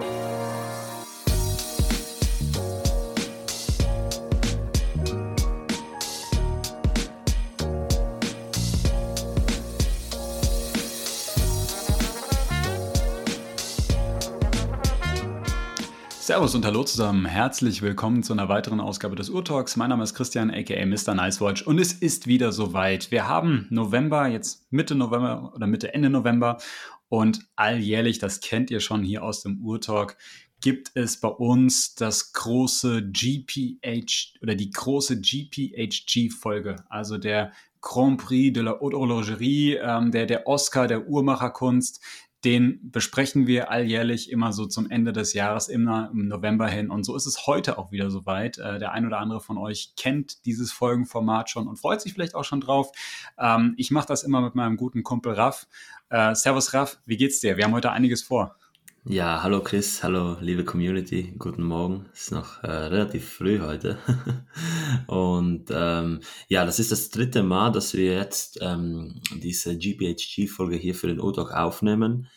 thank 0.00 0.32
you 0.32 0.37
Servus 16.28 16.54
und 16.54 16.66
hallo 16.66 16.84
zusammen. 16.84 17.24
Herzlich 17.24 17.80
willkommen 17.80 18.22
zu 18.22 18.34
einer 18.34 18.50
weiteren 18.50 18.80
Ausgabe 18.80 19.16
des 19.16 19.30
Urtalks. 19.30 19.76
Mein 19.76 19.88
Name 19.88 20.04
ist 20.04 20.12
Christian, 20.12 20.50
aka 20.50 20.84
Mr. 20.84 21.14
Nicewatch 21.14 21.62
und 21.62 21.78
es 21.78 21.94
ist 21.94 22.26
wieder 22.26 22.52
soweit. 22.52 23.10
Wir 23.10 23.26
haben 23.26 23.66
November, 23.70 24.26
jetzt 24.26 24.70
Mitte 24.70 24.94
November 24.94 25.54
oder 25.56 25.66
Mitte 25.66 25.94
Ende 25.94 26.10
November 26.10 26.58
und 27.08 27.48
alljährlich, 27.56 28.18
das 28.18 28.42
kennt 28.42 28.70
ihr 28.70 28.80
schon 28.80 29.02
hier 29.02 29.22
aus 29.22 29.42
dem 29.42 29.64
Urtalk, 29.64 30.18
gibt 30.60 30.90
es 30.92 31.18
bei 31.18 31.28
uns 31.28 31.94
das 31.94 32.34
große 32.34 33.10
GPH 33.10 34.42
oder 34.42 34.54
die 34.54 34.68
große 34.68 35.22
GPHG-Folge, 35.22 36.76
also 36.90 37.16
der 37.16 37.52
Grand 37.80 38.20
Prix 38.20 38.52
de 38.52 38.64
la 38.64 38.78
Haute 38.78 38.98
Horlogerie, 38.98 39.76
ähm, 39.76 40.10
der, 40.10 40.26
der 40.26 40.46
Oscar 40.46 40.88
der 40.88 41.08
Uhrmacherkunst, 41.08 42.02
den 42.44 42.78
besprechen 42.90 43.46
wir 43.46 43.70
alljährlich 43.70 44.30
immer 44.30 44.52
so 44.52 44.66
zum 44.66 44.90
Ende 44.90 45.12
des 45.12 45.32
Jahres, 45.32 45.68
immer 45.68 46.10
im 46.12 46.28
November 46.28 46.68
hin. 46.68 46.90
Und 46.90 47.04
so 47.04 47.16
ist 47.16 47.26
es 47.26 47.46
heute 47.46 47.78
auch 47.78 47.90
wieder 47.90 48.10
soweit. 48.10 48.58
Äh, 48.58 48.78
der 48.78 48.92
ein 48.92 49.06
oder 49.06 49.18
andere 49.18 49.40
von 49.40 49.58
euch 49.58 49.94
kennt 49.96 50.44
dieses 50.46 50.70
Folgenformat 50.70 51.50
schon 51.50 51.66
und 51.66 51.76
freut 51.76 52.00
sich 52.00 52.12
vielleicht 52.12 52.34
auch 52.34 52.44
schon 52.44 52.60
drauf. 52.60 52.92
Ähm, 53.38 53.74
ich 53.76 53.90
mache 53.90 54.06
das 54.06 54.22
immer 54.22 54.40
mit 54.40 54.54
meinem 54.54 54.76
guten 54.76 55.02
Kumpel 55.02 55.32
Raff. 55.32 55.66
Äh, 56.10 56.34
servus 56.34 56.74
Raff, 56.74 57.00
wie 57.06 57.16
geht's 57.16 57.40
dir? 57.40 57.56
Wir 57.56 57.64
haben 57.64 57.74
heute 57.74 57.90
einiges 57.90 58.22
vor. 58.22 58.56
Ja, 59.10 59.42
hallo 59.42 59.62
Chris, 59.62 60.02
hallo 60.02 60.36
liebe 60.40 60.64
Community, 60.64 61.34
guten 61.38 61.62
Morgen. 61.62 62.04
Es 62.12 62.24
ist 62.24 62.32
noch 62.32 62.62
äh, 62.62 62.70
relativ 62.70 63.26
früh 63.26 63.58
heute. 63.60 63.98
und 65.06 65.70
ähm, 65.70 66.20
ja, 66.48 66.66
das 66.66 66.78
ist 66.78 66.92
das 66.92 67.08
dritte 67.08 67.42
Mal, 67.42 67.72
dass 67.72 67.94
wir 67.94 68.12
jetzt 68.12 68.58
ähm, 68.60 69.22
diese 69.34 69.78
GPHG-Folge 69.78 70.76
hier 70.76 70.94
für 70.94 71.06
den 71.06 71.20
ODOC 71.20 71.52
aufnehmen. 71.52 72.28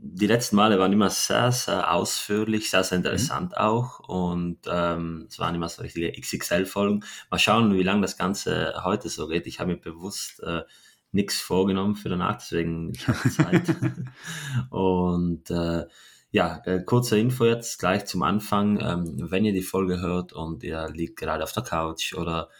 Die 0.00 0.28
letzten 0.28 0.54
Male 0.54 0.78
waren 0.78 0.92
immer 0.92 1.10
sehr, 1.10 1.50
sehr 1.50 1.92
ausführlich, 1.92 2.70
sehr, 2.70 2.84
sehr 2.84 2.98
mhm. 2.98 3.04
interessant 3.04 3.50
mhm. 3.50 3.58
auch. 3.58 4.00
Und 4.08 4.58
ähm, 4.70 5.26
es 5.28 5.38
waren 5.38 5.54
immer 5.54 5.68
so 5.68 5.82
richtige 5.82 6.12
XXL-Folgen. 6.12 7.04
Mal 7.30 7.38
schauen, 7.38 7.74
wie 7.74 7.82
lange 7.82 8.02
das 8.02 8.16
Ganze 8.16 8.74
heute 8.84 9.08
so 9.08 9.26
geht. 9.26 9.46
Ich 9.46 9.58
habe 9.60 9.72
mir 9.72 9.80
bewusst 9.80 10.40
äh, 10.42 10.62
nichts 11.10 11.40
vorgenommen 11.40 11.96
für 11.96 12.08
danach, 12.08 12.36
deswegen 12.36 12.92
ich 12.94 13.08
habe 13.08 13.30
Zeit. 13.30 13.76
und 14.70 15.50
äh, 15.50 15.86
ja, 16.30 16.60
äh, 16.64 16.82
kurze 16.84 17.18
Info 17.18 17.44
jetzt 17.46 17.78
gleich 17.78 18.04
zum 18.04 18.22
Anfang. 18.22 18.78
Ähm, 18.80 19.30
wenn 19.30 19.44
ihr 19.44 19.52
die 19.52 19.62
Folge 19.62 20.00
hört 20.00 20.32
und 20.32 20.62
ihr 20.62 20.88
liegt 20.90 21.18
gerade 21.18 21.42
auf 21.42 21.52
der 21.52 21.62
Couch 21.62 22.14
oder 22.14 22.50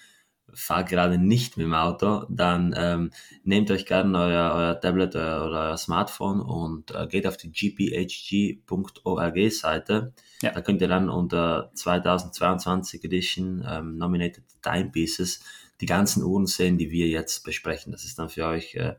fahrt 0.54 0.88
gerade 0.88 1.18
nicht 1.18 1.56
mit 1.56 1.66
dem 1.66 1.74
Auto, 1.74 2.24
dann 2.28 2.74
ähm, 2.76 3.10
nehmt 3.44 3.70
euch 3.70 3.86
gerne 3.86 4.18
euer, 4.18 4.52
euer 4.54 4.80
Tablet 4.80 5.14
oder, 5.14 5.46
oder 5.46 5.60
euer 5.68 5.76
Smartphone 5.76 6.40
und 6.40 6.94
äh, 6.94 7.06
geht 7.06 7.26
auf 7.26 7.36
die 7.36 7.52
gphg.org 7.52 9.52
Seite. 9.52 10.12
Ja. 10.42 10.52
Da 10.52 10.60
könnt 10.60 10.80
ihr 10.80 10.88
dann 10.88 11.08
unter 11.08 11.70
2022 11.74 13.04
Edition 13.04 13.64
ähm, 13.68 13.98
Nominated 13.98 14.44
Timepieces 14.62 15.40
die 15.80 15.86
ganzen 15.86 16.24
Uhren 16.24 16.46
sehen, 16.46 16.78
die 16.78 16.90
wir 16.90 17.08
jetzt 17.08 17.44
besprechen. 17.44 17.92
Das 17.92 18.04
ist 18.04 18.18
dann 18.18 18.28
für 18.28 18.46
euch 18.46 18.74
äh, 18.74 18.94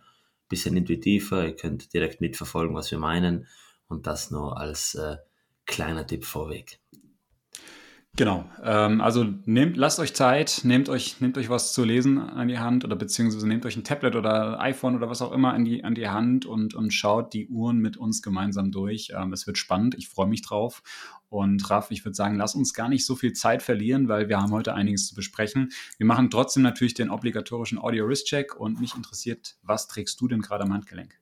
bisschen 0.49 0.75
intuitiver. 0.75 1.45
Ihr 1.45 1.55
könnt 1.55 1.93
direkt 1.93 2.21
mitverfolgen, 2.21 2.75
was 2.75 2.91
wir 2.91 2.97
meinen. 2.97 3.47
Und 3.87 4.07
das 4.07 4.31
nur 4.31 4.57
als 4.57 4.95
äh, 4.95 5.17
kleiner 5.65 6.05
Tipp 6.05 6.25
vorweg. 6.25 6.78
Genau. 8.19 8.43
Ähm, 8.61 8.99
also 8.99 9.23
nehmt, 9.45 9.77
lasst 9.77 9.97
euch 9.97 10.13
Zeit, 10.13 10.59
nehmt 10.65 10.89
euch, 10.89 11.21
nehmt 11.21 11.37
euch 11.37 11.47
was 11.47 11.71
zu 11.71 11.85
lesen 11.85 12.17
an 12.17 12.49
die 12.49 12.59
Hand 12.59 12.83
oder 12.83 12.97
beziehungsweise 12.97 13.47
nehmt 13.47 13.65
euch 13.65 13.77
ein 13.77 13.85
Tablet 13.85 14.17
oder 14.17 14.59
iPhone 14.59 14.97
oder 14.97 15.09
was 15.09 15.21
auch 15.21 15.31
immer 15.31 15.53
an 15.53 15.63
die, 15.63 15.85
an 15.85 15.95
die 15.95 16.09
Hand 16.09 16.45
und, 16.45 16.73
und 16.73 16.93
schaut 16.93 17.31
die 17.31 17.47
Uhren 17.47 17.77
mit 17.77 17.95
uns 17.95 18.21
gemeinsam 18.21 18.73
durch. 18.73 19.13
Ähm, 19.15 19.31
es 19.31 19.47
wird 19.47 19.57
spannend, 19.57 19.95
ich 19.97 20.09
freue 20.09 20.27
mich 20.27 20.41
drauf. 20.41 20.83
Und 21.29 21.69
Raff, 21.69 21.91
ich 21.91 22.03
würde 22.03 22.13
sagen, 22.13 22.35
lass 22.35 22.55
uns 22.55 22.73
gar 22.73 22.89
nicht 22.89 23.05
so 23.05 23.15
viel 23.15 23.31
Zeit 23.31 23.63
verlieren, 23.63 24.09
weil 24.09 24.27
wir 24.27 24.41
haben 24.41 24.51
heute 24.51 24.73
einiges 24.73 25.07
zu 25.07 25.15
besprechen. 25.15 25.69
Wir 25.97 26.05
machen 26.05 26.29
trotzdem 26.29 26.63
natürlich 26.63 26.95
den 26.95 27.09
obligatorischen 27.11 27.79
Audio-Wrist-Check 27.79 28.53
und 28.53 28.81
mich 28.81 28.95
interessiert, 28.95 29.55
was 29.63 29.87
trägst 29.87 30.19
du 30.19 30.27
denn 30.27 30.41
gerade 30.41 30.65
am 30.65 30.73
Handgelenk? 30.73 31.17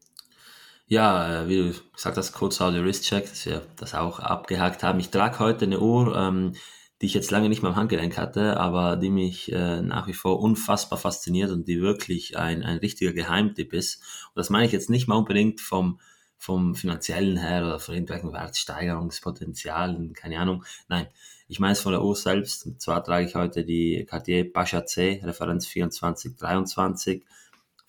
Ja, 0.88 1.48
wie 1.48 1.58
du 1.58 1.74
gesagt 1.94 2.18
hast, 2.18 2.34
kurz 2.34 2.60
Audio-Wrist-Check, 2.60 3.30
dass 3.30 3.46
wir 3.46 3.62
das 3.76 3.94
auch 3.94 4.20
abgehakt 4.20 4.82
haben. 4.82 5.00
Ich 5.00 5.12
trage 5.12 5.38
heute 5.38 5.66
eine 5.66 5.80
Uhr, 5.80 6.18
ähm, 6.18 6.54
die 7.02 7.06
ich 7.06 7.14
jetzt 7.14 7.30
lange 7.30 7.50
nicht 7.50 7.62
mehr 7.62 7.72
am 7.72 7.78
Handgelenk 7.78 8.18
hatte, 8.18 8.58
aber 8.58 8.96
die 8.96 9.12
mich 9.12 9.52
äh, 9.52 9.82
nach 9.82 10.08
wie 10.08 10.14
vor 10.14 10.40
unfassbar 10.40 10.98
fasziniert 10.98 11.52
und 11.52 11.68
die 11.68 11.80
wirklich 11.80 12.38
ein, 12.38 12.64
ein 12.64 12.78
richtiger 12.78 13.14
Geheimtipp 13.14 13.74
ist. 13.74 13.98
Und 14.30 14.38
das 14.38 14.50
meine 14.50 14.66
ich 14.66 14.72
jetzt 14.72 14.90
nicht 14.90 15.08
mal 15.08 15.16
unbedingt 15.16 15.62
vom, 15.62 16.00
vom 16.40 16.74
finanziellen 16.74 17.38
her 17.38 17.66
oder 17.66 17.80
von 17.80 17.94
irgendwelchen 17.94 18.34
Wertsteigerungspotenzialen, 18.34 20.14
keine 20.14 20.40
Ahnung. 20.40 20.64
Nein, 20.88 21.08
ich 21.48 21.60
meine 21.60 21.74
es 21.74 21.82
von 21.82 21.92
der 21.92 22.04
Uhr 22.04 22.16
selbst. 22.16 22.66
Und 22.66 22.82
zwar 22.82 23.04
trage 23.04 23.28
ich 23.28 23.36
heute 23.36 23.64
die 23.64 24.06
Cartier 24.10 24.52
Pascha 24.52 24.86
C, 24.86 25.22
Referenz 25.24 25.70
2423, 25.70 27.24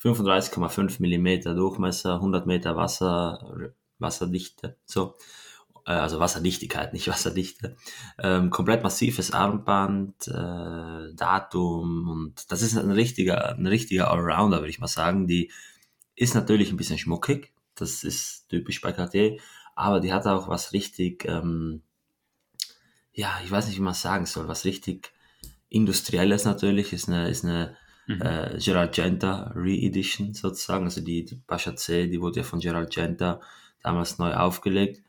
35,5 0.03 1.01
Millimeter 1.01 1.55
Durchmesser, 1.55 2.17
100 2.17 2.47
Meter 2.47 2.77
Wasser, 2.77 3.73
Wasserdichte, 3.99 4.77
so. 4.85 5.15
Äh, 5.88 5.93
also 5.93 6.21
Wasserdichtigkeit, 6.21 6.93
nicht 6.93 7.09
Wasserdichte. 7.09 7.76
Ähm, 8.19 8.50
komplett 8.50 8.82
massives 8.82 9.32
Armband, 9.32 10.28
äh, 10.28 11.15
Datum 11.15 12.09
und 12.09 12.53
das 12.53 12.62
ist 12.62 12.76
ein 12.76 12.91
richtiger, 12.91 13.56
ein 13.56 13.66
richtiger 13.66 14.10
Allrounder, 14.10 14.59
würde 14.59 14.71
ich 14.71 14.81
mal 14.81 14.87
sagen. 14.87 15.26
Die 15.26 15.50
ist 16.15 16.34
natürlich 16.34 16.71
ein 16.71 16.76
bisschen 16.76 16.99
schmuckig, 16.99 17.53
das 17.75 18.04
ist 18.04 18.49
typisch 18.50 18.81
bei 18.82 18.93
Cartier, 18.93 19.38
aber 19.75 20.00
die 20.00 20.12
hat 20.12 20.26
auch 20.26 20.49
was 20.49 20.72
richtig, 20.72 21.25
ähm, 21.25 21.82
ja, 23.12 23.41
ich 23.43 23.50
weiß 23.50 23.66
nicht, 23.66 23.78
wie 23.78 23.82
man 23.82 23.94
sagen 23.94 24.26
soll, 24.26 24.47
was 24.47 24.65
richtig 24.65 25.12
industrielles 25.70 26.44
natürlich, 26.44 26.93
ist 26.93 27.09
eine, 27.09 27.28
ist 27.31 27.44
eine 27.44 27.76
mhm. 28.06 28.20
äh, 28.20 28.59
Gerald 28.59 28.93
Genta 28.94 29.53
Re-Edition 29.55 30.34
sozusagen, 30.34 30.84
also 30.84 31.00
die, 31.00 31.25
die 31.25 31.37
Pascha 31.37 31.76
C, 31.76 32.09
die 32.09 32.20
wurde 32.20 32.41
ja 32.41 32.44
von 32.44 32.60
Gerald 32.60 32.91
Genta 32.91 33.41
damals 33.82 34.19
neu 34.19 34.34
aufgelegt 34.34 35.03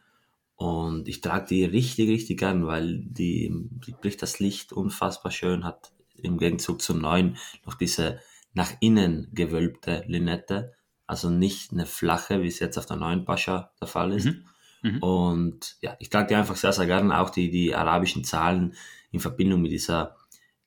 und 0.60 1.08
ich 1.08 1.22
trage 1.22 1.46
die 1.48 1.64
richtig, 1.64 2.10
richtig 2.10 2.38
gern, 2.38 2.68
weil 2.68 3.00
die, 3.00 3.50
die 3.88 3.94
bricht 3.94 4.22
das 4.22 4.40
Licht 4.40 4.74
unfassbar 4.74 5.32
schön, 5.32 5.64
hat 5.64 5.94
im 6.22 6.38
Gegenzug 6.38 6.82
zum 6.82 7.00
neuen 7.00 7.38
noch 7.66 7.76
diese 7.76 8.20
nach 8.54 8.74
innen 8.82 9.30
gewölbte 9.32 10.04
Linette. 10.08 10.74
Also 11.08 11.30
nicht 11.30 11.72
eine 11.72 11.86
flache, 11.86 12.42
wie 12.42 12.48
es 12.48 12.60
jetzt 12.60 12.78
auf 12.78 12.86
der 12.86 12.98
neuen 12.98 13.24
Pascha 13.24 13.72
der 13.80 13.88
Fall 13.88 14.12
ist. 14.12 14.26
Mhm. 14.26 14.46
Mhm. 14.82 14.98
Und 15.02 15.78
ja, 15.80 15.96
ich 15.98 16.10
trage 16.10 16.28
die 16.28 16.36
einfach 16.36 16.58
sehr, 16.58 16.74
sehr 16.74 16.88
gern. 16.88 17.14
Auch 17.14 17.30
die, 17.30 17.50
die 17.50 17.74
arabischen 17.74 18.26
Zahlen 18.26 18.76
in 19.12 19.22
Verbindung 19.22 19.62
mit 19.62 19.72
dieser 19.72 20.18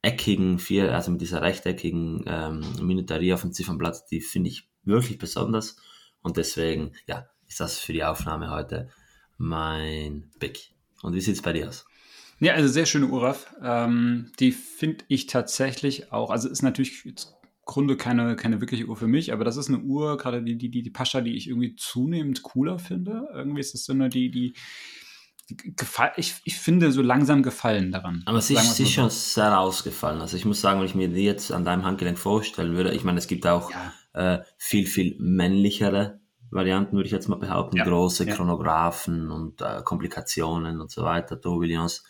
eckigen, 0.01 0.59
vier, 0.59 0.95
also 0.95 1.11
mit 1.11 1.21
dieser 1.21 1.43
rechteckigen 1.43 2.25
ähm, 2.27 2.65
Minuterie 2.81 3.35
auf 3.35 3.43
dem 3.43 3.53
Ziffernblatt, 3.53 4.11
die 4.11 4.23
finde 4.23 4.49
ich 4.49 4.71
wirklich 4.85 5.19
besonders. 5.19 5.77
Und 6.23 6.39
deswegen, 6.39 6.93
ja, 7.07 7.27
ist 7.47 7.61
das 7.61 7.79
für 7.79 7.93
die 7.93 8.05
Aufnahme 8.05 8.51
heute 8.51 8.89
mein 9.43 10.31
Pick. 10.39 10.73
Und 11.03 11.15
wie 11.15 11.21
sieht 11.21 11.35
es 11.35 11.43
bei 11.43 11.53
dir 11.53 11.69
aus? 11.69 11.85
Ja, 12.39 12.55
also 12.55 12.69
sehr 12.69 12.87
schöne 12.87 13.09
Uraf. 13.09 13.55
Ähm, 13.63 14.33
die 14.39 14.53
finde 14.53 15.05
ich 15.09 15.27
tatsächlich 15.27 16.13
auch, 16.13 16.31
also 16.31 16.49
ist 16.49 16.63
natürlich 16.63 17.05
im 17.05 17.15
Grunde 17.65 17.97
keine, 17.97 18.37
keine 18.37 18.61
wirkliche 18.61 18.87
Uhr 18.87 18.97
für 18.97 19.09
mich, 19.09 19.33
aber 19.33 19.45
das 19.45 19.57
ist 19.57 19.69
eine 19.69 19.81
Uhr, 19.81 20.17
gerade 20.17 20.43
die, 20.43 20.57
die, 20.57 20.71
die, 20.71 20.83
die 20.83 20.91
Pascha, 20.91 21.21
die 21.21 21.37
ich 21.37 21.49
irgendwie 21.49 21.75
zunehmend 21.77 22.43
cooler 22.43 22.79
finde. 22.79 23.29
Irgendwie 23.35 23.61
ist 23.61 23.75
das 23.75 23.85
so 23.85 23.93
eine, 23.93 24.09
die, 24.09 24.31
die, 24.31 24.55
die 25.51 25.87
ich, 26.17 26.35
ich 26.45 26.57
finde 26.57 26.93
so 26.93 27.03
langsam 27.03 27.43
Gefallen 27.43 27.91
daran. 27.91 28.23
Aber 28.27 28.41
sie 28.41 28.55
ist 28.55 28.91
schon 28.91 29.11
sehr 29.11 29.59
ausgefallen. 29.59 30.21
Also 30.21 30.37
ich 30.37 30.45
muss 30.45 30.61
sagen, 30.61 30.79
wenn 30.81 30.87
ich 30.87 30.95
mir 30.95 31.09
die 31.09 31.25
jetzt 31.25 31.53
an 31.53 31.65
deinem 31.65 31.85
Handgelenk 31.85 32.19
vorstellen 32.19 32.77
würde, 32.77 32.95
ich 32.95 33.05
meine, 33.05 33.19
es 33.19 33.27
gibt 33.27 33.47
auch 33.47 33.71
ja. 33.71 34.35
äh, 34.37 34.45
viel, 34.57 34.87
viel 34.87 35.17
männlichere 35.19 36.22
Varianten, 36.53 36.97
würde 36.97 37.07
ich 37.07 37.13
jetzt 37.13 37.29
mal 37.29 37.37
behaupten, 37.37 37.79
ja, 37.79 37.85
große 37.85 38.27
ja. 38.27 38.35
Chronographen 38.35 39.31
und 39.31 39.61
äh, 39.63 39.83
Komplikationen 39.83 40.81
und 40.81 40.91
so 40.91 41.03
weiter, 41.03 41.41
Tourbillons. 41.41 42.05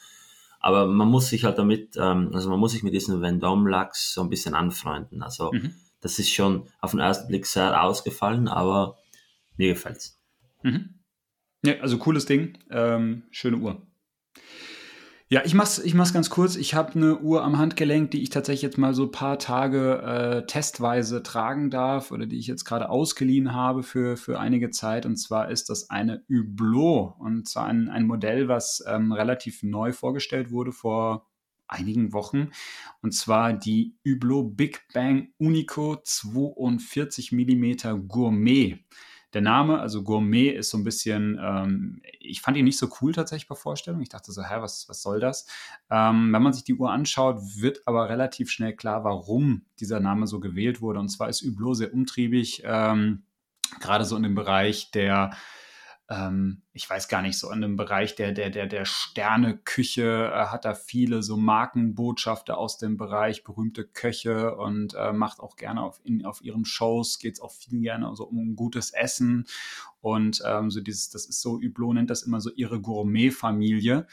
Aber 0.61 0.87
man 0.87 1.09
muss 1.09 1.29
sich 1.29 1.44
halt 1.44 1.59
damit, 1.59 1.97
ähm, 1.97 2.31
also 2.35 2.50
man 2.50 2.61
muss 2.61 2.73
sich 2.73 2.83
mit 2.83 2.93
diesem 2.93 3.21
Vendôme-Lachs 3.21 4.15
so 4.15 4.21
ein 4.21 4.29
bisschen 4.29 4.55
anfreunden. 4.55 5.23
Also 5.23 5.53
mhm. 5.53 5.75
das 6.00 6.19
ist 6.19 6.31
schon 6.31 6.69
auf 6.81 6.93
den 6.93 7.00
ersten 7.00 7.29
Blick 7.29 7.47
sehr 7.47 7.83
ausgefallen, 7.83 8.49
aber 8.49 8.99
mir 9.56 9.69
gefällt's. 9.69 10.21
Mhm. 10.62 11.00
Ja, 11.65 11.75
also 11.81 11.99
cooles 11.99 12.27
Ding, 12.27 12.59
ähm, 12.71 13.25
schöne 13.31 13.59
Uhr. 13.59 13.83
Ja, 15.32 15.40
ich 15.46 15.55
mach's, 15.55 15.79
ich 15.79 15.94
mach's 15.94 16.12
ganz 16.12 16.29
kurz. 16.29 16.56
Ich 16.56 16.75
habe 16.75 16.93
eine 16.93 17.19
Uhr 17.19 17.43
am 17.43 17.56
Handgelenk, 17.56 18.11
die 18.11 18.23
ich 18.23 18.29
tatsächlich 18.29 18.61
jetzt 18.61 18.76
mal 18.76 18.93
so 18.93 19.05
ein 19.05 19.12
paar 19.12 19.38
Tage 19.38 20.02
äh, 20.02 20.46
testweise 20.46 21.23
tragen 21.23 21.70
darf 21.70 22.11
oder 22.11 22.26
die 22.26 22.38
ich 22.38 22.46
jetzt 22.46 22.67
gerade 22.67 22.90
ausgeliehen 22.90 23.55
habe 23.55 23.82
für, 23.82 24.19
für 24.19 24.38
einige 24.38 24.69
Zeit. 24.69 25.06
Und 25.06 25.17
zwar 25.17 25.50
ist 25.50 25.70
das 25.70 25.88
eine 25.88 26.23
Hublot 26.29 27.14
und 27.19 27.49
zwar 27.49 27.64
ein, 27.64 27.88
ein 27.88 28.06
Modell, 28.06 28.49
was 28.49 28.84
ähm, 28.87 29.11
relativ 29.11 29.62
neu 29.62 29.93
vorgestellt 29.94 30.50
wurde 30.50 30.70
vor 30.70 31.31
einigen 31.67 32.12
Wochen. 32.12 32.50
Und 33.00 33.14
zwar 33.14 33.55
die 33.55 33.96
Hublot 34.06 34.55
Big 34.55 34.82
Bang 34.93 35.29
Unico 35.38 35.96
42 36.05 37.32
mm 37.32 38.06
Gourmet 38.06 38.84
der 39.32 39.40
Name, 39.40 39.81
also 39.81 40.02
Gourmet, 40.02 40.50
ist 40.50 40.70
so 40.70 40.79
ein 40.79 40.84
bisschen, 40.84 41.40
ähm, 41.43 42.02
ich 42.20 42.43
fand 42.43 42.56
ihn 42.56 42.64
nicht 42.64 42.79
so 42.79 42.88
cool 43.00 43.12
tatsächlich 43.12 43.49
bei 43.49 43.55
Vorstellung. 43.55 44.00
Ich 44.02 44.11
dachte 44.11 44.32
so, 44.32 44.43
hä, 44.43 44.56
was, 44.58 44.88
was 44.88 45.02
soll 45.02 45.20
das? 45.20 45.46
Ähm, 45.90 46.32
wenn 46.32 46.43
man 46.43 46.52
sich 46.52 46.64
die 46.64 46.75
Uhr 46.75 46.90
anschaut, 46.90 47.40
wird 47.56 47.82
aber 47.87 48.08
relativ 48.08 48.50
schnell 48.50 48.75
klar, 48.75 49.05
warum 49.05 49.64
dieser 49.81 50.00
Name 50.00 50.26
so 50.26 50.40
gewählt 50.40 50.81
wurde. 50.81 51.00
Und 51.00 51.08
zwar 51.08 51.29
ist 51.29 51.43
Hublot 51.43 51.79
sehr 51.79 51.94
umtriebig, 51.94 52.62
ähm, 52.64 53.23
gerade 53.81 54.05
so 54.05 54.17
in 54.17 54.23
dem 54.23 54.34
Bereich 54.34 54.90
der 54.90 55.31
ähm, 56.12 56.62
ich 56.73 56.88
weiß 56.88 57.09
gar 57.09 57.23
nicht, 57.23 57.38
so 57.38 57.50
in 57.50 57.62
dem 57.62 57.76
Bereich 57.76 58.14
der, 58.14 58.32
der, 58.32 58.50
der, 58.50 58.67
der 58.67 58.85
Sterneküche 58.85 60.31
äh, 60.32 60.47
hat 60.47 60.64
er 60.64 60.75
viele 60.75 61.23
so 61.23 61.37
Markenbotschafter 61.37 62.59
aus 62.59 62.76
dem 62.76 62.97
Bereich, 62.97 63.44
berühmte 63.44 63.85
Köche 63.85 64.56
und 64.56 64.94
äh, 64.94 65.12
macht 65.12 65.41
auch 65.41 65.56
gerne 65.56 65.82
auf, 65.82 66.00
in, 66.05 66.25
auf 66.26 66.43
ihren 66.43 66.64
Shows, 66.64 67.19
geht 67.19 67.35
es 67.35 67.41
auch 67.41 67.53
viel 67.53 67.81
gerne 67.81 68.14
so 68.14 68.25
um 68.25 68.56
gutes 68.56 68.91
Essen 68.91 69.47
und 70.00 70.43
ähm, 70.47 70.70
so 70.70 70.81
dieses, 70.81 71.09
das 71.09 71.26
ist 71.26 71.41
so, 71.41 71.55
Hublot 71.55 71.94
nennt 71.94 72.11
das 72.11 72.23
immer 72.23 72.41
so 72.41 72.50
ihre 72.50 72.81
Gourmet-Familie. 72.81 74.06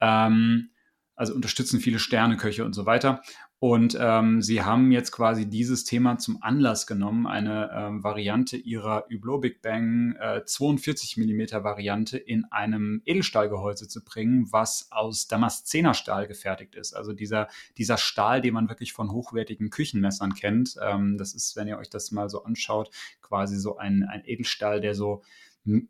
Ähm, 0.00 0.70
also 1.14 1.34
unterstützen 1.34 1.80
viele 1.80 1.98
Sterneköche 1.98 2.64
und 2.64 2.72
so 2.72 2.86
weiter. 2.86 3.22
Und 3.62 3.96
ähm, 4.00 4.42
sie 4.42 4.62
haben 4.62 4.90
jetzt 4.90 5.12
quasi 5.12 5.48
dieses 5.48 5.84
Thema 5.84 6.18
zum 6.18 6.42
Anlass 6.42 6.88
genommen, 6.88 7.28
eine 7.28 7.70
ähm, 7.72 8.02
Variante 8.02 8.56
ihrer 8.56 9.04
Hublot 9.08 9.40
Big 9.40 9.62
Bang 9.62 10.16
äh, 10.18 10.44
42 10.44 11.16
mm 11.16 11.62
Variante 11.62 12.18
in 12.18 12.44
einem 12.46 13.02
Edelstahlgehäuse 13.04 13.86
zu 13.86 14.02
bringen, 14.02 14.48
was 14.50 14.88
aus 14.90 15.28
Damaszenerstahl 15.28 16.26
gefertigt 16.26 16.74
ist. 16.74 16.92
Also 16.92 17.12
dieser, 17.12 17.46
dieser 17.78 17.98
Stahl, 17.98 18.40
den 18.40 18.54
man 18.54 18.68
wirklich 18.68 18.92
von 18.92 19.12
hochwertigen 19.12 19.70
Küchenmessern 19.70 20.34
kennt. 20.34 20.74
Ähm, 20.82 21.16
das 21.16 21.32
ist, 21.32 21.54
wenn 21.54 21.68
ihr 21.68 21.78
euch 21.78 21.88
das 21.88 22.10
mal 22.10 22.28
so 22.28 22.42
anschaut, 22.42 22.90
quasi 23.20 23.56
so 23.60 23.76
ein, 23.76 24.02
ein 24.02 24.22
Edelstahl, 24.24 24.80
der 24.80 24.96
so 24.96 25.22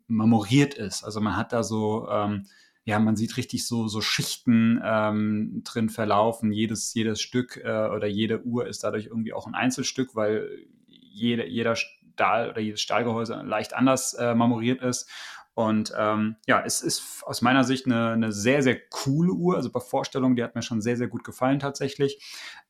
marmoriert 0.05 0.75
ist. 0.75 1.03
Also 1.03 1.21
man 1.21 1.35
hat 1.35 1.51
da 1.51 1.63
so 1.63 2.07
ähm, 2.07 2.45
ja, 2.85 2.99
man 2.99 3.15
sieht 3.15 3.37
richtig 3.37 3.65
so, 3.65 3.87
so 3.87 4.01
Schichten 4.01 4.81
ähm, 4.83 5.61
drin 5.63 5.89
verlaufen. 5.89 6.51
Jedes, 6.51 6.93
jedes 6.93 7.21
Stück 7.21 7.57
äh, 7.57 7.87
oder 7.87 8.07
jede 8.07 8.43
Uhr 8.43 8.67
ist 8.67 8.83
dadurch 8.83 9.05
irgendwie 9.05 9.33
auch 9.33 9.47
ein 9.47 9.55
Einzelstück, 9.55 10.15
weil 10.15 10.49
jede, 10.87 11.47
jeder 11.47 11.75
Stahl 11.75 12.49
oder 12.49 12.59
jedes 12.59 12.81
Stahlgehäuse 12.81 13.35
leicht 13.45 13.73
anders 13.73 14.13
äh, 14.15 14.35
marmoriert 14.35 14.81
ist. 14.81 15.09
Und 15.55 15.93
ähm, 15.97 16.35
ja, 16.47 16.63
es 16.65 16.81
ist 16.81 17.23
aus 17.25 17.41
meiner 17.41 17.63
Sicht 17.63 17.85
eine, 17.85 18.09
eine 18.09 18.31
sehr, 18.31 18.63
sehr 18.63 18.77
coole 18.89 19.31
Uhr. 19.31 19.55
Also 19.55 19.71
bei 19.71 19.79
Vorstellungen, 19.79 20.35
die 20.35 20.43
hat 20.43 20.55
mir 20.55 20.63
schon 20.63 20.81
sehr, 20.81 20.97
sehr 20.97 21.07
gut 21.07 21.23
gefallen 21.23 21.59
tatsächlich. 21.59 22.21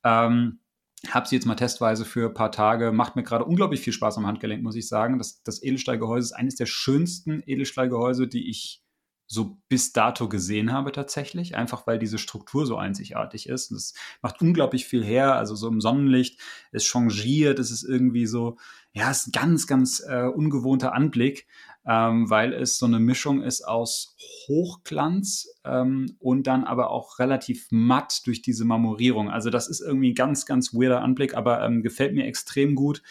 Ähm, 0.04 0.60
habe 1.10 1.28
sie 1.28 1.36
jetzt 1.36 1.46
mal 1.46 1.56
testweise 1.56 2.06
für 2.06 2.28
ein 2.28 2.34
paar 2.34 2.52
Tage. 2.52 2.92
Macht 2.92 3.16
mir 3.16 3.24
gerade 3.24 3.46
unglaublich 3.46 3.82
viel 3.82 3.94
Spaß 3.94 4.18
am 4.18 4.28
Handgelenk, 4.28 4.62
muss 4.64 4.76
ich 4.76 4.88
sagen. 4.88 5.18
Das, 5.18 5.42
das 5.44 5.64
Edelstahlgehäuse 5.64 6.28
ist 6.28 6.34
eines 6.34 6.56
der 6.56 6.66
schönsten 6.66 7.42
Edelstahlgehäuse, 7.46 8.28
die 8.28 8.50
ich 8.50 8.83
so 9.28 9.58
bis 9.70 9.94
dato 9.94 10.30
gesehen 10.30 10.72
habe 10.72 10.92
tatsächlich, 10.92 11.56
einfach 11.56 11.88
weil 11.88 11.98
diese 12.00 12.18
Struktur 12.18 12.66
so 12.66 12.78
einzigartig 12.78 13.50
ist. 13.50 13.72
Und 13.72 13.76
das 13.78 13.94
macht 14.22 14.42
unglaublich 14.42 14.86
viel 14.86 15.04
her, 15.04 15.36
also 15.36 15.56
so 15.56 15.68
im 15.68 15.82
Sonnenlicht, 15.82 16.40
es 16.72 16.86
changiert, 16.86 17.60
es 17.60 17.72
ist 17.72 17.84
irgendwie 17.84 18.26
so, 18.26 18.58
ja, 18.92 19.10
es 19.10 19.22
ist 19.22 19.28
ein 19.28 19.32
ganz, 19.32 19.68
ganz 19.68 20.04
äh, 20.08 20.26
ungewohnter 20.26 20.94
Anblick, 20.94 21.48
ähm, 21.86 22.30
weil 22.30 22.54
es 22.54 22.78
so 22.78 22.86
eine 22.86 23.00
Mischung 23.00 23.42
ist 23.42 23.68
aus 23.68 24.16
Hochglanz 24.48 25.48
ähm, 25.66 26.16
und 26.20 26.48
dann 26.48 26.64
aber 26.64 26.92
auch 26.92 27.20
relativ 27.20 27.68
matt 27.72 28.26
durch 28.26 28.42
diese 28.42 28.66
Marmorierung. 28.66 29.30
Also 29.30 29.50
das 29.50 29.68
ist 29.68 29.82
irgendwie 29.82 30.12
ein 30.12 30.16
ganz, 30.16 30.46
ganz 30.46 30.74
weirder 30.74 31.02
Anblick, 31.02 31.36
aber 31.36 31.62
ähm, 31.64 31.82
gefällt 31.82 32.14
mir 32.14 32.26
extrem 32.26 32.76
gut 32.76 33.02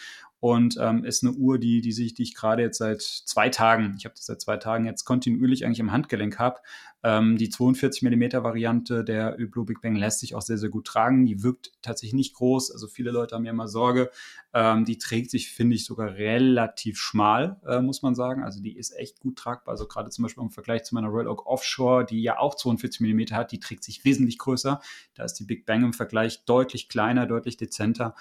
und 0.43 0.75
ähm, 0.77 1.05
ist 1.05 1.23
eine 1.23 1.31
Uhr, 1.31 1.57
die, 1.57 1.79
die, 1.79 1.93
sich, 1.93 2.15
die 2.15 2.23
ich 2.23 2.35
gerade 2.35 2.63
jetzt 2.63 2.77
seit 2.77 3.01
zwei 3.01 3.47
Tagen, 3.47 3.95
ich 3.97 4.03
habe 4.03 4.13
das 4.13 4.25
seit 4.25 4.41
zwei 4.41 4.57
Tagen 4.57 4.85
jetzt 4.85 5.05
kontinuierlich 5.05 5.63
eigentlich 5.63 5.79
im 5.79 5.93
Handgelenk 5.93 6.37
habe. 6.37 6.59
Ähm, 7.01 7.37
die 7.37 7.47
42 7.47 8.01
mm 8.01 8.43
Variante 8.43 9.05
der 9.05 9.37
Hublot 9.39 9.67
Big 9.67 9.81
Bang 9.81 9.95
lässt 9.95 10.19
sich 10.19 10.35
auch 10.35 10.41
sehr, 10.41 10.57
sehr 10.57 10.67
gut 10.67 10.85
tragen. 10.85 11.25
Die 11.25 11.43
wirkt 11.43 11.71
tatsächlich 11.81 12.13
nicht 12.13 12.33
groß. 12.33 12.71
Also 12.71 12.87
viele 12.87 13.11
Leute 13.11 13.35
haben 13.35 13.45
ja 13.45 13.51
immer 13.51 13.69
Sorge. 13.69 14.11
Ähm, 14.53 14.83
die 14.83 14.97
trägt 14.97 15.31
sich, 15.31 15.49
finde 15.49 15.77
ich, 15.77 15.85
sogar 15.85 16.15
relativ 16.15 16.97
schmal, 16.97 17.61
äh, 17.65 17.79
muss 17.79 18.01
man 18.01 18.13
sagen. 18.13 18.43
Also 18.43 18.61
die 18.61 18.75
ist 18.75 18.91
echt 18.97 19.21
gut 19.21 19.37
tragbar. 19.37 19.71
Also 19.71 19.87
gerade 19.87 20.09
zum 20.09 20.23
Beispiel 20.23 20.43
im 20.43 20.51
Vergleich 20.51 20.83
zu 20.83 20.93
meiner 20.93 21.07
Royal 21.07 21.29
Oak 21.29 21.45
Offshore, 21.45 22.05
die 22.05 22.21
ja 22.21 22.37
auch 22.37 22.55
42 22.55 22.99
mm 22.99 23.33
hat, 23.33 23.53
die 23.53 23.61
trägt 23.61 23.85
sich 23.85 24.03
wesentlich 24.03 24.39
größer. 24.39 24.81
Da 25.13 25.23
ist 25.23 25.35
die 25.35 25.45
Big 25.45 25.65
Bang 25.65 25.83
im 25.85 25.93
Vergleich 25.93 26.43
deutlich 26.43 26.89
kleiner, 26.89 27.27
deutlich 27.27 27.55
dezenter. 27.55 28.13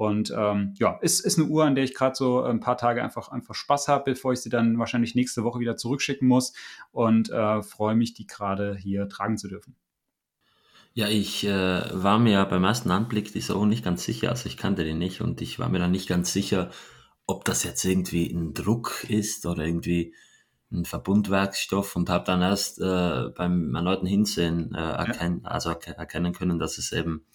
Und 0.00 0.32
ähm, 0.34 0.72
ja, 0.78 0.98
ist, 1.02 1.20
ist 1.20 1.38
eine 1.38 1.48
Uhr, 1.48 1.66
an 1.66 1.74
der 1.74 1.84
ich 1.84 1.92
gerade 1.92 2.16
so 2.16 2.42
ein 2.42 2.58
paar 2.58 2.78
Tage 2.78 3.02
einfach, 3.04 3.28
einfach 3.28 3.54
Spaß 3.54 3.88
habe, 3.88 4.04
bevor 4.12 4.32
ich 4.32 4.40
sie 4.40 4.48
dann 4.48 4.78
wahrscheinlich 4.78 5.14
nächste 5.14 5.44
Woche 5.44 5.60
wieder 5.60 5.76
zurückschicken 5.76 6.26
muss. 6.26 6.54
Und 6.90 7.28
äh, 7.28 7.62
freue 7.62 7.94
mich, 7.94 8.14
die 8.14 8.26
gerade 8.26 8.74
hier 8.74 9.10
tragen 9.10 9.36
zu 9.36 9.46
dürfen. 9.46 9.76
Ja, 10.94 11.08
ich 11.08 11.44
äh, 11.44 11.82
war 11.92 12.18
mir 12.18 12.46
beim 12.46 12.64
ersten 12.64 12.90
Anblick 12.90 13.30
dieser 13.30 13.56
Uhr 13.56 13.66
nicht 13.66 13.84
ganz 13.84 14.02
sicher. 14.02 14.30
Also 14.30 14.46
ich 14.46 14.56
kannte 14.56 14.84
den 14.84 14.96
nicht 14.96 15.20
und 15.20 15.42
ich 15.42 15.58
war 15.58 15.68
mir 15.68 15.80
dann 15.80 15.90
nicht 15.90 16.08
ganz 16.08 16.32
sicher, 16.32 16.70
ob 17.26 17.44
das 17.44 17.62
jetzt 17.62 17.84
irgendwie 17.84 18.32
ein 18.32 18.54
Druck 18.54 19.04
ist 19.06 19.44
oder 19.44 19.66
irgendwie 19.66 20.14
ein 20.72 20.86
Verbundwerkstoff 20.86 21.94
und 21.94 22.08
habe 22.08 22.24
dann 22.24 22.40
erst 22.40 22.80
äh, 22.80 23.28
beim 23.36 23.74
erneuten 23.74 24.06
Hinsehen 24.06 24.74
äh, 24.74 24.78
erkennen, 24.78 25.44
also 25.44 25.68
erkennen 25.68 26.32
können, 26.32 26.58
dass 26.58 26.78
es 26.78 26.90
eben 26.90 27.26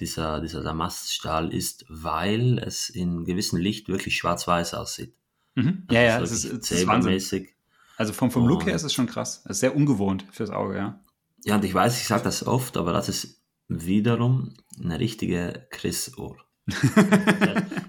dieser, 0.00 0.40
dieser 0.40 0.62
Damaststahl 0.62 1.52
ist, 1.52 1.84
weil 1.88 2.58
es 2.58 2.88
in 2.88 3.24
gewissem 3.24 3.58
Licht 3.58 3.88
wirklich 3.88 4.16
schwarz-weiß 4.16 4.74
aussieht. 4.74 5.14
Mhm. 5.54 5.86
Ja, 5.90 6.02
ja, 6.02 6.20
es 6.20 6.32
ist, 6.32 6.44
es 6.44 6.70
ist 6.70 6.86
Wahnsinn. 6.86 7.48
Also 7.96 8.12
vom, 8.12 8.30
vom 8.30 8.46
Look 8.46 8.66
her 8.66 8.74
ist 8.74 8.82
es 8.82 8.92
schon 8.92 9.06
krass. 9.06 9.42
Es 9.44 9.52
ist 9.52 9.60
sehr 9.60 9.76
ungewohnt 9.76 10.24
fürs 10.32 10.50
Auge, 10.50 10.76
ja. 10.76 11.00
Ja, 11.44 11.56
und 11.56 11.64
ich 11.64 11.74
weiß, 11.74 12.00
ich 12.00 12.06
sage 12.06 12.24
das 12.24 12.46
oft, 12.46 12.76
aber 12.76 12.92
das 12.92 13.08
ist 13.08 13.42
wiederum 13.68 14.54
eine 14.82 14.98
richtige 14.98 15.66
Chris-Uhr. 15.70 16.38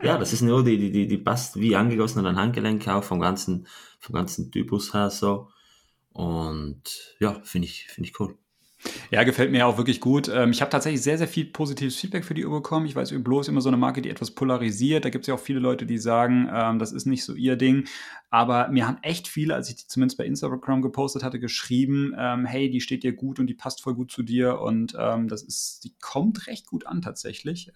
ja, 0.03 0.17
das 0.17 0.33
ist 0.33 0.41
eine 0.41 0.53
Uhr, 0.53 0.63
die, 0.63 0.91
die, 0.91 1.07
die 1.07 1.17
passt 1.17 1.59
wie 1.59 1.75
angegossen 1.75 2.19
an 2.19 2.27
ein 2.27 2.35
Handgelenk 2.35 2.87
auch 2.87 3.03
vom 3.03 3.19
ganzen, 3.19 3.67
vom 3.99 4.13
ganzen 4.13 4.51
Typus 4.51 4.93
her 4.93 5.09
so. 5.09 5.49
Und 6.11 7.15
ja, 7.19 7.41
finde 7.43 7.67
ich, 7.67 7.87
finde 7.87 8.09
ich 8.09 8.19
cool. 8.19 8.37
Ja, 9.11 9.23
gefällt 9.23 9.51
mir 9.51 9.67
auch 9.67 9.77
wirklich 9.77 9.99
gut. 10.01 10.27
Ähm, 10.27 10.51
ich 10.51 10.61
habe 10.61 10.71
tatsächlich 10.71 11.01
sehr, 11.01 11.17
sehr 11.17 11.27
viel 11.27 11.45
positives 11.45 11.95
Feedback 11.95 12.25
für 12.25 12.33
die 12.33 12.45
Uhr 12.45 12.51
bekommen. 12.51 12.85
Ich 12.85 12.95
weiß, 12.95 13.11
Hublot 13.11 13.41
ist 13.41 13.47
immer 13.47 13.61
so 13.61 13.69
eine 13.69 13.77
Marke, 13.77 14.01
die 14.01 14.09
etwas 14.09 14.31
polarisiert. 14.31 15.05
Da 15.05 15.09
gibt 15.09 15.23
es 15.23 15.27
ja 15.27 15.35
auch 15.35 15.39
viele 15.39 15.59
Leute, 15.59 15.85
die 15.85 15.97
sagen, 15.97 16.49
ähm, 16.53 16.79
das 16.79 16.91
ist 16.91 17.05
nicht 17.05 17.23
so 17.23 17.33
ihr 17.33 17.55
Ding. 17.55 17.85
Aber 18.29 18.67
mir 18.69 18.87
haben 18.87 18.97
echt 19.01 19.27
viele, 19.27 19.55
als 19.55 19.69
ich 19.69 19.77
die 19.77 19.87
zumindest 19.87 20.17
bei 20.17 20.25
Instagram 20.25 20.81
gepostet 20.81 21.23
hatte, 21.23 21.39
geschrieben, 21.39 22.13
ähm, 22.17 22.45
hey, 22.45 22.69
die 22.69 22.81
steht 22.81 23.03
dir 23.03 23.13
gut 23.13 23.39
und 23.39 23.47
die 23.47 23.53
passt 23.53 23.81
voll 23.81 23.95
gut 23.95 24.11
zu 24.11 24.23
dir. 24.23 24.59
Und 24.59 24.93
das 24.93 25.43
ist, 25.43 25.83
die 25.83 25.93
kommt 26.01 26.47
recht 26.47 26.67
gut 26.67 26.85
an 26.85 27.01
tatsächlich. 27.01 27.71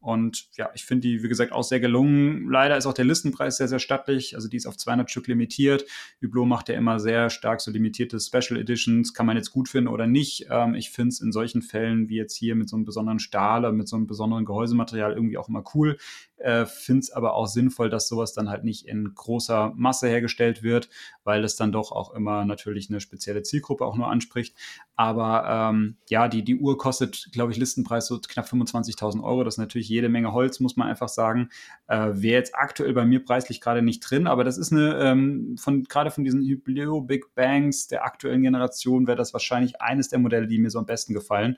Und 0.00 0.48
ja, 0.56 0.70
ich 0.74 0.84
finde 0.84 1.08
die, 1.08 1.22
wie 1.22 1.28
gesagt, 1.28 1.52
auch 1.52 1.62
sehr 1.62 1.78
gelungen. 1.78 2.48
Leider 2.50 2.76
ist 2.76 2.86
auch 2.86 2.94
der 2.94 3.04
Listenpreis 3.04 3.58
sehr, 3.58 3.68
sehr 3.68 3.78
stattlich. 3.78 4.34
Also 4.34 4.48
die 4.48 4.56
ist 4.56 4.66
auf 4.66 4.78
200 4.78 5.10
Stück 5.10 5.26
limitiert. 5.26 5.84
Hublot 6.22 6.48
macht 6.48 6.70
ja 6.70 6.74
immer 6.74 6.98
sehr 6.98 7.28
stark 7.28 7.60
so 7.60 7.70
limitierte 7.70 8.18
Special 8.18 8.58
Editions. 8.58 9.12
Kann 9.12 9.26
man 9.26 9.36
jetzt 9.36 9.50
gut 9.50 9.68
finden 9.68 9.88
oder 9.88 10.06
nicht. 10.06 10.46
Ähm, 10.50 10.74
ich 10.74 10.90
finde 10.90 11.10
es 11.10 11.20
in 11.20 11.32
solchen 11.32 11.60
Fällen 11.60 12.08
wie 12.08 12.16
jetzt 12.16 12.34
hier 12.34 12.54
mit 12.54 12.70
so 12.70 12.76
einem 12.76 12.86
besonderen 12.86 13.18
Stahl 13.18 13.60
oder 13.60 13.72
mit 13.72 13.88
so 13.88 13.96
einem 13.96 14.06
besonderen 14.06 14.46
Gehäusematerial 14.46 15.12
irgendwie 15.12 15.36
auch 15.36 15.48
immer 15.48 15.64
cool. 15.74 15.98
Äh, 16.40 16.66
finde 16.66 17.00
es 17.00 17.10
aber 17.10 17.34
auch 17.34 17.46
sinnvoll, 17.46 17.90
dass 17.90 18.08
sowas 18.08 18.32
dann 18.32 18.48
halt 18.48 18.64
nicht 18.64 18.86
in 18.86 19.14
großer 19.14 19.72
Masse 19.76 20.08
hergestellt 20.08 20.62
wird, 20.62 20.88
weil 21.22 21.44
es 21.44 21.56
dann 21.56 21.70
doch 21.70 21.92
auch 21.92 22.14
immer 22.14 22.44
natürlich 22.44 22.88
eine 22.88 23.00
spezielle 23.00 23.42
Zielgruppe 23.42 23.84
auch 23.84 23.96
nur 23.96 24.08
anspricht. 24.08 24.56
Aber 24.96 25.44
ähm, 25.48 25.96
ja, 26.08 26.28
die, 26.28 26.42
die 26.42 26.56
Uhr 26.56 26.76
kostet, 26.78 27.28
glaube 27.32 27.52
ich, 27.52 27.58
Listenpreis 27.58 28.06
so 28.06 28.18
knapp 28.20 28.46
25.000 28.46 29.22
Euro. 29.22 29.44
Das 29.44 29.54
ist 29.54 29.58
natürlich 29.58 29.88
jede 29.88 30.08
Menge 30.08 30.32
Holz, 30.32 30.60
muss 30.60 30.76
man 30.76 30.88
einfach 30.88 31.08
sagen. 31.08 31.50
Äh, 31.86 32.10
Wäre 32.14 32.38
jetzt 32.38 32.54
aktuell 32.54 32.92
bei 32.92 33.04
mir 33.04 33.24
preislich 33.24 33.60
gerade 33.60 33.82
nicht 33.82 34.00
drin, 34.00 34.26
aber 34.26 34.44
das 34.44 34.58
ist 34.58 34.72
eine, 34.72 34.98
ähm, 34.98 35.56
von 35.58 35.84
gerade 35.84 36.10
von 36.10 36.24
diesen 36.24 36.42
Hybleo 36.42 37.00
Big 37.00 37.34
Bangs 37.34 37.86
der 37.88 38.04
aktuellen 38.04 38.42
Generation 38.42 39.06
wäre 39.06 39.16
das 39.16 39.32
wahrscheinlich 39.32 39.80
eines 39.80 40.08
der 40.08 40.18
Modelle, 40.18 40.46
die 40.46 40.58
mir 40.58 40.70
so 40.70 40.78
am 40.78 40.86
besten 40.86 41.14
gefallen. 41.14 41.56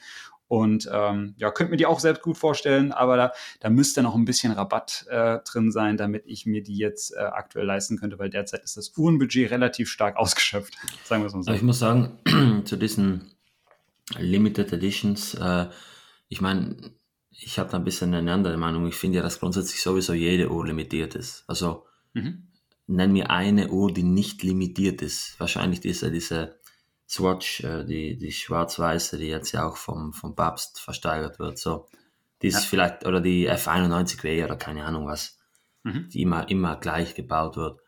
Und 0.53 0.87
ähm, 0.93 1.33
ja, 1.39 1.51
könnte 1.51 1.71
mir 1.71 1.79
die 1.79 1.87
auch 1.87 1.99
selbst 1.99 2.21
gut 2.21 2.37
vorstellen, 2.37 2.93
aber 2.93 3.17
da, 3.17 3.33
da 3.61 3.71
müsste 3.71 4.03
noch 4.03 4.15
ein 4.15 4.27
bisschen 4.27 4.53
Rabatt 4.53 5.07
äh, 5.09 5.39
drin 5.51 5.71
sein, 5.71 5.97
damit 5.97 6.25
ich 6.27 6.45
mir 6.45 6.63
die 6.63 6.77
jetzt 6.77 7.17
äh, 7.17 7.21
aktuell 7.21 7.65
leisten 7.65 7.97
könnte, 7.97 8.19
weil 8.19 8.29
derzeit 8.29 8.63
ist 8.63 8.77
das 8.77 8.93
Uhrenbudget 8.95 9.51
relativ 9.51 9.89
stark 9.89 10.17
ausgeschöpft, 10.19 10.75
sagen 11.05 11.23
wir 11.23 11.29
es 11.29 11.33
mal 11.33 11.43
so. 11.43 11.53
Ich 11.53 11.63
muss 11.63 11.79
sagen, 11.79 12.19
zu 12.67 12.77
diesen 12.77 13.31
Limited 14.19 14.75
Editions, 14.75 15.33
äh, 15.33 15.69
ich 16.29 16.43
meine, 16.43 16.77
ich 17.31 17.59
habe 17.59 17.71
da 17.71 17.79
ein 17.79 17.85
bisschen 17.85 18.13
eine 18.13 18.31
andere 18.31 18.59
Meinung. 18.59 18.87
Ich 18.87 18.97
finde 18.97 19.17
ja, 19.17 19.23
dass 19.23 19.41
grundsätzlich 19.41 19.81
sowieso 19.81 20.13
jede 20.13 20.51
Uhr 20.51 20.67
limitiert 20.67 21.15
ist. 21.15 21.45
Also 21.47 21.87
mhm. 22.13 22.49
nenn 22.89 23.13
mir 23.13 23.31
eine 23.31 23.71
Uhr, 23.71 23.91
die 23.91 24.03
nicht 24.03 24.43
limitiert 24.43 25.01
ist. 25.01 25.35
Wahrscheinlich 25.41 25.81
diese, 25.81 26.13
diese 26.13 26.61
Swatch, 27.13 27.63
äh, 27.63 27.85
die, 27.85 28.17
die 28.17 28.33
schwarz-weiße, 28.33 29.19
die 29.19 29.27
jetzt 29.27 29.53
ja 29.53 29.69
auch 29.69 29.77
vom, 29.77 30.15
vom 30.15 30.35
Papst 30.35 30.81
versteigert 30.81 31.39
wird. 31.39 31.59
So, 31.59 31.87
die 32.41 32.47
ist 32.47 32.55
ja. 32.55 32.61
vielleicht, 32.61 33.07
oder 33.07 33.21
die 33.21 33.51
F91W 33.51 34.45
oder 34.45 34.57
keine 34.57 34.87
Ahnung 34.87 35.07
was, 35.07 35.39
mhm. 35.83 36.09
die 36.09 36.23
immer, 36.23 36.49
immer 36.49 36.77
gleich 36.77 37.15
gebaut 37.15 37.57
wird. 37.57 37.81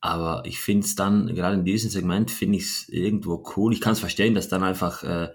Aber 0.00 0.42
ich 0.44 0.58
finde 0.58 0.84
es 0.84 0.96
dann, 0.96 1.32
gerade 1.32 1.54
in 1.54 1.64
diesem 1.64 1.88
Segment, 1.88 2.32
finde 2.32 2.58
ich 2.58 2.64
es 2.64 2.88
irgendwo 2.88 3.44
cool. 3.56 3.72
Ich 3.72 3.80
kann 3.80 3.92
es 3.92 4.00
verstehen, 4.00 4.34
dass 4.34 4.48
dann 4.48 4.64
einfach 4.64 5.04
äh, 5.04 5.28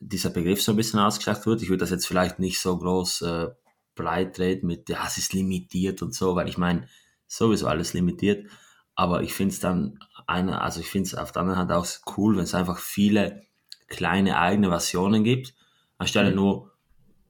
dieser 0.00 0.30
Begriff 0.30 0.60
so 0.60 0.72
ein 0.72 0.76
bisschen 0.76 0.98
ausgeschlachtet 0.98 1.46
wird. 1.46 1.62
Ich 1.62 1.68
würde 1.68 1.84
das 1.84 1.90
jetzt 1.90 2.08
vielleicht 2.08 2.40
nicht 2.40 2.60
so 2.60 2.76
groß 2.76 3.22
äh, 3.22 3.48
breit 3.94 4.40
reden 4.40 4.66
mit, 4.66 4.88
ja, 4.88 5.04
es 5.06 5.18
ist 5.18 5.34
limitiert 5.34 6.02
und 6.02 6.16
so, 6.16 6.34
weil 6.34 6.48
ich 6.48 6.58
meine, 6.58 6.88
sowieso 7.28 7.68
alles 7.68 7.92
limitiert. 7.92 8.50
Aber 8.96 9.22
ich 9.22 9.32
finde 9.32 9.54
es 9.54 9.60
dann 9.60 10.00
eine, 10.30 10.62
also 10.62 10.80
ich 10.80 10.88
finde 10.88 11.08
es 11.08 11.14
auf 11.14 11.32
der 11.32 11.42
anderen 11.42 11.58
Hand 11.58 11.72
auch 11.72 11.86
cool, 12.16 12.36
wenn 12.36 12.44
es 12.44 12.54
einfach 12.54 12.78
viele 12.78 13.42
kleine 13.88 14.38
eigene 14.38 14.68
Versionen 14.68 15.24
gibt, 15.24 15.54
anstelle 15.98 16.30
mhm. 16.30 16.36
nur 16.36 16.72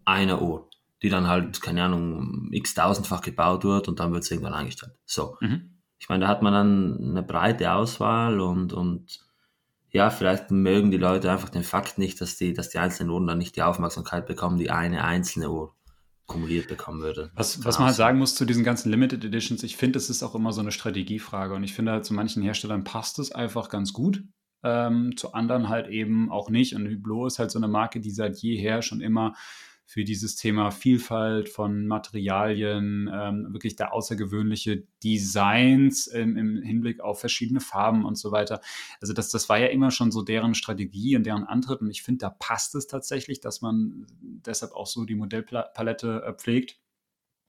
einer 0.04 0.42
Uhr, 0.42 0.68
die 1.02 1.08
dann 1.08 1.26
halt, 1.26 1.60
keine 1.62 1.84
Ahnung, 1.84 2.48
x 2.52 2.74
tausendfach 2.74 3.22
gebaut 3.22 3.64
wird 3.64 3.88
und 3.88 4.00
dann 4.00 4.12
wird 4.12 4.24
es 4.24 4.30
irgendwann 4.30 4.54
eingestellt. 4.54 4.92
So. 5.06 5.36
Mhm. 5.40 5.78
Ich 5.98 6.08
meine, 6.08 6.24
da 6.24 6.28
hat 6.28 6.42
man 6.42 6.52
dann 6.52 7.10
eine 7.10 7.22
breite 7.22 7.72
Auswahl 7.72 8.40
und, 8.40 8.72
und 8.72 9.20
ja, 9.90 10.10
vielleicht 10.10 10.50
mögen 10.50 10.90
die 10.90 10.96
Leute 10.96 11.30
einfach 11.30 11.48
den 11.48 11.64
Fakt 11.64 11.98
nicht, 11.98 12.20
dass 12.20 12.36
die, 12.36 12.54
dass 12.54 12.70
die 12.70 12.78
einzelnen 12.78 13.10
Uhren 13.10 13.26
dann 13.26 13.38
nicht 13.38 13.56
die 13.56 13.62
Aufmerksamkeit 13.62 14.26
bekommen, 14.26 14.58
die 14.58 14.70
eine 14.70 15.04
einzelne 15.04 15.50
Uhr 15.50 15.74
kumuliert 16.30 16.68
bekommen 16.68 17.02
würde. 17.02 17.32
Was, 17.34 17.64
was 17.64 17.78
man 17.78 17.88
halt 17.88 17.96
sagen 17.96 18.18
muss 18.18 18.36
zu 18.36 18.44
diesen 18.44 18.62
ganzen 18.62 18.88
Limited 18.88 19.24
Editions, 19.24 19.64
ich 19.64 19.76
finde, 19.76 19.98
es 19.98 20.08
ist 20.08 20.22
auch 20.22 20.36
immer 20.36 20.52
so 20.52 20.60
eine 20.60 20.70
Strategiefrage 20.70 21.54
und 21.54 21.64
ich 21.64 21.74
finde 21.74 21.90
halt 21.90 22.04
zu 22.04 22.14
manchen 22.14 22.40
Herstellern 22.40 22.84
passt 22.84 23.18
es 23.18 23.32
einfach 23.32 23.68
ganz 23.68 23.92
gut. 23.92 24.22
Ähm, 24.62 25.16
zu 25.16 25.32
anderen 25.32 25.68
halt 25.68 25.88
eben 25.88 26.30
auch 26.30 26.48
nicht. 26.48 26.76
Und 26.76 26.86
Hublot 26.86 27.32
ist 27.32 27.38
halt 27.40 27.50
so 27.50 27.58
eine 27.58 27.66
Marke, 27.66 27.98
die 27.98 28.12
seit 28.12 28.38
jeher 28.38 28.80
schon 28.82 29.00
immer 29.00 29.34
für 29.90 30.04
dieses 30.04 30.36
Thema 30.36 30.70
Vielfalt 30.70 31.48
von 31.48 31.88
Materialien, 31.88 33.10
ähm, 33.12 33.48
wirklich 33.52 33.74
der 33.74 33.92
außergewöhnliche 33.92 34.84
Designs 35.02 36.06
im, 36.06 36.36
im, 36.36 36.62
Hinblick 36.62 37.00
auf 37.00 37.18
verschiedene 37.18 37.58
Farben 37.58 38.04
und 38.04 38.16
so 38.16 38.30
weiter. 38.30 38.60
Also 39.00 39.14
das, 39.14 39.30
das 39.30 39.48
war 39.48 39.58
ja 39.58 39.66
immer 39.66 39.90
schon 39.90 40.12
so 40.12 40.22
deren 40.22 40.54
Strategie 40.54 41.16
und 41.16 41.24
deren 41.24 41.42
Antritt 41.42 41.80
und 41.80 41.90
ich 41.90 42.04
finde, 42.04 42.18
da 42.18 42.30
passt 42.30 42.76
es 42.76 42.86
tatsächlich, 42.86 43.40
dass 43.40 43.62
man 43.62 44.06
deshalb 44.20 44.74
auch 44.74 44.86
so 44.86 45.04
die 45.04 45.16
Modellpalette 45.16 46.22
äh, 46.24 46.34
pflegt. 46.34 46.79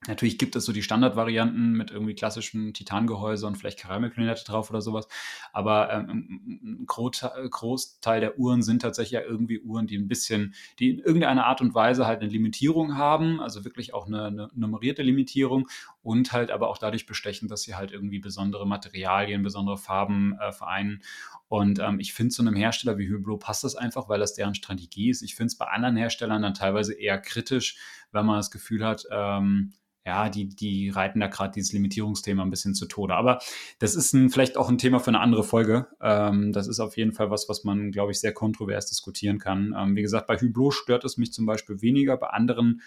Natürlich 0.08 0.36
gibt 0.36 0.56
es 0.56 0.64
so 0.64 0.72
die 0.72 0.82
Standardvarianten 0.82 1.74
mit 1.74 1.92
irgendwie 1.92 2.14
klassischen 2.14 2.74
Titangehäuse 2.74 3.46
und 3.46 3.56
vielleicht 3.56 3.78
Keramiklinette 3.78 4.44
drauf 4.44 4.68
oder 4.70 4.80
sowas. 4.80 5.06
Aber 5.52 5.92
ähm, 5.92 6.40
ein 6.64 6.86
Großteil 6.86 8.20
der 8.20 8.36
Uhren 8.36 8.62
sind 8.62 8.82
tatsächlich 8.82 9.12
ja 9.12 9.20
irgendwie 9.20 9.60
Uhren, 9.60 9.86
die 9.86 9.96
ein 9.96 10.08
bisschen, 10.08 10.54
die 10.80 10.90
in 10.90 10.98
irgendeiner 10.98 11.46
Art 11.46 11.60
und 11.60 11.74
Weise 11.74 12.04
halt 12.04 12.20
eine 12.20 12.30
Limitierung 12.30 12.96
haben, 12.96 13.40
also 13.40 13.64
wirklich 13.64 13.94
auch 13.94 14.08
eine, 14.08 14.24
eine 14.24 14.50
nummerierte 14.54 15.02
Limitierung 15.02 15.68
und 16.02 16.32
halt 16.32 16.50
aber 16.50 16.68
auch 16.68 16.78
dadurch 16.78 17.06
bestechen, 17.06 17.46
dass 17.46 17.62
sie 17.62 17.76
halt 17.76 17.92
irgendwie 17.92 18.18
besondere 18.18 18.66
Materialien, 18.66 19.44
besondere 19.44 19.78
Farben 19.78 20.36
äh, 20.40 20.50
vereinen. 20.50 21.02
Und 21.46 21.78
ähm, 21.78 22.00
ich 22.00 22.12
finde, 22.12 22.34
zu 22.34 22.42
einem 22.42 22.56
Hersteller 22.56 22.98
wie 22.98 23.12
Hublot 23.12 23.40
passt 23.40 23.62
das 23.62 23.76
einfach, 23.76 24.08
weil 24.08 24.18
das 24.18 24.34
deren 24.34 24.56
Strategie 24.56 25.10
ist. 25.10 25.22
Ich 25.22 25.36
finde 25.36 25.48
es 25.48 25.58
bei 25.58 25.66
anderen 25.66 25.96
Herstellern 25.96 26.42
dann 26.42 26.54
teilweise 26.54 26.92
eher 26.94 27.20
kritisch, 27.20 27.76
wenn 28.10 28.26
man 28.26 28.38
das 28.38 28.50
Gefühl 28.50 28.84
hat, 28.84 29.04
ähm, 29.12 29.74
ja, 30.04 30.28
die, 30.28 30.48
die 30.48 30.90
reiten 30.90 31.20
da 31.20 31.28
gerade 31.28 31.52
dieses 31.52 31.72
Limitierungsthema 31.72 32.42
ein 32.42 32.50
bisschen 32.50 32.74
zu 32.74 32.86
Tode. 32.86 33.14
Aber 33.14 33.38
das 33.78 33.94
ist 33.94 34.12
ein, 34.12 34.30
vielleicht 34.30 34.56
auch 34.56 34.68
ein 34.68 34.78
Thema 34.78 34.98
für 34.98 35.08
eine 35.08 35.20
andere 35.20 35.44
Folge. 35.44 35.86
Ähm, 36.00 36.52
das 36.52 36.66
ist 36.66 36.80
auf 36.80 36.96
jeden 36.96 37.12
Fall 37.12 37.30
was, 37.30 37.48
was 37.48 37.62
man, 37.64 37.92
glaube 37.92 38.10
ich, 38.10 38.18
sehr 38.18 38.32
kontrovers 38.32 38.86
diskutieren 38.86 39.38
kann. 39.38 39.74
Ähm, 39.78 39.94
wie 39.94 40.02
gesagt, 40.02 40.26
bei 40.26 40.36
Hublot 40.36 40.74
stört 40.74 41.04
es 41.04 41.18
mich 41.18 41.32
zum 41.32 41.46
Beispiel 41.46 41.82
weniger, 41.82 42.16
bei 42.16 42.28
anderen 42.28 42.82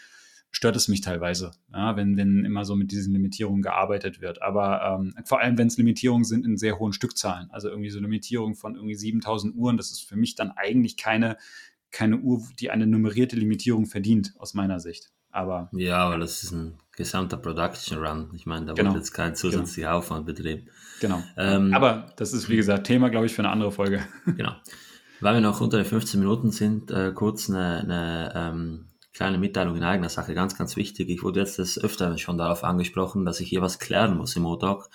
stört 0.51 0.75
es 0.77 0.88
mich 0.88 1.01
teilweise, 1.01 1.51
ja, 1.74 1.98
wenn, 1.98 2.15
wenn 2.15 2.45
immer 2.45 2.63
so 2.63 2.75
mit 2.75 2.91
diesen 2.91 3.13
Limitierungen 3.13 3.62
gearbeitet 3.62 4.22
wird. 4.22 4.41
Aber 4.41 5.00
ähm, 5.00 5.13
vor 5.25 5.41
allem, 5.41 5.57
wenn 5.57 5.67
es 5.67 5.77
Limitierungen 5.77 6.24
sind 6.24 6.45
in 6.45 6.57
sehr 6.57 6.79
hohen 6.79 6.93
Stückzahlen, 6.93 7.50
also 7.51 7.69
irgendwie 7.69 7.89
so 7.89 8.00
Limitierung 8.00 8.55
von 8.55 8.75
irgendwie 8.75 8.95
7000 8.95 9.55
Uhren, 9.55 9.75
das 9.77 9.91
ist 9.91 10.07
für 10.07 10.15
mich 10.15 10.36
dann 10.36 10.51
eigentlich 10.51 10.95
keine, 10.95 11.38
keine 11.91 12.19
Uhr, 12.19 12.41
die 12.60 12.72
eine 12.72 12.88
nummerierte 12.88 13.36
Limitierung 13.36 13.86
verdient, 13.86 14.34
aus 14.38 14.53
meiner 14.53 14.79
Sicht. 14.79 15.12
Aber 15.35 15.67
ja, 15.73 15.97
aber 15.97 16.17
das 16.17 16.43
ist 16.43 16.53
ein 16.53 16.79
gesamter 16.95 17.35
Production 17.35 17.97
Run. 17.97 18.29
Ich 18.35 18.45
meine, 18.45 18.67
da 18.67 18.73
genau. 18.73 18.91
wird 18.91 19.03
jetzt 19.03 19.11
kein 19.11 19.35
zusätzlicher 19.35 19.89
genau. 19.89 19.97
Aufwand 19.97 20.25
betrieben. 20.25 20.69
Genau. 21.01 21.21
Ähm, 21.35 21.73
aber 21.73 22.13
das 22.15 22.31
ist, 22.31 22.47
wie 22.47 22.55
gesagt, 22.55 22.87
Thema, 22.87 23.09
glaube 23.09 23.25
ich, 23.25 23.33
für 23.33 23.41
eine 23.41 23.49
andere 23.49 23.71
Folge. 23.73 24.01
Genau. 24.25 24.53
Weil 25.19 25.33
wir 25.33 25.41
noch 25.41 25.59
unter 25.59 25.75
den 25.75 25.85
15 25.85 26.21
Minuten 26.21 26.51
sind, 26.51 26.89
äh, 26.89 27.11
kurz 27.13 27.49
eine, 27.49 27.79
eine 27.79 28.33
ähm, 28.33 28.85
kleine 29.13 29.37
Mitteilung 29.37 29.75
in 29.75 29.83
eigener 29.83 30.07
Sache, 30.07 30.33
ganz, 30.33 30.57
ganz 30.57 30.77
wichtig. 30.77 31.09
Ich 31.09 31.21
wurde 31.21 31.41
jetzt 31.41 31.57
des 31.57 31.81
Öfteren 31.81 32.17
schon 32.17 32.37
darauf 32.37 32.63
angesprochen, 32.63 33.25
dass 33.25 33.41
ich 33.41 33.49
hier 33.49 33.61
was 33.61 33.79
klären 33.79 34.15
muss 34.15 34.37
im 34.37 34.43
Motalk. 34.43 34.89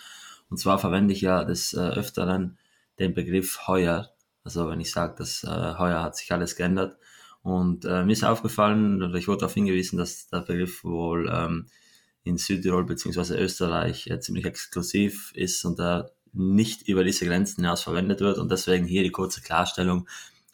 Und 0.49 0.56
zwar 0.56 0.78
verwende 0.78 1.12
ich 1.12 1.20
ja 1.20 1.44
des 1.44 1.75
äh, 1.75 1.80
Öfteren 1.80 2.56
den 2.99 3.12
Begriff 3.12 3.66
heuer. 3.66 4.09
Also 4.42 4.70
wenn 4.70 4.80
ich 4.80 4.90
sage, 4.90 5.16
dass 5.18 5.44
äh, 5.44 5.75
heuer 5.78 6.02
hat 6.02 6.16
sich 6.16 6.32
alles 6.32 6.56
geändert, 6.56 6.97
und 7.42 7.85
äh, 7.85 8.04
mir 8.04 8.12
ist 8.12 8.25
aufgefallen, 8.25 9.02
oder 9.02 9.14
ich 9.14 9.28
wurde 9.28 9.40
darauf 9.40 9.54
hingewiesen, 9.54 9.99
dass 9.99 10.28
der 10.28 10.40
Begriff 10.40 10.85
wohl 10.85 11.30
ähm, 11.32 11.66
in 12.23 12.37
Südtirol 12.37 12.85
bzw. 12.85 13.38
Österreich 13.38 14.06
äh, 14.09 14.20
ziemlich 14.20 14.44
exklusiv 14.44 15.32
ist 15.35 15.64
und 15.64 15.78
da 15.78 16.11
nicht 16.32 16.87
über 16.87 17.02
diese 17.02 17.26
Grenzen 17.26 17.62
hinaus 17.62 17.82
verwendet 17.82 18.20
wird. 18.20 18.38
Und 18.38 18.50
deswegen 18.50 18.87
hier 18.87 19.02
die 19.02 19.11
kurze 19.11 19.40
Klarstellung. 19.40 20.09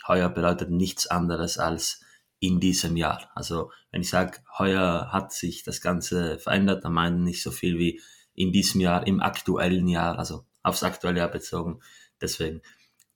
Heuer 0.06 0.28
bedeutet 0.28 0.70
nichts 0.70 1.08
anderes 1.08 1.58
als 1.58 2.00
in 2.38 2.60
diesem 2.60 2.96
Jahr. 2.96 3.30
Also 3.34 3.72
wenn 3.90 4.02
ich 4.02 4.10
sage, 4.10 4.38
heuer 4.58 5.08
hat 5.12 5.32
sich 5.32 5.64
das 5.64 5.80
Ganze 5.80 6.38
verändert, 6.38 6.84
dann 6.84 6.92
meinen 6.92 7.24
nicht 7.24 7.42
so 7.42 7.50
viel 7.50 7.78
wie 7.78 8.00
in 8.34 8.52
diesem 8.52 8.80
Jahr, 8.80 9.06
im 9.06 9.20
aktuellen 9.20 9.88
Jahr, 9.88 10.18
also 10.18 10.44
aufs 10.62 10.84
aktuelle 10.84 11.18
Jahr 11.18 11.30
bezogen. 11.30 11.80
Deswegen, 12.20 12.62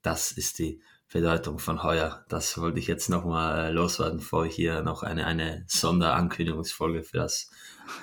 das 0.02 0.32
ist 0.32 0.58
die 0.58 0.82
Bedeutung 1.12 1.58
von 1.58 1.82
heuer. 1.82 2.24
Das 2.28 2.56
wollte 2.58 2.78
ich 2.78 2.86
jetzt 2.86 3.08
nochmal 3.08 3.66
äh, 3.66 3.70
loswerden, 3.72 4.18
bevor 4.18 4.46
ich 4.46 4.54
hier 4.54 4.82
noch 4.82 5.02
eine, 5.02 5.26
eine 5.26 5.64
Sonderankündigungsfolge 5.66 7.02
für 7.02 7.18
das 7.18 7.50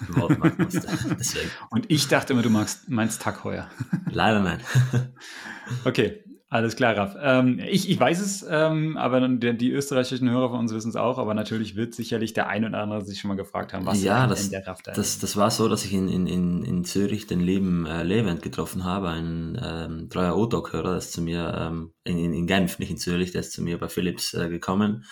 Wort 0.10 0.38
machen 0.40 0.64
musste. 0.64 0.88
Deswegen. 1.20 1.50
Und 1.70 1.90
ich 1.90 2.10
dachte 2.10 2.34
immer, 2.34 2.42
du 2.42 2.50
magst, 2.50 2.90
meinst 2.90 3.22
Tag 3.22 3.46
heuer. 3.46 3.70
Leider 4.12 4.42
nein. 4.42 4.62
okay, 5.86 6.24
alles 6.50 6.77
klar, 6.77 6.96
Raff. 6.96 7.18
Ähm, 7.22 7.60
ich, 7.60 7.89
ich 7.89 8.00
weiß 8.00 8.22
es, 8.22 8.46
ähm, 8.50 8.96
aber 8.96 9.27
die, 9.27 9.58
die, 9.58 9.72
österreichischen 9.72 10.30
Hörer 10.30 10.50
von 10.50 10.60
uns 10.60 10.74
wissen 10.74 10.89
es 10.89 10.96
auch, 10.96 11.18
aber 11.18 11.34
natürlich 11.34 11.75
wird 11.75 11.94
sicherlich 11.94 12.32
der 12.32 12.48
ein 12.48 12.63
oder 12.63 12.80
andere 12.80 13.04
sich 13.04 13.20
schon 13.20 13.27
mal 13.27 13.36
gefragt 13.36 13.74
haben, 13.74 13.86
was 13.86 14.01
ja, 14.01 14.27
das, 14.27 14.50
der 14.50 14.66
Raff 14.66 14.82
da 14.82 14.94
das, 14.94 15.20
das 15.20 15.36
war 15.36 15.51
so, 15.51 15.68
dass 15.68 15.84
ich 15.84 15.94
in, 15.94 16.08
in, 16.08 16.63
in 16.63 16.86
Zürich 16.86 17.27
den 17.27 17.42
lieben 17.42 17.86
äh, 17.86 18.04
Levent 18.04 18.42
getroffen 18.42 18.86
habe, 18.86 19.10
ein 19.10 19.60
ähm, 19.62 20.10
treuer 20.10 20.38
O-Doc-Hörer, 20.38 20.89
der 20.92 20.98
ist 21.00 21.12
zu 21.12 21.22
mir, 21.22 21.54
ähm, 21.60 21.92
in, 22.06 22.34
in 22.34 22.48
Genf, 22.48 22.80
nicht 22.80 22.92
in 22.92 22.98
Zürich, 22.98 23.34
der 23.34 23.42
ist 23.42 23.51
zu 23.51 23.62
mir 23.62 23.77
bei 23.77 23.89
Philips 23.89 24.34
äh, 24.34 24.48
gekommen. 24.48 25.04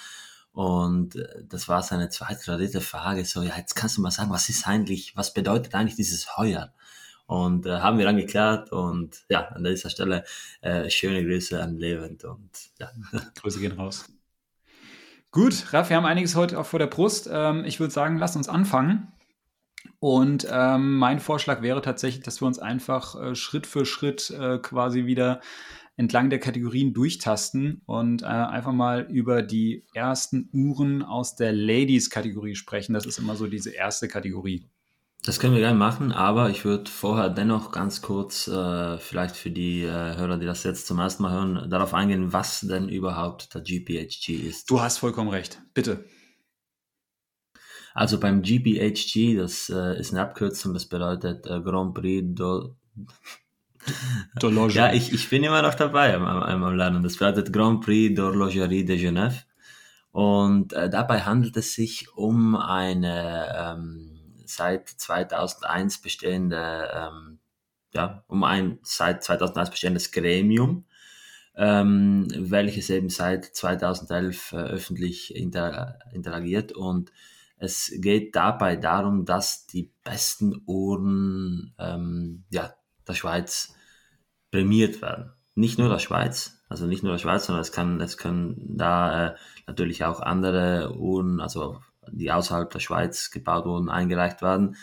Und 0.53 1.17
äh, 1.17 1.43
das 1.49 1.67
war 1.67 1.83
seine 1.83 2.07
zweite 2.07 2.49
oder 2.49 2.59
dritte 2.59 2.79
Frage, 2.79 3.25
so, 3.25 3.41
ja, 3.41 3.57
jetzt 3.57 3.75
kannst 3.75 3.97
du 3.97 4.01
mal 4.01 4.09
sagen, 4.09 4.31
was 4.31 4.47
ist 4.47 4.65
eigentlich, 4.65 5.17
was 5.17 5.33
bedeutet 5.33 5.75
eigentlich 5.75 5.97
dieses 5.97 6.37
Heuer? 6.37 6.71
Und 7.27 7.65
äh, 7.65 7.79
haben 7.79 7.97
wir 7.97 8.05
dann 8.05 8.17
geklärt 8.17 8.71
und 8.71 9.25
ja, 9.29 9.47
an 9.47 9.63
dieser 9.63 9.89
Stelle 9.89 10.23
äh, 10.61 10.89
schöne 10.89 11.23
Grüße 11.23 11.61
an 11.61 11.77
Levent 11.77 12.23
und 12.23 12.49
ja. 12.79 12.91
Grüße 13.41 13.59
gehen 13.59 13.71
raus. 13.71 14.05
Gut, 15.31 15.73
Raff, 15.73 15.89
wir 15.89 15.97
haben 15.97 16.05
einiges 16.05 16.35
heute 16.35 16.59
auch 16.59 16.65
vor 16.65 16.79
der 16.79 16.87
Brust. 16.87 17.27
Ähm, 17.31 17.65
ich 17.65 17.79
würde 17.79 17.91
sagen, 17.91 18.17
lass 18.17 18.35
uns 18.35 18.47
anfangen. 18.47 19.11
Und 19.99 20.47
ähm, 20.49 20.97
mein 20.97 21.19
Vorschlag 21.19 21.61
wäre 21.61 21.81
tatsächlich, 21.81 22.23
dass 22.23 22.41
wir 22.41 22.47
uns 22.47 22.59
einfach 22.59 23.19
äh, 23.19 23.35
Schritt 23.35 23.67
für 23.67 23.85
Schritt 23.85 24.29
äh, 24.29 24.59
quasi 24.59 25.05
wieder 25.05 25.41
entlang 25.97 26.29
der 26.29 26.39
Kategorien 26.39 26.93
durchtasten 26.93 27.81
und 27.85 28.21
äh, 28.21 28.25
einfach 28.25 28.73
mal 28.73 29.07
über 29.09 29.41
die 29.41 29.83
ersten 29.93 30.49
Uhren 30.51 31.01
aus 31.03 31.35
der 31.35 31.53
Ladies-Kategorie 31.53 32.55
sprechen. 32.55 32.93
Das 32.93 33.05
ist 33.05 33.17
immer 33.17 33.35
so 33.35 33.47
diese 33.47 33.71
erste 33.71 34.07
Kategorie. 34.07 34.69
Das 35.25 35.39
können 35.39 35.53
wir 35.53 35.59
gerne 35.59 35.77
machen, 35.77 36.11
aber 36.11 36.51
ich 36.51 36.65
würde 36.65 36.89
vorher 36.89 37.31
dennoch 37.31 37.71
ganz 37.71 38.03
kurz, 38.03 38.47
äh, 38.47 38.99
vielleicht 38.99 39.35
für 39.35 39.49
die 39.49 39.81
äh, 39.81 40.15
Hörer, 40.17 40.37
die 40.37 40.45
das 40.45 40.63
jetzt 40.63 40.85
zum 40.85 40.99
ersten 40.99 41.23
Mal 41.23 41.31
hören, 41.31 41.67
darauf 41.67 41.95
eingehen, 41.95 42.31
was 42.31 42.59
denn 42.59 42.89
überhaupt 42.89 43.51
der 43.55 43.61
GPHG 43.61 44.35
ist. 44.47 44.69
Du 44.69 44.81
hast 44.81 44.99
vollkommen 44.99 45.29
recht. 45.29 45.59
Bitte. 45.73 46.05
Also 47.95 48.19
beim 48.19 48.43
GPHG, 48.43 49.35
das 49.35 49.69
äh, 49.69 49.99
ist 49.99 50.11
eine 50.11 50.21
Abkürzung, 50.21 50.75
das 50.75 50.85
bedeutet 50.85 51.47
äh, 51.47 51.59
Grand 51.59 51.95
Prix 51.95 52.23
do, 52.35 52.75
ja, 54.69 54.93
ich, 54.93 55.11
ich 55.11 55.29
bin 55.29 55.43
immer 55.43 55.63
noch 55.63 55.73
dabei 55.73 56.13
am, 56.13 56.23
am, 56.23 56.63
am 56.63 56.75
Lernen. 56.75 57.01
Das 57.01 57.17
bedeutet 57.17 57.51
Grand 57.51 57.83
Prix 57.83 58.15
d'Horlogerie 58.19 58.85
de 58.85 58.97
Genève. 58.97 59.43
Und 60.11 60.73
äh, 60.73 60.87
dabei 60.87 61.21
handelt 61.21 61.57
es 61.57 61.73
sich 61.73 62.13
um 62.15 62.55
eine 62.55 63.55
ähm, 63.57 64.14
seit 64.49 64.89
2001 64.89 66.01
bestehende, 66.01 66.89
ähm, 66.93 67.39
ja, 67.93 68.23
um 68.27 68.43
ein 68.43 68.79
seit 68.83 69.23
2001 69.23 69.69
bestehendes 69.69 70.11
Gremium, 70.11 70.85
ähm, 71.55 72.27
welches 72.35 72.89
eben 72.89 73.09
seit 73.09 73.45
2011 73.45 74.51
äh, 74.51 74.55
öffentlich 74.57 75.35
inter 75.35 75.99
interagiert 76.13 76.73
und 76.73 77.11
es 77.57 77.91
geht 77.97 78.35
dabei 78.35 78.75
darum, 78.75 79.25
dass 79.25 79.65
die 79.65 79.91
besten 80.03 80.61
Uhren 80.65 81.73
ähm, 81.79 82.43
ja, 82.49 82.73
der 83.07 83.13
Schweiz 83.13 83.73
prämiert 84.51 85.01
werden. 85.01 85.31
Nicht 85.55 85.79
nur 85.79 85.87
der 85.87 85.99
Schweiz, 85.99 86.61
also 86.67 86.85
nicht 86.85 87.03
nur 87.03 87.13
der 87.13 87.19
Schweiz, 87.19 87.45
sondern 87.45 87.61
es 87.61 87.71
kann, 87.71 88.01
es 88.01 88.17
können 88.17 88.77
da 88.77 89.27
äh, 89.27 89.35
natürlich 89.67 90.03
auch 90.03 90.19
andere 90.19 90.97
Uhren, 90.97 91.39
also 91.39 91.79
die 92.11 92.31
außerhalb 92.31 92.69
der 92.69 92.79
Schweiz 92.79 93.31
gebaut 93.31 93.65
wurden, 93.65 93.89
eingereicht 93.89 94.41
werden. 94.41 94.75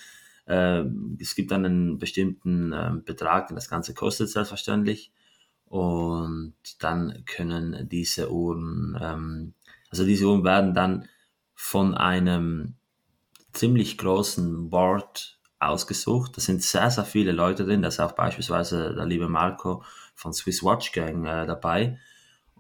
Äh, 0.46 0.84
es 1.20 1.34
gibt 1.34 1.52
einen 1.52 1.98
bestimmten 1.98 2.72
äh, 2.72 2.92
Betrag, 3.04 3.48
den 3.48 3.56
das 3.56 3.68
Ganze 3.68 3.94
kostet, 3.94 4.28
selbstverständlich. 4.28 5.12
Und 5.66 6.54
dann 6.80 7.24
können 7.24 7.88
diese 7.88 8.30
Uhren, 8.30 8.98
ähm, 9.00 9.54
also 9.90 10.04
diese 10.04 10.26
Uhren 10.26 10.44
werden 10.44 10.74
dann 10.74 11.08
von 11.54 11.94
einem 11.94 12.74
ziemlich 13.52 13.98
großen 13.98 14.70
Board 14.70 15.38
ausgesucht. 15.60 16.36
Da 16.36 16.40
sind 16.40 16.62
sehr, 16.62 16.90
sehr 16.90 17.04
viele 17.04 17.32
Leute 17.32 17.64
drin. 17.64 17.82
Da 17.82 17.88
ist 17.88 18.00
auch 18.00 18.12
beispielsweise 18.12 18.94
der 18.94 19.06
liebe 19.06 19.28
Marco 19.28 19.84
von 20.14 20.32
Swiss 20.32 20.62
Watch 20.62 20.92
Gang 20.92 21.24
äh, 21.26 21.46
dabei. 21.46 21.98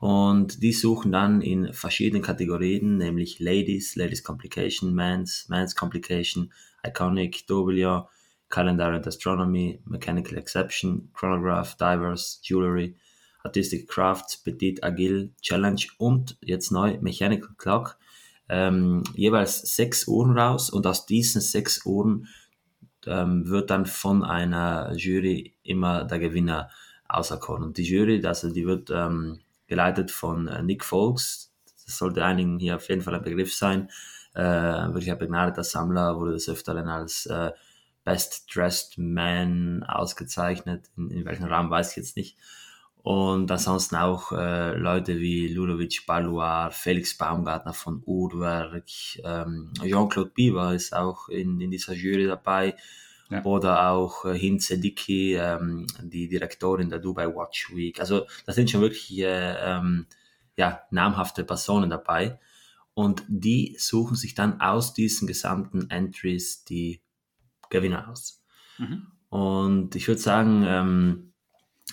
Und 0.02 0.64
die 0.64 0.72
suchen 0.72 1.12
dann 1.12 1.42
in 1.42 1.72
verschiedenen 1.72 2.24
Kategorien, 2.24 2.96
nämlich 2.96 3.38
Ladies, 3.38 3.94
Ladies 3.94 4.24
Complication, 4.24 4.92
Men's, 4.92 5.46
Men's 5.48 5.76
Complication, 5.76 6.52
Iconic, 6.84 7.44
W, 7.48 8.02
Calendar 8.48 8.94
and 8.94 9.06
Astronomy, 9.06 9.80
Mechanical 9.84 10.36
Exception, 10.38 11.08
Chronograph, 11.14 11.76
Divers, 11.76 12.40
Jewelry, 12.42 12.96
Artistic 13.44 13.86
Crafts, 13.86 14.36
Petit, 14.38 14.82
Agile, 14.82 15.30
Challenge 15.40 15.82
und 15.98 16.36
jetzt 16.40 16.72
neu 16.72 16.98
Mechanical 17.00 17.50
Clock. 17.56 17.96
Ähm, 18.48 19.04
jeweils 19.14 19.76
sechs 19.76 20.08
Uhren 20.08 20.36
raus 20.36 20.68
und 20.68 20.84
aus 20.84 21.06
diesen 21.06 21.40
sechs 21.40 21.86
Uhren 21.86 22.26
ähm, 23.06 23.48
wird 23.48 23.70
dann 23.70 23.86
von 23.86 24.24
einer 24.24 24.96
Jury 24.96 25.54
immer 25.62 26.02
der 26.02 26.18
Gewinner 26.18 26.70
auserkoren. 27.08 27.62
Und 27.62 27.78
die 27.78 27.84
Jury, 27.84 28.20
also 28.26 28.50
die 28.50 28.66
wird 28.66 28.90
ähm, 28.90 29.38
geleitet 29.72 30.10
von 30.10 30.48
äh, 30.48 30.62
Nick 30.62 30.84
Folks. 30.84 31.50
Das 31.86 31.96
sollte 31.96 32.22
einigen 32.22 32.58
hier 32.58 32.76
auf 32.76 32.88
jeden 32.90 33.00
Fall 33.00 33.14
ein 33.14 33.22
Begriff 33.22 33.54
sein. 33.54 33.88
Äh, 34.34 34.42
wirklich 34.42 35.10
ein 35.10 35.18
begnadeter 35.18 35.64
Sammler, 35.64 36.18
wurde 36.18 36.32
des 36.32 36.46
Öfteren 36.46 36.88
als 36.88 37.24
äh, 37.24 37.52
Best 38.04 38.54
Dressed 38.54 38.98
Man 38.98 39.82
ausgezeichnet. 39.84 40.90
In, 40.98 41.10
in 41.10 41.24
welchem 41.24 41.46
Rahmen 41.46 41.70
weiß 41.70 41.92
ich 41.92 41.96
jetzt 41.96 42.16
nicht. 42.18 42.36
Und 43.02 43.50
ansonsten 43.50 43.96
auch 43.96 44.32
äh, 44.32 44.76
Leute 44.76 45.18
wie 45.18 45.48
Ludovic 45.48 46.04
Balois, 46.06 46.68
Felix 46.70 47.16
Baumgartner 47.16 47.72
von 47.72 48.02
Uhrwerk, 48.04 48.84
ähm, 49.24 49.72
Jean-Claude 49.82 50.32
Biber 50.34 50.74
ist 50.74 50.94
auch 50.94 51.30
in, 51.30 51.60
in 51.62 51.70
dieser 51.70 51.94
Jury 51.94 52.26
dabei. 52.26 52.76
Ja. 53.32 53.44
Oder 53.44 53.90
auch 53.90 54.26
äh, 54.26 54.38
Hinze 54.38 54.78
Dicky, 54.78 55.34
ähm, 55.34 55.86
die 56.02 56.28
Direktorin 56.28 56.90
der 56.90 56.98
Dubai 56.98 57.26
Watch 57.28 57.74
Week. 57.74 57.98
Also 57.98 58.26
da 58.44 58.52
sind 58.52 58.70
schon 58.70 58.82
wirklich 58.82 59.10
äh, 59.18 59.54
ähm, 59.58 60.06
ja, 60.56 60.82
namhafte 60.90 61.42
Personen 61.42 61.88
dabei. 61.88 62.38
Und 62.92 63.24
die 63.26 63.74
suchen 63.78 64.16
sich 64.16 64.34
dann 64.34 64.60
aus 64.60 64.92
diesen 64.92 65.26
gesamten 65.26 65.88
Entries 65.88 66.64
die 66.64 67.00
Gewinner 67.70 68.10
aus. 68.10 68.44
Mhm. 68.76 69.06
Und 69.30 69.96
ich 69.96 70.08
würde 70.08 70.20
sagen, 70.20 70.64
ähm, 70.66 71.32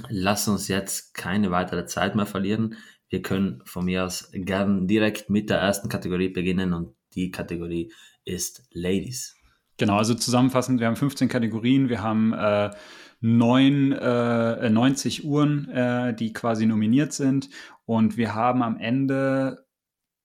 lass 0.10 0.50
uns 0.50 0.67
jetzt 0.67 1.13
keine 1.13 1.51
weitere 1.51 1.86
Zeit 1.86 2.15
mehr 2.15 2.25
verlieren. 2.25 2.75
Wir 3.08 3.22
können 3.22 3.62
von 3.63 3.86
mir 3.86 4.03
aus 4.03 4.29
gern 4.34 4.88
direkt 4.88 5.30
mit 5.30 5.49
der 5.49 5.60
ersten 5.60 5.88
Kategorie 5.88 6.30
beginnen 6.30 6.73
und 6.73 6.95
die 7.15 7.32
Kategorie 7.32 7.93
ist 8.25 8.67
Ladies. 8.71 9.38
Genau, 9.80 9.98
also 9.98 10.13
zusammenfassend, 10.13 10.80
wir 10.80 10.88
haben 10.88 10.98
15 10.98 11.30
Kategorien, 11.30 11.88
wir 11.88 12.04
haben 12.04 12.34
äh, 12.34 12.70
neun, 13.22 13.94
äh, 13.94 14.70
90 14.70 15.26
Uhren, 15.26 15.70
äh, 15.70 16.13
die 16.13 16.34
quasi 16.34 16.65
nominiert 16.65 17.13
sind 17.13 17.50
und 17.86 18.18
wir 18.18 18.36
haben 18.36 18.62
am 18.62 18.78
Ende 18.78 19.65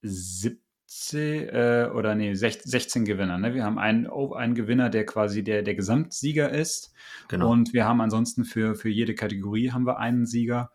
17 0.03 1.49
äh, 1.49 1.91
oder 1.95 2.17
nee, 2.17 2.35
16, 2.35 2.69
16 2.71 3.05
Gewinner. 3.05 3.39
Ne? 3.39 3.55
Wir 3.55 3.65
haben 3.65 3.79
einen, 3.79 4.09
oh, 4.09 4.35
einen 4.35 4.57
Gewinner, 4.57 4.91
der 4.91 5.07
quasi 5.07 5.45
der, 5.45 5.63
der 5.63 5.77
Gesamtsieger 5.77 6.51
ist. 6.51 6.93
Genau. 7.29 7.51
Und 7.51 7.73
wir 7.73 7.85
haben 7.85 8.01
ansonsten 8.01 8.45
für, 8.45 8.75
für 8.75 8.91
jede 8.91 9.15
Kategorie 9.15 9.71
haben 9.71 9.87
wir 9.87 9.99
einen 9.99 10.27
Sieger. 10.27 10.73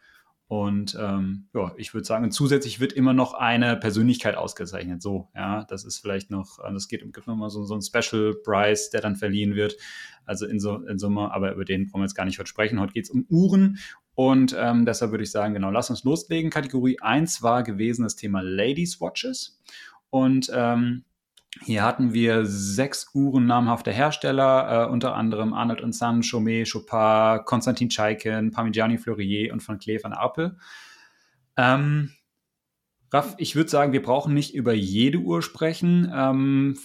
Und 0.50 0.98
ähm, 1.00 1.48
ja, 1.54 1.74
ich 1.78 1.94
würde 1.94 2.06
sagen, 2.06 2.32
zusätzlich 2.32 2.80
wird 2.80 2.92
immer 2.92 3.14
noch 3.14 3.36
eine 3.36 3.78
Persönlichkeit 3.78 4.36
ausgezeichnet. 4.36 5.00
So, 5.00 5.30
ja, 5.36 5.64
das 5.66 5.86
ist 5.86 6.00
vielleicht 6.00 6.32
noch, 6.32 6.58
äh, 6.58 6.74
das 6.74 6.88
geht, 6.88 7.02
gibt 7.02 7.28
nochmal 7.28 7.52
so, 7.52 7.66
so 7.66 7.76
einen 7.76 7.84
Special 7.84 8.34
Prize, 8.44 8.90
der 8.92 9.02
dann 9.02 9.16
verliehen 9.16 9.54
wird. 9.54 9.78
Also 10.26 10.48
in, 10.48 10.60
so, 10.60 10.78
in 10.88 10.98
Summe, 10.98 11.32
aber 11.32 11.54
über 11.54 11.66
den 11.66 11.94
wollen 11.94 12.02
wir 12.02 12.06
jetzt 12.06 12.16
gar 12.16 12.26
nicht 12.26 12.40
heute 12.40 12.50
sprechen. 12.50 12.80
Heute 12.80 12.94
geht 12.94 13.06
es 13.06 13.12
um 13.12 13.28
Uhren. 13.30 13.78
Und 14.16 14.56
ähm, 14.58 14.86
deshalb 14.86 15.12
würde 15.12 15.24
ich 15.24 15.30
sagen, 15.30 15.54
genau, 15.54 15.70
lass 15.70 15.92
uns 15.92 16.04
loslegen. 16.04 16.50
Kategorie 16.50 16.98
1 17.00 17.44
war 17.44 17.62
gewesen 17.62 18.02
das 18.02 18.16
Thema 18.16 18.42
Ladies 18.42 19.00
Watches. 19.00 19.62
Und 20.10 20.52
ähm, 20.52 21.04
hier 21.66 21.84
hatten 21.84 22.14
wir 22.14 22.46
sechs 22.46 23.14
Uhren 23.14 23.46
namhafter 23.46 23.92
Hersteller, 23.92 24.88
äh, 24.88 24.92
unter 24.92 25.16
anderem 25.16 25.54
Arnold 25.54 25.94
Son, 25.94 26.24
Chaumet, 26.24 26.72
Chopin, 26.72 27.44
Konstantin 27.46 27.90
Chaikin, 27.90 28.52
Parmigiani 28.52 28.98
Fleurier 28.98 29.52
und 29.52 29.62
von 29.62 29.78
Klee 29.78 30.00
van 30.02 30.14
Apel. 30.14 30.58
Ähm, 31.58 32.12
Raff, 33.12 33.34
ich 33.38 33.56
würde 33.56 33.70
sagen, 33.70 33.92
wir 33.92 34.04
brauchen 34.04 34.36
nicht 34.36 34.54
über 34.54 34.74
jede 34.74 35.18
Uhr 35.18 35.42
sprechen. 35.42 36.12
Ähm, 36.14 36.78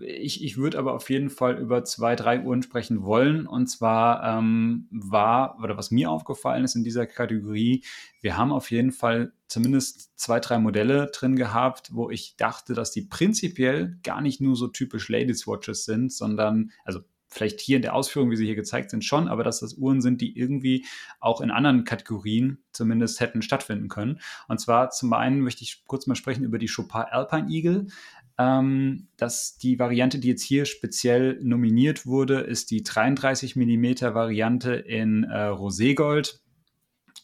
ich 0.00 0.44
ich 0.44 0.56
würde 0.56 0.78
aber 0.78 0.94
auf 0.94 1.10
jeden 1.10 1.28
Fall 1.28 1.58
über 1.58 1.84
zwei, 1.84 2.14
drei 2.14 2.40
Uhren 2.40 2.62
sprechen 2.62 3.02
wollen. 3.02 3.46
Und 3.48 3.66
zwar 3.66 4.38
ähm, 4.38 4.86
war, 4.90 5.58
oder 5.62 5.76
was 5.76 5.90
mir 5.90 6.10
aufgefallen 6.10 6.64
ist 6.64 6.76
in 6.76 6.84
dieser 6.84 7.06
Kategorie, 7.06 7.82
wir 8.20 8.36
haben 8.36 8.52
auf 8.52 8.70
jeden 8.70 8.92
Fall 8.92 9.32
zumindest 9.48 10.18
zwei, 10.18 10.38
drei 10.38 10.58
Modelle 10.58 11.10
drin 11.12 11.34
gehabt, 11.34 11.90
wo 11.92 12.10
ich 12.10 12.36
dachte, 12.36 12.74
dass 12.74 12.92
die 12.92 13.02
prinzipiell 13.02 13.98
gar 14.04 14.20
nicht 14.20 14.40
nur 14.40 14.54
so 14.54 14.68
typisch 14.68 15.08
Ladies 15.08 15.48
Watches 15.48 15.84
sind, 15.84 16.12
sondern, 16.12 16.70
also 16.84 17.00
vielleicht 17.32 17.60
hier 17.60 17.76
in 17.76 17.82
der 17.82 17.94
Ausführung, 17.94 18.30
wie 18.30 18.36
sie 18.36 18.46
hier 18.46 18.54
gezeigt 18.54 18.90
sind, 18.90 19.04
schon, 19.04 19.28
aber 19.28 19.42
dass 19.42 19.60
das 19.60 19.74
Uhren 19.74 20.00
sind, 20.00 20.20
die 20.20 20.36
irgendwie 20.38 20.84
auch 21.20 21.40
in 21.40 21.50
anderen 21.50 21.84
Kategorien 21.84 22.58
zumindest 22.72 23.20
hätten 23.20 23.42
stattfinden 23.42 23.88
können. 23.88 24.20
Und 24.48 24.60
zwar 24.60 24.90
zum 24.90 25.12
einen 25.12 25.40
möchte 25.40 25.64
ich 25.64 25.84
kurz 25.86 26.06
mal 26.06 26.14
sprechen 26.14 26.44
über 26.44 26.58
die 26.58 26.68
Chopin 26.68 27.04
Alpine 27.10 27.48
Eagle. 27.48 27.86
Ähm, 28.38 29.08
dass 29.18 29.58
die 29.58 29.78
Variante, 29.78 30.18
die 30.18 30.28
jetzt 30.28 30.42
hier 30.42 30.64
speziell 30.64 31.38
nominiert 31.42 32.06
wurde, 32.06 32.40
ist 32.40 32.70
die 32.70 32.82
33 32.82 33.56
mm 33.56 34.14
Variante 34.14 34.72
in 34.74 35.24
äh, 35.24 35.48
Roségold. 35.48 36.40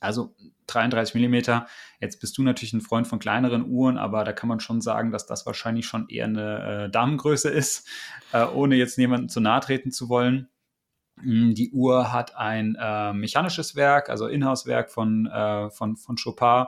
Also 0.00 0.34
33 0.68 1.28
mm. 1.28 1.34
Jetzt 2.00 2.20
bist 2.20 2.38
du 2.38 2.42
natürlich 2.42 2.72
ein 2.72 2.80
Freund 2.80 3.06
von 3.06 3.18
kleineren 3.18 3.66
Uhren, 3.68 3.98
aber 3.98 4.24
da 4.24 4.32
kann 4.32 4.48
man 4.48 4.60
schon 4.60 4.80
sagen, 4.80 5.10
dass 5.10 5.26
das 5.26 5.46
wahrscheinlich 5.46 5.86
schon 5.86 6.08
eher 6.08 6.26
eine 6.26 6.84
äh, 6.84 6.90
Damengröße 6.90 7.50
ist, 7.50 7.88
äh, 8.32 8.44
ohne 8.44 8.76
jetzt 8.76 8.96
jemandem 8.96 9.28
zu 9.28 9.40
nahe 9.40 9.60
treten 9.60 9.90
zu 9.90 10.08
wollen. 10.08 10.48
Hm, 11.20 11.54
die 11.54 11.70
Uhr 11.72 12.12
hat 12.12 12.36
ein 12.36 12.76
äh, 12.80 13.12
mechanisches 13.12 13.74
Werk, 13.74 14.08
also 14.08 14.26
Inhouse-Werk 14.28 14.90
von, 14.90 15.26
äh, 15.26 15.70
von, 15.70 15.96
von 15.96 16.16
Chopin 16.16 16.66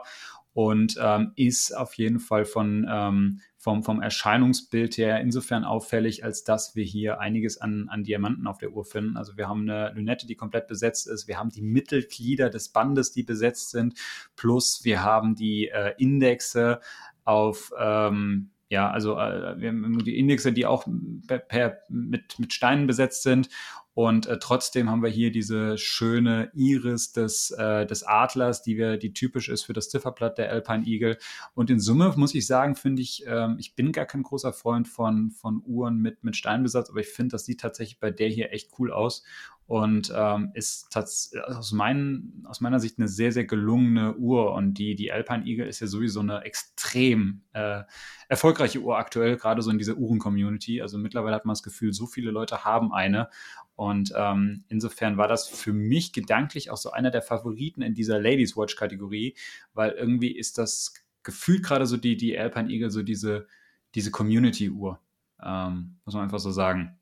und 0.53 0.97
ähm, 1.01 1.31
ist 1.35 1.75
auf 1.75 1.93
jeden 1.93 2.19
Fall 2.19 2.45
von, 2.45 2.85
ähm, 2.89 3.41
vom, 3.57 3.83
vom 3.83 4.01
Erscheinungsbild 4.01 4.97
her 4.97 5.21
insofern 5.21 5.63
auffällig, 5.63 6.23
als 6.23 6.43
dass 6.43 6.75
wir 6.75 6.83
hier 6.83 7.19
einiges 7.19 7.59
an, 7.59 7.87
an 7.89 8.03
Diamanten 8.03 8.47
auf 8.47 8.57
der 8.57 8.71
Uhr 8.71 8.83
finden. 8.83 9.17
Also 9.17 9.37
wir 9.37 9.47
haben 9.47 9.69
eine 9.69 9.93
Lünette, 9.93 10.27
die 10.27 10.35
komplett 10.35 10.67
besetzt 10.67 11.07
ist, 11.07 11.27
wir 11.27 11.37
haben 11.37 11.49
die 11.49 11.61
Mittelglieder 11.61 12.49
des 12.49 12.69
Bandes, 12.69 13.11
die 13.11 13.23
besetzt 13.23 13.71
sind, 13.71 13.95
plus 14.35 14.83
wir 14.83 15.03
haben 15.03 15.35
die 15.35 15.69
äh, 15.69 15.93
Indexe 15.97 16.81
auf 17.23 17.71
ähm, 17.79 18.49
ja, 18.69 18.89
also 18.89 19.17
äh, 19.19 19.59
wir 19.59 19.69
haben 19.69 20.03
die 20.05 20.17
Indexe, 20.17 20.53
die 20.53 20.65
auch 20.65 20.87
per, 21.27 21.79
mit, 21.89 22.39
mit 22.39 22.53
Steinen 22.53 22.87
besetzt 22.87 23.21
sind 23.21 23.49
und 23.93 24.25
äh, 24.25 24.39
trotzdem 24.39 24.89
haben 24.89 25.03
wir 25.03 25.09
hier 25.09 25.31
diese 25.31 25.77
schöne 25.77 26.49
Iris 26.53 27.11
des, 27.11 27.51
äh, 27.51 27.85
des 27.85 28.03
Adlers, 28.03 28.61
die 28.61 28.77
wir, 28.77 28.97
die 28.97 29.13
typisch 29.13 29.49
ist 29.49 29.63
für 29.63 29.73
das 29.73 29.89
Zifferblatt 29.89 30.37
der 30.37 30.49
Alpine 30.49 30.85
Eagle. 30.85 31.17
Und 31.55 31.69
in 31.69 31.81
Summe 31.81 32.13
muss 32.15 32.33
ich 32.33 32.47
sagen, 32.47 32.75
finde 32.75 33.01
ich, 33.01 33.25
ähm, 33.27 33.57
ich 33.59 33.75
bin 33.75 33.91
gar 33.91 34.05
kein 34.05 34.23
großer 34.23 34.53
Freund 34.53 34.87
von, 34.87 35.31
von 35.31 35.61
Uhren 35.65 35.97
mit, 35.97 36.23
mit 36.23 36.37
Steinbesatz, 36.37 36.89
aber 36.89 37.01
ich 37.01 37.09
finde, 37.09 37.33
das 37.33 37.45
sieht 37.45 37.59
tatsächlich 37.59 37.99
bei 37.99 38.11
der 38.11 38.29
hier 38.29 38.53
echt 38.53 38.71
cool 38.79 38.93
aus. 38.93 39.23
Und 39.71 40.11
ähm, 40.13 40.51
ist 40.53 40.93
aus, 40.97 41.71
mein, 41.71 42.43
aus 42.43 42.59
meiner 42.59 42.81
Sicht 42.81 42.99
eine 42.99 43.07
sehr, 43.07 43.31
sehr 43.31 43.45
gelungene 43.45 44.17
Uhr. 44.17 44.53
Und 44.53 44.73
die, 44.73 44.95
die 44.95 45.13
Alpine 45.13 45.45
Eagle 45.45 45.65
ist 45.65 45.79
ja 45.79 45.87
sowieso 45.87 46.19
eine 46.19 46.41
extrem 46.41 47.43
äh, 47.53 47.83
erfolgreiche 48.27 48.81
Uhr 48.81 48.97
aktuell, 48.97 49.37
gerade 49.37 49.61
so 49.61 49.71
in 49.71 49.77
dieser 49.77 49.95
Uhren-Community. 49.95 50.81
Also 50.81 50.97
mittlerweile 50.97 51.37
hat 51.37 51.45
man 51.45 51.53
das 51.53 51.63
Gefühl, 51.63 51.93
so 51.93 52.05
viele 52.05 52.31
Leute 52.31 52.65
haben 52.65 52.91
eine. 52.91 53.29
Und 53.75 54.11
ähm, 54.13 54.65
insofern 54.67 55.15
war 55.15 55.29
das 55.29 55.47
für 55.47 55.71
mich 55.71 56.11
gedanklich 56.11 56.69
auch 56.69 56.75
so 56.75 56.91
einer 56.91 57.09
der 57.09 57.21
Favoriten 57.21 57.81
in 57.81 57.93
dieser 57.93 58.19
Ladies 58.19 58.57
Watch-Kategorie, 58.57 59.37
weil 59.73 59.91
irgendwie 59.91 60.35
ist 60.35 60.57
das 60.57 60.95
gefühlt 61.23 61.63
gerade 61.63 61.85
so 61.85 61.95
die, 61.95 62.17
die 62.17 62.37
Alpine 62.37 62.69
Eagle, 62.69 62.91
so 62.91 63.03
diese, 63.03 63.47
diese 63.95 64.11
Community-Uhr. 64.11 64.99
Ähm, 65.41 65.95
muss 66.03 66.13
man 66.13 66.23
einfach 66.23 66.39
so 66.39 66.51
sagen. 66.51 66.99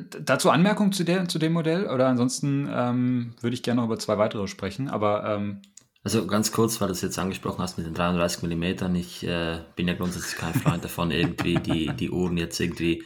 Dazu 0.00 0.50
Anmerkung 0.50 0.92
zu, 0.92 1.04
der, 1.04 1.28
zu 1.28 1.38
dem 1.38 1.52
Modell? 1.52 1.86
Oder 1.86 2.08
ansonsten 2.08 2.68
ähm, 2.72 3.34
würde 3.40 3.54
ich 3.54 3.62
gerne 3.62 3.80
noch 3.80 3.86
über 3.86 3.98
zwei 3.98 4.18
weitere 4.18 4.46
sprechen, 4.46 4.88
aber. 4.88 5.24
Ähm, 5.24 5.62
also 6.04 6.26
ganz 6.26 6.52
kurz, 6.52 6.80
weil 6.80 6.88
du 6.88 6.92
es 6.92 7.02
jetzt 7.02 7.18
angesprochen 7.18 7.60
hast 7.60 7.76
mit 7.76 7.86
den 7.86 7.94
33 7.94 8.42
mm. 8.42 8.94
Ich 8.94 9.26
äh, 9.26 9.58
bin 9.76 9.88
ja 9.88 9.94
grundsätzlich 9.94 10.36
kein 10.36 10.54
Freund 10.54 10.84
davon, 10.84 11.10
irgendwie 11.12 11.56
die, 11.56 11.88
die 11.94 12.10
Uhren 12.10 12.36
jetzt 12.36 12.58
irgendwie 12.60 13.02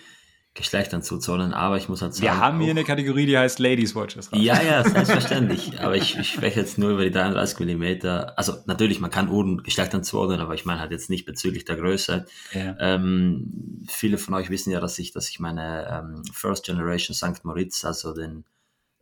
Geschlechtern 0.55 1.03
zuzuordnen, 1.03 1.55
aber 1.55 1.79
ich 1.79 1.89
muss 1.89 2.03
halt 2.03 2.13
sagen. 2.13 2.25
Wir 2.25 2.37
haben 2.37 2.61
hier 2.61 2.73
eine 2.73 2.85
Kategorie, 2.85 3.25
die 3.25 3.39
heißt 3.39 3.59
Ladies 3.59 3.95
Watches. 3.95 4.29
Ja, 4.35 4.63
ja, 4.63 4.85
selbstverständlich. 4.87 5.81
aber 5.81 5.97
ich, 5.97 6.19
ich 6.19 6.29
spreche 6.29 6.61
jetzt 6.61 6.77
nur 6.77 6.91
über 6.91 7.05
die 7.05 7.11
33 7.11 7.61
mm. 7.75 8.07
Also 8.37 8.57
natürlich, 8.67 9.01
man 9.01 9.11
kann 9.11 9.31
Uhren 9.31 9.63
Geschlechtern 9.63 10.05
zuordnen, 10.05 10.41
aber 10.41 10.55
ich 10.55 10.67
meine 10.67 10.81
halt 10.81 10.91
jetzt 10.91 11.09
nicht 11.09 11.25
bezüglich 11.25 11.65
der 11.65 11.77
Größe. 11.77 12.27
Ja. 12.53 12.77
Ähm, 12.79 13.87
viele 13.89 14.19
von 14.19 14.35
euch 14.35 14.51
wissen 14.51 14.71
ja, 14.71 14.81
dass 14.81 14.99
ich, 14.99 15.13
dass 15.13 15.31
ich 15.31 15.41
meine 15.41 15.89
ähm, 15.91 16.23
First 16.31 16.67
Generation 16.67 17.15
St. 17.15 17.47
Moritz, 17.47 17.83
also 17.87 18.13
den, 18.13 18.45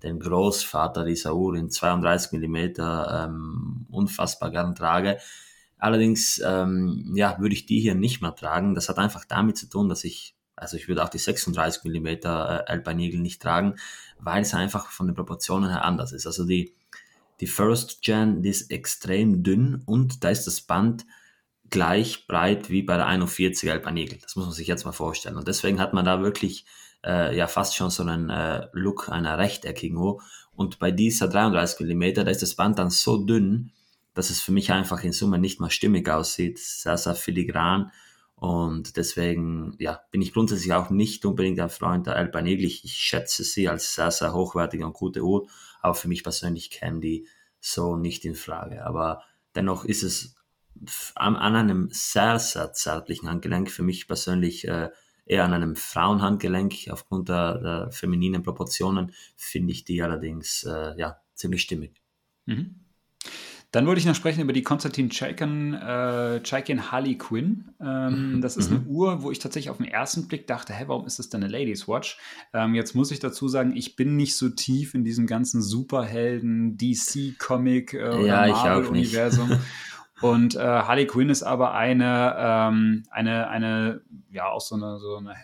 den 0.05 0.21
Großvater 0.21 1.05
dieser 1.05 1.35
Uhr 1.35 1.57
in 1.57 1.69
32 1.69 2.31
mm 2.31 2.57
ähm, 2.79 3.87
unfassbar 3.91 4.53
gern 4.53 4.77
trage. 4.77 5.19
Allerdings, 5.79 6.41
ähm, 6.47 7.11
ja, 7.17 7.41
würde 7.41 7.55
ich 7.55 7.67
die 7.67 7.81
hier 7.81 7.97
nicht 7.97 8.23
mehr 8.23 8.37
tragen. 8.37 8.77
Das 8.77 8.89
hat 8.89 8.99
einfach 8.99 9.25
damit 9.25 9.57
zu 9.57 9.69
tun, 9.69 9.89
dass 9.89 10.05
ich 10.05 10.37
also 10.61 10.77
ich 10.77 10.89
würde 10.89 11.03
auch 11.03 11.09
die 11.09 11.19
36 11.19 11.85
mm 11.85 12.07
äh, 12.07 12.27
Alpine 12.27 13.19
nicht 13.19 13.43
tragen, 13.43 13.77
weil 14.19 14.43
es 14.43 14.55
einfach 14.55 14.91
von 14.91 15.07
den 15.07 15.17
Proportionen 15.17 15.71
her 15.71 15.85
anders 15.85 16.13
ist. 16.13 16.27
Also 16.27 16.45
die, 16.45 16.75
die 17.41 17.47
First 17.47 18.03
Gen, 18.03 18.43
die 18.43 18.51
ist 18.51 18.71
extrem 18.71 19.43
dünn 19.43 19.83
und 19.87 20.23
da 20.25 20.31
ist 20.31 20.47
das 20.47 20.61
Band 20.61 21.07
gleich 21.71 22.27
breit 22.27 22.69
wie 22.69 22.83
bei 22.83 22.97
der 22.97 23.07
41 23.07 23.71
Alpine 23.71 24.19
Das 24.21 24.37
muss 24.37 24.47
man 24.47 24.55
sich 24.55 24.67
jetzt 24.67 24.85
mal 24.85 24.93
vorstellen. 24.93 25.37
Und 25.37 25.49
deswegen 25.49 25.81
hat 25.81 25.95
man 25.95 26.05
da 26.05 26.21
wirklich 26.21 26.67
äh, 27.05 27.37
ja 27.37 27.47
fast 27.47 27.77
schon 27.77 27.91
so 27.91 28.03
einen 28.03 28.29
äh, 28.29 28.69
Look 28.73 29.09
einer 29.09 29.39
rechteckigen 29.39 29.97
Uhr. 29.97 30.23
Und 30.53 30.79
bei 30.79 30.91
dieser 30.91 31.29
33 31.29 31.87
mm, 31.87 32.15
da 32.15 32.23
ist 32.23 32.43
das 32.43 32.57
Band 32.57 32.79
dann 32.79 32.91
so 32.91 33.25
dünn, 33.25 33.73
dass 34.15 34.31
es 34.31 34.41
für 34.41 34.53
mich 34.53 34.73
einfach 34.73 35.03
in 35.05 35.13
Summe 35.13 35.39
nicht 35.39 35.61
mal 35.61 35.71
stimmig 35.71 36.09
aussieht. 36.09 36.59
Sehr, 36.59 36.99
sehr 36.99 37.15
filigran 37.15 37.93
und 38.41 38.97
deswegen 38.97 39.77
ja, 39.79 40.01
bin 40.11 40.23
ich 40.23 40.33
grundsätzlich 40.33 40.73
auch 40.73 40.89
nicht 40.89 41.27
unbedingt 41.27 41.61
ein 41.61 41.69
Freund 41.69 42.07
der 42.07 42.17
Alpine 42.17 42.49
Eagle. 42.49 42.65
Ich, 42.65 42.95
schätze 42.95 43.45
sie 43.45 43.69
als 43.69 43.95
sehr, 43.95 44.11
sehr 44.11 44.33
hochwertige 44.33 44.87
und 44.87 44.95
gute 44.95 45.23
Uhr, 45.23 45.47
aber 45.83 45.95
für 45.95 46.09
mich 46.09 46.23
persönlich 46.23 46.71
kämen 46.71 47.03
die 47.03 47.29
so 47.61 47.97
nicht 47.97 48.25
in 48.25 48.35
Frage. 48.35 48.87
Aber 48.87 49.23
dennoch 49.55 49.85
ist 49.85 50.03
es 50.03 50.37
an, 51.17 51.37
an 51.37 51.55
einem 51.55 51.89
sehr, 51.93 52.39
sehr 52.39 52.73
zärtlichen 52.73 53.29
Handgelenk, 53.29 53.71
für 53.71 53.83
mich 53.83 54.09
persönlich 54.09 54.67
äh, 54.67 54.89
eher 55.27 55.45
an 55.45 55.53
einem 55.53 55.77
Frauenhandgelenk, 55.77 56.89
aufgrund 56.89 57.29
der, 57.29 57.59
der 57.59 57.93
femininen 57.93 58.43
Proportionen, 58.43 59.13
finde 59.37 59.73
ich 59.73 59.85
die 59.85 60.03
allerdings 60.03 60.65
äh, 60.65 60.95
ja, 60.97 61.21
ziemlich 61.35 61.61
stimmig. 61.61 62.01
Mhm. 62.47 62.87
Dann 63.73 63.87
wollte 63.87 64.01
ich 64.01 64.07
noch 64.07 64.17
sprechen 64.17 64.41
über 64.41 64.53
die 64.53 64.65
Konstantin 64.65 65.11
Chaikin, 65.11 65.75
äh, 65.75 66.43
Chaikin 66.43 66.91
Harley 66.91 67.17
Quinn. 67.17 67.71
Ähm, 67.81 68.37
mhm. 68.37 68.41
Das 68.41 68.57
ist 68.57 68.69
eine 68.71 68.81
mhm. 68.81 68.89
Uhr, 68.89 69.23
wo 69.23 69.31
ich 69.31 69.39
tatsächlich 69.39 69.71
auf 69.71 69.77
den 69.77 69.87
ersten 69.87 70.27
Blick 70.27 70.49
dachte, 70.49 70.73
hä, 70.73 70.85
warum 70.89 71.07
ist 71.07 71.21
das 71.21 71.29
denn 71.29 71.45
eine 71.45 71.53
Ladies 71.53 71.87
Watch? 71.87 72.19
Ähm, 72.53 72.75
jetzt 72.75 72.95
muss 72.95 73.13
ich 73.13 73.21
dazu 73.21 73.47
sagen, 73.47 73.77
ich 73.77 73.95
bin 73.95 74.17
nicht 74.17 74.37
so 74.37 74.49
tief 74.49 74.95
in 74.95 75.05
diesem 75.05 75.29
ganzen 75.29 75.63
Superhelden, 75.63 76.79
DC-Comic 76.79 77.95
äh, 77.95 78.27
ja, 78.27 78.49
Marvel-Universum. 78.49 79.59
Und 80.21 80.57
äh, 80.57 80.59
Harley 80.59 81.07
Quinn 81.07 81.31
ist 81.31 81.45
aber 81.45 81.73
eine, 81.73 82.35
ähm, 82.37 83.05
eine, 83.11 83.49
eine, 83.49 84.03
ja, 84.31 84.49
auch 84.49 84.61
so 84.61 84.75
eine, 84.75 84.99
so 84.99 85.17
eine 85.17 85.35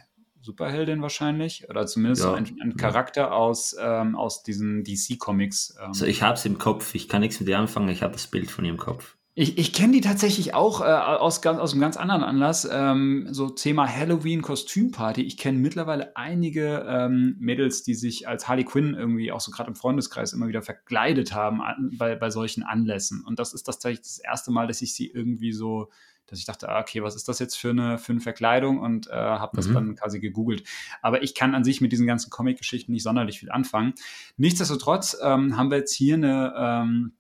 Superheldin 0.47 1.03
wahrscheinlich 1.03 1.69
oder 1.69 1.87
zumindest 1.87 2.23
ja, 2.23 2.35
ein, 2.35 2.59
ein, 2.63 2.77
Charakter 2.77 3.35
aus, 3.35 3.77
ähm, 3.79 4.15
aus 4.15 4.45
diesen 4.45 4.85
DC-Comics. 4.85 5.77
Ähm. 5.79 5.89
Also 5.89 6.07
ich 6.07 6.23
habe 6.23 6.35
es 6.35 6.45
im 6.45 6.59
Kopf, 6.59 6.95
ich 6.95 7.09
kann 7.09 7.21
nichts 7.21 7.41
mit 7.41 7.49
ihr 7.49 7.59
anfangen, 7.59 7.89
ich 7.89 8.03
habe 8.03 8.13
das 8.13 8.29
Bild 8.29 8.51
von 8.51 8.65
ihr 8.65 8.71
im 8.71 8.79
Kopf. 8.79 9.17
Ich, 9.39 9.59
ich 9.59 9.75
kenne 9.75 9.93
die 9.93 10.01
tatsächlich 10.01 10.55
auch 10.55 10.81
äh, 10.81 10.85
aus, 10.85 11.45
aus 11.45 11.73
einem 11.73 11.81
ganz 11.83 11.99
anderen 11.99 12.23
Anlass, 12.23 12.67
ähm, 12.73 13.29
so 13.33 13.51
Thema 13.51 13.87
Halloween-Kostümparty. 13.87 15.21
Ich 15.21 15.37
kenne 15.37 15.59
mittlerweile 15.59 16.17
einige 16.17 16.87
ähm, 16.89 17.37
Mädels, 17.39 17.83
die 17.83 17.95
sich 17.95 18.27
als 18.27 18.49
Harley 18.49 18.65
Quinn 18.65 18.95
irgendwie 18.95 19.33
auch 19.33 19.41
so 19.41 19.51
gerade 19.51 19.69
im 19.69 19.75
Freundeskreis 19.77 20.33
immer 20.33 20.49
wieder 20.49 20.63
verkleidet 20.63 21.35
haben 21.35 21.61
an, 21.61 21.91
bei, 21.99 22.15
bei 22.15 22.31
solchen 22.31 22.63
Anlässen. 22.63 23.25
Und 23.27 23.39
das 23.39 23.53
ist 23.53 23.65
tatsächlich 23.65 24.01
das 24.01 24.19
erste 24.21 24.53
Mal, 24.53 24.69
dass 24.69 24.81
ich 24.81 24.95
sie 24.95 25.09
irgendwie 25.09 25.53
so 25.53 25.91
dass 26.27 26.39
ich 26.39 26.45
dachte, 26.45 26.69
ah, 26.69 26.81
okay, 26.81 27.03
was 27.03 27.15
ist 27.15 27.29
das 27.29 27.39
jetzt 27.39 27.57
für 27.57 27.71
eine, 27.71 27.99
für 27.99 28.13
eine 28.13 28.21
Verkleidung 28.21 28.79
und 28.79 29.09
äh, 29.09 29.13
habe 29.13 29.57
das 29.57 29.69
mhm. 29.69 29.75
dann 29.75 29.95
quasi 29.97 30.21
gegoogelt. 30.21 30.65
Aber 31.03 31.23
ich 31.23 31.35
kann 31.35 31.55
an 31.55 31.65
sich 31.65 31.81
mit 31.81 31.93
diesen 31.93 32.07
ganzen 32.07 32.31
Comic-Geschichten 32.31 32.93
nicht 32.93 33.03
sonderlich 33.03 33.39
viel 33.39 33.51
anfangen. 33.51 33.95
Nichtsdestotrotz 34.37 35.17
ähm, 35.23 35.57
haben 35.57 35.71
wir 35.71 35.79
jetzt 35.79 35.95
hier 35.95 36.15
eine, 36.15 36.55
ähm, 36.57 37.13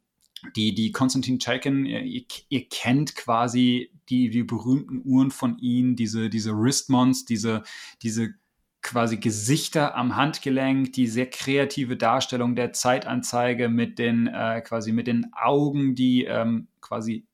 die, 0.55 0.75
die 0.75 0.92
Konstantin 0.92 1.38
Chaikin, 1.38 1.87
ihr, 1.87 2.25
ihr, 2.49 2.69
kennt 2.69 3.16
quasi 3.16 3.90
die, 4.09 4.31
die 4.31 4.42
berühmten 4.42 5.03
Uhren 5.05 5.31
von 5.31 5.59
ihnen, 5.59 5.97
diese, 5.97 6.29
diese 6.29 6.57
Wristmons, 6.57 7.25
diese, 7.25 7.62
diese 8.03 8.35
quasi 8.83 9.16
Gesichter 9.16 9.97
am 9.97 10.14
Handgelenk, 10.14 10.92
die 10.92 11.09
sehr 11.09 11.29
kreative 11.29 11.97
Darstellung 11.97 12.55
der 12.55 12.73
Zeitanzeige 12.73 13.69
mit 13.69 13.99
den 13.99 14.29
äh, 14.29 14.61
quasi 14.61 14.92
mit 14.92 15.09
den 15.09 15.33
Augen, 15.33 15.97
die 15.97 16.25
ähm, 16.25 16.69
quasi 16.81 17.27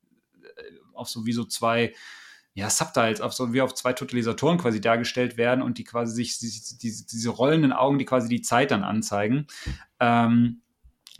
auf 0.95 1.09
sowieso 1.09 1.45
zwei 1.45 1.93
ja, 2.55 2.69
Subtiles, 2.69 3.19
auf 3.19 3.33
so 3.33 3.51
wie 3.51 3.61
auf 3.61 3.73
zwei 3.73 3.93
Totalisatoren 3.93 4.59
quasi 4.59 4.79
dargestellt 4.79 5.37
werden 5.37 5.63
und 5.63 5.77
die 5.79 5.83
quasi 5.83 6.13
sich, 6.13 6.37
die, 6.37 6.49
die, 6.77 7.05
diese 7.05 7.29
rollenden 7.29 7.73
Augen, 7.73 7.97
die 7.97 8.05
quasi 8.05 8.29
die 8.29 8.41
Zeit 8.41 8.71
dann 8.71 8.83
anzeigen. 8.83 9.47
Ähm, 9.99 10.61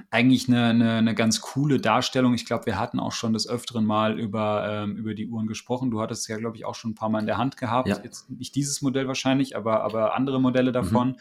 eigentlich 0.10 0.48
eine, 0.48 0.66
eine, 0.66 0.94
eine, 0.98 1.16
ganz 1.16 1.42
coole 1.42 1.80
Darstellung. 1.80 2.34
Ich 2.34 2.46
glaube, 2.46 2.66
wir 2.66 2.80
hatten 2.80 3.00
auch 3.00 3.12
schon 3.12 3.34
des 3.34 3.48
Öfteren 3.48 3.86
mal 3.86 4.20
über, 4.20 4.68
ähm, 4.68 4.96
über 4.96 5.14
die 5.14 5.28
Uhren 5.28 5.48
gesprochen. 5.48 5.92
Du 5.92 6.02
hattest 6.02 6.24
es 6.24 6.28
ja, 6.28 6.38
glaube 6.38 6.58
ich, 6.58 6.66
auch 6.66 6.76
schon 6.76 6.92
ein 6.92 6.96
paar 6.96 7.10
Mal 7.10 7.20
in 7.20 7.28
der 7.28 7.38
Hand 7.38 7.58
gehabt. 7.58 7.88
Ja. 7.88 8.00
Jetzt 8.04 8.30
nicht 8.30 8.56
dieses 8.56 8.82
Modell 8.82 9.08
wahrscheinlich, 9.08 9.56
aber, 9.56 9.84
aber 9.84 10.16
andere 10.16 10.42
Modelle 10.42 10.72
mhm. 10.72 10.74
davon. 10.74 11.08
Mhm. 11.10 11.16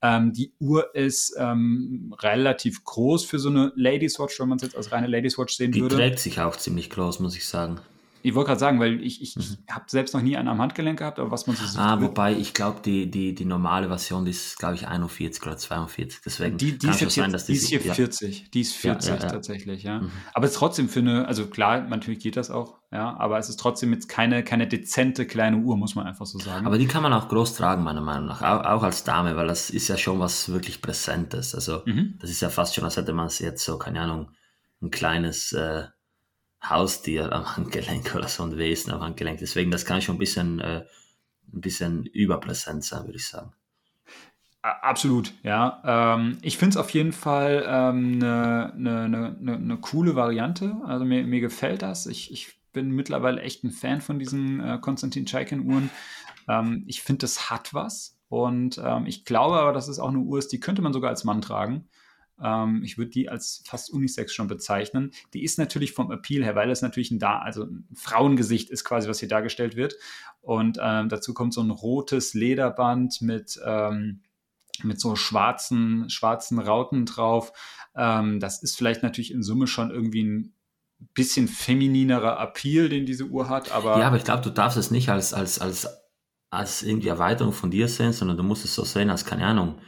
Ähm, 0.00 0.32
die 0.32 0.52
Uhr 0.60 0.94
ist 0.94 1.34
ähm, 1.38 2.14
relativ 2.20 2.84
groß 2.84 3.24
für 3.24 3.38
so 3.38 3.48
eine 3.48 3.72
Ladies 3.74 4.18
Watch, 4.18 4.38
wenn 4.38 4.48
man 4.48 4.56
es 4.56 4.62
jetzt 4.62 4.76
als 4.76 4.92
reine 4.92 5.08
Ladies 5.08 5.38
Watch 5.38 5.56
sehen 5.56 5.72
die 5.72 5.80
würde. 5.80 5.96
Die 5.96 6.02
trägt 6.02 6.20
sich 6.20 6.40
auch 6.40 6.56
ziemlich 6.56 6.90
groß, 6.90 7.20
muss 7.20 7.36
ich 7.36 7.46
sagen. 7.46 7.80
Ich 8.22 8.34
wollte 8.34 8.48
gerade 8.48 8.60
sagen, 8.60 8.80
weil 8.80 9.02
ich, 9.02 9.22
ich, 9.22 9.36
mhm. 9.36 9.42
ich 9.42 9.74
habe 9.74 9.84
selbst 9.88 10.14
noch 10.14 10.20
nie 10.20 10.36
einen 10.36 10.48
am 10.48 10.60
Handgelenk 10.60 10.98
gehabt, 10.98 11.18
aber 11.18 11.30
was 11.30 11.46
man 11.46 11.56
so 11.56 11.64
sieht. 11.66 11.78
Ah, 11.78 12.00
wobei 12.00 12.32
ich 12.32 12.54
glaube, 12.54 12.80
die, 12.84 13.10
die, 13.10 13.34
die 13.34 13.44
normale 13.44 13.88
Version 13.88 14.24
die 14.24 14.32
ist, 14.32 14.58
glaube 14.58 14.74
ich, 14.74 14.88
41 14.88 15.42
oder 15.42 15.56
42. 15.56 16.20
Deswegen 16.24 16.58
die, 16.58 16.78
die 16.78 16.86
kann 16.86 17.06
es 17.06 17.14
sein, 17.14 17.32
dass 17.32 17.46
die, 17.46 17.52
die 17.52 17.58
ist 17.58 17.68
hier 17.68 17.80
ja. 17.80 17.94
40. 17.94 18.50
Die 18.50 18.60
ist 18.60 18.74
40 18.74 19.08
ja, 19.08 19.16
ja, 19.16 19.28
tatsächlich, 19.28 19.82
ja. 19.82 20.00
Mhm. 20.00 20.10
Aber 20.34 20.46
es 20.46 20.52
ist 20.52 20.58
trotzdem 20.58 20.88
für 20.88 21.00
eine, 21.00 21.28
also 21.28 21.46
klar, 21.46 21.80
natürlich 21.82 22.20
geht 22.20 22.36
das 22.36 22.50
auch, 22.50 22.78
ja, 22.90 23.16
aber 23.18 23.38
es 23.38 23.48
ist 23.48 23.60
trotzdem 23.60 23.92
jetzt 23.92 24.08
keine, 24.08 24.42
keine 24.42 24.66
dezente 24.66 25.26
kleine 25.26 25.58
Uhr, 25.58 25.76
muss 25.76 25.94
man 25.94 26.06
einfach 26.06 26.26
so 26.26 26.38
sagen. 26.38 26.66
Aber 26.66 26.78
die 26.78 26.86
kann 26.86 27.02
man 27.02 27.12
auch 27.12 27.28
groß 27.28 27.54
tragen, 27.54 27.84
meiner 27.84 28.00
Meinung 28.00 28.26
nach, 28.26 28.42
auch, 28.42 28.64
auch 28.64 28.82
als 28.82 29.04
Dame, 29.04 29.36
weil 29.36 29.46
das 29.46 29.70
ist 29.70 29.88
ja 29.88 29.96
schon 29.96 30.18
was 30.18 30.48
wirklich 30.48 30.82
Präsentes. 30.82 31.54
Also, 31.54 31.82
mhm. 31.84 32.14
das 32.20 32.30
ist 32.30 32.40
ja 32.40 32.48
fast 32.48 32.74
schon, 32.74 32.84
als 32.84 32.96
hätte 32.96 33.12
man 33.12 33.26
es 33.26 33.38
jetzt 33.38 33.64
so, 33.64 33.78
keine 33.78 34.00
Ahnung, 34.00 34.30
ein 34.82 34.90
kleines. 34.90 35.52
Äh, 35.52 35.84
Haustier 36.62 37.32
am 37.32 37.56
Handgelenk 37.56 38.14
oder 38.16 38.28
so 38.28 38.42
ein 38.42 38.56
Wesen 38.56 38.92
am 38.92 39.00
Handgelenk. 39.00 39.38
Deswegen, 39.38 39.70
das 39.70 39.84
kann 39.84 40.02
schon 40.02 40.16
ein 40.16 40.20
bisschen, 40.20 40.60
äh, 40.60 40.84
ein 41.52 41.60
bisschen 41.60 42.04
überpräsent 42.04 42.84
sein, 42.84 43.04
würde 43.04 43.18
ich 43.18 43.26
sagen. 43.26 43.52
Absolut, 44.60 45.32
ja. 45.44 45.82
Ähm, 46.16 46.38
ich 46.42 46.58
finde 46.58 46.74
es 46.74 46.76
auf 46.76 46.90
jeden 46.90 47.12
Fall 47.12 47.64
eine 47.64 47.90
ähm, 47.90 48.18
ne, 48.18 48.72
ne, 49.08 49.36
ne, 49.40 49.58
ne, 49.58 49.76
coole 49.78 50.16
Variante. 50.16 50.76
Also 50.84 51.04
mir, 51.04 51.24
mir 51.24 51.40
gefällt 51.40 51.82
das. 51.82 52.06
Ich, 52.06 52.32
ich 52.32 52.58
bin 52.72 52.90
mittlerweile 52.90 53.40
echt 53.40 53.64
ein 53.64 53.70
Fan 53.70 54.00
von 54.00 54.18
diesen 54.18 54.60
äh, 54.60 54.78
Konstantin 54.80 55.26
Chaikin-Uhren. 55.26 55.90
Ähm, 56.48 56.84
ich 56.86 57.02
finde, 57.02 57.20
das 57.20 57.50
hat 57.50 57.72
was. 57.72 58.18
Und 58.28 58.80
ähm, 58.84 59.06
ich 59.06 59.24
glaube 59.24 59.56
aber, 59.56 59.72
dass 59.72 59.88
es 59.88 59.98
auch 59.98 60.08
eine 60.08 60.18
Uhr 60.18 60.38
ist, 60.38 60.52
die 60.52 60.60
könnte 60.60 60.82
man 60.82 60.92
sogar 60.92 61.10
als 61.10 61.24
Mann 61.24 61.40
tragen. 61.40 61.88
Ähm, 62.42 62.82
ich 62.84 62.98
würde 62.98 63.10
die 63.10 63.28
als 63.28 63.62
fast 63.64 63.90
Unisex 63.90 64.32
schon 64.32 64.46
bezeichnen. 64.46 65.12
Die 65.34 65.42
ist 65.42 65.58
natürlich 65.58 65.92
vom 65.92 66.10
Appeal 66.10 66.44
her, 66.44 66.54
weil 66.54 66.70
es 66.70 66.82
natürlich 66.82 67.10
ein, 67.10 67.18
da 67.18 67.38
also 67.38 67.64
ein 67.64 67.88
Frauengesicht 67.94 68.70
ist 68.70 68.84
quasi, 68.84 69.08
was 69.08 69.20
hier 69.20 69.28
dargestellt 69.28 69.76
wird. 69.76 69.94
Und 70.40 70.78
ähm, 70.80 71.08
dazu 71.08 71.34
kommt 71.34 71.52
so 71.54 71.60
ein 71.60 71.70
rotes 71.70 72.34
Lederband 72.34 73.20
mit, 73.20 73.60
ähm, 73.64 74.22
mit 74.82 75.00
so 75.00 75.16
schwarzen, 75.16 76.08
schwarzen 76.10 76.58
Rauten 76.58 77.06
drauf. 77.06 77.52
Ähm, 77.94 78.40
das 78.40 78.62
ist 78.62 78.76
vielleicht 78.76 79.02
natürlich 79.02 79.32
in 79.32 79.42
Summe 79.42 79.66
schon 79.66 79.90
irgendwie 79.90 80.24
ein 80.24 80.54
bisschen 81.14 81.48
femininerer 81.48 82.40
Appeal, 82.40 82.88
den 82.88 83.06
diese 83.06 83.24
Uhr 83.24 83.48
hat, 83.48 83.72
aber. 83.72 83.98
Ja, 83.98 84.06
aber 84.06 84.16
ich 84.16 84.24
glaube, 84.24 84.42
du 84.42 84.50
darfst 84.50 84.78
es 84.78 84.90
nicht 84.90 85.08
als, 85.08 85.32
als, 85.32 85.58
als, 85.58 85.88
als 86.50 86.82
irgendwie 86.82 87.08
Erweiterung 87.08 87.52
von 87.52 87.70
dir 87.70 87.88
sehen, 87.88 88.12
sondern 88.12 88.36
du 88.36 88.42
musst 88.42 88.64
es 88.64 88.74
so 88.74 88.84
sehen 88.84 89.10
als, 89.10 89.24
keine 89.24 89.46
Ahnung, 89.46 89.78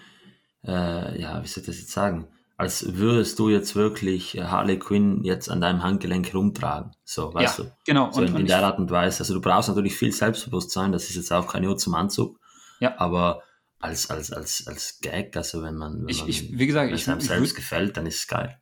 äh, 0.64 1.20
ja, 1.20 1.42
wie 1.42 1.48
soll 1.48 1.62
ich 1.62 1.66
das 1.66 1.80
jetzt 1.80 1.92
sagen? 1.92 2.28
Als 2.60 2.96
würdest 2.96 3.38
du 3.38 3.48
jetzt 3.48 3.74
wirklich 3.74 4.38
Harley 4.38 4.78
Quinn 4.78 5.24
jetzt 5.24 5.50
an 5.50 5.60
deinem 5.60 5.82
Handgelenk 5.82 6.34
rumtragen. 6.34 6.92
So, 7.04 7.32
weißt 7.32 7.58
ja, 7.58 7.64
du? 7.64 7.70
Genau. 7.86 8.10
So 8.12 8.20
und, 8.20 8.28
in, 8.28 8.36
in 8.36 8.46
der 8.46 8.62
Art 8.62 8.78
und 8.78 8.90
Weise. 8.90 9.20
Also 9.20 9.34
du 9.34 9.40
brauchst 9.40 9.68
natürlich 9.68 9.96
viel 9.96 10.12
Selbstbewusstsein, 10.12 10.92
das 10.92 11.08
ist 11.08 11.16
jetzt 11.16 11.32
auch 11.32 11.46
keine 11.46 11.68
Uhr 11.68 11.76
zum 11.76 11.94
Anzug. 11.94 12.38
Ja. 12.80 12.94
Aber 12.98 13.42
als, 13.78 14.10
als, 14.10 14.32
als, 14.32 14.66
als 14.66 15.00
Gag, 15.00 15.36
also 15.36 15.62
wenn 15.62 15.76
man, 15.76 16.02
wenn 16.02 16.08
ich, 16.08 16.20
man 16.20 16.28
ich, 16.28 16.58
wie 16.58 16.66
gesagt, 16.66 16.92
ich, 16.92 17.08
einem 17.08 17.20
selbst 17.20 17.54
gefällt, 17.54 17.96
dann 17.96 18.06
ist 18.06 18.16
es 18.16 18.26
geil. 18.26 18.60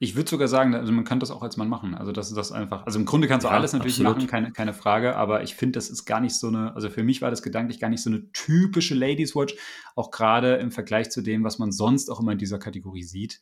Ich 0.00 0.14
würde 0.14 0.30
sogar 0.30 0.46
sagen, 0.46 0.76
also 0.76 0.92
man 0.92 1.04
kann 1.04 1.18
das 1.18 1.32
auch 1.32 1.42
als 1.42 1.56
Mann 1.56 1.68
machen. 1.68 1.94
Also 1.96 2.12
das 2.12 2.28
ist 2.28 2.36
das 2.36 2.52
einfach. 2.52 2.86
Also 2.86 3.00
im 3.00 3.04
Grunde 3.04 3.26
kannst 3.26 3.44
du 3.44 3.48
ja, 3.48 3.54
alles 3.54 3.72
natürlich 3.72 3.96
absolut. 3.96 4.16
machen, 4.16 4.28
keine, 4.28 4.52
keine 4.52 4.72
Frage, 4.72 5.16
aber 5.16 5.42
ich 5.42 5.56
finde, 5.56 5.72
das 5.72 5.90
ist 5.90 6.04
gar 6.04 6.20
nicht 6.20 6.36
so 6.36 6.46
eine, 6.46 6.74
also 6.76 6.88
für 6.88 7.02
mich 7.02 7.20
war 7.20 7.30
das 7.30 7.42
gedanklich 7.42 7.80
gar 7.80 7.88
nicht 7.88 8.02
so 8.02 8.10
eine 8.10 8.30
typische 8.32 8.94
Ladies 8.94 9.34
Watch, 9.34 9.56
auch 9.96 10.12
gerade 10.12 10.54
im 10.56 10.70
Vergleich 10.70 11.10
zu 11.10 11.20
dem, 11.20 11.42
was 11.42 11.58
man 11.58 11.72
sonst 11.72 12.10
auch 12.10 12.20
immer 12.20 12.32
in 12.32 12.38
dieser 12.38 12.60
Kategorie 12.60 13.02
sieht. 13.02 13.40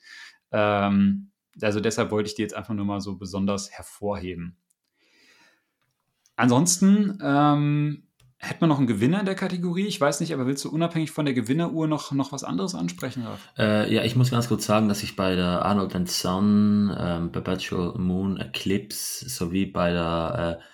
Ähm, 0.50 1.30
also 1.60 1.80
deshalb 1.80 2.10
wollte 2.10 2.28
ich 2.28 2.34
die 2.34 2.42
jetzt 2.42 2.54
einfach 2.54 2.74
nur 2.74 2.86
mal 2.86 3.00
so 3.00 3.16
besonders 3.16 3.70
hervorheben. 3.70 4.56
Ansonsten 6.36 7.18
ähm, 7.22 8.05
Hätten 8.38 8.60
wir 8.60 8.66
noch 8.66 8.78
einen 8.78 8.86
Gewinner 8.86 9.20
in 9.20 9.26
der 9.26 9.34
Kategorie? 9.34 9.86
Ich 9.86 10.00
weiß 10.00 10.20
nicht, 10.20 10.34
aber 10.34 10.46
willst 10.46 10.64
du 10.64 10.70
unabhängig 10.70 11.10
von 11.10 11.24
der 11.24 11.34
Gewinneruhr 11.34 11.88
noch, 11.88 12.12
noch 12.12 12.32
was 12.32 12.44
anderes 12.44 12.74
ansprechen? 12.74 13.26
Äh, 13.56 13.92
ja, 13.92 14.04
ich 14.04 14.14
muss 14.14 14.30
ganz 14.30 14.48
kurz 14.48 14.66
sagen, 14.66 14.88
dass 14.88 15.02
ich 15.02 15.16
bei 15.16 15.34
der 15.36 15.64
Arnold 15.64 16.08
Son, 16.08 16.94
ähm, 16.98 17.32
Perpetual 17.32 17.98
Moon 17.98 18.36
Eclipse 18.36 19.28
sowie 19.28 19.66
bei 19.66 19.90
der 19.90 20.58
äh, 20.60 20.64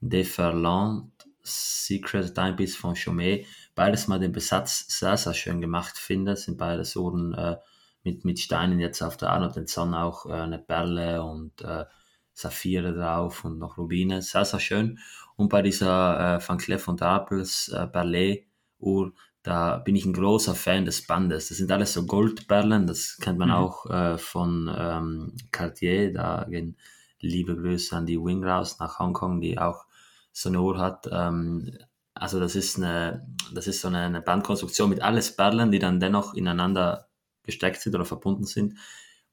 Deferland 0.00 1.10
Secret 1.42 2.34
Timepiece 2.34 2.76
von 2.76 2.94
Chaumet 2.94 3.46
beides 3.74 4.08
mal 4.08 4.18
den 4.18 4.32
Besatz 4.32 4.86
sehr, 4.88 5.16
sehr 5.16 5.34
schön 5.34 5.60
gemacht 5.60 5.98
finde. 5.98 6.36
Sind 6.36 6.58
beides 6.58 6.96
Uhren 6.96 7.32
äh, 7.34 7.56
mit, 8.02 8.24
mit 8.24 8.40
Steinen 8.40 8.80
jetzt 8.80 9.02
auf 9.02 9.16
der 9.16 9.30
Arnold 9.30 9.68
Son 9.68 9.94
auch 9.94 10.26
äh, 10.26 10.32
eine 10.32 10.58
Perle 10.58 11.22
und 11.22 11.62
äh, 11.62 11.84
Saphire 12.32 12.92
drauf 12.92 13.44
und 13.44 13.58
noch 13.58 13.78
Rubine. 13.78 14.20
Sehr, 14.20 14.44
sehr 14.44 14.58
schön. 14.58 14.98
Und 15.38 15.50
bei 15.50 15.62
dieser 15.62 16.36
äh, 16.36 16.48
Van 16.48 16.58
Cleef 16.58 16.88
und 16.88 17.00
Arpels 17.00 17.68
äh, 17.68 17.86
Ballet 17.86 18.48
Uhr, 18.80 19.12
da 19.44 19.78
bin 19.78 19.94
ich 19.94 20.04
ein 20.04 20.12
großer 20.12 20.56
Fan 20.56 20.84
des 20.84 21.06
Bandes. 21.06 21.48
Das 21.48 21.58
sind 21.58 21.70
alles 21.70 21.92
so 21.92 22.06
Goldperlen, 22.06 22.88
das 22.88 23.18
kennt 23.20 23.38
man 23.38 23.50
mhm. 23.50 23.54
auch 23.54 23.86
äh, 23.86 24.18
von 24.18 24.68
ähm, 24.76 25.36
Cartier. 25.52 26.12
Da 26.12 26.44
gehen 26.50 26.76
liebe 27.20 27.54
Grüße 27.54 27.96
an 27.96 28.04
die 28.04 28.18
Wing 28.18 28.42
raus 28.42 28.80
nach 28.80 28.98
Hongkong, 28.98 29.40
die 29.40 29.58
auch 29.58 29.86
so 30.32 30.48
eine 30.48 30.60
Uhr 30.60 30.76
hat. 30.78 31.08
Ähm, 31.12 31.70
also 32.14 32.40
das 32.40 32.56
ist 32.56 32.76
eine, 32.76 33.24
das 33.54 33.68
ist 33.68 33.80
so 33.80 33.86
eine, 33.86 34.00
eine 34.00 34.20
Bandkonstruktion 34.20 34.90
mit 34.90 35.02
alles 35.02 35.36
Perlen, 35.36 35.70
die 35.70 35.78
dann 35.78 36.00
dennoch 36.00 36.34
ineinander 36.34 37.06
gesteckt 37.44 37.80
sind 37.80 37.94
oder 37.94 38.04
verbunden 38.04 38.44
sind 38.44 38.74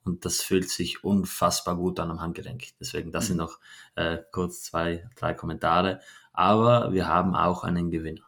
und 0.06 0.24
das 0.24 0.41
fühlt 0.41 0.70
sich 0.70 1.04
unfassbar 1.04 1.76
gut 1.76 2.00
an 2.00 2.12
am 2.12 2.22
Handgelenk. 2.22 2.63
Deswegen, 2.80 3.12
das 3.12 3.28
sind 3.28 3.38
mhm. 3.38 3.44
noch 3.44 3.60
äh, 3.96 4.20
kurz 4.32 4.63
zwei, 4.63 5.10
drei 5.15 5.34
Kommentare. 5.34 6.00
Aber 6.32 6.94
wir 6.94 7.08
haben 7.08 7.36
auch 7.36 7.63
einen 7.63 7.91
Gewinner. 7.91 8.22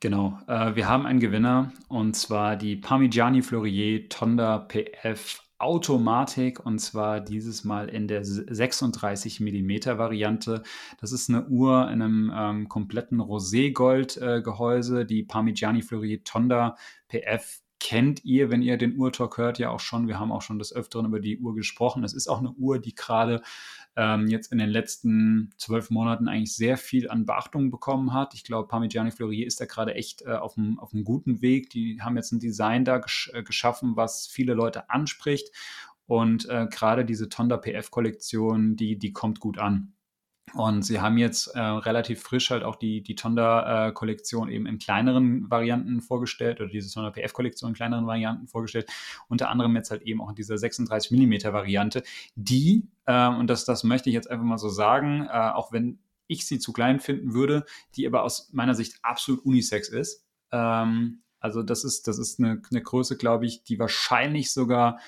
Genau, 0.00 0.38
äh, 0.48 0.74
wir 0.74 0.88
haben 0.88 1.06
einen 1.06 1.20
Gewinner 1.20 1.72
und 1.88 2.16
zwar 2.16 2.56
die 2.56 2.74
Parmigiani 2.74 3.40
Fleurier 3.40 4.08
Tonda 4.08 4.58
PF 4.58 5.40
Automatik 5.58 6.58
und 6.66 6.80
zwar 6.80 7.20
dieses 7.20 7.62
Mal 7.62 7.88
in 7.88 8.08
der 8.08 8.24
36 8.24 9.38
mm 9.38 9.96
Variante. 9.96 10.64
Das 11.00 11.12
ist 11.12 11.30
eine 11.30 11.46
Uhr 11.46 11.88
in 11.88 12.02
einem 12.02 12.32
ähm, 12.34 12.68
kompletten 12.68 13.20
Roségold-Gehäuse. 13.20 15.02
Äh, 15.02 15.06
die 15.06 15.22
Parmigiani 15.22 15.82
Fleurier 15.82 16.24
Tonda 16.24 16.76
PF 17.08 17.60
kennt 17.82 18.24
ihr, 18.24 18.48
wenn 18.48 18.62
ihr 18.62 18.76
den 18.76 18.96
Uhrtalk 18.96 19.38
hört, 19.38 19.58
ja 19.58 19.70
auch 19.70 19.80
schon. 19.80 20.06
Wir 20.06 20.20
haben 20.20 20.30
auch 20.30 20.40
schon 20.40 20.60
des 20.60 20.72
Öfteren 20.72 21.06
über 21.06 21.18
die 21.18 21.38
Uhr 21.38 21.52
gesprochen. 21.56 22.04
Es 22.04 22.14
ist 22.14 22.28
auch 22.28 22.38
eine 22.38 22.52
Uhr, 22.52 22.78
die 22.78 22.94
gerade 22.94 23.42
ähm, 23.96 24.28
jetzt 24.28 24.52
in 24.52 24.58
den 24.58 24.70
letzten 24.70 25.52
zwölf 25.58 25.90
Monaten 25.90 26.28
eigentlich 26.28 26.54
sehr 26.54 26.76
viel 26.76 27.10
an 27.10 27.26
Beachtung 27.26 27.72
bekommen 27.72 28.14
hat. 28.14 28.34
Ich 28.34 28.44
glaube, 28.44 28.68
Parmigiani 28.68 29.10
Fleurier 29.10 29.48
ist 29.48 29.60
da 29.60 29.64
gerade 29.64 29.96
echt 29.96 30.22
äh, 30.22 30.34
auf, 30.34 30.56
einem, 30.56 30.78
guten 31.02 31.42
Weg. 31.42 31.70
Die 31.70 32.00
haben 32.00 32.16
jetzt 32.16 32.30
ein 32.30 32.38
Design 32.38 32.84
da 32.84 32.98
gesch 32.98 33.32
äh, 33.34 33.42
geschaffen, 33.42 33.96
was 33.96 34.28
viele 34.28 34.54
Leute 34.54 34.88
anspricht. 34.88 35.50
Und 36.06 36.48
äh, 36.48 36.68
gerade 36.70 37.04
diese 37.04 37.28
Tonda 37.28 37.56
PF-Kollektion, 37.56 38.76
die, 38.76 38.96
die 38.96 39.12
kommt 39.12 39.40
gut 39.40 39.58
an. 39.58 39.92
Und 40.54 40.82
sie 40.82 41.00
haben 41.00 41.16
jetzt 41.16 41.46
äh, 41.48 41.60
relativ 41.60 42.20
frisch 42.20 42.50
halt 42.50 42.62
auch 42.62 42.76
die, 42.76 43.02
die 43.02 43.14
Tonda-Kollektion 43.14 44.50
eben 44.50 44.66
in 44.66 44.78
kleineren 44.78 45.50
Varianten 45.50 46.02
vorgestellt 46.02 46.60
oder 46.60 46.68
diese 46.68 46.92
Tonda 46.92 47.10
PF-Kollektion 47.10 47.70
in 47.70 47.74
kleineren 47.74 48.06
Varianten 48.06 48.48
vorgestellt. 48.48 48.90
Unter 49.28 49.48
anderem 49.48 49.74
jetzt 49.76 49.90
halt 49.90 50.02
eben 50.02 50.20
auch 50.20 50.28
in 50.28 50.34
dieser 50.34 50.58
36 50.58 51.10
mm 51.10 51.52
Variante, 51.52 52.02
die, 52.34 52.88
äh, 53.06 53.28
und 53.28 53.46
das, 53.48 53.64
das 53.64 53.82
möchte 53.82 54.10
ich 54.10 54.14
jetzt 54.14 54.30
einfach 54.30 54.44
mal 54.44 54.58
so 54.58 54.68
sagen, 54.68 55.26
äh, 55.26 55.50
auch 55.52 55.72
wenn 55.72 56.00
ich 56.26 56.46
sie 56.46 56.58
zu 56.58 56.72
klein 56.72 57.00
finden 57.00 57.32
würde, 57.32 57.64
die 57.96 58.06
aber 58.06 58.22
aus 58.22 58.50
meiner 58.52 58.74
Sicht 58.74 58.98
absolut 59.02 59.44
unisex 59.44 59.88
ist. 59.88 60.26
Ähm, 60.50 61.22
also 61.40 61.62
das 61.62 61.82
ist, 61.84 62.08
das 62.08 62.18
ist 62.18 62.38
eine, 62.38 62.62
eine 62.70 62.82
Größe, 62.82 63.16
glaube 63.16 63.46
ich, 63.46 63.64
die 63.64 63.78
wahrscheinlich 63.78 64.52
sogar 64.52 65.00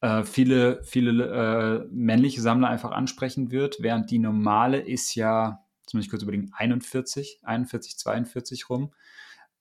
äh, 0.00 0.24
viele, 0.24 0.82
viele 0.84 1.84
äh, 1.84 1.88
männliche 1.90 2.42
Sammler 2.42 2.68
einfach 2.68 2.92
ansprechen 2.92 3.50
wird, 3.50 3.78
während 3.80 4.10
die 4.10 4.18
normale 4.18 4.78
ist 4.78 5.14
ja, 5.14 5.64
jetzt 5.82 5.94
muss 5.94 6.04
ich 6.04 6.10
kurz 6.10 6.22
überlegen, 6.22 6.50
41, 6.54 7.40
41, 7.42 7.98
42 7.98 8.68
rum. 8.68 8.92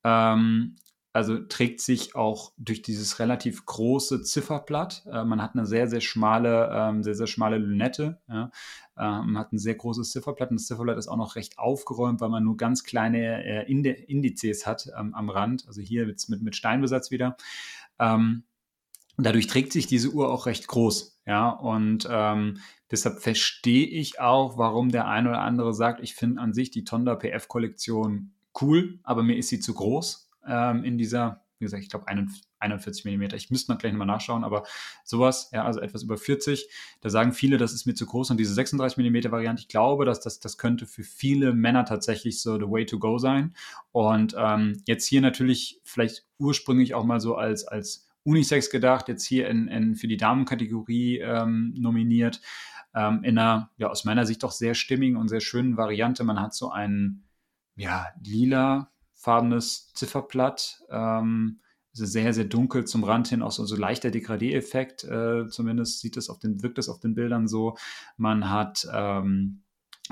Ähm, 0.03 0.75
also 1.13 1.39
trägt 1.39 1.79
sich 1.79 2.13
auch 2.13 2.51
durch 2.57 2.81
dieses 2.81 3.19
relativ 3.19 3.65
große 3.65 4.23
Zifferblatt. 4.23 5.05
Äh, 5.09 5.23
man 5.23 5.41
hat 5.41 5.55
eine 5.55 5.65
sehr, 5.65 5.87
sehr 5.87 6.01
schmale, 6.01 6.69
ähm, 6.73 7.03
sehr, 7.03 7.15
sehr 7.15 7.27
schmale 7.27 7.57
Lünette. 7.57 8.19
Ja. 8.27 8.51
Man 8.97 9.37
hat 9.37 9.51
ein 9.51 9.59
sehr 9.59 9.75
großes 9.75 10.11
Zifferblatt 10.11 10.51
und 10.51 10.57
das 10.57 10.67
Zifferblatt 10.67 10.97
ist 10.97 11.09
auch 11.09 11.17
noch 11.17 11.35
recht 11.35 11.59
aufgeräumt, 11.59 12.21
weil 12.21 12.29
man 12.29 12.45
nur 12.45 12.55
ganz 12.55 12.85
kleine 12.85 13.43
äh, 13.43 13.69
Indizes 13.69 14.65
hat 14.65 14.87
ähm, 14.97 15.13
am 15.13 15.29
Rand. 15.29 15.67
Also 15.67 15.81
hier 15.81 16.05
mit, 16.05 16.25
mit 16.29 16.55
Steinbesatz 16.55 17.11
wieder. 17.11 17.35
Ähm, 17.99 18.45
dadurch 19.17 19.47
trägt 19.47 19.71
sich 19.71 19.87
diese 19.87 20.09
Uhr 20.09 20.31
auch 20.31 20.45
recht 20.45 20.67
groß. 20.67 21.19
Ja, 21.25 21.49
und 21.49 22.07
ähm, 22.09 22.59
deshalb 22.91 23.19
verstehe 23.19 23.87
ich 23.87 24.19
auch, 24.19 24.57
warum 24.57 24.89
der 24.89 25.07
eine 25.07 25.29
oder 25.29 25.41
andere 25.41 25.73
sagt, 25.73 26.01
ich 26.01 26.13
finde 26.13 26.41
an 26.41 26.53
sich 26.53 26.69
die 26.69 26.83
Tonda 26.83 27.15
PF-Kollektion 27.15 28.31
cool, 28.61 28.99
aber 29.03 29.23
mir 29.23 29.37
ist 29.37 29.49
sie 29.49 29.59
zu 29.59 29.73
groß 29.73 30.29
ähm, 30.47 30.83
in 30.83 30.97
dieser, 30.97 31.43
wie 31.57 31.65
gesagt, 31.65 31.83
ich 31.83 31.89
glaube 31.89 32.05
41 32.59 33.05
mm. 33.05 33.23
Ich 33.35 33.49
müsste 33.49 33.71
mal 33.71 33.77
gleich 33.77 33.91
nochmal 33.91 34.07
nachschauen, 34.07 34.43
aber 34.43 34.63
sowas, 35.03 35.49
ja, 35.51 35.65
also 35.65 35.79
etwas 35.79 36.03
über 36.03 36.17
40. 36.17 36.69
Da 37.01 37.09
sagen 37.09 37.33
viele, 37.33 37.57
das 37.57 37.73
ist 37.73 37.85
mir 37.85 37.95
zu 37.95 38.05
groß 38.05 38.31
und 38.31 38.37
diese 38.37 38.53
36 38.53 38.97
mm 38.97 39.31
Variante, 39.31 39.61
ich 39.61 39.67
glaube, 39.67 40.05
dass 40.05 40.19
das, 40.19 40.39
das 40.39 40.57
könnte 40.57 40.85
für 40.85 41.03
viele 41.03 41.53
Männer 41.53 41.85
tatsächlich 41.85 42.41
so 42.41 42.57
the 42.57 42.69
way 42.69 42.85
to 42.85 42.99
go 42.99 43.17
sein. 43.17 43.55
Und 43.91 44.35
ähm, 44.37 44.81
jetzt 44.85 45.07
hier 45.07 45.21
natürlich 45.21 45.81
vielleicht 45.83 46.25
ursprünglich 46.37 46.93
auch 46.93 47.03
mal 47.03 47.19
so 47.19 47.35
als, 47.35 47.67
als 47.67 48.07
Unisex 48.25 48.69
gedacht, 48.69 49.07
jetzt 49.07 49.25
hier 49.25 49.47
in, 49.47 49.67
in 49.67 49.95
für 49.95 50.07
die 50.07 50.17
Damenkategorie 50.17 51.19
ähm, 51.19 51.73
nominiert. 51.77 52.41
Ähm, 52.93 53.23
in 53.23 53.37
einer, 53.37 53.71
ja, 53.77 53.89
aus 53.89 54.03
meiner 54.03 54.25
Sicht 54.25 54.43
doch 54.43 54.51
sehr 54.51 54.73
stimmigen 54.73 55.17
und 55.17 55.29
sehr 55.29 55.41
schönen 55.41 55.77
Variante. 55.77 56.23
Man 56.23 56.41
hat 56.41 56.53
so 56.53 56.71
ein, 56.71 57.23
ja, 57.75 58.07
lila 58.23 58.91
farbenes 59.13 59.93
Zifferblatt. 59.93 60.81
Ähm, 60.89 61.59
also 61.93 62.05
sehr, 62.05 62.33
sehr 62.33 62.45
dunkel 62.45 62.85
zum 62.85 63.05
Rand 63.05 63.29
hin, 63.29 63.41
auch 63.41 63.51
so, 63.51 63.65
so 63.65 63.77
leichter 63.77 64.09
Degradé-Effekt, 64.09 65.05
äh, 65.05 65.47
zumindest 65.47 66.01
sieht 66.01 66.17
es 66.17 66.29
auf 66.29 66.39
den, 66.39 66.61
wirkt 66.61 66.77
es 66.77 66.89
auf 66.89 66.99
den 66.99 67.15
Bildern 67.15 67.47
so. 67.47 67.77
Man 68.17 68.49
hat 68.49 68.85
ähm, 68.93 69.63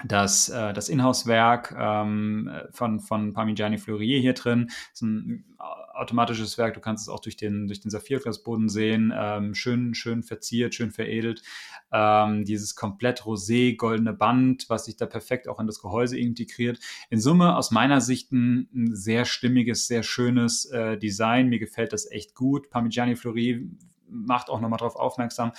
das, 0.04 0.50
äh, 0.50 0.74
das 0.74 0.90
Inhouse-Werk 0.90 1.76
ähm, 1.78 2.52
von, 2.72 3.00
von 3.00 3.34
Parmigiani 3.34 3.78
Fleurier 3.78 4.20
hier 4.20 4.34
drin. 4.34 4.66
Das 4.68 4.94
ist 4.94 5.02
ein 5.04 5.46
automatisches 5.94 6.58
Werk, 6.58 6.74
du 6.74 6.80
kannst 6.80 7.04
es 7.04 7.10
auch 7.10 7.20
durch 7.20 7.38
den, 7.38 7.68
durch 7.68 7.80
den 7.80 7.92
Saphirglasboden 7.92 8.70
sehen. 8.70 9.14
Ähm, 9.16 9.54
schön, 9.54 9.94
schön 9.94 10.24
verziert, 10.24 10.74
schön 10.74 10.92
veredelt. 10.92 11.44
Ähm, 11.92 12.44
dieses 12.44 12.76
komplett 12.76 13.22
rosé 13.22 13.76
goldene 13.76 14.14
Band, 14.14 14.66
was 14.68 14.86
sich 14.86 14.98
da 14.98 15.06
perfekt 15.06 15.48
auch 15.48 15.60
in 15.60 15.68
das 15.68 15.80
Gehäuse 15.80 16.18
integriert. 16.18 16.80
In 17.12 17.22
Summe 17.22 17.56
aus 17.56 17.70
meiner 17.70 18.02
Sicht 18.02 18.32
ein, 18.32 18.68
ein 18.74 18.96
sehr 18.96 19.26
stimmiges, 19.26 19.86
sehr 19.86 20.02
schönes 20.02 20.66
äh, 20.66 20.98
Design. 20.98 21.50
Mir 21.50 21.60
gefällt 21.60 21.94
das 21.94 22.10
echt 22.10 22.34
gut. 22.34 22.72
Parmigiani 22.72 23.16
Fleurier 23.16 23.62
macht 24.10 24.50
auch 24.50 24.60
nochmal 24.60 24.80
darauf 24.80 24.96
aufmerksam, 24.96 25.52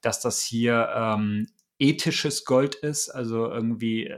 dass 0.00 0.20
das 0.20 0.40
hier 0.40 0.88
ähm, 0.94 1.46
ethisches 1.82 2.44
Gold 2.44 2.76
ist, 2.76 3.08
also 3.08 3.50
irgendwie, 3.50 4.14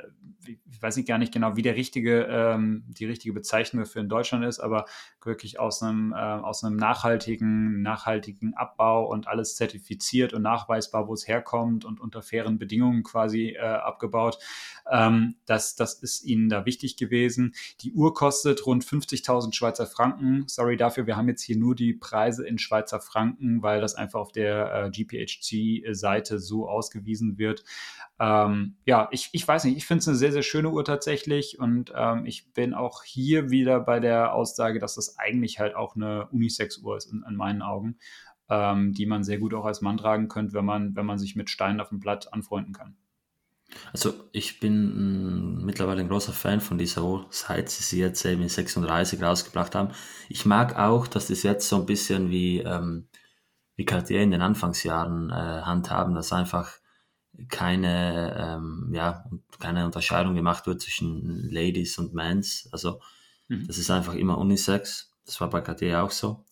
ich 0.47 0.83
weiß 0.83 0.97
nicht 0.97 1.09
gar 1.09 1.19
nicht 1.19 1.33
genau, 1.33 1.57
wie 1.57 1.63
der 1.63 1.77
richtige, 1.77 2.23
ähm, 2.25 2.85
die 2.89 3.07
richtige 3.07 3.33
Bezeichnung 3.33 3.87
für 3.87 4.01
in 4.01 4.09
Deutschland 4.09 4.45
ist, 4.45 4.61
aber 4.61 4.87
wirklich 5.23 5.59
aus 5.59 5.83
einem, 5.83 6.13
äh, 6.13 6.17
aus 6.17 6.65
einem 6.65 6.77
nachhaltigen, 6.77 7.83
nachhaltigen 7.83 8.55
Abbau 8.55 9.07
und 9.11 9.29
alles 9.29 9.57
zertifiziert 9.57 10.33
und 10.33 10.43
nachweisbar, 10.43 11.09
wo 11.09 11.15
es 11.15 11.27
herkommt 11.27 11.85
und 11.85 12.01
unter 12.01 12.23
fairen 12.23 12.59
Bedingungen 12.59 13.03
quasi 13.03 13.51
äh, 13.51 13.61
abgebaut. 13.61 14.39
Ähm, 14.91 15.37
das, 15.47 15.75
das 15.77 15.95
ist 15.95 16.25
ihnen 16.25 16.49
da 16.49 16.67
wichtig 16.67 16.97
gewesen. 16.97 17.55
Die 17.81 17.93
Uhr 17.93 18.15
kostet 18.15 18.67
rund 18.67 18.85
50.000 18.85 19.55
Schweizer 19.55 19.87
Franken. 19.87 20.45
Sorry 20.47 20.77
dafür, 20.77 21.07
wir 21.07 21.17
haben 21.17 21.29
jetzt 21.29 21.43
hier 21.43 21.57
nur 21.57 21.75
die 21.75 21.95
Preise 21.95 22.47
in 22.47 22.59
Schweizer 22.59 23.01
Franken, 23.01 23.63
weil 23.63 23.81
das 23.81 23.95
einfach 23.95 24.21
auf 24.21 24.33
der 24.33 24.85
äh, 24.85 24.91
GPHG-Seite 24.91 26.39
so 26.39 26.69
ausgewiesen 26.69 27.39
wird. 27.39 27.65
Ähm, 28.21 28.77
ja, 28.85 29.09
ich, 29.11 29.31
ich 29.33 29.47
weiß 29.47 29.65
nicht, 29.65 29.77
ich 29.77 29.87
finde 29.87 30.01
es 30.01 30.09
eine 30.09 30.17
sehr, 30.17 30.33
sehr 30.33 30.43
schöne 30.43 30.71
Uhr 30.71 30.85
tatsächlich 30.85 31.59
und 31.59 31.93
ähm, 31.97 32.27
ich 32.27 32.53
bin 32.53 32.73
auch 32.73 33.03
hier 33.03 33.51
wieder 33.51 33.81
bei 33.81 33.99
der 33.99 34.35
Aussage, 34.35 34.79
dass 34.79 34.95
das 34.95 35.19
eigentlich 35.19 35.59
halt 35.59 35.75
auch 35.75 35.97
eine 35.97 36.29
Unisex-Uhr 36.29 36.97
ist 36.97 37.13
in, 37.13 37.25
in, 37.29 37.35
meinen 37.35 37.63
Augen, 37.63 37.99
ähm, 38.49 38.93
die 38.93 39.07
man 39.07 39.25
sehr 39.25 39.39
gut 39.39 39.53
auch 39.53 39.65
als 39.65 39.81
Mann 39.81 39.97
tragen 39.97 40.29
könnte, 40.29 40.55
wenn 40.55 40.65
man, 40.65 40.95
wenn 40.95 41.07
man 41.07 41.19
sich 41.19 41.35
mit 41.35 41.51
Steinen 41.51 41.81
auf 41.81 41.89
dem 41.89 41.99
Blatt 41.99 42.33
anfreunden 42.33 42.73
kann. 42.73 42.97
Also 43.93 44.15
ich 44.31 44.61
bin 44.61 45.57
mh, 45.57 45.65
mittlerweile 45.65 46.01
ein 46.01 46.09
großer 46.09 46.33
Fan 46.33 46.61
von 46.61 46.79
dieser 46.79 47.03
Uhr, 47.03 47.27
seit 47.31 47.69
sie 47.69 47.83
sie 47.83 47.99
jetzt 47.99 48.25
eben 48.25 48.43
in 48.43 48.49
36 48.49 49.21
rausgebracht 49.21 49.75
haben. 49.75 49.91
Ich 50.29 50.47
mag 50.47 50.79
auch, 50.79 51.09
dass 51.09 51.27
das 51.29 51.43
jetzt 51.43 51.69
so 51.69 51.77
ein 51.77 51.87
bisschen 51.87 52.31
wie, 52.31 52.61
ähm, 52.61 53.09
wie 53.75 53.85
Cartier 53.85 54.21
in 54.23 54.31
den 54.31 54.43
Anfangsjahren 54.43 55.31
äh, 55.31 55.35
handhaben, 55.35 56.15
dass 56.15 56.33
einfach 56.33 56.79
keine, 57.49 58.37
ähm, 58.39 58.91
ja, 58.93 59.25
keine 59.59 59.85
Unterscheidung 59.85 60.35
gemacht 60.35 60.67
wird 60.67 60.81
zwischen 60.81 61.51
Ladies 61.51 61.99
und 61.99 62.15
Mans. 62.15 62.69
Also 62.73 63.01
mhm. 63.49 63.67
das 63.67 63.79
ist 63.79 63.91
einfach 63.91 64.15
immer 64.15 64.39
Unisex. 64.39 65.13
Das 65.27 65.41
war 65.41 65.51
bei 65.51 65.61
KT 65.61 65.83
auch 65.95 66.11
so. 66.11 66.45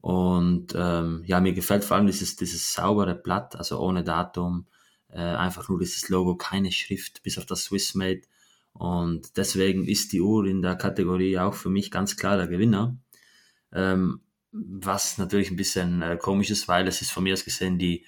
Und 0.00 0.74
ähm, 0.76 1.22
ja, 1.24 1.40
mir 1.40 1.54
gefällt 1.54 1.84
vor 1.84 1.96
allem 1.96 2.06
dieses, 2.06 2.36
dieses 2.36 2.74
saubere 2.74 3.14
Blatt, 3.14 3.56
also 3.56 3.80
ohne 3.80 4.04
Datum, 4.04 4.66
äh, 5.08 5.20
einfach 5.20 5.68
nur 5.68 5.78
dieses 5.78 6.10
Logo, 6.10 6.36
keine 6.36 6.70
Schrift, 6.72 7.22
bis 7.22 7.38
auf 7.38 7.46
das 7.46 7.64
Swissmade. 7.64 8.22
Und 8.74 9.36
deswegen 9.38 9.86
ist 9.86 10.12
die 10.12 10.20
Uhr 10.20 10.44
in 10.44 10.60
der 10.60 10.76
Kategorie 10.76 11.38
auch 11.38 11.54
für 11.54 11.70
mich 11.70 11.90
ganz 11.90 12.16
klar 12.16 12.36
der 12.36 12.48
Gewinner. 12.48 12.98
Ähm, 13.72 14.20
was 14.52 15.18
natürlich 15.18 15.50
ein 15.50 15.56
bisschen 15.56 16.02
äh, 16.02 16.16
komisch 16.20 16.50
ist, 16.50 16.68
weil 16.68 16.86
es 16.86 17.00
ist 17.00 17.10
von 17.10 17.24
mir 17.24 17.32
aus 17.32 17.44
gesehen 17.44 17.78
die 17.78 18.04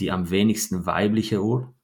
die 0.00 0.10
am 0.10 0.30
wenigsten 0.30 0.86
weibliche 0.86 1.42
Uhr 1.42 1.74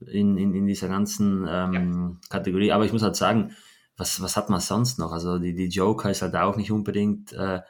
in, 0.00 0.36
in, 0.36 0.54
in 0.54 0.66
dieser 0.66 0.88
ganzen 0.88 1.46
ähm, 1.48 1.72
ja. 1.72 2.28
Kategorie. 2.28 2.72
Aber 2.72 2.84
ich 2.84 2.92
muss 2.92 3.02
halt 3.02 3.16
sagen, 3.16 3.52
was, 3.96 4.20
was 4.20 4.36
hat 4.36 4.50
man 4.50 4.60
sonst 4.60 4.98
noch? 4.98 5.12
Also 5.12 5.38
die, 5.38 5.54
die 5.54 5.68
Joker 5.68 6.10
ist 6.10 6.22
halt 6.22 6.36
auch 6.36 6.56
nicht 6.56 6.70
unbedingt 6.70 7.32
äh, 7.32 7.60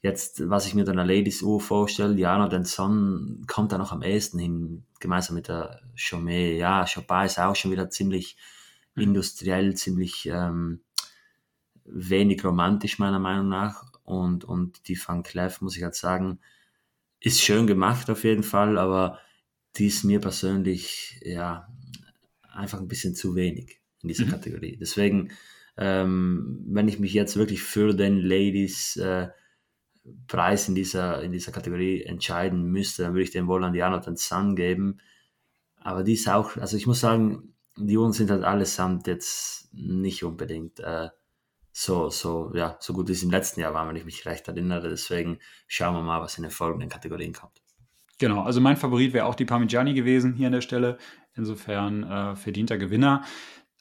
jetzt, 0.00 0.48
was 0.48 0.66
ich 0.66 0.74
mir 0.74 0.84
dann 0.84 0.98
einer 0.98 1.12
Ladies 1.12 1.42
Uhr 1.42 1.60
vorstelle. 1.60 2.18
Jana 2.18 2.48
den 2.48 2.64
Son 2.64 3.44
kommt 3.46 3.72
da 3.72 3.78
noch 3.78 3.92
am 3.92 4.02
ehesten 4.02 4.38
hin, 4.38 4.84
gemeinsam 5.00 5.36
mit 5.36 5.48
der 5.48 5.80
Chaumet. 5.94 6.58
Ja, 6.58 6.86
Chopin 6.86 7.26
ist 7.26 7.38
auch 7.38 7.56
schon 7.56 7.70
wieder 7.70 7.90
ziemlich 7.90 8.36
mhm. 8.94 9.02
industriell, 9.02 9.74
ziemlich 9.74 10.26
ähm, 10.26 10.80
wenig 11.84 12.42
romantisch 12.44 12.98
meiner 12.98 13.18
Meinung 13.18 13.48
nach. 13.48 13.84
Und, 14.04 14.44
und 14.44 14.88
die 14.88 14.98
Van 14.98 15.22
Cleef, 15.22 15.60
muss 15.60 15.76
ich 15.76 15.82
halt 15.82 15.96
sagen, 15.96 16.38
ist 17.20 17.40
schön 17.40 17.66
gemacht 17.66 18.08
auf 18.08 18.24
jeden 18.24 18.44
Fall, 18.44 18.78
aber 18.78 19.18
die 19.78 19.86
ist 19.86 20.04
mir 20.04 20.20
persönlich 20.20 21.20
ja 21.24 21.68
einfach 22.52 22.80
ein 22.80 22.88
bisschen 22.88 23.14
zu 23.14 23.34
wenig 23.34 23.80
in 24.02 24.08
dieser 24.08 24.26
mhm. 24.26 24.30
Kategorie. 24.30 24.76
Deswegen, 24.80 25.32
ähm, 25.76 26.64
wenn 26.68 26.88
ich 26.88 26.98
mich 26.98 27.12
jetzt 27.12 27.36
wirklich 27.36 27.62
für 27.62 27.94
den 27.94 28.18
Ladies 28.18 28.96
äh, 28.96 29.28
Preis 30.28 30.68
in 30.68 30.74
dieser, 30.74 31.22
in 31.22 31.32
dieser 31.32 31.52
Kategorie 31.52 32.02
entscheiden 32.02 32.64
müsste, 32.70 33.02
dann 33.02 33.12
würde 33.12 33.24
ich 33.24 33.30
den 33.30 33.48
wohl 33.48 33.64
an 33.64 33.72
die 33.72 33.80
Jonathan 33.80 34.16
Sun 34.16 34.56
geben. 34.56 34.98
Aber 35.76 36.04
die 36.04 36.14
ist 36.14 36.28
auch, 36.28 36.56
also 36.56 36.76
ich 36.76 36.86
muss 36.86 37.00
sagen, 37.00 37.54
die 37.76 37.96
Uhren 37.96 38.12
sind 38.12 38.30
halt 38.30 38.44
allesamt 38.44 39.06
jetzt 39.06 39.68
nicht 39.72 40.24
unbedingt 40.24 40.80
äh, 40.80 41.08
so, 41.72 42.08
so, 42.08 42.52
ja, 42.54 42.78
so 42.80 42.94
gut 42.94 43.08
wie 43.08 43.12
es 43.12 43.22
im 43.22 43.30
letzten 43.30 43.60
Jahr 43.60 43.74
war, 43.74 43.86
wenn 43.88 43.96
ich 43.96 44.04
mich 44.04 44.24
recht 44.24 44.48
erinnere. 44.48 44.88
Deswegen 44.88 45.38
schauen 45.66 45.94
wir 45.94 46.02
mal, 46.02 46.22
was 46.22 46.38
in 46.38 46.42
den 46.42 46.50
folgenden 46.50 46.88
Kategorien 46.88 47.34
kommt. 47.34 47.60
Genau, 48.18 48.42
also 48.42 48.60
mein 48.60 48.76
Favorit 48.76 49.12
wäre 49.12 49.26
auch 49.26 49.34
die 49.34 49.44
Parmigiani 49.44 49.92
gewesen 49.92 50.34
hier 50.34 50.46
an 50.46 50.52
der 50.52 50.60
Stelle. 50.62 50.98
Insofern 51.34 52.02
äh, 52.02 52.36
verdienter 52.36 52.78
Gewinner. 52.78 53.24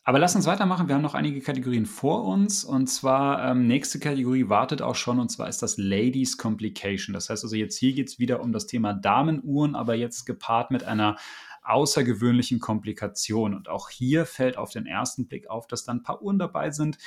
Aber 0.03 0.19
lass 0.19 0.35
uns 0.35 0.45
weitermachen. 0.45 0.87
Wir 0.87 0.95
haben 0.95 1.01
noch 1.01 1.15
einige 1.15 1.41
Kategorien 1.41 1.87
vor 1.87 2.25
uns. 2.25 2.63
Und 2.63 2.87
zwar, 2.87 3.49
ähm, 3.49 3.65
nächste 3.65 3.97
Kategorie 3.97 4.49
wartet 4.49 4.81
auch 4.81 4.95
schon. 4.95 5.19
Und 5.19 5.29
zwar 5.29 5.49
ist 5.49 5.63
das 5.63 5.77
Ladies 5.77 6.37
Complication. 6.37 7.13
Das 7.13 7.29
heißt 7.29 7.43
also, 7.43 7.55
jetzt 7.55 7.77
hier 7.77 7.93
geht 7.93 8.09
es 8.09 8.19
wieder 8.19 8.41
um 8.41 8.51
das 8.51 8.67
Thema 8.67 8.93
Damenuhren, 8.93 9.73
aber 9.75 9.95
jetzt 9.95 10.25
gepaart 10.25 10.69
mit 10.69 10.83
einer 10.83 11.15
außergewöhnlichen 11.63 12.59
Komplikation. 12.59 13.55
Und 13.55 13.67
auch 13.67 13.89
hier 13.89 14.25
fällt 14.25 14.57
auf 14.57 14.69
den 14.69 14.85
ersten 14.85 15.27
Blick 15.27 15.49
auf, 15.49 15.65
dass 15.65 15.85
dann 15.85 15.97
ein 15.97 16.03
paar 16.03 16.21
Uhren 16.21 16.37
dabei 16.37 16.69
sind, 16.69 16.99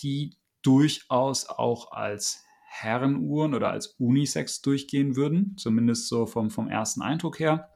die 0.00 0.36
durchaus 0.62 1.48
auch 1.48 1.92
als 1.92 2.44
Herrenuhren 2.72 3.54
oder 3.54 3.70
als 3.70 3.88
Unisex 3.98 4.62
durchgehen 4.62 5.14
würden, 5.14 5.54
zumindest 5.58 6.08
so 6.08 6.24
vom, 6.24 6.50
vom 6.50 6.68
ersten 6.68 7.02
Eindruck 7.02 7.38
her. 7.38 7.68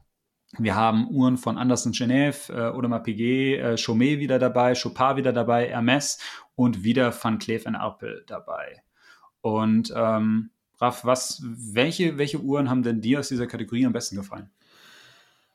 Wir 0.58 0.74
haben 0.74 1.10
Uhren 1.10 1.36
von 1.36 1.58
Anderson 1.58 1.92
Genève, 1.92 2.50
äh, 2.50 2.70
Audemars 2.70 3.02
Piguet, 3.02 3.60
äh, 3.60 3.76
Chaumet 3.76 4.20
wieder 4.20 4.38
dabei, 4.38 4.74
Chopin 4.74 5.16
wieder 5.16 5.34
dabei, 5.34 5.68
Hermes 5.68 6.18
und 6.54 6.82
wieder 6.82 7.12
Van 7.22 7.38
Cleef 7.38 7.66
Arpels 7.66 8.24
dabei. 8.26 8.82
Und 9.42 9.92
ähm, 9.94 10.50
Raff, 10.78 11.04
was, 11.04 11.42
welche, 11.44 12.16
welche 12.16 12.40
Uhren 12.40 12.70
haben 12.70 12.82
denn 12.82 13.02
dir 13.02 13.20
aus 13.20 13.28
dieser 13.28 13.46
Kategorie 13.46 13.84
am 13.84 13.92
besten 13.92 14.16
gefallen? 14.16 14.50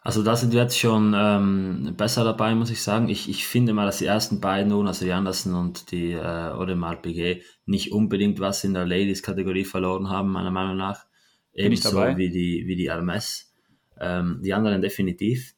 Also 0.04 0.24
da 0.24 0.36
sind 0.36 0.52
wir 0.52 0.64
jetzt 0.64 0.80
schon 0.80 1.14
ähm, 1.16 1.94
besser 1.96 2.24
dabei, 2.24 2.56
muss 2.56 2.72
ich 2.72 2.82
sagen. 2.82 3.08
Ich, 3.08 3.30
ich 3.30 3.46
finde 3.46 3.72
mal, 3.72 3.86
dass 3.86 4.00
die 4.00 4.08
ersten 4.08 4.42
beiden 4.42 4.72
also 4.88 5.06
die 5.06 5.12
Andersen 5.12 5.54
und 5.54 5.92
die 5.92 6.14
äh, 6.14 6.20
Audemars 6.20 7.04
Piguet, 7.04 7.44
nicht 7.68 7.92
unbedingt 7.92 8.40
was 8.40 8.64
in 8.64 8.74
der 8.74 8.88
Ladies-Kategorie 8.88 9.64
verloren 9.64 10.10
haben, 10.10 10.32
meiner 10.32 10.50
Meinung 10.50 10.76
nach. 10.76 11.06
Ebenso 11.54 11.96
wie 12.18 12.30
die, 12.30 12.64
wie 12.66 12.76
die 12.76 12.90
Hermes. 12.90 13.54
Ähm, 14.00 14.42
die 14.44 14.56
anderen 14.56 14.82
definitiv. 14.82 15.54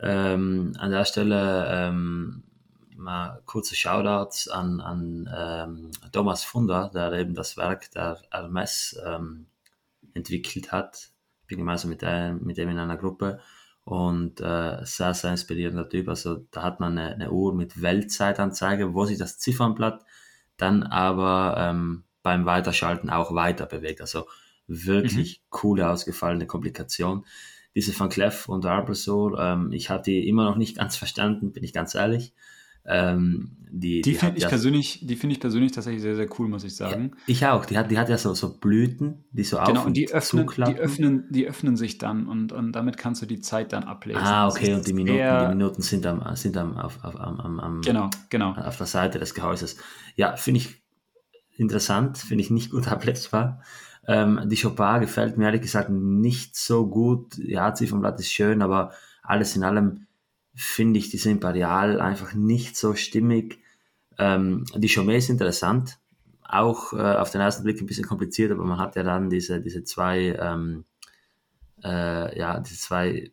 Ähm, 0.00 0.72
an 0.78 0.90
der 0.90 1.04
Stelle 1.04 1.66
ähm, 1.68 2.44
mal 2.96 3.42
kurze 3.44 3.76
Shoutouts 3.76 4.48
an, 4.48 4.80
an 4.80 5.28
ähm, 5.36 5.90
Thomas 6.12 6.44
Funder, 6.44 6.90
der 6.94 7.12
eben 7.12 7.34
das 7.34 7.58
Werk 7.58 7.90
der 7.90 8.22
Hermes 8.30 8.98
ähm, 9.04 9.48
entwickelt 10.14 10.72
hat. 10.72 11.10
Ich 11.42 11.48
bin 11.48 11.58
gemeinsam 11.58 11.90
mit, 11.90 12.00
der, 12.00 12.32
mit 12.32 12.56
dem 12.56 12.70
in 12.70 12.78
einer 12.78 12.96
Gruppe 12.96 13.40
und 13.84 14.40
äh, 14.40 14.84
sehr, 14.84 15.14
sehr 15.14 15.32
inspirierender 15.32 15.88
Typ. 15.88 16.08
Also 16.08 16.46
da 16.50 16.62
hat 16.62 16.80
man 16.80 16.98
eine, 16.98 17.14
eine 17.14 17.30
Uhr 17.32 17.54
mit 17.54 17.82
Weltzeitanzeige, 17.82 18.94
wo 18.94 19.04
sich 19.04 19.18
das 19.18 19.38
Ziffernblatt 19.38 20.04
dann 20.56 20.82
aber 20.84 21.56
ähm, 21.58 22.04
beim 22.22 22.46
Weiterschalten 22.46 23.10
auch 23.10 23.34
weiter 23.34 23.66
bewegt. 23.66 24.00
Also 24.00 24.26
wirklich 24.66 25.40
mhm. 25.40 25.46
coole, 25.50 25.88
ausgefallene 25.90 26.46
Komplikation. 26.46 27.26
Diese 27.74 27.98
Van 27.98 28.10
Cleef 28.10 28.48
und 28.48 28.66
Arbor 28.66 28.94
ähm, 29.38 29.72
ich 29.72 29.90
hatte 29.90 30.10
die 30.10 30.28
immer 30.28 30.44
noch 30.44 30.56
nicht 30.56 30.76
ganz 30.78 30.96
verstanden, 30.96 31.52
bin 31.52 31.64
ich 31.64 31.72
ganz 31.72 31.94
ehrlich. 31.94 32.32
Ähm, 32.84 33.56
die, 33.74 34.02
die, 34.02 34.12
die 34.12 34.14
finde 34.16 34.36
ich, 34.36 34.42
ja, 34.42 34.50
persönlich, 34.50 35.00
die 35.02 35.16
find 35.16 35.32
ich 35.32 35.40
persönlich 35.40 35.72
tatsächlich 35.72 36.02
sehr, 36.02 36.14
sehr 36.14 36.28
cool, 36.38 36.46
muss 36.46 36.62
ich 36.62 36.76
sagen. 36.76 37.12
Ja, 37.14 37.22
ich 37.26 37.46
auch. 37.46 37.64
Die 37.64 37.78
hat, 37.78 37.90
die 37.90 37.98
hat 37.98 38.10
ja 38.10 38.18
so, 38.18 38.34
so 38.34 38.58
Blüten, 38.58 39.24
die 39.32 39.44
so 39.44 39.56
genau, 39.64 39.80
auf 39.80 39.86
und 39.86 39.96
die 39.96 40.12
öffnen, 40.12 40.46
die 40.46 40.76
öffnen, 40.76 41.26
die 41.30 41.46
öffnen 41.46 41.76
sich 41.76 41.96
dann 41.96 42.28
und, 42.28 42.52
und 42.52 42.72
damit 42.72 42.98
kannst 42.98 43.22
du 43.22 43.26
die 43.26 43.40
Zeit 43.40 43.72
dann 43.72 43.84
ablesen. 43.84 44.20
Ah, 44.20 44.46
okay, 44.46 44.74
und 44.74 44.86
die 44.86 44.92
Minuten, 44.92 45.18
die 45.18 45.48
Minuten 45.48 45.80
sind, 45.80 46.04
am, 46.04 46.36
sind 46.36 46.58
am, 46.58 46.76
auf, 46.76 47.02
auf, 47.02 47.18
am, 47.18 47.40
am, 47.60 47.80
genau, 47.80 48.10
genau. 48.28 48.52
auf 48.52 48.76
der 48.76 48.86
Seite 48.86 49.18
des 49.18 49.32
Gehäuses. 49.32 49.78
Ja, 50.16 50.36
finde 50.36 50.58
ich 50.60 50.82
interessant, 51.56 52.18
finde 52.18 52.44
ich 52.44 52.50
nicht 52.50 52.70
gut 52.72 52.88
ablesbar. 52.88 53.62
Ähm, 54.06 54.40
die 54.46 54.60
Chopin 54.60 55.00
gefällt 55.00 55.38
mir 55.38 55.46
ehrlich 55.46 55.62
gesagt 55.62 55.88
nicht 55.88 56.56
so 56.56 56.86
gut. 56.86 57.38
Ja, 57.38 57.72
Ziffernblatt 57.72 58.20
ist 58.20 58.32
schön, 58.32 58.60
aber 58.60 58.92
alles 59.22 59.56
in 59.56 59.64
allem 59.64 60.06
finde 60.54 60.98
ich 60.98 61.10
diese 61.10 61.30
Imperial 61.30 62.00
einfach 62.00 62.34
nicht 62.34 62.76
so 62.76 62.94
stimmig. 62.94 63.58
Ähm, 64.18 64.64
die 64.74 64.88
Chaumet 64.88 65.18
ist 65.18 65.30
interessant, 65.30 65.98
auch 66.42 66.92
äh, 66.92 66.96
auf 66.96 67.30
den 67.30 67.40
ersten 67.40 67.64
Blick 67.64 67.80
ein 67.80 67.86
bisschen 67.86 68.06
kompliziert, 68.06 68.52
aber 68.52 68.64
man 68.64 68.78
hat 68.78 68.96
ja 68.96 69.02
dann 69.02 69.30
diese, 69.30 69.60
diese 69.60 69.84
zwei, 69.84 70.36
ähm, 70.38 70.84
äh, 71.82 72.38
ja, 72.38 72.60
diese 72.60 72.78
zwei 72.78 73.30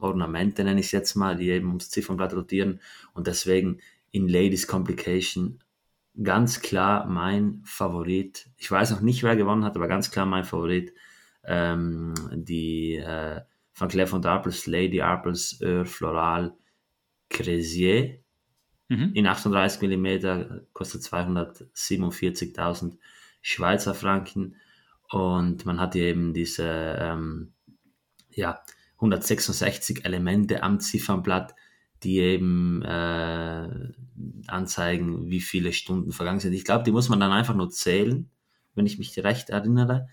Ornamente, 0.00 0.64
nenne 0.64 0.80
ich 0.80 0.86
es 0.86 0.92
jetzt 0.92 1.14
mal, 1.14 1.36
die 1.36 1.50
eben 1.50 1.68
ums 1.68 1.90
Ziffernblatt 1.90 2.34
rotieren 2.34 2.80
und 3.14 3.28
deswegen 3.28 3.78
in 4.10 4.28
Ladies 4.28 4.66
Complication 4.66 5.60
ganz 6.20 6.60
klar 6.60 7.06
mein 7.06 7.62
Favorit. 7.64 8.48
Ich 8.56 8.70
weiß 8.70 8.90
noch 8.90 9.00
nicht, 9.00 9.22
wer 9.22 9.36
gewonnen 9.36 9.64
hat, 9.64 9.76
aber 9.76 9.88
ganz 9.88 10.10
klar 10.10 10.26
mein 10.26 10.44
Favorit. 10.44 10.92
Ähm, 11.44 12.14
die 12.32 12.96
äh, 12.96 13.40
van 13.82 13.88
Cleef 13.88 14.12
und 14.12 14.24
Arpels, 14.24 14.66
Lady 14.66 15.02
Arpels, 15.02 15.60
Eur, 15.60 15.84
Floral, 15.84 16.54
Cresier. 17.28 18.22
mhm. 18.88 19.12
in 19.14 19.26
38 19.26 19.82
mm, 19.82 20.06
kostet 20.72 21.02
247.000 21.02 22.96
Schweizer 23.42 23.94
Franken 23.94 24.56
und 25.10 25.66
man 25.66 25.80
hat 25.80 25.94
hier 25.94 26.04
eben 26.04 26.32
diese 26.32 26.96
ähm, 26.98 27.52
ja, 28.30 28.62
166 28.96 30.04
Elemente 30.04 30.62
am 30.62 30.78
Ziffernblatt, 30.80 31.54
die 32.02 32.18
eben 32.18 32.82
äh, 32.82 33.68
anzeigen, 34.46 35.28
wie 35.28 35.40
viele 35.40 35.72
Stunden 35.72 36.12
vergangen 36.12 36.40
sind. 36.40 36.52
Ich 36.52 36.64
glaube, 36.64 36.84
die 36.84 36.92
muss 36.92 37.08
man 37.08 37.20
dann 37.20 37.32
einfach 37.32 37.54
nur 37.54 37.70
zählen, 37.70 38.30
wenn 38.74 38.86
ich 38.86 38.98
mich 38.98 39.18
recht 39.18 39.50
erinnere. 39.50 40.08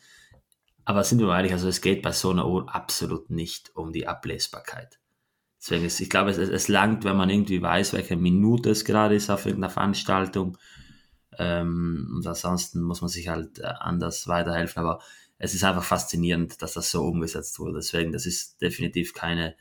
Aber 0.86 1.04
sind 1.04 1.20
wir 1.20 1.28
mal 1.28 1.38
ehrlich, 1.38 1.54
also 1.54 1.68
es 1.68 1.82
geht 1.82 2.02
bei 2.02 2.12
so 2.12 2.32
einer 2.32 2.48
Uhr 2.48 2.74
absolut 2.74 3.30
nicht 3.30 3.76
um 3.76 3.92
die 3.94 4.08
Ablesbarkeit. 4.08 5.00
Deswegen 5.62 5.86
ist, 5.86 6.00
ich 6.00 6.10
glaube, 6.10 6.32
es, 6.32 6.38
es 6.38 6.68
langt, 6.68 7.04
wenn 7.04 7.18
man 7.18 7.30
irgendwie 7.30 7.62
weiß, 7.62 7.94
welche 7.94 8.16
Minute 8.16 8.70
es 8.70 8.86
gerade 8.86 9.16
ist 9.16 9.30
auf 9.30 9.46
irgendeiner 9.46 9.72
Veranstaltung. 9.72 10.58
Ähm, 11.38 12.14
und 12.16 12.26
ansonsten 12.26 12.82
muss 12.82 13.02
man 13.02 13.10
sich 13.10 13.28
halt 13.28 13.60
äh, 13.60 13.66
anders 13.80 14.28
weiterhelfen. 14.28 14.80
Aber 14.80 15.00
es 15.38 15.54
ist 15.54 15.64
einfach 15.64 15.84
faszinierend, 15.84 16.62
dass 16.62 16.74
das 16.74 16.92
so 16.92 17.04
umgesetzt 17.04 17.60
wurde. 17.60 17.76
Deswegen, 17.76 18.12
das 18.12 18.26
ist 18.26 18.62
definitiv 18.62 19.14
keine 19.14 19.56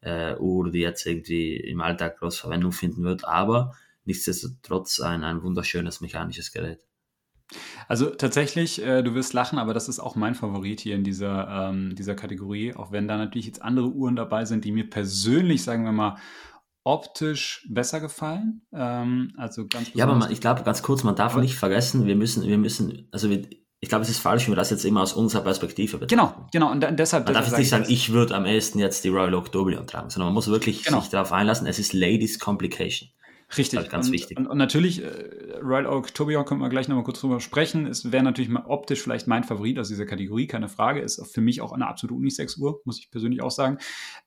äh, 0.00 0.36
Uhr, 0.36 0.70
die 0.70 0.80
jetzt 0.80 1.06
irgendwie 1.06 1.56
im 1.56 1.80
Alltag 1.80 2.18
groß 2.18 2.38
Verwendung 2.38 2.72
finden 2.72 3.04
wird, 3.04 3.24
aber 3.24 3.74
nichtsdestotrotz 4.04 5.00
ein, 5.00 5.24
ein 5.24 5.42
wunderschönes 5.42 6.00
mechanisches 6.00 6.52
Gerät. 6.52 6.86
Also 7.88 8.06
tatsächlich, 8.06 8.82
äh, 8.84 9.02
du 9.02 9.14
wirst 9.14 9.32
lachen, 9.32 9.58
aber 9.58 9.74
das 9.74 9.88
ist 9.88 10.00
auch 10.00 10.16
mein 10.16 10.34
Favorit 10.34 10.80
hier 10.80 10.94
in 10.94 11.04
dieser, 11.04 11.70
ähm, 11.70 11.94
dieser 11.96 12.14
Kategorie, 12.14 12.74
auch 12.74 12.92
wenn 12.92 13.08
da 13.08 13.16
natürlich 13.16 13.46
jetzt 13.46 13.62
andere 13.62 13.88
Uhren 13.88 14.16
dabei 14.16 14.44
sind, 14.44 14.64
die 14.64 14.72
mir 14.72 14.88
persönlich, 14.88 15.62
sagen 15.62 15.84
wir 15.84 15.92
mal, 15.92 16.16
optisch 16.84 17.66
besser 17.68 18.00
gefallen. 18.00 18.62
Ähm, 18.72 19.32
also 19.36 19.66
ganz 19.66 19.90
Ja, 19.94 20.04
aber 20.04 20.14
man, 20.14 20.30
ich 20.30 20.40
glaube, 20.40 20.62
ganz 20.62 20.82
kurz, 20.82 21.04
man 21.04 21.16
darf 21.16 21.36
nicht 21.36 21.56
vergessen, 21.56 22.06
wir 22.06 22.16
müssen, 22.16 22.46
wir 22.46 22.58
müssen, 22.58 23.08
also 23.12 23.30
wir, 23.30 23.42
ich 23.80 23.88
glaube, 23.88 24.02
es 24.02 24.10
ist 24.10 24.18
falsch, 24.18 24.46
wenn 24.46 24.52
wir 24.52 24.56
das 24.56 24.70
jetzt 24.70 24.84
immer 24.84 25.02
aus 25.02 25.12
unserer 25.12 25.42
Perspektive 25.42 25.98
betrachten. 25.98 26.16
Genau, 26.16 26.48
genau. 26.52 26.72
Und 26.72 26.98
deshalb. 26.98 27.26
Man 27.26 27.34
darf 27.34 27.46
jetzt 27.46 27.58
nicht 27.58 27.68
sagen, 27.68 27.84
ich 27.88 28.12
würde 28.12 28.34
am 28.34 28.44
ehesten 28.44 28.78
jetzt 28.78 29.04
die 29.04 29.08
Royal 29.08 29.34
Oak 29.34 29.52
Tourbillon 29.52 29.86
tragen, 29.86 30.10
sondern 30.10 30.28
man 30.28 30.34
muss 30.34 30.48
wirklich 30.48 30.82
genau. 30.82 31.00
sich 31.00 31.10
darauf 31.10 31.32
einlassen, 31.32 31.66
es 31.66 31.78
ist 31.78 31.92
Ladies 31.92 32.38
Complication. 32.38 33.10
Richtig. 33.56 33.78
Halt 33.78 33.90
ganz 33.90 34.06
und, 34.08 34.12
wichtig. 34.12 34.36
Und, 34.36 34.46
und 34.46 34.58
natürlich, 34.58 35.02
äh, 35.02 35.58
Royal 35.62 35.86
Oak 35.86 36.12
Tourbillon 36.12 36.44
können 36.44 36.60
wir 36.60 36.68
gleich 36.68 36.86
nochmal 36.86 37.04
kurz 37.04 37.20
drüber 37.20 37.40
sprechen. 37.40 37.86
Es 37.86 38.12
wäre 38.12 38.22
natürlich 38.22 38.50
mal 38.50 38.64
optisch 38.66 39.02
vielleicht 39.02 39.26
mein 39.26 39.42
Favorit 39.42 39.78
aus 39.78 39.88
dieser 39.88 40.04
Kategorie, 40.04 40.46
keine 40.46 40.68
Frage. 40.68 41.00
Ist 41.00 41.24
für 41.32 41.40
mich 41.40 41.62
auch 41.62 41.72
eine 41.72 41.86
absolute 41.86 42.14
Unisex-Uhr, 42.14 42.82
muss 42.84 42.98
ich 42.98 43.10
persönlich 43.10 43.40
auch 43.40 43.50
sagen. 43.50 43.78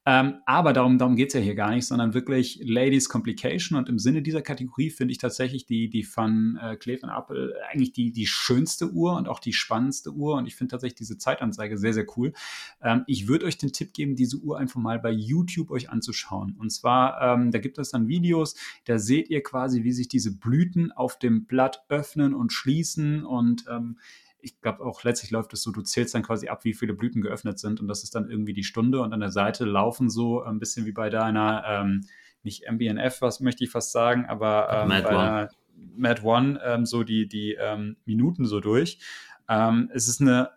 Ähm, 0.04 0.38
aber 0.47 0.74
darum, 0.74 0.97
darum 0.97 1.16
geht 1.16 1.28
es 1.28 1.36
ja 1.36 1.39
hier 1.39 1.54
gar 1.54 1.70
nicht, 1.72 1.86
sondern 1.86 2.16
wirklich 2.16 2.60
Ladies 2.64 3.08
Complication. 3.08 3.78
Und 3.78 3.88
im 3.88 3.99
Sinne 3.99 4.24
dieser 4.24 4.41
Kategorie 4.41 4.89
finde 4.89 5.12
ich 5.12 5.20
tatsächlich 5.20 5.68
die, 5.68 5.89
die 5.89 6.04
von 6.04 6.58
äh, 6.62 6.76
Cleve 6.76 7.08
Apple 7.16 7.54
eigentlich 7.72 7.93
die, 7.93 8.12
die 8.12 8.26
schönste 8.26 8.91
Uhr 8.91 9.16
und 9.16 9.28
auch 9.28 9.39
die 9.39 9.54
spannendste 9.54 10.12
Uhr. 10.12 10.36
Und 10.36 10.47
ich 10.47 10.56
finde 10.56 10.72
tatsächlich 10.72 10.97
diese 10.97 11.20
Zeitanzeige 11.20 11.78
sehr, 11.78 11.93
sehr 11.93 12.06
cool. 12.18 12.34
Ähm, 12.82 13.04
ich 13.06 13.28
würde 13.28 13.45
euch 13.45 13.60
den 13.60 13.74
Tipp 13.74 13.93
geben, 13.93 14.16
diese 14.16 14.38
Uhr 14.38 14.58
einfach 14.58 14.80
mal 14.80 14.97
bei 14.97 15.12
YouTube 15.12 15.70
euch 15.70 15.91
anzuschauen. 15.91 16.56
Und 16.58 16.72
zwar, 16.72 17.22
ähm, 17.22 17.52
da 17.52 17.60
gibt 17.60 17.78
es 17.78 17.91
dann 17.91 18.08
Videos, 18.08 18.56
da 18.86 18.97
seht 18.97 19.30
ihr 19.30 19.43
quasi, 19.43 19.84
wie 19.84 19.91
sich 19.91 20.08
diese 20.08 20.36
Blüten 20.36 20.91
auf 20.91 21.20
dem 21.20 21.45
Blatt 21.45 21.84
öffnen 21.89 22.34
und 22.34 22.52
schließen 22.52 23.24
und 23.24 23.66
ähm, 23.70 23.97
ich 24.41 24.61
glaube 24.61 24.83
auch 24.83 25.03
letztlich 25.03 25.31
läuft 25.31 25.53
es 25.53 25.63
so, 25.63 25.71
du 25.71 25.81
zählst 25.81 26.15
dann 26.15 26.23
quasi 26.23 26.47
ab, 26.47 26.63
wie 26.63 26.73
viele 26.73 26.93
Blüten 26.93 27.21
geöffnet 27.21 27.59
sind 27.59 27.79
und 27.79 27.87
das 27.87 28.03
ist 28.03 28.15
dann 28.15 28.29
irgendwie 28.29 28.53
die 28.53 28.63
Stunde 28.63 29.01
und 29.01 29.13
an 29.13 29.19
der 29.19 29.31
Seite 29.31 29.65
laufen 29.65 30.09
so 30.09 30.41
ein 30.43 30.59
bisschen 30.59 30.85
wie 30.85 30.91
bei 30.91 31.09
deiner, 31.09 31.63
ähm, 31.67 32.05
nicht 32.43 32.63
MBNF, 32.69 33.21
was 33.21 33.39
möchte 33.39 33.63
ich 33.63 33.69
fast 33.69 33.91
sagen, 33.91 34.25
aber 34.25 34.69
ähm, 34.71 34.87
Mad 34.89 35.03
bei 35.03 35.15
One, 35.15 35.49
Mad 35.95 36.21
One 36.23 36.61
ähm, 36.63 36.85
so 36.85 37.03
die, 37.03 37.27
die 37.27 37.53
ähm, 37.59 37.97
Minuten 38.05 38.45
so 38.45 38.59
durch. 38.59 38.99
Ähm, 39.47 39.89
es 39.93 40.07
ist 40.07 40.21
eine 40.21 40.49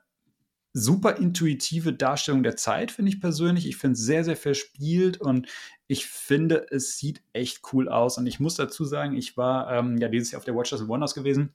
super 0.72 1.16
intuitive 1.16 1.92
Darstellung 1.92 2.42
der 2.42 2.56
Zeit, 2.56 2.90
finde 2.90 3.10
ich 3.10 3.20
persönlich. 3.20 3.66
Ich 3.66 3.76
finde 3.76 3.94
es 3.94 4.00
sehr, 4.00 4.24
sehr 4.24 4.36
verspielt 4.36 5.20
und 5.20 5.46
ich 5.86 6.06
finde, 6.06 6.66
es 6.70 6.98
sieht 6.98 7.22
echt 7.32 7.60
cool 7.72 7.88
aus. 7.88 8.18
Und 8.18 8.26
ich 8.26 8.40
muss 8.40 8.56
dazu 8.56 8.84
sagen, 8.84 9.16
ich 9.16 9.36
war 9.36 9.70
ähm, 9.70 9.98
ja 9.98 10.08
dieses 10.08 10.32
Jahr 10.32 10.38
auf 10.38 10.44
der 10.44 10.56
Watchers 10.56 10.80
and 10.80 10.88
Wonders 10.88 11.14
gewesen 11.14 11.54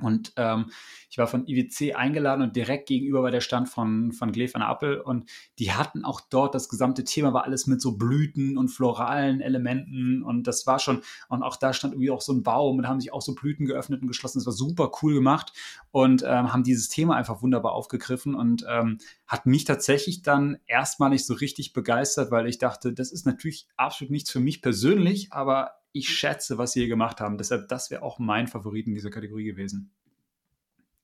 und 0.00 0.32
ähm, 0.36 0.70
ich 1.10 1.18
war 1.18 1.26
von 1.26 1.46
IWC 1.46 1.94
eingeladen 1.94 2.42
und 2.42 2.54
direkt 2.54 2.88
gegenüber 2.88 3.22
war 3.22 3.30
der 3.30 3.40
Stand 3.40 3.68
von, 3.68 4.12
von 4.12 4.32
Glee 4.32 4.52
van 4.52 4.62
Appel 4.62 5.00
und 5.00 5.28
die 5.58 5.72
hatten 5.72 6.04
auch 6.04 6.20
dort, 6.20 6.54
das 6.54 6.68
gesamte 6.68 7.04
Thema 7.04 7.32
war 7.32 7.44
alles 7.44 7.66
mit 7.66 7.80
so 7.80 7.96
Blüten 7.96 8.58
und 8.58 8.68
floralen 8.68 9.40
Elementen 9.40 10.22
und 10.22 10.46
das 10.46 10.66
war 10.66 10.78
schon, 10.78 11.02
und 11.28 11.42
auch 11.42 11.56
da 11.56 11.72
stand 11.72 11.94
irgendwie 11.94 12.10
auch 12.10 12.20
so 12.20 12.32
ein 12.32 12.42
Baum 12.42 12.78
und 12.78 12.88
haben 12.88 13.00
sich 13.00 13.12
auch 13.12 13.22
so 13.22 13.34
Blüten 13.34 13.66
geöffnet 13.66 14.02
und 14.02 14.08
geschlossen. 14.08 14.38
Das 14.38 14.46
war 14.46 14.52
super 14.52 14.90
cool 15.02 15.14
gemacht 15.14 15.52
und 15.90 16.22
ähm, 16.22 16.52
haben 16.52 16.62
dieses 16.62 16.88
Thema 16.88 17.16
einfach 17.16 17.42
wunderbar 17.42 17.72
aufgegriffen 17.72 18.34
und 18.34 18.64
ähm, 18.68 18.98
hat 19.26 19.46
mich 19.46 19.64
tatsächlich 19.64 20.22
dann 20.22 20.58
erstmal 20.66 21.10
nicht 21.10 21.26
so 21.26 21.34
richtig 21.34 21.72
begeistert, 21.72 22.30
weil 22.30 22.46
ich 22.46 22.58
dachte, 22.58 22.92
das 22.92 23.12
ist 23.12 23.26
natürlich 23.26 23.66
absolut 23.76 24.10
nichts 24.10 24.30
für 24.30 24.40
mich 24.40 24.62
persönlich, 24.62 25.32
aber 25.32 25.72
ich 25.98 26.08
schätze, 26.08 26.58
was 26.58 26.72
sie 26.72 26.80
hier 26.80 26.88
gemacht 26.88 27.20
haben. 27.20 27.38
Deshalb, 27.38 27.68
das 27.68 27.90
wäre 27.90 28.02
auch 28.02 28.18
mein 28.18 28.46
Favorit 28.48 28.86
in 28.86 28.94
dieser 28.94 29.10
Kategorie 29.10 29.44
gewesen. 29.44 29.90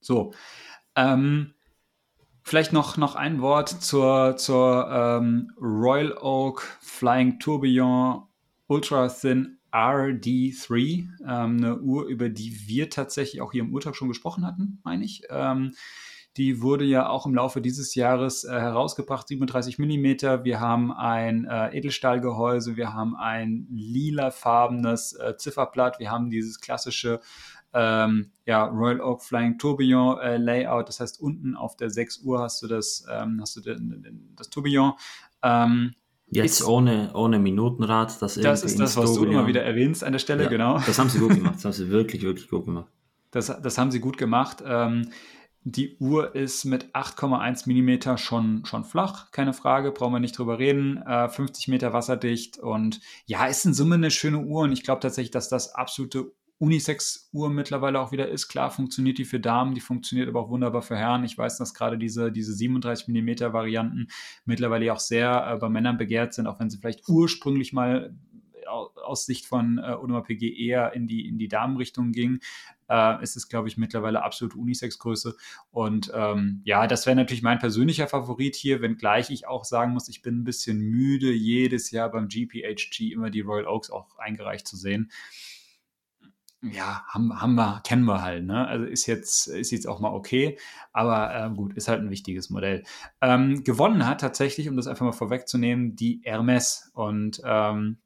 So. 0.00 0.32
Ähm, 0.96 1.54
vielleicht 2.42 2.72
noch, 2.72 2.96
noch 2.96 3.14
ein 3.16 3.40
Wort 3.40 3.68
zur, 3.68 4.36
zur 4.36 4.88
ähm, 4.90 5.52
Royal 5.60 6.16
Oak 6.18 6.62
Flying 6.80 7.38
Tourbillon 7.38 8.22
Ultra 8.66 9.08
Thin 9.08 9.58
RD3, 9.74 10.78
ähm, 10.78 11.56
eine 11.56 11.80
Uhr, 11.80 12.06
über 12.06 12.28
die 12.28 12.68
wir 12.68 12.90
tatsächlich 12.90 13.42
auch 13.42 13.50
hier 13.50 13.64
im 13.64 13.74
Urtag 13.74 13.96
schon 13.96 14.08
gesprochen 14.08 14.46
hatten, 14.46 14.80
meine 14.84 15.04
ich. 15.04 15.22
Ähm, 15.30 15.74
die 16.36 16.60
wurde 16.60 16.84
ja 16.84 17.08
auch 17.08 17.26
im 17.26 17.34
Laufe 17.34 17.60
dieses 17.60 17.94
Jahres 17.94 18.44
äh, 18.44 18.50
herausgebracht, 18.50 19.28
37 19.28 19.78
mm. 19.78 20.44
Wir 20.44 20.60
haben 20.60 20.92
ein 20.92 21.44
äh, 21.44 21.76
Edelstahlgehäuse, 21.76 22.76
wir 22.76 22.92
haben 22.92 23.14
ein 23.16 23.68
lilafarbenes 23.70 25.12
äh, 25.14 25.36
Zifferblatt, 25.36 26.00
wir 26.00 26.10
haben 26.10 26.30
dieses 26.30 26.60
klassische 26.60 27.20
ähm, 27.72 28.30
ja, 28.46 28.64
Royal 28.64 29.00
Oak 29.00 29.22
Flying 29.22 29.58
Tourbillon 29.58 30.18
äh, 30.18 30.36
Layout. 30.36 30.88
Das 30.88 31.00
heißt, 31.00 31.20
unten 31.20 31.56
auf 31.56 31.76
der 31.76 31.90
6 31.90 32.22
Uhr 32.22 32.40
hast 32.40 32.62
du 32.62 32.68
das, 32.68 33.04
ähm, 33.10 33.38
hast 33.40 33.56
du 33.56 33.60
den, 33.60 34.02
den, 34.02 34.32
das 34.36 34.50
Tourbillon. 34.50 34.92
Ähm, 35.42 35.94
Jetzt 36.28 36.60
ist, 36.60 36.66
ohne, 36.66 37.10
ohne 37.14 37.38
Minutenrad. 37.38 38.22
Das, 38.22 38.34
das 38.34 38.64
ist 38.64 38.80
das, 38.80 38.96
was 38.96 39.12
Tourbillon. 39.12 39.26
du 39.26 39.38
immer 39.38 39.46
wieder 39.46 39.62
erwähnst 39.62 40.02
an 40.02 40.12
der 40.12 40.18
Stelle, 40.18 40.44
ja, 40.44 40.48
genau. 40.48 40.78
Das 40.86 40.98
haben 40.98 41.10
sie 41.10 41.18
gut 41.18 41.34
gemacht. 41.34 41.56
Das 41.56 41.64
haben 41.64 41.72
sie 41.72 41.90
wirklich, 41.90 42.22
wirklich 42.22 42.48
gut 42.48 42.64
gemacht. 42.64 42.90
Das, 43.30 43.46
das 43.46 43.78
haben 43.78 43.90
sie 43.90 44.00
gut 44.00 44.16
gemacht. 44.16 44.62
Ähm, 44.64 45.10
die 45.66 45.96
Uhr 45.96 46.34
ist 46.34 46.66
mit 46.66 46.94
8,1 46.94 47.66
mm 47.66 48.18
schon, 48.18 48.66
schon 48.66 48.84
flach, 48.84 49.30
keine 49.32 49.54
Frage, 49.54 49.92
brauchen 49.92 50.12
wir 50.12 50.20
nicht 50.20 50.36
drüber 50.36 50.58
reden. 50.58 50.98
Äh, 50.98 51.28
50 51.30 51.68
Meter 51.68 51.94
wasserdicht 51.94 52.58
und 52.58 53.00
ja, 53.24 53.46
ist 53.46 53.64
in 53.64 53.72
Summe 53.72 53.94
eine 53.94 54.10
schöne 54.10 54.40
Uhr 54.40 54.62
und 54.64 54.72
ich 54.72 54.82
glaube 54.82 55.00
tatsächlich, 55.00 55.30
dass 55.30 55.48
das 55.48 55.74
absolute 55.74 56.32
Unisex-Uhr 56.58 57.50
mittlerweile 57.50 57.98
auch 57.98 58.12
wieder 58.12 58.28
ist. 58.28 58.48
Klar 58.48 58.70
funktioniert 58.70 59.18
die 59.18 59.24
für 59.24 59.40
Damen, 59.40 59.74
die 59.74 59.80
funktioniert 59.80 60.28
aber 60.28 60.40
auch 60.40 60.50
wunderbar 60.50 60.82
für 60.82 60.96
Herren. 60.96 61.24
Ich 61.24 61.36
weiß, 61.36 61.56
dass 61.56 61.72
gerade 61.74 61.98
diese, 61.98 62.30
diese 62.30 62.52
37 62.52 63.08
mm 63.08 63.52
Varianten 63.52 64.08
mittlerweile 64.44 64.92
auch 64.92 65.00
sehr 65.00 65.46
äh, 65.50 65.56
bei 65.56 65.70
Männern 65.70 65.96
begehrt 65.96 66.34
sind, 66.34 66.46
auch 66.46 66.60
wenn 66.60 66.68
sie 66.68 66.78
vielleicht 66.78 67.08
ursprünglich 67.08 67.72
mal 67.72 68.14
aus 68.66 69.26
Sicht 69.26 69.46
von 69.46 69.78
äh, 69.78 70.22
PG 70.22 70.56
eher 70.56 70.92
in 70.94 71.06
die, 71.06 71.26
in 71.26 71.38
die 71.38 71.48
Damenrichtung 71.48 72.12
ging, 72.12 72.40
äh, 72.88 73.22
ist 73.22 73.36
es, 73.36 73.48
glaube 73.48 73.68
ich, 73.68 73.76
mittlerweile 73.76 74.22
absolute 74.22 74.56
Unisex-Größe. 74.56 75.36
Und 75.70 76.10
ähm, 76.14 76.60
ja, 76.64 76.86
das 76.86 77.06
wäre 77.06 77.16
natürlich 77.16 77.42
mein 77.42 77.58
persönlicher 77.58 78.08
Favorit 78.08 78.56
hier, 78.56 78.80
wenngleich 78.80 79.30
ich 79.30 79.46
auch 79.46 79.64
sagen 79.64 79.92
muss, 79.92 80.08
ich 80.08 80.22
bin 80.22 80.40
ein 80.40 80.44
bisschen 80.44 80.78
müde, 80.78 81.32
jedes 81.32 81.90
Jahr 81.90 82.10
beim 82.10 82.28
GPHG 82.28 83.12
immer 83.12 83.30
die 83.30 83.40
Royal 83.40 83.66
Oaks 83.66 83.90
auch 83.90 84.18
eingereicht 84.18 84.66
zu 84.66 84.76
sehen 84.76 85.10
ja, 86.72 87.04
haben, 87.08 87.40
haben 87.40 87.54
wir, 87.54 87.80
kennen 87.84 88.04
wir 88.04 88.22
halt, 88.22 88.44
ne? 88.44 88.66
Also 88.66 88.86
ist 88.86 89.06
jetzt, 89.06 89.48
ist 89.48 89.70
jetzt 89.70 89.86
auch 89.86 90.00
mal 90.00 90.12
okay, 90.12 90.58
aber 90.92 91.34
äh, 91.34 91.50
gut, 91.54 91.74
ist 91.74 91.88
halt 91.88 92.00
ein 92.00 92.10
wichtiges 92.10 92.50
Modell. 92.50 92.84
Ähm, 93.20 93.64
gewonnen 93.64 94.06
hat 94.06 94.20
tatsächlich, 94.20 94.68
um 94.68 94.76
das 94.76 94.86
einfach 94.86 95.04
mal 95.04 95.12
vorwegzunehmen, 95.12 95.96
die 95.96 96.20
Hermes. 96.24 96.90
Und 96.94 97.40
ähm, 97.44 97.98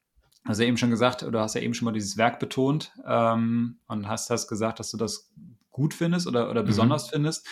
hast 0.45 0.61
ja 0.61 0.67
eben 0.67 0.77
schon 0.77 0.91
gesagt, 0.91 1.23
oder 1.23 1.41
hast 1.41 1.55
ja 1.55 1.61
eben 1.61 1.75
schon 1.75 1.87
mal 1.87 1.93
dieses 1.93 2.17
Werk 2.17 2.39
betont 2.39 2.93
ähm, 3.07 3.79
und 3.87 4.09
hast, 4.09 4.31
hast 4.31 4.49
gesagt, 4.49 4.81
dass 4.81 4.91
du 4.91 4.97
das 4.97 5.33
gut 5.71 5.95
findest 5.95 6.27
oder, 6.27 6.51
oder 6.51 6.63
mhm. 6.63 6.67
besonders 6.67 7.11
findest. 7.11 7.47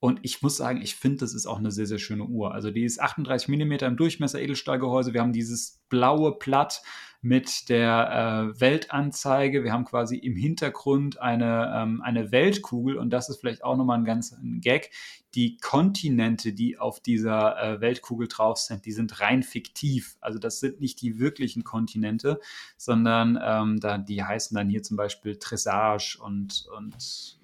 Und 0.00 0.20
ich 0.22 0.40
muss 0.40 0.56
sagen, 0.56 0.80
ich 0.80 0.96
finde, 0.96 1.18
das 1.18 1.34
ist 1.34 1.46
auch 1.46 1.58
eine 1.58 1.70
sehr, 1.70 1.86
sehr 1.86 1.98
schöne 1.98 2.24
Uhr. 2.24 2.54
Also 2.54 2.70
die 2.70 2.84
ist 2.84 3.00
38 3.00 3.48
mm 3.48 3.72
im 3.84 3.96
Durchmesser, 3.98 4.40
Edelstahlgehäuse. 4.40 5.12
Wir 5.12 5.20
haben 5.20 5.34
dieses 5.34 5.82
blaue 5.90 6.38
Platt 6.38 6.82
mit 7.22 7.68
der 7.68 8.54
äh, 8.54 8.60
Weltanzeige. 8.60 9.62
Wir 9.62 9.72
haben 9.72 9.84
quasi 9.84 10.16
im 10.16 10.36
Hintergrund 10.36 11.20
eine, 11.20 11.72
ähm, 11.76 12.00
eine 12.02 12.32
Weltkugel 12.32 12.96
und 12.96 13.10
das 13.10 13.28
ist 13.28 13.40
vielleicht 13.40 13.62
auch 13.62 13.76
nochmal 13.76 13.98
ein 13.98 14.04
ganz 14.04 14.32
ein 14.32 14.60
Gag. 14.60 14.90
Die 15.34 15.58
Kontinente, 15.58 16.52
die 16.52 16.78
auf 16.78 17.00
dieser 17.00 17.62
äh, 17.62 17.80
Weltkugel 17.80 18.26
drauf 18.26 18.58
sind, 18.58 18.86
die 18.86 18.92
sind 18.92 19.20
rein 19.20 19.42
fiktiv. 19.42 20.16
Also 20.20 20.38
das 20.38 20.60
sind 20.60 20.80
nicht 20.80 21.00
die 21.02 21.18
wirklichen 21.18 21.62
Kontinente, 21.62 22.40
sondern 22.76 23.38
ähm, 23.42 23.80
da, 23.80 23.98
die 23.98 24.24
heißen 24.24 24.56
dann 24.56 24.68
hier 24.68 24.82
zum 24.82 24.96
Beispiel 24.96 25.36
Tresage 25.36 26.18
und, 26.20 26.66
und 26.76 26.94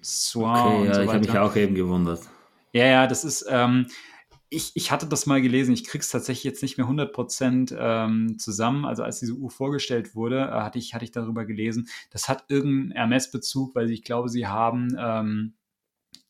Soin. 0.01 0.57
Okay, 0.57 0.77
und 0.81 0.87
ja, 0.87 0.93
so 0.95 1.01
ich 1.01 1.07
habe 1.09 1.19
mich 1.19 1.37
auch 1.37 1.55
eben 1.55 1.75
gewundert. 1.75 2.21
Ja, 2.73 2.85
ja, 2.85 3.07
das 3.07 3.23
ist, 3.23 3.45
ähm, 3.49 3.87
ich, 4.49 4.71
ich 4.75 4.91
hatte 4.91 5.07
das 5.07 5.25
mal 5.25 5.41
gelesen, 5.41 5.73
ich 5.73 5.83
krieg's 5.83 6.09
tatsächlich 6.09 6.43
jetzt 6.45 6.61
nicht 6.61 6.77
mehr 6.77 6.87
100% 6.87 7.75
ähm, 7.77 8.39
zusammen. 8.39 8.85
Also 8.85 9.03
als 9.03 9.19
diese 9.19 9.33
Uhr 9.33 9.49
vorgestellt 9.49 10.15
wurde, 10.15 10.39
äh, 10.39 10.61
hatte, 10.61 10.79
ich, 10.79 10.93
hatte 10.93 11.05
ich 11.05 11.11
darüber 11.11 11.45
gelesen. 11.45 11.89
Das 12.11 12.29
hat 12.29 12.45
irgendeinen 12.47 12.91
Hermes-Bezug, 12.91 13.75
weil 13.75 13.89
ich 13.91 14.03
glaube, 14.03 14.29
sie 14.29 14.47
haben, 14.47 14.95
ähm, 14.97 15.53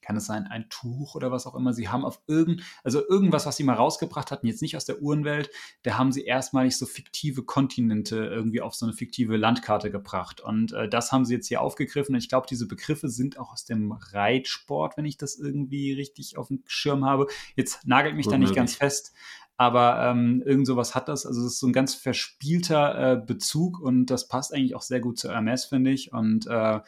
kann 0.07 0.15
es 0.15 0.25
sein, 0.25 0.47
ein 0.47 0.69
Tuch 0.69 1.15
oder 1.15 1.31
was 1.31 1.45
auch 1.47 1.55
immer. 1.55 1.73
Sie 1.73 1.89
haben 1.89 2.05
auf 2.05 2.21
irgend, 2.27 2.63
also 2.81 3.05
irgendwas, 3.05 3.45
was 3.45 3.57
sie 3.57 3.65
mal 3.65 3.73
rausgebracht 3.73 4.31
hatten, 4.31 4.47
jetzt 4.47 4.61
nicht 4.61 4.77
aus 4.77 4.85
der 4.85 5.01
Uhrenwelt, 5.01 5.49
da 5.83 5.97
haben 5.97 6.13
sie 6.13 6.23
erstmalig 6.23 6.77
so 6.77 6.85
fiktive 6.85 7.43
Kontinente 7.43 8.15
irgendwie 8.15 8.61
auf 8.61 8.73
so 8.73 8.85
eine 8.85 8.93
fiktive 8.93 9.35
Landkarte 9.35 9.91
gebracht. 9.91 10.39
Und 10.39 10.71
äh, 10.71 10.87
das 10.87 11.11
haben 11.11 11.25
sie 11.25 11.33
jetzt 11.33 11.47
hier 11.47 11.61
aufgegriffen. 11.61 12.15
Und 12.15 12.19
ich 12.19 12.29
glaube, 12.29 12.47
diese 12.49 12.69
Begriffe 12.69 13.09
sind 13.09 13.37
auch 13.37 13.51
aus 13.51 13.65
dem 13.65 13.91
Reitsport, 13.91 14.95
wenn 14.95 15.03
ich 15.03 15.17
das 15.17 15.37
irgendwie 15.37 15.91
richtig 15.91 16.37
auf 16.37 16.47
dem 16.47 16.63
Schirm 16.67 17.03
habe. 17.03 17.27
Jetzt 17.57 17.85
nagelt 17.85 18.15
mich 18.15 18.27
Gut 18.27 18.33
da 18.33 18.37
nicht 18.37 18.49
möglich. 18.51 18.57
ganz 18.59 18.75
fest. 18.75 19.13
Aber 19.57 20.03
ähm, 20.03 20.41
irgend 20.45 20.67
sowas 20.67 20.95
hat 20.95 21.09
das. 21.09 21.25
Also 21.25 21.41
es 21.41 21.53
ist 21.53 21.59
so 21.59 21.67
ein 21.67 21.73
ganz 21.73 21.95
verspielter 21.95 23.13
äh, 23.13 23.17
Bezug 23.17 23.79
und 23.79 24.05
das 24.05 24.29
passt 24.29 24.53
eigentlich 24.53 24.75
auch 24.75 24.83
sehr 24.83 25.01
gut 25.01 25.17
zu 25.17 25.29
Hermes, 25.31 25.65
finde 25.65 25.91
ich. 25.91 26.13
Und 26.13 26.47
äh, 26.47 26.79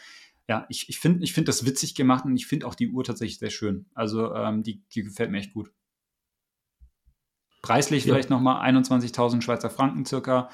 ja, 0.49 0.65
ich, 0.67 0.89
ich 0.89 0.99
finde 0.99 1.23
ich 1.23 1.31
find 1.31 1.47
das 1.47 1.63
witzig 1.63 1.93
gemacht 1.93 2.25
und 2.25 2.35
ich 2.35 2.47
finde 2.47 2.65
auch 2.65 2.73
die 2.73 2.89
Uhr 2.89 3.03
tatsächlich 3.03 3.37
sehr 3.37 3.51
schön. 3.51 3.85
Also 3.93 4.33
ähm, 4.33 4.63
die, 4.63 4.81
die 4.89 5.03
gefällt 5.03 5.29
mir 5.29 5.37
echt 5.37 5.53
gut. 5.53 5.71
Preislich 7.61 8.03
Ja. 8.03 8.13
vielleicht 8.13 8.31
nochmal 8.31 8.67
21.000 8.67 9.43
Schweizer 9.43 9.69
Franken 9.69 10.07
circa. 10.07 10.49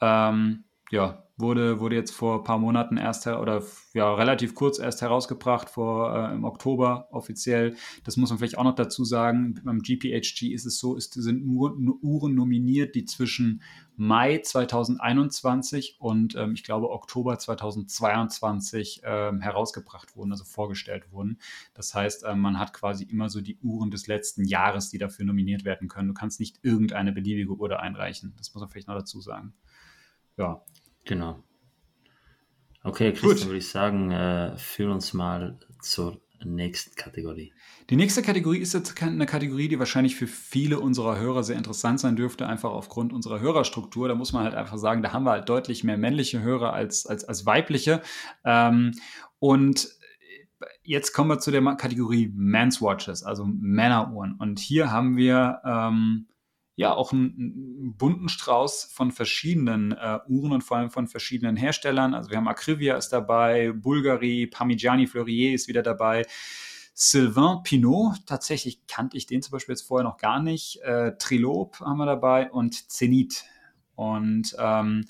Ähm, 0.00 0.62
ja, 0.92 1.26
wurde, 1.38 1.80
wurde 1.80 1.96
jetzt 1.96 2.10
vor 2.10 2.40
ein 2.40 2.44
paar 2.44 2.58
Monaten 2.58 2.98
erst 2.98 3.26
oder 3.26 3.62
ja, 3.94 4.14
relativ 4.14 4.54
kurz 4.54 4.78
erst 4.78 5.00
herausgebracht, 5.00 5.70
vor 5.70 6.14
äh, 6.14 6.34
im 6.34 6.44
Oktober 6.44 7.08
offiziell. 7.10 7.76
Das 8.04 8.18
muss 8.18 8.28
man 8.28 8.38
vielleicht 8.38 8.58
auch 8.58 8.64
noch 8.64 8.74
dazu 8.74 9.02
sagen. 9.02 9.58
Beim 9.64 9.80
GPHG 9.80 10.52
ist 10.52 10.66
es 10.66 10.78
so, 10.78 10.94
ist, 10.94 11.14
sind 11.14 11.46
nur, 11.46 11.74
nur 11.78 11.96
Uhren 12.02 12.34
nominiert, 12.34 12.94
die 12.94 13.06
zwischen 13.06 13.62
Mai 13.96 14.38
2021 14.44 15.96
und 15.98 16.36
ähm, 16.36 16.52
ich 16.52 16.62
glaube 16.62 16.90
Oktober 16.90 17.38
2022 17.38 19.00
ähm, 19.02 19.40
herausgebracht 19.40 20.14
wurden, 20.14 20.32
also 20.32 20.44
vorgestellt 20.44 21.10
wurden. 21.10 21.38
Das 21.72 21.94
heißt, 21.94 22.24
ähm, 22.28 22.40
man 22.40 22.58
hat 22.58 22.74
quasi 22.74 23.04
immer 23.04 23.30
so 23.30 23.40
die 23.40 23.56
Uhren 23.62 23.90
des 23.90 24.08
letzten 24.08 24.44
Jahres, 24.44 24.90
die 24.90 24.98
dafür 24.98 25.24
nominiert 25.24 25.64
werden 25.64 25.88
können. 25.88 26.08
Du 26.08 26.14
kannst 26.14 26.38
nicht 26.38 26.58
irgendeine 26.62 27.12
beliebige 27.12 27.52
Uhr 27.56 27.80
einreichen. 27.80 28.34
Das 28.36 28.52
muss 28.52 28.60
man 28.60 28.68
vielleicht 28.68 28.88
noch 28.88 28.98
dazu 28.98 29.22
sagen. 29.22 29.54
Ja, 30.36 30.62
Genau. 31.04 31.42
Okay, 32.84 33.12
Gut. 33.12 33.20
Christian, 33.20 33.48
würde 33.48 33.58
ich 33.58 33.68
sagen, 33.68 34.10
äh, 34.10 34.56
führ 34.56 34.90
uns 34.92 35.12
mal 35.12 35.58
zur 35.80 36.20
nächsten 36.44 36.94
Kategorie. 36.96 37.52
Die 37.90 37.96
nächste 37.96 38.22
Kategorie 38.22 38.58
ist 38.58 38.72
jetzt 38.72 39.00
eine 39.02 39.26
Kategorie, 39.26 39.68
die 39.68 39.78
wahrscheinlich 39.78 40.16
für 40.16 40.26
viele 40.26 40.80
unserer 40.80 41.18
Hörer 41.18 41.44
sehr 41.44 41.56
interessant 41.56 42.00
sein 42.00 42.16
dürfte, 42.16 42.46
einfach 42.46 42.70
aufgrund 42.70 43.12
unserer 43.12 43.40
Hörerstruktur. 43.40 44.08
Da 44.08 44.14
muss 44.14 44.32
man 44.32 44.44
halt 44.44 44.54
einfach 44.54 44.78
sagen, 44.78 45.02
da 45.02 45.12
haben 45.12 45.24
wir 45.24 45.32
halt 45.32 45.48
deutlich 45.48 45.84
mehr 45.84 45.98
männliche 45.98 46.40
Hörer 46.40 46.72
als, 46.72 47.06
als, 47.06 47.24
als 47.24 47.46
weibliche. 47.46 48.02
Ähm, 48.44 48.92
und 49.38 49.88
jetzt 50.82 51.12
kommen 51.12 51.30
wir 51.30 51.38
zu 51.38 51.50
der 51.50 51.62
Kategorie 51.76 52.32
Men's 52.34 52.80
Watches, 52.80 53.22
also 53.22 53.44
Männeruhren. 53.46 54.34
Und 54.38 54.58
hier 54.58 54.90
haben 54.90 55.16
wir 55.16 55.60
ähm, 55.64 56.28
ja 56.82 56.94
auch 56.94 57.12
einen, 57.12 57.94
bunten 57.96 58.28
Strauß 58.28 58.84
von 58.84 59.10
verschiedenen 59.10 59.92
äh, 59.92 60.18
Uhren 60.28 60.52
und 60.52 60.62
vor 60.62 60.76
allem 60.76 60.90
von 60.90 61.08
verschiedenen 61.08 61.56
Herstellern. 61.56 62.14
Also 62.14 62.30
wir 62.30 62.36
haben 62.36 62.48
Acrivia 62.48 62.96
ist 62.96 63.10
dabei, 63.10 63.72
Bulgari, 63.72 64.46
Parmigiani 64.46 65.06
Fleurier 65.06 65.54
ist 65.54 65.68
wieder 65.68 65.82
dabei. 65.82 66.26
Sylvain 66.94 67.62
Pinot, 67.62 68.26
tatsächlich 68.26 68.86
kannte 68.86 69.16
ich 69.16 69.26
den 69.26 69.42
zum 69.42 69.52
Beispiel 69.52 69.74
jetzt 69.74 69.86
vorher 69.86 70.04
noch 70.04 70.18
gar 70.18 70.42
nicht. 70.42 70.80
Äh, 70.82 71.16
Trilob 71.18 71.80
haben 71.80 71.98
wir 71.98 72.06
dabei 72.06 72.50
und 72.50 72.90
Zenit. 72.90 73.44
Und 73.94 74.54
ähm, 74.58 75.06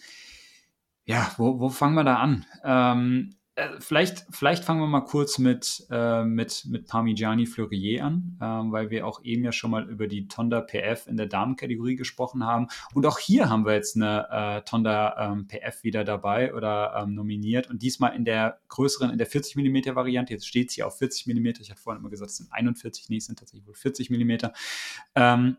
ja, 1.05 1.33
wo, 1.37 1.59
wo 1.59 1.69
fangen 1.69 1.95
wir 1.95 2.05
da 2.05 2.17
an? 2.17 2.47
Ähm, 2.65 3.31
äh, 3.31 3.42
vielleicht, 3.81 4.25
vielleicht 4.31 4.65
fangen 4.65 4.81
wir 4.81 4.87
mal 4.87 5.03
kurz 5.03 5.39
mit, 5.39 5.87
äh, 5.91 6.25
mit, 6.25 6.65
mit 6.67 6.89
Parmigiani 6.89 7.47
Fleurier 7.47 8.05
an, 8.05 8.39
ähm, 8.41 8.73
weil 8.73 8.91
wir 8.91 9.07
auch 9.07 9.23
eben 9.25 9.45
ja 9.45 9.53
schon 9.53 9.71
mal 9.71 9.89
über 9.89 10.07
die 10.07 10.27
Tonda 10.27 10.63
PF 10.63 11.07
in 11.07 11.17
der 11.17 11.27
Damenkategorie 11.27 11.97
gesprochen 11.97 12.45
haben. 12.47 12.69
Und 12.95 13.05
auch 13.05 13.19
hier 13.19 13.51
haben 13.51 13.67
wir 13.67 13.75
jetzt 13.75 13.97
eine 13.97 14.27
äh, 14.31 14.63
Tonda 14.63 15.33
ähm, 15.33 15.49
PF 15.49 15.85
wieder 15.85 16.05
dabei 16.05 16.55
oder 16.55 16.95
ähm, 16.97 17.15
nominiert 17.15 17.69
und 17.69 17.83
diesmal 17.83 18.17
in 18.17 18.25
der 18.25 18.59
größeren, 18.69 19.11
in 19.11 19.19
der 19.19 19.27
40 19.27 19.57
mm 19.57 19.95
Variante. 19.95 20.33
Jetzt 20.33 20.47
steht 20.47 20.71
es 20.71 20.75
hier 20.75 20.87
auf 20.87 20.97
40 20.99 21.27
mm. 21.27 21.47
Ich 21.61 21.71
hatte 21.71 21.81
vorhin 21.81 22.01
immer 22.01 22.11
gesagt, 22.11 22.31
es 22.31 22.39
sind 22.39 22.53
41, 22.53 23.11
nee, 23.11 23.19
es 23.19 23.27
sind 23.27 23.39
tatsächlich 23.39 23.67
wohl 23.67 23.75
40 23.75 24.09
mm. 24.09 24.49
Ähm, 25.15 25.57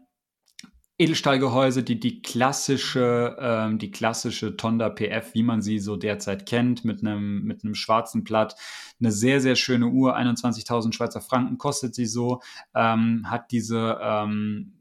Edelstahlgehäuse, 1.04 1.84
die, 1.84 2.00
die 2.00 2.22
klassische, 2.22 3.36
ähm, 3.38 3.78
die 3.78 3.92
klassische 3.92 4.56
Tonda 4.56 4.90
PF, 4.90 5.34
wie 5.34 5.44
man 5.44 5.62
sie 5.62 5.80
so 5.80 5.98
derzeit 5.98 6.46
kennt, 6.46 6.86
mit 6.86 7.02
einem, 7.02 7.44
mit 7.44 7.64
einem 7.64 7.76
schwarzen 7.76 8.24
Blatt. 8.24 8.56
Eine 9.02 9.12
sehr, 9.12 9.42
sehr 9.42 9.56
schöne 9.56 9.88
Uhr, 9.88 10.18
21.000 10.18 10.94
Schweizer 10.94 11.20
Franken 11.20 11.58
kostet 11.58 11.94
sie 11.94 12.06
so, 12.06 12.42
ähm, 12.74 13.30
hat 13.30 13.52
diese, 13.52 14.00
ähm, 14.02 14.80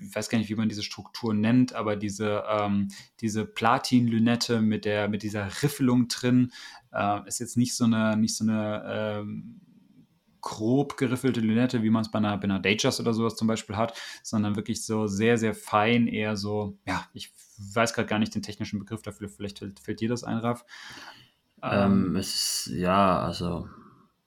ich 0.00 0.14
weiß 0.14 0.30
gar 0.30 0.38
nicht, 0.38 0.48
wie 0.48 0.54
man 0.54 0.70
diese 0.70 0.82
Struktur 0.82 1.34
nennt, 1.34 1.74
aber 1.74 1.96
diese, 1.96 2.44
ähm, 2.48 2.88
diese 3.20 3.44
Platin-Lünette 3.44 4.62
mit 4.62 4.86
der, 4.86 5.08
mit 5.08 5.22
dieser 5.22 5.46
Riffelung 5.62 6.08
drin, 6.08 6.52
äh, 6.92 7.26
ist 7.28 7.38
jetzt 7.38 7.58
nicht 7.58 7.76
so 7.76 7.84
eine, 7.84 8.16
nicht 8.16 8.34
so 8.34 8.44
eine, 8.44 8.82
ähm, 9.20 9.60
grob 10.40 10.96
geriffelte 10.96 11.40
Lünette, 11.40 11.82
wie 11.82 11.90
man 11.90 12.02
es 12.02 12.10
bei 12.10 12.18
einer, 12.18 12.36
bei 12.36 12.44
einer 12.44 12.60
Datejust 12.60 13.00
oder 13.00 13.14
sowas 13.14 13.36
zum 13.36 13.48
Beispiel 13.48 13.76
hat, 13.76 13.98
sondern 14.22 14.56
wirklich 14.56 14.84
so 14.84 15.06
sehr, 15.06 15.38
sehr 15.38 15.54
fein, 15.54 16.06
eher 16.06 16.36
so, 16.36 16.78
ja, 16.86 17.06
ich 17.12 17.32
weiß 17.58 17.92
gerade 17.92 18.08
gar 18.08 18.18
nicht 18.18 18.34
den 18.34 18.42
technischen 18.42 18.78
Begriff 18.78 19.02
dafür, 19.02 19.28
vielleicht 19.28 19.58
fällt, 19.58 19.80
fällt 19.80 20.00
dir 20.00 20.08
das 20.08 20.24
ein, 20.24 20.38
Raff? 20.38 20.64
Ähm, 21.62 22.14
es 22.16 22.34
ist, 22.66 22.74
ja, 22.76 23.20
also 23.20 23.68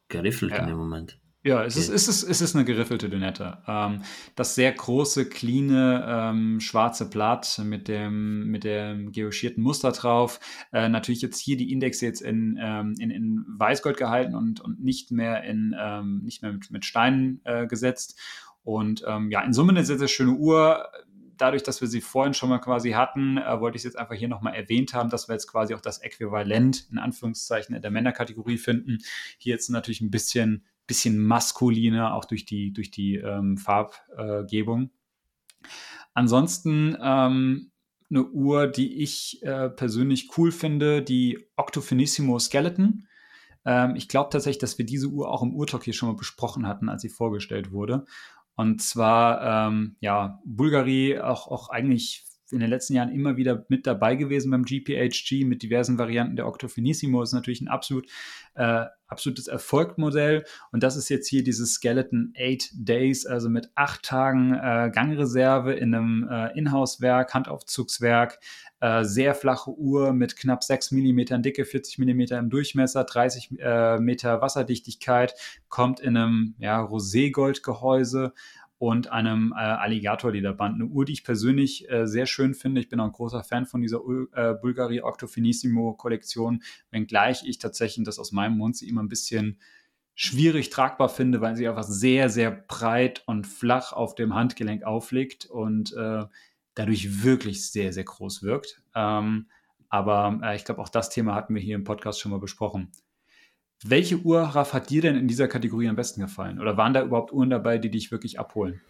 geriffelt 0.10 0.52
Ja. 0.52 0.60
in 0.60 0.68
dem 0.68 0.78
Moment. 0.78 1.21
Ja, 1.44 1.64
es 1.64 1.76
ist, 1.76 1.90
es 1.90 2.08
ist, 2.08 2.22
es 2.22 2.40
ist 2.40 2.56
eine 2.56 2.66
geriffelte 2.66 3.08
Lünette. 3.08 3.58
Ähm, 3.66 4.04
das 4.36 4.54
sehr 4.54 4.72
große, 4.72 5.28
cleane, 5.28 6.06
ähm, 6.08 6.60
schwarze 6.60 7.10
Blatt 7.10 7.60
mit 7.66 7.88
dem, 7.88 8.46
mit 8.52 8.64
dem 8.64 9.12
geoschierten 9.12 9.64
Muster 9.64 9.92
drauf. 9.92 10.40
Äh, 10.72 10.88
natürlich 10.88 11.24
jetzt 11.24 11.40
hier 11.40 11.58
die 11.58 11.72
Indexe 11.72 12.06
jetzt 12.06 12.22
in, 12.22 12.60
ähm, 12.62 12.94
in, 13.00 13.10
in 13.10 13.44
Weißgold 13.58 13.98
gehalten 13.98 14.36
und, 14.36 14.62
und 14.62 14.84
nicht 14.84 15.10
mehr 15.10 15.44
in, 15.44 15.76
ähm, 15.80 16.22
nicht 16.24 16.44
mehr 16.44 16.54
mit, 16.54 16.70
mit 16.70 16.86
Steinen 16.86 17.42
äh, 17.44 17.66
gesetzt. 17.66 18.20
Und 18.64 19.04
ähm, 19.08 19.32
ja, 19.32 19.42
in 19.42 19.54
Summe 19.54 19.72
eine 19.72 19.84
sehr, 19.84 19.98
sehr 19.98 20.10
schöne 20.10 20.34
Uhr. 20.34 20.92
Dadurch, 21.38 21.64
dass 21.64 21.82
wir 21.82 21.88
sie 21.88 22.02
vorhin 22.02 22.36
schon 22.36 22.50
mal 22.50 22.60
quasi 22.60 22.92
hatten, 22.92 23.40
äh, 23.40 23.60
wollte 23.60 23.78
ich 23.78 23.80
es 23.80 23.86
jetzt 23.86 23.98
einfach 23.98 24.14
hier 24.14 24.28
nochmal 24.28 24.54
erwähnt 24.54 24.94
haben, 24.94 25.10
dass 25.10 25.28
wir 25.28 25.34
jetzt 25.34 25.48
quasi 25.48 25.74
auch 25.74 25.82
das 25.82 25.98
Äquivalent 26.04 26.88
in 26.92 27.00
Anführungszeichen 27.00 27.74
in 27.74 27.82
der 27.82 27.90
Männerkategorie 27.90 28.60
finden. 28.60 29.00
Hier 29.40 29.56
jetzt 29.56 29.70
natürlich 29.70 30.02
ein 30.02 30.12
bisschen 30.12 30.64
bisschen 30.88 31.18
maskuliner, 31.18 32.14
auch 32.14 32.26
durch 32.26 32.46
die, 32.46 32.74
durch 32.74 32.92
die 32.92 33.16
ähm, 33.16 33.58
Farbgebung. 33.58 34.92
Ansonsten 36.14 36.98
ähm, 37.02 37.72
eine 38.10 38.26
Uhr, 38.26 38.68
die 38.68 39.02
ich 39.02 39.42
äh, 39.44 39.70
persönlich 39.70 40.38
cool 40.38 40.52
finde, 40.52 41.02
die 41.02 41.48
Octofinissimo 41.56 42.40
Skeleton. 42.40 43.08
Ähm, 43.66 43.96
ich 43.96 44.08
glaube 44.08 44.30
tatsächlich, 44.30 44.60
dass 44.60 44.78
wir 44.78 44.86
diese 44.86 45.08
Uhr 45.08 45.30
auch 45.30 45.42
im 45.42 45.56
Urtalk 45.56 45.84
hier 45.84 45.94
schon 45.94 46.10
mal 46.10 46.18
besprochen 46.18 46.68
hatten, 46.68 46.90
als 46.90 47.02
sie 47.02 47.10
vorgestellt 47.10 47.72
wurde. 47.72 48.06
Und 48.56 48.82
zwar, 48.82 49.68
ähm, 49.70 49.96
ja, 50.02 50.40
Bulgari 50.46 51.20
auch, 51.20 51.48
auch 51.48 51.70
eigentlich 51.70 52.26
in 52.52 52.60
den 52.60 52.70
letzten 52.70 52.94
Jahren 52.94 53.12
immer 53.12 53.38
wieder 53.38 53.66
mit 53.70 53.88
dabei 53.88 54.16
gewesen 54.16 54.52
beim 54.52 54.66
GPHG 54.66 55.46
mit 55.46 55.64
diversen 55.64 55.98
Varianten 55.98 56.36
der 56.36 56.48
Octofinissimo. 56.48 57.22
Ist 57.22 57.34
natürlich 57.34 57.62
ein 57.62 57.68
absolut, 57.68 58.08
äh, 58.56 58.86
absolutes 59.08 59.48
Erfolgmodell. 59.48 60.46
Und 60.72 60.84
das 60.84 60.96
ist 60.96 61.10
jetzt 61.10 61.28
hier 61.28 61.44
dieses 61.44 61.74
Skeleton 61.74 62.34
8 62.38 62.72
Days, 62.74 63.26
also 63.26 63.50
mit 63.50 63.70
acht 63.76 64.04
Tagen 64.04 64.54
äh, 64.54 64.92
Gangreserve 64.94 65.74
in 65.74 65.94
einem 65.94 66.28
äh, 66.30 66.58
Inhouse-Werk, 66.58 67.34
Handaufzugswerk. 67.34 68.40
Äh, 68.80 69.04
sehr 69.04 69.36
flache 69.36 69.72
Uhr 69.72 70.12
mit 70.12 70.36
knapp 70.36 70.64
6 70.64 70.92
mm 70.92 71.42
Dicke, 71.42 71.66
40 71.66 72.00
mm 72.00 72.22
im 72.34 72.50
Durchmesser, 72.50 73.04
30 73.04 73.60
äh, 73.60 74.00
Meter 74.00 74.42
Wasserdichtigkeit, 74.42 75.36
kommt 75.70 76.00
in 76.00 76.18
einem 76.18 76.56
ja, 76.58 76.82
Roségold-Gehäuse 76.82 78.34
und 78.82 79.12
einem 79.12 79.54
äh, 79.56 79.60
Alligator-Lederband. 79.60 80.74
Eine 80.74 80.86
Uhr, 80.86 81.06
die 81.06 81.14
ich 81.14 81.24
persönlich 81.24 81.88
äh, 81.92 82.08
sehr 82.08 82.26
schön 82.26 82.56
finde. 82.56 82.82
Ich 82.82 82.90
bin 82.90 83.00
auch 83.00 83.06
ein 83.06 83.12
großer 83.12 83.44
Fan 83.44 83.68
von 83.68 83.80
dieser 83.84 84.00
äh, 84.34 84.56
Bulgari 84.56 85.02
Octo 85.02 85.28
Finissimo 85.28 85.94
Kollektion, 85.94 86.64
wenngleich 86.90 87.44
ich 87.46 87.60
tatsächlich 87.60 88.04
das 88.06 88.18
aus 88.18 88.32
meinem 88.32 88.58
Mund 88.58 88.76
sie 88.76 88.90
immer 88.90 89.04
ein 89.04 89.08
bisschen 89.08 89.60
schwierig 90.16 90.72
tragbar 90.72 91.10
finde, 91.10 91.42
weil 91.42 91.56
sie 91.56 91.68
einfach 91.68 91.84
sehr, 91.84 92.32
sehr 92.32 92.50
breit 92.50 93.22
und 93.28 93.46
flach 93.46 93.94
auf 93.94 94.16
dem 94.16 94.34
Handgelenk 94.34 94.84
aufliegt 94.84 95.46
und 95.46 95.94
äh, 95.94 96.26
dadurch 96.74 97.24
wirklich 97.24 97.70
sehr, 97.70 97.94
sehr 97.94 98.06
groß 98.06 98.42
wirkt. 98.42 98.82
Ähm, 98.96 99.46
aber 99.90 100.40
äh, 100.42 100.56
ich 100.56 100.66
glaube, 100.66 100.82
auch 100.82 100.90
das 100.90 101.12
Thema 101.12 101.36
hatten 101.36 101.54
wir 101.54 101.62
hier 101.62 101.76
im 101.76 101.84
Podcast 101.84 102.20
schon 102.20 102.32
mal 102.32 102.40
besprochen. 102.40 102.92
Welche 103.84 104.18
Uhr, 104.20 104.42
Raff, 104.42 104.74
hat 104.74 104.90
dir 104.90 105.02
denn 105.02 105.16
in 105.16 105.28
dieser 105.28 105.48
Kategorie 105.48 105.90
am 105.90 105.96
besten 105.96 106.22
gefallen? 106.22 106.60
Oder 106.60 106.78
waren 106.78 106.94
da 106.94 107.02
überhaupt 107.02 107.34
Uhren 107.34 107.50
dabei, 107.50 107.78
die 107.80 107.90
dich 107.90 108.12
wirklich 108.12 108.40
abholen? 108.40 108.82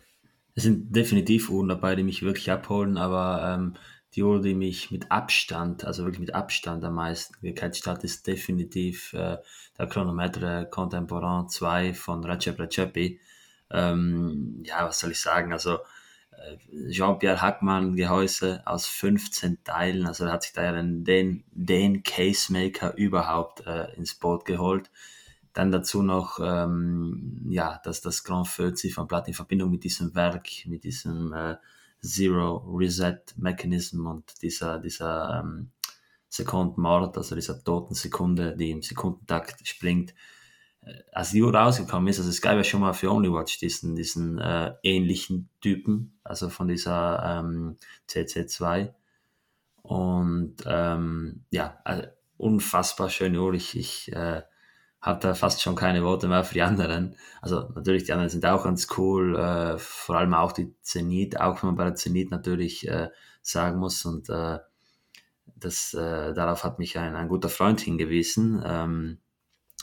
Es 0.54 0.64
sind 0.64 0.94
definitiv 0.94 1.50
Uhren 1.50 1.70
dabei, 1.70 1.96
die 1.96 2.04
mich 2.04 2.24
wirklich 2.24 2.52
abholen, 2.52 2.98
aber 2.98 3.56
ähm, 3.56 3.74
die 4.16 4.24
Uhr, 4.24 4.42
die 4.42 4.54
mich 4.54 4.92
mit 4.92 5.10
Abstand, 5.10 5.86
also 5.86 6.04
wirklich 6.04 6.20
mit 6.20 6.36
Abstand 6.36 6.84
am 6.84 6.96
meisten 6.96 7.36
gecatcht 7.42 7.88
hat, 7.88 8.04
ist 8.04 8.28
definitiv 8.28 9.14
äh, 9.14 9.38
der 9.78 9.88
Chronometer 9.88 10.66
Contemporain 10.66 11.48
2 11.48 11.94
von 11.94 12.26
Recep 12.26 12.60
Recepi. 12.60 13.22
Ähm, 13.70 14.62
ja, 14.66 14.86
was 14.86 15.00
soll 15.00 15.12
ich 15.12 15.22
sagen? 15.22 15.54
Also 15.54 15.80
Jean-Pierre 16.89 17.42
Hackmann 17.42 17.96
Gehäuse 17.96 18.62
aus 18.66 18.86
15 18.88 19.64
Teilen. 19.64 20.08
Also 20.08 20.26
er 20.26 20.34
hat 20.34 20.44
sich 20.44 20.54
da 20.54 20.64
ja 20.64 20.72
den, 20.72 21.44
den 21.52 22.04
Casemaker 22.04 22.96
überhaupt 22.96 23.66
äh, 23.66 23.94
ins 23.96 24.16
Boot 24.16 24.46
geholt. 24.46 24.89
Dann 25.54 25.72
dazu 25.72 26.02
noch, 26.02 26.39
ähm, 26.42 27.46
ja, 27.50 27.80
dass 27.84 28.02
das 28.02 28.24
Grand 28.24 28.48
Feu 28.48 28.72
Ziffernblatt 28.72 29.28
in 29.28 29.34
Verbindung 29.34 29.70
mit 29.70 29.84
diesem 29.84 30.16
Werk, 30.16 30.48
mit 30.66 30.84
diesem 30.84 31.34
äh, 31.34 31.58
Zero 32.02 32.58
Reset 32.74 33.20
Mechanism 33.38 34.08
und 34.08 34.42
dieser, 34.42 34.80
dieser 34.80 35.42
ähm, 35.44 35.72
Sekundenmord, 36.30 37.18
also 37.18 37.36
dieser 37.36 37.62
toten 37.64 37.94
Sekunde, 37.94 38.56
die 38.56 38.72
im 38.72 38.82
Sekundentakt 38.82 39.68
springt, 39.68 40.14
als 41.11 41.32
die 41.32 41.41
rausgekommen 41.41 42.07
ist, 42.07 42.19
also 42.19 42.32
Sky 42.32 42.49
war 42.49 42.63
schon 42.63 42.82
mal 42.82 42.93
für 42.93 43.11
Onlywatch 43.11 43.59
diesen, 43.59 43.95
diesen 43.95 44.39
äh, 44.39 44.73
ähnlichen 44.84 45.49
Typen, 45.61 46.19
also 46.23 46.49
von 46.49 46.67
dieser 46.67 47.39
ähm, 47.39 47.77
CC2. 48.09 48.93
Und 49.84 50.55
ähm, 50.65 51.43
ja, 51.51 51.79
also 51.84 52.03
unfassbar 52.38 53.09
schöne 53.09 53.41
Uhr. 53.41 53.53
Ich, 53.53 53.77
ich 53.77 54.11
äh, 54.13 54.41
habe 55.01 55.19
da 55.19 55.34
fast 55.34 55.61
schon 55.61 55.75
keine 55.75 56.03
Worte 56.03 56.27
mehr 56.27 56.43
für 56.43 56.55
die 56.55 56.61
anderen. 56.61 57.15
Also 57.41 57.69
natürlich, 57.75 58.03
die 58.05 58.13
anderen 58.13 58.29
sind 58.29 58.45
auch 58.45 58.63
ganz 58.63 58.88
cool, 58.97 59.36
äh, 59.36 59.77
vor 59.77 60.17
allem 60.17 60.34
auch 60.34 60.51
die 60.51 60.75
Zenit, 60.82 61.39
auch 61.39 61.61
wenn 61.61 61.69
man 61.69 61.75
bei 61.75 61.86
der 61.86 61.95
Zenit 61.95 62.32
natürlich 62.32 62.88
äh, 62.88 63.09
sagen 63.41 63.79
muss. 63.79 64.05
Und 64.05 64.29
äh, 64.29 64.59
das, 65.55 65.93
äh, 65.93 66.34
darauf 66.34 66.63
hat 66.63 66.79
mich 66.79 66.97
ein, 66.97 67.15
ein 67.15 67.27
guter 67.27 67.49
Freund 67.49 67.82
hingewiesen. 67.82 68.63
Ähm, 68.65 69.19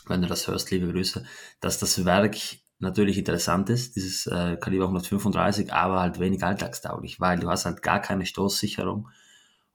wenn 0.08 0.22
du 0.22 0.28
das 0.28 0.46
hörst, 0.48 0.70
liebe 0.70 0.90
Grüße, 0.90 1.24
dass 1.60 1.78
das 1.78 2.04
Werk 2.04 2.36
natürlich 2.78 3.18
interessant 3.18 3.70
ist, 3.70 3.96
dieses 3.96 4.26
äh, 4.26 4.56
Kaliber 4.56 4.84
135, 4.84 5.72
aber 5.72 6.00
halt 6.00 6.20
wenig 6.20 6.44
alltagstauglich, 6.44 7.20
weil 7.20 7.38
du 7.38 7.48
hast 7.48 7.64
halt 7.64 7.82
gar 7.82 8.00
keine 8.00 8.26
Stoßsicherung 8.26 9.08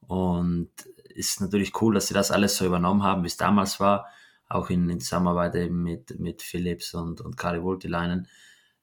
und 0.08 0.70
ist 1.14 1.42
natürlich 1.42 1.80
cool, 1.82 1.94
dass 1.94 2.08
sie 2.08 2.14
das 2.14 2.32
alles 2.32 2.58
so 2.58 2.66
übernommen 2.66 3.04
haben, 3.04 3.24
wie 3.24 3.28
es 3.28 3.38
damals 3.38 3.80
war, 3.80 4.08
auch 4.50 4.70
in, 4.70 4.90
in 4.90 5.00
Zusammenarbeit 5.00 5.56
eben 5.56 5.84
mit, 5.84 6.20
mit 6.20 6.42
Philips 6.42 6.94
und, 6.94 7.22
und 7.22 7.38
Kari 7.38 7.62
Voltileinen. 7.64 8.28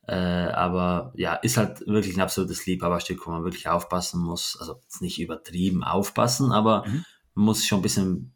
Äh, 0.06 0.14
aber 0.14 1.12
ja, 1.16 1.34
ist 1.34 1.56
halt 1.56 1.86
wirklich 1.86 2.16
ein 2.16 2.22
absolutes 2.22 2.66
Liebhaberstück, 2.66 3.26
wo 3.26 3.30
man 3.30 3.44
wirklich 3.44 3.68
aufpassen 3.68 4.20
muss. 4.20 4.56
Also 4.58 4.80
nicht 5.00 5.20
übertrieben 5.20 5.84
aufpassen, 5.84 6.52
aber 6.52 6.86
mhm. 6.86 7.04
man 7.34 7.44
muss 7.44 7.66
schon 7.66 7.80
ein 7.80 7.82
bisschen 7.82 8.32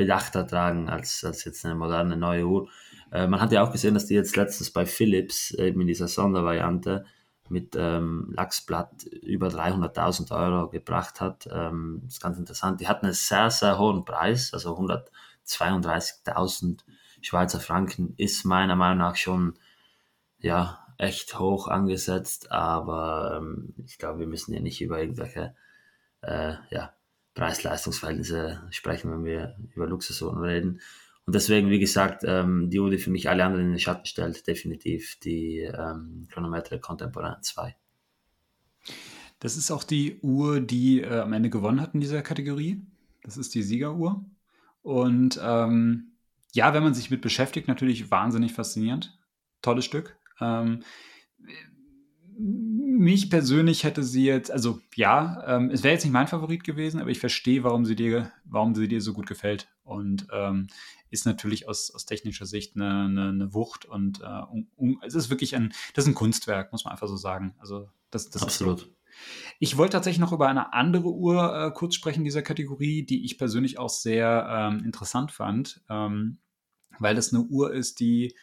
bedachter 0.00 0.46
tragen 0.46 0.88
als, 0.88 1.22
als 1.24 1.44
jetzt 1.44 1.66
eine 1.66 1.74
moderne 1.74 2.16
neue 2.16 2.46
Uhr. 2.46 2.70
Äh, 3.12 3.26
man 3.26 3.38
hat 3.38 3.52
ja 3.52 3.62
auch 3.62 3.70
gesehen, 3.70 3.92
dass 3.92 4.06
die 4.06 4.14
jetzt 4.14 4.34
letztens 4.34 4.70
bei 4.70 4.86
Philips 4.86 5.50
eben 5.50 5.82
in 5.82 5.88
dieser 5.88 6.08
Sondervariante 6.08 7.04
mit 7.50 7.76
ähm, 7.76 8.32
Lachsblatt 8.34 9.04
über 9.04 9.48
300.000 9.48 10.34
Euro 10.34 10.70
gebracht 10.70 11.20
hat. 11.20 11.46
Ähm, 11.52 12.02
ist 12.06 12.22
ganz 12.22 12.38
interessant. 12.38 12.80
Die 12.80 12.88
hatten 12.88 13.04
einen 13.04 13.14
sehr, 13.14 13.50
sehr 13.50 13.78
hohen 13.78 14.06
Preis, 14.06 14.54
also 14.54 14.74
132.000 14.78 16.78
Schweizer 17.20 17.60
Franken 17.60 18.14
ist 18.16 18.46
meiner 18.46 18.76
Meinung 18.76 18.98
nach 18.98 19.16
schon 19.16 19.58
ja, 20.38 20.78
echt 20.96 21.38
hoch 21.38 21.68
angesetzt, 21.68 22.50
aber 22.50 23.36
ähm, 23.36 23.74
ich 23.84 23.98
glaube, 23.98 24.20
wir 24.20 24.26
müssen 24.26 24.54
ja 24.54 24.60
nicht 24.60 24.80
über 24.80 24.98
irgendwelche 24.98 25.54
äh, 26.22 26.54
ja, 26.70 26.94
Preis-Leistungsverhältnisse 27.40 28.60
sprechen, 28.70 29.10
wenn 29.10 29.24
wir 29.24 29.56
über 29.74 29.86
Luxusuhren 29.86 30.42
reden. 30.42 30.80
Und 31.24 31.34
deswegen, 31.34 31.70
wie 31.70 31.78
gesagt, 31.78 32.22
ähm, 32.26 32.68
die 32.68 32.78
Uhr, 32.78 32.90
die 32.90 32.98
für 32.98 33.10
mich 33.10 33.30
alle 33.30 33.44
anderen 33.44 33.64
in 33.64 33.70
den 33.70 33.78
Schatten 33.78 34.04
stellt, 34.04 34.46
definitiv 34.46 35.18
die 35.20 35.60
ähm, 35.60 36.28
Chronometer 36.30 36.78
Contemporain 36.78 37.42
2. 37.42 37.74
Das 39.38 39.56
ist 39.56 39.70
auch 39.70 39.84
die 39.84 40.20
Uhr, 40.20 40.60
die 40.60 41.00
äh, 41.00 41.20
am 41.20 41.32
Ende 41.32 41.48
gewonnen 41.48 41.80
hat 41.80 41.94
in 41.94 42.00
dieser 42.00 42.20
Kategorie. 42.20 42.82
Das 43.22 43.38
ist 43.38 43.54
die 43.54 43.62
Siegeruhr. 43.62 44.22
Und 44.82 45.40
ähm, 45.42 46.12
ja, 46.52 46.74
wenn 46.74 46.82
man 46.82 46.92
sich 46.92 47.10
mit 47.10 47.22
beschäftigt, 47.22 47.68
natürlich 47.68 48.10
wahnsinnig 48.10 48.52
faszinierend. 48.52 49.18
Tolles 49.62 49.86
Stück. 49.86 50.18
Ähm, 50.42 50.82
mich 52.42 53.30
persönlich 53.30 53.84
hätte 53.84 54.02
sie 54.02 54.24
jetzt, 54.24 54.50
also 54.50 54.80
ja, 54.94 55.42
ähm, 55.46 55.70
es 55.70 55.82
wäre 55.82 55.94
jetzt 55.94 56.04
nicht 56.04 56.12
mein 56.12 56.28
Favorit 56.28 56.64
gewesen, 56.64 57.00
aber 57.00 57.10
ich 57.10 57.18
verstehe, 57.18 57.64
warum 57.64 57.84
sie 57.84 57.96
dir, 57.96 58.32
warum 58.44 58.74
sie 58.74 58.88
dir 58.88 59.00
so 59.00 59.12
gut 59.12 59.26
gefällt. 59.26 59.68
Und 59.82 60.26
ähm, 60.32 60.68
ist 61.10 61.26
natürlich 61.26 61.68
aus, 61.68 61.92
aus 61.92 62.06
technischer 62.06 62.46
Sicht 62.46 62.76
eine, 62.76 63.04
eine, 63.04 63.28
eine 63.28 63.54
Wucht 63.54 63.84
und 63.84 64.20
äh, 64.20 64.42
um, 64.50 64.68
um, 64.76 65.00
es 65.04 65.14
ist 65.14 65.30
wirklich 65.30 65.56
ein, 65.56 65.72
das 65.94 66.04
ist 66.04 66.10
ein 66.10 66.14
Kunstwerk, 66.14 66.72
muss 66.72 66.84
man 66.84 66.92
einfach 66.92 67.08
so 67.08 67.16
sagen. 67.16 67.54
Also 67.58 67.88
das, 68.10 68.30
das 68.30 68.42
Absolut. 68.42 68.82
Ist. 68.82 68.90
Ich 69.58 69.76
wollte 69.76 69.92
tatsächlich 69.92 70.20
noch 70.20 70.32
über 70.32 70.48
eine 70.48 70.72
andere 70.72 71.12
Uhr 71.12 71.66
äh, 71.66 71.70
kurz 71.72 71.94
sprechen 71.94 72.24
dieser 72.24 72.42
Kategorie, 72.42 73.04
die 73.04 73.24
ich 73.24 73.38
persönlich 73.38 73.78
auch 73.78 73.90
sehr 73.90 74.46
ähm, 74.50 74.84
interessant 74.84 75.32
fand, 75.32 75.82
ähm, 75.90 76.38
weil 76.98 77.14
das 77.14 77.32
eine 77.32 77.42
Uhr 77.42 77.72
ist, 77.72 78.00
die 78.00 78.34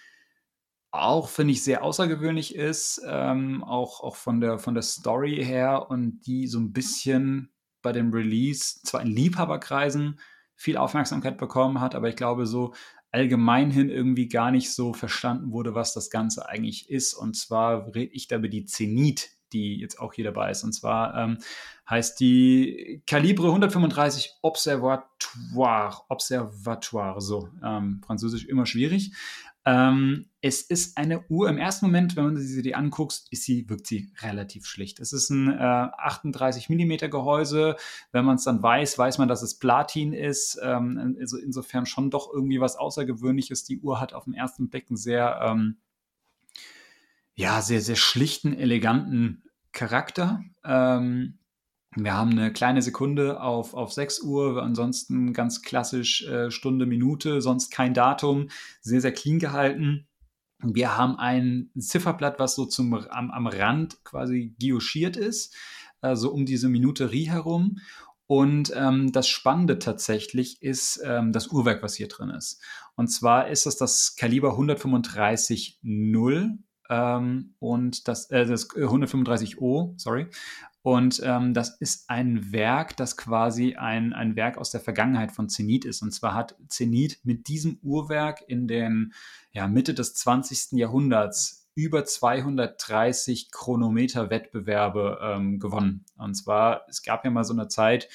auch, 1.02 1.30
finde 1.30 1.54
ich, 1.54 1.64
sehr 1.64 1.84
außergewöhnlich 1.84 2.56
ist, 2.56 3.02
ähm, 3.08 3.64
auch, 3.64 4.02
auch 4.02 4.16
von, 4.16 4.42
der, 4.42 4.60
von 4.60 4.74
der 4.74 4.84
Story 4.84 5.44
her 5.44 5.90
und 5.90 6.22
die 6.28 6.48
so 6.48 6.60
ein 6.60 6.74
bisschen 6.74 7.52
bei 7.82 7.92
dem 7.92 8.12
Release 8.12 8.82
zwar 8.84 9.02
in 9.02 9.08
Liebhaberkreisen 9.08 10.20
viel 10.56 10.78
Aufmerksamkeit 10.78 11.38
bekommen 11.38 11.80
hat, 11.80 11.96
aber 11.96 12.10
ich 12.10 12.16
glaube 12.16 12.46
so 12.46 12.74
allgemein 13.12 13.72
hin 13.72 13.90
irgendwie 13.90 14.28
gar 14.28 14.52
nicht 14.52 14.74
so 14.74 14.94
verstanden 14.94 15.52
wurde, 15.52 15.76
was 15.76 15.94
das 15.94 16.10
Ganze 16.10 16.48
eigentlich 16.50 16.90
ist. 16.90 17.14
Und 17.14 17.36
zwar 17.36 17.94
rede 17.96 18.14
ich 18.14 18.28
da 18.28 18.38
über 18.38 18.50
die 18.50 18.66
Zenit, 18.66 19.30
die 19.54 19.80
jetzt 19.80 20.00
auch 20.00 20.14
hier 20.14 20.26
dabei 20.26 20.52
ist. 20.52 20.64
Und 20.64 20.74
zwar 20.74 21.16
ähm, 21.16 21.38
heißt 21.90 22.20
die 22.20 23.02
Calibre 23.08 23.48
135 23.48 24.34
Observatoire, 24.42 26.02
Observatoire, 26.10 27.22
so, 27.22 27.50
ähm, 27.64 28.02
französisch 28.06 28.46
immer 28.46 28.66
schwierig. 28.66 29.14
Ähm, 29.68 30.30
es 30.40 30.62
ist 30.62 30.98
eine 30.98 31.28
Uhr, 31.28 31.50
im 31.50 31.58
ersten 31.58 31.88
Moment, 31.88 32.16
wenn 32.16 32.24
man 32.24 32.38
sie 32.38 32.62
dir 32.62 32.78
anguckt, 32.78 33.26
ist 33.32 33.44
sie, 33.44 33.70
wirkt 33.70 33.86
sie 33.86 34.14
relativ 34.22 34.66
schlicht. 34.66 35.02
Es 35.02 35.12
ist 35.12 35.30
ein 35.30 35.52
äh, 35.52 35.58
38 35.58 36.70
mm 36.70 37.10
Gehäuse. 37.12 37.76
Wenn 38.14 38.24
man 38.24 38.38
es 38.38 38.46
dann 38.46 38.64
weiß, 38.64 38.98
weiß 38.98 39.18
man, 39.18 39.28
dass 39.28 39.42
es 39.42 39.60
Platin 39.60 40.14
ist. 40.14 40.58
Ähm, 40.64 41.18
also 41.20 41.38
insofern 41.38 41.86
schon 41.86 42.10
doch 42.10 42.32
irgendwie 42.34 42.62
was 42.62 42.78
Außergewöhnliches. 42.78 43.66
Die 43.66 43.82
Uhr 43.82 44.00
hat 44.00 44.14
auf 44.14 44.24
dem 44.24 44.34
ersten 44.34 44.70
Blick 44.70 44.90
einen 44.90 44.96
sehr, 44.96 45.38
ähm, 45.44 45.76
ja, 47.36 47.62
sehr, 47.62 47.82
sehr 47.82 47.98
schlichten, 47.98 48.54
eleganten 48.54 49.44
Charakter. 49.74 50.46
Ähm, 50.64 51.40
wir 52.04 52.14
haben 52.14 52.32
eine 52.32 52.54
kleine 52.54 52.82
Sekunde 52.82 53.42
auf, 53.42 53.74
auf 53.74 53.92
6 53.92 54.22
Uhr, 54.22 54.62
ansonsten 54.62 55.34
ganz 55.34 55.62
klassisch 55.62 56.26
äh, 56.28 56.52
Stunde, 56.52 56.86
Minute, 56.86 57.42
sonst 57.42 57.72
kein 57.72 57.94
Datum, 57.94 58.50
sehr, 58.82 59.02
sehr 59.02 59.14
clean 59.14 59.40
gehalten. 59.40 60.08
Wir 60.60 60.98
haben 60.98 61.18
ein 61.18 61.72
Zifferblatt, 61.78 62.40
was 62.40 62.56
so 62.56 62.66
zum, 62.66 62.94
am, 62.94 63.32
am 63.32 63.48
Rand 63.48 64.04
quasi 64.04 64.56
guillochiert 64.60 65.18
ist, 65.18 65.56
äh, 66.02 66.16
so 66.16 66.32
um 66.32 66.46
diese 66.46 66.70
Minute 66.70 67.12
Rie 67.12 67.30
herum. 67.30 67.80
Und 68.28 68.74
ähm, 68.76 69.12
das 69.12 69.28
Spannende 69.28 69.80
tatsächlich 69.80 70.62
ist 70.62 71.02
ähm, 71.04 71.32
das 71.32 71.48
Uhrwerk, 71.48 71.82
was 71.82 71.96
hier 71.96 72.10
drin 72.10 72.30
ist. 72.30 72.62
Und 72.96 73.08
zwar 73.08 73.48
ist 73.48 73.66
das 73.66 73.78
das 73.78 74.16
Kaliber 74.18 74.52
135 74.52 75.80
0 75.82 76.58
ähm, 76.90 77.56
und 77.60 78.08
das, 78.08 78.30
äh, 78.30 78.46
das 78.46 78.68
135 78.76 79.62
O, 79.62 79.94
sorry. 79.98 80.28
Und 80.88 81.22
ähm, 81.22 81.54
das 81.54 81.76
ist 81.82 82.10
ein 82.10 82.54
Werk, 82.54 82.96
das 82.96 83.18
quasi 83.18 83.76
ein, 83.76 84.14
ein 84.14 84.38
Werk 84.38 84.58
aus 84.58 84.72
der 84.72 84.80
Vergangenheit 84.80 85.34
von 85.34 85.50
Zenit 85.50 85.84
ist. 85.84 86.02
Und 86.02 86.12
zwar 86.12 86.34
hat 86.34 86.56
Zenit 86.70 87.20
mit 87.26 87.50
diesem 87.50 87.78
Uhrwerk 87.84 88.42
in 88.48 88.70
den 88.70 89.12
ja, 89.52 89.68
Mitte 89.68 89.94
des 89.94 90.16
20. 90.16 90.80
Jahrhunderts 90.80 91.68
über 91.76 92.06
230 92.06 93.52
Chronometer-Wettbewerbe 93.52 95.20
ähm, 95.22 95.60
gewonnen. 95.60 96.06
Und 96.18 96.36
zwar, 96.36 96.86
es 96.88 97.04
gab 97.04 97.26
ja 97.26 97.32
mal 97.32 97.44
so 97.44 97.52
eine 97.52 97.68
Zeit, 97.68 98.08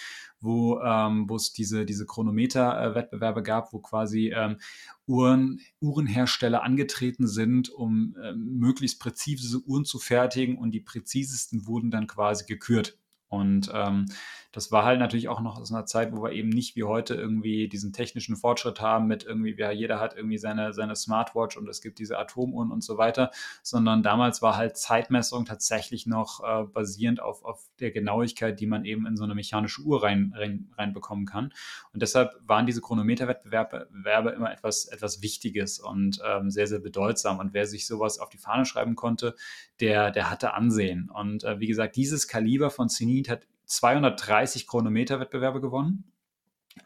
wo 0.42 0.80
ähm, 0.80 1.28
es 1.36 1.52
diese, 1.52 1.86
diese 1.86 2.04
Chronometer-Wettbewerbe 2.04 3.42
gab, 3.42 3.72
wo 3.72 3.78
quasi 3.78 4.32
ähm, 4.34 4.58
Uhren, 5.06 5.60
Uhrenhersteller 5.80 6.62
angetreten 6.62 7.26
sind, 7.26 7.70
um 7.70 8.16
ähm, 8.22 8.58
möglichst 8.58 9.00
präzise 9.00 9.62
Uhren 9.64 9.84
zu 9.84 9.98
fertigen 9.98 10.58
und 10.58 10.72
die 10.72 10.80
präzisesten 10.80 11.66
wurden 11.66 11.90
dann 11.90 12.06
quasi 12.06 12.44
gekürt. 12.46 12.98
Und 13.28 13.70
ähm, 13.72 14.06
das 14.52 14.70
war 14.70 14.84
halt 14.84 15.00
natürlich 15.00 15.28
auch 15.28 15.40
noch 15.40 15.58
aus 15.58 15.72
einer 15.72 15.86
Zeit, 15.86 16.12
wo 16.12 16.22
wir 16.22 16.32
eben 16.32 16.50
nicht 16.50 16.76
wie 16.76 16.84
heute 16.84 17.14
irgendwie 17.14 17.68
diesen 17.68 17.94
technischen 17.94 18.36
Fortschritt 18.36 18.82
haben 18.82 19.06
mit 19.06 19.24
irgendwie, 19.24 19.56
ja, 19.58 19.70
jeder 19.70 19.98
hat 19.98 20.14
irgendwie 20.14 20.36
seine, 20.36 20.74
seine 20.74 20.94
Smartwatch 20.94 21.56
und 21.56 21.66
es 21.68 21.80
gibt 21.80 21.98
diese 21.98 22.18
Atomuhren 22.18 22.70
und 22.70 22.84
so 22.84 22.98
weiter, 22.98 23.30
sondern 23.62 24.02
damals 24.02 24.42
war 24.42 24.56
halt 24.56 24.76
Zeitmessung 24.76 25.46
tatsächlich 25.46 26.06
noch 26.06 26.42
äh, 26.44 26.64
basierend 26.64 27.22
auf, 27.22 27.42
auf 27.44 27.64
der 27.80 27.92
Genauigkeit, 27.92 28.60
die 28.60 28.66
man 28.66 28.84
eben 28.84 29.06
in 29.06 29.16
so 29.16 29.24
eine 29.24 29.34
mechanische 29.34 29.80
Uhr 29.80 30.02
rein, 30.02 30.34
rein, 30.36 30.70
reinbekommen 30.76 31.24
kann. 31.24 31.54
Und 31.94 32.02
deshalb 32.02 32.32
waren 32.44 32.66
diese 32.66 32.82
Chronometerwettbewerbe 32.82 34.30
immer 34.30 34.52
etwas, 34.52 34.84
etwas 34.84 35.22
Wichtiges 35.22 35.78
und 35.78 36.20
ähm, 36.26 36.50
sehr, 36.50 36.66
sehr 36.66 36.80
bedeutsam. 36.80 37.38
Und 37.38 37.54
wer 37.54 37.66
sich 37.66 37.86
sowas 37.86 38.18
auf 38.18 38.28
die 38.28 38.38
Fahne 38.38 38.66
schreiben 38.66 38.96
konnte, 38.96 39.34
der, 39.80 40.10
der 40.10 40.30
hatte 40.30 40.52
Ansehen. 40.52 41.08
Und 41.08 41.42
äh, 41.44 41.58
wie 41.58 41.68
gesagt, 41.68 41.96
dieses 41.96 42.28
Kaliber 42.28 42.70
von 42.70 42.90
Zenit 42.90 43.30
hat 43.30 43.46
230 43.72 44.66
Chronometer-Wettbewerbe 44.66 45.60
gewonnen. 45.60 46.12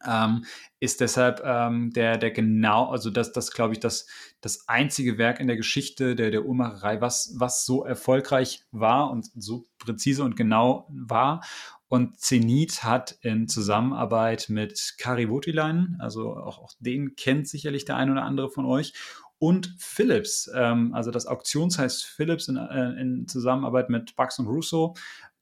Ähm, 0.04 0.44
ist 0.80 1.00
deshalb 1.00 1.42
ähm, 1.44 1.92
der, 1.92 2.18
der 2.18 2.32
genau, 2.32 2.90
also 2.90 3.08
das, 3.10 3.32
das 3.32 3.52
glaube 3.52 3.74
ich, 3.74 3.80
das, 3.80 4.06
das 4.40 4.68
einzige 4.68 5.16
Werk 5.16 5.38
in 5.38 5.46
der 5.46 5.56
Geschichte 5.56 6.16
der, 6.16 6.32
der 6.32 6.44
Uhrmacherei, 6.44 7.00
was, 7.00 7.34
was 7.38 7.64
so 7.64 7.84
erfolgreich 7.84 8.64
war 8.72 9.10
und 9.10 9.30
so 9.36 9.64
präzise 9.78 10.24
und 10.24 10.36
genau 10.36 10.88
war. 10.90 11.44
Und 11.88 12.18
Zenit 12.18 12.82
hat 12.82 13.16
in 13.20 13.46
Zusammenarbeit 13.46 14.46
mit 14.48 14.96
Kari 14.98 15.30
Voutilainen, 15.30 15.98
also 16.00 16.36
auch, 16.36 16.58
auch 16.58 16.72
den 16.80 17.14
kennt 17.14 17.46
sicherlich 17.46 17.84
der 17.84 17.96
ein 17.96 18.10
oder 18.10 18.24
andere 18.24 18.50
von 18.50 18.64
euch, 18.64 18.92
und 19.38 19.74
Philips, 19.78 20.50
ähm, 20.54 20.94
also 20.94 21.10
das 21.10 21.26
Auktionshaus 21.26 22.02
Philips 22.02 22.48
in, 22.48 22.56
äh, 22.56 23.00
in 23.00 23.28
Zusammenarbeit 23.28 23.90
mit 23.90 24.16
Bucks 24.16 24.38
und 24.38 24.46
Russo, 24.46 24.94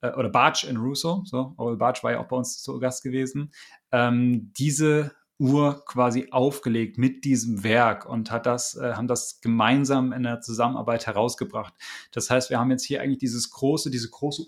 äh, 0.04 0.12
oder 0.16 0.28
Bartsch 0.28 0.64
in 0.64 0.76
Russo, 0.76 1.22
so, 1.24 1.54
Oral 1.56 1.76
Bartsch 1.76 2.04
war 2.04 2.12
ja 2.12 2.20
auch 2.20 2.28
bei 2.28 2.36
uns 2.36 2.62
zu 2.62 2.78
Gast 2.78 3.02
gewesen, 3.02 3.52
ähm, 3.92 4.52
diese 4.56 5.12
Uhr 5.38 5.84
quasi 5.84 6.28
aufgelegt 6.30 6.96
mit 6.96 7.24
diesem 7.24 7.64
Werk 7.64 8.06
und 8.08 8.30
hat 8.30 8.46
das, 8.46 8.76
äh, 8.76 8.92
haben 8.94 9.08
das 9.08 9.40
gemeinsam 9.40 10.12
in 10.12 10.22
der 10.22 10.40
Zusammenarbeit 10.40 11.06
herausgebracht. 11.06 11.74
Das 12.12 12.30
heißt, 12.30 12.50
wir 12.50 12.60
haben 12.60 12.70
jetzt 12.70 12.84
hier 12.84 13.02
eigentlich 13.02 13.18
dieses 13.18 13.50
große, 13.50 13.90
diese 13.90 14.10
große 14.10 14.44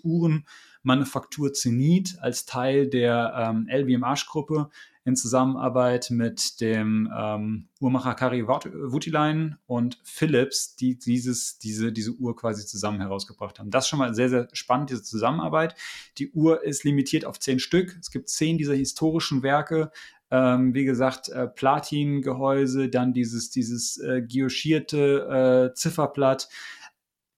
Uhrenmanufaktur 0.87 1.51
Zenit 1.53 2.17
als 2.21 2.45
Teil 2.45 2.87
der 2.87 3.33
ähm, 3.35 3.67
LVMH-Gruppe 3.69 4.69
in 5.03 5.17
Zusammenarbeit 5.17 6.09
mit 6.11 6.61
dem 6.61 7.11
ähm, 7.17 7.67
Uhrmacher 7.81 8.13
Kari 8.13 8.47
Wutilein 8.47 9.57
und 9.65 9.99
Philips, 10.03 10.75
die 10.75 10.97
dieses, 10.97 11.59
diese, 11.59 11.91
diese 11.91 12.11
Uhr 12.11 12.35
quasi 12.35 12.65
zusammen 12.65 13.01
herausgebracht 13.01 13.59
haben. 13.59 13.69
Das 13.69 13.85
ist 13.85 13.89
schon 13.89 13.99
mal 13.99 14.13
sehr, 14.13 14.29
sehr 14.29 14.47
spannend, 14.53 14.89
diese 14.89 15.03
Zusammenarbeit. 15.03 15.75
Die 16.17 16.31
Uhr 16.31 16.63
ist 16.63 16.83
limitiert 16.83 17.25
auf 17.25 17.39
zehn 17.39 17.59
Stück. 17.59 17.97
Es 17.99 18.11
gibt 18.11 18.29
zehn 18.29 18.57
dieser 18.57 18.75
historischen 18.75 19.43
Werke. 19.43 19.91
Ähm, 20.29 20.73
wie 20.73 20.83
gesagt, 20.85 21.29
äh, 21.29 21.47
Platin-Gehäuse, 21.47 22.89
dann 22.89 23.13
dieses, 23.13 23.49
dieses 23.49 23.97
äh, 23.97 24.21
guillochierte 24.21 25.69
äh, 25.71 25.73
Zifferblatt 25.73 26.49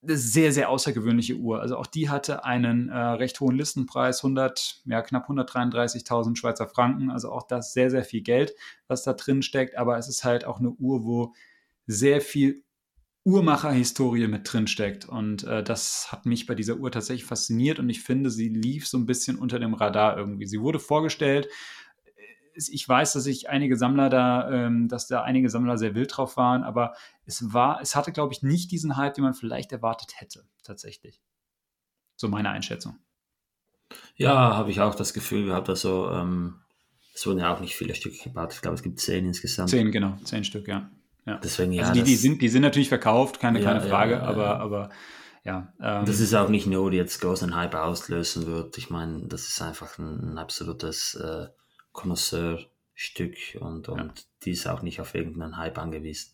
sehr, 0.02 0.52
sehr 0.52 0.70
außergewöhnliche 0.70 1.34
Uhr. 1.34 1.60
Also 1.60 1.76
auch 1.76 1.86
die 1.86 2.08
hatte 2.08 2.44
einen 2.44 2.88
äh, 2.88 2.96
recht 2.96 3.38
hohen 3.40 3.56
Listenpreis, 3.56 4.24
100, 4.24 4.82
ja, 4.86 5.02
knapp 5.02 5.28
133.000 5.28 6.36
Schweizer 6.36 6.66
Franken. 6.66 7.10
Also 7.10 7.30
auch 7.30 7.46
das 7.46 7.72
sehr, 7.72 7.90
sehr 7.90 8.04
viel 8.04 8.22
Geld, 8.22 8.54
was 8.88 9.02
da 9.02 9.12
drin 9.12 9.42
steckt. 9.42 9.76
Aber 9.76 9.98
es 9.98 10.08
ist 10.08 10.24
halt 10.24 10.44
auch 10.44 10.58
eine 10.58 10.70
Uhr, 10.70 11.04
wo 11.04 11.34
sehr 11.86 12.20
viel 12.20 12.62
Uhrmacherhistorie 13.24 14.26
mit 14.26 14.50
drin 14.50 14.66
steckt. 14.66 15.06
Und 15.06 15.44
äh, 15.44 15.62
das 15.62 16.10
hat 16.10 16.24
mich 16.24 16.46
bei 16.46 16.54
dieser 16.54 16.76
Uhr 16.76 16.90
tatsächlich 16.90 17.26
fasziniert. 17.26 17.78
Und 17.78 17.90
ich 17.90 18.02
finde, 18.02 18.30
sie 18.30 18.48
lief 18.48 18.88
so 18.88 18.96
ein 18.96 19.06
bisschen 19.06 19.36
unter 19.36 19.58
dem 19.58 19.74
Radar 19.74 20.16
irgendwie. 20.16 20.46
Sie 20.46 20.60
wurde 20.60 20.78
vorgestellt 20.78 21.48
ich 22.54 22.88
weiß, 22.88 23.12
dass 23.12 23.26
ich 23.26 23.48
einige 23.48 23.76
Sammler 23.76 24.08
da, 24.08 24.50
ähm, 24.50 24.88
dass 24.88 25.06
da 25.06 25.22
einige 25.22 25.50
Sammler 25.50 25.78
sehr 25.78 25.94
wild 25.94 26.16
drauf 26.16 26.36
waren, 26.36 26.62
aber 26.62 26.94
es 27.26 27.52
war, 27.52 27.80
es 27.80 27.96
hatte, 27.96 28.12
glaube 28.12 28.32
ich, 28.32 28.42
nicht 28.42 28.70
diesen 28.70 28.96
Hype, 28.96 29.14
den 29.14 29.24
man 29.24 29.34
vielleicht 29.34 29.72
erwartet 29.72 30.20
hätte, 30.20 30.44
tatsächlich. 30.62 31.20
So 32.16 32.28
meine 32.28 32.50
Einschätzung. 32.50 32.98
Ja, 34.14 34.56
habe 34.56 34.70
ich 34.70 34.80
auch 34.80 34.94
das 34.94 35.14
Gefühl 35.14 35.46
gehabt, 35.46 35.68
also 35.68 36.10
ähm, 36.10 36.60
es 37.14 37.26
wurden 37.26 37.38
ja 37.38 37.54
auch 37.54 37.60
nicht 37.60 37.74
viele 37.74 37.94
Stücke 37.94 38.22
gebaut. 38.22 38.52
Ich 38.54 38.62
glaube, 38.62 38.76
es 38.76 38.82
gibt 38.82 39.00
zehn 39.00 39.26
insgesamt. 39.26 39.70
Zehn, 39.70 39.90
genau, 39.90 40.16
zehn 40.24 40.44
Stück, 40.44 40.68
ja. 40.68 40.90
ja. 41.26 41.38
Deswegen, 41.42 41.72
ja 41.72 41.82
also 41.82 41.94
die, 41.94 42.02
die, 42.02 42.16
sind, 42.16 42.40
die 42.40 42.48
sind 42.48 42.62
natürlich 42.62 42.88
verkauft, 42.88 43.40
keine, 43.40 43.60
ja, 43.60 43.64
keine 43.64 43.80
Frage, 43.80 44.14
ja, 44.14 44.22
aber, 44.22 44.60
aber 44.60 44.90
ja. 45.44 45.72
Ähm, 45.80 46.04
das 46.04 46.20
ist 46.20 46.34
auch 46.34 46.48
nicht 46.48 46.66
nur, 46.66 46.90
die 46.90 46.96
jetzt 46.96 47.20
großen 47.20 47.54
Hype 47.54 47.74
auslösen 47.74 48.46
wird. 48.46 48.76
Ich 48.78 48.90
meine, 48.90 49.26
das 49.26 49.48
ist 49.48 49.60
einfach 49.62 49.98
ein, 49.98 50.34
ein 50.34 50.38
absolutes 50.38 51.14
äh, 51.14 51.46
Connoisseur-Stück 51.92 53.58
und, 53.60 53.88
und 53.88 53.98
ja. 53.98 54.24
die 54.44 54.50
ist 54.52 54.66
auch 54.66 54.82
nicht 54.82 55.00
auf 55.00 55.14
irgendeinen 55.14 55.56
Hype 55.56 55.78
angewiesen. 55.78 56.32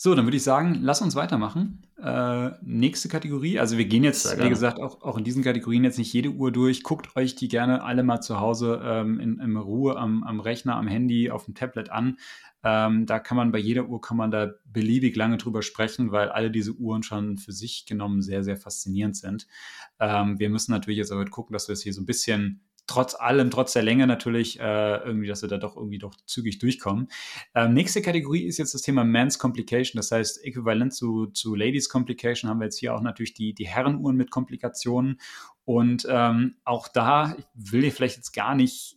So, 0.00 0.14
dann 0.14 0.26
würde 0.26 0.36
ich 0.36 0.44
sagen, 0.44 0.78
lass 0.80 1.02
uns 1.02 1.16
weitermachen. 1.16 1.84
Äh, 2.00 2.50
nächste 2.62 3.08
Kategorie. 3.08 3.58
Also 3.58 3.78
wir 3.78 3.86
gehen 3.86 4.04
jetzt, 4.04 4.40
wie 4.40 4.48
gesagt, 4.48 4.78
auch, 4.78 5.02
auch 5.02 5.18
in 5.18 5.24
diesen 5.24 5.42
Kategorien 5.42 5.82
jetzt 5.82 5.98
nicht 5.98 6.12
jede 6.12 6.30
Uhr 6.30 6.52
durch. 6.52 6.84
Guckt 6.84 7.16
euch 7.16 7.34
die 7.34 7.48
gerne 7.48 7.82
alle 7.82 8.04
mal 8.04 8.20
zu 8.20 8.38
Hause 8.38 8.80
ähm, 8.84 9.18
in, 9.18 9.40
in 9.40 9.56
Ruhe 9.56 9.96
am, 9.96 10.22
am 10.22 10.38
Rechner, 10.38 10.76
am 10.76 10.86
Handy, 10.86 11.32
auf 11.32 11.46
dem 11.46 11.56
Tablet 11.56 11.90
an. 11.90 12.16
Ähm, 12.62 13.06
da 13.06 13.18
kann 13.18 13.36
man 13.36 13.50
bei 13.50 13.58
jeder 13.58 13.88
Uhr 13.88 14.00
kann 14.00 14.16
man 14.16 14.30
da 14.30 14.52
beliebig 14.66 15.16
lange 15.16 15.36
drüber 15.36 15.62
sprechen, 15.62 16.12
weil 16.12 16.28
alle 16.28 16.52
diese 16.52 16.74
Uhren 16.74 17.02
schon 17.02 17.36
für 17.36 17.52
sich 17.52 17.84
genommen 17.84 18.22
sehr, 18.22 18.44
sehr 18.44 18.56
faszinierend 18.56 19.16
sind. 19.16 19.48
Ähm, 19.98 20.38
wir 20.38 20.48
müssen 20.48 20.70
natürlich 20.70 20.98
jetzt 20.98 21.10
aber 21.10 21.24
gucken, 21.24 21.54
dass 21.54 21.66
wir 21.66 21.72
es 21.72 21.82
hier 21.82 21.92
so 21.92 22.00
ein 22.00 22.06
bisschen 22.06 22.60
trotz 22.88 23.14
allem, 23.14 23.50
trotz 23.50 23.74
der 23.74 23.82
Länge 23.82 24.08
natürlich, 24.08 24.58
äh, 24.58 24.96
irgendwie, 24.96 25.28
dass 25.28 25.42
wir 25.42 25.48
da 25.48 25.58
doch 25.58 25.76
irgendwie 25.76 25.98
doch 25.98 26.14
zügig 26.26 26.58
durchkommen. 26.58 27.08
Ähm, 27.54 27.74
nächste 27.74 28.02
Kategorie 28.02 28.44
ist 28.44 28.58
jetzt 28.58 28.74
das 28.74 28.82
Thema 28.82 29.04
Men's 29.04 29.38
Complication, 29.38 29.98
das 29.98 30.10
heißt, 30.10 30.44
äquivalent 30.44 30.92
zu, 30.92 31.26
zu 31.26 31.54
Ladies 31.54 31.88
Complication 31.88 32.50
haben 32.50 32.58
wir 32.58 32.64
jetzt 32.64 32.78
hier 32.78 32.94
auch 32.94 33.02
natürlich 33.02 33.34
die, 33.34 33.54
die 33.54 33.68
Herrenuhren 33.68 34.16
mit 34.16 34.32
Komplikationen. 34.32 35.20
Und 35.64 36.06
ähm, 36.10 36.56
auch 36.64 36.88
da, 36.88 37.36
ich 37.38 37.44
will 37.54 37.82
hier 37.82 37.92
vielleicht 37.92 38.16
jetzt 38.16 38.32
gar 38.32 38.54
nicht 38.54 38.96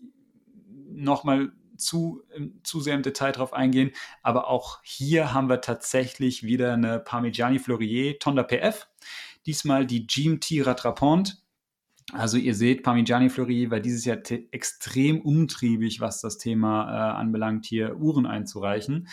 nochmal 0.89 1.51
zu, 1.75 2.23
zu 2.63 2.79
sehr 2.79 2.95
im 2.95 3.01
Detail 3.01 3.33
drauf 3.33 3.53
eingehen, 3.53 3.91
aber 4.23 4.47
auch 4.47 4.79
hier 4.83 5.33
haben 5.33 5.49
wir 5.49 5.61
tatsächlich 5.61 6.43
wieder 6.43 6.73
eine 6.73 6.99
Parmigiani 6.99 7.59
Fleurier 7.59 8.19
Tonda 8.19 8.43
PF. 8.43 8.87
Diesmal 9.45 9.85
die 9.85 10.05
GMT 10.05 10.65
Rattrapante 10.65 11.40
also 12.13 12.37
ihr 12.37 12.55
seht, 12.55 12.83
Parmigiani 12.83 13.29
Fleury 13.29 13.71
war 13.71 13.79
dieses 13.79 14.05
Jahr 14.05 14.17
extrem 14.51 15.21
umtriebig, 15.21 16.01
was 16.01 16.21
das 16.21 16.37
Thema 16.37 16.89
äh, 16.89 17.19
anbelangt, 17.19 17.65
hier 17.65 17.97
Uhren 17.97 18.25
einzureichen. 18.25 19.07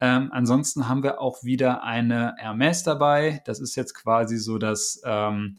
Ähm, 0.00 0.30
ansonsten 0.32 0.88
haben 0.88 1.02
wir 1.02 1.20
auch 1.20 1.44
wieder 1.44 1.82
eine 1.82 2.34
Hermes 2.36 2.82
dabei. 2.82 3.42
Das 3.46 3.60
ist 3.60 3.76
jetzt 3.76 3.94
quasi 3.94 4.36
so 4.36 4.58
das, 4.58 5.00
ähm, 5.04 5.58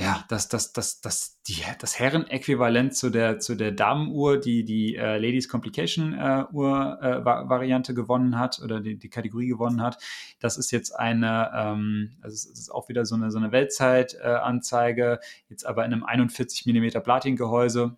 ja, 0.00 0.24
das, 0.28 0.48
das, 0.48 0.72
das, 0.72 1.00
das, 1.00 1.42
die, 1.48 1.62
das 1.80 1.98
Herren-Äquivalent 1.98 2.94
zu 2.94 3.10
der, 3.10 3.40
zu 3.40 3.56
der 3.56 3.72
Damenuhr, 3.72 4.38
die 4.38 4.64
die 4.64 4.94
äh, 4.94 5.18
Ladies 5.18 5.48
Complication 5.48 6.14
äh, 6.14 6.44
Uhr 6.52 6.98
äh, 7.02 7.24
Variante 7.24 7.94
gewonnen 7.94 8.38
hat 8.38 8.60
oder 8.62 8.78
die, 8.80 8.96
die 8.96 9.10
Kategorie 9.10 9.48
gewonnen 9.48 9.82
hat. 9.82 9.98
Das 10.38 10.56
ist 10.56 10.70
jetzt 10.70 10.92
eine, 10.92 11.50
ähm, 11.52 12.12
also 12.22 12.34
es 12.34 12.46
ist 12.46 12.70
auch 12.70 12.88
wieder 12.88 13.04
so 13.06 13.16
eine, 13.16 13.32
so 13.32 13.38
eine 13.38 13.50
Weltzeitanzeige, 13.50 15.18
jetzt 15.48 15.66
aber 15.66 15.84
in 15.84 15.92
einem 15.92 16.04
41 16.04 16.64
mm 16.66 17.00
Platin-Gehäuse 17.02 17.96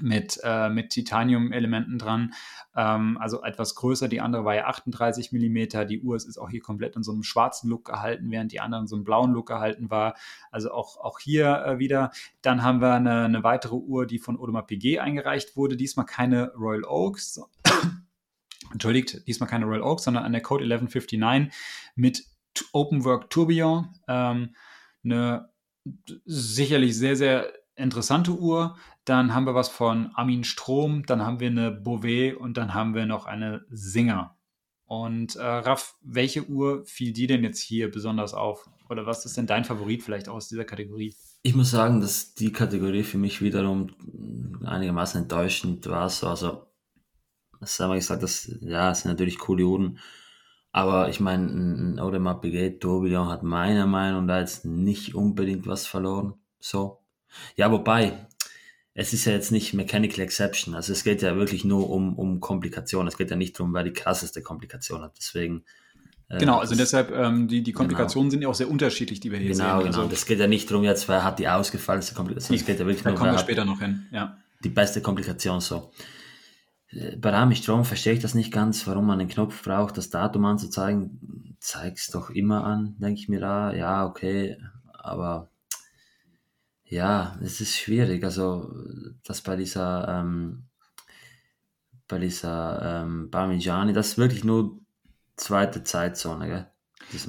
mit, 0.00 0.38
äh, 0.44 0.68
mit 0.68 0.90
Titanium-Elementen 0.90 1.98
dran. 1.98 2.34
Ähm, 2.76 3.16
also 3.18 3.42
etwas 3.42 3.74
größer. 3.74 4.08
Die 4.08 4.20
andere 4.20 4.44
war 4.44 4.54
ja 4.54 4.66
38 4.66 5.32
mm. 5.32 5.86
Die 5.88 6.00
Uhr 6.02 6.16
ist 6.16 6.38
auch 6.38 6.50
hier 6.50 6.60
komplett 6.60 6.96
in 6.96 7.02
so 7.02 7.12
einem 7.12 7.22
schwarzen 7.22 7.68
Look 7.68 7.86
gehalten, 7.86 8.30
während 8.30 8.52
die 8.52 8.60
andere 8.60 8.82
in 8.82 8.86
so 8.86 8.96
einem 8.96 9.04
blauen 9.04 9.32
Look 9.32 9.46
gehalten 9.46 9.90
war. 9.90 10.14
Also 10.50 10.70
auch, 10.70 10.98
auch 10.98 11.18
hier 11.18 11.64
äh, 11.64 11.78
wieder. 11.78 12.10
Dann 12.42 12.62
haben 12.62 12.80
wir 12.80 12.94
eine, 12.94 13.24
eine 13.24 13.42
weitere 13.42 13.76
Uhr, 13.76 14.06
die 14.06 14.18
von 14.18 14.38
Audemars 14.38 14.66
PG 14.66 15.00
eingereicht 15.00 15.56
wurde. 15.56 15.76
Diesmal 15.76 16.06
keine 16.06 16.52
Royal 16.54 16.84
Oaks. 16.84 17.40
Entschuldigt, 18.72 19.26
diesmal 19.26 19.48
keine 19.48 19.64
Royal 19.64 19.82
Oaks, 19.82 20.04
sondern 20.04 20.24
eine 20.24 20.42
Code 20.42 20.64
1159 20.64 21.50
mit 21.94 22.24
Open 22.72 23.04
Work 23.04 23.30
Tourbillon. 23.30 23.88
Ähm, 24.06 24.54
eine 25.02 25.48
sicherlich 26.26 26.96
sehr, 26.98 27.16
sehr 27.16 27.50
interessante 27.78 28.32
Uhr. 28.32 28.76
Dann 29.04 29.34
haben 29.34 29.46
wir 29.46 29.54
was 29.54 29.68
von 29.68 30.10
Armin 30.14 30.44
Strom, 30.44 31.06
dann 31.06 31.24
haben 31.24 31.40
wir 31.40 31.48
eine 31.48 31.70
Beauvais 31.70 32.34
und 32.34 32.56
dann 32.56 32.74
haben 32.74 32.94
wir 32.94 33.06
noch 33.06 33.26
eine 33.26 33.64
Singer. 33.70 34.36
Und 34.84 35.36
äh, 35.36 35.44
Raff, 35.44 35.96
welche 36.02 36.48
Uhr 36.48 36.84
fiel 36.86 37.12
dir 37.12 37.28
denn 37.28 37.44
jetzt 37.44 37.60
hier 37.60 37.90
besonders 37.90 38.32
auf? 38.32 38.68
Oder 38.88 39.04
was 39.04 39.24
ist 39.26 39.36
denn 39.36 39.46
dein 39.46 39.64
Favorit 39.64 40.02
vielleicht 40.02 40.28
aus 40.28 40.48
dieser 40.48 40.64
Kategorie? 40.64 41.14
Ich 41.42 41.54
muss 41.54 41.70
sagen, 41.70 42.00
dass 42.00 42.34
die 42.34 42.52
Kategorie 42.52 43.02
für 43.02 43.18
mich 43.18 43.42
wiederum 43.42 43.90
einigermaßen 44.64 45.22
enttäuschend 45.22 45.86
war. 45.86 46.08
So, 46.08 46.28
also, 46.28 46.66
das 47.60 47.78
haben 47.78 47.90
wir 47.90 47.96
gesagt, 47.96 48.22
dass, 48.22 48.50
ja, 48.60 48.90
es 48.90 49.02
sind 49.02 49.10
natürlich 49.10 49.38
coole 49.38 49.66
Uhren. 49.66 49.98
Aber 50.72 51.08
ich 51.08 51.20
meine, 51.20 51.46
ein 51.46 51.98
Audemars 51.98 52.40
Piguet 52.40 52.80
Tourbillon 52.80 53.28
hat 53.28 53.42
meiner 53.42 53.86
Meinung 53.86 54.26
nach 54.26 54.38
jetzt 54.38 54.64
nicht 54.64 55.14
unbedingt 55.14 55.66
was 55.66 55.86
verloren. 55.86 56.34
So. 56.60 57.00
Ja, 57.56 57.70
wobei, 57.70 58.26
es 58.94 59.12
ist 59.12 59.24
ja 59.26 59.32
jetzt 59.32 59.52
nicht 59.52 59.74
Mechanical 59.74 60.20
Exception. 60.20 60.74
Also 60.74 60.92
es 60.92 61.04
geht 61.04 61.22
ja 61.22 61.36
wirklich 61.36 61.64
nur 61.64 61.88
um, 61.88 62.18
um 62.18 62.40
Komplikationen. 62.40 63.06
Es 63.06 63.16
geht 63.16 63.30
ja 63.30 63.36
nicht 63.36 63.58
darum, 63.58 63.72
wer 63.72 63.84
die 63.84 63.92
krasseste 63.92 64.42
Komplikation 64.42 65.02
hat. 65.02 65.12
Deswegen. 65.16 65.64
Äh, 66.28 66.38
genau, 66.38 66.58
also 66.58 66.74
deshalb, 66.74 67.12
ähm, 67.12 67.46
die, 67.46 67.62
die 67.62 67.72
Komplikationen 67.72 68.28
genau. 68.28 68.32
sind 68.32 68.42
ja 68.42 68.48
auch 68.48 68.54
sehr 68.54 68.68
unterschiedlich, 68.68 69.20
die 69.20 69.30
wir 69.30 69.38
hier 69.38 69.52
genau, 69.52 69.80
sehen. 69.80 69.92
Genau, 69.92 70.02
genau. 70.02 70.12
Es 70.12 70.26
geht 70.26 70.40
ja 70.40 70.48
nicht 70.48 70.68
darum, 70.68 70.82
jetzt, 70.82 71.08
wer 71.08 71.22
hat 71.22 71.38
die 71.38 71.48
ausgefallenste 71.48 72.14
Komplikation. 72.14 72.56
Es 72.56 72.66
geht 72.66 72.80
ja 72.80 72.86
wirklich 72.86 73.04
da 73.04 73.10
nur, 73.10 73.18
kommen 73.18 73.32
wir 73.32 73.38
später 73.38 73.64
noch 73.64 73.78
hin, 73.78 74.06
ja. 74.10 74.36
Die 74.64 74.68
beste 74.68 75.00
Komplikation 75.00 75.60
so. 75.60 75.92
Äh, 76.90 77.16
bei 77.16 77.30
Rami 77.30 77.54
Strom 77.54 77.84
verstehe 77.84 78.14
ich 78.14 78.20
das 78.20 78.34
nicht 78.34 78.52
ganz, 78.52 78.86
warum 78.86 79.06
man 79.06 79.20
einen 79.20 79.28
Knopf 79.28 79.62
braucht, 79.62 79.96
das 79.96 80.10
Datum 80.10 80.44
anzuzeigen. 80.44 81.56
Zeig 81.60 81.96
es 81.96 82.08
doch 82.08 82.30
immer 82.30 82.64
an, 82.64 82.96
denke 82.98 83.20
ich 83.20 83.28
mir 83.28 83.40
da. 83.40 83.72
Ja, 83.72 84.04
okay, 84.06 84.58
aber 84.92 85.50
ja, 86.88 87.38
es 87.42 87.60
ist 87.60 87.76
schwierig. 87.76 88.24
Also, 88.24 88.72
das 89.24 89.42
bei 89.42 89.56
dieser, 89.56 90.08
ähm, 90.08 90.64
bei 92.06 92.18
dieser 92.18 93.02
ähm, 93.02 93.30
Parmigiani, 93.30 93.92
das 93.92 94.08
ist 94.08 94.18
wirklich 94.18 94.44
nur 94.44 94.80
zweite 95.36 95.84
Zeitzone, 95.84 96.46
gell? 96.46 96.66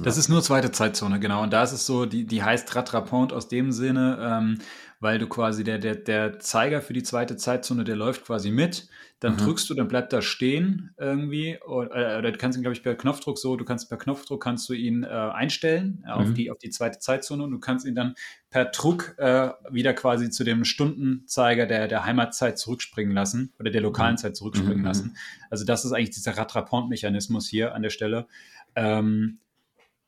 Das 0.02 0.18
ist 0.18 0.28
nur 0.28 0.42
zweite 0.42 0.72
Zeitzone, 0.72 1.20
genau. 1.20 1.42
Und 1.42 1.52
da 1.52 1.62
ist 1.62 1.72
es 1.72 1.86
so, 1.86 2.04
die, 2.04 2.26
die 2.26 2.42
heißt 2.42 2.74
Rattrapont 2.74 3.32
aus 3.32 3.48
dem 3.48 3.72
Sinne, 3.72 4.18
ähm, 4.20 4.58
weil 5.00 5.18
du 5.18 5.26
quasi 5.26 5.64
der, 5.64 5.78
der, 5.78 5.96
der 5.96 6.38
Zeiger 6.40 6.82
für 6.82 6.92
die 6.92 7.02
zweite 7.02 7.36
Zeitzone, 7.36 7.84
der 7.84 7.96
läuft 7.96 8.26
quasi 8.26 8.50
mit. 8.50 8.88
Dann 9.18 9.34
mhm. 9.34 9.38
drückst 9.38 9.68
du, 9.68 9.74
dann 9.74 9.88
bleibt 9.88 10.12
er 10.12 10.20
stehen 10.20 10.94
irgendwie. 10.98 11.58
Oder, 11.66 12.18
oder 12.18 12.32
du 12.32 12.38
kannst 12.38 12.58
ihn, 12.58 12.62
glaube 12.62 12.74
ich, 12.74 12.82
per 12.82 12.94
Knopfdruck 12.94 13.38
so, 13.38 13.56
du 13.56 13.64
kannst 13.64 13.88
per 13.88 13.98
Knopfdruck 13.98 14.42
kannst 14.42 14.68
du 14.68 14.74
ihn 14.74 15.02
äh, 15.02 15.08
einstellen 15.08 16.04
äh, 16.06 16.08
mhm. 16.08 16.12
auf, 16.12 16.34
die, 16.34 16.50
auf 16.50 16.58
die 16.58 16.70
zweite 16.70 16.98
Zeitzone 16.98 17.42
und 17.42 17.50
du 17.50 17.58
kannst 17.58 17.86
ihn 17.86 17.94
dann 17.94 18.14
per 18.50 18.66
Druck 18.66 19.14
äh, 19.18 19.50
wieder 19.70 19.94
quasi 19.94 20.30
zu 20.30 20.44
dem 20.44 20.64
Stundenzeiger 20.64 21.66
der, 21.66 21.88
der 21.88 22.04
Heimatzeit 22.04 22.58
zurückspringen 22.58 23.14
lassen 23.14 23.52
oder 23.58 23.70
der 23.70 23.80
lokalen 23.80 24.14
mhm. 24.14 24.18
Zeit 24.18 24.36
zurückspringen 24.36 24.80
mhm. 24.80 24.84
lassen. 24.84 25.16
Also 25.48 25.64
das 25.64 25.84
ist 25.84 25.92
eigentlich 25.92 26.10
dieser 26.10 26.36
Rattrapont-Mechanismus 26.36 27.48
hier 27.48 27.74
an 27.74 27.82
der 27.82 27.90
Stelle. 27.90 28.26
Ähm, 28.74 29.38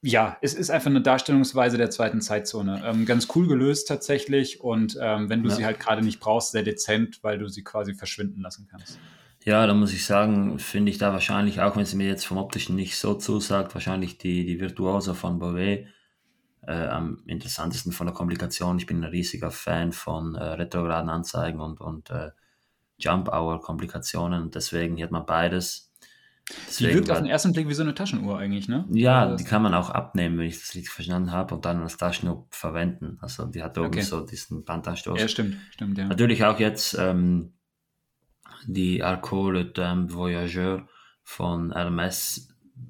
ja, 0.04 0.36
es 0.40 0.54
ist 0.54 0.70
einfach 0.70 0.90
eine 0.90 1.00
Darstellungsweise 1.00 1.78
der 1.78 1.90
zweiten 1.90 2.20
Zeitzone. 2.20 2.82
Ähm, 2.84 3.06
ganz 3.06 3.28
cool 3.36 3.46
gelöst 3.46 3.86
tatsächlich 3.86 4.60
und 4.60 4.98
ähm, 5.00 5.28
wenn 5.28 5.44
du 5.44 5.48
ja. 5.48 5.54
sie 5.54 5.64
halt 5.64 5.78
gerade 5.78 6.02
nicht 6.02 6.18
brauchst, 6.18 6.50
sehr 6.50 6.64
dezent, 6.64 7.20
weil 7.22 7.38
du 7.38 7.48
sie 7.48 7.62
quasi 7.62 7.94
verschwinden 7.94 8.40
lassen 8.40 8.66
kannst. 8.68 8.98
Ja, 9.44 9.66
da 9.66 9.74
muss 9.74 9.92
ich 9.92 10.04
sagen, 10.04 10.58
finde 10.58 10.90
ich 10.90 10.98
da 10.98 11.12
wahrscheinlich, 11.12 11.60
auch 11.60 11.76
wenn 11.76 11.84
sie 11.84 11.96
mir 11.96 12.08
jetzt 12.08 12.26
vom 12.26 12.36
Optischen 12.36 12.74
nicht 12.74 12.96
so 12.96 13.14
zusagt, 13.14 13.74
wahrscheinlich 13.74 14.18
die, 14.18 14.44
die 14.44 14.60
Virtuosa 14.60 15.14
von 15.14 15.38
Beauvais 15.38 15.86
äh, 16.66 16.86
am 16.86 17.22
interessantesten 17.26 17.92
von 17.92 18.06
der 18.06 18.14
Komplikation. 18.14 18.78
Ich 18.78 18.86
bin 18.86 18.98
ein 18.98 19.10
riesiger 19.10 19.52
Fan 19.52 19.92
von 19.92 20.34
äh, 20.34 20.42
retrograden 20.42 21.10
Anzeigen 21.10 21.60
und, 21.60 21.80
und 21.80 22.10
äh, 22.10 22.30
Jump-Hour-Komplikationen. 22.98 24.50
Deswegen 24.50 24.96
hier 24.96 25.06
hat 25.06 25.12
man 25.12 25.26
beides. 25.26 25.91
Deswegen 26.66 26.90
die 26.90 26.96
wirkt 26.96 27.10
auf 27.10 27.18
den 27.18 27.26
ersten 27.26 27.52
Blick 27.52 27.68
wie 27.68 27.74
so 27.74 27.82
eine 27.82 27.94
Taschenuhr 27.94 28.38
eigentlich, 28.38 28.68
ne? 28.68 28.84
Ja, 28.90 29.20
also 29.22 29.36
die 29.36 29.44
kann 29.44 29.62
man 29.62 29.74
auch 29.74 29.90
abnehmen, 29.90 30.38
wenn 30.38 30.46
ich 30.46 30.58
das 30.58 30.74
richtig 30.74 30.90
verstanden 30.90 31.30
habe, 31.30 31.54
und 31.54 31.64
dann 31.64 31.82
als 31.82 31.96
Taschenuhr 31.96 32.46
verwenden. 32.50 33.18
Also 33.20 33.46
die 33.46 33.62
hat 33.62 33.78
oben 33.78 33.88
okay. 33.88 34.02
so 34.02 34.24
diesen 34.26 34.64
Bandanstoß. 34.64 35.20
Ja, 35.20 35.28
stimmt, 35.28 35.56
stimmt, 35.70 35.98
ja. 35.98 36.06
Natürlich 36.06 36.44
auch 36.44 36.58
jetzt 36.58 36.96
ähm, 36.98 37.52
die 38.66 39.02
Arcole 39.02 39.62
d'un 39.62 40.12
Voyageur 40.12 40.86
von 41.22 41.72
Hermes, 41.72 42.48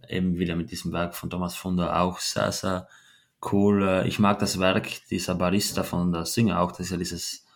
eben 0.09 0.39
wieder 0.39 0.57
mit 0.57 0.71
diesem 0.71 0.93
Werk 0.93 1.15
von 1.15 1.31
Thomas 1.31 1.55
Funder, 1.55 2.01
auch 2.01 2.19
sehr, 2.19 2.51
sehr 2.53 2.89
cool. 3.53 4.05
Ich 4.07 4.19
mag 4.19 4.39
das 4.39 4.59
Werk 4.59 4.89
dieser 5.11 5.35
Barista 5.35 5.83
von 5.83 6.13
der 6.13 6.25
Singer 6.25 6.61
auch, 6.61 6.73
das 6.73 6.81
ist 6.81 6.91
ja 6.91 6.97
dieses, 6.97 7.47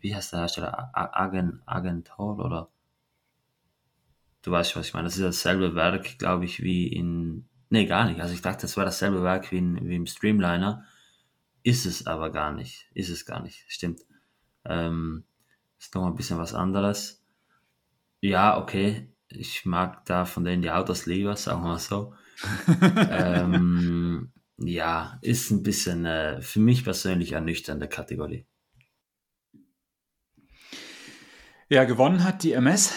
wie 0.00 0.14
heißt 0.14 0.32
der 0.32 0.40
Hersteller? 0.40 0.90
Agent, 0.92 1.62
Agent 1.66 2.16
Hall 2.18 2.40
oder? 2.40 2.68
Du 4.48 4.52
weißt, 4.52 4.76
was 4.76 4.86
ich 4.86 4.94
meine. 4.94 5.04
Das 5.04 5.18
ist 5.18 5.22
dasselbe 5.22 5.74
Werk, 5.74 6.16
glaube 6.18 6.46
ich, 6.46 6.62
wie 6.62 6.86
in. 6.86 7.46
Nee, 7.68 7.84
gar 7.84 8.08
nicht. 8.08 8.22
Also 8.22 8.32
ich 8.32 8.40
dachte, 8.40 8.62
das 8.62 8.78
war 8.78 8.86
dasselbe 8.86 9.22
Werk 9.22 9.52
wie, 9.52 9.58
in, 9.58 9.86
wie 9.86 9.96
im 9.96 10.06
Streamliner. 10.06 10.86
Ist 11.62 11.84
es 11.84 12.06
aber 12.06 12.30
gar 12.30 12.54
nicht. 12.54 12.88
Ist 12.94 13.10
es 13.10 13.26
gar 13.26 13.42
nicht. 13.42 13.66
Stimmt. 13.68 14.00
Ähm, 14.64 15.24
ist 15.78 15.94
noch 15.94 16.06
ein 16.06 16.14
bisschen 16.14 16.38
was 16.38 16.54
anderes. 16.54 17.22
Ja, 18.22 18.58
okay. 18.58 19.12
Ich 19.28 19.66
mag 19.66 20.06
da 20.06 20.24
von 20.24 20.44
denen 20.44 20.62
die 20.62 20.70
Autos 20.70 21.04
lieber, 21.04 21.36
sagen 21.36 21.60
wir 21.60 21.68
mal 21.68 21.78
so. 21.78 22.14
ähm, 23.10 24.32
ja, 24.56 25.18
ist 25.20 25.50
ein 25.50 25.62
bisschen 25.62 26.06
äh, 26.06 26.40
für 26.40 26.60
mich 26.60 26.84
persönlich 26.84 27.32
ernüchternde 27.32 27.86
Kategorie. 27.86 28.46
Ja, 31.68 31.84
gewonnen 31.84 32.24
hat 32.24 32.44
die 32.44 32.52
MS 32.52 32.94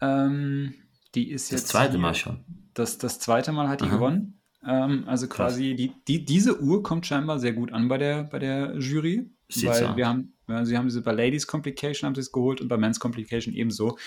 ähm, 0.00 0.74
die 1.14 1.30
ist 1.30 1.46
das 1.46 1.50
jetzt. 1.50 1.64
Das 1.64 1.70
zweite 1.70 1.98
Mal 1.98 2.14
schon. 2.14 2.44
Das, 2.74 2.98
das 2.98 3.18
zweite 3.18 3.52
Mal 3.52 3.68
hat 3.68 3.80
die 3.80 3.86
Aha. 3.86 3.94
gewonnen. 3.94 4.40
Ähm, 4.64 5.04
also 5.06 5.28
quasi, 5.28 5.74
die, 5.74 5.92
die, 6.06 6.24
diese 6.24 6.60
Uhr 6.60 6.82
kommt 6.82 7.06
scheinbar 7.06 7.38
sehr 7.38 7.52
gut 7.52 7.72
an 7.72 7.88
bei 7.88 7.98
der, 7.98 8.24
bei 8.24 8.38
der 8.38 8.76
Jury. 8.78 9.30
Sieht 9.48 9.68
weil 9.68 9.88
so. 9.88 9.96
wir 9.96 10.06
haben, 10.06 10.34
ja, 10.46 10.64
sie 10.64 10.76
haben 10.76 10.90
sie 10.90 11.00
bei 11.00 11.12
Ladies 11.12 11.46
Complication 11.46 12.06
haben 12.06 12.14
sie 12.14 12.20
es 12.20 12.32
geholt 12.32 12.60
und 12.60 12.68
bei 12.68 12.76
Men's 12.76 13.00
Complication 13.00 13.54
ebenso. 13.54 13.98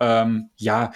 Ähm, 0.00 0.50
ja, 0.56 0.92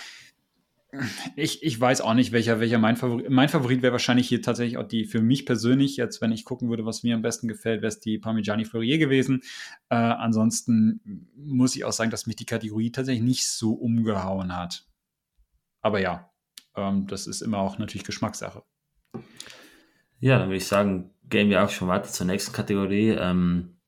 ich, 1.37 1.63
ich 1.63 1.79
weiß 1.79 2.01
auch 2.01 2.15
nicht, 2.15 2.33
welcher, 2.33 2.61
welcher 2.61 2.79
mein 2.79 2.97
Favorit. 2.97 3.29
Mein 3.29 3.49
Favorit 3.49 3.83
wäre 3.83 3.93
wahrscheinlich 3.93 4.29
hier 4.29 4.41
tatsächlich 4.41 4.79
auch 4.79 4.89
die 4.89 5.05
für 5.05 5.21
mich 5.21 5.45
persönlich, 5.45 5.97
jetzt, 5.97 6.21
wenn 6.21 6.33
ich 6.33 6.45
gucken 6.45 6.71
würde, 6.71 6.87
was 6.87 7.03
mir 7.03 7.15
am 7.15 7.23
besten 7.23 7.47
gefällt, 7.47 7.83
wäre 7.83 7.89
es 7.89 8.01
die 8.01 8.19
Parmigiani 8.19 8.65
Fleurier 8.65 8.99
gewesen. 8.99 9.43
Äh, 9.91 9.97
ansonsten 9.97 11.29
muss 11.37 11.77
ich 11.77 11.85
auch 11.85 11.93
sagen, 11.93 12.11
dass 12.11 12.27
mich 12.27 12.37
die 12.37 12.47
Kategorie 12.47 12.91
tatsächlich 12.91 13.25
nicht 13.25 13.49
so 13.49 13.73
umgehauen 13.73 14.57
hat. 14.57 14.87
Aber 15.83 16.01
ja, 16.01 16.31
ähm, 16.75 17.07
das 17.07 17.27
ist 17.27 17.43
immer 17.43 17.59
auch 17.59 17.79
natürlich 17.79 18.05
Geschmackssache. 18.05 18.63
Ja, 20.21 20.39
dann 20.39 20.49
würde 20.49 20.57
ich 20.57 20.67
sagen, 20.67 21.11
gehen 21.29 21.51
wir 21.51 21.63
auch 21.63 21.71
schon 21.71 21.89
weiter 21.89 22.09
zur 22.09 22.27
nächsten 22.27 22.53
Kategorie. 22.53 23.11
Ähm, 23.11 23.79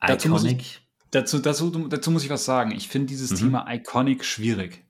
dazu 0.00 0.28
Iconic. 0.28 0.30
Muss 0.30 0.44
ich, 0.44 0.88
dazu, 1.10 1.38
dazu, 1.38 1.70
dazu 1.88 2.10
muss 2.10 2.24
ich 2.24 2.30
was 2.30 2.44
sagen. 2.44 2.70
Ich 2.72 2.88
finde 2.88 3.06
dieses 3.06 3.30
mhm. 3.30 3.36
Thema 3.36 3.66
Iconic 3.72 4.24
schwierig. 4.24 4.84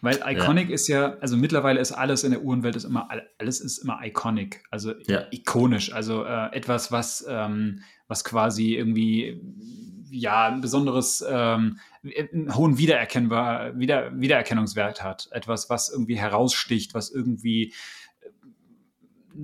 Weil 0.00 0.20
Iconic 0.26 0.68
ja. 0.68 0.74
ist 0.74 0.88
ja, 0.88 1.16
also 1.20 1.36
mittlerweile 1.36 1.80
ist 1.80 1.92
alles 1.92 2.24
in 2.24 2.30
der 2.30 2.42
Uhrenwelt 2.42 2.76
ist 2.76 2.84
immer, 2.84 3.08
alles 3.38 3.60
ist 3.60 3.78
immer 3.78 4.00
iconic, 4.02 4.64
also 4.70 4.94
ja. 5.06 5.24
ikonisch, 5.30 5.92
also 5.92 6.24
äh, 6.24 6.54
etwas, 6.54 6.90
was, 6.90 7.24
ähm, 7.28 7.82
was 8.08 8.24
quasi 8.24 8.76
irgendwie, 8.76 9.42
ja, 10.10 10.48
ein 10.48 10.62
besonderes, 10.62 11.24
ähm, 11.28 11.78
einen 12.02 12.54
hohen 12.54 12.78
Wiedererkennbar, 12.78 13.78
Wieder, 13.78 14.18
Wiedererkennungswert 14.18 15.04
hat. 15.04 15.28
Etwas, 15.32 15.68
was 15.68 15.90
irgendwie 15.90 16.16
heraussticht, 16.16 16.94
was 16.94 17.10
irgendwie 17.10 17.74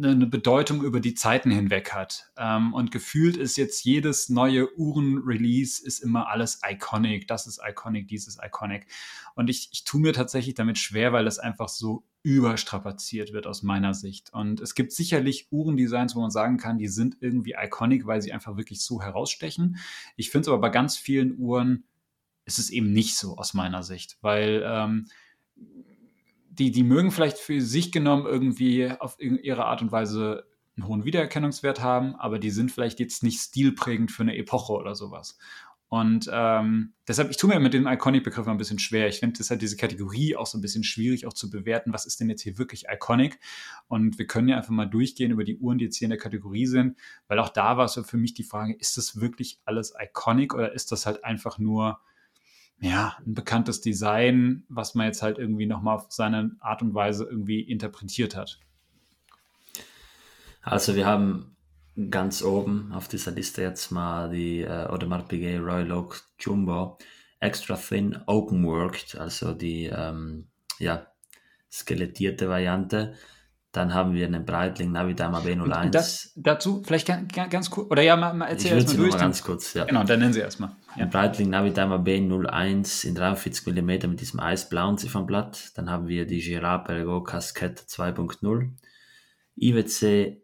eine 0.02 0.26
Bedeutung 0.26 0.82
über 0.82 1.00
die 1.00 1.14
Zeiten 1.14 1.50
hinweg 1.50 1.92
hat. 1.92 2.30
Ähm, 2.36 2.74
und 2.74 2.90
gefühlt 2.90 3.36
ist 3.36 3.56
jetzt 3.56 3.84
jedes 3.84 4.28
neue 4.28 4.76
Uhren-Release 4.78 5.84
ist 5.84 6.00
immer 6.00 6.28
alles 6.28 6.60
iconic. 6.68 7.28
Das 7.28 7.46
ist 7.46 7.60
iconic, 7.66 8.08
dieses 8.08 8.38
iconic. 8.42 8.86
Und 9.34 9.50
ich, 9.50 9.68
ich 9.72 9.84
tue 9.84 10.00
mir 10.00 10.12
tatsächlich 10.12 10.54
damit 10.54 10.78
schwer, 10.78 11.12
weil 11.12 11.24
das 11.24 11.38
einfach 11.38 11.68
so 11.68 12.04
überstrapaziert 12.22 13.32
wird 13.32 13.46
aus 13.46 13.62
meiner 13.62 13.94
Sicht. 13.94 14.32
Und 14.32 14.60
es 14.60 14.74
gibt 14.74 14.92
sicherlich 14.92 15.46
Uhrendesigns, 15.52 16.16
wo 16.16 16.20
man 16.20 16.30
sagen 16.30 16.56
kann, 16.56 16.78
die 16.78 16.88
sind 16.88 17.18
irgendwie 17.20 17.54
iconic, 17.56 18.06
weil 18.06 18.20
sie 18.20 18.32
einfach 18.32 18.56
wirklich 18.56 18.82
so 18.82 19.00
herausstechen. 19.00 19.76
Ich 20.16 20.30
finde 20.30 20.42
es 20.42 20.48
aber 20.48 20.60
bei 20.60 20.70
ganz 20.70 20.96
vielen 20.96 21.38
Uhren 21.38 21.84
ist 22.44 22.58
es 22.58 22.70
eben 22.70 22.92
nicht 22.92 23.16
so 23.16 23.36
aus 23.36 23.54
meiner 23.54 23.82
Sicht, 23.82 24.18
weil 24.22 24.62
ähm, 24.66 25.06
die, 26.58 26.70
die 26.70 26.82
mögen 26.82 27.10
vielleicht 27.10 27.38
für 27.38 27.60
sich 27.60 27.92
genommen 27.92 28.26
irgendwie 28.26 28.90
auf 28.90 29.16
ihre 29.20 29.66
Art 29.66 29.82
und 29.82 29.92
Weise 29.92 30.44
einen 30.76 30.88
hohen 30.88 31.04
Wiedererkennungswert 31.04 31.80
haben, 31.80 32.14
aber 32.16 32.38
die 32.38 32.50
sind 32.50 32.70
vielleicht 32.70 33.00
jetzt 33.00 33.22
nicht 33.22 33.40
stilprägend 33.40 34.10
für 34.10 34.22
eine 34.22 34.36
Epoche 34.36 34.74
oder 34.74 34.94
sowas. 34.94 35.38
Und 35.88 36.28
ähm, 36.32 36.94
deshalb, 37.06 37.30
ich 37.30 37.36
tue 37.36 37.48
mir 37.48 37.60
mit 37.60 37.72
dem 37.72 37.86
Iconic-Begriff 37.86 38.48
ein 38.48 38.56
bisschen 38.56 38.80
schwer. 38.80 39.06
Ich 39.06 39.20
finde 39.20 39.36
deshalb 39.38 39.60
diese 39.60 39.76
Kategorie 39.76 40.34
auch 40.34 40.46
so 40.46 40.58
ein 40.58 40.60
bisschen 40.60 40.82
schwierig 40.82 41.26
auch 41.26 41.32
zu 41.32 41.48
bewerten, 41.48 41.92
was 41.92 42.06
ist 42.06 42.18
denn 42.18 42.28
jetzt 42.28 42.42
hier 42.42 42.58
wirklich 42.58 42.86
Iconic. 42.92 43.38
Und 43.86 44.18
wir 44.18 44.26
können 44.26 44.48
ja 44.48 44.56
einfach 44.56 44.70
mal 44.70 44.86
durchgehen 44.86 45.30
über 45.30 45.44
die 45.44 45.58
Uhren, 45.58 45.78
die 45.78 45.84
jetzt 45.84 45.96
hier 45.96 46.06
in 46.06 46.10
der 46.10 46.18
Kategorie 46.18 46.66
sind, 46.66 46.98
weil 47.28 47.38
auch 47.38 47.50
da 47.50 47.76
war 47.76 47.84
es 47.84 48.00
für 48.04 48.16
mich 48.16 48.34
die 48.34 48.42
Frage, 48.42 48.74
ist 48.74 48.96
das 48.96 49.20
wirklich 49.20 49.60
alles 49.64 49.94
Iconic 49.96 50.54
oder 50.54 50.72
ist 50.72 50.90
das 50.90 51.06
halt 51.06 51.22
einfach 51.24 51.58
nur 51.58 52.00
ja, 52.80 53.16
ein 53.24 53.34
bekanntes 53.34 53.80
Design, 53.80 54.64
was 54.68 54.94
man 54.94 55.06
jetzt 55.06 55.22
halt 55.22 55.38
irgendwie 55.38 55.66
nochmal 55.66 55.96
auf 55.96 56.06
seine 56.10 56.52
Art 56.60 56.82
und 56.82 56.94
Weise 56.94 57.24
irgendwie 57.24 57.60
interpretiert 57.60 58.36
hat. 58.36 58.60
Also 60.62 60.94
wir 60.94 61.06
haben 61.06 61.56
ganz 62.10 62.42
oben 62.42 62.92
auf 62.92 63.08
dieser 63.08 63.30
Liste 63.30 63.62
jetzt 63.62 63.90
mal 63.90 64.28
die 64.28 64.60
äh, 64.60 64.86
Audemars 64.86 65.26
Piguet 65.28 65.60
Royal 65.60 65.92
Oak 65.92 66.22
Jumbo 66.38 66.98
Extra 67.40 67.76
Thin 67.76 68.18
Open 68.26 68.64
Worked, 68.66 69.16
also 69.16 69.52
die 69.52 69.86
ähm, 69.86 70.48
ja, 70.78 71.06
skelettierte 71.70 72.48
Variante. 72.48 73.14
Dann 73.72 73.92
haben 73.92 74.14
wir 74.14 74.26
einen 74.26 74.46
Breitling 74.46 74.90
Navidama 74.92 75.40
B01. 75.40 75.90
Das, 75.90 76.32
dazu 76.34 76.82
vielleicht 76.84 77.06
ganz, 77.06 77.32
ganz 77.32 77.70
kurz, 77.70 77.90
oder 77.90 78.02
ja, 78.02 78.16
mal, 78.16 78.32
mal 78.32 78.46
erzähl 78.46 78.72
erstmal 78.72 78.96
durch. 78.96 79.12
Mal 79.12 79.20
ganz 79.20 79.42
kurz, 79.42 79.74
ja. 79.74 79.84
Genau, 79.84 80.02
dann 80.04 80.20
nennen 80.20 80.32
Sie 80.32 80.40
erstmal. 80.40 80.74
Ein 80.98 81.10
Breitling 81.10 81.50
Navidama 81.50 81.96
B01 81.96 83.06
in 83.06 83.14
43 83.14 83.66
mm 83.66 84.08
mit 84.08 84.20
diesem 84.20 84.40
eisblauen 84.40 84.96
Ziffernblatt. 84.96 85.76
Dann 85.76 85.90
haben 85.90 86.08
wir 86.08 86.26
die 86.26 86.40
Girard 86.40 86.86
Perregaux 86.86 87.22
Casquette 87.22 87.82
2.0. 87.82 88.70
IWC 89.56 90.40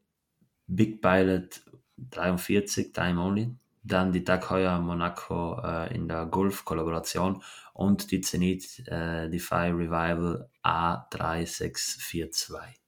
Big 0.67 1.01
Pilot 1.01 1.63
43, 1.97 2.93
Time 2.93 3.19
Only. 3.19 3.57
Dann 3.83 4.13
die 4.13 4.25
Tag 4.25 4.51
Heuer 4.51 4.79
Monaco 4.79 5.59
äh, 5.65 5.95
in 5.95 6.07
der 6.07 6.27
Golf-Kollaboration 6.27 7.43
und 7.73 8.11
die 8.11 8.21
Zenit 8.21 8.87
äh, 8.89 9.31
Defy 9.31 9.71
Revival 9.71 10.51
A3642. 10.63 12.82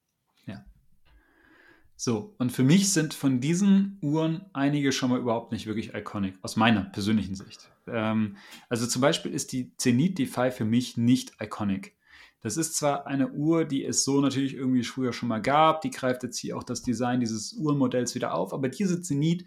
So, 2.04 2.34
und 2.36 2.52
für 2.52 2.64
mich 2.64 2.92
sind 2.92 3.14
von 3.14 3.40
diesen 3.40 3.98
Uhren 4.02 4.44
einige 4.52 4.92
schon 4.92 5.08
mal 5.08 5.18
überhaupt 5.18 5.52
nicht 5.52 5.66
wirklich 5.66 5.94
iconic, 5.94 6.34
aus 6.42 6.54
meiner 6.54 6.82
persönlichen 6.82 7.34
Sicht. 7.34 7.70
Ähm, 7.86 8.36
also 8.68 8.86
zum 8.86 9.00
Beispiel 9.00 9.32
ist 9.32 9.52
die 9.52 9.74
Zenit 9.78 10.18
Defy 10.18 10.50
für 10.50 10.66
mich 10.66 10.98
nicht 10.98 11.32
iconic. 11.40 11.96
Das 12.42 12.58
ist 12.58 12.76
zwar 12.76 13.06
eine 13.06 13.30
Uhr, 13.30 13.64
die 13.64 13.86
es 13.86 14.04
so 14.04 14.20
natürlich 14.20 14.52
irgendwie 14.52 14.84
früher 14.84 15.14
schon 15.14 15.30
mal 15.30 15.40
gab, 15.40 15.80
die 15.80 15.88
greift 15.88 16.24
jetzt 16.24 16.36
hier 16.36 16.58
auch 16.58 16.62
das 16.62 16.82
Design 16.82 17.20
dieses 17.20 17.54
Uhrenmodells 17.54 18.14
wieder 18.14 18.34
auf, 18.34 18.52
aber 18.52 18.68
diese 18.68 19.00
Zenit 19.00 19.46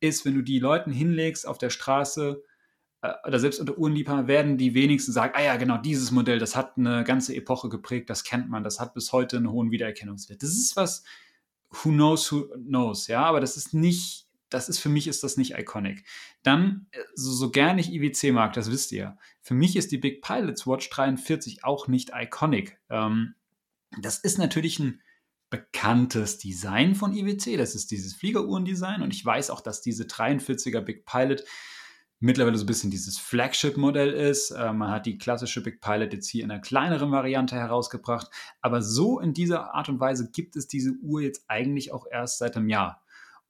ist, 0.00 0.24
wenn 0.24 0.34
du 0.34 0.40
die 0.40 0.60
Leuten 0.60 0.90
hinlegst 0.90 1.46
auf 1.46 1.58
der 1.58 1.68
Straße, 1.68 2.42
äh, 3.02 3.12
oder 3.26 3.38
selbst 3.38 3.60
unter 3.60 3.76
Uhrenliebhaber 3.76 4.28
werden 4.28 4.56
die 4.56 4.72
wenigsten 4.72 5.12
sagen, 5.12 5.34
ah 5.36 5.42
ja, 5.42 5.56
genau, 5.56 5.76
dieses 5.76 6.10
Modell, 6.10 6.38
das 6.38 6.56
hat 6.56 6.78
eine 6.78 7.04
ganze 7.04 7.36
Epoche 7.36 7.68
geprägt, 7.68 8.08
das 8.08 8.24
kennt 8.24 8.48
man, 8.48 8.64
das 8.64 8.80
hat 8.80 8.94
bis 8.94 9.12
heute 9.12 9.36
einen 9.36 9.50
hohen 9.50 9.70
Wiedererkennungswert. 9.70 10.42
Das 10.42 10.52
ist 10.52 10.74
was, 10.74 11.04
who 11.70 11.90
knows, 11.90 12.30
who 12.30 12.48
knows, 12.56 13.06
ja, 13.06 13.24
aber 13.24 13.40
das 13.40 13.56
ist 13.56 13.74
nicht, 13.74 14.26
das 14.48 14.68
ist 14.68 14.78
für 14.78 14.88
mich 14.88 15.06
ist 15.06 15.22
das 15.22 15.36
nicht 15.36 15.54
iconic. 15.58 16.04
Dann, 16.42 16.86
äh, 16.92 17.00
so, 17.14 17.32
so 17.32 17.50
gern 17.50 17.78
ich 17.78 17.92
IWC 17.92 18.32
mag, 18.32 18.52
das 18.54 18.70
wisst 18.70 18.92
ihr, 18.92 19.18
für 19.42 19.54
mich 19.54 19.76
ist 19.76 19.92
die 19.92 19.98
Big 19.98 20.22
Pilots 20.22 20.66
Watch 20.66 20.88
43 20.90 21.64
auch 21.64 21.88
nicht 21.88 22.12
iconic. 22.14 22.78
Ähm, 22.90 23.34
das 24.00 24.18
ist 24.18 24.38
natürlich 24.38 24.78
ein 24.78 25.00
bekanntes 25.50 26.38
Design 26.38 26.94
von 26.94 27.14
IWC, 27.14 27.56
das 27.56 27.74
ist 27.74 27.90
dieses 27.90 28.14
Fliegeruhrendesign 28.14 29.02
und 29.02 29.14
ich 29.14 29.24
weiß 29.24 29.50
auch, 29.50 29.60
dass 29.62 29.80
diese 29.80 30.04
43er 30.04 30.80
Big 30.80 31.06
Pilot 31.06 31.44
mittlerweile 32.20 32.58
so 32.58 32.64
ein 32.64 32.66
bisschen 32.66 32.90
dieses 32.90 33.18
Flagship-Modell 33.18 34.12
ist. 34.12 34.50
Äh, 34.50 34.72
man 34.72 34.90
hat 34.90 35.06
die 35.06 35.18
klassische 35.18 35.62
Big 35.62 35.80
Pilot 35.80 36.12
jetzt 36.12 36.28
hier 36.28 36.44
in 36.44 36.50
einer 36.50 36.60
kleineren 36.60 37.12
Variante 37.12 37.56
herausgebracht. 37.56 38.28
Aber 38.60 38.82
so 38.82 39.20
in 39.20 39.32
dieser 39.32 39.74
Art 39.74 39.88
und 39.88 40.00
Weise 40.00 40.30
gibt 40.30 40.56
es 40.56 40.66
diese 40.66 40.92
Uhr 41.02 41.22
jetzt 41.22 41.44
eigentlich 41.48 41.92
auch 41.92 42.06
erst 42.10 42.38
seit 42.38 42.56
einem 42.56 42.68
Jahr. 42.68 43.02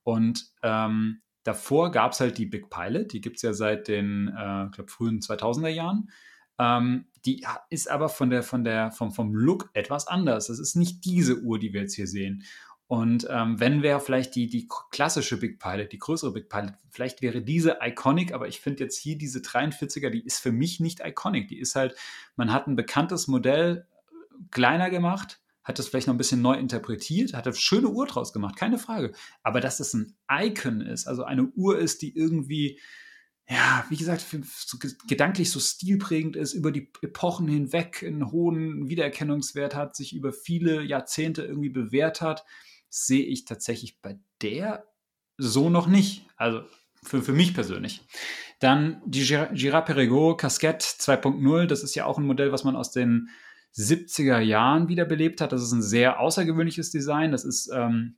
Und 0.03 0.53
ähm, 0.63 1.23
davor 1.45 1.91
gab 1.91 2.13
es 2.13 2.21
halt 2.21 2.39
die 2.39 2.47
Big 2.47 2.71
Pilot, 2.71 3.13
die 3.13 3.21
gibt 3.21 3.37
es 3.37 3.43
ja 3.43 3.53
seit 3.53 3.89
den 3.89 4.29
äh, 4.29 4.69
glaub, 4.71 4.91
frühen 4.91 5.21
2000er 5.21 5.69
Jahren. 5.69 6.11
Ähm, 6.59 7.07
die 7.25 7.45
ist 7.71 7.91
aber 7.91 8.09
von 8.09 8.31
der, 8.31 8.43
von 8.43 8.65
der, 8.65 8.91
vom, 8.91 9.13
vom 9.13 9.35
Look 9.35 9.71
etwas 9.75 10.07
anders. 10.07 10.49
Das 10.49 10.59
ist 10.59 10.77
nicht 10.77 11.05
diese 11.05 11.41
Uhr, 11.41 11.59
die 11.59 11.73
wir 11.73 11.83
jetzt 11.83 11.95
hier 11.95 12.07
sehen. 12.07 12.45
Und 12.89 13.27
ähm, 13.31 13.61
wenn 13.61 13.83
wäre 13.83 14.01
vielleicht 14.01 14.35
die, 14.35 14.47
die 14.49 14.67
klassische 14.91 15.39
Big 15.39 15.61
Pilot, 15.61 15.93
die 15.93 15.99
größere 15.99 16.33
Big 16.33 16.49
Pilot, 16.49 16.73
vielleicht 16.89 17.21
wäre 17.21 17.43
diese 17.43 17.79
iconic, 17.83 18.33
aber 18.33 18.49
ich 18.49 18.61
finde 18.61 18.83
jetzt 18.83 18.99
hier 18.99 19.19
diese 19.19 19.41
43er, 19.41 20.09
die 20.09 20.25
ist 20.25 20.41
für 20.41 20.53
mich 20.53 20.81
nicht 20.81 21.01
iconic. 21.05 21.49
Die 21.49 21.59
ist 21.59 21.77
halt, 21.77 21.95
man 22.37 22.51
hat 22.51 22.67
ein 22.67 22.77
bekanntes 22.77 23.29
Modell 23.29 23.87
äh, 24.11 24.15
kleiner 24.51 24.89
gemacht, 24.89 25.39
hat 25.65 25.79
das 25.79 25.89
vielleicht 25.89 26.07
noch 26.07 26.15
ein 26.15 26.19
bisschen 26.19 26.41
neu 26.41 26.55
interpretiert, 26.55 27.35
hat 27.35 27.47
eine 27.47 27.55
schöne 27.55 27.89
Uhr 27.89 28.07
draus 28.07 28.33
gemacht, 28.33 28.57
keine 28.57 28.79
Frage. 28.79 29.13
Aber 29.43 29.61
dass 29.61 29.77
das 29.77 29.93
ein 29.93 30.17
Icon 30.31 30.81
ist, 30.81 31.07
also 31.07 31.25
eine 31.25 31.45
Uhr 31.45 31.79
ist, 31.79 32.01
die 32.01 32.17
irgendwie, 32.17 32.81
ja, 33.47 33.85
wie 33.91 33.99
gesagt, 33.99 34.25
so 34.49 34.79
gedanklich 35.07 35.51
so 35.51 35.61
stilprägend 35.61 36.37
ist, 36.37 36.55
über 36.55 36.73
die 36.73 36.91
Epochen 37.03 37.49
hinweg 37.49 38.03
einen 38.03 38.33
hohen 38.33 38.89
Wiedererkennungswert 38.89 39.75
hat, 39.75 39.95
sich 39.95 40.15
über 40.15 40.33
viele 40.33 40.83
Jahrzehnte 40.83 41.43
irgendwie 41.43 41.69
bewährt 41.69 42.23
hat 42.23 42.47
sehe 42.89 43.25
ich 43.25 43.45
tatsächlich 43.45 44.01
bei 44.01 44.19
der 44.43 44.85
so 45.37 45.71
noch 45.71 45.87
nicht. 45.87 46.27
Also 46.37 46.63
für, 47.03 47.23
für 47.23 47.33
mich 47.33 47.55
persönlich. 47.55 48.03
Dann 48.61 49.01
die 49.07 49.25
Girard 49.25 49.87
Perregaux 49.87 50.37
Casquette 50.37 50.85
2.0. 50.85 51.67
Das 51.67 51.83
ist 51.83 51.95
ja 51.95 52.05
auch 52.07 52.19
ein 52.19 52.27
Modell, 52.27 52.53
was 52.53 52.65
man 52.65 52.77
aus 52.77 52.91
den 52.91 53.29
70er 53.77 54.41
Jahren 54.41 54.89
wiederbelebt 54.89 55.41
hat. 55.41 55.53
Das 55.53 55.63
ist 55.63 55.73
ein 55.73 55.83
sehr 55.83 56.19
außergewöhnliches 56.19 56.91
Design. 56.91 57.31
Das 57.31 57.45
ist, 57.45 57.71
ähm, 57.73 58.17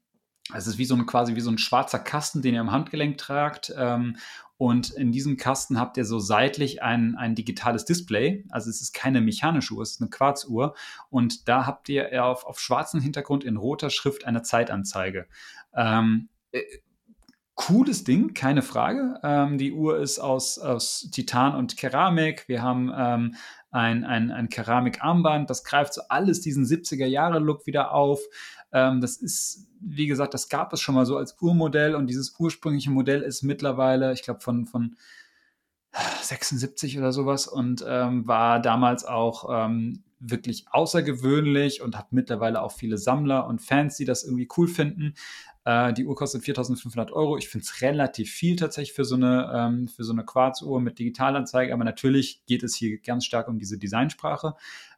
das 0.52 0.66
ist 0.66 0.78
wie 0.78 0.86
so 0.86 0.94
ein, 0.94 1.06
quasi 1.06 1.34
wie 1.34 1.40
so 1.40 1.50
ein 1.50 1.58
schwarzer 1.58 1.98
Kasten, 1.98 2.40
den 2.40 2.54
ihr 2.54 2.60
am 2.60 2.72
Handgelenk 2.72 3.18
tragt. 3.18 3.72
Ähm, 3.76 4.16
und 4.60 4.90
in 4.90 5.10
diesem 5.10 5.38
Kasten 5.38 5.80
habt 5.80 5.96
ihr 5.96 6.04
so 6.04 6.18
seitlich 6.18 6.82
ein, 6.82 7.16
ein 7.16 7.34
digitales 7.34 7.86
Display. 7.86 8.44
Also 8.50 8.68
es 8.68 8.82
ist 8.82 8.92
keine 8.92 9.22
mechanische 9.22 9.72
Uhr, 9.72 9.82
es 9.82 9.92
ist 9.92 10.02
eine 10.02 10.10
Quarzuhr. 10.10 10.74
Und 11.08 11.48
da 11.48 11.64
habt 11.64 11.88
ihr 11.88 12.22
auf, 12.22 12.44
auf 12.44 12.60
schwarzem 12.60 13.00
Hintergrund 13.00 13.42
in 13.42 13.56
roter 13.56 13.88
Schrift 13.88 14.26
eine 14.26 14.42
Zeitanzeige. 14.42 15.28
Ähm, 15.74 16.28
äh, 16.52 16.60
cooles 17.54 18.04
Ding, 18.04 18.34
keine 18.34 18.60
Frage. 18.60 19.18
Ähm, 19.22 19.56
die 19.56 19.72
Uhr 19.72 19.98
ist 19.98 20.18
aus, 20.18 20.58
aus 20.58 21.08
Titan 21.10 21.56
und 21.56 21.78
Keramik. 21.78 22.46
Wir 22.46 22.60
haben 22.60 22.92
ähm, 22.94 23.36
ein, 23.70 24.04
ein, 24.04 24.30
ein 24.30 24.50
Keramikarmband, 24.50 25.48
das 25.48 25.64
greift 25.64 25.94
so 25.94 26.02
alles 26.10 26.42
diesen 26.42 26.66
70er-Jahre-Look 26.66 27.66
wieder 27.66 27.92
auf. 27.94 28.20
Ähm, 28.72 29.00
das 29.00 29.16
ist, 29.16 29.68
wie 29.80 30.06
gesagt, 30.06 30.34
das 30.34 30.48
gab 30.48 30.72
es 30.72 30.80
schon 30.80 30.94
mal 30.94 31.06
so 31.06 31.16
als 31.16 31.40
Urmodell 31.40 31.94
und 31.94 32.06
dieses 32.06 32.34
ursprüngliche 32.38 32.90
Modell 32.90 33.22
ist 33.22 33.42
mittlerweile, 33.42 34.12
ich 34.12 34.22
glaube, 34.22 34.40
von, 34.40 34.66
von 34.66 34.96
76 36.22 36.98
oder 36.98 37.12
sowas 37.12 37.46
und 37.46 37.84
ähm, 37.86 38.26
war 38.26 38.60
damals 38.60 39.04
auch 39.04 39.48
ähm, 39.50 40.04
wirklich 40.20 40.66
außergewöhnlich 40.70 41.80
und 41.82 41.96
hat 41.96 42.12
mittlerweile 42.12 42.62
auch 42.62 42.72
viele 42.72 42.98
Sammler 42.98 43.46
und 43.46 43.60
Fans, 43.60 43.96
die 43.96 44.04
das 44.04 44.22
irgendwie 44.22 44.48
cool 44.56 44.68
finden. 44.68 45.14
Äh, 45.64 45.92
die 45.94 46.04
Uhr 46.04 46.14
kostet 46.14 46.42
4.500 46.42 47.10
Euro. 47.12 47.36
Ich 47.38 47.48
finde 47.48 47.64
es 47.64 47.80
relativ 47.80 48.30
viel 48.30 48.56
tatsächlich 48.56 48.92
für 48.92 49.04
so 49.04 49.16
eine, 49.16 49.50
ähm, 49.52 49.88
für 49.88 50.04
so 50.04 50.12
eine 50.12 50.24
Quarzuhr 50.24 50.80
mit 50.80 50.98
Digitalanzeige, 50.98 51.72
aber 51.72 51.84
natürlich 51.84 52.44
geht 52.46 52.62
es 52.62 52.74
hier 52.74 52.98
ganz 53.00 53.24
stark 53.24 53.48
um 53.48 53.58
diese 53.58 53.78
Designsprache. 53.78 54.54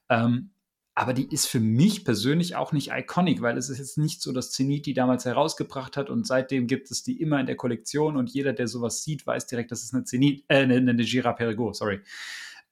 Ähm, 0.08 0.50
aber 0.94 1.14
die 1.14 1.32
ist 1.32 1.46
für 1.46 1.60
mich 1.60 2.04
persönlich 2.04 2.54
auch 2.54 2.72
nicht 2.72 2.90
iconic, 2.92 3.40
weil 3.40 3.56
es 3.56 3.70
ist 3.70 3.78
jetzt 3.78 3.96
nicht 3.96 4.20
so, 4.20 4.32
dass 4.32 4.50
Zenit 4.50 4.84
die 4.84 4.94
damals 4.94 5.24
herausgebracht 5.24 5.96
hat 5.96 6.10
und 6.10 6.26
seitdem 6.26 6.66
gibt 6.66 6.90
es 6.90 7.02
die 7.02 7.20
immer 7.20 7.40
in 7.40 7.46
der 7.46 7.56
Kollektion 7.56 8.16
und 8.16 8.30
jeder, 8.30 8.52
der 8.52 8.68
sowas 8.68 9.02
sieht, 9.02 9.26
weiß 9.26 9.46
direkt, 9.46 9.70
dass 9.70 9.82
es 9.82 9.94
eine 9.94 10.04
Zenit, 10.04 10.44
äh, 10.48 10.58
eine, 10.58 10.76
eine 10.76 11.04
Gira 11.04 11.32
Perregaux, 11.32 11.78
sorry. 11.78 12.00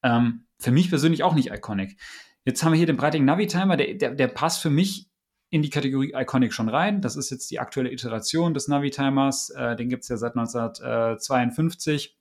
Ähm, 0.03 0.45
für 0.59 0.71
mich 0.71 0.91
persönlich 0.91 1.23
auch 1.23 1.35
nicht 1.35 1.51
iconic. 1.51 1.97
Jetzt 2.45 2.63
haben 2.63 2.73
wir 2.73 2.79
hier 2.79 2.87
den 2.87 2.97
Breitling 2.97 3.25
Navi 3.25 3.47
Timer, 3.47 3.77
der, 3.77 3.95
der, 3.95 4.15
der 4.15 4.29
passt 4.29 4.61
für 4.61 4.71
mich 4.71 5.11
in 5.51 5.63
die 5.63 5.71
Kategorie 5.71 6.13
Iconic 6.15 6.53
schon 6.53 6.69
rein. 6.69 7.03
Das 7.03 7.17
ist 7.17 7.31
jetzt 7.31 7.51
die 7.51 7.59
aktuelle 7.59 7.93
Iteration 7.93 8.55
des 8.55 8.69
Navi 8.69 8.91
Timers. 8.91 9.51
Äh, 9.51 9.77
den 9.77 9.89
gibt 9.89 10.05
es 10.05 10.09
ja 10.09 10.17
seit 10.17 10.37
1952. 10.37 12.20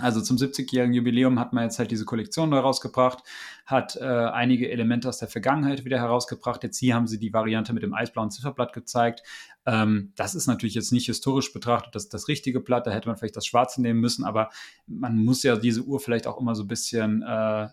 Also 0.00 0.20
zum 0.20 0.36
70-jährigen 0.36 0.92
Jubiläum 0.92 1.40
hat 1.40 1.52
man 1.52 1.64
jetzt 1.64 1.78
halt 1.78 1.90
diese 1.90 2.04
Kollektion 2.04 2.50
neu 2.50 2.58
rausgebracht, 2.58 3.22
hat 3.64 3.96
äh, 3.96 4.04
einige 4.04 4.70
Elemente 4.70 5.08
aus 5.08 5.18
der 5.18 5.28
Vergangenheit 5.28 5.84
wieder 5.84 5.98
herausgebracht. 5.98 6.62
Jetzt 6.62 6.78
hier 6.78 6.94
haben 6.94 7.06
sie 7.06 7.18
die 7.18 7.32
Variante 7.32 7.72
mit 7.72 7.82
dem 7.82 7.94
eisblauen 7.94 8.30
Zifferblatt 8.30 8.74
gezeigt. 8.74 9.22
Ähm, 9.64 10.12
das 10.14 10.34
ist 10.34 10.46
natürlich 10.46 10.74
jetzt 10.74 10.92
nicht 10.92 11.06
historisch 11.06 11.52
betrachtet 11.52 11.94
das, 11.94 12.08
das 12.10 12.28
richtige 12.28 12.60
Blatt, 12.60 12.86
da 12.86 12.90
hätte 12.90 13.08
man 13.08 13.16
vielleicht 13.16 13.36
das 13.36 13.46
schwarze 13.46 13.80
nehmen 13.80 14.00
müssen, 14.00 14.24
aber 14.24 14.50
man 14.86 15.16
muss 15.24 15.42
ja 15.42 15.56
diese 15.56 15.82
Uhr 15.82 16.00
vielleicht 16.00 16.26
auch 16.26 16.38
immer 16.38 16.54
so 16.54 16.64
ein 16.64 16.68
bisschen 16.68 17.22
äh, 17.22 17.68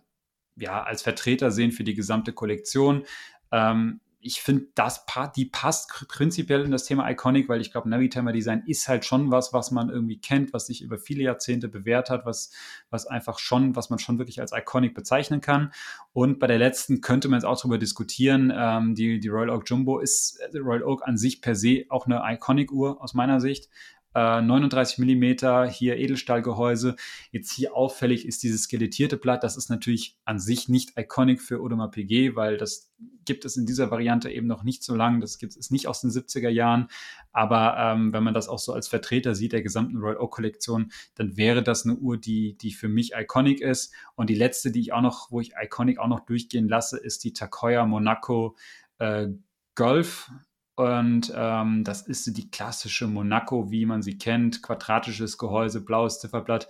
ja, 0.58 0.84
als 0.84 1.02
Vertreter 1.02 1.52
sehen 1.52 1.72
für 1.72 1.84
die 1.84 1.96
gesamte 1.96 2.32
Kollektion. 2.32 3.04
Ähm, 3.52 4.00
ich 4.26 4.42
finde, 4.42 4.68
das 4.74 5.06
die 5.36 5.46
passt 5.46 6.08
prinzipiell 6.08 6.64
in 6.64 6.72
das 6.72 6.86
Thema 6.86 7.08
Iconic, 7.10 7.48
weil 7.48 7.62
ich 7.62 7.72
glaube, 7.72 7.88
Navitimer 7.88 8.32
Design 8.32 8.64
ist 8.66 8.88
halt 8.88 9.06
schon 9.06 9.30
was, 9.30 9.54
was 9.54 9.70
man 9.70 9.90
irgendwie 9.90 10.18
kennt, 10.18 10.52
was 10.52 10.66
sich 10.66 10.82
über 10.82 10.98
viele 10.98 11.24
Jahrzehnte 11.24 11.70
bewährt 11.70 12.10
hat, 12.10 12.26
was, 12.26 12.52
was 12.90 13.06
einfach 13.06 13.38
schon, 13.38 13.76
was 13.76 13.92
man 13.92 14.00
schon 14.00 14.18
wirklich 14.18 14.42
als 14.42 14.52
Iconic 14.52 14.96
bezeichnen 14.96 15.42
kann. 15.42 15.72
Und 16.12 16.40
bei 16.40 16.48
der 16.48 16.58
letzten 16.58 17.02
könnte 17.02 17.28
man 17.28 17.38
jetzt 17.38 17.46
auch 17.46 17.60
darüber 17.60 17.78
diskutieren. 17.78 18.52
Ähm, 18.56 18.96
die, 18.96 19.20
die 19.20 19.28
Royal 19.28 19.52
Oak 19.52 19.70
Jumbo 19.70 20.00
ist, 20.00 20.40
äh, 20.40 20.58
Royal 20.58 20.84
Oak 20.84 21.08
an 21.08 21.18
sich 21.18 21.42
per 21.42 21.54
se 21.54 21.86
auch 21.90 22.08
eine 22.08 22.24
Iconic-Uhr 22.26 23.02
aus 23.04 23.14
meiner 23.14 23.40
Sicht. 23.40 23.70
Äh, 24.16 24.42
39 24.42 24.98
mm, 24.98 25.70
hier 25.70 25.98
Edelstahlgehäuse. 25.98 26.96
Jetzt 27.32 27.52
hier 27.52 27.76
auffällig 27.76 28.26
ist 28.26 28.44
dieses 28.44 28.64
skelettierte 28.64 29.18
Blatt. 29.18 29.44
Das 29.44 29.58
ist 29.58 29.70
natürlich 29.70 30.18
an 30.24 30.40
sich 30.40 30.70
nicht 30.70 30.98
iconic 30.98 31.42
für 31.42 31.60
Audemars 31.60 31.92
PG, 31.92 32.36
weil 32.36 32.58
das 32.58 32.94
gibt 33.26 33.44
es 33.44 33.58
in 33.58 33.66
dieser 33.66 33.92
Variante 33.92 34.32
eben 34.32 34.48
noch 34.48 34.64
nicht 34.64 34.84
so 34.84 34.96
lange. 34.96 35.20
Das 35.20 35.38
gibt 35.38 35.58
es 35.58 35.70
nicht 35.70 35.88
aus 35.88 36.00
den 36.00 36.12
70er 36.12 36.50
Jahren. 36.50 36.88
Aber 37.34 37.76
ähm, 37.78 38.14
wenn 38.14 38.24
man 38.24 38.34
das 38.34 38.48
auch 38.48 38.60
so 38.60 38.72
als 38.72 38.88
Vertreter 38.88 39.36
sieht 39.36 39.52
der 39.52 39.62
gesamten 39.62 39.98
Royal 39.98 40.18
Oak 40.18 40.32
Kollektion, 40.32 40.92
dann 41.16 41.36
wäre 41.36 41.62
das 41.62 41.86
eine 41.86 41.96
Uhr, 41.96 42.18
die, 42.18 42.58
die 42.58 42.72
für 42.72 42.88
mich 42.88 43.12
iconic 43.14 43.60
ist. 43.60 43.94
Und 44.16 44.30
die 44.30 44.36
letzte, 44.36 44.72
die 44.72 44.80
ich 44.80 44.94
auch 44.94 45.02
noch, 45.02 45.30
wo 45.30 45.42
ich 45.42 45.52
iconic 45.62 46.00
auch 46.00 46.08
noch 46.08 46.22
durchgehen 46.22 46.70
lasse, 46.70 46.98
ist 46.98 47.26
die 47.26 47.34
Takoya 47.34 47.86
Monaco 47.86 48.56
äh, 49.00 49.28
Golf. 49.76 50.32
Und 50.76 51.32
ähm, 51.36 51.84
das 51.84 52.02
ist 52.02 52.36
die 52.38 52.52
klassische 52.52 53.08
Monaco, 53.08 53.72
wie 53.72 53.86
man 53.86 54.02
sie 54.02 54.18
kennt. 54.18 54.62
Quadratisches 54.62 55.38
Gehäuse, 55.38 55.82
blaues 55.82 56.20
Zifferblatt, 56.20 56.68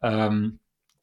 ähm, 0.00 0.58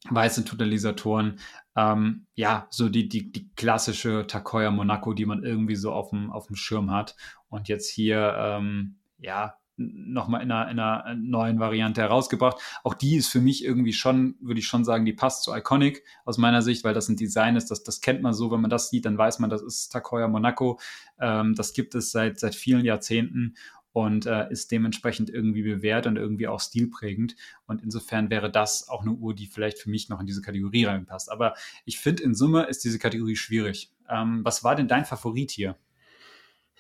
weiße 0.09 0.45
Totalisatoren. 0.45 1.39
Ähm, 1.75 2.25
ja, 2.33 2.67
so 2.71 2.89
die, 2.89 3.07
die, 3.07 3.31
die 3.31 3.49
klassische 3.55 4.25
Takoya 4.25 4.71
Monaco, 4.71 5.13
die 5.13 5.25
man 5.27 5.43
irgendwie 5.43 5.75
so 5.75 5.91
auf 5.91 6.09
dem, 6.09 6.31
auf 6.31 6.47
dem 6.47 6.55
Schirm 6.55 6.91
hat. 6.91 7.15
Und 7.49 7.67
jetzt 7.67 7.89
hier, 7.89 8.35
ähm, 8.37 8.95
ja, 9.19 9.59
nochmal 9.80 10.41
in 10.41 10.51
einer, 10.51 10.69
in 10.69 10.80
einer 10.80 11.15
neuen 11.15 11.59
Variante 11.59 12.01
herausgebracht. 12.01 12.57
Auch 12.84 12.93
die 12.93 13.15
ist 13.15 13.27
für 13.30 13.41
mich 13.41 13.63
irgendwie 13.63 13.93
schon, 13.93 14.36
würde 14.41 14.59
ich 14.59 14.67
schon 14.67 14.84
sagen, 14.84 15.05
die 15.05 15.13
passt 15.13 15.43
zu 15.43 15.55
Iconic 15.55 16.03
aus 16.25 16.38
meiner 16.38 16.61
Sicht, 16.61 16.84
weil 16.84 16.93
das 16.93 17.09
ein 17.09 17.15
Design 17.15 17.55
ist, 17.55 17.71
das, 17.71 17.84
das 17.84 18.01
kennt 18.01 18.21
man 18.21 18.34
so, 18.34 18.51
wenn 18.51 18.61
man 18.61 18.69
das 18.69 18.89
sieht, 18.89 19.05
dann 19.05 19.17
weiß 19.17 19.39
man, 19.39 19.49
das 19.49 19.61
ist 19.61 19.89
Takoya 19.89 20.27
Monaco. 20.27 20.80
Ähm, 21.19 21.55
das 21.55 21.73
gibt 21.73 21.95
es 21.95 22.11
seit, 22.11 22.39
seit 22.39 22.55
vielen 22.55 22.86
Jahrzehnten 22.86 23.55
und 23.91 24.25
äh, 24.25 24.51
ist 24.51 24.71
dementsprechend 24.71 25.30
irgendwie 25.30 25.63
bewährt 25.63 26.05
und 26.07 26.15
irgendwie 26.15 26.47
auch 26.47 26.59
stilprägend. 26.59 27.36
Und 27.65 27.82
insofern 27.82 28.30
wäre 28.30 28.51
das 28.51 28.88
auch 28.88 29.01
eine 29.01 29.11
Uhr, 29.11 29.34
die 29.34 29.47
vielleicht 29.47 29.80
für 29.80 29.89
mich 29.89 30.09
noch 30.09 30.19
in 30.19 30.25
diese 30.25 30.41
Kategorie 30.41 30.86
reinpasst. 30.86 31.32
Aber 31.32 31.53
ich 31.86 31.99
finde, 31.99 32.23
in 32.23 32.36
Summe 32.36 32.63
ist 32.63 32.84
diese 32.84 32.99
Kategorie 32.99 33.36
schwierig. 33.36 33.91
Ähm, 34.09 34.41
was 34.43 34.63
war 34.63 34.75
denn 34.75 34.88
dein 34.88 35.05
Favorit 35.05 35.51
hier? 35.51 35.75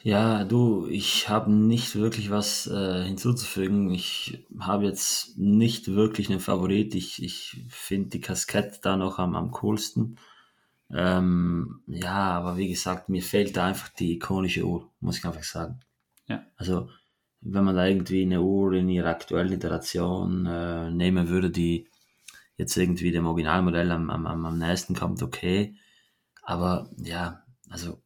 Ja, 0.01 0.45
du, 0.45 0.87
ich 0.87 1.27
habe 1.27 1.51
nicht 1.51 1.95
wirklich 1.95 2.29
was 2.29 2.67
äh, 2.67 3.03
hinzuzufügen. 3.03 3.91
Ich 3.91 4.45
habe 4.57 4.85
jetzt 4.85 5.37
nicht 5.37 5.89
wirklich 5.89 6.29
einen 6.29 6.39
Favorit. 6.39 6.95
Ich, 6.95 7.21
ich 7.21 7.65
finde 7.67 8.09
die 8.09 8.21
Kaskette 8.21 8.79
da 8.81 8.95
noch 8.95 9.19
am, 9.19 9.35
am 9.35 9.51
coolsten. 9.51 10.17
Ähm, 10.91 11.81
ja, 11.87 12.31
aber 12.31 12.57
wie 12.57 12.69
gesagt, 12.69 13.09
mir 13.09 13.21
fehlt 13.21 13.57
da 13.57 13.67
einfach 13.67 13.89
die 13.89 14.13
ikonische 14.13 14.63
Uhr, 14.65 14.89
muss 15.01 15.17
ich 15.17 15.25
einfach 15.25 15.43
sagen. 15.43 15.81
Ja. 16.27 16.45
Also, 16.55 16.89
wenn 17.41 17.65
man 17.65 17.75
da 17.75 17.85
irgendwie 17.85 18.23
eine 18.23 18.41
Uhr 18.41 18.73
in 18.73 18.89
ihrer 18.89 19.09
aktuellen 19.09 19.53
Iteration 19.53 20.45
äh, 20.45 20.91
nehmen 20.91 21.27
würde, 21.27 21.51
die 21.51 21.89
jetzt 22.57 22.75
irgendwie 22.77 23.11
dem 23.11 23.25
Originalmodell 23.25 23.91
am, 23.91 24.09
am, 24.09 24.45
am 24.45 24.57
nächsten 24.57 24.95
kommt, 24.95 25.21
okay. 25.21 25.75
Aber 26.43 26.89
ja, 26.97 27.43
also 27.69 28.01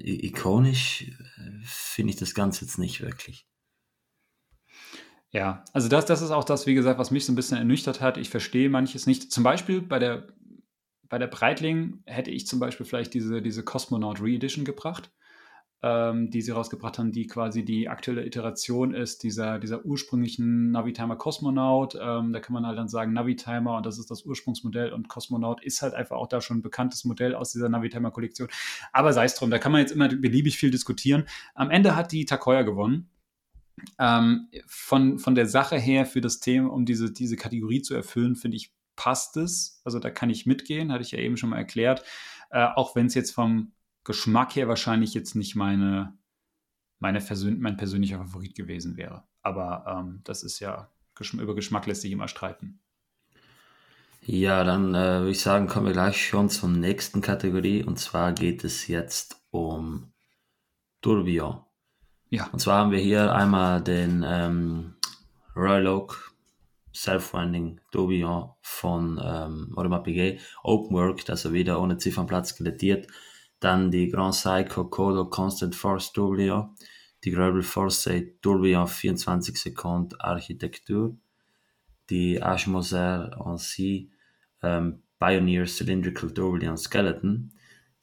ikonisch 0.00 1.02
äh, 1.02 1.60
finde 1.64 2.12
ich 2.12 2.18
das 2.18 2.34
Ganze 2.34 2.64
jetzt 2.64 2.78
nicht 2.78 3.00
wirklich. 3.00 3.46
Ja, 5.30 5.64
also 5.72 5.88
das, 5.88 6.06
das 6.06 6.22
ist 6.22 6.30
auch 6.30 6.44
das, 6.44 6.66
wie 6.66 6.74
gesagt, 6.74 6.98
was 6.98 7.10
mich 7.10 7.26
so 7.26 7.32
ein 7.32 7.36
bisschen 7.36 7.58
ernüchtert 7.58 8.00
hat. 8.00 8.16
Ich 8.16 8.30
verstehe 8.30 8.70
manches 8.70 9.06
nicht. 9.06 9.30
Zum 9.30 9.44
Beispiel 9.44 9.82
bei 9.82 9.98
der, 9.98 10.26
bei 11.08 11.18
der 11.18 11.26
Breitling 11.26 12.02
hätte 12.06 12.30
ich 12.30 12.46
zum 12.46 12.60
Beispiel 12.60 12.86
vielleicht 12.86 13.12
diese, 13.12 13.42
diese 13.42 13.62
Cosmonaut 13.62 14.20
Re-Edition 14.22 14.64
gebracht 14.64 15.10
ähm, 15.82 16.30
die 16.30 16.42
sie 16.42 16.50
rausgebracht 16.50 16.98
haben, 16.98 17.12
die 17.12 17.26
quasi 17.26 17.64
die 17.64 17.88
aktuelle 17.88 18.26
Iteration 18.26 18.94
ist 18.94 19.22
dieser, 19.22 19.58
dieser 19.58 19.84
ursprünglichen 19.84 20.72
Navitimer 20.72 21.16
Cosmonaut. 21.16 21.96
Ähm, 22.00 22.32
da 22.32 22.40
kann 22.40 22.54
man 22.54 22.66
halt 22.66 22.78
dann 22.78 22.88
sagen 22.88 23.12
Navitimer 23.12 23.76
und 23.76 23.86
das 23.86 23.98
ist 23.98 24.10
das 24.10 24.24
Ursprungsmodell 24.24 24.92
und 24.92 25.08
Cosmonaut 25.08 25.62
ist 25.62 25.82
halt 25.82 25.94
einfach 25.94 26.16
auch 26.16 26.26
da 26.26 26.40
schon 26.40 26.58
ein 26.58 26.62
bekanntes 26.62 27.04
Modell 27.04 27.34
aus 27.34 27.52
dieser 27.52 27.68
Navitimer 27.68 28.10
Kollektion. 28.10 28.48
Aber 28.92 29.12
sei 29.12 29.24
es 29.24 29.36
drum, 29.36 29.50
da 29.50 29.58
kann 29.58 29.70
man 29.70 29.80
jetzt 29.80 29.92
immer 29.92 30.08
beliebig 30.08 30.58
viel 30.58 30.72
diskutieren. 30.72 31.28
Am 31.54 31.70
Ende 31.70 31.94
hat 31.94 32.10
die 32.10 32.24
Takoya 32.24 32.62
gewonnen. 32.62 33.10
Ähm, 34.00 34.48
von, 34.66 35.20
von 35.20 35.36
der 35.36 35.46
Sache 35.46 35.76
her 35.76 36.04
für 36.06 36.20
das 36.20 36.40
Thema, 36.40 36.72
um 36.72 36.84
diese, 36.84 37.12
diese 37.12 37.36
Kategorie 37.36 37.82
zu 37.82 37.94
erfüllen, 37.94 38.34
finde 38.34 38.56
ich, 38.56 38.72
passt 38.96 39.36
es. 39.36 39.80
Also 39.84 40.00
da 40.00 40.10
kann 40.10 40.28
ich 40.28 40.44
mitgehen, 40.44 40.90
hatte 40.90 41.02
ich 41.02 41.12
ja 41.12 41.20
eben 41.20 41.36
schon 41.36 41.50
mal 41.50 41.58
erklärt. 41.58 42.02
Äh, 42.50 42.66
auch 42.74 42.96
wenn 42.96 43.06
es 43.06 43.14
jetzt 43.14 43.30
vom 43.30 43.72
Geschmack 44.08 44.56
her 44.56 44.68
wahrscheinlich 44.68 45.12
jetzt 45.12 45.34
nicht 45.34 45.54
meine, 45.54 46.16
meine 46.98 47.20
Persön 47.20 47.60
mein 47.60 47.76
persönlicher 47.76 48.16
Favorit 48.16 48.54
gewesen 48.54 48.96
wäre. 48.96 49.24
Aber 49.42 49.84
ähm, 49.86 50.22
das 50.24 50.42
ist 50.42 50.60
ja, 50.60 50.90
über 51.34 51.54
Geschmack 51.54 51.86
lässt 51.86 52.00
sich 52.00 52.10
immer 52.10 52.26
streiten. 52.26 52.80
Ja, 54.22 54.64
dann 54.64 54.94
äh, 54.94 55.20
würde 55.20 55.30
ich 55.30 55.40
sagen, 55.40 55.66
kommen 55.66 55.86
wir 55.86 55.92
gleich 55.92 56.26
schon 56.26 56.48
zur 56.48 56.70
nächsten 56.70 57.20
Kategorie. 57.20 57.84
Und 57.84 57.98
zwar 57.98 58.32
geht 58.32 58.64
es 58.64 58.86
jetzt 58.86 59.42
um 59.50 60.10
Tourbillon. 61.02 61.60
Ja. 62.30 62.48
Und 62.50 62.60
zwar 62.60 62.78
haben 62.78 62.90
wir 62.90 63.00
hier 63.00 63.34
einmal 63.34 63.82
den 63.82 64.24
ähm, 64.26 64.94
Royal 65.54 65.86
Oak 65.86 66.32
Self-Winding 66.94 67.82
Tourbillon 67.92 68.52
von 68.62 69.20
ähm, 69.22 69.74
Audemars 69.76 70.02
Piguet 70.02 70.40
Open 70.62 70.96
Work, 70.96 71.28
also 71.28 71.52
wieder 71.52 71.78
ohne 71.78 71.98
Ziffernplatz 71.98 72.50
skelettiert 72.50 73.06
dann 73.60 73.90
die 73.90 74.08
Grand 74.08 74.34
Psycho 74.34 74.84
Kodo 74.84 75.26
Constant 75.26 75.74
Force 75.74 76.12
Tourbillon, 76.12 76.74
die 77.24 77.30
Global 77.30 77.62
Foresight 77.62 78.40
Tourbillon 78.42 78.86
24 78.86 79.56
Sekunden 79.56 80.14
Architektur, 80.20 81.16
die 82.10 82.36
Ashmoser 82.36 83.36
Ansi 83.44 84.10
ähm, 84.62 85.02
Pioneer 85.18 85.66
Cylindrical 85.66 86.30
Tourbillon 86.32 86.76
Skeleton, 86.76 87.52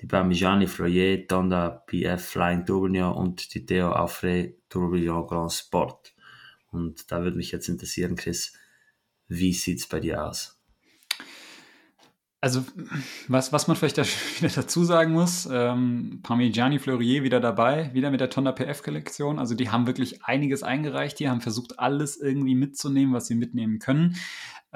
die 0.02 0.08
Parmigiani 0.08 0.68
Froyer 0.68 1.26
Tonda 1.28 1.84
PF 1.88 2.24
Flying 2.24 2.66
Tourbillon 2.66 3.14
und 3.14 3.54
die 3.54 3.66
Theo 3.66 3.92
Aufre 3.92 4.56
Tourbillon 4.70 5.26
Grand 5.28 5.54
Sport. 5.54 6.14
Und 6.72 7.10
da 7.12 7.24
würde 7.24 7.38
mich 7.38 7.52
jetzt 7.52 7.70
interessieren, 7.70 8.16
Chris, 8.16 8.54
wie 9.28 9.54
sieht 9.54 9.80
es 9.80 9.88
bei 9.88 10.02
dir 10.02 10.26
aus? 10.26 10.55
Also, 12.46 12.64
was, 13.28 13.52
was 13.54 13.68
man 13.68 13.76
vielleicht 13.76 13.98
da 13.98 14.04
wieder 14.38 14.54
dazu 14.54 14.84
sagen 14.84 15.14
muss, 15.14 15.50
ähm, 15.52 16.20
Parmigiani 16.22 16.78
Fleurier 16.78 17.24
wieder 17.24 17.40
dabei, 17.40 17.90
wieder 17.96 18.12
mit 18.12 18.20
der 18.20 18.30
Tonda 18.30 18.52
PF-Kollektion. 18.52 19.40
Also, 19.40 19.56
die 19.56 19.72
haben 19.72 19.88
wirklich 19.88 20.24
einiges 20.24 20.62
eingereicht, 20.62 21.18
die 21.18 21.28
haben 21.28 21.42
versucht, 21.42 21.80
alles 21.80 22.18
irgendwie 22.18 22.54
mitzunehmen, 22.54 23.16
was 23.16 23.26
sie 23.26 23.34
mitnehmen 23.34 23.80
können. 23.80 24.16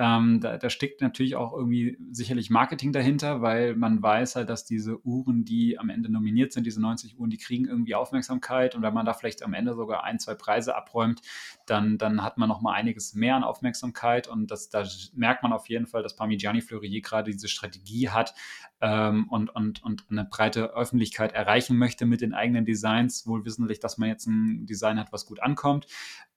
Ähm, 0.02 0.40
da, 0.40 0.58
da, 0.58 0.70
steckt 0.70 1.02
natürlich 1.02 1.36
auch 1.36 1.52
irgendwie 1.52 1.98
sicherlich 2.10 2.50
Marketing 2.50 2.94
dahinter, 2.94 3.42
weil 3.42 3.76
man 3.76 4.02
weiß 4.02 4.38
halt, 4.38 4.50
dass 4.50 4.64
diese 4.64 5.06
Uhren, 5.06 5.44
die 5.44 5.78
am 5.78 5.90
Ende 5.90 6.10
nominiert 6.10 6.54
sind, 6.54 6.66
diese 6.66 6.80
90 6.80 7.20
Uhren, 7.20 7.30
die 7.30 7.38
kriegen 7.38 7.66
irgendwie 7.66 7.96
Aufmerksamkeit 7.96 8.76
und 8.76 8.82
wenn 8.82 8.94
man 8.94 9.06
da 9.06 9.12
vielleicht 9.14 9.44
am 9.44 9.54
Ende 9.54 9.76
sogar 9.76 10.06
ein, 10.06 10.18
zwei 10.18 10.36
Preise 10.36 10.74
abräumt, 10.74 11.22
dann, 11.66 11.98
dann 11.98 12.24
hat 12.24 12.38
man 12.38 12.48
noch 12.48 12.62
mal 12.62 12.76
einiges 12.76 13.14
mehr 13.14 13.36
an 13.36 13.44
Aufmerksamkeit 13.44 14.30
und 14.30 14.50
das, 14.52 14.70
da 14.70 14.86
merkt 15.16 15.44
man 15.44 15.52
auf 15.52 15.68
jeden 15.68 15.86
Fall, 15.86 16.02
dass 16.02 16.16
Parmigiani 16.16 16.62
Fleurier 16.62 17.02
gerade 17.02 17.32
diese 17.32 17.50
Strategie 17.50 18.08
hat 18.08 18.34
ähm, 18.80 19.28
und, 19.28 19.54
und, 19.54 19.84
und 19.84 20.06
eine 20.10 20.24
breite 20.24 20.74
Öffentlichkeit 20.76 21.34
erreichen 21.34 21.78
möchte 21.78 22.06
mit 22.06 22.22
den 22.22 22.34
eigenen 22.34 22.64
Designs, 22.64 23.28
wohl 23.28 23.44
wissentlich, 23.44 23.82
dass 23.82 23.98
man 23.98 24.08
jetzt 24.08 24.28
ein 24.28 24.66
Design 24.66 24.98
hat, 24.98 25.12
was 25.12 25.26
gut 25.26 25.42
ankommt. 25.42 25.88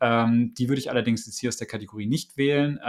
Ähm, 0.00 0.52
die 0.54 0.68
würde 0.68 0.80
ich 0.80 0.90
allerdings 0.90 1.26
jetzt 1.26 1.38
hier 1.38 1.48
aus 1.48 1.58
der 1.58 1.68
Kategorie 1.68 2.06
nicht 2.06 2.36
wählen. 2.36 2.80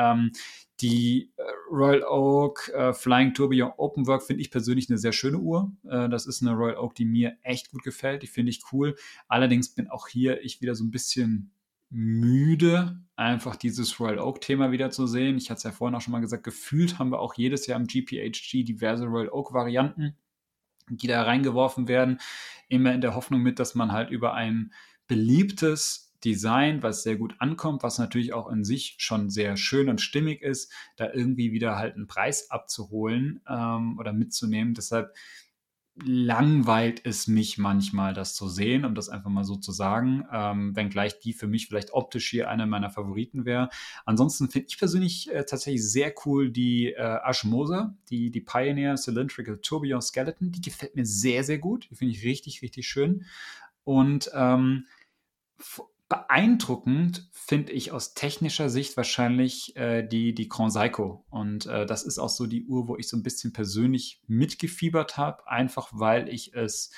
Die 0.82 1.32
äh, 1.38 1.44
Royal 1.72 2.04
Oak 2.04 2.70
äh, 2.70 2.94
Flying 2.94 3.34
Tourbillon 3.34 3.72
Open 3.78 4.08
Work 4.08 4.24
finde 4.24 4.42
ich 4.42 4.52
persönlich 4.52 4.90
eine 4.90 4.98
sehr 4.98 5.12
schöne 5.12 5.38
Uhr. 5.38 5.72
Äh, 5.88 6.10
das 6.10 6.26
ist 6.26 6.42
eine 6.42 6.54
Royal 6.54 6.78
Oak, 6.78 6.96
die 6.96 7.06
mir 7.06 7.38
echt 7.44 7.72
gut 7.72 7.84
gefällt. 7.84 8.24
Die 8.24 8.28
finde 8.28 8.50
ich 8.50 8.62
cool. 8.72 8.96
Allerdings 9.28 9.70
bin 9.70 9.90
auch 9.90 10.08
hier 10.08 10.42
ich 10.42 10.62
wieder 10.62 10.76
so 10.76 10.84
ein 10.84 10.92
bisschen 10.92 11.52
müde, 11.96 13.00
einfach 13.16 13.56
dieses 13.56 14.00
Royal 14.00 14.18
Oak 14.18 14.42
Thema 14.42 14.72
wieder 14.72 14.90
zu 14.90 15.06
sehen. 15.06 15.38
Ich 15.38 15.52
hatte 15.52 15.60
es 15.60 15.64
ja 15.64 15.72
vorhin 15.72 15.96
auch 15.96 16.02
schon 16.02 16.12
mal 16.12 16.22
gesagt, 16.22 16.44
gefühlt 16.44 16.98
haben 16.98 17.12
wir 17.12 17.20
auch 17.20 17.36
jedes 17.36 17.68
Jahr 17.68 17.80
im 17.80 17.86
GPHG 17.86 18.64
diverse 18.64 19.06
Royal 19.06 19.30
Oak 19.30 19.54
Varianten, 19.54 20.18
die 20.90 21.06
da 21.06 21.22
reingeworfen 21.22 21.88
werden. 21.88 22.20
Immer 22.68 22.94
in 22.94 23.02
der 23.02 23.14
Hoffnung 23.14 23.42
mit, 23.42 23.60
dass 23.60 23.76
man 23.76 23.92
halt 23.92 24.10
über 24.10 24.34
ein 24.34 24.74
beliebtes 25.08 26.03
Design, 26.24 26.84
was 26.84 27.04
sehr 27.04 27.18
gut 27.18 27.36
ankommt, 27.40 27.84
was 27.84 28.00
natürlich 28.00 28.34
auch 28.34 28.50
in 28.50 28.64
sich 28.64 28.96
schon 29.00 29.30
sehr 29.30 29.58
schön 29.58 29.90
und 29.90 30.02
stimmig 30.02 30.42
ist, 30.42 30.72
da 30.96 31.12
irgendwie 31.12 31.52
wieder 31.52 31.76
halt 31.78 31.96
einen 31.96 32.08
Preis 32.08 32.50
abzuholen 32.50 33.42
ähm, 33.48 33.98
oder 34.00 34.14
mitzunehmen. 34.14 34.74
Deshalb 34.74 35.14
langweilt 35.96 37.06
es 37.06 37.28
mich 37.28 37.60
manchmal, 37.60 38.16
das 38.16 38.34
zu 38.34 38.50
sehen, 38.50 38.84
um 38.84 38.96
das 38.96 39.10
einfach 39.10 39.30
mal 39.30 39.44
so 39.44 39.58
zu 39.58 39.72
sagen, 39.72 40.26
ähm, 40.32 40.76
wenngleich 40.76 41.20
die 41.20 41.34
für 41.34 41.48
mich 41.48 41.68
vielleicht 41.68 41.94
optisch 41.94 42.30
hier 42.30 42.50
eine 42.50 42.66
meiner 42.66 42.90
Favoriten 42.90 43.46
wäre. 43.46 43.70
Ansonsten 44.04 44.50
finde 44.50 44.68
ich 44.70 44.80
persönlich 44.80 45.32
äh, 45.32 45.46
tatsächlich 45.46 45.88
sehr 45.88 46.14
cool 46.26 46.50
die 46.52 46.94
äh, 46.94 47.20
Ashmosa, 47.24 47.96
die, 48.10 48.32
die 48.32 48.42
Pioneer 48.42 48.96
Cylindrical 48.96 49.60
Tourbillon 49.60 50.02
Skeleton, 50.02 50.52
die 50.52 50.62
gefällt 50.62 50.96
mir 50.96 51.06
sehr, 51.06 51.44
sehr 51.44 51.60
gut, 51.60 51.88
die 51.92 51.96
finde 51.96 52.14
ich 52.14 52.24
richtig, 52.24 52.64
richtig 52.64 52.88
schön 52.88 53.26
und 53.84 54.32
ähm, 54.34 54.88
beeindruckend 56.14 57.28
finde 57.32 57.72
ich 57.72 57.92
aus 57.92 58.14
technischer 58.14 58.70
Sicht 58.70 58.96
wahrscheinlich 58.98 59.76
äh, 59.76 60.04
die, 60.04 60.36
die 60.36 60.48
Grand 60.48 60.72
Seiko. 60.72 61.26
Und 61.32 61.66
äh, 61.66 61.88
das 61.88 62.04
ist 62.04 62.20
auch 62.20 62.30
so 62.30 62.46
die 62.46 62.66
Uhr, 62.66 62.88
wo 62.88 62.98
ich 62.98 63.08
so 63.08 63.18
ein 63.18 63.24
bisschen 63.24 63.52
persönlich 63.52 64.22
mitgefiebert 64.28 65.18
habe, 65.18 65.48
einfach 65.48 65.90
weil 65.92 66.30
ich 66.30 66.54
es 66.54 66.92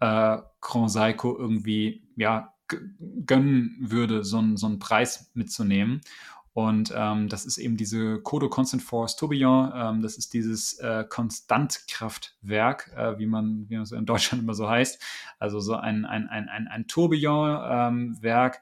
äh, 0.00 0.38
Grand 0.60 0.90
Seiko 0.90 1.38
irgendwie 1.38 2.02
ja, 2.16 2.52
gönnen 3.26 3.76
würde, 3.78 4.24
so, 4.24 4.42
so 4.56 4.66
einen 4.66 4.80
Preis 4.80 5.30
mitzunehmen. 5.34 6.00
Und 6.52 6.92
ähm, 6.94 7.28
das 7.28 7.46
ist 7.46 7.58
eben 7.58 7.76
diese 7.76 8.20
Kodo 8.20 8.48
Constant 8.48 8.82
Force 8.82 9.16
Tourbillon. 9.16 9.72
Ähm, 9.74 10.02
das 10.02 10.16
ist 10.16 10.34
dieses 10.34 10.78
äh, 10.78 11.04
Konstantkraftwerk, 11.08 12.92
äh, 12.96 13.18
wie 13.18 13.26
man 13.26 13.66
wie 13.68 13.76
man 13.76 13.86
so 13.86 13.96
in 13.96 14.06
Deutschland 14.06 14.42
immer 14.44 14.54
so 14.54 14.68
heißt. 14.68 15.00
Also 15.38 15.60
so 15.60 15.74
ein, 15.74 16.04
ein, 16.04 16.28
ein, 16.28 16.48
ein, 16.48 16.68
ein 16.68 16.86
Tourbillon-Werk, 16.86 18.54
ähm, 18.56 18.60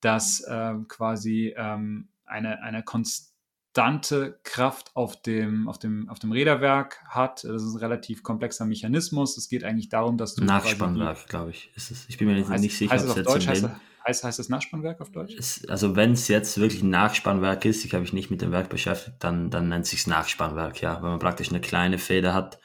das 0.00 0.40
äh, 0.40 0.74
quasi 0.88 1.54
ähm, 1.56 2.08
eine, 2.26 2.62
eine 2.62 2.82
konstante 2.82 4.40
Kraft 4.44 4.94
auf 4.94 5.20
dem, 5.22 5.68
auf, 5.68 5.78
dem, 5.78 6.08
auf 6.08 6.18
dem 6.18 6.32
Räderwerk 6.32 7.02
hat. 7.08 7.44
Das 7.44 7.62
ist 7.62 7.74
ein 7.74 7.78
relativ 7.78 8.22
komplexer 8.22 8.66
Mechanismus. 8.66 9.36
Es 9.36 9.48
geht 9.48 9.64
eigentlich 9.64 9.88
darum, 9.88 10.18
dass 10.18 10.34
du. 10.34 10.44
Nachspannwerk, 10.44 11.26
glaube 11.28 11.50
ich, 11.50 11.70
ist 11.74 11.90
es. 11.90 12.08
Ich 12.08 12.18
bin 12.18 12.28
mir 12.28 12.34
nicht, 12.34 12.48
heißt, 12.48 12.62
sicher, 12.62 12.92
heißt 12.92 13.04
es 13.04 13.10
auf 13.10 13.22
Deutsch 13.22 13.48
heißt, 13.48 13.68
Heißt, 14.08 14.24
heißt 14.24 14.38
das 14.38 14.48
Nachspannwerk 14.48 15.02
auf 15.02 15.12
Deutsch? 15.12 15.34
Es, 15.38 15.68
also 15.68 15.94
wenn 15.94 16.12
es 16.12 16.28
jetzt 16.28 16.58
wirklich 16.58 16.82
ein 16.82 16.88
Nachspannwerk 16.88 17.66
ist, 17.66 17.84
ich 17.84 17.92
habe 17.92 18.00
mich 18.00 18.14
nicht 18.14 18.30
mit 18.30 18.40
dem 18.40 18.52
Werk 18.52 18.70
beschäftigt, 18.70 19.16
dann, 19.18 19.50
dann 19.50 19.68
nennt 19.68 19.84
sich 19.84 20.06
Nachspannwerk, 20.06 20.80
ja. 20.80 21.02
Wenn 21.02 21.10
man 21.10 21.18
praktisch 21.18 21.50
eine 21.50 21.60
kleine 21.60 21.98
Feder 21.98 22.32
hat, 22.32 22.58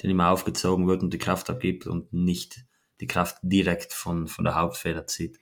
die 0.00 0.06
immer 0.06 0.28
aufgezogen 0.28 0.86
wird 0.86 1.02
und 1.02 1.12
die 1.12 1.18
Kraft 1.18 1.50
abgibt 1.50 1.88
und 1.88 2.12
nicht 2.12 2.64
die 3.00 3.08
Kraft 3.08 3.38
direkt 3.42 3.92
von, 3.92 4.28
von 4.28 4.44
der 4.44 4.54
Hauptfeder 4.54 5.04
zieht. 5.08 5.40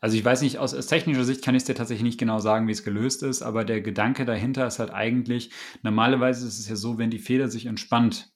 Also 0.00 0.16
ich 0.16 0.24
weiß 0.24 0.42
nicht, 0.42 0.58
aus, 0.58 0.74
aus 0.74 0.86
technischer 0.86 1.24
Sicht 1.24 1.44
kann 1.44 1.56
ich 1.56 1.62
es 1.62 1.66
dir 1.66 1.74
tatsächlich 1.74 2.04
nicht 2.04 2.20
genau 2.20 2.38
sagen, 2.38 2.68
wie 2.68 2.72
es 2.72 2.84
gelöst 2.84 3.24
ist, 3.24 3.42
aber 3.42 3.64
der 3.64 3.80
Gedanke 3.80 4.24
dahinter 4.26 4.64
ist 4.64 4.78
halt 4.78 4.92
eigentlich, 4.92 5.50
normalerweise 5.82 6.46
ist 6.46 6.60
es 6.60 6.68
ja 6.68 6.76
so, 6.76 6.98
wenn 6.98 7.10
die 7.10 7.18
Feder 7.18 7.48
sich 7.48 7.66
entspannt, 7.66 8.30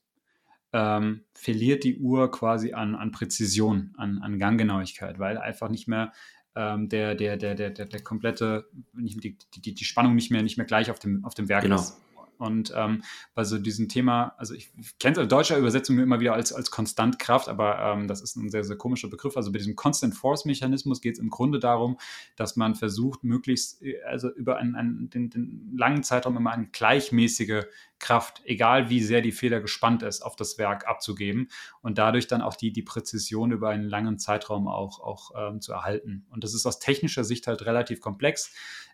ähm, 0.73 1.23
verliert 1.33 1.83
die 1.83 1.97
Uhr 1.99 2.31
quasi 2.31 2.73
an, 2.73 2.95
an 2.95 3.11
Präzision, 3.11 3.93
an, 3.97 4.19
an 4.19 4.39
Ganggenauigkeit, 4.39 5.19
weil 5.19 5.37
einfach 5.37 5.69
nicht 5.69 5.87
mehr 5.87 6.11
ähm, 6.55 6.89
der, 6.89 7.15
der, 7.15 7.37
der, 7.37 7.55
der, 7.55 7.69
der, 7.69 7.85
der 7.85 8.01
komplette, 8.01 8.67
die, 8.93 9.37
die, 9.55 9.73
die 9.73 9.85
Spannung 9.85 10.15
nicht 10.15 10.31
mehr, 10.31 10.41
nicht 10.43 10.57
mehr 10.57 10.65
gleich 10.65 10.91
auf 10.91 10.99
dem, 10.99 11.23
auf 11.23 11.35
dem 11.35 11.47
Werk 11.49 11.63
genau. 11.63 11.75
ist. 11.75 11.99
Und 12.37 12.73
ähm, 12.75 13.03
bei 13.33 13.43
so 13.43 13.57
diesem 13.57 13.89
Thema, 13.89 14.35
also 14.37 14.53
ich, 14.53 14.71
ich 14.79 14.97
kenne 14.99 15.17
es 15.17 15.23
in 15.23 15.29
deutscher 15.29 15.57
Übersetzung 15.57 15.99
immer 15.99 16.19
wieder 16.19 16.33
als, 16.33 16.53
als 16.53 16.71
Konstantkraft, 16.71 17.49
aber 17.49 17.79
ähm, 17.79 18.07
das 18.07 18.21
ist 18.21 18.35
ein 18.35 18.49
sehr, 18.49 18.63
sehr 18.63 18.77
komischer 18.77 19.09
Begriff. 19.09 19.37
Also 19.37 19.51
bei 19.51 19.57
diesem 19.57 19.75
Constant 19.75 20.15
Force 20.15 20.45
Mechanismus 20.45 21.01
geht 21.01 21.15
es 21.15 21.19
im 21.19 21.29
Grunde 21.29 21.59
darum, 21.59 21.97
dass 22.35 22.55
man 22.55 22.75
versucht, 22.75 23.23
möglichst, 23.23 23.81
äh, 23.81 24.01
also 24.03 24.29
über 24.29 24.57
einen, 24.57 24.75
einen, 24.75 25.09
den, 25.09 25.29
den 25.29 25.73
langen 25.75 26.03
Zeitraum 26.03 26.37
immer 26.37 26.51
eine 26.51 26.67
gleichmäßige 26.67 27.65
Kraft, 28.03 28.41
egal 28.43 28.89
wie 28.89 29.01
sehr 29.01 29.21
die 29.21 29.31
Feder 29.31 29.61
gespannt 29.61 30.03
ist, 30.03 30.23
auf 30.23 30.35
das 30.35 30.57
Werk 30.57 30.87
abzugeben 30.87 31.47
und 31.81 31.97
dadurch 31.97 32.27
dann 32.27 32.41
auch 32.41 32.55
die, 32.55 32.73
die 32.73 32.81
Präzision 32.81 33.51
über 33.51 33.69
einen 33.69 33.87
langen 33.87 34.19
Zeitraum 34.19 34.67
auch, 34.67 34.99
auch 34.99 35.31
ähm, 35.37 35.61
zu 35.61 35.71
erhalten. 35.71 36.25
Und 36.29 36.43
das 36.43 36.53
ist 36.53 36.65
aus 36.65 36.79
technischer 36.79 37.23
Sicht 37.23 37.47
halt 37.47 37.65
relativ 37.65 38.01
komplex. 38.01 38.53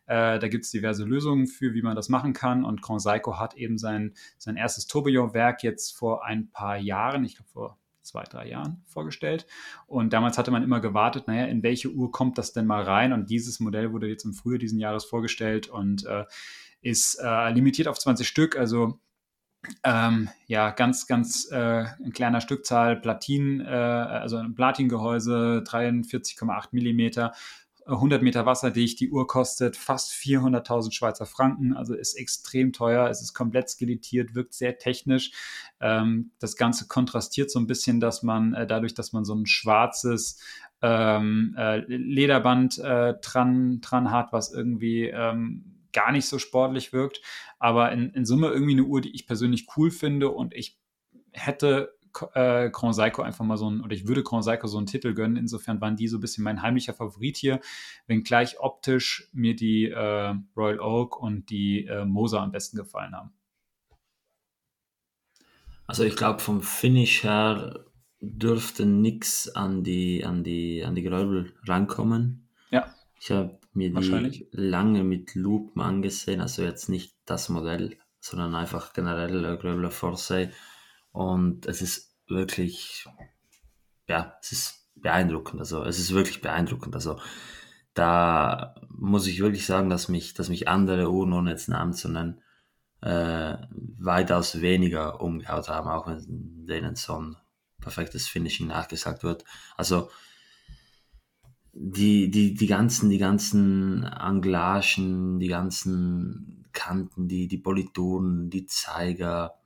Äh, 0.09 0.39
da 0.39 0.47
gibt 0.47 0.65
es 0.65 0.71
diverse 0.71 1.05
Lösungen 1.05 1.45
für, 1.45 1.75
wie 1.75 1.83
man 1.83 1.95
das 1.95 2.09
machen 2.09 2.33
kann. 2.33 2.65
Und 2.65 2.81
Grand 2.81 3.01
Seiko 3.01 3.37
hat 3.37 3.53
eben 3.55 3.77
sein, 3.77 4.15
sein 4.39 4.55
erstes 4.55 4.87
Tourbillon-Werk 4.87 5.61
jetzt 5.61 5.95
vor 5.95 6.25
ein 6.25 6.49
paar 6.49 6.77
Jahren, 6.77 7.23
ich 7.23 7.35
glaube 7.35 7.49
vor 7.51 7.77
zwei, 8.01 8.23
drei 8.23 8.47
Jahren 8.47 8.83
vorgestellt. 8.87 9.45
Und 9.85 10.11
damals 10.13 10.39
hatte 10.39 10.49
man 10.49 10.63
immer 10.63 10.79
gewartet, 10.79 11.27
naja, 11.27 11.45
in 11.45 11.61
welche 11.61 11.91
Uhr 11.91 12.11
kommt 12.11 12.39
das 12.39 12.53
denn 12.53 12.65
mal 12.65 12.81
rein? 12.81 13.13
Und 13.13 13.29
dieses 13.29 13.59
Modell 13.59 13.93
wurde 13.93 14.07
jetzt 14.07 14.25
im 14.25 14.33
Frühjahr 14.33 14.57
diesen 14.57 14.79
Jahres 14.79 15.05
vorgestellt 15.05 15.67
und 15.69 16.07
äh, 16.07 16.25
ist 16.81 17.19
äh, 17.21 17.51
limitiert 17.51 17.87
auf 17.87 17.99
20 17.99 18.27
Stück, 18.27 18.57
also 18.57 18.99
ähm, 19.83 20.29
ja, 20.47 20.71
ganz, 20.71 21.05
ganz 21.05 21.51
äh, 21.51 21.83
in 22.03 22.13
kleiner 22.13 22.41
Stückzahl 22.41 22.95
Platin, 22.95 23.61
äh, 23.61 23.67
also 23.67 24.37
ein 24.37 24.55
Platingehäuse, 24.55 25.63
43,8 25.67 26.69
Millimeter, 26.71 27.33
100 27.95 28.21
Meter 28.21 28.45
wasserdicht. 28.45 28.99
Die 28.99 29.09
Uhr 29.09 29.27
kostet 29.27 29.75
fast 29.75 30.11
400.000 30.11 30.93
Schweizer 30.93 31.25
Franken, 31.25 31.75
also 31.75 31.93
ist 31.93 32.15
extrem 32.15 32.73
teuer. 32.73 33.09
Es 33.09 33.21
ist 33.21 33.33
komplett 33.33 33.69
skelettiert, 33.69 34.35
wirkt 34.35 34.53
sehr 34.53 34.77
technisch. 34.77 35.31
Ähm, 35.79 36.31
das 36.39 36.55
Ganze 36.55 36.87
kontrastiert 36.87 37.51
so 37.51 37.59
ein 37.59 37.67
bisschen, 37.67 37.99
dass 37.99 38.23
man 38.23 38.53
äh, 38.53 38.67
dadurch, 38.67 38.93
dass 38.93 39.13
man 39.13 39.25
so 39.25 39.33
ein 39.33 39.45
schwarzes 39.45 40.39
ähm, 40.81 41.55
äh, 41.57 41.79
Lederband 41.87 42.77
äh, 42.77 43.15
dran, 43.21 43.81
dran 43.81 44.11
hat, 44.11 44.31
was 44.31 44.53
irgendwie 44.53 45.05
ähm, 45.07 45.79
gar 45.91 46.11
nicht 46.11 46.27
so 46.27 46.39
sportlich 46.39 46.93
wirkt. 46.93 47.21
Aber 47.57 47.91
in, 47.91 48.11
in 48.11 48.25
Summe 48.25 48.47
irgendwie 48.47 48.73
eine 48.73 48.83
Uhr, 48.83 49.01
die 49.01 49.13
ich 49.15 49.27
persönlich 49.27 49.67
cool 49.75 49.91
finde 49.91 50.29
und 50.29 50.53
ich 50.53 50.79
hätte 51.31 51.97
äh, 52.33 52.69
Grand 52.69 52.95
Seiko 52.95 53.21
einfach 53.21 53.45
mal 53.45 53.57
so 53.57 53.69
ein, 53.69 53.81
oder 53.81 53.93
ich 53.93 54.07
würde 54.07 54.23
Grand 54.23 54.43
Seiko 54.43 54.67
so 54.67 54.77
einen 54.77 54.87
Titel 54.87 55.13
gönnen. 55.13 55.37
Insofern 55.37 55.81
waren 55.81 55.95
die 55.95 56.07
so 56.07 56.17
ein 56.17 56.21
bisschen 56.21 56.43
mein 56.43 56.61
heimlicher 56.61 56.93
Favorit 56.93 57.37
hier, 57.37 57.59
wenngleich 58.07 58.59
optisch 58.59 59.29
mir 59.33 59.55
die 59.55 59.85
äh, 59.85 60.33
Royal 60.55 60.79
Oak 60.79 61.19
und 61.19 61.49
die 61.49 61.85
äh, 61.85 62.05
Moser 62.05 62.41
am 62.41 62.51
besten 62.51 62.77
gefallen 62.77 63.15
haben. 63.15 63.33
Also 65.87 66.03
ich 66.03 66.15
glaube 66.15 66.39
vom 66.39 66.61
Finish 66.61 67.23
her 67.23 67.85
dürfte 68.21 68.85
nichts 68.85 69.49
an 69.55 69.83
die 69.83 70.23
an 70.23 70.43
die 70.43 70.83
an 70.83 70.93
die 70.93 71.03
Gräubel 71.03 71.53
rankommen. 71.65 72.47
Ja. 72.69 72.93
Ich 73.19 73.31
habe 73.31 73.59
mir 73.73 73.91
die 73.91 74.47
lange 74.51 75.03
mit 75.03 75.35
Lupen 75.35 75.81
angesehen, 75.81 76.41
also 76.41 76.63
jetzt 76.63 76.89
nicht 76.89 77.15
das 77.25 77.49
Modell, 77.49 77.97
sondern 78.19 78.55
einfach 78.55 78.93
generell 78.93 79.45
äh, 79.45 79.57
Gröbler 79.57 79.91
Forsey. 79.91 80.49
Und 81.19 81.65
es 81.65 81.81
ist 81.81 82.15
wirklich, 82.29 83.05
ja, 84.07 84.37
es 84.41 84.53
ist 84.53 84.89
beeindruckend. 84.95 85.59
Also 85.59 85.83
es 85.83 85.99
ist 85.99 86.13
wirklich 86.13 86.39
beeindruckend. 86.39 86.95
Also 86.95 87.19
da 87.93 88.75
muss 88.87 89.27
ich 89.27 89.41
wirklich 89.41 89.65
sagen, 89.65 89.89
dass 89.89 90.07
mich, 90.07 90.33
dass 90.33 90.47
mich 90.47 90.69
andere 90.69 91.11
Uhren, 91.11 91.33
ohne 91.33 91.49
jetzt 91.49 91.67
Namen 91.67 91.91
zu 91.91 92.07
nennen, 92.07 92.41
äh, 93.01 93.57
weitaus 93.97 94.61
weniger 94.61 95.19
umgehaut 95.19 95.67
haben, 95.67 95.89
auch 95.89 96.07
wenn 96.07 96.65
denen 96.65 96.95
so 96.95 97.19
ein 97.19 97.35
perfektes 97.81 98.29
Finishing 98.29 98.67
nachgesagt 98.67 99.23
wird. 99.23 99.43
Also 99.75 100.09
die, 101.73 102.31
die, 102.31 102.53
die 102.53 102.67
ganzen, 102.67 103.09
die 103.09 103.17
ganzen 103.17 104.05
Anglagen, 104.05 105.37
die 105.41 105.49
ganzen 105.49 106.69
Kanten, 106.71 107.27
die, 107.27 107.49
die 107.49 107.57
Polituren, 107.57 108.49
die 108.49 108.67
Zeiger, 108.67 109.58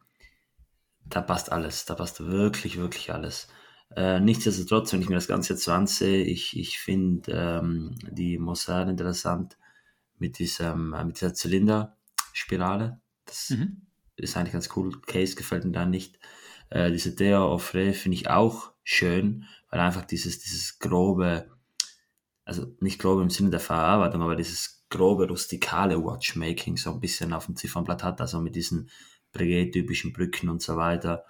da 1.15 1.21
passt 1.21 1.51
alles, 1.51 1.85
da 1.85 1.95
passt 1.95 2.25
wirklich, 2.25 2.77
wirklich 2.77 3.13
alles. 3.13 3.47
Äh, 3.95 4.19
nichtsdestotrotz, 4.19 4.91
wenn 4.91 5.01
ich 5.01 5.09
mir 5.09 5.15
das 5.15 5.27
Ganze 5.27 5.53
jetzt 5.53 5.63
so 5.63 5.71
ansehe, 5.71 6.23
ich, 6.23 6.57
ich 6.57 6.79
finde 6.79 7.31
ähm, 7.31 7.95
die 8.09 8.39
Mossad 8.39 8.89
interessant 8.89 9.57
mit, 10.17 10.39
diesem, 10.39 10.93
äh, 10.93 11.03
mit 11.03 11.17
dieser 11.17 11.33
Zylinderspirale. 11.33 12.99
Das 13.25 13.51
mhm. 13.51 13.83
ist 14.15 14.35
eigentlich 14.35 14.53
ganz 14.53 14.69
cool. 14.75 14.99
Case 15.01 15.35
gefällt 15.35 15.65
mir 15.65 15.71
da 15.71 15.85
nicht. 15.85 16.17
Äh, 16.69 16.91
diese 16.91 17.13
Deo 17.15 17.51
Offre 17.51 17.93
finde 17.93 18.15
ich 18.15 18.29
auch 18.29 18.71
schön, 18.83 19.45
weil 19.69 19.79
einfach 19.79 20.05
dieses, 20.05 20.39
dieses 20.39 20.79
grobe, 20.79 21.51
also 22.45 22.75
nicht 22.79 22.99
grob 22.99 23.21
im 23.21 23.29
Sinne 23.29 23.51
der 23.51 23.59
Verarbeitung, 23.59 24.23
aber 24.23 24.35
dieses 24.35 24.85
grobe, 24.89 25.27
rustikale 25.27 26.03
Watchmaking 26.03 26.77
so 26.77 26.91
ein 26.91 26.99
bisschen 26.99 27.33
auf 27.33 27.45
dem 27.45 27.55
Ziffernblatt 27.55 28.03
hat, 28.03 28.21
also 28.21 28.41
mit 28.41 28.55
diesen 28.55 28.89
Breguet-typischen 29.33 30.13
Brücken 30.13 30.49
und 30.49 30.61
so 30.61 30.77
weiter. 30.77 31.25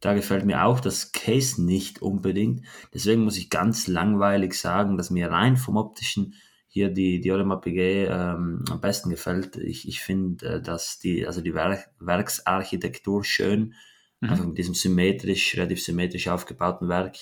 Da 0.00 0.14
gefällt 0.14 0.44
mir 0.44 0.64
auch 0.64 0.80
das 0.80 1.12
Case 1.12 1.62
nicht 1.62 2.02
unbedingt. 2.02 2.64
Deswegen 2.92 3.22
muss 3.22 3.36
ich 3.36 3.50
ganz 3.50 3.86
langweilig 3.86 4.54
sagen, 4.54 4.96
dass 4.96 5.10
mir 5.10 5.30
rein 5.30 5.56
vom 5.56 5.76
optischen 5.76 6.34
hier 6.68 6.88
die, 6.88 7.30
Audemars 7.30 7.60
Piguet 7.60 8.08
ähm, 8.10 8.64
am 8.70 8.80
besten 8.80 9.10
gefällt. 9.10 9.56
Ich, 9.56 9.86
ich 9.86 10.00
finde, 10.00 10.46
äh, 10.46 10.62
dass 10.62 10.98
die, 10.98 11.26
also 11.26 11.42
die 11.42 11.54
Werk, 11.54 11.90
Werksarchitektur 12.00 13.24
schön, 13.24 13.74
mhm. 14.20 14.28
einfach 14.30 14.46
mit 14.46 14.58
diesem 14.58 14.74
symmetrisch, 14.74 15.54
relativ 15.56 15.82
symmetrisch 15.82 16.28
aufgebauten 16.28 16.88
Werk 16.88 17.18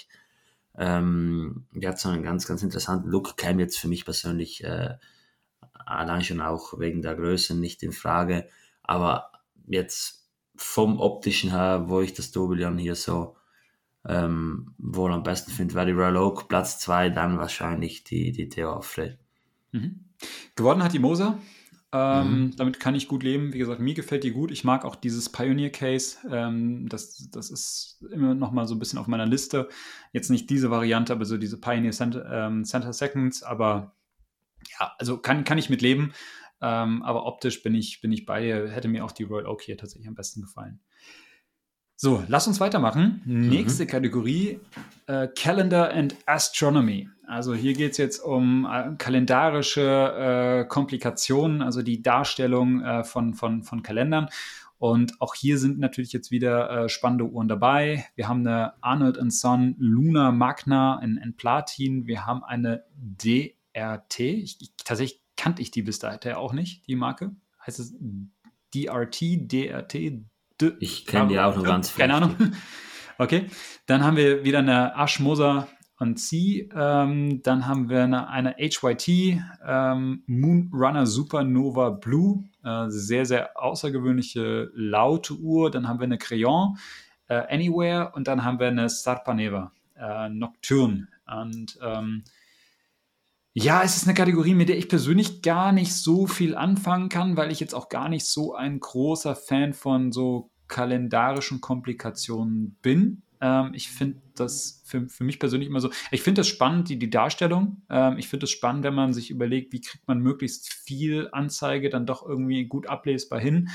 ähm, 0.77 1.67
die 1.73 1.87
hat 1.87 1.99
so 1.99 2.09
einen 2.09 2.23
ganz, 2.23 2.47
ganz 2.47 2.63
interessanten 2.63 3.11
Look, 3.11 3.37
käme 3.37 3.63
jetzt 3.63 3.79
für 3.79 3.89
mich 3.89 4.05
persönlich 4.05 4.65
äh, 4.65 4.95
allein 5.73 6.23
schon 6.23 6.41
auch 6.41 6.79
wegen 6.79 7.03
der 7.03 7.17
Größe 7.17 7.55
nicht 7.55 7.83
in 7.83 7.93
Frage. 7.93 8.49
Aber 8.83 9.31
jetzt 9.71 10.29
vom 10.57 11.01
optischen 11.01 11.51
her, 11.51 11.85
wo 11.89 12.01
ich 12.01 12.13
das 12.13 12.31
Tourbillon 12.31 12.79
hier 12.79 12.95
so 12.95 13.37
ähm, 14.07 14.75
wohl 14.79 15.13
am 15.13 15.23
besten 15.23 15.51
finde, 15.51 15.75
wäre 15.75 15.87
die 15.87 15.93
Royal 15.93 16.17
Oak 16.17 16.49
Platz 16.49 16.79
2, 16.81 17.11
dann 17.11 17.39
wahrscheinlich 17.39 18.05
die, 18.05 18.33
die 18.33 18.49
Theo 18.49 18.73
Affre. 18.75 19.19
Mhm. 19.73 20.05
Gewonnen 20.55 20.83
hat 20.83 20.93
die 20.93 20.99
Moser 20.99 21.39
ähm, 21.93 22.43
mhm. 22.43 22.57
Damit 22.57 22.79
kann 22.79 22.95
ich 22.95 23.09
gut 23.09 23.23
leben. 23.23 23.53
Wie 23.53 23.59
gesagt, 23.59 23.81
mir 23.81 23.95
gefällt 23.95 24.23
die 24.23 24.31
gut. 24.31 24.53
Ich 24.53 24.63
mag 24.63 24.85
auch 24.85 24.95
dieses 24.95 25.29
Pioneer 25.29 25.71
Case. 25.71 26.19
Ähm, 26.31 26.89
das, 26.89 27.29
das 27.31 27.51
ist 27.51 28.05
immer 28.13 28.35
noch 28.35 28.53
mal 28.53 28.67
so 28.67 28.75
ein 28.77 28.79
bisschen 28.79 28.99
auf 28.99 29.09
meiner 29.09 29.27
Liste. 29.27 29.69
Jetzt 30.13 30.31
nicht 30.31 30.49
diese 30.51 30.71
Variante, 30.71 31.13
aber 31.13 31.25
so 31.25 31.37
diese 31.37 31.61
Pioneer 31.61 31.91
Center, 31.91 32.31
ähm, 32.31 32.65
Center 32.65 32.93
Seconds. 32.93 33.43
Aber 33.43 33.97
ja, 34.79 34.93
also 34.99 35.19
kann, 35.19 35.43
kann 35.43 35.59
ich 35.59 35.69
mit 35.69 35.83
leben. 35.83 36.13
Ähm, 36.63 37.03
aber 37.03 37.27
optisch 37.27 37.63
bin 37.63 37.75
ich, 37.75 38.01
bin 38.01 38.13
ich 38.13 38.27
bei 38.27 38.43
dir. 38.43 38.71
Hätte 38.71 38.89
mir 38.89 39.05
auch 39.05 39.13
die 39.13 39.25
Royal 39.25 39.47
Oak 39.47 39.63
hier 39.63 39.77
tatsächlich 39.77 40.09
am 40.09 40.15
besten 40.15 40.43
gefallen. 40.43 40.81
So, 41.97 42.25
lass 42.29 42.47
uns 42.47 42.61
weitermachen. 42.61 43.23
Mhm. 43.27 43.49
Nächste 43.49 43.87
Kategorie: 43.87 44.61
äh, 45.07 45.29
Calendar 45.29 45.91
and 45.93 46.17
Astronomy. 46.27 47.09
Also 47.27 47.55
hier 47.55 47.75
geht 47.75 47.93
es 47.93 47.99
jetzt 47.99 48.19
um 48.21 48.67
äh, 48.67 48.97
kalendarische 48.97 50.63
äh, 50.63 50.65
Komplikationen, 50.67 51.63
also 51.63 51.83
die 51.83 52.03
Darstellung 52.03 52.83
äh, 52.83 53.05
von, 53.05 53.35
von, 53.35 53.63
von 53.63 53.83
Kalendern. 53.83 54.29
Und 54.79 55.21
auch 55.21 55.35
hier 55.35 55.59
sind 55.59 55.79
natürlich 55.79 56.15
jetzt 56.15 56.31
wieder 56.31 56.71
äh, 56.71 56.89
spannende 56.89 57.27
Uhren 57.27 57.49
dabei. 57.49 58.07
Wir 58.15 58.29
haben 58.29 58.47
eine 58.47 58.83
Arnold 58.83 59.19
Son 59.31 59.75
Luna 59.79 60.33
Magna 60.33 60.99
in, 61.03 61.19
in 61.19 61.37
Platin. 61.37 62.07
Wir 62.07 62.25
haben 62.25 62.43
eine 62.43 62.85
DRT. 62.97 64.21
Ich, 64.21 64.57
ich, 64.59 64.73
tatsächlich 64.83 65.21
kannte 65.41 65.63
ich 65.63 65.71
die 65.71 65.81
bis 65.81 65.99
dahin 65.99 66.35
auch 66.35 66.53
nicht, 66.53 66.87
die 66.87 66.97
Marke. 66.97 67.35
Heißt 67.67 67.81
es 67.81 67.95
DRT, 68.75 69.51
DRT? 69.51 69.95
D 69.95 70.73
ich 70.81 71.07
kenne 71.07 71.29
die 71.29 71.41
auch 71.41 71.57
noch 71.57 71.65
ganz 71.65 71.91
viel. 71.91 72.03
Keine 72.03 72.15
Ahnung. 72.15 72.37
Okay, 73.19 73.51
dann 73.85 74.03
haben 74.03 74.17
wir 74.17 74.45
wieder 74.45 74.61
eine 74.61 74.97
Ashmosa 74.97 75.69
und 75.99 76.17
C. 76.17 76.71
Ähm, 76.75 77.43
dann 77.43 77.67
haben 77.67 77.91
wir 77.91 78.05
eine, 78.05 78.31
eine 78.31 78.55
HYT 78.57 79.43
ähm, 79.63 80.23
Moonrunner 80.27 81.07
Supernova 81.07 81.91
Blue. 81.91 82.45
Äh, 82.65 82.87
sehr, 82.89 83.27
sehr 83.27 83.63
außergewöhnliche 83.63 84.71
laute 84.73 85.35
Uhr. 85.35 85.71
Dann 85.71 85.87
haben 85.87 86.01
wir 86.01 86.05
eine 86.05 86.17
Crayon 86.17 86.79
äh, 87.29 87.43
Anywhere 87.55 88.13
und 88.15 88.27
dann 88.27 88.43
haben 88.43 88.59
wir 88.59 88.69
eine 88.69 88.89
Sarpaneva 88.89 89.71
äh, 89.99 90.31
Nocturne. 90.31 91.09
Und 91.27 91.79
ähm, 91.83 92.25
ja, 93.63 93.83
es 93.83 93.97
ist 93.97 94.07
eine 94.07 94.15
Kategorie, 94.15 94.55
mit 94.55 94.71
der 94.71 94.79
ich 94.79 94.89
persönlich 94.89 95.43
gar 95.43 95.73
nicht 95.73 95.95
so 95.95 96.27
viel 96.27 96.55
anfangen 96.55 97.11
kann, 97.11 97.37
weil 97.37 97.53
ich 97.53 97.61
jetzt 97.61 97.75
auch 97.75 97.91
gar 97.91 98.09
nicht 98.09 98.25
so 98.25 98.55
ein 98.55 98.81
großer 98.81 99.37
Fan 99.37 99.75
von 99.75 100.13
so 100.13 100.51
kalendarischen 100.67 101.61
Komplikationen 101.61 102.77
bin. 102.81 103.23
Ähm, 103.43 103.73
ich 103.75 103.91
finde 103.91 104.23
das 104.35 104.83
für, 104.87 105.09
für 105.09 105.25
mich 105.25 105.39
persönlich 105.39 105.69
immer 105.69 105.81
so, 105.81 105.91
ich 106.11 106.23
finde 106.23 106.41
das 106.41 106.49
spannend, 106.49 106.89
die, 106.89 106.99
die 106.99 107.11
Darstellung. 107.11 107.83
Ähm, 107.91 108.17
ich 108.17 108.29
finde 108.29 108.45
es 108.45 108.51
spannend, 108.51 108.85
wenn 108.85 108.95
man 108.95 109.13
sich 109.13 109.31
überlegt, 109.31 109.75
wie 109.75 109.83
kriegt 109.83 110.09
man 110.09 110.21
möglichst 110.21 110.73
viel 110.73 111.29
Anzeige 111.33 111.91
dann 111.91 112.07
doch 112.07 112.27
irgendwie 112.27 112.65
gut 112.67 112.89
ablesbar 112.89 113.41
hin. 113.41 113.69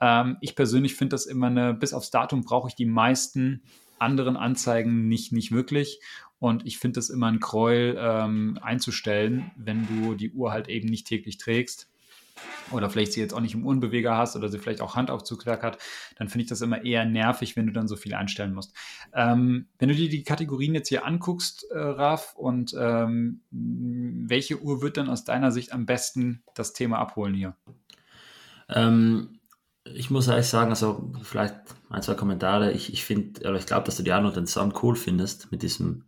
Ähm, 0.00 0.38
ich 0.40 0.56
persönlich 0.56 0.96
finde 0.96 1.14
das 1.14 1.26
immer 1.26 1.46
eine, 1.46 1.72
bis 1.72 1.92
aufs 1.92 2.10
Datum 2.10 2.42
brauche 2.42 2.68
ich 2.68 2.74
die 2.74 2.86
meisten 2.86 3.62
anderen 4.00 4.36
Anzeigen 4.36 5.06
nicht, 5.06 5.30
nicht 5.30 5.52
wirklich. 5.52 6.00
Und 6.40 6.66
ich 6.66 6.78
finde 6.78 6.98
das 6.98 7.10
immer 7.10 7.28
ein 7.28 7.38
Gräuel 7.38 7.96
ähm, 7.98 8.58
einzustellen, 8.62 9.52
wenn 9.56 9.86
du 9.86 10.14
die 10.14 10.32
Uhr 10.32 10.52
halt 10.52 10.68
eben 10.68 10.88
nicht 10.88 11.06
täglich 11.06 11.38
trägst 11.38 11.88
oder 12.70 12.88
vielleicht 12.88 13.12
sie 13.12 13.20
jetzt 13.20 13.34
auch 13.34 13.40
nicht 13.40 13.54
im 13.54 13.66
Uhrenbeweger 13.66 14.16
hast 14.16 14.36
oder 14.36 14.48
sie 14.48 14.58
vielleicht 14.58 14.80
auch 14.80 14.96
Handaufzugwerk 14.96 15.62
hat, 15.62 15.78
dann 16.16 16.28
finde 16.28 16.44
ich 16.44 16.48
das 16.48 16.62
immer 16.62 16.82
eher 16.82 17.04
nervig, 17.04 17.56
wenn 17.56 17.66
du 17.66 17.72
dann 17.72 17.88
so 17.88 17.96
viel 17.96 18.14
einstellen 18.14 18.54
musst. 18.54 18.72
Ähm, 19.12 19.66
wenn 19.78 19.90
du 19.90 19.94
dir 19.94 20.08
die 20.08 20.24
Kategorien 20.24 20.74
jetzt 20.74 20.88
hier 20.88 21.04
anguckst, 21.04 21.66
äh, 21.70 21.78
Raf, 21.78 22.34
und 22.36 22.74
ähm, 22.78 23.42
welche 23.50 24.62
Uhr 24.62 24.80
wird 24.80 24.96
dann 24.96 25.10
aus 25.10 25.24
deiner 25.24 25.52
Sicht 25.52 25.72
am 25.72 25.84
besten 25.84 26.42
das 26.54 26.72
Thema 26.72 26.98
abholen 26.98 27.34
hier? 27.34 27.56
Ähm, 28.70 29.40
ich 29.84 30.10
muss 30.10 30.28
ehrlich 30.28 30.46
sagen, 30.46 30.70
also 30.70 31.12
vielleicht 31.22 31.54
ein, 31.88 32.02
zwei 32.02 32.14
Kommentare. 32.14 32.72
Ich, 32.72 32.92
ich 32.92 33.04
finde, 33.04 33.40
oder 33.40 33.58
ich 33.58 33.66
glaube, 33.66 33.84
dass 33.84 33.96
du 33.96 34.02
die 34.02 34.12
Arno 34.12 34.30
den 34.30 34.46
Sound 34.46 34.82
cool 34.82 34.94
findest 34.96 35.50
mit 35.50 35.62
diesem 35.62 36.04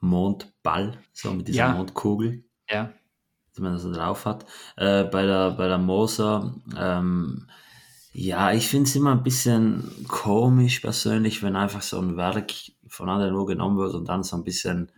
Mondball, 0.00 0.98
so 1.12 1.32
mit 1.32 1.48
dieser 1.48 1.58
ja. 1.58 1.72
Mondkugel. 1.72 2.44
Ja 2.70 2.92
die 3.58 3.62
man 3.62 3.78
so 3.78 3.92
drauf 3.92 4.24
hat. 4.24 4.46
Äh, 4.76 5.04
bei, 5.04 5.26
der, 5.26 5.52
bei 5.52 5.68
der 5.68 5.78
Moser, 5.78 6.54
ähm, 6.76 7.48
ja, 8.12 8.52
ich 8.52 8.68
finde 8.68 8.88
es 8.88 8.96
immer 8.96 9.12
ein 9.12 9.22
bisschen 9.22 10.06
komisch 10.08 10.80
persönlich, 10.80 11.42
wenn 11.42 11.56
einfach 11.56 11.82
so 11.82 11.98
ein 12.00 12.16
Werk 12.16 12.52
von 12.86 13.08
anderen 13.08 13.32
nur 13.32 13.46
genommen 13.46 13.76
wird 13.76 13.94
und 13.94 14.08
dann 14.08 14.22
so 14.22 14.36
ein 14.36 14.44
bisschen 14.44 14.90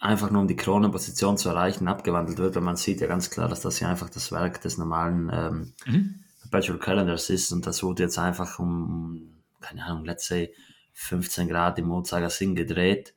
einfach 0.00 0.30
nur 0.30 0.42
um 0.42 0.48
die 0.48 0.56
Kronenposition 0.56 1.36
zu 1.36 1.48
erreichen, 1.48 1.88
abgewandelt 1.88 2.38
wird, 2.38 2.54
weil 2.54 2.62
man 2.62 2.76
sieht 2.76 3.00
ja 3.00 3.06
ganz 3.06 3.30
klar, 3.30 3.48
dass 3.48 3.60
das 3.60 3.78
hier 3.78 3.88
einfach 3.88 4.10
das 4.10 4.32
Werk 4.32 4.60
des 4.62 4.78
normalen 4.78 5.30
ähm, 5.32 5.72
mhm. 5.86 6.24
Perpetual 6.42 6.78
Calendars 6.78 7.30
ist 7.30 7.52
und 7.52 7.66
das 7.66 7.82
wurde 7.82 8.04
jetzt 8.04 8.18
einfach 8.18 8.58
um, 8.58 9.42
keine 9.60 9.84
Ahnung, 9.84 10.04
let's 10.04 10.26
say 10.26 10.54
15 10.94 11.48
Grad 11.48 11.78
im 11.78 11.90
Uhrzeigersinn 11.90 12.54
gedreht 12.54 13.15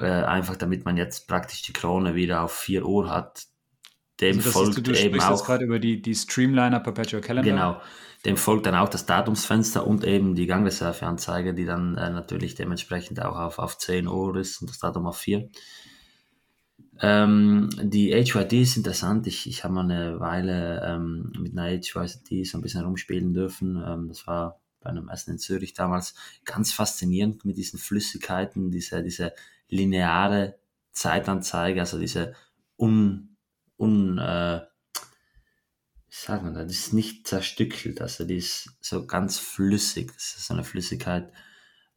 äh, 0.00 0.06
einfach 0.06 0.56
damit 0.56 0.84
man 0.84 0.96
jetzt 0.96 1.28
praktisch 1.28 1.62
die 1.62 1.72
Krone 1.72 2.14
wieder 2.14 2.42
auf 2.42 2.52
4 2.52 2.84
Uhr 2.86 3.10
hat. 3.10 3.44
Dem 4.20 4.36
also 4.36 4.50
folgt 4.50 4.78
du, 4.78 4.82
du 4.82 4.98
eben 4.98 5.20
auch 5.20 5.44
gerade 5.44 5.64
über 5.64 5.78
die, 5.78 6.00
die 6.00 6.14
Streamliner 6.14 6.80
Perpetual 6.80 7.22
Calendar. 7.22 7.52
Genau. 7.52 7.80
Dem 8.24 8.36
folgt 8.36 8.66
dann 8.66 8.76
auch 8.76 8.88
das 8.88 9.04
Datumsfenster 9.04 9.84
und 9.84 10.04
eben 10.04 10.36
die 10.36 10.46
Gangreserveanzeige, 10.46 11.54
die 11.54 11.64
dann 11.64 11.96
äh, 11.96 12.10
natürlich 12.10 12.54
dementsprechend 12.54 13.20
auch 13.20 13.36
auf, 13.36 13.58
auf 13.58 13.78
10 13.78 14.06
Uhr 14.06 14.36
ist 14.36 14.60
und 14.60 14.70
das 14.70 14.78
Datum 14.78 15.06
auf 15.06 15.18
4. 15.18 15.48
Ähm, 17.00 17.68
die 17.82 18.12
HYD 18.12 18.52
ist 18.52 18.76
interessant. 18.76 19.26
Ich, 19.26 19.48
ich 19.48 19.64
habe 19.64 19.74
mal 19.74 19.90
eine 19.90 20.20
Weile 20.20 20.82
ähm, 20.86 21.32
mit 21.36 21.58
einer 21.58 21.68
HYD 21.68 22.46
so 22.46 22.58
ein 22.58 22.60
bisschen 22.60 22.84
rumspielen 22.84 23.34
dürfen. 23.34 23.82
Ähm, 23.84 24.06
das 24.06 24.24
war 24.28 24.60
bei 24.80 24.90
einem 24.90 25.08
Essen 25.08 25.32
in 25.32 25.38
Zürich 25.38 25.74
damals 25.74 26.14
ganz 26.44 26.72
faszinierend 26.72 27.44
mit 27.44 27.56
diesen 27.56 27.78
Flüssigkeiten, 27.78 28.70
diese, 28.70 29.02
diese 29.02 29.32
lineare 29.72 30.60
Zeitanzeige, 30.92 31.80
also 31.80 31.98
diese 31.98 32.34
un, 32.76 33.36
un 33.76 34.18
äh, 34.18 34.60
wie 36.08 36.14
sagt 36.14 36.44
man 36.44 36.54
das, 36.54 36.66
das 36.66 36.76
ist 36.76 36.92
nicht 36.92 37.26
zerstückelt, 37.26 38.00
also 38.02 38.24
die 38.24 38.36
ist 38.36 38.76
so 38.80 39.04
ganz 39.06 39.38
flüssig, 39.38 40.12
das 40.12 40.36
ist 40.36 40.46
so 40.46 40.54
eine 40.54 40.64
Flüssigkeit. 40.64 41.32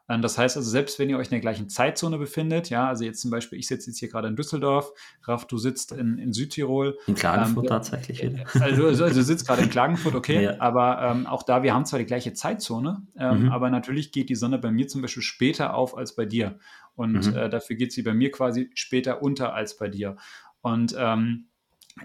Ähm, 0.10 0.22
das 0.22 0.38
heißt 0.38 0.58
also, 0.58 0.70
selbst 0.70 1.00
wenn 1.00 1.10
ihr 1.10 1.18
euch 1.18 1.28
in 1.28 1.32
der 1.32 1.40
gleichen 1.40 1.70
Zeitzone 1.70 2.18
befindet, 2.18 2.70
ja, 2.70 2.88
also 2.88 3.04
jetzt 3.04 3.22
zum 3.22 3.32
Beispiel, 3.32 3.60
ich 3.60 3.68
sitze 3.68 3.90
jetzt 3.90 4.00
hier 4.00 4.10
gerade 4.10 4.28
in 4.28 4.36
Düsseldorf, 4.36 4.92
Raff, 5.24 5.46
du 5.46 5.58
sitzt 5.58 5.92
in, 5.92 6.18
in 6.18 6.34
Südtirol. 6.34 6.98
In 7.08 7.16
Klagenfurt 7.16 7.66
ähm, 7.66 7.70
tatsächlich. 7.70 8.24
Äh, 8.24 8.44
also, 8.60 8.88
also, 8.88 9.04
also, 9.04 9.20
du 9.20 9.24
sitzt 9.24 9.48
gerade 9.48 9.64
in 9.64 9.70
Klagenfurt, 9.70 10.16
okay, 10.16 10.44
ja. 10.44 10.60
aber 10.60 11.02
ähm, 11.02 11.28
auch 11.28 11.44
da, 11.44 11.64
wir 11.64 11.74
haben 11.74 11.86
zwar 11.86 12.00
die 12.00 12.06
gleiche 12.06 12.34
Zeitzone, 12.34 13.04
ähm, 13.18 13.44
mhm. 13.44 13.52
aber 13.52 13.70
natürlich 13.70 14.12
geht 14.12 14.30
die 14.30 14.36
Sonne 14.36 14.58
bei 14.58 14.72
mir 14.72 14.88
zum 14.88 15.02
Beispiel 15.02 15.24
später 15.24 15.74
auf 15.74 15.98
als 15.98 16.16
bei 16.16 16.26
dir. 16.26 16.60
Und 16.96 17.28
mhm. 17.28 17.36
äh, 17.36 17.50
dafür 17.50 17.76
geht 17.76 17.92
sie 17.92 18.02
bei 18.02 18.14
mir 18.14 18.32
quasi 18.32 18.72
später 18.74 19.22
unter 19.22 19.54
als 19.54 19.78
bei 19.78 19.90
dir. 19.90 20.16
Und 20.62 20.96
ähm, 20.98 21.48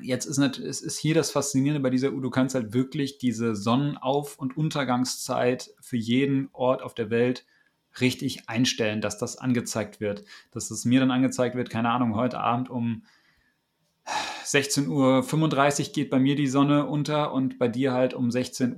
Jetzt 0.01 0.24
ist, 0.24 0.39
nicht, 0.39 0.59
es 0.59 0.81
ist 0.81 0.99
hier 0.99 1.15
das 1.15 1.31
Faszinierende 1.31 1.83
bei 1.83 1.91
dieser 1.91 2.12
Uhr, 2.12 2.23
du 2.23 2.31
kannst 2.31 2.55
halt 2.55 2.73
wirklich 2.73 3.19
diese 3.19 3.55
Sonnenauf- 3.55 4.39
und 4.39 4.57
Untergangszeit 4.57 5.70
für 5.83 5.99
jeden 5.99 6.49
Ort 6.53 6.83
auf 6.83 6.95
der 6.95 7.11
Welt 7.11 7.45
richtig 8.01 8.48
einstellen, 8.48 9.01
dass 9.01 9.19
das 9.19 9.36
angezeigt 9.36 10.01
wird. 10.01 10.24
Dass 10.51 10.70
es 10.70 10.85
mir 10.85 11.01
dann 11.01 11.10
angezeigt 11.10 11.56
wird, 11.56 11.70
keine 11.70 11.90
Ahnung, 11.90 12.14
heute 12.14 12.40
Abend 12.40 12.70
um 12.70 13.02
16.35 14.44 15.86
Uhr 15.86 15.93
geht 15.93 16.10
bei 16.10 16.19
mir 16.19 16.35
die 16.35 16.48
Sonne 16.48 16.86
unter 16.86 17.32
und 17.32 17.59
bei 17.59 17.69
dir 17.69 17.93
halt 17.93 18.14
um 18.14 18.31
16.20 18.31 18.77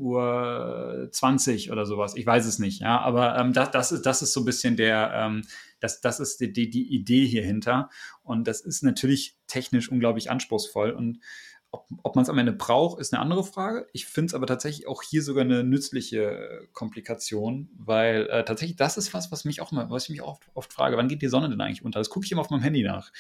Uhr 1.68 1.72
oder 1.72 1.86
sowas. 1.86 2.14
Ich 2.16 2.26
weiß 2.26 2.44
es 2.44 2.58
nicht, 2.58 2.82
ja, 2.82 3.00
aber 3.00 3.38
ähm, 3.38 3.54
das, 3.54 3.70
das, 3.70 3.92
ist, 3.92 4.02
das 4.02 4.20
ist 4.22 4.34
so 4.34 4.40
ein 4.40 4.44
bisschen 4.44 4.76
der, 4.76 5.12
ähm, 5.14 5.42
das, 5.80 6.00
das 6.00 6.20
ist 6.20 6.40
die, 6.40 6.52
die, 6.52 6.68
die 6.68 6.94
Idee 6.94 7.26
hier 7.26 7.42
hinter. 7.42 7.88
Und 8.22 8.46
das 8.46 8.60
ist 8.60 8.82
natürlich 8.82 9.36
technisch 9.46 9.90
unglaublich 9.90 10.30
anspruchsvoll. 10.30 10.90
Und 10.90 11.20
ob, 11.74 11.88
ob 12.04 12.14
man 12.14 12.22
es 12.22 12.28
am 12.28 12.38
Ende 12.38 12.52
braucht, 12.52 13.00
ist 13.00 13.12
eine 13.12 13.20
andere 13.20 13.42
Frage. 13.42 13.88
Ich 13.92 14.06
finde 14.06 14.26
es 14.26 14.34
aber 14.34 14.46
tatsächlich 14.46 14.86
auch 14.86 15.02
hier 15.02 15.22
sogar 15.22 15.42
eine 15.42 15.64
nützliche 15.64 16.22
äh, 16.22 16.66
Komplikation, 16.72 17.68
weil 17.76 18.28
äh, 18.28 18.44
tatsächlich 18.44 18.76
das 18.76 18.96
ist 18.96 19.12
was, 19.12 19.32
was 19.32 19.44
mich 19.44 19.60
auch 19.60 19.72
mal, 19.72 19.90
was 19.90 20.04
ich 20.04 20.10
mich 20.10 20.22
oft, 20.22 20.44
oft 20.54 20.72
frage, 20.72 20.96
wann 20.96 21.08
geht 21.08 21.20
die 21.20 21.28
Sonne 21.28 21.50
denn 21.50 21.60
eigentlich 21.60 21.84
unter? 21.84 21.98
Das 21.98 22.10
gucke 22.10 22.24
ich 22.24 22.32
immer 22.32 22.42
auf 22.42 22.50
meinem 22.50 22.62
Handy 22.62 22.84
nach. 22.84 23.10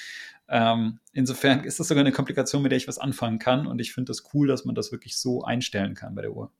Ähm, 0.48 1.00
insofern 1.12 1.64
ist 1.64 1.80
das 1.80 1.88
sogar 1.88 2.02
eine 2.02 2.12
Komplikation, 2.12 2.62
mit 2.62 2.70
der 2.70 2.76
ich 2.76 2.88
was 2.88 2.98
anfangen 2.98 3.38
kann 3.38 3.66
und 3.66 3.80
ich 3.80 3.92
finde 3.92 4.10
das 4.10 4.24
cool, 4.32 4.46
dass 4.46 4.64
man 4.64 4.74
das 4.74 4.92
wirklich 4.92 5.16
so 5.16 5.42
einstellen 5.42 5.94
kann 5.94 6.14
bei 6.14 6.22
der 6.22 6.32
Uhr. 6.32 6.52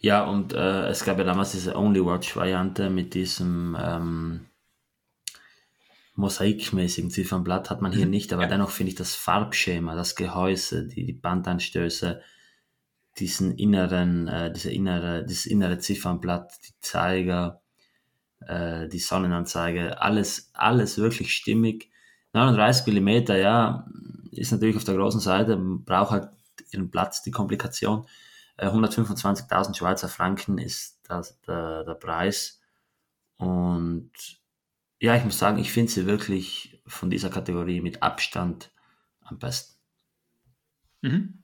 Ja, 0.00 0.24
und 0.24 0.52
äh, 0.52 0.88
es 0.88 1.04
gab 1.04 1.16
ja 1.18 1.24
damals 1.24 1.52
diese 1.52 1.74
Only 1.74 2.04
Watch-Variante 2.04 2.90
mit 2.90 3.14
diesem 3.14 3.76
ähm, 3.80 4.46
mosaikmäßigen 6.16 7.10
Ziffernblatt, 7.10 7.70
hat 7.70 7.82
man 7.82 7.92
hier 7.92 8.06
mhm. 8.06 8.10
nicht, 8.10 8.32
aber 8.32 8.42
ja. 8.42 8.48
dennoch 8.48 8.70
finde 8.70 8.90
ich 8.90 8.96
das 8.96 9.14
Farbschema, 9.14 9.94
das 9.94 10.16
Gehäuse, 10.16 10.86
die, 10.86 11.04
die 11.04 11.12
Bandanstöße, 11.12 12.20
diesen 13.18 13.56
inneren, 13.56 14.28
äh, 14.28 14.52
diese 14.52 14.72
innere, 14.72 15.24
dieses 15.24 15.46
innere 15.46 15.78
Ziffernblatt, 15.78 16.52
die 16.66 16.74
Zeiger, 16.80 17.60
äh, 18.40 18.88
die 18.88 18.98
Sonnenanzeige, 18.98 20.00
alles, 20.00 20.50
alles 20.54 20.98
wirklich 20.98 21.34
stimmig. 21.34 21.90
39 22.32 22.92
mm, 22.92 23.08
ja, 23.32 23.86
ist 24.32 24.52
natürlich 24.52 24.76
auf 24.76 24.84
der 24.84 24.96
großen 24.96 25.20
Seite, 25.20 25.56
braucht 25.56 26.10
halt 26.10 26.28
ihren 26.72 26.90
Platz, 26.90 27.22
die 27.22 27.30
Komplikation. 27.30 28.06
125.000 28.58 29.70
äh, 29.70 29.74
Schweizer 29.74 30.08
Franken 30.08 30.58
ist 30.58 30.98
das, 31.08 31.40
der, 31.42 31.84
der 31.84 31.94
Preis. 31.94 32.60
Und 33.36 34.10
ja, 35.00 35.16
ich 35.16 35.24
muss 35.24 35.38
sagen, 35.38 35.58
ich 35.58 35.72
finde 35.72 35.92
sie 35.92 36.06
wirklich 36.06 36.82
von 36.86 37.10
dieser 37.10 37.30
Kategorie 37.30 37.80
mit 37.80 38.02
Abstand 38.02 38.70
am 39.20 39.38
besten. 39.38 39.74
Mhm. 41.02 41.42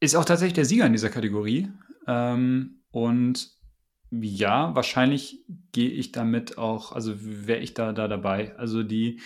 Ist 0.00 0.14
auch 0.14 0.24
tatsächlich 0.24 0.54
der 0.54 0.64
Sieger 0.64 0.86
in 0.86 0.92
dieser 0.92 1.10
Kategorie. 1.10 1.68
Ähm, 2.06 2.80
und 2.90 3.50
ja, 4.10 4.74
wahrscheinlich 4.74 5.44
gehe 5.72 5.90
ich 5.90 6.12
damit 6.12 6.58
auch, 6.58 6.92
also 6.92 7.14
wäre 7.18 7.60
ich 7.60 7.74
da, 7.74 7.92
da 7.92 8.06
dabei. 8.06 8.56
Also 8.56 8.82
die 8.82 9.20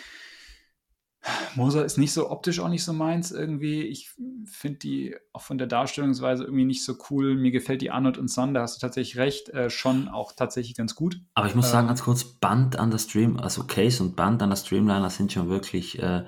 Moser 1.56 1.84
ist 1.84 1.98
nicht 1.98 2.12
so 2.12 2.30
optisch 2.30 2.60
auch 2.60 2.68
nicht 2.68 2.84
so 2.84 2.92
meins 2.92 3.32
irgendwie. 3.32 3.82
Ich 3.82 4.14
finde 4.44 4.78
die 4.78 5.16
auch 5.32 5.42
von 5.42 5.58
der 5.58 5.66
Darstellungsweise 5.66 6.44
irgendwie 6.44 6.64
nicht 6.64 6.84
so 6.84 6.96
cool. 7.10 7.34
Mir 7.34 7.50
gefällt 7.50 7.82
die 7.82 7.90
Arnold 7.90 8.18
und 8.18 8.30
Son, 8.30 8.54
da 8.54 8.62
hast 8.62 8.76
du 8.76 8.80
tatsächlich 8.80 9.18
recht, 9.18 9.48
äh, 9.50 9.68
schon 9.68 10.08
auch 10.08 10.32
tatsächlich 10.32 10.76
ganz 10.76 10.94
gut. 10.94 11.20
Aber 11.34 11.48
ich 11.48 11.54
muss 11.54 11.66
ähm, 11.66 11.72
sagen, 11.72 11.86
ganz 11.88 12.02
kurz, 12.02 12.24
Band 12.24 12.78
an 12.78 12.90
der 12.90 12.98
Stream, 12.98 13.36
also 13.36 13.64
Case 13.64 14.02
und 14.02 14.16
Band 14.16 14.42
an 14.42 14.50
der 14.50 14.56
Streamliner 14.56 15.10
sind 15.10 15.32
schon 15.32 15.48
wirklich 15.48 15.98
äh, 16.00 16.24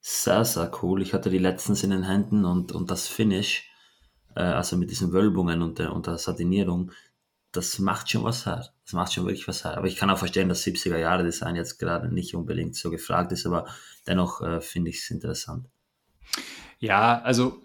sehr, 0.00 0.44
sehr 0.44 0.70
cool. 0.82 1.02
Ich 1.02 1.14
hatte 1.14 1.30
die 1.30 1.38
letztens 1.38 1.82
in 1.82 1.90
den 1.90 2.02
Händen 2.02 2.44
und, 2.44 2.72
und 2.72 2.90
das 2.90 3.06
Finish, 3.08 3.70
äh, 4.34 4.42
also 4.42 4.76
mit 4.76 4.90
diesen 4.90 5.12
Wölbungen 5.12 5.62
und 5.62 5.78
der, 5.78 5.92
und 5.92 6.06
der 6.06 6.18
Satinierung, 6.18 6.92
das 7.56 7.78
macht 7.78 8.10
schon 8.10 8.24
was 8.24 8.46
her. 8.46 8.68
Das 8.84 8.92
macht 8.92 9.12
schon 9.12 9.24
wirklich 9.24 9.48
was 9.48 9.64
her. 9.64 9.76
Aber 9.76 9.86
ich 9.86 9.96
kann 9.96 10.10
auch 10.10 10.18
verstehen, 10.18 10.48
dass 10.48 10.64
70er 10.64 10.98
Jahre 10.98 11.24
Design 11.24 11.56
jetzt 11.56 11.78
gerade 11.78 12.12
nicht 12.12 12.34
unbedingt 12.34 12.74
so 12.74 12.90
gefragt 12.90 13.32
ist, 13.32 13.46
aber 13.46 13.66
dennoch 14.06 14.40
äh, 14.42 14.60
finde 14.60 14.90
ich 14.90 14.98
es 14.98 15.10
interessant. 15.10 15.68
Ja, 16.78 17.20
also 17.22 17.62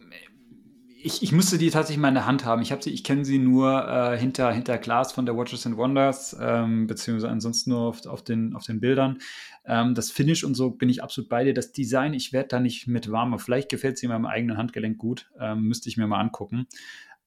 ich, 1.01 1.23
ich 1.23 1.31
musste 1.31 1.57
die 1.57 1.69
tatsächlich 1.69 2.01
mal 2.01 2.09
in 2.09 2.13
der 2.13 2.25
Hand 2.25 2.45
haben. 2.45 2.61
Ich 2.61 2.73
sie, 2.81 2.89
ich 2.89 3.03
kenne 3.03 3.23
sie 3.23 3.39
nur 3.39 3.87
äh, 3.87 4.17
hinter, 4.17 4.51
hinter 4.51 4.77
Glas 4.77 5.13
von 5.13 5.25
der 5.25 5.35
Watches 5.35 5.65
and 5.65 5.77
Wonders, 5.77 6.35
ähm, 6.39 6.87
beziehungsweise 6.87 7.29
ansonsten 7.29 7.69
nur 7.69 7.81
auf, 7.81 8.05
auf, 8.05 8.23
den, 8.23 8.55
auf 8.55 8.65
den 8.65 8.81
Bildern. 8.81 9.19
Ähm, 9.65 9.95
das 9.95 10.11
Finish 10.11 10.43
und 10.43 10.55
so 10.55 10.71
bin 10.71 10.89
ich 10.89 11.01
absolut 11.01 11.29
bei 11.29 11.43
dir. 11.43 11.53
Das 11.53 11.71
Design, 11.71 12.13
ich 12.13 12.33
werde 12.33 12.49
da 12.49 12.59
nicht 12.59 12.87
mit 12.87 13.11
warm. 13.11 13.37
Vielleicht 13.39 13.69
gefällt 13.69 13.97
sie 13.97 14.07
meinem 14.07 14.25
eigenen 14.25 14.57
Handgelenk 14.57 14.97
gut. 14.97 15.29
Ähm, 15.39 15.63
müsste 15.63 15.87
ich 15.89 15.95
mir 15.95 16.07
mal 16.07 16.19
angucken. 16.19 16.67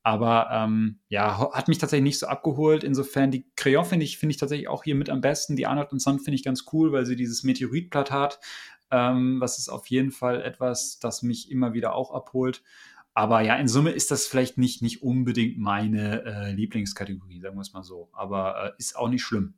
Aber 0.05 0.49
ähm, 0.51 0.99
ja, 1.09 1.53
hat 1.53 1.69
mich 1.69 1.79
tatsächlich 1.79 2.05
nicht 2.05 2.19
so 2.19 2.27
abgeholt. 2.27 2.83
Insofern, 2.83 3.31
die 3.31 3.47
Crayon 3.55 3.85
finde 3.85 4.05
ich, 4.05 4.19
finde 4.19 4.33
ich 4.33 4.37
tatsächlich 4.37 4.69
auch 4.69 4.83
hier 4.83 4.97
mit 4.97 5.09
am 5.09 5.21
besten. 5.21 5.55
Die 5.55 5.67
Arnold 5.67 5.89
Son 6.01 6.19
finde 6.19 6.35
ich 6.35 6.43
ganz 6.43 6.65
cool, 6.73 6.93
weil 6.93 7.07
sie 7.07 7.15
dieses 7.15 7.45
Meteoritblatt 7.45 8.11
hat. 8.11 8.41
Ähm, 8.91 9.41
was 9.41 9.59
ist 9.59 9.69
auf 9.69 9.87
jeden 9.87 10.11
Fall 10.11 10.43
etwas, 10.43 10.99
das 10.99 11.23
mich 11.23 11.51
immer 11.51 11.73
wieder 11.73 11.95
auch 11.95 12.13
abholt. 12.13 12.63
Aber 13.15 13.43
ja, 13.43 13.57
in 13.57 13.69
Summe 13.69 13.91
ist 13.91 14.11
das 14.11 14.27
vielleicht 14.27 14.59
nicht, 14.59 14.83
nicht 14.83 15.03
unbedingt 15.03 15.59
meine 15.59 16.25
äh, 16.25 16.53
Lieblingskategorie, 16.53 17.41
sagen 17.41 17.57
wir 17.57 17.61
es 17.61 17.73
mal 17.73 17.85
so. 17.85 18.09
Aber 18.13 18.65
äh, 18.65 18.73
ist 18.79 18.97
auch 18.97 19.09
nicht 19.09 19.23
schlimm. 19.23 19.55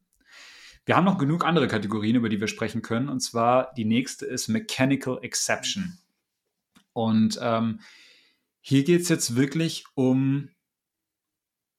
Wir 0.85 0.97
haben 0.97 1.05
noch 1.05 1.19
genug 1.19 1.47
andere 1.47 1.69
Kategorien, 1.69 2.17
über 2.17 2.29
die 2.29 2.41
wir 2.41 2.49
sprechen 2.49 2.83
können. 2.83 3.09
Und 3.09 3.21
zwar 3.21 3.73
die 3.75 3.87
nächste 3.87 4.27
ist 4.27 4.49
Mechanical 4.49 5.19
Exception. 5.23 5.99
Und 6.93 7.39
ähm, 7.41 7.81
hier 8.67 8.83
geht 8.83 9.03
es 9.03 9.11
jetzt 9.11 9.37
wirklich 9.37 9.85
um 9.95 10.49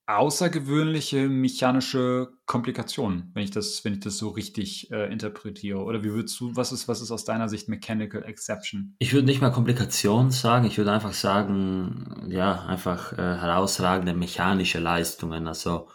außergewöhnliche 0.07 1.27
mechanische 1.27 2.29
Komplikationen, 2.45 3.31
wenn 3.33 3.43
ich 3.43 3.49
das, 3.49 3.83
wenn 3.83 3.93
ich 3.93 4.01
das 4.01 4.19
so 4.19 4.29
richtig 4.29 4.91
äh, 4.91 5.11
interpretiere. 5.11 5.79
Oder 5.79 6.03
wie 6.03 6.11
würdest 6.11 6.39
du, 6.39 6.55
was 6.55 6.71
ist, 6.71 6.87
was 6.87 7.01
ist 7.01 7.09
aus 7.09 7.25
deiner 7.25 7.49
Sicht 7.49 7.69
Mechanical 7.69 8.23
Exception? 8.23 8.95
Ich 8.99 9.13
würde 9.13 9.25
nicht 9.25 9.41
mal 9.41 9.49
Komplikation 9.49 10.29
sagen, 10.29 10.65
ich 10.65 10.77
würde 10.77 10.91
einfach 10.91 11.13
sagen, 11.13 12.27
ja, 12.27 12.65
einfach 12.65 13.13
äh, 13.13 13.15
herausragende 13.15 14.13
mechanische 14.13 14.79
Leistungen, 14.79 15.47
also 15.47 15.89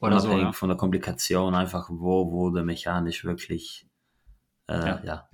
Oder 0.00 0.12
unabhängig 0.12 0.38
so, 0.38 0.46
ja. 0.46 0.52
von 0.52 0.68
der 0.70 0.78
Komplikation, 0.78 1.54
einfach 1.54 1.90
wo 1.90 2.32
wurde 2.32 2.64
mechanisch 2.64 3.26
wirklich, 3.26 3.86
äh, 4.68 4.78
ja. 4.78 5.02
ja. 5.04 5.28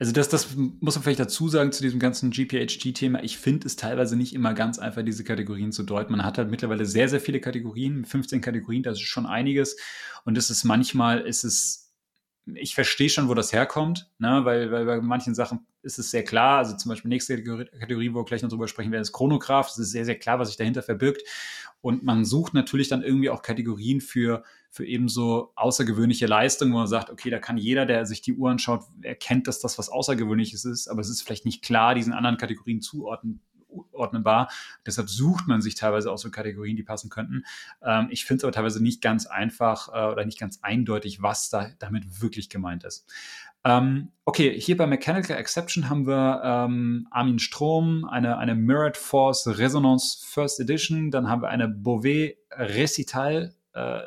Also 0.00 0.12
das, 0.12 0.30
das 0.30 0.56
muss 0.56 0.94
man 0.94 1.02
vielleicht 1.02 1.20
dazu 1.20 1.48
sagen 1.48 1.72
zu 1.72 1.82
diesem 1.82 2.00
ganzen 2.00 2.30
GPHG-Thema. 2.30 3.22
Ich 3.22 3.36
finde 3.36 3.66
es 3.66 3.76
teilweise 3.76 4.16
nicht 4.16 4.34
immer 4.34 4.54
ganz 4.54 4.78
einfach, 4.78 5.02
diese 5.02 5.24
Kategorien 5.24 5.72
zu 5.72 5.82
deuten. 5.82 6.12
Man 6.12 6.24
hat 6.24 6.38
halt 6.38 6.50
mittlerweile 6.50 6.86
sehr, 6.86 7.10
sehr 7.10 7.20
viele 7.20 7.38
Kategorien, 7.38 8.06
15 8.06 8.40
Kategorien, 8.40 8.82
das 8.82 8.94
ist 8.94 9.02
schon 9.02 9.26
einiges. 9.26 9.76
Und 10.24 10.38
es 10.38 10.48
ist 10.48 10.64
manchmal, 10.64 11.20
ist 11.20 11.44
es, 11.44 11.92
ich 12.54 12.74
verstehe 12.74 13.10
schon, 13.10 13.28
wo 13.28 13.34
das 13.34 13.52
herkommt, 13.52 14.10
ne? 14.18 14.40
weil, 14.44 14.72
weil 14.72 14.86
bei 14.86 15.02
manchen 15.02 15.34
Sachen 15.34 15.66
ist 15.82 15.98
es 15.98 16.10
sehr 16.10 16.24
klar. 16.24 16.58
Also 16.58 16.78
zum 16.78 16.88
Beispiel 16.88 17.10
nächste 17.10 17.44
Kategorie, 17.44 18.14
wo 18.14 18.20
wir 18.20 18.24
gleich 18.24 18.40
noch 18.40 18.48
drüber 18.48 18.68
sprechen 18.68 18.92
werden, 18.92 19.02
ist 19.02 19.12
Chronograph. 19.12 19.68
Es 19.68 19.78
ist 19.78 19.90
sehr, 19.90 20.06
sehr 20.06 20.18
klar, 20.18 20.38
was 20.38 20.48
sich 20.48 20.56
dahinter 20.56 20.82
verbirgt. 20.82 21.22
Und 21.82 22.02
man 22.02 22.24
sucht 22.24 22.54
natürlich 22.54 22.88
dann 22.88 23.02
irgendwie 23.02 23.30
auch 23.30 23.42
Kategorien 23.42 24.00
für, 24.00 24.42
für 24.70 24.84
eben 24.84 25.08
so 25.08 25.52
außergewöhnliche 25.56 26.26
Leistungen, 26.26 26.72
wo 26.72 26.78
man 26.78 26.86
sagt, 26.86 27.10
okay, 27.10 27.30
da 27.30 27.38
kann 27.38 27.56
jeder, 27.56 27.86
der 27.86 28.04
sich 28.06 28.20
die 28.20 28.34
Uhr 28.34 28.50
anschaut, 28.50 28.84
erkennt, 29.02 29.48
dass 29.48 29.60
das 29.60 29.78
was 29.78 29.88
Außergewöhnliches 29.88 30.64
ist, 30.64 30.88
aber 30.88 31.00
es 31.00 31.08
ist 31.08 31.22
vielleicht 31.22 31.46
nicht 31.46 31.62
klar, 31.62 31.94
diesen 31.94 32.12
anderen 32.12 32.36
Kategorien 32.36 32.82
zuordnenbar. 32.82 34.50
Deshalb 34.84 35.08
sucht 35.08 35.46
man 35.46 35.62
sich 35.62 35.74
teilweise 35.74 36.12
auch 36.12 36.18
so 36.18 36.30
Kategorien, 36.30 36.76
die 36.76 36.82
passen 36.82 37.08
könnten. 37.08 37.44
Ähm, 37.82 38.08
ich 38.10 38.26
finde 38.26 38.38
es 38.38 38.44
aber 38.44 38.52
teilweise 38.52 38.82
nicht 38.82 39.00
ganz 39.00 39.26
einfach 39.26 39.88
äh, 39.88 40.12
oder 40.12 40.26
nicht 40.26 40.38
ganz 40.38 40.58
eindeutig, 40.62 41.22
was 41.22 41.48
da 41.48 41.70
damit 41.78 42.20
wirklich 42.20 42.50
gemeint 42.50 42.84
ist. 42.84 43.06
Ähm, 43.64 44.12
okay, 44.24 44.58
hier 44.58 44.76
bei 44.76 44.86
Mechanical 44.86 45.36
Exception 45.36 45.90
haben 45.90 46.06
wir 46.06 46.40
ähm, 46.44 47.06
Armin 47.10 47.38
Strom, 47.38 48.04
eine, 48.06 48.38
eine 48.38 48.54
Mirrored 48.54 48.96
Force 48.96 49.46
Resonance 49.46 50.24
First 50.26 50.60
Edition, 50.60 51.10
dann 51.10 51.28
haben 51.28 51.42
wir 51.42 51.48
eine 51.48 51.68
Beauvais 51.68 52.36
Recital 52.52 53.54
äh, 53.74 54.00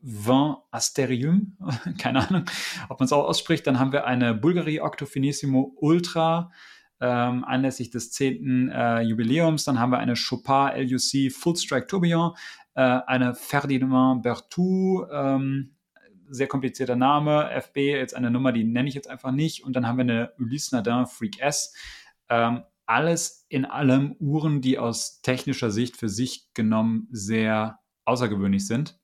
Vin 0.00 0.54
Asterium, 0.70 1.56
keine 1.98 2.28
Ahnung, 2.28 2.44
ob 2.88 3.00
man 3.00 3.06
es 3.06 3.12
auch 3.12 3.24
ausspricht, 3.24 3.66
dann 3.66 3.80
haben 3.80 3.92
wir 3.92 4.06
eine 4.06 4.34
Bulgari 4.34 4.80
Octofinissimo 4.80 5.74
Ultra, 5.80 6.52
ähm, 7.00 7.44
anlässlich 7.44 7.90
des 7.90 8.10
10. 8.12 8.70
Äh, 8.70 9.02
Jubiläums. 9.02 9.64
Dann 9.64 9.78
haben 9.78 9.90
wir 9.90 9.98
eine 9.98 10.14
Chopin 10.14 10.88
LUC 10.88 11.32
Full 11.32 11.56
Strike 11.56 11.86
Tourbillon, 11.86 12.32
äh, 12.74 12.80
eine 12.80 13.34
Ferdinand 13.34 14.22
Berthoud, 14.22 15.08
ähm, 15.12 15.74
sehr 16.30 16.46
komplizierter 16.46 16.96
Name, 16.96 17.50
FB, 17.50 17.76
jetzt 17.76 18.14
eine 18.14 18.30
Nummer, 18.30 18.52
die 18.52 18.64
nenne 18.64 18.88
ich 18.88 18.94
jetzt 18.94 19.08
einfach 19.08 19.32
nicht. 19.32 19.64
Und 19.64 19.74
dann 19.74 19.86
haben 19.86 19.98
wir 19.98 20.02
eine 20.02 20.32
Ulysse 20.38 20.74
Nadin 20.74 21.06
Freak 21.06 21.40
S. 21.40 21.74
Ähm, 22.28 22.62
alles 22.86 23.46
in 23.48 23.64
allem 23.64 24.16
Uhren, 24.18 24.62
die 24.62 24.78
aus 24.78 25.20
technischer 25.20 25.70
Sicht 25.70 25.96
für 25.96 26.08
sich 26.08 26.52
genommen 26.54 27.08
sehr 27.10 27.80
außergewöhnlich 28.06 28.66
sind. 28.66 28.98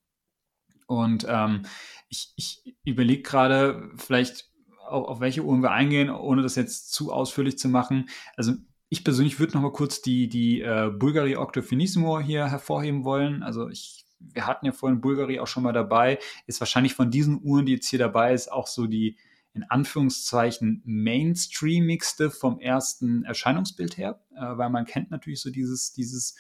Und 0.86 1.26
ähm, 1.28 1.62
ich, 2.08 2.32
ich 2.36 2.76
überlege 2.84 3.22
gerade, 3.22 3.90
vielleicht 3.96 4.50
auf, 4.86 5.06
auf, 5.08 5.20
welche 5.20 5.44
Uhren 5.44 5.62
wir 5.62 5.70
eingehen, 5.70 6.10
ohne 6.10 6.42
das 6.42 6.56
jetzt 6.56 6.92
zu 6.92 7.12
ausführlich 7.12 7.58
zu 7.58 7.68
machen. 7.68 8.08
Also 8.36 8.54
ich 8.88 9.04
persönlich 9.04 9.38
würde 9.38 9.54
noch 9.54 9.62
mal 9.62 9.72
kurz 9.72 10.02
die, 10.02 10.28
die 10.28 10.60
äh, 10.60 10.90
Bulgari 10.90 11.36
Octo 11.36 11.62
Finissimo 11.62 12.20
hier 12.20 12.46
hervorheben 12.46 13.04
wollen. 13.04 13.42
Also 13.42 13.68
ich 13.68 14.03
wir 14.32 14.46
hatten 14.46 14.66
ja 14.66 14.72
vorhin 14.72 15.00
Bulgari 15.00 15.40
auch 15.40 15.46
schon 15.46 15.62
mal 15.62 15.72
dabei, 15.72 16.18
ist 16.46 16.60
wahrscheinlich 16.60 16.94
von 16.94 17.10
diesen 17.10 17.40
Uhren, 17.42 17.66
die 17.66 17.72
jetzt 17.72 17.88
hier 17.88 17.98
dabei 17.98 18.32
ist, 18.32 18.50
auch 18.50 18.66
so 18.66 18.86
die 18.86 19.16
in 19.54 19.62
Anführungszeichen 19.62 20.82
mainstreamigste 20.84 22.30
vom 22.30 22.58
ersten 22.58 23.24
Erscheinungsbild 23.24 23.96
her, 23.96 24.20
äh, 24.36 24.40
weil 24.40 24.68
man 24.68 24.84
kennt 24.84 25.10
natürlich 25.10 25.40
so 25.40 25.50
dieses, 25.50 25.92
dieses 25.92 26.34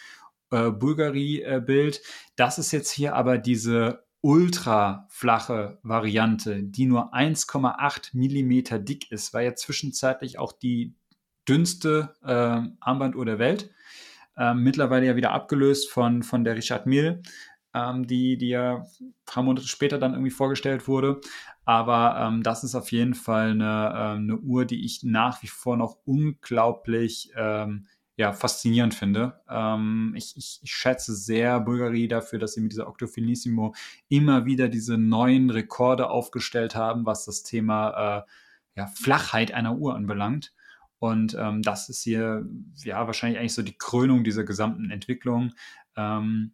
äh, 0.50 0.70
Bulgari-Bild. 0.70 2.02
Das 2.36 2.58
ist 2.58 2.72
jetzt 2.72 2.90
hier 2.90 3.14
aber 3.14 3.38
diese 3.38 4.04
ultra 4.20 5.06
flache 5.10 5.78
Variante, 5.82 6.62
die 6.62 6.86
nur 6.86 7.14
1,8 7.14 8.10
Millimeter 8.14 8.78
dick 8.78 9.12
ist, 9.12 9.32
war 9.32 9.42
ja 9.42 9.54
zwischenzeitlich 9.54 10.38
auch 10.38 10.52
die 10.52 10.94
dünnste 11.48 12.14
äh, 12.24 12.68
Armbanduhr 12.80 13.26
der 13.26 13.38
Welt. 13.38 13.70
Ähm, 14.36 14.64
mittlerweile 14.64 15.06
ja 15.06 15.16
wieder 15.16 15.32
abgelöst 15.32 15.90
von, 15.90 16.22
von 16.22 16.42
der 16.42 16.56
Richard 16.56 16.86
Mille 16.86 17.22
ähm, 17.74 18.06
die, 18.06 18.38
die 18.38 18.48
ja 18.48 18.86
ein 19.00 19.14
paar 19.26 19.42
Monate 19.42 19.66
später 19.66 19.98
dann 19.98 20.12
irgendwie 20.12 20.30
vorgestellt 20.30 20.88
wurde. 20.88 21.20
Aber 21.64 22.16
ähm, 22.18 22.42
das 22.42 22.64
ist 22.64 22.74
auf 22.74 22.92
jeden 22.92 23.14
Fall 23.14 23.50
eine, 23.50 23.92
ähm, 23.96 24.22
eine 24.22 24.36
Uhr, 24.38 24.64
die 24.64 24.84
ich 24.84 25.02
nach 25.02 25.42
wie 25.42 25.48
vor 25.48 25.76
noch 25.76 25.98
unglaublich 26.04 27.30
ähm, 27.36 27.86
ja, 28.16 28.32
faszinierend 28.32 28.94
finde. 28.94 29.40
Ähm, 29.48 30.14
ich, 30.16 30.36
ich, 30.36 30.60
ich, 30.62 30.72
schätze 30.72 31.14
sehr 31.16 31.58
Bulgari 31.58 32.06
dafür, 32.06 32.38
dass 32.38 32.54
sie 32.54 32.60
mit 32.60 32.70
dieser 32.70 32.86
Octofinissimo 32.86 33.74
immer 34.08 34.46
wieder 34.46 34.68
diese 34.68 34.96
neuen 34.96 35.50
Rekorde 35.50 36.10
aufgestellt 36.10 36.76
haben, 36.76 37.06
was 37.06 37.24
das 37.24 37.42
Thema 37.42 38.24
äh, 38.76 38.80
ja, 38.80 38.86
Flachheit 38.86 39.52
einer 39.52 39.76
Uhr 39.76 39.96
anbelangt. 39.96 40.54
Und 41.00 41.36
ähm, 41.38 41.62
das 41.62 41.88
ist 41.88 42.02
hier 42.02 42.46
ja 42.76 43.06
wahrscheinlich 43.06 43.38
eigentlich 43.38 43.54
so 43.54 43.62
die 43.62 43.76
Krönung 43.76 44.22
dieser 44.22 44.44
gesamten 44.44 44.90
Entwicklung. 44.90 45.52
Ähm, 45.96 46.52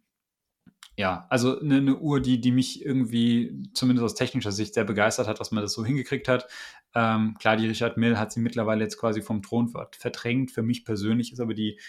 ja, 0.97 1.25
also 1.29 1.59
eine, 1.59 1.77
eine, 1.77 1.97
Uhr, 1.97 2.19
die, 2.19 2.41
die 2.41 2.51
mich 2.51 2.85
irgendwie 2.85 3.63
zumindest 3.73 4.03
aus 4.03 4.15
technischer 4.15 4.51
Sicht 4.51 4.73
sehr 4.73 4.83
begeistert 4.83 5.27
hat, 5.27 5.39
dass 5.39 5.51
man 5.51 5.63
das 5.63 5.73
so 5.73 5.85
hingekriegt 5.85 6.27
hat. 6.27 6.47
Ähm, 6.93 7.35
klar, 7.39 7.55
die 7.57 7.67
Richard 7.67 7.97
Mill 7.97 8.17
hat 8.17 8.31
sie 8.31 8.41
mittlerweile 8.41 8.83
jetzt 8.83 8.97
quasi 8.97 9.21
vom 9.21 9.41
Thron 9.41 9.73
verdrängt. 9.91 10.51
Für 10.51 10.63
mich 10.63 10.83
persönlich 10.83 11.31
ist 11.31 11.39
aber 11.39 11.53
die 11.53 11.79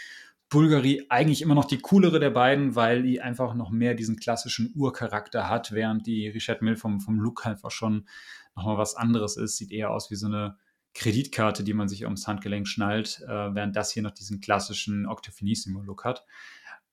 Bulgari 0.48 1.06
eigentlich 1.08 1.42
immer 1.42 1.54
noch 1.54 1.64
die 1.64 1.78
coolere 1.78 2.20
der 2.20 2.30
beiden, 2.30 2.76
weil 2.76 3.02
die 3.02 3.20
einfach 3.20 3.54
noch 3.54 3.70
mehr 3.70 3.94
diesen 3.94 4.16
klassischen 4.16 4.72
Urcharakter 4.76 5.48
hat, 5.48 5.72
während 5.72 6.06
die 6.06 6.28
Richard 6.28 6.62
Mill 6.62 6.76
vom, 6.76 7.00
vom 7.00 7.18
Look 7.18 7.46
einfach 7.46 7.70
schon 7.70 8.06
nochmal 8.54 8.78
was 8.78 8.94
anderes 8.94 9.36
ist. 9.36 9.56
Sieht 9.56 9.72
eher 9.72 9.90
aus 9.90 10.10
wie 10.10 10.16
so 10.16 10.26
eine 10.26 10.58
Kreditkarte, 10.94 11.64
die 11.64 11.72
man 11.72 11.88
sich 11.88 12.04
ums 12.04 12.26
Handgelenk 12.28 12.68
schnallt, 12.68 13.22
äh, 13.26 13.54
während 13.54 13.74
das 13.74 13.92
hier 13.92 14.02
noch 14.02 14.10
diesen 14.10 14.40
klassischen 14.40 15.06
Octafinissimo-Look 15.06 16.04
hat. 16.04 16.24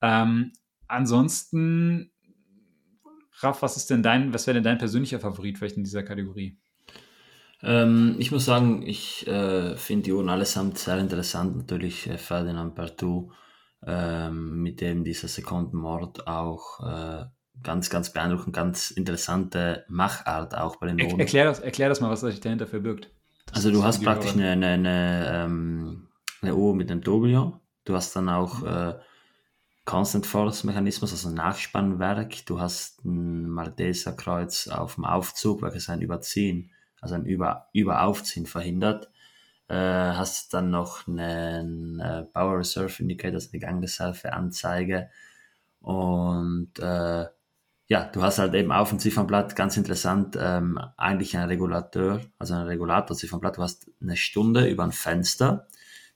Ähm, 0.02 0.54
ansonsten, 0.90 2.12
Raff, 3.40 3.62
was 3.62 3.78
ist 3.78 3.90
denn 3.90 4.04
dein, 4.04 4.34
was 4.34 4.48
wäre 4.48 4.56
denn 4.56 4.64
dein 4.64 4.78
persönlicher 4.78 5.20
Favorit 5.20 5.58
vielleicht 5.58 5.78
in 5.78 5.84
dieser 5.84 6.04
Kategorie? 6.04 6.58
Ähm, 7.62 8.16
ich 8.20 8.32
muss 8.32 8.46
sagen, 8.46 8.84
ich 8.86 9.28
äh, 9.28 9.76
finde 9.76 10.04
die 10.04 10.14
Uhren 10.14 10.30
allesamt 10.30 10.78
sehr 10.78 10.98
interessant. 10.98 11.58
Natürlich 11.58 12.08
äh, 12.08 12.18
Ferdinand 12.18 12.76
Bertou, 12.76 13.32
ähm, 13.86 14.62
mit 14.62 14.82
dem 14.82 15.04
dieser 15.04 15.28
Sekundenmord 15.28 16.28
auch 16.28 16.80
äh, 16.86 17.26
ganz, 17.62 17.90
ganz 17.90 18.12
beeindruckend, 18.14 18.56
ganz 18.56 18.92
interessante 18.92 19.86
Machart 19.90 20.56
auch 20.56 20.78
bei 20.78 20.88
den 20.88 21.02
Uhren. 21.02 21.20
erklär, 21.20 21.46
das, 21.46 21.60
erklär 21.60 21.90
das 21.90 22.00
mal, 22.02 22.10
was 22.10 22.22
sich 22.22 22.40
dahinter 22.40 22.68
verbirgt. 22.68 23.10
Also 23.52 23.72
du 23.72 23.84
hast 23.84 24.04
praktisch 24.04 24.34
eine, 24.34 24.52
eine, 24.52 24.68
eine, 24.68 25.32
ähm, 25.34 26.08
eine 26.42 26.56
Uhr 26.56 26.76
mit 26.76 26.92
einem 26.92 27.02
Tourbillon. 27.02 27.60
Du 27.84 27.96
hast 27.96 28.16
dann 28.16 28.30
auch 28.30 28.62
mhm. 28.62 28.94
Constant 29.90 30.28
Force 30.28 30.64
Mechanismus, 30.66 31.12
also 31.14 31.30
ein 31.30 31.34
Nachspannwerk. 31.34 32.46
Du 32.46 32.60
hast 32.60 33.04
ein 33.04 33.50
Malteser 33.50 34.12
Kreuz 34.14 34.68
auf 34.68 34.94
dem 34.94 35.04
Aufzug, 35.04 35.64
welches 35.64 35.90
ein 35.90 36.02
Überziehen, 36.02 36.70
also 37.02 37.16
ein 37.16 37.26
Über 37.26 37.70
Überaufziehen 37.74 38.46
verhindert. 38.46 39.10
Äh, 39.68 39.74
hast 39.74 40.54
dann 40.54 40.70
noch 40.70 41.08
einen 41.08 42.00
äh, 42.00 42.22
Power 42.22 42.60
Reserve 42.60 43.02
Indicator, 43.02 43.34
also 43.38 43.50
eine 43.52 43.60
Gangreserve 43.62 44.32
Anzeige. 44.32 45.10
Und 45.82 46.78
äh, 46.78 47.26
ja, 47.88 48.04
du 48.14 48.22
hast 48.22 48.38
halt 48.38 48.54
eben 48.54 48.72
auf 48.72 48.90
dem 48.90 49.00
Ziffernblatt, 49.00 49.56
ganz 49.56 49.76
interessant, 49.76 50.38
ähm, 50.40 50.80
eigentlich 50.98 51.36
ein 51.36 51.48
Regulator, 51.48 52.22
also 52.38 52.54
ein 52.54 52.68
Regulator-Ziffernblatt. 52.68 53.58
Du 53.58 53.64
hast 53.64 53.90
eine 54.00 54.18
Stunde 54.18 54.68
über 54.68 54.84
ein 54.84 54.92
Fenster, 54.92 55.66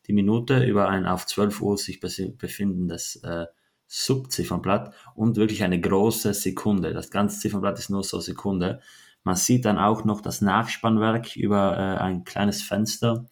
die 0.06 0.14
Minute 0.14 0.64
über 0.64 0.90
ein 0.90 1.08
auf 1.08 1.26
12 1.26 1.60
Uhr 1.60 1.76
sich 1.80 2.00
befindendes 2.00 3.16
äh, 3.24 3.48
Subziffernblatt 3.96 4.92
und 5.14 5.36
wirklich 5.36 5.64
eine 5.64 5.80
große 5.80 6.34
Sekunde. 6.34 6.94
Das 6.94 7.12
ganze 7.12 7.40
Ziffernblatt 7.40 7.78
ist 7.78 7.92
nur 7.92 8.04
so 8.04 8.20
Sekunde. 8.20 8.82
Man 9.24 9.36
sieht 9.36 9.66
dann 9.66 9.78
auch 9.78 10.04
noch 10.04 10.20
das 10.22 10.42
Nachspannwerk 10.42 11.36
über 11.36 11.78
äh, 11.78 12.02
ein 12.02 12.24
kleines 12.24 12.64
Fenster 12.64 13.26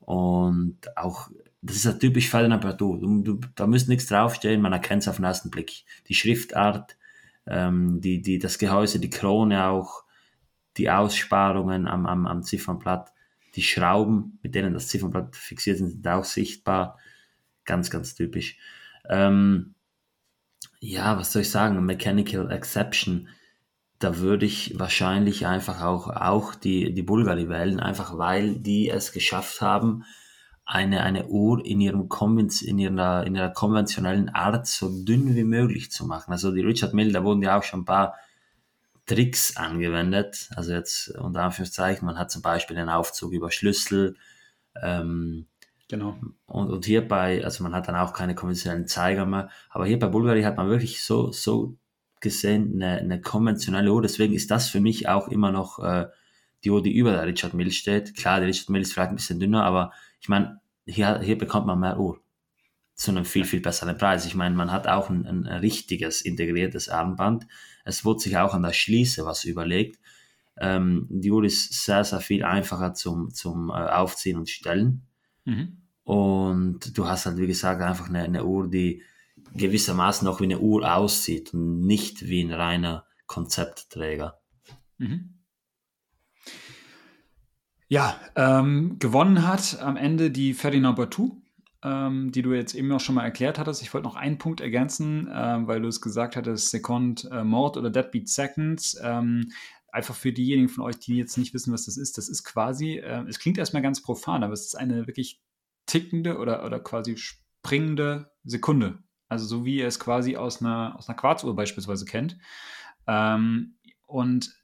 und 0.00 0.76
auch 0.96 1.30
das 1.62 1.76
ist 1.76 1.84
ja 1.84 1.92
typisch 1.92 2.28
Ferdinand 2.28 2.62
Bertou. 2.62 2.96
Du, 2.96 3.22
du, 3.22 3.40
da 3.54 3.68
müsste 3.68 3.90
nichts 3.90 4.06
draufstehen, 4.06 4.60
man 4.60 4.72
erkennt 4.72 5.02
es 5.02 5.08
auf 5.08 5.16
den 5.16 5.24
ersten 5.24 5.50
Blick. 5.50 5.84
Die 6.08 6.14
Schriftart, 6.14 6.96
ähm, 7.46 8.00
die, 8.00 8.20
die, 8.20 8.40
das 8.40 8.58
Gehäuse, 8.58 8.98
die 8.98 9.10
Krone 9.10 9.66
auch, 9.68 10.02
die 10.78 10.90
Aussparungen 10.90 11.86
am, 11.86 12.06
am, 12.06 12.26
am 12.26 12.42
Ziffernblatt, 12.42 13.12
die 13.54 13.62
Schrauben, 13.62 14.40
mit 14.42 14.56
denen 14.56 14.74
das 14.74 14.88
Ziffernblatt 14.88 15.36
fixiert 15.36 15.78
sind, 15.78 15.90
sind 15.90 16.08
auch 16.08 16.24
sichtbar. 16.24 16.98
Ganz, 17.64 17.88
ganz 17.90 18.16
typisch. 18.16 18.58
Ähm, 19.08 19.75
ja, 20.86 21.18
was 21.18 21.32
soll 21.32 21.42
ich 21.42 21.50
sagen? 21.50 21.84
Mechanical 21.84 22.50
Exception. 22.50 23.28
Da 23.98 24.18
würde 24.18 24.46
ich 24.46 24.78
wahrscheinlich 24.78 25.46
einfach 25.46 25.82
auch, 25.82 26.08
auch 26.08 26.54
die, 26.54 26.92
die 26.94 27.02
Bulgari 27.02 27.48
wählen, 27.48 27.80
einfach 27.80 28.18
weil 28.18 28.54
die 28.56 28.88
es 28.88 29.10
geschafft 29.10 29.60
haben, 29.60 30.04
eine, 30.64 31.02
eine 31.02 31.26
Uhr 31.26 31.64
in, 31.64 31.80
ihrem 31.80 32.08
in, 32.62 32.78
ihrer, 32.78 33.26
in 33.26 33.34
ihrer 33.34 33.50
konventionellen 33.50 34.28
Art 34.28 34.66
so 34.66 35.04
dünn 35.04 35.34
wie 35.34 35.44
möglich 35.44 35.90
zu 35.90 36.06
machen. 36.06 36.32
Also 36.32 36.52
die 36.52 36.60
Richard 36.60 36.94
Mill, 36.94 37.12
da 37.12 37.24
wurden 37.24 37.42
ja 37.42 37.58
auch 37.58 37.62
schon 37.62 37.80
ein 37.80 37.84
paar 37.84 38.14
Tricks 39.06 39.56
angewendet. 39.56 40.50
Also 40.54 40.72
jetzt 40.72 41.08
unter 41.16 41.42
Anführungszeichen, 41.42 42.06
man 42.06 42.18
hat 42.18 42.30
zum 42.30 42.42
Beispiel 42.42 42.76
den 42.76 42.88
Aufzug 42.88 43.32
über 43.32 43.50
Schlüssel. 43.50 44.16
Ähm, 44.80 45.46
genau. 45.88 46.18
Und, 46.46 46.70
und 46.70 46.84
hierbei, 46.84 47.44
also 47.44 47.62
man 47.62 47.74
hat 47.74 47.88
dann 47.88 47.96
auch 47.96 48.12
keine 48.12 48.34
konventionellen 48.34 48.86
Zeiger 48.86 49.26
mehr. 49.26 49.50
Aber 49.70 49.86
hier 49.86 49.98
bei 49.98 50.08
Bulgari 50.08 50.42
hat 50.42 50.56
man 50.56 50.68
wirklich 50.68 51.02
so, 51.02 51.32
so 51.32 51.76
gesehen 52.20 52.74
eine, 52.74 52.98
eine 52.98 53.20
konventionelle 53.20 53.92
Uhr. 53.92 54.02
Deswegen 54.02 54.34
ist 54.34 54.50
das 54.50 54.68
für 54.68 54.80
mich 54.80 55.08
auch 55.08 55.28
immer 55.28 55.52
noch 55.52 55.78
äh, 55.78 56.06
die 56.64 56.70
Uhr, 56.70 56.82
die 56.82 56.96
über 56.96 57.12
der 57.12 57.26
Richard 57.26 57.54
Mill 57.54 57.70
steht. 57.70 58.16
Klar, 58.16 58.40
die 58.40 58.46
Richard 58.46 58.70
Mill 58.70 58.82
ist 58.82 58.92
vielleicht 58.92 59.10
ein 59.10 59.16
bisschen 59.16 59.40
dünner, 59.40 59.64
aber 59.64 59.92
ich 60.20 60.28
meine, 60.28 60.60
hier, 60.86 61.20
hier 61.20 61.38
bekommt 61.38 61.66
man 61.66 61.80
mehr 61.80 61.98
Uhr 61.98 62.20
zu 62.94 63.10
einem 63.10 63.24
viel, 63.24 63.44
viel 63.44 63.60
besseren 63.60 63.96
Preis. 63.98 64.24
Ich 64.24 64.34
meine, 64.34 64.54
man 64.54 64.72
hat 64.72 64.88
auch 64.88 65.10
ein, 65.10 65.26
ein 65.26 65.46
richtiges 65.46 66.22
integriertes 66.22 66.88
Armband. 66.88 67.46
Es 67.84 68.04
wurde 68.04 68.20
sich 68.20 68.38
auch 68.38 68.54
an 68.54 68.62
der 68.62 68.72
Schließe 68.72 69.24
was 69.26 69.44
überlegt. 69.44 70.00
Ähm, 70.58 71.06
die 71.10 71.30
Uhr 71.30 71.44
ist 71.44 71.84
sehr, 71.84 72.04
sehr 72.04 72.20
viel 72.20 72.42
einfacher 72.42 72.94
zum, 72.94 73.32
zum 73.34 73.68
äh, 73.68 73.72
Aufziehen 73.72 74.38
und 74.38 74.48
Stellen. 74.48 75.02
Mhm. 75.46 75.78
Und 76.04 76.96
du 76.96 77.08
hast 77.08 77.26
halt, 77.26 77.38
wie 77.38 77.46
gesagt, 77.46 77.80
einfach 77.80 78.08
eine, 78.08 78.22
eine 78.22 78.44
Uhr, 78.44 78.68
die 78.68 79.02
gewissermaßen 79.54 80.28
auch 80.28 80.40
wie 80.40 80.44
eine 80.44 80.60
Uhr 80.60 80.94
aussieht 80.94 81.54
und 81.54 81.80
nicht 81.80 82.26
wie 82.26 82.42
ein 82.42 82.52
reiner 82.52 83.06
Konzeptträger. 83.26 84.38
Mhm. 84.98 85.34
Ja, 87.88 88.20
ähm, 88.34 88.98
gewonnen 88.98 89.46
hat 89.46 89.80
am 89.80 89.96
Ende 89.96 90.30
die 90.30 90.54
Ferdinand 90.54 90.96
Bertou, 90.96 91.42
ähm, 91.84 92.32
die 92.32 92.42
du 92.42 92.52
jetzt 92.52 92.74
eben 92.74 92.90
auch 92.92 93.00
schon 93.00 93.14
mal 93.14 93.24
erklärt 93.24 93.58
hattest. 93.58 93.82
Ich 93.82 93.94
wollte 93.94 94.08
noch 94.08 94.16
einen 94.16 94.38
Punkt 94.38 94.60
ergänzen, 94.60 95.28
äh, 95.28 95.66
weil 95.66 95.80
du 95.80 95.88
es 95.88 96.00
gesagt 96.00 96.36
hattest, 96.36 96.70
Second 96.70 97.28
äh, 97.30 97.44
Mode 97.44 97.78
oder 97.78 97.90
Deadbeat 97.90 98.28
Seconds. 98.28 99.00
Einfach 99.96 100.14
für 100.14 100.30
diejenigen 100.30 100.68
von 100.68 100.84
euch, 100.84 100.98
die 100.98 101.16
jetzt 101.16 101.38
nicht 101.38 101.54
wissen, 101.54 101.72
was 101.72 101.86
das 101.86 101.96
ist. 101.96 102.18
Das 102.18 102.28
ist 102.28 102.44
quasi, 102.44 102.98
äh, 102.98 103.24
es 103.28 103.38
klingt 103.38 103.56
erstmal 103.56 103.80
ganz 103.80 104.02
profan, 104.02 104.44
aber 104.44 104.52
es 104.52 104.66
ist 104.66 104.74
eine 104.74 105.06
wirklich 105.06 105.40
tickende 105.86 106.36
oder, 106.36 106.66
oder 106.66 106.80
quasi 106.80 107.16
springende 107.16 108.30
Sekunde. 108.44 108.98
Also 109.30 109.46
so 109.46 109.64
wie 109.64 109.78
ihr 109.78 109.86
es 109.86 109.98
quasi 109.98 110.36
aus 110.36 110.60
einer, 110.60 110.96
aus 110.98 111.08
einer 111.08 111.16
Quarzuhr 111.16 111.56
beispielsweise 111.56 112.04
kennt. 112.04 112.36
Ähm, 113.06 113.78
und 114.04 114.54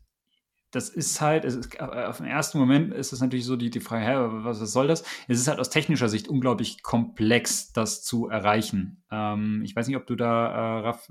das 0.71 0.91
ist 0.91 1.23
halt, 1.23 1.47
ist, 1.47 1.77
äh, 1.77 1.83
auf 1.83 2.19
den 2.19 2.27
ersten 2.27 2.59
Moment 2.59 2.93
ist 2.93 3.15
es 3.15 3.23
natürlich 3.23 3.47
so 3.47 3.57
die, 3.57 3.71
die 3.71 3.81
Frage, 3.81 4.05
hä, 4.05 4.15
was, 4.45 4.61
was, 4.61 4.73
soll 4.73 4.87
das? 4.87 5.03
Es 5.29 5.41
ist 5.41 5.49
halt 5.49 5.61
aus 5.61 5.71
technischer 5.71 6.11
Sicht 6.11 6.29
unglaublich 6.29 6.83
komplex, 6.83 7.73
das 7.73 8.05
zu 8.05 8.29
erreichen. 8.29 9.03
Ähm, 9.11 9.63
ich 9.65 9.75
weiß 9.75 9.87
nicht, 9.87 9.97
ob 9.97 10.07
du 10.07 10.15
da, 10.15 10.49
äh, 10.49 10.81
Raff, 10.81 11.09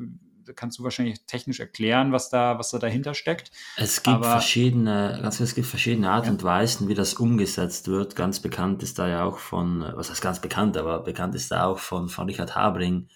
kannst 0.56 0.80
du 0.80 0.84
wahrscheinlich 0.84 1.26
technisch 1.26 1.60
erklären, 1.60 2.11
was 2.11 2.30
da, 2.30 2.57
was 2.60 2.72
da 2.72 2.80
dahinter 2.80 3.14
steckt. 3.14 3.52
Es 3.78 4.03
gibt 4.03 4.18
Aber, 4.18 4.32
verschiedene, 4.32 5.19
ganz 5.22 5.40
es 5.40 5.56
gibt 5.56 5.68
verschiedene 5.68 6.10
Art 6.10 6.26
ja. 6.26 6.32
und 6.32 6.44
Weisen, 6.44 6.88
wie 6.88 6.94
das 6.94 7.15
umgesetzt 7.15 7.88
wird. 7.88 8.15
Ganz 8.15 8.40
bekannt 8.40 8.84
ist 8.84 8.99
da 8.99 9.07
ja 9.07 9.23
auch 9.23 9.38
von, 9.38 9.86
was 9.95 10.10
heißt 10.10 10.22
ganz 10.22 10.40
bekannt, 10.40 10.78
aber 10.78 10.99
bekannt 10.99 11.36
ist 11.36 11.52
da 11.52 11.65
auch 11.65 11.80
von, 11.80 12.10
von 12.10 12.28
Richard 12.28 12.56
Habring, 12.56 13.10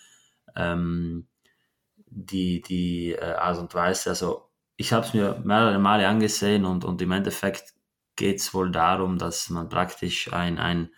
ähm, 0.56 1.28
die, 2.08 2.62
die 2.62 3.12
äh, 3.12 3.34
Art 3.34 3.60
und 3.60 3.74
Weise, 3.74 4.10
also 4.10 4.50
ich 4.78 4.94
habe 4.94 5.06
es 5.06 5.14
mir 5.14 5.42
mehrere 5.44 5.80
Male 5.80 6.08
angesehen 6.08 6.66
und, 6.66 6.84
und 6.84 7.02
im 7.02 7.12
Endeffekt 7.12 7.74
geht 8.16 8.40
es 8.40 8.54
wohl 8.54 8.72
darum, 8.72 9.18
dass 9.18 9.50
man 9.50 9.70
praktisch 9.70 10.32
ein, 10.34 10.60
ein 10.60 10.90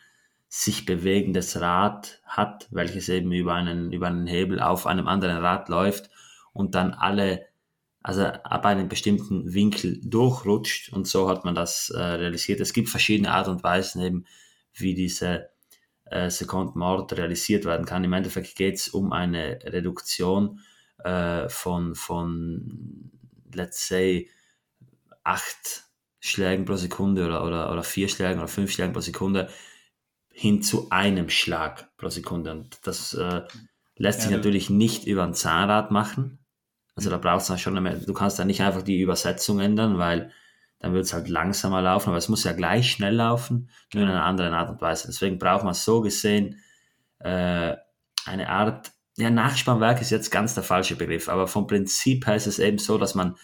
sich 0.50 0.86
bewegendes 0.86 1.60
Rad 1.60 2.22
hat, 2.26 2.68
welches 2.72 3.10
eben 3.10 3.32
über 3.32 3.54
einen, 3.54 3.92
über 3.92 4.08
einen 4.08 4.28
Hebel 4.28 4.60
auf 4.62 4.88
einem 4.88 5.08
anderen 5.08 5.38
Rad 5.38 5.70
läuft 5.70 6.10
und 6.58 6.76
dann 6.76 6.94
alle, 6.94 7.46
also 8.02 8.24
ab 8.24 8.66
einem 8.66 8.90
bestimmten 8.90 9.54
Winkel 9.54 10.00
durchrutscht 10.04 10.92
und 10.92 11.08
so 11.08 11.30
hat 11.30 11.46
man 11.46 11.56
das 11.56 11.90
äh, 11.90 12.00
realisiert. 12.00 12.60
Es 12.60 12.74
gibt 12.74 12.90
verschiedene 12.90 13.32
Art 13.32 13.48
und 13.48 13.64
Weisen 13.64 14.02
eben, 14.02 14.26
wie 14.74 14.94
diese 14.94 15.50
äh, 16.06 16.30
Sekundmord 16.30 17.14
realisiert 17.18 17.66
werden 17.66 17.86
kann. 17.86 18.04
Im 18.04 18.14
Endeffekt 18.14 18.56
geht 18.56 18.76
es 18.76 18.90
um 18.90 19.12
eine 19.12 19.60
Reduktion 19.64 20.62
äh, 21.04 21.50
von, 21.50 21.96
von 21.96 23.12
let's 23.54 23.88
say, 23.88 24.30
acht 25.24 25.84
Schlägen 26.20 26.66
pro 26.66 26.76
Sekunde 26.76 27.26
oder, 27.26 27.46
oder, 27.46 27.72
oder 27.72 27.84
vier 27.84 28.08
Schlägen 28.10 28.40
oder 28.40 28.48
fünf 28.48 28.72
Schlägen 28.72 28.94
pro 28.94 29.02
Sekunde 29.02 29.50
hin 30.32 30.62
zu 30.62 30.90
einem 30.90 31.30
Schlag 31.30 31.96
pro 31.98 32.10
Sekunde. 32.10 32.52
Und 32.52 32.80
das 32.84 33.14
äh, 33.14 33.42
lässt 33.96 34.22
sich 34.22 34.32
natürlich 34.32 34.70
nicht 34.70 35.06
über 35.06 35.24
ein 35.24 35.34
Zahnrad 35.34 35.92
machen. 35.92 36.40
Also 36.98 37.12
da 37.12 37.18
brauchst 37.18 37.48
du 37.48 37.54
dann 37.54 37.60
schon, 37.60 37.82
mehr, 37.82 37.94
du 37.96 38.14
kannst 38.14 38.40
da 38.40 38.44
nicht 38.44 38.62
einfach 38.62 38.82
die 38.82 39.00
Übersetzung 39.00 39.60
ändern, 39.60 40.00
weil 40.00 40.32
dann 40.80 40.94
wird 40.94 41.06
es 41.06 41.14
halt 41.14 41.30
langsamer 41.30 41.82
laufen, 41.82 42.10
aber 42.10 42.18
es 42.18 42.28
muss 42.28 42.44
ja 42.44 42.54
gleich 42.54 42.92
schnell 42.92 43.16
laufen, 43.16 43.70
nur 43.94 44.04
in 44.04 44.10
einer 44.10 44.26
anderen 44.26 44.54
Art 44.56 44.72
und 44.72 44.82
Weise. 44.82 45.08
Deswegen 45.08 45.38
braucht 45.38 45.64
man 45.64 45.76
so 45.76 46.02
gesehen 46.02 46.60
äh, 47.20 47.76
eine 48.26 48.50
Art, 48.50 48.92
ja, 49.16 49.30
Nachspannwerk 49.30 50.02
ist 50.02 50.10
jetzt 50.10 50.32
ganz 50.32 50.56
der 50.56 50.64
falsche 50.64 50.96
Begriff, 50.96 51.30
aber 51.30 51.48
vom 51.48 51.68
Prinzip 51.68 52.26
her 52.26 52.36
ist 52.36 52.48
es 52.48 52.58
eben 52.58 52.80
so, 52.80 52.98
dass 52.98 53.14
man 53.14 53.38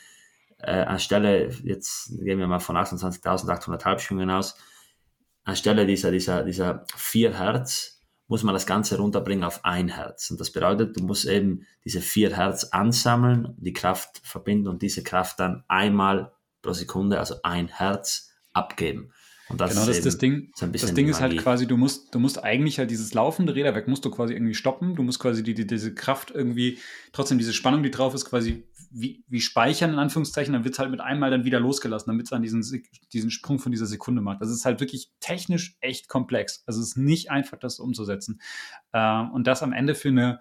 äh, 0.57 0.81
anstelle, 0.81 1.49
jetzt 1.63 2.09
gehen 2.23 2.39
wir 2.39 2.47
mal 2.47 2.59
von 2.59 2.75
28.800 2.75 3.85
Halbschwingen 3.85 4.31
aus, 4.31 4.57
anstelle 5.43 5.85
dieser, 5.85 6.09
dieser, 6.09 6.43
dieser 6.43 6.85
4 6.95 7.37
Hertz 7.37 7.92
muss 8.33 8.41
man 8.41 8.55
das 8.55 8.65
Ganze 8.65 8.97
runterbringen 8.97 9.43
auf 9.43 9.63
1 9.63 9.95
Hertz. 9.95 10.31
Und 10.31 10.39
das 10.39 10.51
bedeutet, 10.51 10.97
du 10.97 11.03
musst 11.03 11.27
eben 11.27 11.67
diese 11.85 12.01
4 12.01 12.35
Hertz 12.35 12.63
ansammeln, 12.63 13.55
die 13.59 13.73
Kraft 13.73 14.21
verbinden 14.23 14.69
und 14.69 14.81
diese 14.81 15.03
Kraft 15.03 15.39
dann 15.39 15.63
einmal 15.67 16.31
pro 16.63 16.73
Sekunde, 16.73 17.19
also 17.19 17.35
1 17.43 17.79
Hertz, 17.79 18.31
abgeben. 18.51 19.11
Und 19.49 19.61
das 19.61 19.69
genau, 19.69 19.85
das 19.85 19.97
ist 19.97 20.07
das 20.07 20.17
Ding. 20.17 20.51
So 20.55 20.65
das 20.65 20.95
Ding 20.95 21.09
ist 21.09 21.21
halt 21.21 21.37
quasi, 21.37 21.67
du 21.67 21.77
musst, 21.77 22.15
du 22.15 22.17
musst 22.17 22.43
eigentlich 22.43 22.79
halt 22.79 22.89
dieses 22.89 23.13
laufende 23.13 23.53
Räderwerk 23.53 23.87
musst 23.87 24.03
du 24.03 24.09
quasi 24.09 24.33
irgendwie 24.33 24.55
stoppen. 24.55 24.95
Du 24.95 25.03
musst 25.03 25.19
quasi 25.19 25.43
die, 25.43 25.53
die, 25.53 25.67
diese 25.67 25.93
Kraft 25.93 26.31
irgendwie, 26.31 26.79
trotzdem 27.11 27.37
diese 27.37 27.53
Spannung, 27.53 27.83
die 27.83 27.91
drauf 27.91 28.15
ist, 28.15 28.25
quasi 28.25 28.63
wie, 28.93 29.23
wie 29.27 29.41
speichern, 29.41 29.91
in 29.91 29.99
Anführungszeichen, 29.99 30.53
dann 30.53 30.63
wird 30.63 30.75
es 30.75 30.79
halt 30.79 30.91
mit 30.91 31.01
einmal 31.01 31.31
dann 31.31 31.45
wieder 31.45 31.59
losgelassen, 31.59 32.11
damit 32.11 32.27
es 32.27 32.29
dann 32.29 32.43
diesen, 32.43 32.63
diesen 33.11 33.31
Sprung 33.31 33.57
von 33.59 33.71
dieser 33.71 33.87
Sekunde 33.87 34.21
macht. 34.21 34.41
Das 34.41 34.49
ist 34.49 34.65
halt 34.65 34.79
wirklich 34.79 35.11
technisch 35.19 35.75
echt 35.81 36.07
komplex. 36.07 36.63
Also 36.67 36.79
es 36.79 36.89
ist 36.89 36.97
nicht 36.97 37.31
einfach, 37.31 37.57
das 37.57 37.79
umzusetzen. 37.79 38.39
Ähm, 38.93 39.31
und 39.31 39.47
das 39.47 39.63
am 39.63 39.73
Ende 39.73 39.95
für 39.95 40.09
eine, 40.09 40.39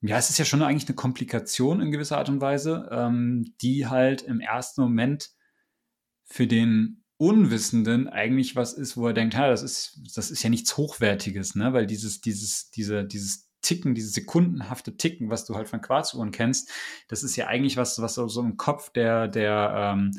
ja, 0.00 0.16
es 0.16 0.30
ist 0.30 0.38
ja 0.38 0.46
schon 0.46 0.62
eigentlich 0.62 0.88
eine 0.88 0.96
Komplikation 0.96 1.80
in 1.80 1.92
gewisser 1.92 2.16
Art 2.16 2.30
und 2.30 2.40
Weise, 2.40 2.88
ähm, 2.90 3.54
die 3.60 3.86
halt 3.86 4.22
im 4.22 4.40
ersten 4.40 4.80
Moment 4.80 5.30
für 6.24 6.46
den 6.46 7.04
Unwissenden 7.18 8.08
eigentlich 8.08 8.56
was 8.56 8.74
ist, 8.74 8.96
wo 8.96 9.06
er 9.06 9.14
denkt, 9.14 9.34
ja, 9.34 9.48
das 9.48 9.62
ist, 9.62 10.00
das 10.14 10.30
ist 10.30 10.42
ja 10.42 10.50
nichts 10.50 10.76
Hochwertiges, 10.76 11.54
ne? 11.54 11.72
Weil 11.72 11.86
dieses, 11.86 12.20
dieses, 12.20 12.70
diese, 12.70 13.04
dieses 13.04 13.45
Ticken, 13.66 13.94
dieses 13.94 14.12
sekundenhafte 14.12 14.96
Ticken, 14.96 15.28
was 15.28 15.44
du 15.44 15.56
halt 15.56 15.68
von 15.68 15.80
Quarzuhren 15.80 16.30
kennst, 16.30 16.70
das 17.08 17.24
ist 17.24 17.34
ja 17.34 17.48
eigentlich 17.48 17.76
was, 17.76 18.00
was 18.00 18.14
so 18.14 18.40
im 18.40 18.56
Kopf 18.56 18.90
der, 18.90 19.26
der, 19.26 19.94
ähm, 19.94 20.12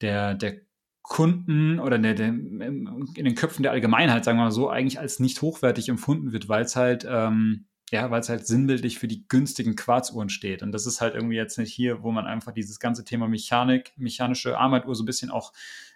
der, 0.00 0.34
der 0.34 0.60
Kunden 1.02 1.78
oder 1.78 1.98
der, 1.98 2.14
der, 2.14 2.28
in 2.28 3.12
den 3.14 3.34
Köpfen 3.34 3.62
der 3.62 3.72
Allgemeinheit, 3.72 4.24
sagen 4.24 4.38
wir 4.38 4.44
mal 4.44 4.50
so, 4.50 4.68
eigentlich 4.68 4.98
als 4.98 5.20
nicht 5.20 5.40
hochwertig 5.42 5.88
empfunden 5.88 6.32
wird, 6.32 6.48
weil 6.48 6.64
es 6.64 6.74
halt, 6.74 7.06
ähm, 7.08 7.66
ja, 7.92 8.10
weil 8.10 8.20
es 8.20 8.28
halt 8.28 8.46
sinnbildlich 8.46 8.98
für 8.98 9.08
die 9.08 9.28
günstigen 9.28 9.76
Quarzuhren 9.76 10.28
steht. 10.28 10.62
Und 10.62 10.72
das 10.72 10.86
ist 10.86 11.00
halt 11.00 11.14
irgendwie 11.14 11.36
jetzt 11.36 11.58
nicht 11.58 11.72
hier, 11.72 12.02
wo 12.02 12.10
man 12.10 12.26
einfach 12.26 12.52
dieses 12.52 12.80
ganze 12.80 13.04
Thema 13.04 13.28
Mechanik, 13.28 13.92
mechanische 13.96 14.58
Armbanduhr 14.58 14.94
so 14.94 15.02
ein 15.02 15.06
bisschen 15.06 15.30
auch 15.30 15.52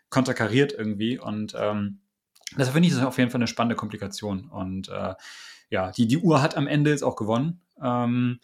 konterkariert 0.09 0.73
irgendwie. 0.73 1.19
Und 1.19 1.55
ähm, 1.59 2.01
deshalb 2.53 2.75
finde 2.75 2.89
ich 2.89 2.95
das 2.95 3.03
auf 3.03 3.19
jeden 3.19 3.31
Fall 3.31 3.39
eine 3.39 3.49
spannende 3.49 3.77
Komplikation. 3.77 4.49
Und 4.51 4.89
äh, 4.89 5.15
ja, 5.71 5.91
die, 5.93 6.07
die 6.07 6.19
Uhr 6.19 6.43
hat 6.43 6.57
am 6.57 6.67
Ende 6.67 6.91
jetzt 6.91 7.03
auch 7.03 7.17
gewonnen. 7.17 7.61
Ähm, 7.83 8.41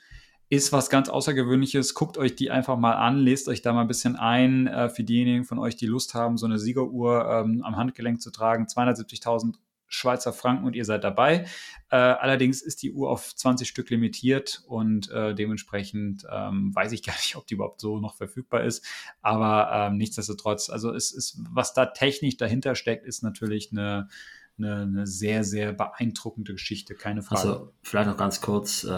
ist 0.48 0.70
was 0.70 0.90
ganz 0.90 1.08
Außergewöhnliches. 1.08 1.94
Guckt 1.94 2.18
euch 2.18 2.36
die 2.36 2.50
einfach 2.50 2.76
mal 2.76 2.92
an, 2.92 3.18
lest 3.18 3.48
euch 3.48 3.62
da 3.62 3.72
mal 3.72 3.80
ein 3.80 3.88
bisschen 3.88 4.16
ein. 4.16 4.66
Äh, 4.66 4.90
für 4.90 5.02
diejenigen 5.02 5.44
von 5.44 5.58
euch, 5.58 5.76
die 5.76 5.86
Lust 5.86 6.12
haben, 6.12 6.36
so 6.36 6.44
eine 6.44 6.58
Siegeruhr 6.58 7.26
ähm, 7.26 7.62
am 7.64 7.76
Handgelenk 7.76 8.20
zu 8.20 8.30
tragen, 8.30 8.66
270.000 8.66 9.54
Schweizer 9.94 10.32
Franken 10.32 10.64
und 10.64 10.74
ihr 10.74 10.84
seid 10.84 11.04
dabei. 11.04 11.46
Äh, 11.90 11.96
allerdings 11.96 12.62
ist 12.62 12.82
die 12.82 12.92
Uhr 12.92 13.10
auf 13.10 13.34
20 13.34 13.68
Stück 13.68 13.90
limitiert 13.90 14.62
und 14.66 15.10
äh, 15.10 15.34
dementsprechend 15.34 16.26
ähm, 16.30 16.74
weiß 16.74 16.92
ich 16.92 17.02
gar 17.06 17.14
nicht, 17.14 17.36
ob 17.36 17.46
die 17.46 17.54
überhaupt 17.54 17.80
so 17.80 17.98
noch 17.98 18.16
verfügbar 18.16 18.64
ist. 18.64 18.84
Aber 19.20 19.70
ähm, 19.72 19.98
nichtsdestotrotz, 19.98 20.70
also 20.70 20.92
es 20.92 21.12
ist, 21.12 21.38
was 21.50 21.74
da 21.74 21.86
technisch 21.86 22.36
dahinter 22.36 22.74
steckt, 22.74 23.06
ist 23.06 23.22
natürlich 23.22 23.70
eine, 23.70 24.08
eine, 24.64 24.82
eine, 24.82 25.06
sehr, 25.06 25.44
sehr 25.44 25.72
beeindruckende 25.72 26.52
Geschichte, 26.52 26.94
keine 26.94 27.22
Frage. 27.22 27.40
Also 27.40 27.72
vielleicht 27.82 28.08
noch 28.08 28.16
ganz 28.16 28.40
kurz 28.40 28.84
ähm, 28.84 28.90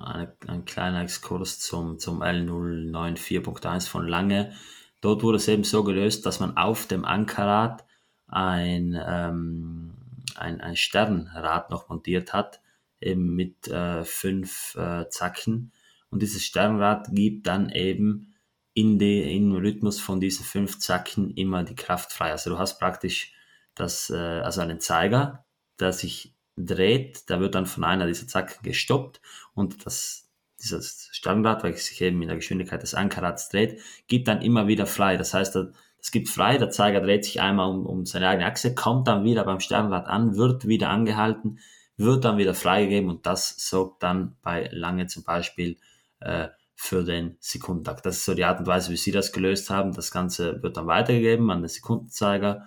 ja. 0.00 0.04
eine, 0.04 0.36
ein 0.46 0.64
kleiner 0.64 1.02
Exkurs 1.02 1.58
zum, 1.58 1.98
zum 1.98 2.22
L094.1 2.22 3.88
von 3.88 4.06
Lange. 4.06 4.52
Dort 5.00 5.22
wurde 5.22 5.36
es 5.36 5.48
eben 5.48 5.64
so 5.64 5.84
gelöst, 5.84 6.26
dass 6.26 6.40
man 6.40 6.56
auf 6.56 6.86
dem 6.86 7.04
Ankerrad 7.04 7.84
ein 8.28 8.98
ähm, 9.04 9.92
ein, 10.36 10.60
ein 10.60 10.76
Sternrad 10.76 11.70
noch 11.70 11.88
montiert 11.88 12.32
hat, 12.32 12.60
eben 13.00 13.34
mit 13.34 13.68
äh, 13.68 14.04
fünf 14.04 14.74
äh, 14.76 15.08
Zacken. 15.08 15.72
Und 16.10 16.22
dieses 16.22 16.44
Sternrad 16.44 17.08
gibt 17.12 17.46
dann 17.46 17.70
eben 17.70 18.34
in 18.74 18.98
im 19.00 19.52
Rhythmus 19.52 20.00
von 20.00 20.20
diesen 20.20 20.44
fünf 20.44 20.78
Zacken 20.78 21.30
immer 21.32 21.62
die 21.62 21.74
Kraft 21.74 22.12
frei. 22.12 22.30
Also 22.30 22.50
du 22.50 22.58
hast 22.58 22.78
praktisch 22.78 23.34
das, 23.74 24.10
äh, 24.10 24.16
also 24.16 24.60
einen 24.60 24.80
Zeiger, 24.80 25.44
der 25.80 25.92
sich 25.92 26.34
dreht, 26.56 27.28
der 27.28 27.40
wird 27.40 27.54
dann 27.54 27.66
von 27.66 27.84
einer 27.84 28.06
dieser 28.06 28.26
Zacken 28.26 28.62
gestoppt 28.62 29.20
und 29.54 29.86
das, 29.86 30.28
dieses 30.60 31.08
Sternrad, 31.12 31.64
weil 31.64 31.76
sich 31.76 32.00
eben 32.00 32.20
in 32.22 32.28
der 32.28 32.36
Geschwindigkeit 32.36 32.82
des 32.82 32.94
Ankerrads 32.94 33.48
dreht, 33.48 33.80
gibt 34.06 34.28
dann 34.28 34.42
immer 34.42 34.66
wieder 34.66 34.86
frei. 34.86 35.16
Das 35.16 35.34
heißt, 35.34 35.56
es 35.98 36.10
gibt 36.10 36.28
frei, 36.28 36.58
der 36.58 36.70
Zeiger 36.70 37.00
dreht 37.00 37.24
sich 37.24 37.40
einmal 37.40 37.70
um, 37.70 37.86
um 37.86 38.06
seine 38.06 38.28
eigene 38.28 38.46
Achse, 38.46 38.74
kommt 38.74 39.08
dann 39.08 39.24
wieder 39.24 39.44
beim 39.44 39.60
Sternrad 39.60 40.06
an, 40.08 40.36
wird 40.36 40.66
wieder 40.66 40.90
angehalten, 40.90 41.58
wird 41.96 42.24
dann 42.24 42.38
wieder 42.38 42.54
freigegeben 42.54 43.08
und 43.08 43.26
das 43.26 43.54
sorgt 43.68 44.02
dann 44.02 44.36
bei 44.42 44.68
Lange 44.72 45.06
zum 45.06 45.24
Beispiel 45.24 45.78
äh, 46.20 46.48
für 46.74 47.04
den 47.04 47.36
Sekundentakt. 47.38 48.04
Das 48.04 48.16
ist 48.16 48.24
so 48.24 48.34
die 48.34 48.44
Art 48.44 48.58
und 48.58 48.66
Weise, 48.66 48.90
wie 48.90 48.96
Sie 48.96 49.12
das 49.12 49.32
gelöst 49.32 49.70
haben. 49.70 49.92
Das 49.92 50.10
Ganze 50.10 50.62
wird 50.62 50.76
dann 50.76 50.88
weitergegeben 50.88 51.50
an 51.50 51.62
den 51.62 51.68
Sekundenzeiger. 51.68 52.66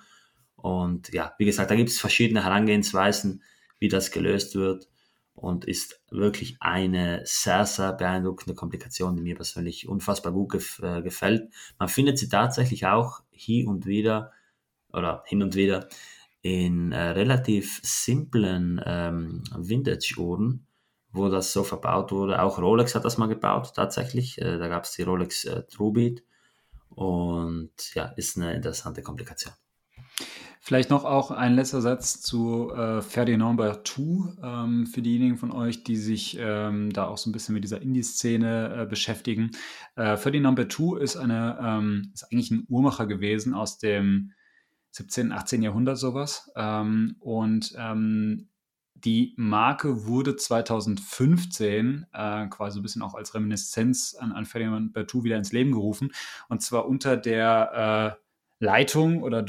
Und 0.65 1.13
ja, 1.13 1.35
wie 1.37 1.45
gesagt, 1.45 1.69
da 1.69 1.75
gibt 1.75 1.91
es 1.91 1.99
verschiedene 1.99 2.43
Herangehensweisen, 2.43 3.43
wie 3.77 3.87
das 3.87 4.09
gelöst 4.09 4.55
wird 4.55 4.89
und 5.35 5.63
ist 5.65 6.01
wirklich 6.09 6.57
eine 6.59 7.21
sehr, 7.23 7.67
sehr 7.67 7.93
beeindruckende 7.93 8.55
Komplikation, 8.55 9.15
die 9.15 9.21
mir 9.21 9.35
persönlich 9.35 9.87
unfassbar 9.87 10.33
gut 10.33 10.53
gef 10.53 10.79
äh, 10.79 11.03
gefällt. 11.03 11.53
Man 11.77 11.87
findet 11.87 12.17
sie 12.17 12.29
tatsächlich 12.29 12.87
auch 12.87 13.21
hier 13.29 13.67
und 13.67 13.85
wieder 13.85 14.31
oder 14.91 15.21
hin 15.27 15.43
und 15.43 15.53
wieder 15.53 15.87
in 16.41 16.91
äh, 16.93 17.09
relativ 17.09 17.79
simplen 17.83 18.81
ähm, 18.83 19.43
Vintage-Uhren, 19.55 20.65
wo 21.11 21.29
das 21.29 21.53
so 21.53 21.63
verbaut 21.63 22.11
wurde. 22.11 22.41
Auch 22.41 22.57
Rolex 22.57 22.95
hat 22.95 23.05
das 23.05 23.19
mal 23.19 23.27
gebaut, 23.27 23.73
tatsächlich. 23.75 24.41
Äh, 24.41 24.57
da 24.57 24.67
gab 24.67 24.85
es 24.85 24.93
die 24.93 25.03
Rolex 25.03 25.45
äh, 25.45 25.61
Truebeat 25.67 26.23
und 26.89 27.93
ja, 27.93 28.05
ist 28.17 28.35
eine 28.37 28.55
interessante 28.55 29.03
Komplikation. 29.03 29.53
Vielleicht 30.67 30.89
noch 30.89 31.05
auch 31.05 31.29
ein 31.29 31.53
letzter 31.53 31.79
Satz 31.79 32.21
zu 32.21 32.71
äh, 32.73 33.03
Ferdinand 33.03 33.55
Bertou, 33.55 34.33
ähm, 34.41 34.87
für 34.87 35.03
diejenigen 35.03 35.37
von 35.37 35.51
euch, 35.51 35.83
die 35.83 35.95
sich 35.95 36.37
ähm, 36.39 36.91
da 36.91 37.05
auch 37.05 37.19
so 37.19 37.29
ein 37.29 37.33
bisschen 37.33 37.53
mit 37.53 37.63
dieser 37.63 37.83
Indie-Szene 37.83 38.75
äh, 38.75 38.85
beschäftigen. 38.87 39.51
Äh, 39.95 40.17
Ferdinand 40.17 40.55
Bertou 40.55 40.95
ist, 40.95 41.17
eine, 41.17 41.59
ähm, 41.61 42.09
ist 42.15 42.23
eigentlich 42.23 42.49
ein 42.49 42.65
Uhrmacher 42.67 43.05
gewesen 43.05 43.53
aus 43.53 43.77
dem 43.77 44.31
17., 44.89 45.31
18. 45.31 45.61
Jahrhundert 45.61 45.99
sowas. 45.99 46.51
Ähm, 46.55 47.17
und 47.19 47.75
ähm, 47.77 48.49
die 48.95 49.35
Marke 49.37 50.07
wurde 50.07 50.35
2015 50.35 52.07
äh, 52.11 52.47
quasi 52.47 52.79
ein 52.79 52.81
bisschen 52.81 53.03
auch 53.03 53.13
als 53.13 53.35
Reminiszenz 53.35 54.15
an, 54.19 54.31
an 54.31 54.45
Ferdinand 54.45 54.93
Bertou 54.93 55.23
wieder 55.23 55.37
ins 55.37 55.51
Leben 55.51 55.73
gerufen. 55.73 56.11
Und 56.49 56.63
zwar 56.63 56.87
unter 56.87 57.17
der 57.17 58.17
äh, 58.17 58.65
Leitung 58.65 59.21
oder 59.21 59.43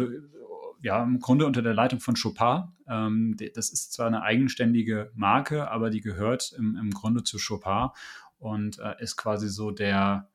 ja, 0.82 1.02
im 1.02 1.20
Grunde 1.20 1.46
unter 1.46 1.62
der 1.62 1.74
Leitung 1.74 2.00
von 2.00 2.14
Chopin. 2.14 2.64
Ähm, 2.88 3.36
das 3.54 3.70
ist 3.70 3.92
zwar 3.92 4.06
eine 4.06 4.22
eigenständige 4.22 5.10
Marke, 5.14 5.70
aber 5.70 5.90
die 5.90 6.00
gehört 6.00 6.52
im, 6.56 6.76
im 6.76 6.90
Grunde 6.90 7.22
zu 7.22 7.38
Chopin 7.38 7.88
und 8.38 8.78
äh, 8.78 8.94
ist 9.00 9.16
quasi 9.16 9.48
so 9.48 9.70
der, 9.70 10.28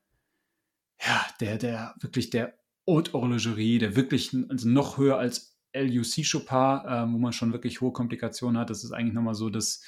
ja, 0.99 1.26
der, 1.39 1.57
der, 1.57 1.95
wirklich 1.99 2.30
der 2.30 2.53
Haute 2.88 3.13
Horlogerie, 3.13 3.77
der 3.77 3.95
wirklich 3.95 4.35
also 4.49 4.68
noch 4.68 4.97
höher 4.97 5.18
als 5.18 5.57
LUC 5.73 6.26
Chopin, 6.30 6.85
äh, 6.85 7.11
wo 7.11 7.18
man 7.18 7.31
schon 7.31 7.53
wirklich 7.53 7.80
hohe 7.81 7.93
Komplikationen 7.93 8.59
hat. 8.59 8.69
Das 8.69 8.84
ist 8.84 8.91
eigentlich 8.91 9.13
nochmal 9.13 9.35
so 9.35 9.49
das, 9.49 9.84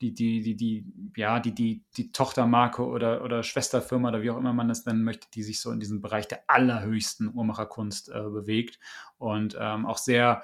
die, 0.00 0.12
die, 0.12 0.42
die, 0.42 0.56
die, 0.56 0.86
ja, 1.16 1.40
die, 1.40 1.54
die, 1.54 1.84
die 1.96 2.12
Tochtermarke 2.12 2.84
oder, 2.84 3.22
oder 3.24 3.42
Schwesterfirma 3.42 4.08
oder 4.08 4.22
wie 4.22 4.30
auch 4.30 4.36
immer 4.36 4.52
man 4.52 4.68
das 4.68 4.84
nennen 4.86 5.04
möchte, 5.04 5.28
die 5.32 5.42
sich 5.42 5.60
so 5.60 5.70
in 5.70 5.80
diesem 5.80 6.00
Bereich 6.00 6.28
der 6.28 6.44
allerhöchsten 6.48 7.32
Uhrmacherkunst 7.32 8.10
äh, 8.10 8.22
bewegt 8.22 8.78
und 9.18 9.56
ähm, 9.58 9.86
auch 9.86 9.98
sehr 9.98 10.42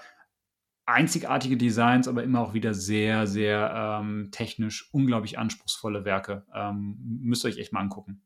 einzigartige 0.87 1.57
Designs, 1.57 2.09
aber 2.09 2.25
immer 2.25 2.41
auch 2.41 2.55
wieder 2.55 2.75
sehr, 2.75 3.27
sehr 3.27 4.01
ähm, 4.01 4.31
technisch 4.33 4.89
unglaublich 4.93 5.39
anspruchsvolle 5.39 6.05
Werke. 6.05 6.45
Ähm, 6.55 6.97
müsst 7.23 7.45
ihr 7.45 7.49
euch 7.49 7.59
echt 7.59 7.73
mal 7.73 7.81
angucken. 7.81 8.23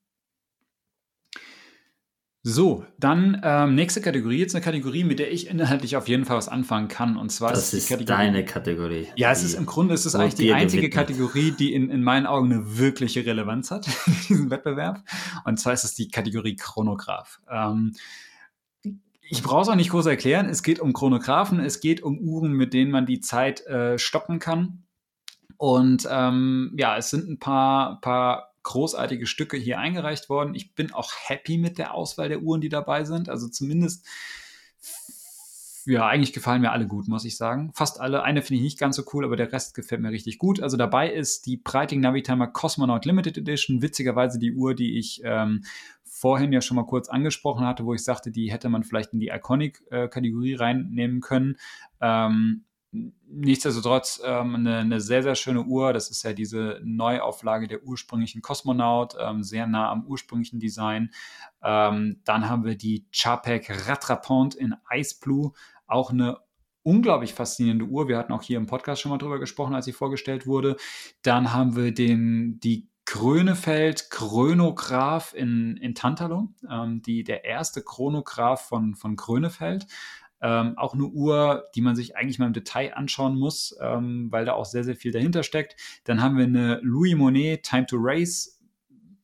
So, 2.47 2.85
dann 2.99 3.41
ähm, 3.43 3.75
nächste 3.75 4.03
Kategorie. 4.03 4.37
Jetzt 4.37 4.55
eine 4.55 4.63
Kategorie, 4.63 5.03
mit 5.03 5.19
der 5.19 5.33
ich 5.33 5.49
inhaltlich 5.49 5.97
auf 5.97 6.09
jeden 6.09 6.27
Fall 6.27 6.37
was 6.37 6.49
anfangen 6.49 6.89
kann. 6.89 7.17
Und 7.17 7.31
zwar 7.31 7.53
das 7.53 7.73
ist, 7.73 7.85
ist 7.85 7.89
Kategorie, 7.89 8.19
deine 8.19 8.45
Kategorie. 8.45 9.09
Ja, 9.17 9.33
es 9.33 9.43
ist 9.43 9.55
im 9.55 9.65
Grunde 9.65 9.95
es 9.95 10.05
ist 10.05 10.15
eigentlich 10.15 10.35
die 10.35 10.53
einzige 10.53 10.91
gewidmet. 10.91 11.07
Kategorie, 11.09 11.53
die 11.53 11.73
in, 11.73 11.89
in 11.89 12.03
meinen 12.03 12.27
Augen 12.27 12.53
eine 12.53 12.77
wirkliche 12.77 13.25
Relevanz 13.25 13.71
hat 13.71 13.87
in 14.07 14.13
diesem 14.29 14.51
Wettbewerb. 14.51 15.03
Und 15.47 15.59
zwar 15.59 15.73
ist 15.73 15.85
es 15.85 15.95
die 15.95 16.09
Kategorie 16.09 16.55
Chronograph. 16.55 17.41
Ähm, 17.51 17.95
ich 19.23 19.43
brauche 19.43 19.63
es 19.63 19.69
auch 19.71 19.75
nicht 19.75 19.89
groß 19.89 20.05
erklären. 20.05 20.47
Es 20.47 20.63
geht 20.63 20.81
um 20.81 20.93
Chronographen, 20.93 21.61
es 21.61 21.81
geht 21.81 22.03
um 22.03 22.19
Uhren, 22.19 22.53
mit 22.53 22.75
denen 22.75 22.91
man 22.91 23.07
die 23.07 23.21
Zeit 23.21 23.67
äh, 23.67 23.99
stoppen 23.99 24.39
kann. 24.39 24.83
Und 25.57 26.07
ähm, 26.11 26.75
ja, 26.77 26.99
es 26.99 27.09
sind 27.09 27.27
ein 27.27 27.39
paar, 27.39 28.03
paar 28.03 28.54
großartige 28.65 29.27
Stücke 29.27 29.57
hier 29.57 29.79
eingereicht 29.79 30.29
worden. 30.29 30.55
Ich 30.55 30.75
bin 30.75 30.93
auch 30.93 31.13
happy 31.15 31.59
mit 31.59 31.79
der 31.79 31.95
Auswahl 31.95 32.29
der 32.29 32.43
Uhren, 32.43 32.61
die 32.61 32.69
dabei 32.69 33.05
sind. 33.05 33.29
Also 33.29 33.47
zumindest, 33.49 34.05
ja, 35.87 36.07
eigentlich 36.07 36.33
gefallen 36.33 36.63
mir 36.63 36.73
alle 36.73 36.87
gut, 36.87 37.07
muss 37.07 37.25
ich 37.25 37.37
sagen. 37.37 37.71
Fast 37.75 38.01
alle. 38.01 38.23
Eine 38.23 38.43
finde 38.43 38.57
ich 38.57 38.65
nicht 38.65 38.79
ganz 38.79 38.97
so 38.97 39.05
cool, 39.13 39.25
aber 39.25 39.37
der 39.37 39.53
Rest 39.53 39.75
gefällt 39.75 40.01
mir 40.01 40.11
richtig 40.11 40.39
gut. 40.39 40.61
Also 40.61 40.77
dabei 40.77 41.13
ist 41.13 41.47
die 41.47 41.59
Breitling 41.59 42.01
Navitimer 42.01 42.49
Cosmonaut 42.49 43.05
Limited 43.05 43.39
Edition. 43.39 43.83
Witzigerweise 43.83 44.39
die 44.39 44.55
Uhr, 44.55 44.75
die 44.75 44.99
ich 44.99 45.21
ähm, 45.25 45.65
vorhin 46.03 46.53
ja 46.53 46.63
schon 46.63 46.77
mal 46.77 46.87
kurz 46.87 47.09
angesprochen 47.09 47.67
hatte, 47.67 47.85
wo 47.85 47.93
ich 47.93 48.03
sagte, 48.03 48.31
die 48.31 48.51
hätte 48.51 48.71
man 48.71 48.83
vielleicht 48.83 49.13
in 49.13 49.21
die 49.21 49.29
Iconic-Kategorie 49.29 50.55
äh, 50.55 50.57
reinnehmen 50.57 51.21
können. 51.21 51.59
Ähm, 52.01 52.65
nichtsdestotrotz 53.27 54.23
ähm, 54.25 54.55
eine, 54.55 54.79
eine, 54.79 55.01
sehr, 55.01 55.23
sehr 55.23 55.35
schöne 55.35 55.63
Uhr. 55.63 55.93
Das 55.93 56.11
ist 56.11 56.23
ja 56.23 56.33
diese 56.33 56.81
Neuauflage 56.85 57.69
der 57.69 57.83
ursprünglichen 57.83 58.43
Cosmonaut, 58.43 59.17
ähm, 59.19 59.43
sehr 59.43 59.67
nah 59.67 59.91
am 59.91 60.07
ursprünglichen 60.07 60.61
Design. 60.61 61.11
Ähm, 61.63 62.21
dann 62.25 62.49
haben 62.49 62.65
wir 62.65 62.77
die 62.77 63.07
Chapek 63.11 63.89
Rattrapante 63.89 64.59
in 64.59 64.75
Ice 64.93 65.17
Blue, 65.21 65.53
auch 65.87 66.11
eine 66.11 66.39
unglaublich 66.83 67.35
faszinierende 67.35 67.87
Uhr. 67.87 68.09
Wir 68.09 68.19
hatten 68.19 68.33
auch 68.33 68.43
hier 68.43 68.59
im 68.59 68.67
Podcast 68.67 69.03
schon 69.03 69.11
mal 69.11 69.19
drüber 69.19 69.41
gesprochen, 69.41 69.75
als 69.75 69.87
sie 69.87 69.93
vorgestellt 69.93 70.47
wurde. 70.47 70.77
Dann 71.23 71.53
haben 71.53 71.77
wir 71.77 71.93
den, 71.93 72.61
die 72.61 72.89
Grönefeld 73.07 74.11
Chronograph 74.11 75.35
in, 75.35 75.77
in 75.77 75.95
Tantalum, 75.95 76.55
ähm, 76.71 77.03
die, 77.03 77.23
der 77.23 77.45
erste 77.45 77.83
Chronograph 77.83 78.67
von, 78.69 78.95
von 78.95 79.17
Grönefeld. 79.17 79.87
Ähm, 80.41 80.77
auch 80.77 80.95
eine 80.95 81.05
Uhr, 81.05 81.71
die 81.75 81.81
man 81.81 81.97
sich 81.97 82.17
eigentlich 82.17 82.39
mal 82.39 82.47
im 82.47 82.53
Detail 82.53 82.95
anschauen 82.95 83.39
muss, 83.39 83.77
ähm, 83.81 84.29
weil 84.31 84.45
da 84.45 84.53
auch 84.53 84.67
sehr, 84.67 84.85
sehr 84.85 84.97
viel 84.97 85.13
dahinter 85.13 85.43
steckt. 85.43 85.77
Dann 86.05 86.23
haben 86.23 86.37
wir 86.37 86.45
eine 86.45 86.81
Louis 86.83 87.15
Monet 87.15 87.63
Time 87.63 87.87
to 87.87 87.97
Race. 87.99 88.61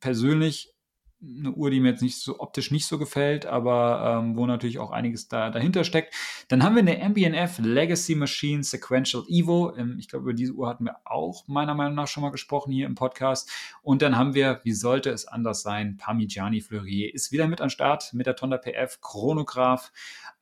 Persönlich 0.01 0.75
eine 1.23 1.53
Uhr, 1.53 1.71
die 1.71 1.81
mir 1.81 1.91
jetzt 1.91 2.03
nicht 2.03 2.19
so 2.19 2.41
optisch 2.41 2.71
nicht 2.71 2.87
so 2.87 2.99
gefällt, 2.99 3.45
aber 3.45 4.21
ähm, 4.23 4.37
wo 4.37 4.47
natürlich 4.47 4.79
auch 4.79 4.91
einiges 4.91 5.29
da, 5.29 5.51
dahinter 5.51 5.85
steckt. 5.85 6.15
Dann 6.49 6.63
haben 6.63 6.75
wir 6.75 6.81
eine 6.81 6.97
MBNF 7.09 7.59
Legacy 7.59 8.15
Machine 8.15 8.63
Sequential 8.63 9.25
Evo. 9.29 9.75
Ähm, 9.77 9.97
ich 9.99 10.09
glaube, 10.09 10.25
über 10.25 10.35
diese 10.35 10.53
Uhr 10.53 10.69
hatten 10.69 10.85
wir 10.85 10.97
auch 11.05 11.47
meiner 11.47 11.75
Meinung 11.75 11.95
nach 11.95 12.09
schon 12.09 12.23
mal 12.23 12.31
gesprochen 12.31 12.73
hier 12.73 12.87
im 12.87 12.95
Podcast. 12.95 13.51
Und 13.83 14.01
dann 14.01 14.17
haben 14.17 14.35
wir, 14.35 14.61
wie 14.65 14.73
sollte 14.73 15.11
es 15.11 15.27
anders 15.27 15.63
sein, 15.63 15.99
Parmigiani 15.99 16.63
Fleurier 16.63 17.15
ist 17.15 17.33
wieder 17.33 17.49
mit 17.49 17.61
am 17.61 17.69
Start 17.69 18.15
mit 18.15 18.27
der 18.27 18.37
Tonda 18.37 18.57
PF 18.57 19.01
Chronograph. 19.03 19.93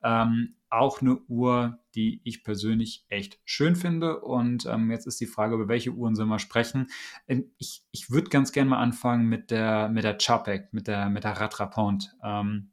Ähm, 0.03 0.55
auch 0.69 1.01
eine 1.01 1.17
Uhr, 1.27 1.79
die 1.95 2.21
ich 2.23 2.43
persönlich 2.43 3.05
echt 3.09 3.39
schön 3.43 3.75
finde. 3.75 4.21
Und 4.21 4.65
ähm, 4.65 4.91
jetzt 4.91 5.07
ist 5.07 5.19
die 5.19 5.25
Frage, 5.25 5.55
über 5.55 5.67
welche 5.67 5.91
Uhren 5.91 6.15
sollen 6.15 6.29
wir 6.29 6.39
sprechen. 6.39 6.87
Ähm, 7.27 7.51
ich, 7.57 7.83
ich 7.91 8.11
würde 8.11 8.29
ganz 8.29 8.51
gerne 8.51 8.69
mal 8.69 8.79
anfangen 8.79 9.27
mit 9.27 9.51
der, 9.51 9.89
mit 9.89 10.03
der 10.03 10.17
Chapek, 10.17 10.73
mit 10.73 10.87
der, 10.87 11.09
mit 11.09 11.23
der 11.23 11.33
Ratrapont. 11.33 12.15
Ähm, 12.23 12.71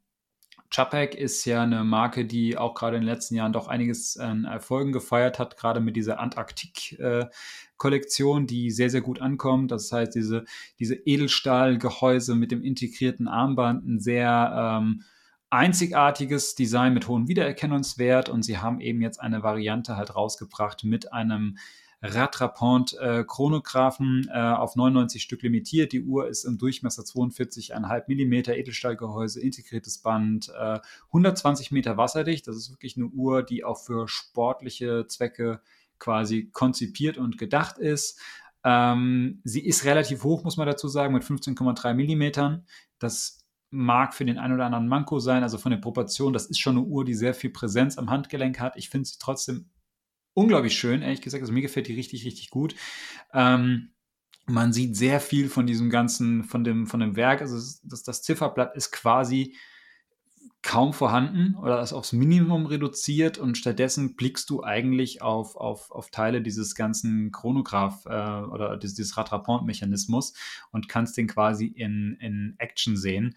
Chapek 0.71 1.15
ist 1.15 1.45
ja 1.45 1.63
eine 1.63 1.85
Marke, 1.85 2.25
die 2.27 2.59
auch 2.59 2.75
gerade 2.75 2.97
in 2.97 3.03
den 3.03 3.09
letzten 3.09 3.37
Jahren 3.37 3.53
doch 3.53 3.69
einiges 3.69 4.17
an 4.17 4.43
Erfolgen 4.45 4.91
gefeiert 4.93 5.39
hat, 5.39 5.57
gerade 5.57 5.79
mit 5.81 5.95
dieser 5.97 6.19
Antarktik-Kollektion, 6.19 8.43
äh, 8.43 8.47
die 8.47 8.71
sehr, 8.71 8.91
sehr 8.91 9.01
gut 9.01 9.23
ankommt. 9.23 9.71
Das 9.71 9.93
heißt, 9.93 10.13
diese, 10.15 10.45
diese 10.79 10.97
Edelstahlgehäuse 10.97 12.35
mit 12.35 12.51
dem 12.51 12.63
integrierten 12.63 13.29
Armband, 13.29 13.87
ein 13.87 14.01
sehr 14.01 14.81
ähm, 14.81 15.05
einzigartiges 15.57 16.55
Design 16.55 16.93
mit 16.93 17.09
hohem 17.09 17.29
Wiedererkennungswert 17.29 18.29
und 18.29 18.43
sie 18.43 18.59
haben 18.59 18.81
eben 18.81 19.01
jetzt 19.01 19.19
eine 19.21 19.43
Variante 19.43 19.97
halt 19.97 20.15
rausgebracht 20.15 20.85
mit 20.85 21.15
einem 21.15 21.57
Ratrapont 22.03 22.93
äh, 22.99 23.25
Chronographen 23.27 24.29
äh, 24.31 24.39
auf 24.39 24.77
99 24.77 25.23
Stück 25.23 25.43
limitiert. 25.43 25.93
Die 25.93 26.03
Uhr 26.03 26.29
ist 26.29 26.45
im 26.45 26.59
Durchmesser 26.59 27.05
42,5 27.05 28.05
mm, 28.07 28.51
Edelstahlgehäuse, 28.51 29.41
integriertes 29.41 29.99
Band, 29.99 30.51
äh, 30.51 30.79
120 31.07 31.73
Meter 31.73 31.97
wasserdicht. 31.97 32.47
Das 32.47 32.57
ist 32.57 32.71
wirklich 32.71 32.99
eine 32.99 33.07
Uhr, 33.07 33.43
die 33.43 33.65
auch 33.65 33.83
für 33.83 34.09
sportliche 34.09 35.07
Zwecke 35.09 35.63
quasi 35.99 36.51
konzipiert 36.53 37.17
und 37.17 37.39
gedacht 37.39 37.79
ist. 37.79 38.21
Ähm, 38.63 39.41
sie 39.45 39.65
ist 39.65 39.87
relativ 39.87 40.23
hoch, 40.23 40.45
muss 40.45 40.59
man 40.59 40.67
dazu 40.67 40.89
sagen, 40.89 41.15
mit 41.15 41.25
15,3 41.25 41.95
mm. 41.95 42.63
Das 42.99 43.46
mag 43.71 44.15
für 44.15 44.25
den 44.25 44.39
einen 44.39 44.55
oder 44.55 44.67
anderen 44.67 44.89
Manko 44.89 45.19
sein, 45.19 45.43
also 45.43 45.59
von 45.59 45.71
den 45.71 45.81
Proportionen, 45.81 46.33
das 46.33 46.47
ist 46.47 46.59
schon 46.59 46.77
eine 46.77 46.87
Uhr, 46.87 47.05
die 47.05 47.15
sehr 47.15 47.35
viel 47.35 47.51
Präsenz 47.51 47.99
am 47.99 48.11
Handgelenk 48.11 48.61
hat. 48.61 48.77
Ich 48.77 48.91
finde 48.91 49.09
sie 49.09 49.17
trotzdem 49.19 49.71
unglaublich 50.35 50.79
schön, 50.79 51.03
ehrlich 51.03 51.23
gesagt. 51.23 51.43
Also 51.43 51.53
mir 51.53 51.63
gefällt 51.63 51.89
die 51.89 51.95
richtig, 51.95 52.25
richtig 52.25 52.51
gut. 52.51 52.75
Ähm, 53.33 53.93
man 54.47 54.73
sieht 54.73 54.97
sehr 54.97 55.21
viel 55.21 55.49
von 55.49 55.67
diesem 55.67 55.91
ganzen, 55.91 56.45
von 56.45 56.63
dem, 56.63 56.87
von 56.87 57.01
dem 57.01 57.17
Werk. 57.17 57.41
Also 57.41 57.57
das, 57.83 58.03
das 58.03 58.23
Zifferblatt 58.23 58.77
ist 58.77 58.93
quasi 58.93 59.57
kaum 60.63 60.93
vorhanden 60.93 61.55
oder 61.57 61.81
ist 61.81 61.93
aufs 61.93 62.13
Minimum 62.13 62.67
reduziert 62.67 63.39
und 63.39 63.57
stattdessen 63.57 64.17
blickst 64.17 64.51
du 64.51 64.63
eigentlich 64.63 65.23
auf, 65.23 65.57
auf, 65.57 65.91
auf 65.91 66.11
Teile 66.11 66.43
dieses 66.43 66.75
ganzen 66.75 67.31
Chronograph 67.31 68.05
äh, 68.07 68.09
oder 68.09 68.77
dieses, 68.77 68.97
dieses 68.97 69.17
Rattrapant-Mechanismus 69.17 70.35
und 70.73 70.89
kannst 70.89 71.17
den 71.17 71.29
quasi 71.29 71.67
in, 71.67 72.17
in 72.21 72.55
Action 72.59 72.97
sehen. 72.97 73.37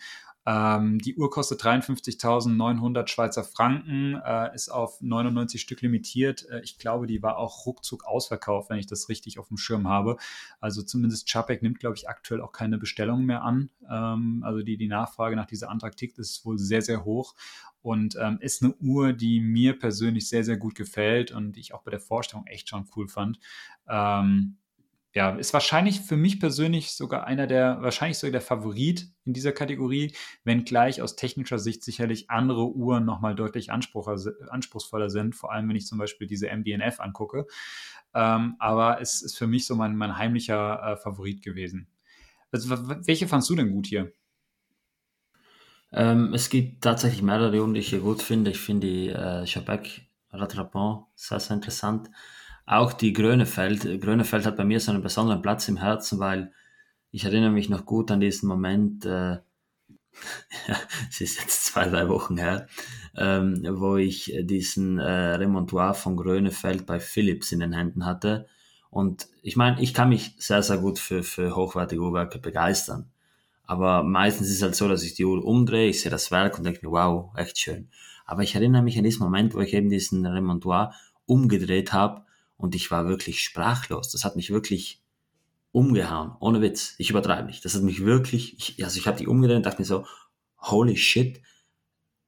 Ähm, 0.49 0.97
die 0.97 1.15
Uhr 1.15 1.29
kostet 1.29 1.61
53.900 1.61 3.07
Schweizer 3.07 3.43
Franken, 3.43 4.15
äh, 4.15 4.55
ist 4.55 4.69
auf 4.69 4.99
99 4.99 5.61
Stück 5.61 5.81
limitiert. 5.81 6.49
Äh, 6.49 6.61
ich 6.61 6.79
glaube, 6.79 7.05
die 7.05 7.21
war 7.21 7.37
auch 7.37 7.67
ruckzuck 7.67 8.03
ausverkauft, 8.07 8.71
wenn 8.71 8.79
ich 8.79 8.87
das 8.87 9.09
richtig 9.09 9.37
auf 9.37 9.49
dem 9.49 9.57
Schirm 9.57 9.87
habe. 9.87 10.17
Also 10.59 10.81
zumindest 10.81 11.29
Chapek 11.29 11.61
nimmt, 11.61 11.79
glaube 11.79 11.97
ich, 11.97 12.09
aktuell 12.09 12.41
auch 12.41 12.51
keine 12.51 12.79
Bestellungen 12.79 13.27
mehr 13.27 13.43
an. 13.43 13.69
Ähm, 13.87 14.41
also 14.43 14.63
die, 14.63 14.77
die 14.77 14.87
Nachfrage 14.87 15.35
nach 15.35 15.45
dieser 15.45 15.69
Antarktik 15.69 16.17
ist 16.17 16.43
wohl 16.45 16.57
sehr, 16.57 16.81
sehr 16.81 17.05
hoch 17.05 17.35
und 17.83 18.17
ähm, 18.19 18.39
ist 18.41 18.63
eine 18.63 18.73
Uhr, 18.81 19.13
die 19.13 19.39
mir 19.41 19.77
persönlich 19.77 20.27
sehr, 20.29 20.43
sehr 20.43 20.57
gut 20.57 20.73
gefällt 20.73 21.31
und 21.31 21.53
die 21.53 21.59
ich 21.59 21.75
auch 21.75 21.83
bei 21.83 21.91
der 21.91 21.99
Vorstellung 21.99 22.47
echt 22.47 22.69
schon 22.69 22.89
cool 22.95 23.07
fand. 23.07 23.39
Ähm, 23.87 24.57
ja, 25.13 25.31
ist 25.31 25.53
wahrscheinlich 25.53 26.01
für 26.01 26.17
mich 26.17 26.39
persönlich 26.39 26.91
sogar 26.91 27.23
einer 27.25 27.47
der, 27.47 27.81
wahrscheinlich 27.81 28.19
sogar 28.19 28.31
der 28.31 28.41
Favorit 28.41 29.07
in 29.25 29.33
dieser 29.33 29.51
Kategorie, 29.51 30.15
wenngleich 30.43 31.01
aus 31.01 31.15
technischer 31.15 31.57
Sicht 31.57 31.83
sicherlich 31.83 32.29
andere 32.29 32.67
Uhren 32.67 33.05
nochmal 33.05 33.33
deutlich 33.33 33.71
anspruchsvoller 33.71 35.09
sind, 35.09 35.35
vor 35.35 35.51
allem 35.51 35.67
wenn 35.67 35.75
ich 35.75 35.87
zum 35.87 35.97
Beispiel 35.97 36.27
diese 36.27 36.47
MDNF 36.55 36.99
angucke. 36.99 37.47
Ähm, 38.13 38.55
aber 38.59 39.01
es 39.01 39.21
ist 39.21 39.37
für 39.37 39.47
mich 39.47 39.65
so 39.65 39.75
mein, 39.75 39.95
mein 39.95 40.17
heimlicher 40.17 40.81
äh, 40.83 40.97
Favorit 40.97 41.41
gewesen. 41.41 41.87
Also, 42.51 42.69
welche 43.05 43.27
fandst 43.27 43.49
du 43.49 43.55
denn 43.55 43.71
gut 43.71 43.87
hier? 43.87 44.11
Ähm, 45.91 46.33
es 46.33 46.49
gibt 46.49 46.83
tatsächlich 46.83 47.21
mehrere 47.21 47.59
Uhren, 47.59 47.73
die 47.73 47.79
ich 47.79 47.89
hier 47.89 47.99
gut 47.99 48.21
finde. 48.21 48.51
Ich 48.51 48.59
finde 48.59 48.87
die 48.87 49.09
äh, 49.09 49.45
Chabec 49.45 50.01
Rattrapant 50.31 51.05
sehr, 51.15 51.39
sehr 51.39 51.55
interessant. 51.55 52.09
Auch 52.69 52.93
die 52.93 53.13
Grönefeld. 53.13 53.99
Grönefeld 53.99 54.45
hat 54.45 54.55
bei 54.55 54.63
mir 54.63 54.79
so 54.79 54.91
einen 54.91 55.01
besonderen 55.01 55.41
Platz 55.41 55.67
im 55.67 55.77
Herzen, 55.77 56.19
weil 56.19 56.51
ich 57.09 57.25
erinnere 57.25 57.49
mich 57.49 57.67
noch 57.67 57.83
gut 57.83 58.11
an 58.11 58.19
diesen 58.19 58.47
Moment, 58.47 59.07
äh, 59.07 59.37
es 61.09 61.19
ist 61.19 61.39
jetzt 61.39 61.65
zwei, 61.65 61.89
drei 61.89 62.07
Wochen 62.09 62.37
her, 62.37 62.67
ähm, 63.17 63.65
wo 63.67 63.97
ich 63.97 64.31
diesen 64.41 64.99
äh, 64.99 65.33
Remontoire 65.33 65.95
von 65.95 66.15
Grönefeld 66.15 66.85
bei 66.85 66.99
Philips 66.99 67.51
in 67.51 67.61
den 67.61 67.73
Händen 67.73 68.05
hatte. 68.05 68.45
Und 68.91 69.27
ich 69.41 69.55
meine, 69.55 69.81
ich 69.81 69.95
kann 69.95 70.09
mich 70.09 70.35
sehr, 70.37 70.61
sehr 70.61 70.77
gut 70.77 70.99
für, 70.99 71.23
für 71.23 71.55
hochwertige 71.55 72.03
Uhrwerke 72.03 72.37
begeistern. 72.37 73.09
Aber 73.63 74.03
meistens 74.03 74.47
ist 74.47 74.57
es 74.57 74.61
halt 74.61 74.75
so, 74.75 74.87
dass 74.87 75.01
ich 75.01 75.15
die 75.15 75.25
Uhr 75.25 75.43
umdrehe, 75.43 75.89
ich 75.89 76.01
sehe 76.01 76.11
das 76.11 76.29
Werk 76.29 76.59
und 76.59 76.65
denke 76.65 76.85
mir, 76.85 76.91
wow, 76.91 77.31
echt 77.35 77.57
schön. 77.57 77.89
Aber 78.27 78.43
ich 78.43 78.53
erinnere 78.53 78.83
mich 78.83 78.95
an 78.99 79.05
diesen 79.05 79.23
Moment, 79.23 79.55
wo 79.55 79.59
ich 79.59 79.73
eben 79.73 79.89
diesen 79.89 80.23
Remontoire 80.27 80.93
umgedreht 81.25 81.93
habe 81.93 82.28
und 82.59 82.75
ich 82.75 82.91
war 82.91 83.07
wirklich 83.07 83.41
sprachlos. 83.41 84.11
Das 84.11 84.25
hat 84.25 84.35
mich 84.35 84.51
wirklich 84.51 85.01
umgehauen, 85.71 86.33
ohne 86.41 86.61
Witz. 86.61 86.95
Ich 86.97 87.09
übertreibe 87.09 87.47
nicht. 87.47 87.63
Das 87.63 87.73
hat 87.73 87.83
mich 87.83 88.03
wirklich, 88.03 88.57
ich, 88.57 88.83
also 88.83 88.99
ich 88.99 89.07
habe 89.07 89.17
die 89.17 89.27
umgedreht 89.27 89.57
und 89.57 89.65
dachte 89.65 89.81
mir 89.81 89.85
so, 89.85 90.05
holy 90.59 90.97
shit, 90.97 91.41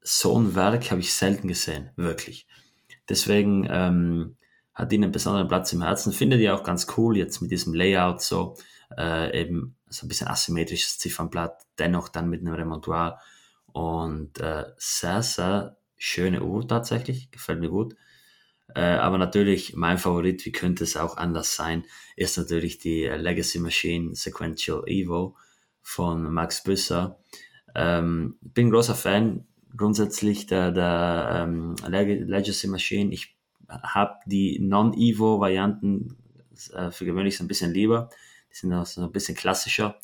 so 0.01 0.39
ein 0.39 0.55
Werk 0.55 0.89
habe 0.89 1.01
ich 1.01 1.13
selten 1.13 1.49
gesehen, 1.49 1.91
wirklich. 1.97 2.47
Deswegen 3.09 3.67
ähm, 3.69 4.37
hat 4.73 4.91
die 4.93 4.95
einen 4.95 5.11
besonderen 5.11 5.49
Platz 5.49 5.73
im 5.73 5.81
Herzen. 5.83 6.13
Finde 6.13 6.37
die 6.37 6.49
auch 6.49 6.63
ganz 6.63 6.87
cool 6.97 7.17
jetzt 7.17 7.41
mit 7.41 7.51
diesem 7.51 7.73
Layout 7.73 8.21
so, 8.21 8.55
äh, 8.97 9.37
eben 9.37 9.75
so 9.89 10.05
ein 10.05 10.07
bisschen 10.07 10.29
asymmetrisches 10.29 10.97
Ziffernblatt, 10.97 11.65
dennoch 11.77 12.07
dann 12.07 12.29
mit 12.29 12.39
einem 12.39 12.53
Remontoire 12.53 13.19
Und 13.73 14.39
äh, 14.39 14.63
sehr, 14.77 15.23
sehr 15.23 15.77
schöne 15.97 16.41
Uhr 16.41 16.65
tatsächlich, 16.65 17.31
gefällt 17.31 17.59
mir 17.59 17.69
gut. 17.69 17.95
Äh, 18.75 18.81
aber 18.81 19.17
natürlich, 19.17 19.75
mein 19.75 19.97
Favorit, 19.97 20.45
wie 20.45 20.51
könnte 20.51 20.83
es 20.83 20.97
auch 20.97 21.17
anders 21.17 21.55
sein, 21.55 21.83
ist 22.15 22.37
natürlich 22.37 22.79
die 22.79 23.05
Legacy 23.05 23.59
Machine 23.59 24.15
Sequential 24.15 24.83
Evo 24.87 25.35
von 25.81 26.31
Max 26.31 26.63
Büsser. 26.63 27.19
Ähm, 27.75 28.37
bin 28.41 28.69
großer 28.69 28.95
Fan 28.95 29.45
grundsätzlich 29.75 30.47
der, 30.47 30.71
der 30.71 31.43
ähm, 31.43 31.75
Legacy 31.87 32.67
Machine. 32.67 33.13
Ich 33.13 33.35
habe 33.67 34.19
die 34.25 34.59
Non-Evo-Varianten 34.59 36.17
äh, 36.73 36.91
für 36.91 37.05
gewöhnlich 37.05 37.37
so 37.37 37.43
ein 37.43 37.47
bisschen 37.47 37.73
lieber. 37.73 38.09
Die 38.51 38.57
sind 38.57 38.73
auch 38.73 38.85
so 38.85 39.01
ein 39.01 39.11
bisschen 39.11 39.35
klassischer. 39.35 39.97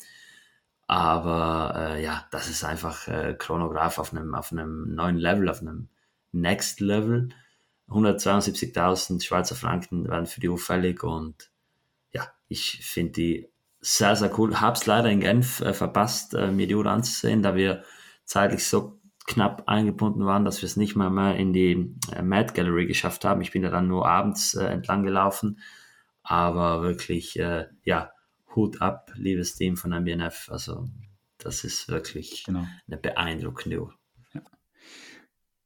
Aber 0.86 1.74
äh, 1.76 2.02
ja, 2.02 2.26
das 2.30 2.48
ist 2.48 2.64
einfach 2.64 3.08
äh, 3.08 3.34
Chronograph 3.38 3.98
auf 3.98 4.12
einem, 4.12 4.34
auf 4.34 4.52
einem 4.52 4.94
neuen 4.94 5.18
Level, 5.18 5.50
auf 5.50 5.60
einem 5.60 5.88
Next 6.32 6.80
Level. 6.80 7.28
172.000 7.88 9.22
Schweizer 9.24 9.54
Franken 9.54 10.08
werden 10.08 10.26
für 10.26 10.40
die 10.40 10.48
Uhr 10.48 10.58
fällig 10.58 11.02
und 11.02 11.50
ja, 12.12 12.30
ich 12.48 12.84
finde 12.84 13.12
die 13.12 13.48
sehr, 13.80 14.16
sehr 14.16 14.36
cool. 14.38 14.60
Hab's 14.60 14.86
leider 14.86 15.10
in 15.10 15.20
Genf 15.20 15.60
äh, 15.60 15.72
verpasst, 15.72 16.34
äh, 16.34 16.50
mir 16.50 16.66
die 16.66 16.74
Uhr 16.74 16.86
anzusehen, 16.86 17.42
da 17.42 17.54
wir 17.54 17.84
zeitlich 18.24 18.66
so 18.66 18.98
knapp 19.26 19.64
eingebunden 19.68 20.24
waren, 20.24 20.44
dass 20.44 20.62
wir 20.62 20.66
es 20.66 20.76
nicht 20.76 20.96
mal 20.96 21.10
mehr 21.10 21.36
in 21.36 21.52
die 21.52 21.94
äh, 22.12 22.22
Mad 22.22 22.54
Gallery 22.54 22.86
geschafft 22.86 23.24
haben. 23.24 23.40
Ich 23.40 23.52
bin 23.52 23.62
da 23.62 23.70
dann 23.70 23.86
nur 23.86 24.08
abends 24.08 24.54
äh, 24.54 24.64
entlang 24.64 25.02
gelaufen, 25.04 25.60
aber 26.22 26.82
wirklich, 26.82 27.38
äh, 27.38 27.66
ja, 27.84 28.10
Hut 28.54 28.80
ab, 28.80 29.12
liebes 29.14 29.54
Team 29.54 29.76
von 29.76 29.92
MBNF. 29.92 30.48
Also 30.50 30.88
das 31.36 31.62
ist 31.62 31.88
wirklich 31.88 32.44
genau. 32.44 32.66
eine 32.86 32.96
beeindruckende 32.96 33.82
Uhr. 33.82 33.94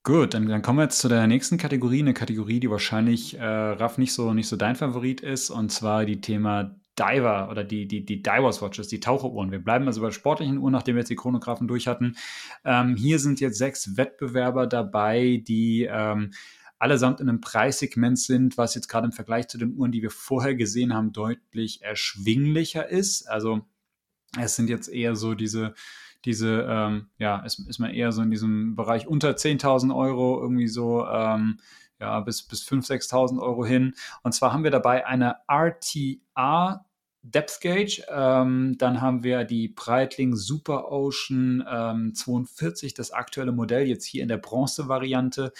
Gut, 0.04 0.34
dann, 0.34 0.48
dann 0.48 0.62
kommen 0.62 0.80
wir 0.80 0.84
jetzt 0.84 0.98
zu 0.98 1.08
der 1.08 1.28
nächsten 1.28 1.58
Kategorie, 1.58 2.00
eine 2.00 2.12
Kategorie, 2.12 2.58
die 2.58 2.68
wahrscheinlich, 2.68 3.38
äh, 3.38 3.44
Raff, 3.44 3.98
nicht 3.98 4.12
so, 4.12 4.34
nicht 4.34 4.48
so 4.48 4.56
dein 4.56 4.74
Favorit 4.74 5.20
ist, 5.20 5.50
und 5.50 5.70
zwar 5.70 6.04
die 6.04 6.20
Thema 6.20 6.74
Diver 6.98 7.48
oder 7.50 7.62
die, 7.62 7.86
die, 7.86 8.04
die 8.04 8.20
Divers 8.20 8.60
Watches, 8.60 8.88
die 8.88 8.98
Taucheruhren. 8.98 9.52
Wir 9.52 9.60
bleiben 9.60 9.86
also 9.86 10.00
bei 10.00 10.10
sportlichen 10.10 10.58
Uhren, 10.58 10.72
nachdem 10.72 10.96
wir 10.96 11.00
jetzt 11.02 11.08
die 11.08 11.16
Chronographen 11.16 11.68
durch 11.68 11.86
hatten. 11.86 12.16
Ähm, 12.64 12.96
hier 12.96 13.20
sind 13.20 13.40
jetzt 13.40 13.58
sechs 13.58 13.96
Wettbewerber 13.96 14.66
dabei, 14.66 15.40
die 15.46 15.88
ähm, 15.88 16.32
allesamt 16.80 17.20
in 17.20 17.28
einem 17.28 17.40
Preissegment 17.40 18.18
sind, 18.18 18.58
was 18.58 18.74
jetzt 18.74 18.88
gerade 18.88 19.06
im 19.06 19.12
Vergleich 19.12 19.46
zu 19.46 19.56
den 19.56 19.76
Uhren, 19.76 19.92
die 19.92 20.02
wir 20.02 20.10
vorher 20.10 20.56
gesehen 20.56 20.92
haben, 20.92 21.12
deutlich 21.12 21.80
erschwinglicher 21.80 22.88
ist. 22.88 23.28
Also 23.28 23.60
es 24.38 24.56
sind 24.56 24.68
jetzt 24.68 24.88
eher 24.88 25.14
so 25.14 25.34
diese 25.34 25.74
diese, 26.24 26.66
ähm, 26.68 27.08
ja, 27.18 27.38
ist, 27.40 27.58
ist 27.68 27.78
man 27.78 27.90
eher 27.90 28.12
so 28.12 28.22
in 28.22 28.30
diesem 28.30 28.76
Bereich 28.76 29.06
unter 29.06 29.30
10.000 29.30 29.94
Euro, 29.94 30.40
irgendwie 30.40 30.68
so, 30.68 31.06
ähm, 31.06 31.58
ja, 32.00 32.20
bis, 32.20 32.42
bis 32.42 32.66
5.000, 32.66 33.10
6.000 33.10 33.40
Euro 33.40 33.64
hin. 33.64 33.94
Und 34.22 34.32
zwar 34.32 34.52
haben 34.52 34.64
wir 34.64 34.70
dabei 34.70 35.06
eine 35.06 35.36
RTA 35.48 36.84
Depth 37.22 37.60
Gauge, 37.60 38.04
ähm, 38.08 38.76
dann 38.78 39.00
haben 39.00 39.22
wir 39.22 39.44
die 39.44 39.68
Breitling 39.68 40.34
Super 40.34 40.90
Ocean 40.90 41.64
ähm, 41.70 42.14
42, 42.14 42.94
das 42.94 43.12
aktuelle 43.12 43.52
Modell, 43.52 43.86
jetzt 43.86 44.04
hier 44.04 44.22
in 44.22 44.28
der 44.28 44.38
Bronze-Variante. 44.38 45.52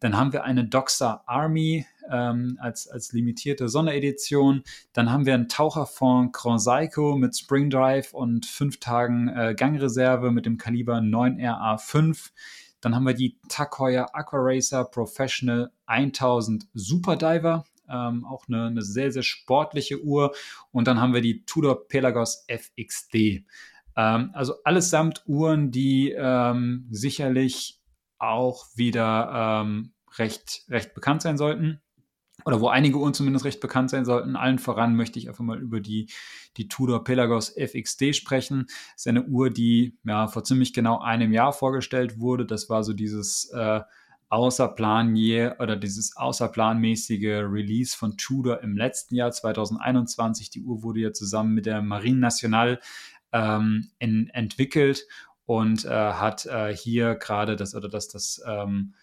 Dann 0.00 0.16
haben 0.16 0.32
wir 0.32 0.44
eine 0.44 0.64
Doxa 0.64 1.22
Army 1.26 1.86
ähm, 2.10 2.58
als, 2.60 2.88
als 2.88 3.12
limitierte 3.12 3.68
Sonderedition. 3.68 4.62
Dann 4.94 5.12
haben 5.12 5.26
wir 5.26 5.34
einen 5.34 5.48
Taucherfond 5.48 6.32
Grand 6.32 6.62
Seiko 6.62 7.16
mit 7.16 7.36
Spring 7.36 7.68
Drive 7.68 8.14
und 8.14 8.46
fünf 8.46 8.80
Tagen 8.80 9.28
äh, 9.28 9.54
Gangreserve 9.54 10.30
mit 10.30 10.46
dem 10.46 10.56
Kaliber 10.56 10.96
9RA5. 10.96 12.30
Dann 12.80 12.94
haben 12.94 13.04
wir 13.04 13.14
die 13.14 13.38
Tag 13.48 13.78
Heuer 13.78 14.08
Aqua 14.14 14.38
Racer 14.40 14.84
Professional 14.84 15.70
1000 15.86 16.66
Super 16.74 17.16
Diver. 17.16 17.64
Ähm, 17.88 18.24
auch 18.24 18.46
eine, 18.48 18.66
eine, 18.66 18.82
sehr, 18.82 19.12
sehr 19.12 19.22
sportliche 19.22 20.02
Uhr. 20.02 20.34
Und 20.70 20.86
dann 20.86 21.00
haben 21.00 21.14
wir 21.14 21.20
die 21.20 21.44
Tudor 21.44 21.88
Pelagos 21.88 22.46
FXD. 22.48 23.44
Ähm, 23.96 24.30
also 24.32 24.62
allesamt 24.64 25.22
Uhren, 25.26 25.70
die 25.70 26.14
ähm, 26.16 26.86
sicherlich 26.90 27.80
auch 28.18 28.66
wieder 28.74 29.62
ähm, 29.64 29.92
recht, 30.18 30.64
recht 30.68 30.94
bekannt 30.94 31.22
sein 31.22 31.36
sollten. 31.36 31.80
Oder 32.44 32.60
wo 32.60 32.68
einige 32.68 32.98
Uhren 32.98 33.14
zumindest 33.14 33.44
recht 33.44 33.60
bekannt 33.60 33.90
sein 33.90 34.04
sollten. 34.04 34.36
Allen 34.36 34.58
voran 34.58 34.96
möchte 34.96 35.18
ich 35.18 35.28
einfach 35.28 35.44
mal 35.44 35.60
über 35.60 35.80
die, 35.80 36.10
die 36.56 36.66
Tudor 36.66 37.04
Pelagos 37.04 37.50
FXD 37.50 38.14
sprechen. 38.14 38.64
Das 38.66 39.02
ist 39.02 39.08
eine 39.08 39.24
Uhr, 39.24 39.50
die 39.50 39.96
ja, 40.04 40.26
vor 40.26 40.42
ziemlich 40.42 40.72
genau 40.72 40.98
einem 41.00 41.32
Jahr 41.32 41.52
vorgestellt 41.52 42.18
wurde. 42.18 42.44
Das 42.44 42.68
war 42.68 42.82
so 42.82 42.94
dieses 42.94 43.50
äh, 43.50 43.80
Außerplan 44.32 45.14
oder 45.58 45.76
dieses 45.76 46.16
außerplanmäßige 46.16 47.42
Release 47.44 47.94
von 47.94 48.16
Tudor 48.16 48.62
im 48.62 48.78
letzten 48.78 49.14
Jahr 49.14 49.30
2021. 49.30 50.48
Die 50.48 50.62
Uhr 50.62 50.82
wurde 50.82 51.00
ja 51.00 51.12
zusammen 51.12 51.52
mit 51.52 51.66
der 51.66 51.82
Marine 51.82 52.18
Nationale 52.18 52.80
ähm, 53.32 53.90
in, 53.98 54.30
entwickelt 54.30 55.06
und 55.44 55.84
äh, 55.84 55.90
hat 55.90 56.46
äh, 56.46 56.74
hier 56.74 57.14
gerade 57.16 57.56
das 57.56 57.74
oder 57.74 57.90
das 57.90 58.08
das 58.08 58.42
ähm, 58.46 58.94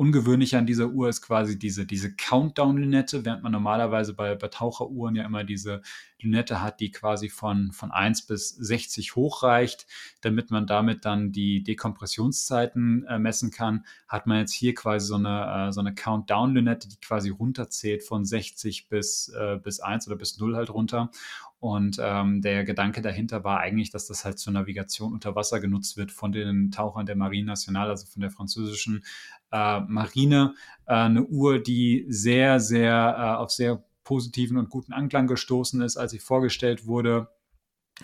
Ungewöhnliche 0.00 0.56
an 0.56 0.64
dieser 0.64 0.88
Uhr 0.88 1.10
ist 1.10 1.20
quasi 1.20 1.58
diese, 1.58 1.84
diese 1.84 2.14
Countdown-Lünette, 2.14 3.26
während 3.26 3.42
man 3.42 3.52
normalerweise 3.52 4.14
bei, 4.14 4.34
bei 4.34 4.48
Taucheruhren 4.48 5.14
ja 5.14 5.26
immer 5.26 5.44
diese 5.44 5.82
Lünette 6.18 6.62
hat, 6.62 6.80
die 6.80 6.90
quasi 6.90 7.28
von, 7.28 7.70
von 7.72 7.90
1 7.90 8.22
bis 8.22 8.48
60 8.48 9.14
hochreicht, 9.14 9.86
damit 10.22 10.50
man 10.50 10.66
damit 10.66 11.04
dann 11.04 11.32
die 11.32 11.62
Dekompressionszeiten 11.62 13.04
äh, 13.08 13.18
messen 13.18 13.50
kann, 13.50 13.84
hat 14.08 14.26
man 14.26 14.38
jetzt 14.38 14.54
hier 14.54 14.74
quasi 14.74 15.06
so 15.06 15.16
eine, 15.16 15.68
äh, 15.68 15.72
so 15.72 15.80
eine 15.80 15.94
Countdown-Lünette, 15.94 16.88
die 16.88 16.96
quasi 16.96 17.28
runterzählt 17.28 18.02
von 18.02 18.24
60 18.24 18.88
bis, 18.88 19.28
äh, 19.28 19.58
bis 19.62 19.80
1 19.80 20.06
oder 20.06 20.16
bis 20.16 20.38
0 20.38 20.56
halt 20.56 20.70
runter. 20.70 21.10
Und 21.58 21.98
ähm, 22.00 22.40
der 22.40 22.64
Gedanke 22.64 23.02
dahinter 23.02 23.44
war 23.44 23.60
eigentlich, 23.60 23.90
dass 23.90 24.06
das 24.06 24.24
halt 24.24 24.38
zur 24.38 24.54
Navigation 24.54 25.12
unter 25.12 25.36
Wasser 25.36 25.60
genutzt 25.60 25.98
wird 25.98 26.10
von 26.10 26.32
den 26.32 26.70
Tauchern 26.70 27.04
der 27.04 27.16
Marine 27.16 27.48
Nationale, 27.48 27.90
also 27.90 28.06
von 28.06 28.22
der 28.22 28.30
französischen 28.30 29.04
äh, 29.52 29.80
Marine. 29.80 30.54
Äh, 30.86 30.94
eine 30.94 31.24
Uhr, 31.24 31.58
die 31.58 32.06
sehr, 32.08 32.60
sehr 32.60 33.16
äh, 33.18 33.36
auf 33.36 33.50
sehr 33.50 33.82
positiven 34.04 34.56
und 34.56 34.70
guten 34.70 34.92
Anklang 34.92 35.26
gestoßen 35.26 35.80
ist, 35.82 35.96
als 35.96 36.12
sie 36.12 36.18
vorgestellt 36.18 36.86
wurde. 36.86 37.28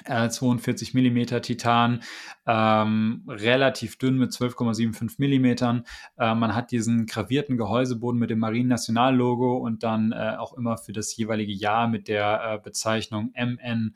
42 0.05 0.95
mm 0.95 1.41
Titan, 1.41 2.03
ähm, 2.47 3.25
relativ 3.27 3.97
dünn 3.97 4.19
mit 4.19 4.31
12,75 4.31 5.19
mm. 5.19 5.83
Äh, 6.19 6.35
man 6.35 6.55
hat 6.55 6.71
diesen 6.71 7.07
gravierten 7.07 7.57
Gehäuseboden 7.57 8.19
mit 8.19 8.31
dem 8.31 8.39
Marine 8.39 8.69
National 8.69 9.17
Logo 9.17 9.57
und 9.57 9.83
dann 9.83 10.13
äh, 10.13 10.37
auch 10.39 10.53
immer 10.53 10.77
für 10.77 10.93
das 10.93 11.17
jeweilige 11.17 11.53
Jahr 11.53 11.89
mit 11.89 12.09
der 12.09 12.41
äh, 12.45 12.59
Bezeichnung 12.63 13.33
MN 13.35 13.95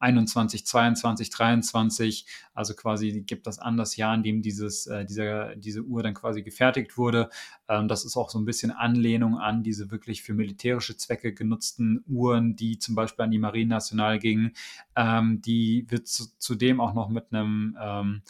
21, 0.00 0.66
22, 0.66 1.30
23, 1.30 2.26
also 2.54 2.74
quasi 2.74 3.22
gibt 3.22 3.46
das 3.46 3.58
an 3.58 3.76
das 3.76 3.96
Jahr, 3.96 4.14
in 4.14 4.22
dem 4.22 4.42
dieses, 4.42 4.86
äh, 4.86 5.04
dieser, 5.04 5.54
diese 5.56 5.82
Uhr 5.82 6.02
dann 6.02 6.14
quasi 6.14 6.42
gefertigt 6.42 6.98
wurde. 6.98 7.28
Ähm, 7.68 7.86
das 7.86 8.04
ist 8.04 8.16
auch 8.16 8.30
so 8.30 8.38
ein 8.38 8.44
bisschen 8.44 8.70
Anlehnung 8.70 9.38
an 9.38 9.62
diese 9.62 9.90
wirklich 9.90 10.22
für 10.22 10.34
militärische 10.34 10.96
Zwecke 10.96 11.34
genutzten 11.34 12.02
Uhren, 12.08 12.56
die 12.56 12.78
zum 12.78 12.94
Beispiel 12.94 13.24
an 13.24 13.30
die 13.30 13.38
Marine 13.38 13.70
Nationale 13.70 14.18
gingen. 14.18 14.52
Ähm, 14.96 15.40
die 15.42 15.86
wird 15.88 16.08
zu, 16.08 16.24
zudem 16.38 16.80
auch 16.80 16.94
noch 16.94 17.08
mit 17.08 17.32
einem, 17.32 17.76
ähm, 17.80 18.22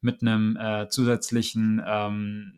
mit 0.00 0.22
einem 0.22 0.56
äh, 0.56 0.88
zusätzlichen 0.88 1.82
ähm, 1.86 2.52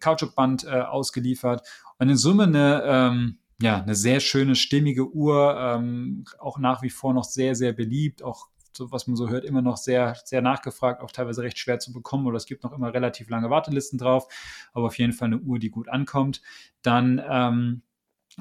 Kautschukband 0.00 0.64
äh, 0.64 0.80
ausgeliefert. 0.80 1.66
Und 1.98 2.08
in 2.08 2.16
Summe 2.16 2.44
eine, 2.44 2.82
ähm, 2.84 3.38
ja, 3.62 3.80
eine 3.80 3.94
sehr 3.94 4.20
schöne, 4.20 4.56
stimmige 4.56 5.08
Uhr, 5.14 5.56
ähm, 5.56 6.24
auch 6.38 6.58
nach 6.58 6.82
wie 6.82 6.90
vor 6.90 7.14
noch 7.14 7.24
sehr, 7.24 7.54
sehr 7.54 7.72
beliebt, 7.72 8.22
auch 8.22 8.48
so, 8.76 8.90
was 8.90 9.06
man 9.06 9.16
so 9.16 9.28
hört, 9.28 9.44
immer 9.44 9.62
noch 9.62 9.76
sehr, 9.76 10.16
sehr 10.24 10.42
nachgefragt, 10.42 11.00
auch 11.00 11.12
teilweise 11.12 11.42
recht 11.42 11.58
schwer 11.58 11.78
zu 11.78 11.92
bekommen 11.92 12.26
oder 12.26 12.36
es 12.36 12.46
gibt 12.46 12.64
noch 12.64 12.72
immer 12.72 12.92
relativ 12.92 13.28
lange 13.28 13.50
Wartelisten 13.50 13.98
drauf, 13.98 14.26
aber 14.72 14.86
auf 14.86 14.98
jeden 14.98 15.12
Fall 15.12 15.26
eine 15.26 15.38
Uhr, 15.38 15.58
die 15.58 15.70
gut 15.70 15.88
ankommt. 15.88 16.42
Dann 16.82 17.22
ähm, 17.28 17.82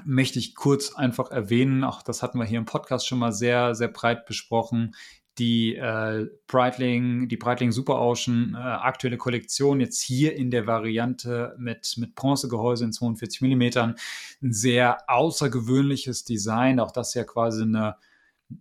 möchte 0.05 0.39
ich 0.39 0.55
kurz 0.55 0.95
einfach 0.95 1.29
erwähnen, 1.29 1.83
auch 1.83 2.01
das 2.01 2.23
hatten 2.23 2.39
wir 2.39 2.45
hier 2.45 2.59
im 2.59 2.65
Podcast 2.65 3.07
schon 3.07 3.19
mal 3.19 3.33
sehr, 3.33 3.75
sehr 3.75 3.89
breit 3.89 4.25
besprochen, 4.25 4.95
die 5.37 5.75
äh, 5.75 6.27
Breitling, 6.47 7.27
die 7.27 7.37
Breitling 7.37 7.71
Super 7.71 7.99
Ocean 7.99 8.53
äh, 8.53 8.57
aktuelle 8.57 9.17
Kollektion 9.17 9.79
jetzt 9.79 10.01
hier 10.01 10.35
in 10.35 10.51
der 10.51 10.67
Variante 10.67 11.55
mit, 11.57 11.95
mit 11.97 12.15
Bronzegehäuse 12.15 12.85
in 12.85 12.93
42 12.93 13.41
mm. 13.41 13.61
Ein 13.77 13.95
sehr 14.41 15.09
außergewöhnliches 15.09 16.25
Design, 16.25 16.79
auch 16.79 16.91
das 16.91 17.13
ja 17.13 17.23
quasi 17.23 17.63
eine 17.63 17.95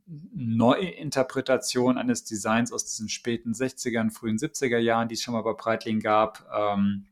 Neuinterpretation 0.07 1.99
eines 1.99 2.25
Designs 2.25 2.73
aus 2.73 2.85
diesen 2.85 3.09
späten 3.09 3.53
60ern, 3.53 4.11
frühen 4.11 4.39
70er 4.39 4.79
Jahren, 4.79 5.09
die 5.09 5.15
es 5.15 5.23
schon 5.23 5.35
mal 5.35 5.43
bei 5.43 5.55
Breitling 5.55 6.01
gab. 6.01 6.47
Ähm, 6.57 7.07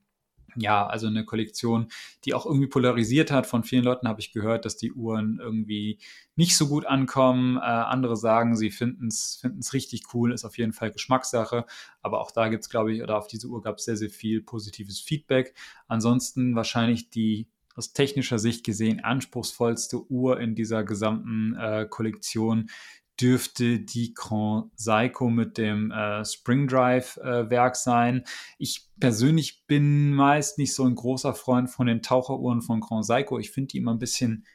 ja, 0.61 0.87
also 0.87 1.07
eine 1.07 1.25
Kollektion, 1.25 1.89
die 2.25 2.35
auch 2.35 2.47
irgendwie 2.47 2.67
polarisiert 2.67 3.31
hat. 3.31 3.47
Von 3.47 3.65
vielen 3.65 3.85
Leuten 3.85 4.09
habe 4.09 4.21
ich 4.21 4.33
gehört, 4.33 4.65
dass 4.65 4.77
die 4.77 4.93
Uhren 4.93 5.39
irgendwie 5.41 5.99
nicht 6.37 6.57
so 6.57 6.69
gut 6.69 6.87
ankommen. 6.87 7.57
Äh, 7.57 7.61
andere 7.61 8.17
sagen, 8.17 8.57
sie 8.57 8.71
finden 8.71 9.09
es 9.09 9.43
richtig 9.73 10.15
cool, 10.15 10.33
ist 10.33 10.45
auf 10.45 10.59
jeden 10.59 10.73
Fall 10.73 10.91
Geschmackssache. 10.91 11.65
Aber 12.03 12.21
auch 12.21 12.31
da 12.31 12.49
gibt 12.49 12.65
es, 12.65 12.71
glaube 12.71 12.93
ich, 12.93 13.03
oder 13.03 13.19
auf 13.19 13.27
diese 13.27 13.49
Uhr 13.49 13.63
gab 13.63 13.79
es 13.79 13.85
sehr, 13.85 13.97
sehr 13.97 14.11
viel 14.11 14.43
positives 14.43 15.01
Feedback. 15.01 15.55
Ansonsten 15.87 16.55
wahrscheinlich 16.55 17.11
die 17.11 17.49
aus 17.75 17.93
technischer 17.93 18.41
Sicht 18.41 18.65
gesehen 18.65 19.05
anspruchsvollste 19.05 20.11
Uhr 20.11 20.41
in 20.41 20.57
dieser 20.57 20.83
gesamten 20.83 21.55
äh, 21.55 21.87
Kollektion 21.89 22.71
dürfte 23.21 23.81
die 23.81 24.15
Grand 24.15 24.71
Seiko 24.77 25.29
mit 25.29 25.59
dem 25.59 25.91
äh, 25.91 26.25
Spring 26.25 26.69
Drive 26.69 27.17
äh, 27.19 27.51
Werk 27.51 27.77
sein. 27.77 28.25
Ich 28.59 28.89
persönlich 29.01 29.67
bin 29.67 30.13
meist 30.13 30.59
nicht 30.59 30.75
so 30.75 30.85
ein 30.85 30.95
großer 30.95 31.35
Freund 31.35 31.71
von 31.71 31.87
den 31.87 32.03
Taucheruhren 32.03 32.63
von 32.63 32.81
Grand 32.81 33.05
Seiko. 33.05 33.39
Ich 33.39 33.51
finde 33.51 33.69
die 33.69 33.79
immer 33.79 33.93
ein 33.93 33.99
bisschen 33.99 34.47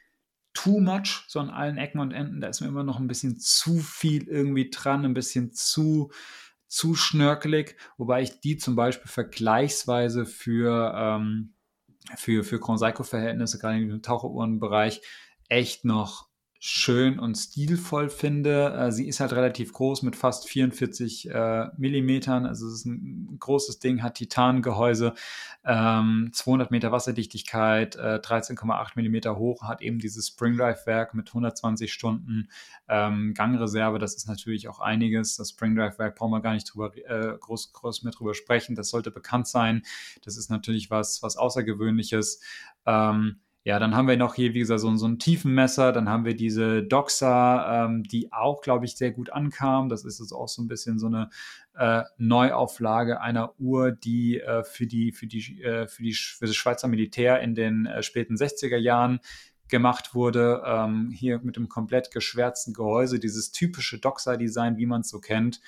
too 0.54 0.80
much, 0.80 1.26
so 1.28 1.40
an 1.40 1.50
allen 1.50 1.78
Ecken 1.78 2.00
und 2.00 2.12
Enden. 2.12 2.42
Da 2.42 2.48
ist 2.48 2.62
mir 2.62 2.68
immer 2.68 2.84
noch 2.84 3.00
ein 3.00 3.08
bisschen 3.08 3.40
zu 3.40 3.80
viel 3.80 4.28
irgendwie 4.28 4.70
dran, 4.70 5.04
ein 5.06 5.14
bisschen 5.14 5.52
zu, 5.54 6.12
zu 6.68 6.96
schnörkelig, 6.96 7.76
wobei 7.98 8.22
ich 8.22 8.40
die 8.40 8.58
zum 8.58 8.76
Beispiel 8.76 9.10
vergleichsweise 9.10 10.26
für, 10.26 10.94
ähm, 10.96 11.54
für, 12.16 12.44
für 12.44 12.60
Grand 12.60 12.80
Seiko-Verhältnisse, 12.80 13.60
gerade 13.60 13.80
dem 13.80 14.02
Taucheruhrenbereich, 14.02 15.02
echt 15.50 15.86
noch 15.86 16.30
schön 16.66 17.20
und 17.20 17.36
stilvoll 17.36 18.08
finde. 18.10 18.74
Äh, 18.74 18.92
sie 18.94 19.06
ist 19.10 19.20
halt 19.20 19.34
relativ 19.34 19.74
groß 19.74 20.02
mit 20.02 20.16
fast 20.16 20.48
44 20.48 21.30
äh, 21.30 21.68
Millimetern. 21.76 22.46
Also 22.46 22.68
es 22.68 22.76
ist 22.76 22.86
ein 22.86 23.36
großes 23.38 23.80
Ding, 23.80 24.02
hat 24.02 24.16
Titangehäuse, 24.16 25.14
ähm, 25.66 26.30
200 26.32 26.72
Meter 26.72 26.94
Wasserdichtigkeit, 26.94 27.98
äh, 27.98 28.22
13,8 28.24 28.92
Millimeter 28.96 29.36
hoch, 29.36 29.64
hat 29.64 29.82
eben 29.82 30.00
dieses 30.00 30.30
Spring 30.30 30.56
Drive 30.56 30.86
Werk 30.86 31.14
mit 31.14 31.28
120 31.28 31.92
Stunden 31.92 32.48
ähm, 32.88 33.34
Gangreserve. 33.34 34.00
Das 34.00 34.16
ist 34.16 34.30
natürlich 34.30 34.70
auch 34.70 34.80
einiges. 34.80 35.36
Das 35.36 35.50
Spring 35.50 35.76
Drive 35.76 36.00
Werk 36.00 36.16
brauchen 36.16 36.32
wir 36.32 36.40
gar 36.40 36.54
nicht 36.54 36.74
drüber, 36.74 36.96
äh, 36.96 37.38
groß, 37.38 37.74
groß 37.74 38.04
mehr 38.04 38.14
drüber 38.14 38.34
sprechen. 38.34 38.76
Das 38.76 38.90
sollte 38.90 39.12
bekannt 39.12 39.48
sein. 39.48 39.82
Das 40.24 40.38
ist 40.38 40.50
natürlich 40.50 40.90
was, 40.90 41.22
was 41.22 41.36
Außergewöhnliches. 41.36 42.40
Ähm, 42.86 43.42
ja, 43.66 43.80
dann 43.80 43.96
haben 43.96 44.10
wir 44.10 44.18
noch 44.18 44.36
hier, 44.36 44.54
wie 44.54 44.60
gesagt, 44.60 44.82
so, 44.82 44.94
so 44.98 45.08
ein 45.08 45.20
Tiefenmesser. 45.20 45.94
Dann 45.94 46.10
haben 46.10 46.26
wir 46.26 46.36
diese 46.36 46.84
Doxa, 46.84 47.86
ähm, 47.86 48.04
die 48.04 48.34
auch, 48.34 48.62
glaube 48.62 48.84
ich, 48.84 48.98
sehr 48.98 49.12
gut 49.12 49.30
ankam. 49.30 49.88
Das 49.88 50.04
ist 50.04 50.20
jetzt 50.20 50.34
auch 50.34 50.50
so 50.50 50.62
ein 50.62 50.68
bisschen 50.68 51.00
so 51.00 51.08
eine 51.08 51.30
äh, 51.76 52.04
Neuauflage 52.18 53.22
einer 53.22 53.58
Uhr, 53.60 53.92
die 53.92 54.42
äh, 54.42 54.66
für, 54.66 54.86
die, 54.86 55.14
für, 55.14 55.28
die, 55.28 55.64
äh, 55.64 55.88
für, 55.88 56.04
die, 56.04 56.14
für 56.14 56.46
das 56.46 56.56
Schweizer 56.56 56.90
Militär 56.90 57.40
in 57.40 57.56
den 57.56 57.86
äh, 57.86 58.04
späten 58.04 58.36
60er 58.36 58.78
Jahren 58.78 59.22
gemacht 59.70 60.14
wurde. 60.14 60.62
Ähm, 60.66 61.12
hier 61.12 61.40
mit 61.40 61.56
dem 61.56 61.70
komplett 61.70 62.12
geschwärzten 62.12 62.74
Gehäuse, 62.74 63.18
dieses 63.18 63.54
typische 63.54 63.98
Doxa-Design, 63.98 64.76
wie 64.76 64.88
man 64.88 65.02
es 65.02 65.10
so 65.10 65.22
kennt. 65.22 65.62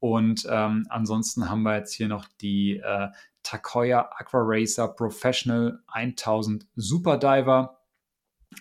Und 0.00 0.46
ähm, 0.50 0.86
ansonsten 0.88 1.48
haben 1.48 1.62
wir 1.62 1.76
jetzt 1.76 1.92
hier 1.92 2.08
noch 2.08 2.26
die 2.40 2.78
äh, 2.78 3.08
Takoya 3.46 4.10
Aqua 4.18 4.40
Racer 4.42 4.88
Professional 4.88 5.78
1000 5.86 6.66
Super 6.74 7.16
Diver. 7.16 7.78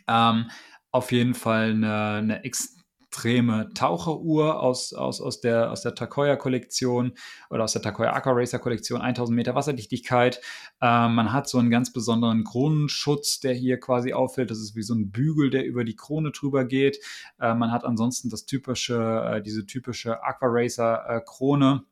Ähm, 0.07 0.51
auf 0.91 1.11
jeden 1.11 1.33
Fall 1.33 1.71
eine, 1.71 2.09
eine 2.17 2.43
extreme 2.43 3.69
Taucheruhr 3.73 4.59
aus, 4.61 4.93
aus, 4.93 5.21
aus 5.21 5.41
der, 5.41 5.71
aus 5.71 5.81
der 5.81 5.95
Takoya-Kollektion 5.95 7.13
oder 7.49 7.63
aus 7.63 7.73
der 7.73 7.81
Takoya 7.81 8.13
Aqua 8.13 8.33
Racer 8.33 8.59
Kollektion, 8.59 9.01
1000 9.01 9.35
Meter 9.35 9.55
Wasserdichtigkeit. 9.55 10.39
Ähm, 10.81 11.15
man 11.15 11.33
hat 11.33 11.49
so 11.49 11.57
einen 11.57 11.71
ganz 11.71 11.91
besonderen 11.91 12.43
Kronenschutz, 12.43 13.39
der 13.39 13.53
hier 13.55 13.79
quasi 13.79 14.13
auffällt. 14.13 14.51
Das 14.51 14.59
ist 14.59 14.75
wie 14.75 14.83
so 14.83 14.93
ein 14.93 15.11
Bügel, 15.11 15.49
der 15.49 15.65
über 15.65 15.83
die 15.83 15.95
Krone 15.95 16.31
drüber 16.31 16.63
geht. 16.63 16.99
Äh, 17.39 17.55
man 17.55 17.71
hat 17.71 17.85
ansonsten 17.85 18.29
das 18.29 18.45
typische, 18.45 19.33
äh, 19.33 19.41
diese 19.41 19.65
typische 19.65 20.21
Aqua 20.23 20.47
Racer 20.51 21.05
äh, 21.09 21.21
Krone 21.25 21.85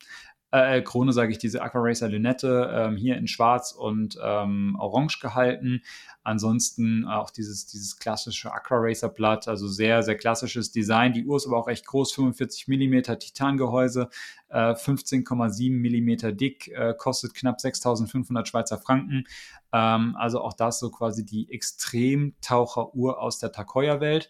äh, 0.54 0.84
Krone 0.84 1.14
sage 1.14 1.32
ich, 1.32 1.40
diese 1.40 1.64
Aqua 1.64 1.82
Racer 1.82 2.08
Lünette, 2.08 2.70
ähm, 2.72 2.96
hier 2.96 3.18
in 3.18 3.28
schwarz 3.28 3.72
und 3.72 4.20
ähm, 4.24 4.78
orange 4.80 5.20
gehalten. 5.20 5.82
Ansonsten 6.22 7.06
auch 7.06 7.32
dieses, 7.32 7.66
dieses 7.66 7.98
klassische 7.98 8.54
Aqua 8.54 8.78
Racer 8.80 9.10
Blatt, 9.10 9.48
also 9.48 9.68
sehr, 9.68 10.04
sehr 10.04 10.16
klassisches 10.16 10.72
Design. 10.72 11.12
Die 11.12 11.26
Uhr 11.26 11.38
ist 11.38 11.48
aber 11.48 11.58
auch 11.58 11.68
recht 11.68 11.88
groß, 11.88 12.14
45 12.14 12.68
mm 12.68 13.18
Titangehäuse, 13.18 14.10
äh, 14.50 14.76
15,7 14.76 15.72
mm 15.72 16.38
dick, 16.38 16.68
äh, 16.68 16.94
kostet 16.96 17.34
knapp 17.34 17.60
6500 17.60 18.48
Schweizer 18.48 18.78
Franken. 18.78 19.24
Ähm, 19.72 20.16
also 20.20 20.40
auch 20.40 20.54
das 20.54 20.78
so 20.78 20.92
quasi 20.92 21.26
die 21.26 21.52
Extremtaucheruhr 21.52 23.20
aus 23.20 23.40
der 23.40 23.52
Takoya-Welt. 23.52 24.30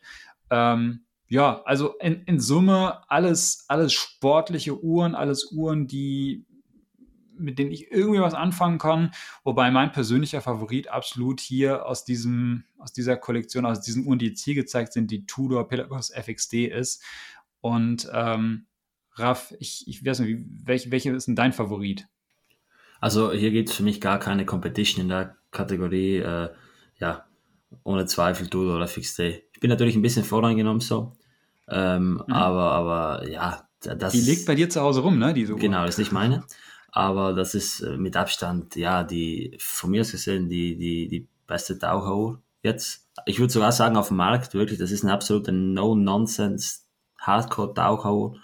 Ähm, 0.49 1.02
ja, 1.27 1.61
also 1.65 1.97
in, 1.99 2.23
in 2.23 2.39
Summe 2.39 3.09
alles, 3.09 3.65
alles 3.67 3.93
sportliche 3.93 4.83
Uhren, 4.83 5.15
alles 5.15 5.51
Uhren, 5.51 5.87
die 5.87 6.45
mit 7.37 7.59
denen 7.59 7.71
ich 7.71 7.91
irgendwie 7.91 8.21
was 8.21 8.33
anfangen 8.33 8.77
kann. 8.77 9.11
Wobei 9.43 9.71
mein 9.71 9.91
persönlicher 9.91 10.41
Favorit 10.41 10.87
absolut 10.87 11.39
hier 11.39 11.85
aus 11.85 12.05
diesem, 12.05 12.63
aus 12.77 12.93
dieser 12.93 13.17
Kollektion, 13.17 13.65
aus 13.65 13.81
diesen 13.81 14.05
Uhren, 14.05 14.19
die 14.19 14.27
jetzt 14.27 14.43
hier 14.43 14.55
gezeigt 14.55 14.93
sind, 14.93 15.11
die 15.11 15.25
Tudor 15.25 15.67
Pelagos 15.67 16.11
FXD 16.11 16.65
ist. 16.67 17.03
Und 17.61 18.07
ähm, 18.13 18.67
Raff, 19.15 19.53
ich, 19.59 19.87
ich 19.87 20.05
weiß 20.05 20.19
nicht, 20.19 20.45
welche, 20.63 20.91
welche 20.91 21.11
ist 21.11 21.27
denn 21.27 21.35
dein 21.35 21.53
Favorit? 21.53 22.07
Also 22.99 23.31
hier 23.31 23.51
gibt 23.51 23.69
es 23.69 23.75
für 23.75 23.83
mich 23.83 23.99
gar 23.99 24.19
keine 24.19 24.45
Competition 24.45 25.03
in 25.03 25.09
der 25.09 25.35
Kategorie. 25.51 26.17
Äh, 26.17 26.49
ja, 26.99 27.25
ohne 27.83 28.05
Zweifel 28.05 28.47
Tudor 28.47 28.77
oder 28.77 28.87
FXD. 28.87 29.43
Bin 29.63 29.69
natürlich 29.69 29.95
ein 29.95 30.01
bisschen 30.01 30.25
voreingenommen 30.25 30.81
so. 30.81 31.13
Ähm, 31.69 32.15
mhm. 32.15 32.33
aber, 32.33 32.71
aber 32.73 33.29
ja, 33.29 33.65
das. 33.79 34.11
Die 34.11 34.19
liegt 34.19 34.45
bei 34.45 34.55
dir 34.55 34.69
zu 34.69 34.81
Hause 34.81 34.99
rum, 34.99 35.17
ne? 35.17 35.33
Diese 35.33 35.53
Uhr. 35.53 35.59
Genau, 35.59 35.85
das 35.85 35.91
ist 35.91 35.99
nicht 35.99 36.11
meine. 36.11 36.43
Aber 36.91 37.31
das 37.31 37.55
ist 37.55 37.79
äh, 37.79 37.95
mit 37.95 38.17
Abstand, 38.17 38.75
ja, 38.75 39.05
die, 39.05 39.55
von 39.61 39.91
mir 39.91 40.01
aus 40.01 40.11
gesehen, 40.11 40.49
die, 40.49 40.75
die, 40.75 41.07
die 41.07 41.29
beste 41.47 41.79
Taucheruhr 41.79 42.41
jetzt. 42.61 43.07
Ich 43.25 43.39
würde 43.39 43.53
sogar 43.53 43.71
sagen, 43.71 43.95
auf 43.95 44.09
dem 44.09 44.17
Markt, 44.17 44.53
wirklich, 44.53 44.79
das 44.79 44.91
ist 44.91 45.05
eine 45.05 45.13
absolute 45.13 45.53
No-Nonsense 45.53 46.79
Hardcore-Taucheruhr. 47.21 48.35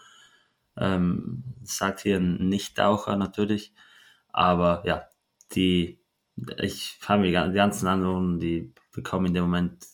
Ähm, 0.77 1.43
sagt 1.63 1.99
hier 1.99 2.15
ein 2.15 2.47
Nicht-Taucher 2.47 3.17
natürlich. 3.17 3.73
Aber 4.31 4.83
ja, 4.85 5.03
die, 5.51 5.99
ich 6.61 6.97
habe 7.05 7.23
die 7.23 7.33
ganzen 7.33 7.87
anderen, 7.87 8.39
die 8.39 8.71
bekommen 8.93 9.25
in 9.25 9.33
dem 9.33 9.43
Moment 9.43 9.85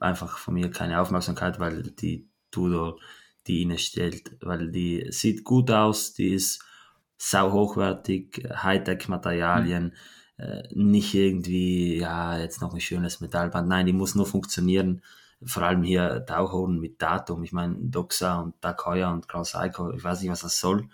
einfach 0.00 0.38
von 0.38 0.54
mir 0.54 0.70
keine 0.70 1.00
Aufmerksamkeit, 1.00 1.58
weil 1.58 1.82
die 1.82 2.28
Tudor 2.50 2.98
die 3.46 3.60
ihnen 3.60 3.78
stellt, 3.78 4.36
weil 4.40 4.70
die 4.70 5.06
sieht 5.10 5.44
gut 5.44 5.70
aus, 5.70 6.14
die 6.14 6.34
ist 6.34 6.62
sau 7.16 7.52
hochwertig, 7.52 8.48
Hightech-Materialien, 8.50 9.94
mhm. 10.36 10.44
äh, 10.44 10.62
nicht 10.74 11.14
irgendwie, 11.14 11.98
ja, 11.98 12.38
jetzt 12.38 12.60
noch 12.60 12.72
ein 12.72 12.80
schönes 12.80 13.20
Metallband, 13.20 13.68
nein, 13.68 13.86
die 13.86 13.92
muss 13.92 14.14
nur 14.14 14.26
funktionieren, 14.26 15.02
vor 15.42 15.62
allem 15.62 15.82
hier 15.82 16.24
Tauchhorn 16.26 16.78
mit 16.78 17.00
Datum, 17.00 17.42
ich 17.42 17.52
meine 17.52 17.76
Doxa 17.78 18.40
und 18.40 18.54
Dakoya 18.60 19.12
und 19.12 19.28
Klaus 19.28 19.54
Eiko, 19.54 19.92
ich 19.92 20.04
weiß 20.04 20.20
nicht, 20.20 20.30
was 20.30 20.40
das 20.42 20.60
soll, 20.60 20.88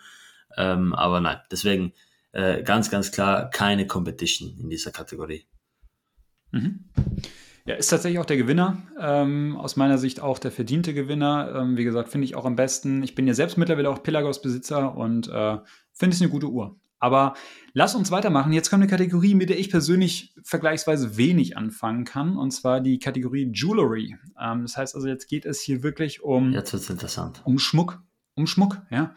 ähm, 0.56 0.94
aber 0.94 1.20
nein, 1.20 1.38
deswegen 1.50 1.92
äh, 2.32 2.62
ganz, 2.62 2.90
ganz 2.90 3.10
klar 3.10 3.50
keine 3.50 3.86
Competition 3.86 4.56
in 4.58 4.70
dieser 4.70 4.92
Kategorie. 4.92 5.46
Mhm. 6.52 6.84
Ja, 7.66 7.74
ist 7.74 7.88
tatsächlich 7.88 8.20
auch 8.20 8.26
der 8.26 8.36
Gewinner. 8.36 8.78
Ähm, 9.00 9.56
aus 9.56 9.74
meiner 9.74 9.98
Sicht 9.98 10.20
auch 10.20 10.38
der 10.38 10.52
verdiente 10.52 10.94
Gewinner. 10.94 11.52
Ähm, 11.56 11.76
wie 11.76 11.82
gesagt, 11.82 12.08
finde 12.08 12.24
ich 12.24 12.36
auch 12.36 12.44
am 12.44 12.54
besten. 12.54 13.02
Ich 13.02 13.16
bin 13.16 13.26
ja 13.26 13.34
selbst 13.34 13.58
mittlerweile 13.58 13.90
auch 13.90 14.04
Pelagos-Besitzer 14.04 14.96
und 14.96 15.28
äh, 15.28 15.58
finde 15.92 16.14
es 16.14 16.22
eine 16.22 16.30
gute 16.30 16.48
Uhr. 16.48 16.78
Aber 17.00 17.34
lass 17.72 17.96
uns 17.96 18.12
weitermachen. 18.12 18.52
Jetzt 18.52 18.70
kommt 18.70 18.82
eine 18.82 18.90
Kategorie, 18.90 19.34
mit 19.34 19.50
der 19.50 19.58
ich 19.58 19.68
persönlich 19.68 20.32
vergleichsweise 20.44 21.16
wenig 21.16 21.56
anfangen 21.56 22.04
kann, 22.04 22.36
und 22.38 22.52
zwar 22.52 22.80
die 22.80 23.00
Kategorie 23.00 23.50
Jewelry. 23.52 24.16
Ähm, 24.40 24.62
das 24.62 24.76
heißt 24.76 24.94
also, 24.94 25.08
jetzt 25.08 25.26
geht 25.26 25.44
es 25.44 25.60
hier 25.60 25.82
wirklich 25.82 26.22
um. 26.22 26.52
Jetzt 26.52 26.72
wird 26.72 26.88
interessant. 26.88 27.42
Um 27.44 27.58
Schmuck. 27.58 28.00
Um 28.34 28.46
Schmuck, 28.46 28.80
ja. 28.90 29.14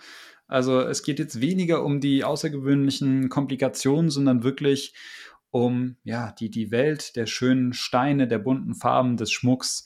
Also 0.48 0.82
es 0.82 1.04
geht 1.04 1.20
jetzt 1.20 1.40
weniger 1.40 1.86
um 1.86 2.02
die 2.02 2.24
außergewöhnlichen 2.24 3.30
Komplikationen, 3.30 4.10
sondern 4.10 4.44
wirklich 4.44 4.96
um 5.52 5.98
ja, 6.04 6.32
die, 6.32 6.50
die 6.50 6.72
Welt 6.72 7.16
der 7.16 7.26
schönen 7.26 7.74
Steine, 7.74 8.28
der 8.28 8.40
bunten 8.40 8.76
Farben, 8.76 9.18
des 9.18 9.32
Schmucks. 9.32 9.86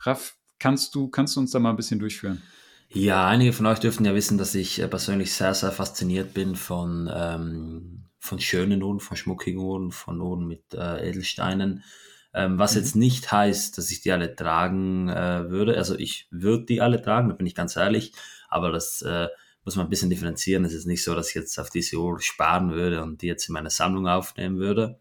Raff, 0.00 0.36
kannst 0.58 0.94
du, 0.94 1.08
kannst 1.08 1.36
du 1.36 1.40
uns 1.40 1.50
da 1.50 1.58
mal 1.58 1.70
ein 1.70 1.76
bisschen 1.76 1.98
durchführen? 1.98 2.42
Ja, 2.90 3.26
einige 3.26 3.52
von 3.52 3.66
euch 3.66 3.80
dürften 3.80 4.04
ja 4.04 4.14
wissen, 4.14 4.38
dass 4.38 4.54
ich 4.54 4.80
äh, 4.80 4.88
persönlich 4.88 5.32
sehr, 5.34 5.54
sehr 5.54 5.72
fasziniert 5.72 6.32
bin 6.32 6.56
von, 6.56 7.10
ähm, 7.14 8.04
von 8.18 8.40
schönen 8.40 8.82
Uhren, 8.82 9.00
von 9.00 9.16
schmuckigen 9.16 9.60
Uhren, 9.60 9.92
von 9.92 10.20
Uhren 10.20 10.46
mit 10.46 10.72
äh, 10.72 11.08
Edelsteinen. 11.08 11.84
Ähm, 12.32 12.58
was 12.58 12.74
mhm. 12.74 12.80
jetzt 12.80 12.96
nicht 12.96 13.30
heißt, 13.30 13.76
dass 13.76 13.90
ich 13.90 14.00
die 14.00 14.12
alle 14.12 14.34
tragen 14.34 15.08
äh, 15.08 15.50
würde. 15.50 15.76
Also 15.76 15.98
ich 15.98 16.28
würde 16.30 16.64
die 16.64 16.80
alle 16.80 17.02
tragen, 17.02 17.28
da 17.28 17.34
bin 17.34 17.46
ich 17.46 17.54
ganz 17.54 17.76
ehrlich. 17.76 18.12
Aber 18.48 18.72
das 18.72 19.02
äh, 19.02 19.28
muss 19.68 19.76
man 19.76 19.86
ein 19.86 19.90
bisschen 19.90 20.08
differenzieren. 20.08 20.64
Es 20.64 20.72
ist 20.72 20.86
nicht 20.86 21.04
so, 21.04 21.14
dass 21.14 21.28
ich 21.28 21.34
jetzt 21.34 21.58
auf 21.58 21.68
diese 21.68 21.98
Uhr 21.98 22.22
sparen 22.22 22.70
würde 22.70 23.02
und 23.02 23.20
die 23.20 23.26
jetzt 23.26 23.50
in 23.50 23.52
meine 23.52 23.68
Sammlung 23.68 24.08
aufnehmen 24.08 24.58
würde. 24.58 24.98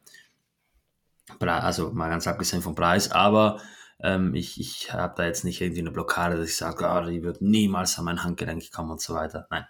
also 1.39 1.93
mal 1.93 2.09
ganz 2.09 2.27
abgesehen 2.27 2.61
vom 2.61 2.75
Preis, 2.75 3.09
aber 3.09 3.61
ähm, 4.01 4.35
ich, 4.35 4.59
ich 4.59 4.91
habe 4.91 5.13
da 5.15 5.25
jetzt 5.25 5.45
nicht 5.45 5.61
irgendwie 5.61 5.79
eine 5.79 5.91
Blockade, 5.91 6.35
dass 6.35 6.49
ich 6.49 6.57
sage, 6.57 6.85
oh, 6.85 7.09
die 7.09 7.23
wird 7.23 7.41
niemals 7.41 7.97
an 7.97 8.03
mein 8.03 8.25
Handgelenk 8.25 8.69
kommen 8.69 8.91
und 8.91 8.99
so 8.99 9.13
weiter. 9.15 9.47
Nein. 9.49 9.63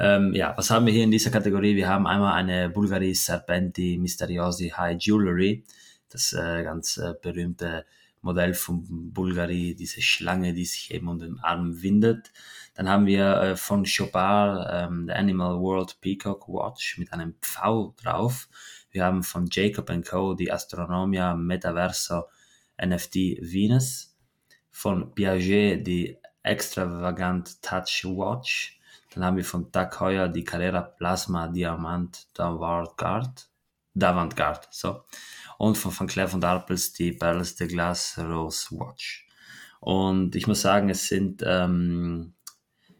Ähm, 0.00 0.34
ja, 0.34 0.52
was 0.56 0.68
haben 0.70 0.86
wir 0.86 0.92
hier 0.92 1.04
in 1.04 1.12
dieser 1.12 1.30
Kategorie? 1.30 1.76
Wir 1.76 1.88
haben 1.88 2.08
einmal 2.08 2.34
eine 2.34 2.70
Bulgari 2.70 3.14
Serpenti 3.14 3.98
Misteriosi 4.00 4.70
High 4.70 5.00
Jewelry, 5.00 5.64
das 6.08 6.32
äh, 6.32 6.64
ganz 6.64 6.96
äh, 6.96 7.14
berühmte 7.22 7.84
Modell 8.20 8.54
von 8.54 9.12
Bulgari, 9.12 9.76
diese 9.78 10.02
Schlange, 10.02 10.54
die 10.54 10.64
sich 10.64 10.92
eben 10.92 11.06
um 11.06 11.20
den 11.20 11.38
Arm 11.38 11.82
windet. 11.82 12.32
Dann 12.78 12.88
haben 12.88 13.06
wir 13.06 13.36
äh, 13.40 13.56
von 13.56 13.84
Chopard 13.84 14.68
ähm, 14.70 15.06
The 15.08 15.14
Animal 15.14 15.58
World 15.58 16.00
Peacock 16.00 16.46
Watch 16.46 16.96
mit 16.96 17.12
einem 17.12 17.34
Pfau 17.42 17.92
drauf. 18.00 18.48
Wir 18.92 19.04
haben 19.04 19.24
von 19.24 19.48
Jacob 19.50 19.90
Co. 20.08 20.34
die 20.34 20.52
Astronomia 20.52 21.34
Metaverso 21.34 22.28
NFT 22.80 23.16
Venus. 23.40 24.16
Von 24.70 25.12
Piaget 25.12 25.84
die 25.84 26.18
Extravagant 26.44 27.60
Touch 27.62 28.04
Watch. 28.04 28.78
Dann 29.12 29.24
haben 29.24 29.38
wir 29.38 29.44
von 29.44 29.72
Tag 29.72 29.98
Heuer 29.98 30.28
die 30.28 30.44
Carrera 30.44 30.82
Plasma 30.82 31.48
Diamant 31.48 32.28
D'Avantgarde. 32.36 33.42
So. 34.70 35.02
Und 35.58 35.76
von 35.76 35.98
Van 35.98 36.06
Cleef 36.06 36.32
und 36.32 36.44
Arpels 36.44 36.92
die 36.92 37.10
Perles 37.10 37.56
de 37.56 37.66
Glace 37.66 38.18
Rose 38.18 38.68
Watch. 38.70 39.26
Und 39.80 40.36
ich 40.36 40.46
muss 40.46 40.60
sagen, 40.60 40.90
es 40.90 41.08
sind 41.08 41.42
ähm, 41.44 42.34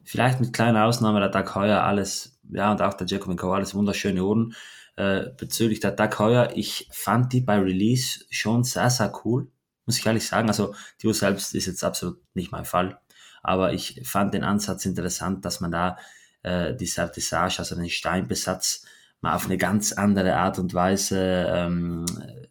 vielleicht 0.09 0.41
mit 0.41 0.53
kleiner 0.53 0.85
Ausnahme 0.87 1.21
der 1.21 1.31
Tag 1.31 1.55
Heuer 1.55 1.83
alles, 1.83 2.41
ja, 2.51 2.73
und 2.73 2.83
auch 2.83 2.95
der 2.95 3.07
Jacob 3.07 3.37
Co. 3.37 3.53
alles 3.53 3.75
wunderschöne 3.75 4.25
Uhren. 4.25 4.55
Äh, 4.97 5.31
bezüglich 5.37 5.81
der 5.81 5.95
Tag 5.95 6.19
Heuer, 6.19 6.51
ich 6.55 6.89
fand 6.93 7.33
die 7.33 7.41
bei 7.41 7.59
Release 7.59 8.25
schon 8.31 8.65
sehr, 8.65 8.91
sehr 8.91 9.13
cool 9.25 9.49
muss 9.89 9.99
ich 9.99 10.07
ehrlich 10.07 10.27
sagen. 10.27 10.49
Also 10.49 10.75
die 11.01 11.07
Uhr 11.07 11.15
selbst 11.15 11.55
ist 11.55 11.67
jetzt 11.67 11.83
absolut 11.83 12.21
nicht 12.35 12.53
mein 12.53 12.67
Fall. 12.67 13.01
Aber 13.43 13.73
ich 13.73 14.03
fand 14.05 14.35
den 14.35 14.45
Ansatz 14.45 14.85
interessant, 14.85 15.47
dass 15.47 15.61
man 15.61 15.71
da 15.73 15.97
äh, 16.43 16.75
die 16.75 16.87
Sertissage, 16.87 17.59
also 17.59 17.75
den 17.75 17.89
Steinbesatz, 17.89 18.85
mal 19.23 19.35
auf 19.35 19.47
eine 19.47 19.57
ganz 19.57 19.93
andere 19.93 20.37
Art 20.37 20.59
und 20.59 20.75
Weise 20.75 21.47
ähm, 21.49 22.05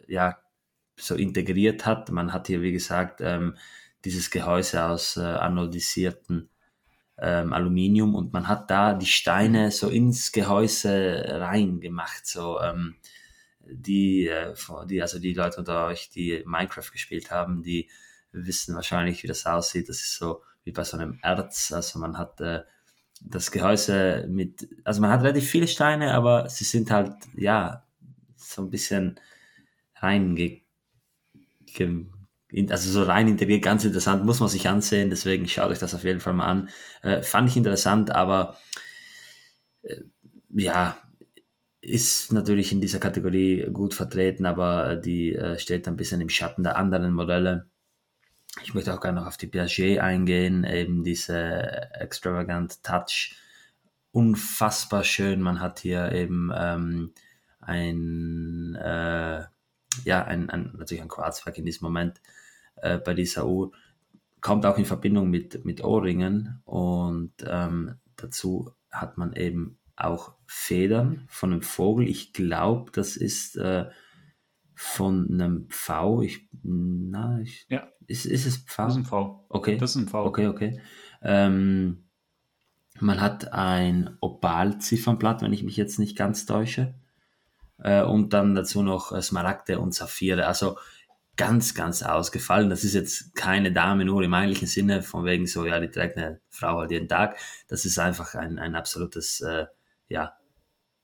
ja, 0.07 0.39
so 0.99 1.13
integriert 1.13 1.85
hat. 1.85 2.11
Man 2.11 2.33
hat 2.33 2.47
hier, 2.47 2.63
wie 2.63 2.71
gesagt, 2.71 3.21
ähm, 3.21 3.55
dieses 4.03 4.31
Gehäuse 4.31 4.83
aus 4.83 5.15
äh, 5.15 5.21
anodisierten 5.21 6.49
ähm, 7.19 7.53
Aluminium 7.53 8.15
und 8.15 8.33
man 8.33 8.47
hat 8.47 8.69
da 8.69 8.93
die 8.93 9.07
Steine 9.07 9.71
so 9.71 9.89
ins 9.89 10.31
Gehäuse 10.31 11.25
rein 11.27 11.79
gemacht. 11.79 12.25
So, 12.27 12.59
ähm, 12.61 12.95
die, 13.61 14.27
äh, 14.27 14.53
die, 14.89 15.01
also 15.01 15.19
die 15.19 15.33
Leute 15.33 15.57
unter 15.57 15.87
euch, 15.87 16.09
die 16.09 16.43
Minecraft 16.45 16.91
gespielt 16.91 17.31
haben, 17.31 17.63
die 17.63 17.89
wissen 18.31 18.75
wahrscheinlich, 18.75 19.23
wie 19.23 19.27
das 19.27 19.45
aussieht. 19.45 19.89
Das 19.89 19.97
ist 19.97 20.15
so 20.15 20.43
wie 20.63 20.71
bei 20.71 20.83
so 20.83 20.97
einem 20.97 21.19
Erz. 21.21 21.71
Also 21.71 21.99
man 21.99 22.17
hat 22.17 22.39
äh, 22.41 22.63
das 23.21 23.51
Gehäuse 23.51 24.27
mit, 24.29 24.67
also 24.83 25.01
man 25.01 25.09
hat 25.09 25.21
relativ 25.21 25.49
viele 25.49 25.67
Steine, 25.67 26.13
aber 26.13 26.49
sie 26.49 26.65
sind 26.65 26.91
halt, 26.91 27.13
ja, 27.35 27.83
so 28.35 28.61
ein 28.61 28.69
bisschen 28.69 29.19
reinge, 29.95 30.61
also 32.69 32.89
so 32.89 33.03
rein 33.03 33.27
integriert, 33.27 33.63
ganz 33.63 33.83
interessant, 33.83 34.25
muss 34.25 34.39
man 34.39 34.49
sich 34.49 34.67
ansehen, 34.69 35.09
deswegen 35.09 35.47
schaut 35.47 35.69
euch 35.69 35.79
das 35.79 35.93
auf 35.93 36.03
jeden 36.03 36.19
Fall 36.19 36.33
mal 36.33 36.45
an. 36.45 36.69
Äh, 37.01 37.21
fand 37.21 37.49
ich 37.49 37.57
interessant, 37.57 38.11
aber 38.11 38.57
äh, 39.83 40.01
ja, 40.49 40.97
ist 41.81 42.33
natürlich 42.33 42.71
in 42.71 42.81
dieser 42.81 42.99
Kategorie 42.99 43.67
gut 43.71 43.93
vertreten, 43.93 44.45
aber 44.45 44.95
die 44.95 45.33
äh, 45.33 45.59
steht 45.59 45.87
ein 45.87 45.97
bisschen 45.97 46.21
im 46.21 46.29
Schatten 46.29 46.63
der 46.63 46.77
anderen 46.77 47.13
Modelle. 47.13 47.67
Ich 48.63 48.73
möchte 48.73 48.93
auch 48.93 49.01
gerne 49.01 49.21
noch 49.21 49.27
auf 49.27 49.37
die 49.37 49.47
Piaget 49.47 49.99
eingehen, 49.99 50.63
eben 50.63 51.03
diese 51.03 51.91
Extravagant 51.93 52.83
Touch. 52.83 53.35
Unfassbar 54.11 55.03
schön. 55.03 55.41
Man 55.41 55.59
hat 55.59 55.79
hier 55.79 56.11
eben 56.11 56.51
ähm, 56.55 57.13
ein, 57.59 58.75
äh, 58.75 59.43
ja, 60.05 60.23
ein, 60.25 60.49
ein, 60.49 60.73
natürlich 60.77 61.03
ein 61.03 61.07
Quarzwerk 61.07 61.57
in 61.57 61.65
diesem 61.65 61.85
Moment 61.85 62.19
äh, 62.81 62.97
bei 62.97 63.13
dieser 63.13 63.47
Uhr. 63.47 63.71
Kommt 64.41 64.65
auch 64.65 64.77
in 64.77 64.85
Verbindung 64.85 65.29
mit, 65.29 65.65
mit 65.65 65.83
Ohrringen 65.83 66.61
und 66.63 67.33
ähm, 67.45 67.95
dazu 68.15 68.71
hat 68.91 69.17
man 69.17 69.33
eben 69.33 69.79
auch 69.95 70.35
Federn 70.45 71.25
von 71.27 71.51
einem 71.51 71.61
Vogel. 71.63 72.07
Ich 72.07 72.33
glaube, 72.33 72.91
das 72.91 73.17
ist 73.17 73.57
äh, 73.57 73.89
von 74.75 75.27
einem 75.31 75.67
Pfau. 75.69 76.21
Ich, 76.21 76.47
na, 76.63 77.39
ich, 77.41 77.65
ja. 77.69 77.87
Ist, 78.05 78.25
ist 78.25 78.45
es 78.45 78.57
Pfau? 78.57 78.85
Das 78.85 78.93
ist 78.93 78.99
ein 78.99 79.05
Pfau. 79.05 79.45
Okay. 79.49 79.77
Das 79.77 79.89
ist 79.89 79.95
ein 79.97 80.07
Pfau. 80.07 80.25
Okay, 80.25 80.47
okay. 80.47 80.79
Ähm, 81.21 82.05
man 82.99 83.19
hat 83.19 83.53
ein 83.53 84.17
Opal-Ziffernblatt, 84.21 85.41
wenn 85.41 85.51
ich 85.51 85.63
mich 85.63 85.77
jetzt 85.77 85.99
nicht 85.99 86.15
ganz 86.15 86.45
täusche. 86.45 86.93
Äh, 87.79 88.03
und 88.03 88.33
dann 88.33 88.55
dazu 88.55 88.81
noch 88.83 89.19
Smaragde 89.21 89.79
und 89.79 89.93
Saphire. 89.93 90.47
Also 90.47 90.77
ganz, 91.37 91.75
ganz 91.75 92.03
ausgefallen. 92.03 92.69
Das 92.69 92.83
ist 92.83 92.93
jetzt 92.93 93.35
keine 93.35 93.71
Dame 93.71 94.03
nur 94.03 94.23
im 94.23 94.33
eigentlichen 94.33 94.67
Sinne, 94.67 95.03
von 95.03 95.23
wegen 95.23 95.45
so, 95.45 95.65
ja, 95.65 95.79
die 95.79 95.89
trägt 95.89 96.17
eine 96.17 96.41
Frau 96.49 96.79
halt 96.79 96.91
jeden 96.91 97.07
Tag. 97.07 97.37
Das 97.67 97.85
ist 97.85 97.99
einfach 97.99 98.35
ein, 98.35 98.59
ein 98.59 98.75
absolutes 98.75 99.41
äh, 99.41 99.67
ja, 100.09 100.35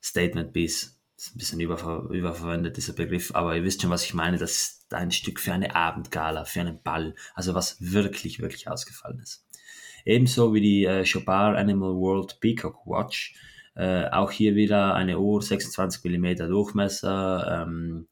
Statement 0.03 0.51
Piece. 0.51 0.99
Das 1.15 1.27
ist 1.27 1.35
ein 1.35 1.37
bisschen 1.37 1.59
überver 1.59 2.09
überverwendet, 2.09 2.75
dieser 2.75 2.93
Begriff, 2.93 3.33
aber 3.35 3.55
ihr 3.55 3.63
wisst 3.63 3.81
schon, 3.81 3.91
was 3.91 4.03
ich 4.03 4.13
meine. 4.13 4.37
Das 4.37 4.51
ist 4.51 4.93
ein 4.93 5.11
Stück 5.11 5.39
für 5.39 5.53
eine 5.53 5.75
Abendgala, 5.75 6.43
für 6.45 6.61
einen 6.61 6.81
Ball. 6.81 7.15
Also 7.35 7.53
was 7.53 7.77
wirklich, 7.79 8.39
wirklich 8.39 8.67
ausgefallen 8.67 9.19
ist. 9.19 9.45
Ebenso 10.03 10.53
wie 10.53 10.61
die 10.61 10.85
äh, 10.85 11.05
Chopard 11.05 11.55
Animal 11.55 11.93
World 11.93 12.39
Peacock 12.41 12.85
Watch. 12.85 13.35
Äh, 13.75 14.09
auch 14.09 14.31
hier 14.31 14.55
wieder 14.55 14.93
eine 14.95 15.19
Uhr, 15.19 15.41
26 15.41 16.03
mm 16.03 16.47
Durchmesser, 16.47 17.65
ähm, 17.65 18.07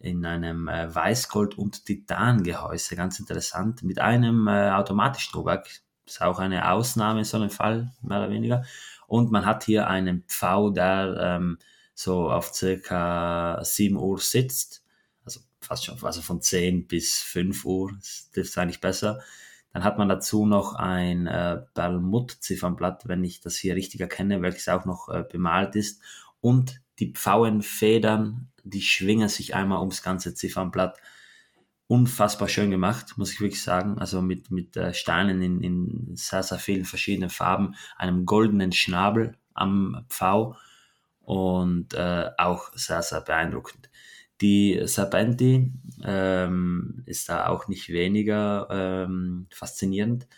in 0.00 0.24
einem 0.24 0.68
äh, 0.68 0.88
Weißgold- 0.94 1.56
und 1.56 1.84
Titangehäuse, 1.86 2.96
ganz 2.96 3.18
interessant, 3.18 3.82
mit 3.82 3.98
einem 3.98 4.46
äh, 4.46 4.70
automatischen 4.70 5.32
Druckwerk. 5.32 5.68
Ist 6.06 6.22
auch 6.22 6.38
eine 6.38 6.70
Ausnahme 6.70 7.20
in 7.20 7.24
so 7.24 7.36
einem 7.36 7.50
Fall, 7.50 7.92
mehr 8.02 8.18
oder 8.18 8.30
weniger. 8.30 8.64
Und 9.06 9.30
man 9.30 9.44
hat 9.44 9.64
hier 9.64 9.88
einen 9.88 10.22
Pfau, 10.26 10.70
der 10.70 11.16
ähm, 11.20 11.58
so 11.94 12.30
auf 12.30 12.54
circa 12.54 13.62
7 13.62 13.96
Uhr 13.96 14.18
sitzt. 14.18 14.84
Also 15.24 15.40
fast 15.60 15.84
schon, 15.84 16.02
also 16.02 16.22
von 16.22 16.40
10 16.40 16.86
bis 16.86 17.20
5 17.20 17.64
Uhr, 17.64 17.92
das 17.98 18.30
trifft 18.32 18.56
eigentlich 18.56 18.80
besser. 18.80 19.20
Dann 19.72 19.84
hat 19.84 19.98
man 19.98 20.08
dazu 20.08 20.46
noch 20.46 20.74
ein 20.74 21.26
äh, 21.26 21.58
Perlmutt-Ziffernblatt, 21.74 23.06
wenn 23.08 23.24
ich 23.24 23.40
das 23.40 23.56
hier 23.56 23.74
richtig 23.74 24.00
erkenne, 24.00 24.40
welches 24.42 24.68
auch 24.68 24.84
noch 24.84 25.08
äh, 25.08 25.24
bemalt 25.30 25.76
ist. 25.76 26.00
Und 26.40 26.80
die 26.98 27.12
Pfauenfedern, 27.12 28.48
die 28.64 28.82
schwingen 28.82 29.28
sich 29.28 29.54
einmal 29.54 29.80
ums 29.80 30.02
ganze 30.02 30.34
Ziffernblatt 30.34 30.98
unfassbar 31.86 32.48
schön 32.48 32.70
gemacht, 32.70 33.16
muss 33.16 33.32
ich 33.32 33.40
wirklich 33.40 33.62
sagen. 33.62 33.98
Also 33.98 34.20
mit, 34.20 34.50
mit 34.50 34.76
äh, 34.76 34.92
Steinen 34.92 35.42
in, 35.42 35.62
in 35.62 36.16
sehr, 36.16 36.42
sehr 36.42 36.58
vielen 36.58 36.84
verschiedenen 36.84 37.30
Farben, 37.30 37.74
einem 37.96 38.26
goldenen 38.26 38.72
Schnabel 38.72 39.36
am 39.54 40.04
Pfau 40.08 40.56
und 41.20 41.94
äh, 41.94 42.30
auch 42.36 42.70
sehr, 42.74 43.02
sehr 43.02 43.22
beeindruckend. 43.22 43.90
Die 44.40 44.80
Serpenti 44.84 45.72
ähm, 46.04 47.02
ist 47.06 47.28
da 47.28 47.48
auch 47.48 47.68
nicht 47.68 47.88
weniger 47.88 48.68
ähm, 48.70 49.46
faszinierend. 49.50 50.28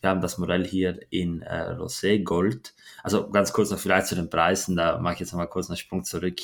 Wir 0.00 0.10
haben 0.10 0.20
das 0.20 0.38
Modell 0.38 0.66
hier 0.66 1.00
in 1.10 1.42
äh, 1.42 1.76
Rosé 1.76 2.22
Gold. 2.22 2.74
Also 3.02 3.30
ganz 3.30 3.52
kurz 3.52 3.70
noch 3.70 3.78
vielleicht 3.78 4.06
zu 4.06 4.14
den 4.14 4.30
Preisen, 4.30 4.76
da 4.76 4.98
mache 4.98 5.14
ich 5.14 5.20
jetzt 5.20 5.32
noch 5.32 5.38
mal 5.38 5.46
kurz 5.46 5.68
einen 5.68 5.76
Sprung 5.76 6.04
zurück, 6.04 6.38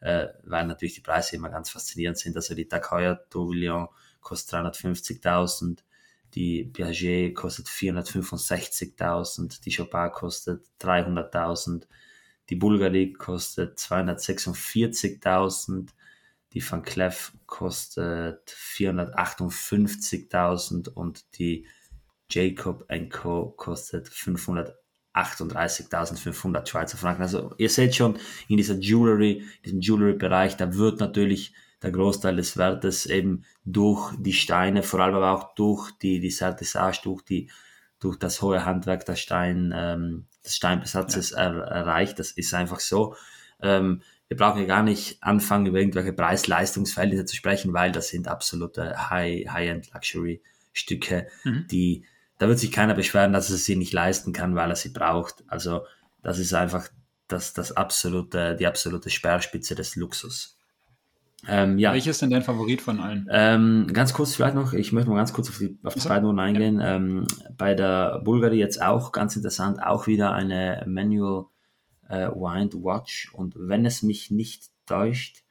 äh, 0.00 0.26
weil 0.44 0.66
natürlich 0.66 0.94
die 0.94 1.00
Preise 1.00 1.36
immer 1.36 1.48
ganz 1.48 1.70
faszinierend 1.70 2.18
sind. 2.18 2.36
Also 2.36 2.54
die 2.54 2.68
Heuer 2.90 3.18
Tourbillon 3.30 3.88
kostet 4.20 4.60
350.000, 4.60 5.78
die 6.34 6.64
Piaget 6.64 7.34
kostet 7.34 7.68
465.000, 7.68 9.62
die 9.62 9.74
Chopin 9.74 10.10
kostet 10.12 10.66
300.000, 10.80 11.86
die 12.50 12.56
Bulgari 12.56 13.14
kostet 13.14 13.78
246.000, 13.78 15.88
die 16.52 16.70
Van 16.70 16.82
Cleef 16.82 17.32
kostet 17.46 18.50
458.000 18.50 20.90
und 20.90 21.38
die 21.38 21.66
Jacob 22.30 22.86
Co. 23.10 23.54
kostet 23.56 24.08
538.500 24.08 26.66
Schweizer 26.66 26.98
Franken. 26.98 27.22
Also 27.22 27.54
ihr 27.58 27.70
seht 27.70 27.94
schon, 27.94 28.18
in 28.48 28.56
dieser 28.56 28.74
Jewelry, 28.74 29.44
diesem 29.64 29.80
Jewelry-Bereich, 29.80 30.56
da 30.56 30.74
wird 30.74 30.98
natürlich 31.00 31.54
der 31.82 31.92
Großteil 31.92 32.36
des 32.36 32.56
Wertes 32.56 33.06
eben 33.06 33.44
durch 33.64 34.12
die 34.18 34.32
Steine, 34.32 34.82
vor 34.82 34.98
allem 35.00 35.14
aber 35.14 35.30
auch 35.32 35.54
durch 35.54 35.92
die, 35.92 36.18
die 36.20 36.30
Sertissage, 36.30 37.00
durch, 37.04 37.22
die, 37.22 37.50
durch 38.00 38.18
das 38.18 38.42
hohe 38.42 38.64
Handwerk 38.64 39.06
der 39.06 39.14
Stein, 39.16 39.72
ähm, 39.74 40.26
des 40.44 40.56
Steinbesatzes 40.56 41.30
ja. 41.30 41.38
er, 41.38 41.62
erreicht. 41.62 42.18
Das 42.18 42.32
ist 42.32 42.52
einfach 42.54 42.80
so. 42.80 43.14
Ähm, 43.62 44.02
wir 44.28 44.36
brauchen 44.36 44.60
ja 44.60 44.66
gar 44.66 44.82
nicht 44.82 45.22
anfangen, 45.22 45.66
über 45.66 45.78
irgendwelche 45.78 46.12
Preis-Leistungsverhältnisse 46.12 47.24
zu 47.24 47.36
sprechen, 47.36 47.72
weil 47.72 47.92
das 47.92 48.08
sind 48.08 48.28
absolute 48.28 49.08
High-End-Luxury-Stücke, 49.08 51.28
mhm. 51.44 51.66
die, 51.70 52.04
da 52.38 52.48
wird 52.48 52.58
sich 52.58 52.72
keiner 52.72 52.94
beschweren, 52.94 53.32
dass 53.32 53.50
er 53.50 53.56
sie 53.56 53.76
nicht 53.76 53.92
leisten 53.92 54.32
kann, 54.32 54.54
weil 54.54 54.70
er 54.70 54.76
sie 54.76 54.90
braucht. 54.90 55.44
Also 55.48 55.82
das 56.22 56.38
ist 56.38 56.54
einfach 56.54 56.88
das, 57.26 57.52
das 57.52 57.72
absolute, 57.72 58.56
die 58.56 58.66
absolute 58.66 59.10
Speerspitze 59.10 59.74
des 59.74 59.96
Luxus. 59.96 60.56
Ähm, 61.46 61.78
ja. 61.78 61.92
Welches 61.92 62.16
ist 62.16 62.22
denn 62.22 62.30
dein 62.30 62.42
Favorit 62.42 62.80
von 62.80 63.00
allen? 63.00 63.28
Ähm, 63.30 63.86
ganz 63.92 64.12
kurz 64.12 64.34
vielleicht 64.34 64.56
noch, 64.56 64.72
ich 64.72 64.92
möchte 64.92 65.10
mal 65.10 65.16
ganz 65.16 65.32
kurz 65.32 65.48
auf 65.48 65.58
die, 65.58 65.78
auf 65.84 65.94
die 65.94 66.08
beiden 66.08 66.26
Uhren 66.26 66.40
eingehen. 66.40 66.80
Ja. 66.80 66.96
Ähm, 66.96 67.26
bei 67.56 67.74
der 67.74 68.20
Bulgari 68.24 68.58
jetzt 68.58 68.82
auch 68.82 69.12
ganz 69.12 69.36
interessant, 69.36 69.80
auch 69.82 70.06
wieder 70.06 70.32
eine 70.32 70.84
Manual 70.86 71.46
äh, 72.08 72.28
Wind 72.28 72.74
Watch 72.74 73.32
und 73.34 73.54
wenn 73.56 73.86
es 73.86 74.02
mich 74.02 74.30
nicht 74.30 74.70
täuscht, 74.86 75.44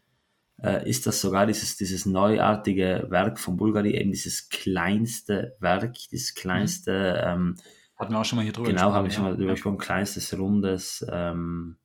äh, 0.61 0.89
ist 0.89 1.05
das 1.07 1.21
sogar 1.21 1.45
dieses, 1.45 1.77
dieses 1.77 2.05
neuartige 2.05 3.05
Werk 3.09 3.39
von 3.39 3.57
Bulgari, 3.57 3.95
eben 3.95 4.11
dieses 4.11 4.49
kleinste 4.49 5.55
Werk, 5.59 5.95
dieses 6.11 6.33
kleinste. 6.33 7.21
Mhm. 7.35 7.41
Ähm, 7.41 7.55
Hatten 7.95 8.13
wir 8.13 8.19
auch 8.19 8.25
schon 8.25 8.37
mal 8.37 8.43
hier 8.43 8.53
drüber 8.53 8.69
Genau, 8.69 8.93
habe 8.93 9.07
ich 9.07 9.13
schon 9.13 9.23
mal 9.23 9.35
drüber 9.35 9.49
ja. 9.49 9.53
gesprochen, 9.53 9.77
kleinstes 9.77 10.37
rundes 10.37 11.05
ähm, 11.11 11.77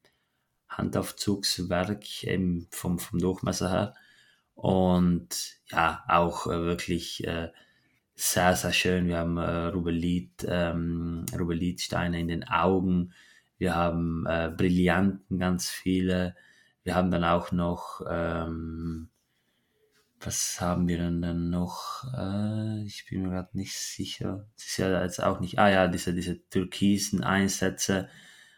Handaufzugswerk 0.68 2.24
eben 2.24 2.66
vom, 2.70 2.98
vom 2.98 3.18
Durchmesser 3.18 3.70
her. 3.70 3.94
Und 4.54 5.56
ja, 5.70 6.04
auch 6.08 6.46
äh, 6.46 6.62
wirklich 6.62 7.26
äh, 7.26 7.50
sehr, 8.14 8.54
sehr 8.56 8.72
schön. 8.72 9.08
Wir 9.08 9.18
haben 9.18 9.36
äh, 9.38 9.66
Rubelit, 9.66 10.46
ähm, 10.48 11.24
Rubelitsteine 11.36 12.20
in 12.20 12.28
den 12.28 12.48
Augen. 12.48 13.12
Wir 13.58 13.74
haben 13.74 14.26
äh, 14.26 14.50
Brillanten, 14.54 15.38
ganz 15.38 15.68
viele. 15.68 16.34
Wir 16.84 16.94
haben 16.94 17.10
dann 17.10 17.24
auch 17.24 17.52
noch, 17.52 18.00
ähm, 18.08 19.10
was 20.20 20.60
haben 20.60 20.88
wir 20.88 20.98
denn 20.98 21.22
dann 21.22 21.50
noch? 21.50 22.04
Äh, 22.16 22.84
ich 22.84 23.06
bin 23.08 23.22
mir 23.22 23.30
gerade 23.30 23.56
nicht 23.56 23.74
sicher. 23.76 24.46
Das 24.56 24.66
ist 24.66 24.76
ja 24.78 25.02
jetzt 25.02 25.22
auch 25.22 25.40
nicht, 25.40 25.58
ah 25.58 25.70
ja, 25.70 25.88
diese, 25.88 26.14
diese 26.14 26.48
türkisen 26.48 27.22
Einsätze. 27.22 28.08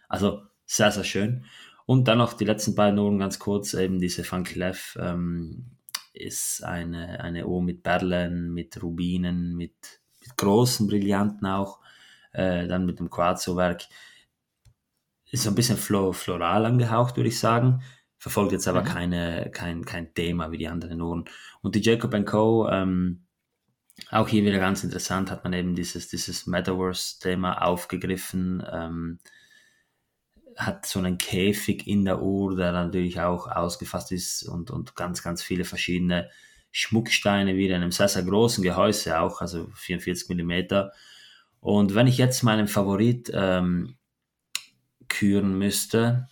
Also 0.08 0.42
sehr, 0.66 0.90
sehr 0.90 1.04
schön. 1.04 1.44
Und 1.86 2.08
dann 2.08 2.18
noch 2.18 2.32
die 2.32 2.44
letzten 2.44 2.74
beiden 2.74 2.98
Uhren 2.98 3.18
ganz 3.18 3.38
kurz, 3.38 3.74
eben 3.74 4.00
diese 4.00 4.30
Van 4.30 4.44
Cleef 4.44 4.96
ähm, 5.00 5.76
ist 6.14 6.64
eine, 6.64 7.20
eine 7.20 7.46
Uhr 7.46 7.62
mit 7.62 7.82
Perlen, 7.82 8.54
mit 8.54 8.82
Rubinen, 8.82 9.56
mit, 9.56 10.00
mit 10.20 10.36
großen 10.36 10.86
Brillanten 10.86 11.46
auch, 11.46 11.80
äh, 12.32 12.66
dann 12.68 12.86
mit 12.86 13.00
dem 13.00 13.10
Quarzo-Werk. 13.10 13.82
Ist 15.30 15.42
so 15.42 15.50
ein 15.50 15.56
bisschen 15.56 15.76
floral 15.76 16.64
angehaucht, 16.64 17.16
würde 17.16 17.28
ich 17.28 17.38
sagen. 17.38 17.82
Verfolgt 18.24 18.52
jetzt 18.52 18.68
aber 18.68 18.80
mhm. 18.80 18.86
keine, 18.86 19.50
kein, 19.52 19.84
kein 19.84 20.14
Thema 20.14 20.50
wie 20.50 20.56
die 20.56 20.68
anderen 20.68 20.98
Uhren. 21.02 21.26
Und 21.60 21.74
die 21.74 21.82
Jacob 21.82 22.24
Co., 22.24 22.66
ähm, 22.70 23.26
auch 24.10 24.28
hier 24.28 24.44
wieder 24.44 24.58
ganz 24.58 24.82
interessant, 24.82 25.30
hat 25.30 25.44
man 25.44 25.52
eben 25.52 25.74
dieses, 25.74 26.08
dieses 26.08 26.46
Metaverse-Thema 26.46 27.60
aufgegriffen. 27.60 28.64
Ähm, 28.72 29.18
hat 30.56 30.86
so 30.86 31.00
einen 31.00 31.18
Käfig 31.18 31.86
in 31.86 32.06
der 32.06 32.22
Uhr, 32.22 32.56
der 32.56 32.72
natürlich 32.72 33.20
auch 33.20 33.46
ausgefasst 33.46 34.10
ist 34.10 34.44
und, 34.44 34.70
und 34.70 34.96
ganz, 34.96 35.22
ganz 35.22 35.42
viele 35.42 35.66
verschiedene 35.66 36.30
Schmucksteine 36.70 37.56
wieder 37.56 37.76
in 37.76 37.82
einem 37.82 37.92
sehr, 37.92 38.08
sehr 38.08 38.22
großen 38.22 38.64
Gehäuse 38.64 39.20
auch, 39.20 39.42
also 39.42 39.68
44 39.74 40.30
Millimeter. 40.30 40.92
Und 41.60 41.94
wenn 41.94 42.06
ich 42.06 42.16
jetzt 42.16 42.42
meinen 42.42 42.68
Favorit 42.68 43.30
ähm, 43.34 43.98
küren 45.08 45.58
müsste, 45.58 46.30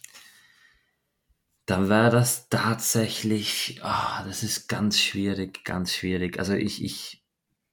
dann 1.67 1.89
wäre 1.89 2.11
das 2.11 2.49
tatsächlich, 2.49 3.81
oh, 3.85 4.25
das 4.27 4.43
ist 4.43 4.69
ganz 4.69 4.99
schwierig, 4.99 5.65
ganz 5.65 5.95
schwierig. 5.95 6.39
Also 6.39 6.55
ich, 6.55 6.83
ich, 6.83 7.23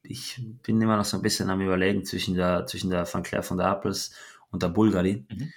ich 0.04 0.42
bin 0.64 0.82
immer 0.82 0.98
noch 0.98 1.06
so 1.06 1.18
ein 1.18 1.24
bisschen 1.24 1.50
am 1.50 1.62
überlegen 1.62 2.06
zwischen 2.06 2.36
der, 2.36 2.66
zwischen 2.68 2.90
der 2.90 3.12
Van 3.12 3.24
Claire 3.24 3.44
von 3.44 3.58
der 3.58 3.68
Apples 3.68 4.12
und 4.52 4.62
der 4.62 4.70
Bulgari. 4.70 5.26
Mhm. 5.30 5.54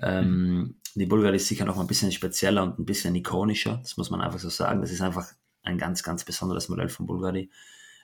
Ähm, 0.00 0.76
die 0.94 1.06
Bulgari 1.06 1.36
ist 1.36 1.48
sicher 1.48 1.64
noch 1.64 1.78
ein 1.78 1.86
bisschen 1.86 2.12
spezieller 2.12 2.62
und 2.62 2.78
ein 2.78 2.84
bisschen 2.84 3.14
ikonischer, 3.14 3.78
das 3.82 3.96
muss 3.96 4.10
man 4.10 4.20
einfach 4.20 4.38
so 4.38 4.48
sagen. 4.48 4.80
Das 4.80 4.92
ist 4.92 5.00
einfach 5.00 5.32
ein 5.62 5.78
ganz, 5.78 6.02
ganz 6.02 6.24
besonderes 6.24 6.68
Modell 6.68 6.88
von 6.88 7.06
Bulgari. 7.06 7.50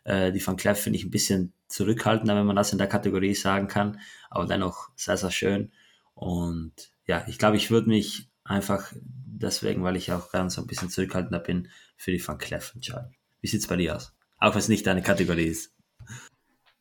Äh, 0.04 0.32
die 0.32 0.44
Van 0.44 0.56
Cleef 0.56 0.78
finde 0.78 0.98
ich 0.98 1.04
ein 1.04 1.10
bisschen 1.10 1.52
zurückhaltender, 1.68 2.34
wenn 2.34 2.46
man 2.46 2.56
das 2.56 2.72
in 2.72 2.78
der 2.78 2.86
Kategorie 2.86 3.34
sagen 3.34 3.68
kann, 3.68 4.00
aber 4.30 4.46
dennoch 4.46 4.90
sehr, 4.96 5.16
sehr 5.16 5.30
schön. 5.30 5.72
Und 6.14 6.72
ja, 7.06 7.24
ich 7.28 7.38
glaube, 7.38 7.56
ich 7.56 7.70
würde 7.70 7.88
mich 7.88 8.28
einfach 8.48 8.92
deswegen, 8.94 9.82
weil 9.82 9.96
ich 9.96 10.12
auch 10.12 10.32
ganz 10.32 10.54
so 10.54 10.62
ein 10.62 10.66
bisschen 10.66 10.90
zurückhaltender 10.90 11.38
bin, 11.38 11.68
für 11.96 12.10
die 12.10 12.26
Van 12.26 12.38
Cleef 12.38 12.72
entscheiden. 12.74 13.14
Wie 13.40 13.46
sieht 13.46 13.60
es 13.60 13.66
bei 13.66 13.76
dir 13.76 13.96
aus? 13.96 14.14
Auch 14.38 14.54
wenn 14.54 14.60
es 14.60 14.68
nicht 14.68 14.86
deine 14.86 15.02
Kategorie 15.02 15.46
ist. 15.46 15.74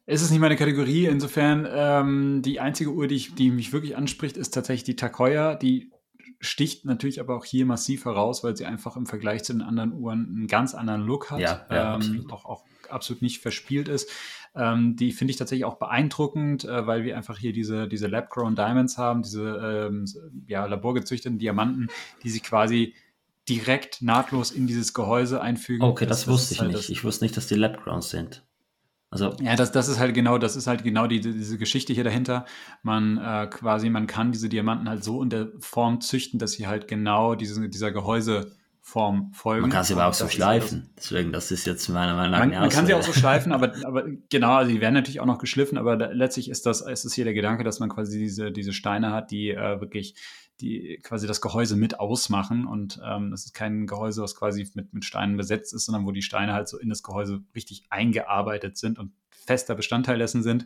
Es 0.06 0.22
ist 0.22 0.31
nicht 0.31 0.39
meine 0.39 0.56
Kategorie. 0.56 1.06
Insofern, 1.06 1.68
ähm, 1.69 2.41
die 2.41 2.60
einzige 2.60 2.94
Uhr, 2.94 3.07
die, 3.07 3.15
ich, 3.15 3.35
die 3.35 3.52
mich 3.52 3.73
wirklich 3.73 3.98
anspricht, 3.98 4.38
ist 4.38 4.53
tatsächlich 4.53 4.85
die 4.85 4.95
Takoya. 4.95 5.56
Die 5.56 5.91
sticht 6.39 6.85
natürlich 6.85 7.19
aber 7.19 7.35
auch 7.35 7.45
hier 7.45 7.65
massiv 7.65 8.05
heraus, 8.05 8.43
weil 8.43 8.55
sie 8.55 8.65
einfach 8.65 8.95
im 8.95 9.05
Vergleich 9.05 9.43
zu 9.43 9.53
den 9.53 9.61
anderen 9.61 9.93
Uhren 9.93 10.27
einen 10.35 10.47
ganz 10.47 10.76
anderen 10.76 11.01
Look 11.01 11.31
hat. 11.31 11.39
Ja, 11.39 11.65
ja 11.69 11.95
ähm, 11.95 11.95
absolut. 11.95 12.31
Auch, 12.31 12.45
auch 12.45 12.64
absolut 12.89 13.22
nicht 13.22 13.41
verspielt 13.41 13.88
ist. 13.88 14.09
Ähm, 14.55 14.95
die 14.95 15.11
finde 15.11 15.31
ich 15.31 15.38
tatsächlich 15.38 15.65
auch 15.65 15.77
beeindruckend, 15.77 16.65
äh, 16.65 16.88
weil 16.88 17.03
wir 17.03 17.18
einfach 17.18 17.38
hier 17.38 17.53
diese, 17.53 17.88
diese 17.88 18.07
Lab-Grown 18.07 18.55
Diamonds 18.55 18.97
haben, 18.97 19.23
diese 19.23 19.89
ähm, 19.89 20.05
ja, 20.47 20.65
laborgezüchteten 20.65 21.38
Diamanten, 21.38 21.89
die 22.23 22.30
sich 22.30 22.43
quasi 22.43 22.93
direkt 23.47 24.01
nahtlos 24.01 24.51
in 24.51 24.68
dieses 24.68 24.93
Gehäuse 24.93 25.41
einfügen. 25.41 25.84
Okay, 25.84 26.05
das, 26.05 26.22
das 26.22 26.27
wusste 26.27 26.53
ich 26.53 26.61
halt 26.61 26.73
nicht. 26.73 26.89
Ich 26.89 27.03
wusste 27.03 27.26
nicht, 27.26 27.38
dass 27.38 27.47
die 27.47 27.55
Lab-Grown 27.55 28.01
sind. 28.01 28.47
Also 29.09 29.34
ja, 29.41 29.55
das, 29.55 29.71
das 29.71 29.88
ist 29.88 29.99
halt 29.99 30.13
genau, 30.13 30.38
das 30.38 30.55
ist 30.55 30.67
halt 30.67 30.84
genau 30.84 31.07
die, 31.07 31.21
diese 31.21 31.57
Geschichte 31.57 31.93
hier 31.93 32.03
dahinter. 32.03 32.45
Man 32.84 33.17
äh, 33.17 33.47
quasi, 33.49 33.89
man 33.89 34.05
kann 34.05 34.34
diese 34.34 34.49
Diamanten 34.49 34.89
halt 34.89 35.03
so 35.03 35.23
in 35.23 35.29
der 35.29 35.47
Form 35.59 36.01
züchten, 36.01 36.39
dass 36.39 36.53
sie 36.53 36.67
halt 36.67 36.89
genau 36.89 37.35
diese, 37.35 37.69
dieser 37.69 37.91
Gehäuseform 37.91 39.31
folgen. 39.34 39.61
Man 39.61 39.71
kann 39.71 39.85
sie 39.85 39.93
aber 39.93 40.07
auch 40.07 40.13
so 40.13 40.27
schleifen. 40.27 40.89
Deswegen, 40.97 41.31
das 41.31 41.51
ist 41.51 41.65
jetzt 41.65 41.88
meiner 41.88 42.15
Meinung 42.15 42.31
nach. 42.31 42.39
Man, 42.39 42.49
man 42.49 42.69
kann 42.69 42.85
sie 42.85 42.93
auch 42.93 43.01
so 43.01 43.13
schleifen, 43.13 43.53
aber, 43.53 43.73
aber 43.85 44.03
genau, 44.29 44.55
also 44.55 44.71
die 44.71 44.81
werden 44.81 44.95
natürlich 44.95 45.21
auch 45.21 45.25
noch 45.25 45.39
geschliffen, 45.39 45.77
aber 45.77 45.95
da, 45.95 46.07
letztlich 46.07 46.49
ist 46.49 46.65
das, 46.65 46.81
ist 46.81 47.05
es 47.05 47.13
hier 47.13 47.23
der 47.23 47.34
Gedanke, 47.34 47.63
dass 47.63 47.79
man 47.79 47.88
quasi 47.88 48.19
diese, 48.19 48.51
diese 48.51 48.73
Steine 48.73 49.13
hat, 49.13 49.31
die 49.31 49.51
äh, 49.51 49.79
wirklich 49.79 50.15
die 50.61 50.99
quasi 51.03 51.27
das 51.27 51.41
Gehäuse 51.41 51.75
mit 51.75 51.99
ausmachen. 51.99 52.65
Und 52.65 52.99
ähm, 53.05 53.31
das 53.31 53.45
ist 53.45 53.53
kein 53.53 53.88
Gehäuse, 53.88 54.21
was 54.21 54.35
quasi 54.35 54.69
mit, 54.73 54.93
mit 54.93 55.05
Steinen 55.05 55.38
besetzt 55.38 55.73
ist, 55.73 55.85
sondern 55.85 56.05
wo 56.05 56.11
die 56.11 56.21
Steine 56.21 56.53
halt 56.53 56.67
so 56.67 56.77
in 56.77 56.89
das 56.89 57.03
Gehäuse 57.03 57.43
richtig 57.55 57.85
eingearbeitet 57.89 58.77
sind 58.77 58.99
und 58.99 59.11
fester 59.29 59.75
Bestandteil 59.75 60.17
dessen 60.17 60.43
sind. 60.43 60.65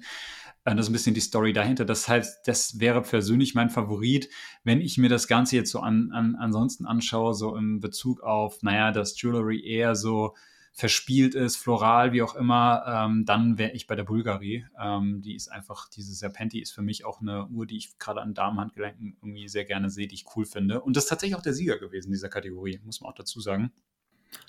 Äh, 0.66 0.76
das 0.76 0.86
ist 0.86 0.90
ein 0.90 0.94
bisschen 0.94 1.14
die 1.14 1.22
Story 1.22 1.54
dahinter. 1.54 1.86
Das 1.86 2.08
heißt, 2.08 2.48
das 2.48 2.80
wäre 2.80 3.02
persönlich 3.02 3.56
mein 3.56 3.70
Favorit, 3.70 4.30
wenn 4.64 4.82
ich 4.82 4.98
mir 4.98 5.10
das 5.10 5.28
Ganze 5.28 5.56
jetzt 5.56 5.72
so 5.72 5.80
an, 5.80 6.12
an 6.12 6.36
ansonsten 6.36 6.86
anschaue, 6.86 7.34
so 7.34 7.56
in 7.56 7.80
Bezug 7.80 8.22
auf, 8.22 8.62
naja, 8.64 8.92
das 8.92 9.20
Jewelry 9.22 9.66
eher 9.66 9.96
so 9.96 10.36
verspielt 10.74 11.36
ist, 11.36 11.58
floral, 11.58 12.14
wie 12.14 12.22
auch 12.22 12.36
immer, 12.36 12.84
ähm, 12.88 13.26
dann 13.26 13.58
wäre 13.58 13.72
ich 13.72 13.88
bei 13.88 13.96
der 13.96 14.06
Bulgari. 14.06 14.66
Ähm, 14.80 15.22
die 15.22 15.36
ist 15.36 15.50
einfach, 15.50 15.90
diese 15.90 16.14
Serpenti 16.14 16.60
ist 16.60 16.72
für 16.72 16.82
mich 16.82 17.06
auch 17.06 17.22
eine 17.22 17.48
Uhr, 17.48 17.66
die 17.66 17.78
ich 17.78 18.00
gerade 18.00 18.22
an 18.22 18.34
Damenhandgelenken 18.34 19.18
irgendwie 19.22 19.48
sehr 19.48 19.66
gerne 19.66 19.90
sehe, 19.90 20.08
die 20.08 20.16
ich 20.16 20.26
cool 20.36 20.46
finde. 20.46 20.82
Und 20.82 20.96
das 20.96 21.04
ist 21.06 21.10
tatsächlich 21.10 21.36
auch 21.36 21.42
der 21.42 21.54
Sieger 21.54 21.78
gewesen 21.78 22.12
dieser 22.12 22.30
Kategorie, 22.30 22.80
muss 22.84 23.02
man 23.02 23.12
auch 23.12 23.16
dazu 23.16 23.42
sagen. 23.42 23.72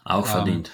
Auch 0.05 0.27
ähm, 0.27 0.33
verdient. 0.33 0.71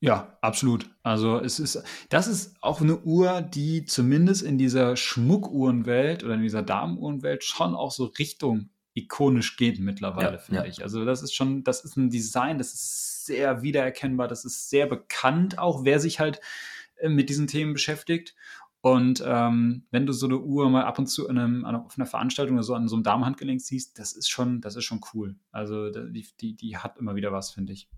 Ja, 0.00 0.38
absolut. 0.40 0.88
Also 1.02 1.38
es 1.38 1.58
ist, 1.58 1.82
das 2.08 2.26
ist 2.26 2.56
auch 2.62 2.80
eine 2.80 2.98
Uhr, 3.00 3.42
die 3.42 3.84
zumindest 3.84 4.42
in 4.42 4.56
dieser 4.56 4.96
Schmuckuhrenwelt 4.96 6.24
oder 6.24 6.34
in 6.34 6.42
dieser 6.42 6.62
Damenuhrenwelt 6.62 7.44
schon 7.44 7.74
auch 7.74 7.92
so 7.92 8.06
Richtung 8.06 8.70
ikonisch 8.94 9.56
geht 9.56 9.78
mittlerweile, 9.78 10.32
ja, 10.32 10.38
finde 10.38 10.62
ja. 10.62 10.66
ich. 10.66 10.82
Also 10.82 11.04
das 11.04 11.22
ist 11.22 11.34
schon, 11.34 11.64
das 11.64 11.84
ist 11.84 11.96
ein 11.96 12.08
Design, 12.08 12.56
das 12.56 12.72
ist 12.72 13.19
sehr 13.30 13.62
wiedererkennbar, 13.62 14.26
das 14.26 14.44
ist 14.44 14.70
sehr 14.70 14.86
bekannt, 14.86 15.58
auch 15.58 15.84
wer 15.84 16.00
sich 16.00 16.18
halt 16.18 16.40
äh, 16.96 17.08
mit 17.08 17.28
diesen 17.28 17.46
Themen 17.46 17.72
beschäftigt. 17.72 18.34
Und 18.82 19.22
ähm, 19.24 19.84
wenn 19.90 20.06
du 20.06 20.12
so 20.12 20.26
eine 20.26 20.38
Uhr 20.38 20.68
mal 20.70 20.84
ab 20.84 20.98
und 20.98 21.06
zu 21.06 21.28
in 21.28 21.38
einem, 21.38 21.64
auf 21.64 21.96
einer 21.96 22.06
Veranstaltung 22.06 22.56
oder 22.56 22.64
so 22.64 22.74
an 22.74 22.88
so 22.88 22.96
einem 22.96 23.04
Damenhandgelenk 23.04 23.60
siehst, 23.60 23.98
das 23.98 24.12
ist 24.12 24.30
schon, 24.30 24.60
das 24.60 24.74
ist 24.74 24.84
schon 24.84 25.00
cool. 25.14 25.36
Also 25.52 25.90
die, 25.90 26.26
die, 26.40 26.56
die 26.56 26.76
hat 26.76 26.96
immer 26.96 27.14
wieder 27.14 27.30
was, 27.30 27.50
finde 27.50 27.74
ich. 27.74 27.88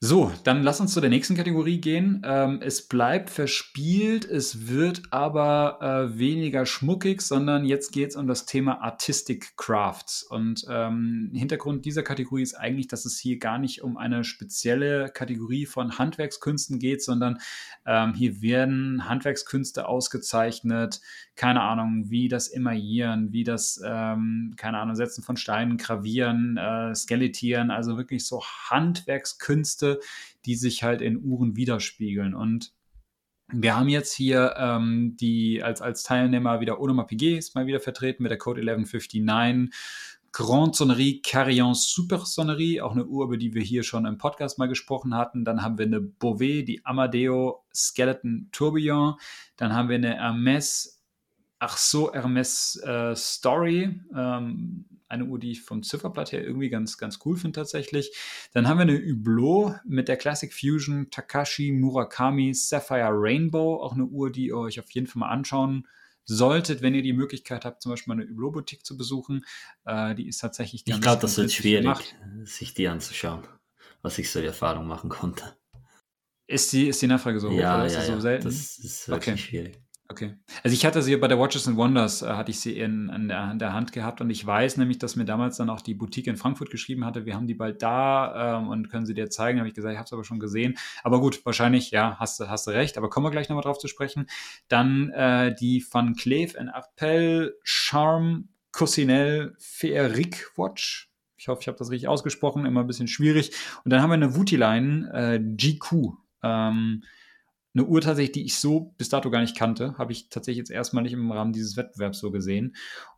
So, 0.00 0.30
dann 0.44 0.62
lass 0.62 0.80
uns 0.80 0.92
zu 0.92 1.00
der 1.00 1.10
nächsten 1.10 1.34
Kategorie 1.34 1.80
gehen. 1.80 2.22
Ähm, 2.24 2.60
es 2.62 2.86
bleibt 2.86 3.30
verspielt, 3.30 4.24
es 4.24 4.68
wird 4.68 5.02
aber 5.10 5.78
äh, 6.12 6.16
weniger 6.16 6.66
schmuckig, 6.66 7.20
sondern 7.20 7.64
jetzt 7.64 7.90
geht 7.90 8.10
es 8.10 8.16
um 8.16 8.28
das 8.28 8.46
Thema 8.46 8.80
Artistic 8.80 9.56
Crafts. 9.56 10.22
Und 10.22 10.64
ähm, 10.70 11.32
Hintergrund 11.34 11.84
dieser 11.84 12.04
Kategorie 12.04 12.44
ist 12.44 12.54
eigentlich, 12.54 12.86
dass 12.86 13.06
es 13.06 13.18
hier 13.18 13.40
gar 13.40 13.58
nicht 13.58 13.82
um 13.82 13.96
eine 13.96 14.22
spezielle 14.22 15.10
Kategorie 15.12 15.66
von 15.66 15.98
Handwerkskünsten 15.98 16.78
geht, 16.78 17.02
sondern 17.02 17.40
ähm, 17.84 18.14
hier 18.14 18.40
werden 18.40 19.08
Handwerkskünste 19.08 19.88
ausgezeichnet, 19.88 21.00
keine 21.38 21.62
Ahnung, 21.62 22.10
wie 22.10 22.28
das 22.28 22.48
Emaillieren, 22.48 23.32
wie 23.32 23.44
das, 23.44 23.80
ähm, 23.82 24.54
keine 24.56 24.78
Ahnung, 24.78 24.96
Setzen 24.96 25.22
von 25.22 25.36
Steinen, 25.36 25.78
Gravieren, 25.78 26.56
äh, 26.56 26.94
Skelettieren, 26.94 27.70
also 27.70 27.96
wirklich 27.96 28.26
so 28.26 28.42
Handwerkskünste 28.42 30.00
die 30.48 30.54
sich 30.54 30.82
halt 30.82 31.02
in 31.02 31.22
Uhren 31.22 31.56
widerspiegeln. 31.56 32.34
Und 32.34 32.72
wir 33.52 33.76
haben 33.76 33.90
jetzt 33.90 34.14
hier 34.14 34.54
ähm, 34.56 35.14
die 35.20 35.62
als, 35.62 35.82
als 35.82 36.02
Teilnehmer 36.02 36.60
wieder 36.60 36.80
Audemars 36.80 37.06
Piguet 37.06 37.38
ist 37.38 37.54
mal 37.54 37.66
wieder 37.66 37.80
vertreten 37.80 38.22
mit 38.22 38.30
der 38.30 38.38
Code 38.38 38.62
1159. 38.62 39.70
Grand 40.32 40.74
Sonnerie 40.74 41.20
Carillon 41.20 41.74
Super 41.74 42.24
Sonnerie, 42.24 42.80
auch 42.80 42.92
eine 42.92 43.06
Uhr, 43.06 43.24
über 43.24 43.36
die 43.36 43.54
wir 43.54 43.62
hier 43.62 43.82
schon 43.82 44.06
im 44.06 44.16
Podcast 44.18 44.58
mal 44.58 44.68
gesprochen 44.68 45.14
hatten. 45.14 45.44
Dann 45.44 45.62
haben 45.62 45.76
wir 45.76 45.86
eine 45.86 46.00
Beauvais, 46.00 46.64
die 46.64 46.84
Amadeo 46.84 47.64
Skeleton 47.74 48.48
Tourbillon. 48.52 49.14
Dann 49.56 49.74
haben 49.74 49.88
wir 49.88 49.96
eine 49.96 50.14
Hermes, 50.14 50.97
ach 51.58 51.76
so, 51.76 52.12
Hermes 52.12 52.76
äh, 52.84 53.14
Story. 53.14 54.00
Ähm, 54.14 54.84
eine 55.08 55.24
Uhr, 55.24 55.38
die 55.38 55.52
ich 55.52 55.62
vom 55.62 55.82
Zifferblatt 55.82 56.32
her 56.32 56.44
irgendwie 56.44 56.68
ganz, 56.68 56.98
ganz 56.98 57.18
cool 57.24 57.36
finde 57.36 57.58
tatsächlich. 57.58 58.14
Dann 58.52 58.68
haben 58.68 58.78
wir 58.78 58.82
eine 58.82 58.98
Hublot 58.98 59.76
mit 59.84 60.08
der 60.08 60.16
Classic 60.16 60.52
Fusion 60.52 61.08
Takashi 61.10 61.72
Murakami 61.72 62.52
Sapphire 62.52 63.10
Rainbow, 63.12 63.82
auch 63.82 63.94
eine 63.94 64.04
Uhr, 64.04 64.30
die 64.30 64.48
ihr 64.48 64.56
euch 64.56 64.78
auf 64.78 64.90
jeden 64.90 65.06
Fall 65.06 65.20
mal 65.20 65.30
anschauen 65.30 65.86
solltet, 66.26 66.82
wenn 66.82 66.94
ihr 66.94 67.02
die 67.02 67.14
Möglichkeit 67.14 67.64
habt, 67.64 67.82
zum 67.82 67.90
Beispiel 67.90 68.14
mal 68.14 68.22
eine 68.22 68.30
Hublot-Boutique 68.30 68.84
zu 68.84 68.98
besuchen. 68.98 69.46
Äh, 69.86 70.14
die 70.14 70.28
ist 70.28 70.38
tatsächlich 70.38 70.84
ganz 70.84 70.98
Ich 70.98 71.02
glaube, 71.02 71.22
das 71.22 71.38
wird 71.38 71.50
schwierig, 71.52 71.82
gemacht. 71.82 72.14
sich 72.44 72.74
die 72.74 72.86
anzuschauen, 72.86 73.46
was 74.02 74.18
ich 74.18 74.30
so 74.30 74.40
die 74.40 74.46
Erfahrung 74.46 74.86
machen 74.86 75.08
konnte. 75.08 75.56
Ist 76.46 76.72
die, 76.72 76.88
ist 76.88 77.00
die 77.00 77.06
Nachfrage 77.06 77.40
so 77.40 77.50
hoch? 77.50 77.58
Ja, 77.58 77.76
oder 77.76 77.86
ist 77.86 77.94
ja, 77.94 78.04
so 78.04 78.20
selten? 78.20 78.44
das 78.44 78.78
ist 78.78 79.08
wirklich 79.08 79.34
okay. 79.34 79.42
schwierig. 79.42 79.87
Okay. 80.10 80.34
Also 80.62 80.74
ich 80.74 80.86
hatte 80.86 81.02
sie 81.02 81.14
bei 81.18 81.28
der 81.28 81.38
Watches 81.38 81.68
and 81.68 81.76
Wonders, 81.76 82.22
äh, 82.22 82.28
hatte 82.28 82.50
ich 82.50 82.60
sie 82.60 82.78
in, 82.78 83.10
in, 83.10 83.28
der, 83.28 83.50
in, 83.50 83.58
der, 83.58 83.74
Hand 83.74 83.92
gehabt 83.92 84.22
und 84.22 84.30
ich 84.30 84.44
weiß 84.44 84.78
nämlich, 84.78 84.98
dass 84.98 85.16
mir 85.16 85.26
damals 85.26 85.58
dann 85.58 85.68
auch 85.68 85.82
die 85.82 85.92
Boutique 85.92 86.28
in 86.28 86.38
Frankfurt 86.38 86.70
geschrieben 86.70 87.04
hatte, 87.04 87.26
wir 87.26 87.34
haben 87.34 87.46
die 87.46 87.54
bald 87.54 87.82
da 87.82 88.58
ähm, 88.58 88.68
und 88.68 88.88
können 88.88 89.04
sie 89.04 89.12
dir 89.12 89.28
zeigen. 89.28 89.58
Da 89.58 89.60
habe 89.60 89.68
ich 89.68 89.74
gesagt, 89.74 89.92
ich 89.92 89.98
habe 89.98 90.06
es 90.06 90.12
aber 90.14 90.24
schon 90.24 90.40
gesehen. 90.40 90.78
Aber 91.02 91.20
gut, 91.20 91.44
wahrscheinlich, 91.44 91.90
ja, 91.90 92.16
hast, 92.18 92.40
hast 92.40 92.66
du 92.66 92.70
recht, 92.70 92.96
aber 92.96 93.10
kommen 93.10 93.26
wir 93.26 93.30
gleich 93.30 93.50
nochmal 93.50 93.62
drauf 93.62 93.78
zu 93.78 93.86
sprechen. 93.86 94.28
Dann 94.68 95.10
äh, 95.10 95.54
die 95.54 95.84
Van 95.90 96.14
Cleef 96.14 96.54
Arpel 96.56 97.54
Charme 97.62 98.48
Cousinel 98.72 99.56
Feeric 99.58 100.52
Watch. 100.56 101.10
Ich 101.36 101.48
hoffe, 101.48 101.60
ich 101.60 101.68
habe 101.68 101.78
das 101.78 101.90
richtig 101.90 102.08
ausgesprochen, 102.08 102.64
immer 102.64 102.80
ein 102.80 102.86
bisschen 102.86 103.08
schwierig. 103.08 103.52
Und 103.84 103.92
dann 103.92 104.00
haben 104.00 104.10
wir 104.10 104.14
eine 104.14 104.34
Wutiline 104.34 105.10
äh, 105.12 105.38
GQ. 105.38 106.14
Ähm, 106.42 107.04
eine 107.78 107.86
Uhr 107.86 108.00
tatsächlich, 108.00 108.32
die 108.32 108.44
ich 108.44 108.56
so 108.56 108.94
bis 108.98 109.08
dato 109.08 109.30
gar 109.30 109.40
nicht 109.40 109.56
kannte, 109.56 109.96
habe 109.98 110.12
ich 110.12 110.28
tatsächlich 110.28 110.58
jetzt 110.58 110.70
erstmal 110.70 111.02
nicht 111.02 111.12
im 111.12 111.30
Rahmen 111.30 111.52
dieses 111.52 111.76
Wettbewerbs 111.76 112.18
so 112.18 112.30
gesehen. 112.30 112.74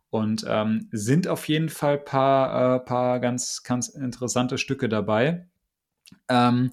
Und 0.09 0.45
ähm, 0.47 0.89
sind 0.91 1.27
auf 1.27 1.47
jeden 1.47 1.69
Fall 1.69 1.97
paar, 1.97 2.75
äh, 2.75 2.79
paar 2.79 3.19
ganz, 3.19 3.63
ganz 3.63 3.87
interessante 3.87 4.57
Stücke 4.57 4.89
dabei. 4.89 5.47
Ähm, 6.27 6.71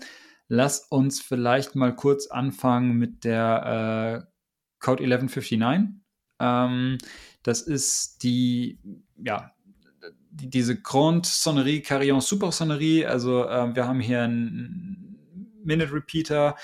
lass 0.48 0.81
uns 0.81 1.20
vielleicht 1.20 1.77
mal 1.77 1.94
kurz 1.94 2.27
anfangen 2.27 2.98
mit 2.98 3.24
der 3.24 4.24
äh, 4.24 4.31
Code 4.81 5.05
1159. 5.05 6.01
Ähm, 6.40 6.98
das 7.43 7.62
ist 7.62 8.23
die, 8.24 8.81
ja, 9.16 9.52
die, 10.31 10.51
diese 10.51 10.81
Grand 10.81 11.27
Sonnerie, 11.27 11.81
Carillon 11.81 12.20
Super 12.20 12.52
Sonnerie. 12.52 13.06
Also 13.06 13.44
äh, 13.44 13.74
wir 13.74 13.86
haben 13.86 14.01
hier 14.01 14.23
einen 14.23 15.09
Minute 15.62 15.93
Repeater, 15.93 16.56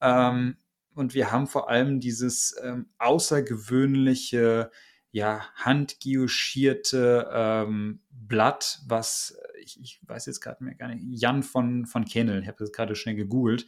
ähm, 0.00 0.56
und 0.98 1.14
wir 1.14 1.30
haben 1.30 1.46
vor 1.46 1.70
allem 1.70 2.00
dieses 2.00 2.56
ähm, 2.62 2.90
außergewöhnliche, 2.98 4.70
ja, 5.10 5.48
handgeoschierte 5.54 7.28
ähm, 7.32 8.00
Blatt, 8.10 8.80
was 8.86 9.38
ich, 9.62 9.80
ich 9.80 10.00
weiß 10.06 10.26
jetzt 10.26 10.40
gerade 10.40 10.62
mehr 10.62 10.74
gar 10.74 10.88
nicht, 10.88 11.04
Jan 11.08 11.42
von, 11.42 11.86
von 11.86 12.04
Kennel, 12.04 12.42
ich 12.42 12.48
habe 12.48 12.58
das 12.58 12.72
gerade 12.72 12.94
schnell 12.94 13.14
gegoogelt, 13.14 13.66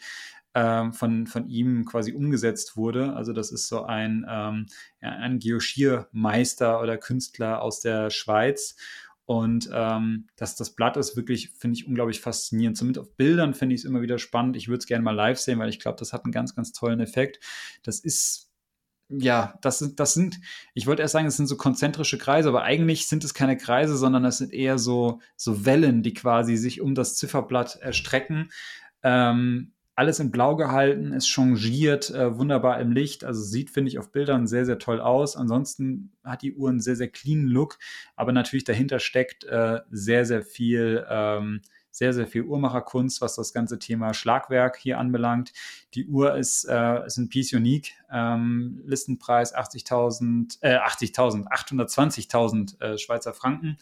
ähm, 0.55 0.93
von, 0.93 1.27
von 1.27 1.49
ihm 1.49 1.85
quasi 1.85 2.13
umgesetzt 2.13 2.77
wurde. 2.77 3.15
Also 3.15 3.33
das 3.33 3.53
ist 3.53 3.69
so 3.69 3.85
ein, 3.85 4.27
ähm, 4.29 4.67
ja, 5.01 5.11
ein 5.11 5.39
Geoschiermeister 5.39 6.81
oder 6.81 6.99
Künstler 6.99 7.63
aus 7.63 7.81
der 7.81 8.11
Schweiz. 8.11 8.77
Und 9.27 9.71
ähm, 9.73 10.27
das, 10.37 10.57
das 10.57 10.75
Blatt 10.75 10.97
ist 10.97 11.17
wirklich, 11.17 11.51
finde 11.51 11.79
ich, 11.79 11.87
unglaublich 11.87 12.21
faszinierend. 12.21 12.77
Zumindest 12.77 13.07
auf 13.07 13.17
Bildern 13.17 13.55
finde 13.55 13.75
ich 13.75 13.83
es 13.83 13.85
immer 13.85 14.03
wieder 14.03 14.19
spannend. 14.19 14.57
Ich 14.57 14.69
würde 14.69 14.79
es 14.79 14.87
gerne 14.87 15.05
mal 15.05 15.15
live 15.15 15.39
sehen, 15.39 15.59
weil 15.59 15.69
ich 15.69 15.79
glaube, 15.79 15.99
das 15.99 16.13
hat 16.13 16.25
einen 16.25 16.33
ganz, 16.33 16.57
ganz 16.57 16.73
tollen 16.73 16.99
Effekt. 16.99 17.39
Das 17.85 18.01
ist, 18.01 18.51
ja, 19.09 19.59
das 19.63 19.79
sind, 19.79 20.01
das 20.01 20.15
sind, 20.15 20.41
ich 20.75 20.87
wollte 20.87 21.03
erst 21.03 21.13
sagen, 21.13 21.27
es 21.27 21.37
sind 21.37 21.47
so 21.47 21.57
konzentrische 21.57 22.19
Kreise, 22.19 22.49
aber 22.49 22.63
eigentlich 22.63 23.07
sind 23.07 23.23
es 23.23 23.35
keine 23.35 23.57
Kreise, 23.57 23.97
sondern 23.97 24.25
es 24.25 24.39
sind 24.39 24.53
eher 24.53 24.79
so, 24.79 25.21
so 25.37 25.65
Wellen, 25.65 26.03
die 26.03 26.15
quasi 26.15 26.57
sich 26.57 26.81
um 26.81 26.95
das 26.95 27.17
Zifferblatt 27.17 27.77
erstrecken. 27.77 28.51
Ähm, 29.03 29.73
alles 30.01 30.19
in 30.19 30.31
Blau 30.31 30.57
gehalten, 30.57 31.13
es 31.13 31.29
changiert 31.29 32.09
äh, 32.09 32.35
wunderbar 32.39 32.81
im 32.81 32.91
Licht. 32.91 33.23
Also 33.23 33.43
sieht, 33.43 33.69
finde 33.69 33.91
ich, 33.91 33.99
auf 33.99 34.13
Bildern 34.13 34.47
sehr, 34.47 34.65
sehr 34.65 34.79
toll 34.79 34.99
aus. 34.99 35.37
Ansonsten 35.37 36.11
hat 36.25 36.41
die 36.41 36.55
Uhr 36.55 36.71
einen 36.71 36.81
sehr, 36.81 36.97
sehr 36.97 37.09
clean 37.09 37.43
Look, 37.43 37.79
aber 38.17 38.33
natürlich 38.33 38.65
dahinter 38.65 38.99
steckt 38.99 39.45
äh, 39.45 39.81
sehr, 39.91 40.25
sehr 40.25 40.41
viel. 40.41 41.05
Ähm, 41.07 41.61
sehr, 41.93 42.13
sehr 42.13 42.29
viel 42.29 42.45
Uhrmacherkunst, 42.45 43.21
was 43.21 43.35
das 43.35 43.53
ganze 43.53 43.79
Thema 43.81 44.15
Schlagwerk 44.15 44.77
hier 44.77 44.99
anbelangt. 44.99 45.53
Die 45.95 46.07
Uhr 46.07 46.37
ist, 46.37 46.65
äh, 46.65 47.05
ist 47.05 47.17
ein 47.17 47.29
Piece 47.29 47.53
Unique, 47.53 47.95
ähm, 48.13 48.81
Listenpreis 48.87 49.55
80.000, 49.55 50.59
äh, 50.61 50.77
80.000, 50.77 51.49
820.000 51.49 52.81
äh, 52.81 52.97
Schweizer 52.97 53.35
Franken. 53.35 53.77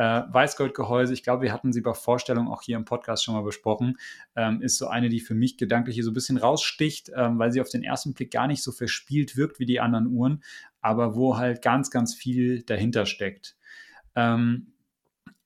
Äh, 0.00 0.22
Weißgoldgehäuse, 0.32 1.12
ich 1.12 1.22
glaube, 1.22 1.42
wir 1.42 1.52
hatten 1.52 1.74
sie 1.74 1.82
bei 1.82 1.92
Vorstellung 1.92 2.48
auch 2.48 2.62
hier 2.62 2.78
im 2.78 2.86
Podcast 2.86 3.22
schon 3.22 3.34
mal 3.34 3.42
besprochen, 3.42 3.98
ähm, 4.34 4.62
ist 4.62 4.78
so 4.78 4.88
eine, 4.88 5.10
die 5.10 5.20
für 5.20 5.34
mich 5.34 5.58
gedanklich 5.58 5.94
hier 5.94 6.04
so 6.04 6.10
ein 6.10 6.14
bisschen 6.14 6.38
raussticht, 6.38 7.10
ähm, 7.14 7.38
weil 7.38 7.52
sie 7.52 7.60
auf 7.60 7.68
den 7.68 7.82
ersten 7.82 8.14
Blick 8.14 8.30
gar 8.30 8.46
nicht 8.46 8.62
so 8.62 8.72
verspielt 8.72 9.36
wirkt 9.36 9.58
wie 9.58 9.66
die 9.66 9.78
anderen 9.78 10.06
Uhren, 10.06 10.42
aber 10.80 11.16
wo 11.16 11.36
halt 11.36 11.60
ganz, 11.60 11.90
ganz 11.90 12.14
viel 12.14 12.62
dahinter 12.62 13.04
steckt. 13.04 13.56
Ähm, 14.14 14.72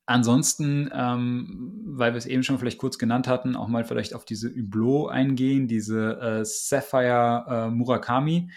Ansonsten, 0.07 0.91
ähm, 0.93 1.81
weil 1.87 2.13
wir 2.13 2.19
es 2.19 2.27
eben 2.27 2.43
schon 2.43 2.59
vielleicht 2.59 2.77
kurz 2.77 2.99
genannt 2.99 3.27
hatten, 3.27 3.57
auch 3.57 3.69
mal 3.69 3.85
vielleicht 3.85 4.15
auf 4.15 4.27
diese 4.27 4.55
Hublot 4.55 5.11
eingehen, 5.11 5.67
diese 5.67 6.21
äh, 6.21 6.45
Sapphire 6.45 7.47
äh, 7.49 7.71
Murakami. 7.71 8.51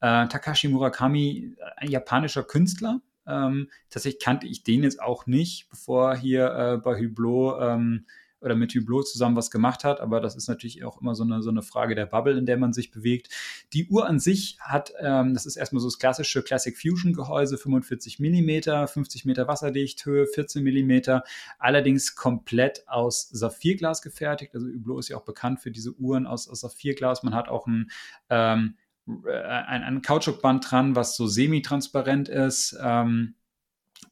Äh, 0.00 0.28
Takashi 0.28 0.68
Murakami, 0.68 1.56
ein 1.76 1.90
japanischer 1.90 2.42
Künstler, 2.42 3.02
ähm, 3.26 3.70
tatsächlich 3.90 4.22
kannte 4.22 4.46
ich 4.46 4.62
den 4.62 4.82
jetzt 4.82 5.00
auch 5.00 5.26
nicht, 5.26 5.68
bevor 5.70 6.16
hier 6.16 6.52
äh, 6.52 6.76
bei 6.78 6.98
Hublot 6.98 7.58
ähm, 7.60 8.06
oder 8.44 8.54
mit 8.54 8.74
Hublot 8.74 9.08
zusammen 9.08 9.36
was 9.36 9.50
gemacht 9.50 9.84
hat, 9.84 10.00
aber 10.00 10.20
das 10.20 10.36
ist 10.36 10.48
natürlich 10.48 10.84
auch 10.84 11.00
immer 11.00 11.14
so 11.14 11.24
eine, 11.24 11.42
so 11.42 11.50
eine 11.50 11.62
Frage 11.62 11.94
der 11.94 12.06
Bubble, 12.06 12.36
in 12.36 12.44
der 12.44 12.58
man 12.58 12.74
sich 12.74 12.90
bewegt. 12.90 13.30
Die 13.72 13.88
Uhr 13.88 14.06
an 14.06 14.20
sich 14.20 14.58
hat, 14.60 14.92
ähm, 15.00 15.32
das 15.32 15.46
ist 15.46 15.56
erstmal 15.56 15.80
so 15.80 15.88
das 15.88 15.98
klassische 15.98 16.42
Classic 16.42 16.76
Fusion 16.78 17.14
Gehäuse, 17.14 17.56
45 17.56 18.20
mm, 18.20 18.86
50 18.86 19.24
Meter 19.24 19.48
Wasserdichthöhe, 19.48 20.26
14 20.26 20.62
mm, 20.62 21.20
allerdings 21.58 22.14
komplett 22.14 22.86
aus 22.86 23.28
Saphirglas 23.30 24.02
gefertigt. 24.02 24.54
Also 24.54 24.66
Hublot 24.66 25.00
ist 25.00 25.08
ja 25.08 25.16
auch 25.16 25.24
bekannt 25.24 25.60
für 25.60 25.70
diese 25.70 25.94
Uhren 25.94 26.26
aus, 26.26 26.48
aus 26.48 26.60
Saphirglas. 26.60 27.22
Man 27.22 27.34
hat 27.34 27.48
auch 27.48 27.66
ein 27.66 27.90
ähm, 28.28 28.74
äh, 28.76 28.83
ein, 29.06 29.82
ein 29.82 30.02
Kautschukband 30.02 30.70
dran, 30.70 30.96
was 30.96 31.16
so 31.16 31.26
semi-transparent 31.26 32.28
ist. 32.28 32.76
Ähm, 32.80 33.34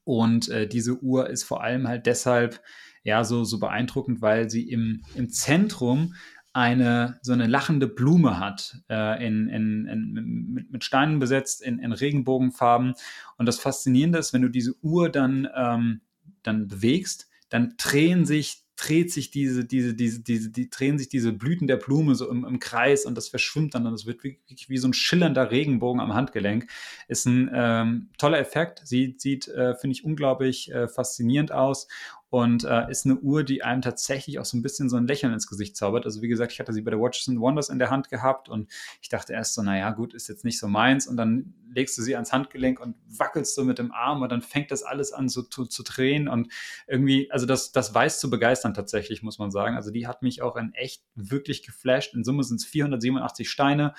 und 0.05 0.49
äh, 0.49 0.67
diese 0.67 1.03
Uhr 1.03 1.31
ist 1.31 1.45
vor 1.45 1.63
allem 1.63 1.89
halt 1.89 2.07
deshalb 2.07 2.61
ja 3.05 3.25
so, 3.25 3.45
so 3.45 3.59
beeindruckend, 3.59 4.21
weil 4.21 4.51
sie 4.51 4.69
im, 4.69 5.05
im 5.15 5.31
Zentrum 5.31 6.15
eine 6.53 7.19
so 7.23 7.33
eine 7.33 7.47
lachende 7.47 7.89
Blume 7.89 8.39
hat, 8.39 8.77
äh, 8.91 9.27
in, 9.27 9.49
in, 9.49 9.87
in, 9.87 10.49
mit, 10.53 10.71
mit 10.71 10.85
Steinen 10.85 11.19
besetzt, 11.19 11.63
in, 11.63 11.79
in 11.79 11.93
Regenbogenfarben. 11.93 12.95
Und 13.39 13.47
das 13.47 13.59
Faszinierende 13.59 14.19
ist, 14.19 14.33
wenn 14.33 14.43
du 14.43 14.49
diese 14.49 14.75
Uhr 14.83 15.09
dann, 15.09 15.49
ähm, 15.55 16.03
dann 16.43 16.69
bewegst, 16.69 17.31
dann 17.49 17.75
drehen 17.79 18.27
sich 18.27 18.62
dreht 18.77 19.13
sich 19.13 19.31
diese, 19.31 19.65
diese, 19.65 19.95
diese, 19.95 20.21
diese, 20.21 20.51
die 20.51 20.71
drehen 20.71 20.99
sich 20.99 21.09
diese 21.09 21.33
Blüten 21.33 21.67
der 21.67 21.77
Blume 21.77 22.15
so 22.15 22.29
im, 22.31 22.45
im 22.45 22.59
Kreis 22.59 23.05
und 23.05 23.17
das 23.17 23.29
verschwimmt 23.29 23.75
dann 23.75 23.87
und 23.87 23.95
es 23.95 24.07
wird 24.07 24.25
wirklich 24.25 24.69
wie 24.69 24.79
so 24.79 24.89
ein 24.89 24.95
schillernder 24.95 25.51
Regenbogen 25.51 26.01
am 26.01 26.15
Handgelenk. 26.15 26.69
Ist 27.09 27.27
ein 27.27 27.51
ähm, 27.53 28.09
toller 28.19 28.39
Effekt, 28.39 28.87
sieht, 28.87 29.21
sieht 29.21 29.49
äh, 29.49 29.75
finde 29.75 29.93
ich, 29.93 30.05
unglaublich 30.05 30.73
äh, 30.73 30.89
faszinierend 30.89 31.53
aus 31.53 31.87
und 32.33 32.65
äh, 32.65 32.91
ist 32.91 33.05
eine 33.05 33.17
Uhr, 33.17 33.45
die 33.45 33.63
einem 33.63 33.83
tatsächlich 33.83 34.39
auch 34.39 34.47
so 34.47 34.57
ein 34.57 34.63
bisschen 34.63 34.89
so 34.89 34.97
ein 34.97 35.07
Lächeln 35.07 35.35
ins 35.35 35.47
Gesicht 35.47 35.77
zaubert. 35.77 36.07
Also 36.07 36.23
wie 36.23 36.29
gesagt, 36.29 36.51
ich 36.51 36.61
hatte 36.61 36.73
sie 36.73 36.81
bei 36.81 36.91
der 36.91 36.99
Watches 36.99 37.29
and 37.29 37.39
Wonders 37.39 37.69
in 37.69 37.79
der 37.79 37.91
Hand 37.91 38.09
gehabt 38.09 38.49
und 38.49 38.71
ich 39.03 39.11
dachte 39.11 39.35
erst 39.35 39.53
so, 39.53 39.61
naja 39.61 39.91
gut, 39.91 40.15
ist 40.15 40.31
jetzt 40.31 40.43
nicht 40.43 40.59
so 40.59 40.67
meins 40.67 41.07
und 41.07 41.19
dann 41.19 41.53
legst 41.75 41.99
du 41.99 42.01
sie 42.01 42.15
ans 42.15 42.33
Handgelenk 42.33 42.81
und 42.81 42.97
wackelst 43.07 43.55
so 43.55 43.65
mit 43.65 43.79
dem 43.79 43.93
Arm 43.93 44.23
und 44.23 44.33
dann 44.33 44.41
fängt 44.41 44.71
das 44.71 44.83
alles 44.83 45.13
an 45.13 45.29
so 45.29 45.43
zu, 45.43 45.67
zu 45.67 45.83
drehen 45.83 46.27
und 46.27 46.51
irgendwie, 46.87 47.31
also 47.31 47.45
das, 47.45 47.71
das 47.71 47.95
weiß 47.95 48.19
zu 48.19 48.31
begeistern 48.31 48.73
tatsächlich, 48.73 49.23
muss 49.23 49.39
man 49.39 49.51
sagen. 49.51 49.77
Also 49.77 49.91
die 49.91 50.07
hat 50.07 50.23
mich 50.23 50.41
auch 50.41 50.57
in 50.57 50.73
echt 50.73 51.05
wirklich 51.15 51.63
geflasht. 51.67 52.15
In 52.15 52.25
Summe 52.25 52.45
sind 52.45 52.63
es 52.63 52.65
487 52.65 53.51
Steine, 53.51 53.93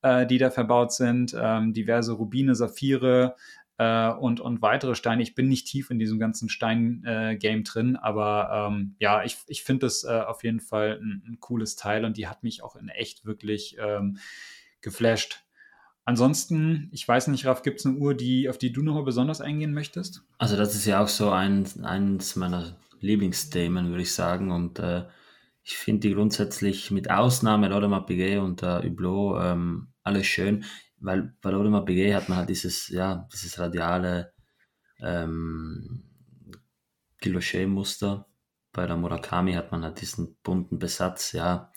äh, 0.00 0.26
die 0.26 0.38
da 0.38 0.50
verbaut 0.50 0.94
sind, 0.94 1.36
ähm, 1.38 1.74
diverse 1.74 2.12
Rubine, 2.12 2.54
Saphire, 2.54 3.36
äh, 3.78 4.10
und, 4.10 4.40
und 4.40 4.62
weitere 4.62 4.94
Steine. 4.94 5.22
Ich 5.22 5.34
bin 5.34 5.48
nicht 5.48 5.66
tief 5.66 5.90
in 5.90 5.98
diesem 5.98 6.18
ganzen 6.18 6.48
Stein-Game 6.48 7.60
äh, 7.60 7.62
drin, 7.62 7.96
aber 7.96 8.68
ähm, 8.70 8.96
ja, 8.98 9.24
ich, 9.24 9.38
ich 9.48 9.64
finde 9.64 9.86
das 9.86 10.04
äh, 10.04 10.20
auf 10.20 10.44
jeden 10.44 10.60
Fall 10.60 11.00
ein, 11.02 11.22
ein, 11.26 11.40
cooles 11.40 11.76
Teil 11.76 12.04
und 12.04 12.16
die 12.16 12.28
hat 12.28 12.42
mich 12.42 12.62
auch 12.62 12.76
in 12.76 12.88
echt 12.88 13.24
wirklich 13.24 13.76
ähm, 13.78 14.18
geflasht. 14.80 15.40
Ansonsten, 16.04 16.90
ich 16.92 17.08
weiß 17.08 17.28
nicht, 17.28 17.46
Raf, 17.46 17.62
gibt 17.62 17.80
es 17.80 17.86
eine 17.86 17.96
Uhr, 17.96 18.14
die, 18.14 18.48
auf 18.48 18.58
die 18.58 18.72
du 18.72 18.82
nochmal 18.82 19.04
besonders 19.04 19.40
eingehen 19.40 19.72
möchtest? 19.72 20.22
Also 20.36 20.56
das 20.56 20.74
ist 20.74 20.84
ja 20.84 21.02
auch 21.02 21.08
so 21.08 21.30
ein, 21.30 21.66
eins 21.82 22.36
meiner 22.36 22.76
Lieblingsthemen, 23.00 23.88
würde 23.88 24.02
ich 24.02 24.12
sagen. 24.12 24.50
Und 24.50 24.78
äh, 24.78 25.04
ich 25.62 25.78
finde 25.78 26.08
die 26.08 26.14
grundsätzlich 26.14 26.90
mit 26.90 27.10
Ausnahme 27.10 27.68
Laudemar 27.68 28.04
Piguet 28.04 28.38
und 28.38 28.62
äh, 28.62 28.82
Hublot 28.82 29.42
ähm, 29.42 29.88
alles 30.02 30.26
schön, 30.26 30.64
weil 31.04 31.34
bei 31.42 31.50
Laudemar 31.50 31.84
Piguet 31.84 32.14
hat 32.14 32.28
man 32.28 32.38
halt 32.38 32.48
dieses, 32.48 32.88
ja, 32.88 33.28
dieses 33.32 33.58
radiale 33.58 34.32
ähm, 35.00 36.04
Guilloche-Muster. 37.20 38.26
Bei 38.72 38.86
der 38.86 38.96
Murakami 38.96 39.52
hat 39.52 39.70
man 39.70 39.84
halt 39.84 40.00
diesen 40.00 40.36
bunten 40.42 40.78
Besatz, 40.78 41.32
ja. 41.32 41.72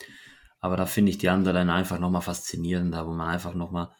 Aber 0.59 0.77
da 0.77 0.85
finde 0.85 1.11
ich 1.11 1.17
die 1.17 1.29
anderen 1.29 1.69
einfach 1.69 1.99
nochmal 1.99 2.21
faszinierender, 2.21 3.05
wo 3.05 3.11
man 3.11 3.29
einfach 3.29 3.53
nochmal 3.53 3.91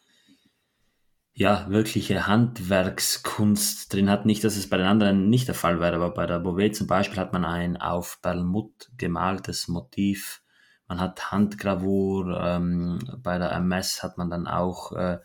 ja, 1.34 1.70
wirkliche 1.70 2.26
Handwerkskunst 2.26 3.92
drin 3.92 4.10
hat. 4.10 4.26
Nicht, 4.26 4.42
dass 4.42 4.56
es 4.56 4.68
bei 4.68 4.76
den 4.76 4.86
anderen 4.86 5.28
nicht 5.28 5.46
der 5.46 5.54
Fall 5.54 5.78
wäre, 5.78 5.94
aber 5.94 6.12
bei 6.12 6.26
der 6.26 6.40
Beauvais 6.40 6.72
zum 6.72 6.88
Beispiel 6.88 7.18
hat 7.18 7.32
man 7.32 7.44
ein 7.44 7.76
auf 7.76 8.18
Perlmutt 8.22 8.90
gemaltes 8.96 9.68
Motiv. 9.68 10.42
Man 10.88 11.00
hat 11.00 11.30
Handgravur. 11.30 12.40
Ähm, 12.42 12.98
bei 13.22 13.38
der 13.38 13.52
MS 13.52 14.02
hat 14.02 14.18
man 14.18 14.30
dann 14.30 14.46
auch, 14.46 14.92
äh, 14.92 15.18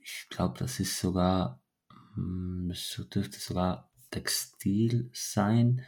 ich 0.00 0.26
glaube, 0.30 0.58
das 0.58 0.80
ist 0.80 0.98
sogar, 0.98 1.60
hm, 2.14 2.72
so 2.74 3.04
dürfte 3.04 3.38
sogar 3.38 3.90
Textil 4.10 5.10
sein. 5.12 5.82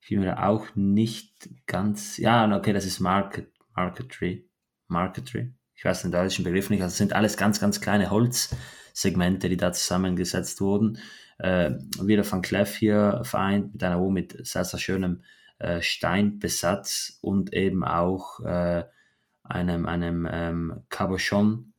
Ich 0.00 0.08
bin 0.08 0.20
mir 0.20 0.26
da 0.26 0.46
auch 0.46 0.74
nicht 0.74 1.48
ganz, 1.66 2.16
ja, 2.16 2.56
okay, 2.56 2.72
das 2.72 2.86
ist 2.86 3.00
Market, 3.00 3.52
Marketry, 3.74 4.48
Marketry 4.86 5.52
ich 5.78 5.84
weiß 5.84 6.02
den 6.02 6.10
deutschen 6.10 6.44
Begriff 6.44 6.70
nicht, 6.70 6.82
also 6.82 6.96
sind 6.96 7.12
alles 7.12 7.36
ganz, 7.36 7.60
ganz 7.60 7.80
kleine 7.80 8.10
Holzsegmente, 8.10 9.48
die 9.48 9.56
da 9.56 9.72
zusammengesetzt 9.72 10.60
wurden. 10.60 10.98
Äh, 11.38 11.70
wieder 12.02 12.28
Van 12.28 12.42
Cleef 12.42 12.74
hier 12.74 13.20
vereint 13.22 13.74
mit 13.74 13.84
einer 13.84 14.00
Uhr 14.00 14.10
mit 14.10 14.44
sehr, 14.44 14.64
sehr 14.64 14.80
schönem 14.80 15.22
äh, 15.58 15.82
Steinbesatz 15.82 17.18
und 17.20 17.52
eben 17.52 17.84
auch 17.84 18.40
äh, 18.40 18.84
einem, 19.42 19.86
einem 19.86 20.28
ähm, 20.30 20.82
Cabochon 20.88 21.72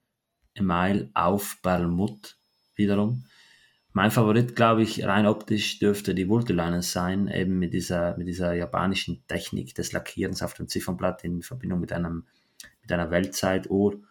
Email 0.56 1.12
auf 1.14 1.62
Perlmutt 1.62 2.38
wiederum. 2.76 3.26
Mein 3.92 4.12
Favorit, 4.12 4.56
glaube 4.56 4.84
ich, 4.84 5.04
rein 5.06 5.26
optisch 5.26 5.80
dürfte 5.80 6.14
die 6.14 6.30
Vultulinen 6.30 6.82
sein, 6.82 7.28
eben 7.28 7.58
mit 7.58 7.74
dieser, 7.74 8.16
mit 8.18 8.28
dieser 8.28 8.54
japanischen 8.54 9.26
Technik 9.28 9.74
des 9.76 9.92
Lackierens 9.92 10.44
auf 10.44 10.54
dem 10.54 10.68
Ziffernblatt 10.68 11.24
in 11.24 11.42
Verbindung 11.42 11.80
mit 11.80 11.92
einem 11.92 12.26
mit 12.82 12.92
einer 12.92 13.12
Weltzeituhr, 13.12 14.02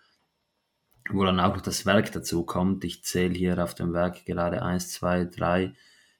wo 1.10 1.24
dann 1.24 1.40
auch 1.40 1.54
noch 1.54 1.62
das 1.62 1.86
Werk 1.86 2.12
dazu 2.12 2.44
kommt. 2.44 2.84
Ich 2.84 3.02
zähle 3.04 3.34
hier 3.34 3.62
auf 3.62 3.74
dem 3.74 3.92
Werk 3.92 4.24
gerade 4.24 4.62
1, 4.62 4.92
2, 4.92 5.24
3, 5.26 5.74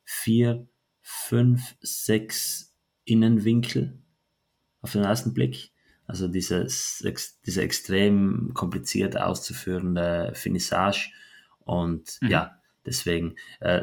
4, 0.04 0.66
5, 1.02 1.76
6 1.80 2.68
Innenwinkel 3.09 3.98
auf 4.80 4.93
den 4.93 5.05
ersten 5.05 5.35
Blick. 5.35 5.72
Also 6.06 6.28
dieses, 6.28 7.05
diese 7.44 7.62
extrem 7.62 8.52
kompliziert 8.55 9.18
auszuführende 9.18 10.32
Finissage. 10.35 11.10
Und 11.60 12.18
mhm. 12.22 12.28
ja, 12.28 12.59
deswegen 12.86 13.36
äh, 13.60 13.82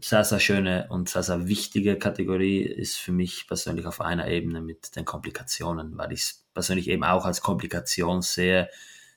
sehr, 0.00 0.24
sehr 0.24 0.40
schöne 0.40 0.86
und 0.90 1.08
sehr, 1.08 1.22
sehr 1.22 1.46
wichtige 1.48 1.96
Kategorie 1.96 2.62
ist 2.62 2.96
für 2.96 3.12
mich 3.12 3.46
persönlich 3.46 3.86
auf 3.86 4.00
einer 4.00 4.28
Ebene 4.28 4.60
mit 4.60 4.96
den 4.96 5.04
Komplikationen, 5.04 5.96
weil 5.96 6.12
ich 6.12 6.20
es 6.20 6.44
persönlich 6.54 6.88
eben 6.88 7.04
auch 7.04 7.24
als 7.24 7.40
Komplikation 7.40 8.22
sehe. 8.22 8.68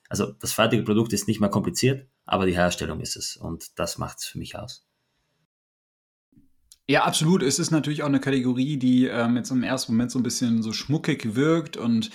Also 0.09 0.31
das 0.31 0.53
fertige 0.53 0.83
Produkt 0.83 1.13
ist 1.13 1.27
nicht 1.27 1.39
mehr 1.39 1.49
kompliziert, 1.49 2.07
aber 2.25 2.45
die 2.45 2.55
Herstellung 2.55 3.01
ist 3.01 3.15
es 3.15 3.35
und 3.35 3.79
das 3.79 3.97
macht 3.97 4.19
es 4.19 4.25
für 4.25 4.37
mich 4.37 4.55
aus. 4.57 4.86
Ja, 6.89 7.03
absolut. 7.03 7.43
Es 7.43 7.59
ist 7.59 7.71
natürlich 7.71 8.01
auch 8.03 8.07
eine 8.07 8.21
Kategorie, 8.21 8.77
die 8.77 9.07
ähm, 9.07 9.35
jetzt 9.35 9.51
im 9.51 9.61
ersten 9.63 9.91
Moment 9.91 10.09
so 10.09 10.19
ein 10.19 10.23
bisschen 10.23 10.63
so 10.63 10.71
schmuckig 10.71 11.35
wirkt 11.35 11.75
und 11.75 12.11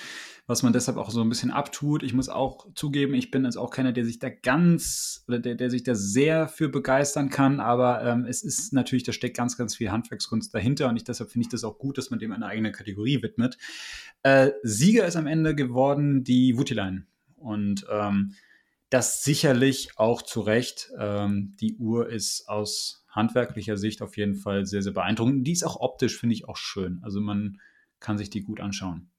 was 0.47 0.63
man 0.63 0.73
deshalb 0.73 0.97
auch 0.97 1.11
so 1.11 1.21
ein 1.21 1.29
bisschen 1.29 1.51
abtut. 1.51 2.03
Ich 2.03 2.15
muss 2.15 2.31
auch 2.31 2.67
zugeben, 2.75 3.15
ich 3.15 3.31
bin 3.31 3.45
jetzt 3.45 3.57
auch 3.57 3.71
keiner, 3.71 3.93
der 3.93 4.07
sich 4.07 4.19
da 4.19 4.31
ganz 4.31 5.25
oder 5.29 5.39
der, 5.39 5.57
der 5.57 5.71
sich 5.71 5.83
da 5.83 5.95
sehr 5.95 6.49
für 6.49 6.71
begeistern 6.71 7.29
kann, 7.29 7.61
aber 7.61 8.03
ähm, 8.03 8.25
es 8.25 8.43
ist 8.43 8.73
natürlich, 8.73 9.05
da 9.05 9.13
steckt 9.13 9.37
ganz, 9.37 9.59
ganz 9.59 9.77
viel 9.77 9.91
Handwerkskunst 9.91 10.55
dahinter 10.55 10.89
und 10.89 10.97
ich, 10.97 11.05
deshalb 11.05 11.31
finde 11.31 11.45
ich 11.47 11.51
das 11.51 11.65
auch 11.65 11.79
gut, 11.79 11.99
dass 11.99 12.11
man 12.11 12.19
dem 12.19 12.33
eine 12.33 12.47
eigene 12.47 12.73
Kategorie 12.73 13.23
widmet. 13.23 13.59
Äh, 14.23 14.53
Sieger 14.63 15.07
ist 15.07 15.17
am 15.17 15.27
Ende 15.27 15.55
geworden 15.55 16.25
die 16.25 16.57
Wutilein 16.57 17.07
und 17.37 17.85
ähm, 17.91 18.35
das 18.89 19.23
sicherlich 19.23 19.91
auch 19.97 20.23
zu 20.23 20.41
Recht. 20.41 20.91
Ähm, 20.99 21.57
die 21.61 21.77
Uhr 21.77 22.09
ist 22.09 22.49
aus 22.49 23.02
handwerklicher 23.13 23.77
Sicht 23.77 24.03
auf 24.03 24.17
jeden 24.17 24.35
Fall 24.35 24.67
sehr, 24.67 24.83
sehr 24.83 24.93
beeindruckend. 24.93 25.47
Die 25.47 25.53
ist 25.53 25.65
auch 25.65 25.77
optisch, 25.77 26.19
finde 26.19 26.35
ich, 26.35 26.49
auch 26.49 26.57
schön. 26.57 27.01
Also 27.03 27.21
man 27.21 27.61
kann 28.01 28.19
sich 28.19 28.31
die 28.31 28.43
gut 28.43 28.61
anschauen. 28.61 29.11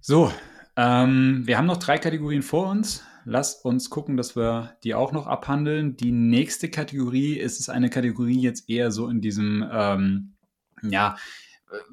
So, 0.00 0.32
ähm, 0.76 1.42
wir 1.46 1.56
haben 1.56 1.66
noch 1.66 1.78
drei 1.78 1.98
Kategorien 1.98 2.42
vor 2.42 2.68
uns. 2.68 3.04
Lasst 3.24 3.64
uns 3.64 3.90
gucken, 3.90 4.16
dass 4.16 4.34
wir 4.34 4.76
die 4.82 4.94
auch 4.94 5.12
noch 5.12 5.26
abhandeln. 5.26 5.96
Die 5.96 6.10
nächste 6.10 6.70
Kategorie 6.70 7.34
ist 7.34 7.60
es 7.60 7.68
eine 7.68 7.90
Kategorie 7.90 8.40
jetzt 8.40 8.68
eher 8.68 8.90
so 8.90 9.08
in 9.08 9.20
diesem, 9.20 9.64
ähm, 9.70 10.36
ja, 10.82 11.16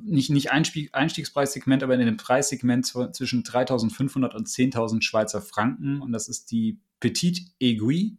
nicht, 0.01 0.29
nicht 0.29 0.51
Einstieg, 0.51 0.89
Einstiegspreissegment, 0.93 1.83
aber 1.83 1.93
in 1.93 2.05
dem 2.05 2.17
Preissegment 2.17 2.85
zwischen 2.85 3.43
3.500 3.43 4.33
und 4.33 4.47
10.000 4.47 5.03
Schweizer 5.03 5.41
Franken. 5.41 6.01
Und 6.01 6.11
das 6.13 6.29
ist 6.29 6.51
die 6.51 6.79
Petite 6.99 7.41
Aiguille. 7.61 8.17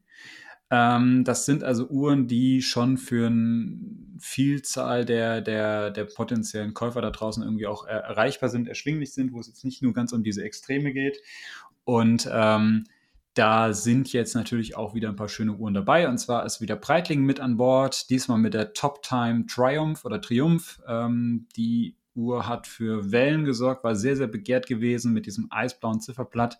Ähm, 0.71 1.25
das 1.25 1.47
sind 1.47 1.65
also 1.65 1.89
Uhren, 1.89 2.27
die 2.27 2.63
schon 2.63 2.99
für 2.99 3.29
eine 3.29 3.79
Vielzahl 4.21 5.05
der, 5.05 5.41
der, 5.41 5.91
der 5.91 6.05
potenziellen 6.05 6.75
Käufer 6.75 7.01
da 7.01 7.11
draußen 7.11 7.43
irgendwie 7.43 7.67
auch 7.67 7.87
er 7.87 8.01
erreichbar 8.01 8.49
sind, 8.49 8.69
erschwinglich 8.69 9.15
sind, 9.15 9.33
wo 9.33 9.41
es 9.41 9.47
jetzt 9.47 9.65
nicht 9.65 9.83
nur 9.83 9.93
ganz 9.93 10.13
um 10.13 10.23
diese 10.23 10.43
Extreme 10.45 10.93
geht. 10.93 11.19
Und 11.85 12.29
ähm, 12.31 12.85
da 13.35 13.73
sind 13.73 14.13
jetzt 14.13 14.35
natürlich 14.35 14.77
auch 14.77 14.95
wieder 14.95 15.09
ein 15.09 15.17
paar 15.17 15.29
schöne 15.29 15.53
Uhren 15.53 15.73
dabei. 15.73 16.09
Und 16.09 16.19
zwar 16.19 16.45
ist 16.45 16.61
wieder 16.61 16.77
Breitling 16.77 17.23
mit 17.23 17.41
an 17.41 17.57
Bord, 17.57 18.11
diesmal 18.11 18.39
mit 18.39 18.53
der 18.53 18.73
Top 18.73 19.03
Time 19.03 19.47
Triumph 19.47 20.05
oder 20.05 20.21
Triumph. 20.21 20.81
Ähm, 20.89 21.47
die 21.57 21.97
Uhr 22.19 22.49
hat 22.49 22.67
für 22.67 23.13
Wellen 23.13 23.45
gesorgt, 23.45 23.85
war 23.85 23.97
sehr, 23.97 24.17
sehr 24.17 24.27
begehrt 24.27 24.67
gewesen 24.67 25.13
mit 25.13 25.27
diesem 25.27 25.47
eisblauen 25.51 26.01
Zifferblatt. 26.01 26.59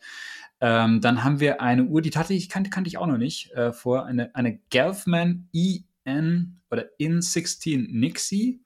Ähm, 0.61 1.01
dann 1.01 1.25
haben 1.25 1.41
wir 1.41 1.61
eine 1.61 1.85
Uhr, 1.85 2.01
die 2.01 2.11
tatsächlich 2.11 2.49
kannte, 2.49 2.71
kannte 2.71 2.89
ich 2.89 2.99
auch 2.99 3.07
noch 3.07 3.19
nicht, 3.19 3.53
äh, 3.53 3.73
vor 3.73 4.07
eine, 4.07 4.35
eine 4.35 4.59
Gelfman 4.71 5.49
EN 5.53 6.61
oder 6.71 6.87
In16 6.99 7.89
Nixie. 7.91 8.63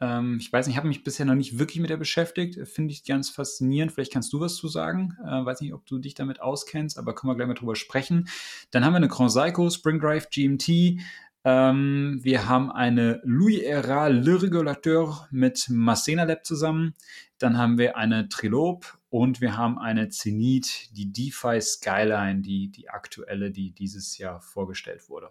Ähm, 0.00 0.38
ich 0.40 0.52
weiß 0.52 0.66
nicht, 0.66 0.74
ich 0.74 0.78
habe 0.78 0.88
mich 0.88 1.04
bisher 1.04 1.26
noch 1.26 1.34
nicht 1.34 1.58
wirklich 1.58 1.80
mit 1.80 1.90
der 1.90 1.98
beschäftigt. 1.98 2.66
Finde 2.68 2.92
ich 2.92 3.04
ganz 3.04 3.28
faszinierend. 3.28 3.92
Vielleicht 3.92 4.12
kannst 4.12 4.32
du 4.32 4.40
was 4.40 4.56
zu 4.56 4.66
sagen. 4.68 5.16
Äh, 5.22 5.44
weiß 5.44 5.60
nicht, 5.60 5.74
ob 5.74 5.86
du 5.86 5.98
dich 5.98 6.14
damit 6.14 6.40
auskennst, 6.40 6.98
aber 6.98 7.14
können 7.14 7.30
wir 7.30 7.36
gleich 7.36 7.48
mal 7.48 7.54
drüber 7.54 7.76
sprechen. 7.76 8.28
Dann 8.70 8.84
haben 8.84 8.94
wir 8.94 8.98
eine 8.98 9.08
Grand 9.08 9.30
Seiko 9.30 9.68
Spring 9.68 10.00
Drive 10.00 10.30
GMT. 10.30 11.00
Ähm, 11.44 12.20
wir 12.22 12.48
haben 12.48 12.70
eine 12.70 13.20
Louis 13.24 13.60
Era 13.60 14.08
Le 14.08 14.42
Regulateur 14.42 15.26
mit 15.30 15.66
Masena 15.70 16.24
Lab 16.24 16.44
zusammen. 16.44 16.94
Dann 17.38 17.56
haben 17.56 17.78
wir 17.78 17.96
eine 17.96 18.28
Trilope 18.28 18.86
und 19.08 19.40
wir 19.40 19.56
haben 19.56 19.78
eine 19.78 20.10
Zenit, 20.10 20.90
die 20.96 21.10
DeFi 21.10 21.60
Skyline, 21.60 22.42
die, 22.42 22.68
die 22.68 22.90
aktuelle, 22.90 23.50
die 23.50 23.72
dieses 23.72 24.18
Jahr 24.18 24.40
vorgestellt 24.42 25.08
wurde. 25.08 25.30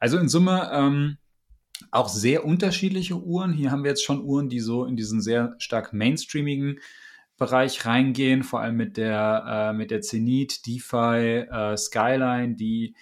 Also 0.00 0.18
in 0.18 0.28
Summe 0.28 0.68
ähm, 0.72 1.18
auch 1.90 2.08
sehr 2.08 2.44
unterschiedliche 2.44 3.16
Uhren. 3.16 3.52
Hier 3.52 3.70
haben 3.70 3.84
wir 3.84 3.90
jetzt 3.90 4.04
schon 4.04 4.22
Uhren, 4.22 4.48
die 4.48 4.60
so 4.60 4.84
in 4.84 4.96
diesen 4.96 5.20
sehr 5.20 5.54
stark 5.58 5.92
mainstreamigen 5.92 6.80
Bereich 7.36 7.84
reingehen, 7.84 8.42
vor 8.42 8.60
allem 8.60 8.76
mit 8.76 8.96
der, 8.96 9.44
äh, 9.46 9.72
mit 9.74 9.90
der 9.90 10.00
Zenit, 10.00 10.66
DeFi, 10.66 11.46
äh, 11.50 11.76
Skyline, 11.76 12.56
die 12.56 12.96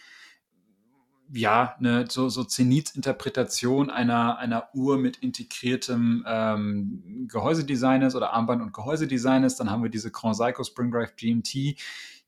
ja, 1.36 1.74
eine 1.78 2.08
so, 2.08 2.28
so 2.28 2.44
Zenit-Interpretation 2.44 3.90
einer, 3.90 4.38
einer 4.38 4.68
Uhr 4.72 4.98
mit 4.98 5.16
integriertem 5.16 6.24
ähm, 6.28 7.26
Gehäusedesign 7.28 8.02
ist 8.02 8.14
oder 8.14 8.32
Armband- 8.32 8.62
und 8.62 8.72
Gehäusedesign 8.72 9.42
ist. 9.42 9.58
Dann 9.58 9.68
haben 9.68 9.82
wir 9.82 9.90
diese 9.90 10.12
Grand 10.12 10.36
Seiko 10.36 10.62
Spring 10.62 10.92
Drive 10.92 11.16
GMT, 11.16 11.76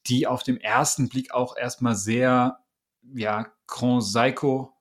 die 0.08 0.26
auf 0.26 0.42
dem 0.42 0.56
ersten 0.58 1.08
Blick 1.08 1.32
auch 1.32 1.56
erstmal 1.56 1.94
sehr, 1.94 2.58
ja, 3.14 3.46
Grand 3.68 4.04
Seiko 4.04 4.76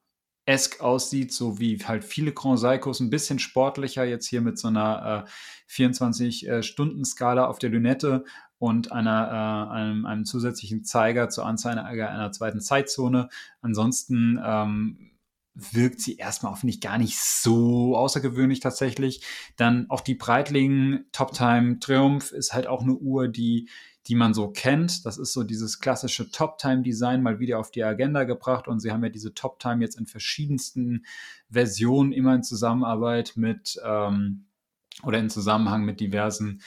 esk 0.48 0.82
aussieht, 0.82 1.32
so 1.34 1.60
wie 1.60 1.78
halt 1.84 2.04
viele 2.04 2.32
Grand 2.32 2.60
Seikos, 2.60 3.00
ein 3.00 3.10
bisschen 3.10 3.40
sportlicher, 3.40 4.06
jetzt 4.06 4.28
hier 4.28 4.42
mit 4.42 4.58
so 4.58 4.68
einer 4.68 5.26
äh, 5.26 5.72
24-Stunden-Skala 5.72 7.44
äh, 7.44 7.48
auf 7.48 7.60
der 7.60 7.72
Lünette 7.72 8.24
und 8.58 8.92
einer, 8.92 9.70
äh, 9.72 9.74
einem, 9.74 10.06
einem, 10.06 10.26
zusätzlichen 10.26 10.84
Zeiger 10.84 11.30
zur 11.30 11.46
Anzeige 11.46 12.10
einer, 12.10 12.32
zweiten 12.32 12.62
Zeitzone. 12.62 13.30
Ansonsten 13.62 14.40
ähm, 14.44 15.12
wirkt 15.54 16.02
sie 16.02 16.18
erstmal 16.18 16.52
auf 16.52 16.64
mich 16.64 16.82
gar 16.82 16.98
nicht 16.98 17.18
so 17.18 17.96
außergewöhnlich 17.96 18.60
tatsächlich. 18.60 19.22
Dann 19.56 19.90
auch 19.90 20.02
die 20.02 20.16
Breitling 20.16 21.06
Top 21.12 21.34
Time 21.34 21.80
Triumph 21.80 22.32
ist 22.32 22.54
halt 22.54 22.68
auch 22.68 22.82
eine 22.82 22.96
Uhr, 22.96 23.28
die 23.28 23.70
die 24.08 24.16
man 24.16 24.34
so 24.34 24.50
kennt. 24.50 25.06
Das 25.06 25.18
ist 25.18 25.34
so 25.34 25.44
dieses 25.44 25.80
klassische 25.80 26.30
Top-Time-Design 26.30 27.24
mal 27.24 27.40
wieder 27.40 27.60
auf 27.60 27.72
die 27.72 27.84
Agenda 27.84 28.24
gebracht 28.24 28.68
und 28.68 28.80
sie 28.80 28.92
haben 28.92 29.04
ja 29.04 29.10
diese 29.10 29.34
Top-Time 29.34 29.82
jetzt 29.82 29.98
in 30.00 30.06
verschiedensten 30.06 31.06
Versionen 31.50 32.12
immer 32.12 32.36
in 32.36 32.44
Zusammenarbeit 32.44 33.34
mit 33.36 33.80
ähm, 33.84 34.46
oder 35.04 35.20
in 35.20 35.30
Zusammenhang 35.30 35.86
mit 35.86 36.00
diversen 36.00 36.62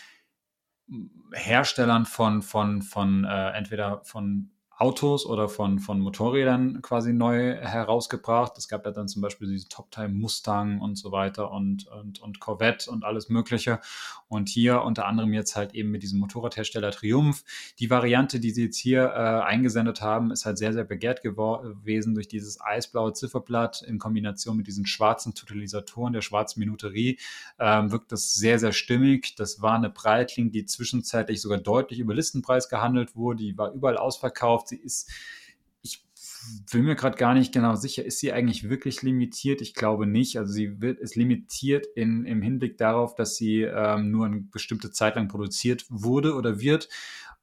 Herstellern 1.33 2.07
von, 2.07 2.43
von, 2.43 2.83
von 2.83 3.25
äh, 3.25 3.51
entweder 3.51 4.01
von 4.05 4.51
Autos 4.79 5.27
oder 5.27 5.49
von, 5.49 5.81
von 5.81 5.99
Motorrädern 5.99 6.83
quasi 6.83 7.13
neu 7.13 7.57
herausgebracht. 7.57 8.53
Es 8.57 8.69
gab 8.69 8.87
ja 8.87 8.93
dann 8.93 9.09
zum 9.09 9.21
Beispiel 9.23 9.49
diese 9.49 9.69
Top-Time 9.69 10.11
Mustang 10.11 10.81
und 10.81 10.95
so 10.95 11.11
weiter 11.11 11.51
und, 11.51 11.89
und, 11.89 12.23
und 12.23 12.39
Corvette 12.39 12.89
und 12.89 13.05
alles 13.05 13.29
Mögliche. 13.29 13.81
Und 14.29 14.49
hier 14.49 14.83
unter 14.83 15.07
anderem 15.07 15.33
jetzt 15.33 15.57
halt 15.57 15.75
eben 15.75 15.91
mit 15.91 16.05
diesem 16.05 16.21
Motorradhersteller 16.21 16.93
Triumph. 16.93 17.43
Die 17.81 17.91
Variante, 17.91 18.39
die 18.39 18.53
sie 18.53 18.67
jetzt 18.67 18.77
hier 18.77 19.03
äh, 19.03 19.43
eingesendet 19.43 20.01
haben, 20.01 20.31
ist 20.31 20.47
halt 20.47 20.59
sehr, 20.59 20.73
sehr 20.73 20.85
begehrt 20.85 21.23
gewesen 21.23 22.15
durch 22.15 22.29
dieses 22.29 22.61
eisblaue 22.61 23.13
Zifferblatt 23.15 23.83
in 23.83 23.99
Kombination 23.99 24.57
mit 24.57 24.69
diesen 24.69 24.87
schwarzen 24.87 25.35
Totalisatoren 25.35 26.13
der 26.13 26.23
schwarzen 26.23 26.61
Minuterie. 26.61 27.19
Ähm, 27.59 27.91
wirkt 27.91 28.13
das 28.13 28.35
sehr, 28.35 28.61
sehr 28.61 28.73
stimmig. 28.73 29.35
Das 29.35 29.61
war 29.61 29.75
eine 29.75 29.91
Breitling, 29.91 30.53
die 30.53 30.67
zwischenzeitlich 30.67 31.41
sogar 31.41 31.59
deutlich 31.59 31.99
über 31.99 32.15
Listenpreis 32.15 32.69
gehandelt 32.69 33.17
wurde. 33.17 33.43
Die 33.43 33.59
war 33.59 33.73
überall 33.73 33.97
ausverkauft 33.97 34.68
Sie 34.69 34.77
ist, 34.77 35.11
ich 35.83 36.05
bin 36.73 36.85
mir 36.85 36.95
gerade 36.95 37.17
gar 37.17 37.35
nicht 37.35 37.53
genau 37.53 37.75
sicher, 37.75 38.05
ist 38.05 38.21
sie 38.21 38.33
eigentlich 38.33 38.69
wirklich 38.69 39.03
limitiert? 39.03 39.61
Ich 39.61 39.75
glaube 39.75 40.07
nicht. 40.07 40.39
Also 40.39 40.53
sie 40.53 40.81
wird, 40.81 40.99
ist 40.99 41.17
limitiert 41.17 41.87
in, 41.95 42.25
im 42.25 42.43
Hinblick 42.43 42.79
darauf, 42.79 43.15
dass 43.15 43.37
sie 43.37 43.63
ähm, 43.63 44.11
nur 44.11 44.27
eine 44.27 44.41
bestimmte 44.41 44.91
Zeit 44.91 45.17
lang 45.17 45.29
produziert 45.29 45.87
wurde 45.89 46.35
oder 46.35 46.61
wird 46.61 46.89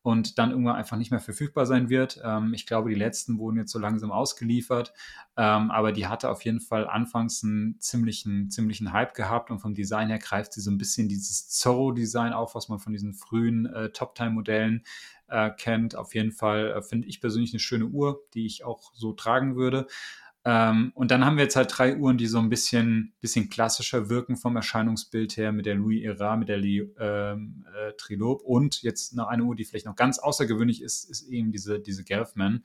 und 0.05 0.37
dann 0.37 0.51
irgendwann 0.51 0.75
einfach 0.75 0.97
nicht 0.97 1.09
mehr 1.09 1.19
verfügbar 1.19 1.65
sein 1.65 1.89
wird. 1.89 2.21
Ähm, 2.23 2.53
ich 2.53 2.67
glaube, 2.67 2.89
die 2.89 2.95
letzten 2.95 3.39
wurden 3.39 3.57
jetzt 3.57 3.71
so 3.71 3.79
langsam 3.79 4.11
ausgeliefert, 4.11 4.93
ähm, 5.35 5.71
aber 5.71 5.91
die 5.91 6.05
hatte 6.05 6.29
auf 6.29 6.45
jeden 6.45 6.59
Fall 6.59 6.87
anfangs 6.87 7.43
einen 7.43 7.79
ziemlichen, 7.79 8.51
ziemlichen 8.51 8.93
Hype 8.93 9.15
gehabt 9.15 9.49
und 9.49 9.57
vom 9.57 9.73
Design 9.73 10.09
her 10.09 10.19
greift 10.19 10.53
sie 10.53 10.61
so 10.61 10.69
ein 10.69 10.77
bisschen 10.77 11.09
dieses 11.09 11.49
Zorro-Design 11.49 12.33
auf, 12.33 12.53
was 12.53 12.69
man 12.69 12.77
von 12.77 12.93
diesen 12.93 13.15
frühen 13.15 13.65
äh, 13.65 13.89
Top-Time-Modellen 13.89 14.83
äh, 15.27 15.49
kennt. 15.51 15.95
Auf 15.95 16.15
jeden 16.15 16.31
Fall 16.31 16.71
äh, 16.71 16.81
finde 16.81 17.07
ich 17.07 17.21
persönlich 17.21 17.53
eine 17.53 17.59
schöne 17.59 17.85
Uhr, 17.85 18.21
die 18.33 18.45
ich 18.45 18.63
auch 18.63 18.93
so 18.93 19.13
tragen 19.13 19.55
würde. 19.55 19.87
Ähm, 20.47 20.91
und 20.93 21.09
dann 21.09 21.25
haben 21.25 21.37
wir 21.37 21.43
jetzt 21.43 21.55
halt 21.55 21.75
drei 21.75 21.97
Uhren, 21.97 22.19
die 22.19 22.27
so 22.27 22.37
ein 22.37 22.49
bisschen, 22.49 23.13
bisschen 23.19 23.49
klassischer 23.49 24.09
wirken 24.09 24.37
vom 24.37 24.55
Erscheinungsbild 24.55 25.35
her 25.37 25.51
mit 25.51 25.65
der 25.65 25.73
Louis 25.73 26.03
Era, 26.03 26.37
mit 26.37 26.49
der 26.49 26.59
ähm, 26.59 27.65
äh, 27.75 27.93
Trilob 27.97 28.43
und 28.43 28.83
jetzt 28.83 29.15
noch 29.15 29.27
eine 29.27 29.43
Uhr, 29.43 29.55
die 29.55 29.65
vielleicht 29.65 29.87
noch 29.87 29.95
ganz 29.95 30.19
außergewöhnlich 30.19 30.83
ist, 30.83 31.09
ist 31.09 31.27
eben 31.29 31.51
diese, 31.51 31.79
diese 31.79 32.03
Gelfman, 32.03 32.63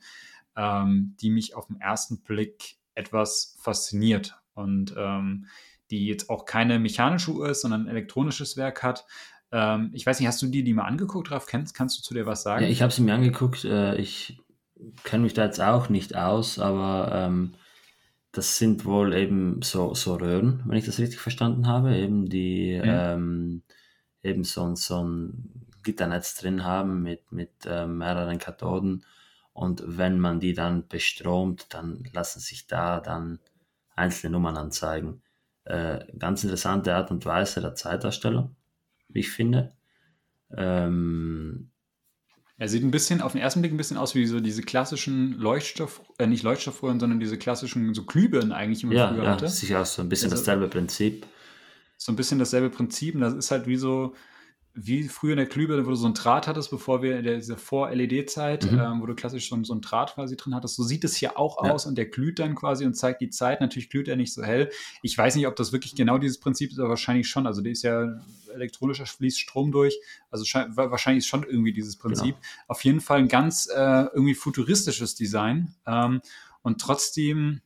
ähm, 0.55 1.15
die 1.19 1.31
mich 1.31 1.55
auf 1.55 1.67
den 1.67 1.81
ersten 1.81 2.21
Blick 2.21 2.75
etwas 2.93 3.57
fasziniert 3.59 4.39
und 4.53 4.93
ähm, 4.95 5.47
die 5.89 6.05
jetzt 6.05 6.29
auch 6.29 6.45
keine 6.45 6.77
mechanische 6.77 7.31
Uhr 7.31 7.49
ist, 7.49 7.61
sondern 7.61 7.83
ein 7.83 7.89
elektronisches 7.89 8.57
Werk 8.57 8.83
hat, 8.83 9.05
ähm, 9.51 9.91
ich 9.93 10.05
weiß 10.05 10.19
nicht, 10.19 10.27
hast 10.27 10.41
du 10.41 10.47
dir 10.47 10.63
die 10.63 10.73
mal 10.73 10.85
angeguckt, 10.85 11.31
Ralf? 11.31 11.45
Kennst, 11.45 11.75
kannst 11.75 11.97
du 11.97 12.01
zu 12.01 12.13
dir 12.13 12.25
was 12.25 12.43
sagen? 12.43 12.63
Ja, 12.63 12.69
ich 12.69 12.81
habe 12.81 12.91
sie 12.91 13.01
mir 13.01 13.13
angeguckt. 13.13 13.65
Äh, 13.65 13.95
ich 13.97 14.39
kenne 15.03 15.23
mich 15.23 15.33
da 15.33 15.45
jetzt 15.45 15.61
auch 15.61 15.89
nicht 15.89 16.15
aus, 16.15 16.57
aber 16.57 17.11
ähm, 17.13 17.53
das 18.31 18.57
sind 18.57 18.85
wohl 18.85 19.13
eben 19.13 19.61
so, 19.61 19.93
so 19.93 20.15
Röhren, 20.15 20.63
wenn 20.65 20.77
ich 20.77 20.85
das 20.85 20.99
richtig 20.99 21.19
verstanden 21.19 21.67
habe, 21.67 21.95
eben 21.97 22.29
die 22.29 22.71
ja. 22.71 23.13
ähm, 23.13 23.63
eben 24.23 24.43
so, 24.43 24.73
so 24.75 25.03
ein 25.03 25.67
Gitternetz 25.83 26.35
drin 26.35 26.63
haben 26.63 27.03
mit, 27.03 27.31
mit 27.31 27.51
äh, 27.65 27.85
mehreren 27.87 28.37
Kathoden. 28.37 29.05
Und 29.53 29.83
wenn 29.85 30.19
man 30.19 30.39
die 30.39 30.53
dann 30.53 30.87
bestromt, 30.87 31.73
dann 31.73 32.03
lassen 32.13 32.39
sich 32.39 32.67
da 32.67 33.01
dann 33.01 33.39
einzelne 33.95 34.31
Nummern 34.31 34.55
anzeigen. 34.55 35.21
Äh, 35.65 36.05
ganz 36.17 36.43
interessante 36.43 36.95
Art 36.95 37.11
und 37.11 37.25
Weise 37.25 37.59
der 37.59 37.75
Zeitdarstellung 37.75 38.55
ich 39.19 39.29
finde. 39.29 39.75
Ähm, 40.55 41.71
er 42.57 42.67
sieht 42.67 42.83
ein 42.83 42.91
bisschen, 42.91 43.21
auf 43.21 43.31
den 43.31 43.41
ersten 43.41 43.61
Blick 43.61 43.73
ein 43.73 43.77
bisschen 43.77 43.97
aus 43.97 44.13
wie 44.13 44.25
so 44.27 44.39
diese 44.39 44.61
klassischen 44.61 45.33
Leuchtstoff, 45.39 46.01
äh, 46.19 46.27
nicht 46.27 46.43
Leuchtstoffröhren, 46.43 46.99
sondern 46.99 47.19
diese 47.19 47.37
klassischen 47.37 47.93
so 47.93 48.05
Glühbirnen 48.05 48.51
eigentlich, 48.51 48.83
man 48.83 48.95
ja, 48.95 49.09
früher 49.09 49.23
ja, 49.23 49.31
hatte. 49.31 49.45
Ja, 49.45 49.51
sicher 49.51 49.81
auch 49.81 49.85
so 49.85 50.01
ein 50.03 50.09
bisschen 50.09 50.31
also, 50.31 50.43
dasselbe 50.43 50.67
Prinzip. 50.67 51.25
So 51.97 52.11
ein 52.11 52.15
bisschen 52.15 52.37
dasselbe 52.37 52.69
Prinzip. 52.69 53.15
Und 53.15 53.21
das 53.21 53.33
ist 53.33 53.49
halt 53.49 53.65
wie 53.65 53.77
so, 53.77 54.13
wie 54.73 55.03
früher 55.03 55.31
in 55.31 55.37
der 55.37 55.47
Glühbirne, 55.47 55.85
wo 55.85 55.89
du 55.89 55.95
so 55.95 56.07
ein 56.07 56.13
Draht 56.13 56.47
hattest, 56.47 56.69
bevor 56.69 57.01
wir 57.01 57.19
in 57.19 57.25
dieser 57.25 57.57
Vor-LED-Zeit, 57.57 58.71
mhm. 58.71 58.79
ähm, 58.79 59.01
wo 59.01 59.05
du 59.05 59.15
klassisch 59.15 59.49
so, 59.49 59.61
so 59.63 59.73
ein 59.73 59.81
Draht 59.81 60.15
quasi 60.15 60.37
drin 60.37 60.55
hattest. 60.55 60.75
So 60.75 60.83
sieht 60.83 61.03
es 61.03 61.15
hier 61.15 61.37
auch 61.37 61.63
ja. 61.63 61.71
aus 61.71 61.85
und 61.85 61.97
der 61.97 62.05
glüht 62.05 62.39
dann 62.39 62.55
quasi 62.55 62.85
und 62.85 62.93
zeigt 62.93 63.21
die 63.21 63.29
Zeit. 63.29 63.59
Natürlich 63.59 63.89
glüht 63.89 64.07
er 64.07 64.15
nicht 64.15 64.33
so 64.33 64.43
hell. 64.43 64.69
Ich 65.01 65.17
weiß 65.17 65.35
nicht, 65.35 65.47
ob 65.47 65.57
das 65.57 65.73
wirklich 65.73 65.95
genau 65.95 66.17
dieses 66.17 66.39
Prinzip 66.39 66.71
ist, 66.71 66.79
aber 66.79 66.89
wahrscheinlich 66.89 67.27
schon. 67.27 67.47
Also 67.47 67.61
der 67.61 67.73
ist 67.73 67.83
ja 67.83 68.21
elektronischer 68.53 69.05
fließt 69.05 69.39
Strom 69.39 69.71
durch. 69.71 69.97
Also 70.29 70.45
wahrscheinlich 70.45 71.25
ist 71.25 71.29
schon 71.29 71.43
irgendwie 71.43 71.73
dieses 71.73 71.97
Prinzip. 71.97 72.35
Genau. 72.35 72.47
Auf 72.67 72.83
jeden 72.85 73.01
Fall 73.01 73.19
ein 73.19 73.27
ganz 73.27 73.67
äh, 73.67 74.05
irgendwie 74.13 74.35
futuristisches 74.35 75.15
Design. 75.15 75.75
Ähm, 75.85 76.21
und 76.61 76.79
trotzdem 76.79 77.61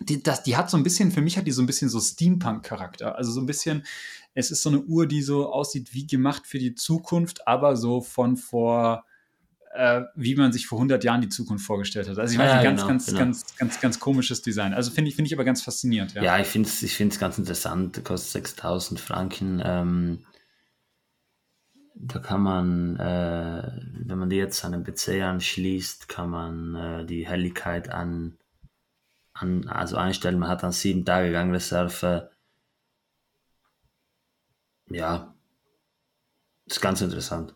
die, 0.00 0.22
das, 0.22 0.42
die 0.42 0.56
hat 0.56 0.70
so 0.70 0.76
ein 0.76 0.82
bisschen, 0.82 1.10
für 1.12 1.20
mich 1.20 1.36
hat 1.36 1.46
die 1.46 1.52
so 1.52 1.62
ein 1.62 1.66
bisschen 1.66 1.88
so 1.88 2.00
Steampunk-Charakter. 2.00 3.16
Also 3.16 3.30
so 3.30 3.40
ein 3.40 3.46
bisschen, 3.46 3.84
es 4.34 4.50
ist 4.50 4.62
so 4.62 4.70
eine 4.70 4.80
Uhr, 4.80 5.06
die 5.06 5.22
so 5.22 5.52
aussieht 5.52 5.92
wie 5.92 6.06
gemacht 6.06 6.46
für 6.46 6.58
die 6.58 6.74
Zukunft, 6.74 7.46
aber 7.46 7.76
so 7.76 8.00
von 8.00 8.36
vor, 8.36 9.04
äh, 9.74 10.02
wie 10.14 10.34
man 10.34 10.52
sich 10.52 10.66
vor 10.66 10.78
100 10.78 11.04
Jahren 11.04 11.20
die 11.20 11.28
Zukunft 11.28 11.66
vorgestellt 11.66 12.08
hat. 12.08 12.18
Also 12.18 12.32
ich 12.32 12.38
weiß, 12.38 12.50
ja, 12.50 12.62
ganz, 12.62 12.80
genau, 12.80 12.88
ganz, 12.88 13.06
genau. 13.06 13.18
ganz, 13.18 13.56
ganz, 13.56 13.80
ganz 13.80 14.00
komisches 14.00 14.42
Design. 14.42 14.74
Also 14.74 14.90
finde 14.90 15.10
ich, 15.10 15.16
finde 15.16 15.28
ich 15.28 15.34
aber 15.34 15.44
ganz 15.44 15.62
faszinierend. 15.62 16.14
Ja, 16.14 16.22
ja 16.22 16.38
ich 16.38 16.46
finde 16.46 16.68
es 16.68 16.82
ich 16.82 16.94
find's 16.94 17.18
ganz 17.18 17.38
interessant. 17.38 18.04
Kostet 18.04 18.44
6000 18.44 19.00
Franken. 19.00 19.62
Ähm, 19.64 20.24
da 21.94 22.18
kann 22.18 22.42
man, 22.42 22.96
äh, 22.96 23.72
wenn 24.06 24.18
man 24.18 24.30
die 24.30 24.36
jetzt 24.36 24.64
an 24.64 24.72
den 24.72 24.82
PC 24.82 25.22
anschließt, 25.22 26.08
kann 26.08 26.30
man 26.30 26.74
äh, 26.74 27.06
die 27.06 27.26
Helligkeit 27.26 27.90
an 27.90 28.38
an, 29.34 29.68
also 29.68 29.96
einstellen. 29.96 30.38
Man 30.38 30.48
hat 30.48 30.62
dann 30.62 30.72
sieben 30.72 31.04
Tage 31.04 31.32
Gangreserve. 31.32 32.30
Ja, 34.92 35.34
ist 36.66 36.80
ganz 36.80 37.00
interessant. 37.00 37.54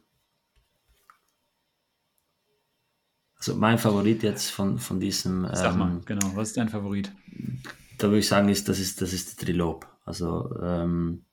Also 3.37 3.55
mein 3.55 3.79
Favorit 3.79 4.23
jetzt 4.23 4.51
von, 4.51 4.79
von 4.79 4.99
diesem. 4.99 5.47
Sag 5.53 5.77
mal, 5.77 5.91
ähm, 5.91 6.03
genau, 6.05 6.35
was 6.35 6.49
ist 6.49 6.57
dein 6.57 6.69
Favorit? 6.69 7.13
Da 7.99 8.09
würde 8.09 8.19
ich 8.19 8.29
sagen, 8.29 8.49
ist, 8.49 8.69
das 8.69 8.79
ist, 8.79 9.01
das 9.01 9.13
ist 9.13 9.39
der 9.41 9.47
Trilob. 9.47 9.87
Also 10.05 10.55
ähm, 10.61 11.25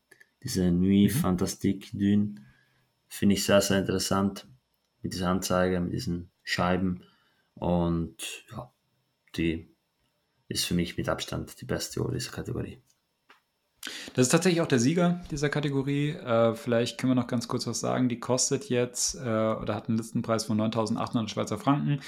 diese 0.43 0.71
Nuit 0.71 1.13
mhm. 1.13 1.17
Fantastique 1.17 1.91
Dune 1.91 2.35
finde 3.07 3.35
ich 3.35 3.43
sehr, 3.43 3.61
sehr 3.61 3.79
interessant. 3.79 4.47
Mit 5.01 5.13
dieser 5.13 5.29
Anzeige, 5.29 5.79
mit 5.79 5.93
diesen 5.93 6.29
Scheiben. 6.43 7.03
Und 7.55 8.45
ja, 8.51 8.71
die 9.35 9.73
ist 10.47 10.65
für 10.65 10.73
mich 10.73 10.97
mit 10.97 11.09
Abstand 11.09 11.59
die 11.61 11.65
beste 11.65 12.01
Uhr 12.01 12.11
dieser 12.11 12.31
Kategorie. 12.31 12.81
Das 14.13 14.27
ist 14.27 14.29
tatsächlich 14.29 14.61
auch 14.61 14.67
der 14.67 14.79
Sieger 14.79 15.21
dieser 15.31 15.49
Kategorie. 15.49 16.11
Äh, 16.11 16.55
vielleicht 16.55 16.97
können 16.97 17.11
wir 17.11 17.15
noch 17.15 17.27
ganz 17.27 17.47
kurz 17.47 17.67
was 17.67 17.79
sagen. 17.79 18.09
Die 18.09 18.19
kostet 18.19 18.69
jetzt 18.69 19.15
äh, 19.15 19.19
oder 19.19 19.75
hat 19.75 19.89
einen 19.89 19.97
Listenpreis 19.97 20.45
von 20.45 20.59
9.800 20.59 21.27
Schweizer 21.27 21.57
Franken. 21.57 21.99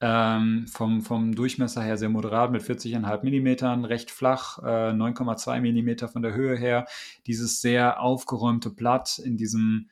Ähm, 0.00 0.66
vom, 0.68 1.02
vom 1.02 1.34
Durchmesser 1.34 1.82
her 1.82 1.98
sehr 1.98 2.08
moderat 2.08 2.52
mit 2.52 2.62
40,5 2.62 3.24
Millimetern, 3.24 3.84
recht 3.84 4.12
flach, 4.12 4.58
äh, 4.60 4.92
9,2 4.92 5.60
Millimeter 5.60 6.08
von 6.08 6.22
der 6.22 6.34
Höhe 6.34 6.56
her. 6.56 6.86
Dieses 7.26 7.60
sehr 7.60 8.00
aufgeräumte 8.00 8.70
Blatt 8.70 9.18
in 9.18 9.36
diesem 9.36 9.90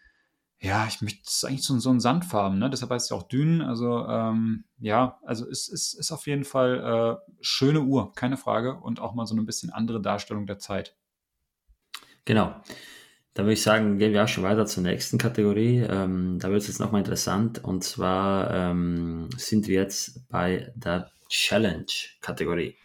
ja, 0.58 0.86
ich 0.86 1.02
möchte, 1.02 1.20
es 1.26 1.36
ist 1.36 1.44
eigentlich 1.44 1.64
so, 1.64 1.78
so 1.78 1.90
ein 1.90 2.00
Sandfarben, 2.00 2.58
ne? 2.58 2.70
deshalb 2.70 2.90
heißt 2.90 3.06
es 3.06 3.12
auch 3.12 3.24
Dünen. 3.24 3.60
Also 3.60 4.06
ähm, 4.06 4.64
ja, 4.78 5.18
also 5.22 5.46
es 5.48 5.68
ist, 5.68 5.92
ist 5.92 6.12
auf 6.12 6.26
jeden 6.26 6.44
Fall 6.44 7.20
äh, 7.20 7.32
schöne 7.42 7.82
Uhr, 7.82 8.12
keine 8.14 8.38
Frage. 8.38 8.76
Und 8.76 9.00
auch 9.00 9.14
mal 9.14 9.26
so 9.26 9.36
ein 9.36 9.44
bisschen 9.44 9.70
andere 9.70 10.00
Darstellung 10.00 10.46
der 10.46 10.58
Zeit. 10.58 10.96
Genau. 12.26 12.54
Da 13.32 13.42
würde 13.42 13.54
ich 13.54 13.62
sagen, 13.62 13.98
gehen 13.98 14.12
wir 14.12 14.24
auch 14.24 14.28
schon 14.28 14.44
weiter 14.44 14.66
zur 14.66 14.82
nächsten 14.82 15.18
Kategorie. 15.18 15.78
Ähm, 15.80 16.38
da 16.38 16.50
wird 16.50 16.62
es 16.62 16.68
jetzt 16.68 16.80
nochmal 16.80 17.00
interessant. 17.00 17.62
Und 17.62 17.84
zwar 17.84 18.50
ähm, 18.52 19.28
sind 19.36 19.68
wir 19.68 19.80
jetzt 19.80 20.28
bei 20.28 20.72
der 20.74 21.10
Challenge-Kategorie. 21.28 22.76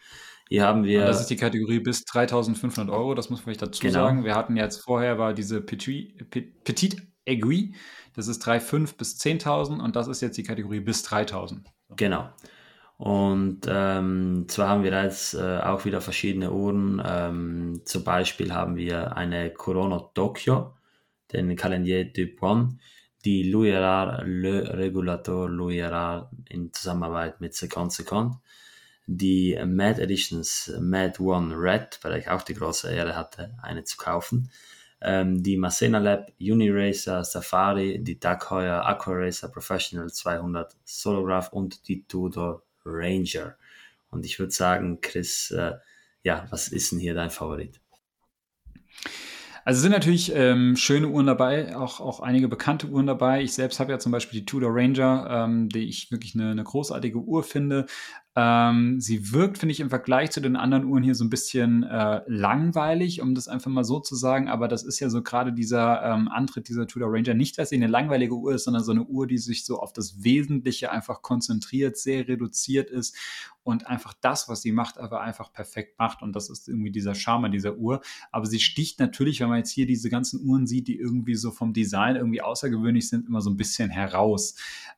Hier 0.49 0.63
haben 0.63 0.83
wir. 0.83 1.01
Und 1.01 1.07
das 1.07 1.21
ist 1.21 1.29
die 1.29 1.37
Kategorie 1.37 1.79
bis 1.79 2.03
3500 2.03 2.93
Euro, 2.93 3.15
das 3.15 3.29
muss 3.29 3.39
man 3.39 3.45
vielleicht 3.45 3.61
dazu 3.61 3.81
genau. 3.81 3.93
sagen. 3.93 4.25
Wir 4.25 4.35
hatten 4.35 4.57
jetzt 4.57 4.83
vorher 4.83 5.17
war 5.17 5.33
diese 5.33 5.61
Petit, 5.61 6.29
Petit 6.29 6.97
Aiguille, 7.25 7.71
das 8.15 8.27
ist 8.27 8.45
3,5 8.45 8.97
bis 8.97 9.17
10.000 9.17 9.81
und 9.81 9.95
das 9.95 10.09
ist 10.09 10.21
jetzt 10.21 10.37
die 10.37 10.43
Kategorie 10.43 10.81
bis 10.81 11.05
3.000. 11.05 11.61
So. 11.87 11.95
Genau. 11.95 12.29
Und 13.01 13.61
ähm, 13.67 14.45
zwar 14.47 14.69
haben 14.69 14.83
wir 14.83 14.91
jetzt 14.91 15.33
äh, 15.33 15.57
auch 15.57 15.85
wieder 15.85 16.01
verschiedene 16.01 16.51
Uhren. 16.51 17.01
Ähm, 17.03 17.81
zum 17.83 18.03
Beispiel 18.03 18.53
haben 18.53 18.75
wir 18.75 19.17
eine 19.17 19.49
Corona 19.49 19.97
Tokyo, 20.13 20.75
den 21.33 21.55
Calendrier 21.55 22.13
Type 22.13 22.45
1, 22.45 22.75
die 23.25 23.49
Louis 23.49 23.71
Erard 23.71 24.21
Le 24.27 24.77
Regulator 24.77 25.49
Louis 25.49 25.79
Erard 25.79 26.29
in 26.47 26.71
Zusammenarbeit 26.71 27.41
mit 27.41 27.55
Second 27.55 27.91
Second. 27.91 28.35
Die 29.07 29.59
Mad 29.65 29.99
Editions 29.99 30.71
Mad 30.79 31.19
One 31.19 31.55
Red, 31.57 31.97
weil 32.03 32.19
ich 32.19 32.29
auch 32.29 32.43
die 32.43 32.53
große 32.53 32.93
Ehre 32.93 33.15
hatte, 33.15 33.57
eine 33.63 33.83
zu 33.83 33.97
kaufen. 33.97 34.51
Ähm, 35.01 35.41
die 35.41 35.57
Masena 35.57 35.97
Lab 35.97 36.31
Uniracer 36.39 37.23
Safari, 37.23 37.97
die 38.03 38.19
Duck 38.19 38.51
Heuer 38.51 38.85
Aquaracer 38.85 39.47
Professional 39.47 40.11
200 40.11 40.75
Solograph 40.83 41.51
und 41.51 41.87
die 41.87 42.05
Tudor 42.05 42.61
Ranger. 42.85 43.55
Und 44.09 44.25
ich 44.25 44.39
würde 44.39 44.51
sagen, 44.51 44.99
Chris, 45.01 45.51
äh, 45.51 45.73
ja, 46.23 46.45
was 46.49 46.67
ist 46.67 46.91
denn 46.91 46.99
hier 46.99 47.13
dein 47.13 47.29
Favorit? 47.29 47.79
Also 49.63 49.81
sind 49.81 49.91
natürlich 49.91 50.33
ähm, 50.35 50.75
schöne 50.75 51.07
Uhren 51.07 51.27
dabei, 51.27 51.77
auch, 51.77 51.99
auch 51.99 52.19
einige 52.19 52.47
bekannte 52.47 52.87
Uhren 52.87 53.05
dabei. 53.05 53.43
Ich 53.43 53.53
selbst 53.53 53.79
habe 53.79 53.91
ja 53.91 53.99
zum 53.99 54.11
Beispiel 54.11 54.39
die 54.39 54.45
Tudor 54.45 54.71
Ranger, 54.73 55.27
ähm, 55.29 55.69
die 55.69 55.87
ich 55.87 56.09
wirklich 56.11 56.33
eine, 56.33 56.51
eine 56.51 56.63
großartige 56.63 57.19
Uhr 57.19 57.43
finde. 57.43 57.85
Ähm, 58.33 59.01
sie 59.01 59.33
wirkt, 59.33 59.57
finde 59.57 59.73
ich, 59.73 59.81
im 59.81 59.89
Vergleich 59.89 60.31
zu 60.31 60.39
den 60.39 60.55
anderen 60.55 60.85
Uhren 60.85 61.03
hier 61.03 61.15
so 61.15 61.25
ein 61.25 61.29
bisschen 61.29 61.83
äh, 61.83 62.21
langweilig, 62.27 63.21
um 63.21 63.35
das 63.35 63.49
einfach 63.49 63.69
mal 63.69 63.83
so 63.83 63.99
zu 63.99 64.15
sagen. 64.15 64.47
Aber 64.47 64.69
das 64.69 64.83
ist 64.83 65.01
ja 65.01 65.09
so 65.09 65.21
gerade 65.21 65.51
dieser 65.51 66.01
ähm, 66.01 66.29
Antritt 66.29 66.69
dieser 66.69 66.87
Tudor 66.87 67.09
Ranger. 67.11 67.33
Nicht, 67.33 67.57
dass 67.57 67.69
sie 67.69 67.75
eine 67.75 67.87
langweilige 67.87 68.33
Uhr 68.35 68.53
ist, 68.53 68.63
sondern 68.63 68.85
so 68.85 68.91
eine 68.93 69.03
Uhr, 69.03 69.27
die 69.27 69.37
sich 69.37 69.65
so 69.65 69.79
auf 69.79 69.91
das 69.91 70.23
Wesentliche 70.23 70.91
einfach 70.91 71.21
konzentriert, 71.21 71.97
sehr 71.97 72.25
reduziert 72.29 72.89
ist 72.89 73.17
und 73.63 73.87
einfach 73.87 74.13
das, 74.21 74.47
was 74.47 74.61
sie 74.61 74.71
macht, 74.71 74.97
aber 74.97 75.19
einfach 75.19 75.51
perfekt 75.51 75.99
macht. 75.99 76.21
Und 76.21 76.33
das 76.33 76.49
ist 76.49 76.69
irgendwie 76.69 76.91
dieser 76.91 77.15
Charme 77.15 77.51
dieser 77.51 77.75
Uhr. 77.75 78.01
Aber 78.31 78.45
sie 78.45 78.61
sticht 78.61 78.99
natürlich, 78.99 79.41
wenn 79.41 79.49
man 79.49 79.57
jetzt 79.57 79.71
hier 79.71 79.85
diese 79.85 80.09
ganzen 80.09 80.47
Uhren 80.47 80.67
sieht, 80.67 80.87
die 80.87 80.97
irgendwie 80.97 81.35
so 81.35 81.51
vom 81.51 81.73
Design 81.73 82.15
irgendwie 82.15 82.41
außergewöhnlich 82.41 83.09
sind, 83.09 83.27
immer 83.27 83.41
so 83.41 83.49
ein 83.49 83.57
bisschen 83.57 83.89
heraus. 83.89 84.55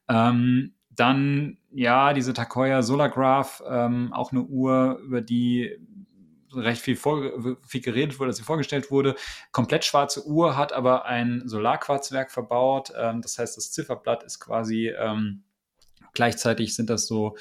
Ähm, 0.08 0.74
dann, 0.96 1.58
ja, 1.72 2.14
diese 2.14 2.34
Takoya 2.34 2.82
Solargraph, 2.82 3.64
ähm, 3.68 4.14
auch 4.14 4.32
eine 4.32 4.42
Uhr, 4.42 5.00
über 5.04 5.22
die 5.22 5.78
recht 6.56 6.82
viel, 6.82 6.96
vor, 6.96 7.58
viel 7.66 7.82
geredet 7.82 8.20
wurde, 8.20 8.30
dass 8.30 8.38
sie 8.38 8.44
vorgestellt 8.44 8.92
wurde. 8.92 9.16
Komplett 9.52 9.86
schwarze 9.86 10.26
Uhr, 10.26 10.56
hat 10.56 10.72
aber 10.72 11.06
ein 11.06 11.42
Solarquarzwerk 11.46 12.32
verbaut. 12.32 12.94
Ähm, 12.96 13.22
das 13.22 13.40
heißt, 13.40 13.58
das 13.58 13.72
Zifferblatt 13.72 14.24
ist 14.24 14.40
quasi 14.40 14.90
ähm, 14.90 15.44
gleichzeitig 16.14 16.76
sind 16.76 16.90
das 16.90 17.08
so, 17.08 17.38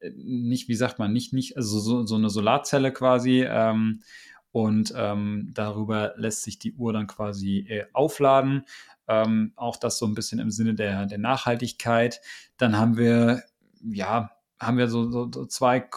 äh, 0.00 0.10
nicht, 0.14 0.68
wie 0.68 0.74
sagt 0.74 0.98
man, 0.98 1.12
nicht, 1.12 1.32
nicht, 1.32 1.56
also 1.56 1.78
so, 1.80 2.06
so 2.06 2.14
eine 2.14 2.30
Solarzelle 2.30 2.92
quasi. 2.92 3.44
Ähm, 3.46 4.02
und 4.52 4.92
ähm, 4.96 5.50
darüber 5.54 6.12
lässt 6.16 6.42
sich 6.42 6.58
die 6.58 6.74
Uhr 6.74 6.92
dann 6.92 7.06
quasi 7.06 7.66
äh, 7.68 7.86
aufladen. 7.94 8.64
Ähm, 9.08 9.52
auch 9.56 9.76
das 9.76 9.98
so 9.98 10.06
ein 10.06 10.14
bisschen 10.14 10.38
im 10.38 10.50
Sinne 10.50 10.74
der, 10.74 11.06
der 11.06 11.18
Nachhaltigkeit. 11.18 12.20
Dann 12.58 12.78
haben 12.78 12.96
wir, 12.96 13.42
ja, 13.82 14.30
haben 14.60 14.78
wir 14.78 14.88
so, 14.88 15.10
so, 15.10 15.30
so 15.32 15.46
zwei 15.46 15.88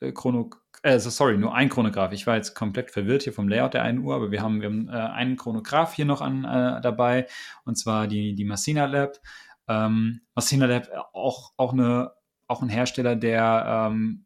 äh, 0.00 0.12
Chrono, 0.12 0.50
äh, 0.82 0.98
sorry, 0.98 1.38
nur 1.38 1.54
ein 1.54 1.70
Chronograph. 1.70 2.12
Ich 2.12 2.26
war 2.26 2.36
jetzt 2.36 2.54
komplett 2.54 2.90
verwirrt 2.90 3.22
hier 3.22 3.32
vom 3.32 3.48
Layout 3.48 3.74
der 3.74 3.82
einen 3.82 4.00
Uhr, 4.00 4.14
aber 4.14 4.30
wir 4.30 4.42
haben, 4.42 4.60
wir 4.60 4.68
haben 4.68 4.88
äh, 4.88 4.92
einen 4.92 5.36
Chronograph 5.36 5.94
hier 5.94 6.04
noch 6.04 6.20
an, 6.20 6.44
äh, 6.44 6.80
dabei 6.82 7.26
und 7.64 7.76
zwar 7.76 8.06
die, 8.06 8.34
die 8.34 8.44
Massina 8.44 8.84
Lab. 8.84 9.18
Ähm, 9.68 10.20
Massina 10.34 10.66
Lab 10.66 10.88
auch, 11.14 11.54
auch, 11.56 11.72
eine, 11.72 12.12
auch 12.46 12.62
ein 12.62 12.68
Hersteller, 12.68 13.16
der 13.16 13.88
ähm, 13.90 14.25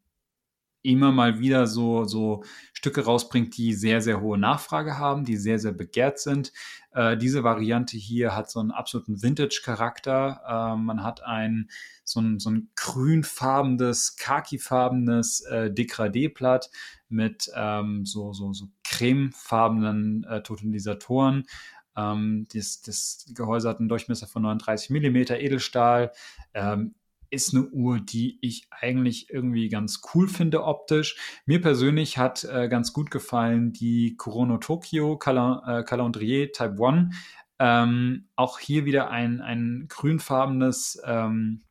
immer 0.82 1.12
mal 1.12 1.38
wieder 1.38 1.66
so, 1.66 2.04
so 2.04 2.44
Stücke 2.72 3.04
rausbringt, 3.04 3.56
die 3.56 3.74
sehr, 3.74 4.00
sehr 4.00 4.20
hohe 4.20 4.38
Nachfrage 4.38 4.98
haben, 4.98 5.24
die 5.24 5.36
sehr, 5.36 5.58
sehr 5.58 5.72
begehrt 5.72 6.18
sind. 6.18 6.52
Äh, 6.92 7.16
diese 7.16 7.44
Variante 7.44 7.96
hier 7.96 8.34
hat 8.34 8.50
so 8.50 8.60
einen 8.60 8.70
absoluten 8.70 9.22
Vintage-Charakter. 9.22 10.40
Äh, 10.46 10.76
man 10.76 11.02
hat 11.02 11.22
ein 11.22 11.68
so 12.04 12.20
ein, 12.20 12.38
so 12.40 12.50
ein 12.50 12.70
grünfarbenes, 12.76 14.16
khakifarbenes 14.16 15.42
äh, 15.42 15.70
Degradé-Blatt 15.70 16.70
mit 17.08 17.50
ähm, 17.54 18.04
so, 18.04 18.32
so, 18.32 18.52
so 18.52 18.68
cremefarbenen 18.84 20.24
äh, 20.24 20.42
Totalisatoren. 20.42 21.44
Ähm, 21.96 22.46
das, 22.52 22.82
das 22.82 23.26
Gehäuse 23.34 23.68
hat 23.68 23.78
einen 23.78 23.88
Durchmesser 23.88 24.26
von 24.26 24.42
39 24.42 24.90
mm 24.90 25.16
Edelstahl. 25.34 26.12
Ähm, 26.54 26.94
ist 27.30 27.54
eine 27.54 27.66
Uhr, 27.68 28.00
die 28.00 28.38
ich 28.40 28.66
eigentlich 28.70 29.30
irgendwie 29.30 29.68
ganz 29.68 30.02
cool 30.14 30.28
finde 30.28 30.64
optisch. 30.64 31.16
Mir 31.46 31.60
persönlich 31.60 32.18
hat 32.18 32.44
äh, 32.44 32.68
ganz 32.68 32.92
gut 32.92 33.10
gefallen 33.10 33.72
die 33.72 34.16
Corono 34.16 34.58
Tokyo 34.58 35.14
äh, 35.14 35.82
Calendrier 35.84 36.52
Type 36.52 36.76
1. 36.84 37.14
Ähm, 37.58 38.28
auch 38.36 38.58
hier 38.58 38.84
wieder 38.84 39.10
ein, 39.10 39.40
ein 39.40 39.86
grünfarbenes 39.88 41.00
ähm, 41.04 41.62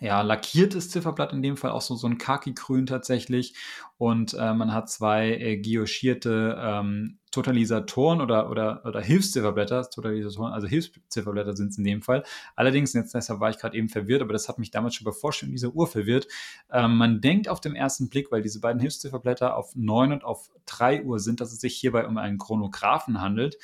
ja, 0.00 0.22
lackiertes 0.22 0.90
Zifferblatt, 0.90 1.32
in 1.32 1.42
dem 1.42 1.56
Fall 1.56 1.70
auch 1.70 1.80
so, 1.80 1.94
so 1.94 2.06
ein 2.06 2.18
Khaki-Grün 2.18 2.86
tatsächlich. 2.86 3.54
Und 3.98 4.34
äh, 4.34 4.52
man 4.52 4.72
hat 4.72 4.90
zwei 4.90 5.30
äh, 5.30 5.56
guillochierte 5.58 6.56
ähm, 6.58 7.18
Totalisatoren 7.30 8.20
oder, 8.20 8.50
oder, 8.50 8.84
oder 8.84 9.00
Hilfszifferblätter, 9.00 9.88
Totalisatoren, 9.90 10.52
also 10.52 10.66
Hilfszifferblätter 10.66 11.56
sind 11.56 11.70
es 11.70 11.78
in 11.78 11.84
dem 11.84 12.02
Fall. 12.02 12.24
Allerdings, 12.56 12.92
jetzt 12.92 13.14
deshalb 13.14 13.40
war 13.40 13.50
ich 13.50 13.58
gerade 13.58 13.76
eben 13.76 13.88
verwirrt, 13.88 14.22
aber 14.22 14.32
das 14.32 14.48
hat 14.48 14.58
mich 14.58 14.70
damals 14.70 14.94
schon 14.96 15.04
bei 15.04 15.12
Vorstellung 15.12 15.54
dieser 15.54 15.74
Uhr 15.74 15.86
verwirrt. 15.86 16.26
Ähm, 16.70 16.96
man 16.96 17.20
denkt 17.20 17.48
auf 17.48 17.60
den 17.60 17.74
ersten 17.74 18.08
Blick, 18.08 18.32
weil 18.32 18.42
diese 18.42 18.60
beiden 18.60 18.80
Hilfszifferblätter 18.80 19.56
auf 19.56 19.74
9 19.76 20.12
und 20.12 20.24
auf 20.24 20.50
3 20.66 21.04
Uhr 21.04 21.20
sind, 21.20 21.40
dass 21.40 21.52
es 21.52 21.60
sich 21.60 21.76
hierbei 21.76 22.06
um 22.06 22.18
einen 22.18 22.38
Chronographen 22.38 23.20
handelt. 23.20 23.56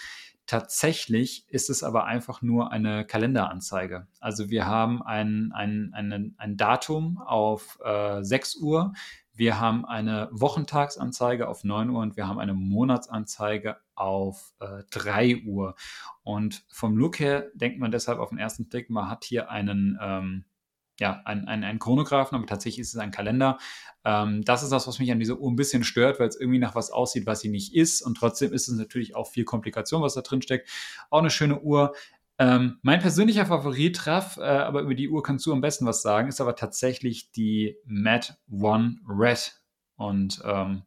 Tatsächlich 0.48 1.44
ist 1.48 1.68
es 1.68 1.82
aber 1.82 2.06
einfach 2.06 2.40
nur 2.40 2.72
eine 2.72 3.04
Kalenderanzeige. 3.04 4.06
Also 4.18 4.48
wir 4.48 4.64
haben 4.66 5.02
ein, 5.02 5.52
ein, 5.52 5.92
ein, 5.92 6.34
ein 6.38 6.56
Datum 6.56 7.18
auf 7.18 7.78
äh, 7.84 8.24
6 8.24 8.56
Uhr, 8.56 8.94
wir 9.34 9.60
haben 9.60 9.84
eine 9.84 10.28
Wochentagsanzeige 10.32 11.48
auf 11.48 11.64
9 11.64 11.90
Uhr 11.90 12.00
und 12.00 12.16
wir 12.16 12.26
haben 12.26 12.38
eine 12.38 12.54
Monatsanzeige 12.54 13.76
auf 13.94 14.54
äh, 14.58 14.84
3 14.90 15.42
Uhr. 15.44 15.76
Und 16.22 16.64
vom 16.68 16.96
Look 16.96 17.20
her 17.20 17.50
denkt 17.52 17.78
man 17.78 17.90
deshalb 17.90 18.18
auf 18.18 18.30
den 18.30 18.38
ersten 18.38 18.70
Blick, 18.70 18.88
man 18.88 19.10
hat 19.10 19.24
hier 19.24 19.50
einen, 19.50 19.98
ähm, 20.00 20.44
ja, 21.00 21.22
einen, 21.24 21.46
einen, 21.46 21.64
einen 21.64 21.78
Chronographen, 21.78 22.36
aber 22.36 22.46
tatsächlich 22.46 22.80
ist 22.80 22.94
es 22.94 23.00
ein 23.00 23.10
Kalender. 23.10 23.58
Ähm, 24.04 24.44
das 24.44 24.62
ist 24.62 24.70
das, 24.70 24.86
was 24.86 24.98
mich 24.98 25.12
an 25.12 25.18
dieser 25.18 25.38
Uhr 25.38 25.50
ein 25.50 25.56
bisschen 25.56 25.84
stört, 25.84 26.18
weil 26.18 26.28
es 26.28 26.38
irgendwie 26.38 26.58
nach 26.58 26.74
was 26.74 26.90
aussieht, 26.90 27.26
was 27.26 27.40
sie 27.40 27.48
nicht 27.48 27.74
ist. 27.74 28.02
Und 28.02 28.16
trotzdem 28.16 28.52
ist 28.52 28.68
es 28.68 28.76
natürlich 28.76 29.14
auch 29.14 29.28
viel 29.28 29.44
Komplikation, 29.44 30.02
was 30.02 30.14
da 30.14 30.22
drin 30.22 30.42
steckt. 30.42 30.68
Auch 31.10 31.18
eine 31.18 31.30
schöne 31.30 31.60
Uhr. 31.60 31.94
Ähm, 32.40 32.78
mein 32.82 33.00
persönlicher 33.00 33.46
Favorit, 33.46 34.06
Raff, 34.06 34.36
äh, 34.36 34.42
aber 34.42 34.82
über 34.82 34.94
die 34.94 35.08
Uhr 35.08 35.22
kannst 35.22 35.44
du 35.46 35.52
am 35.52 35.60
besten 35.60 35.86
was 35.86 36.02
sagen, 36.02 36.28
ist 36.28 36.40
aber 36.40 36.54
tatsächlich 36.54 37.32
die 37.32 37.76
Matte 37.84 38.36
One 38.48 38.96
Red. 39.08 39.60
Und 39.96 40.40
ähm, 40.44 40.82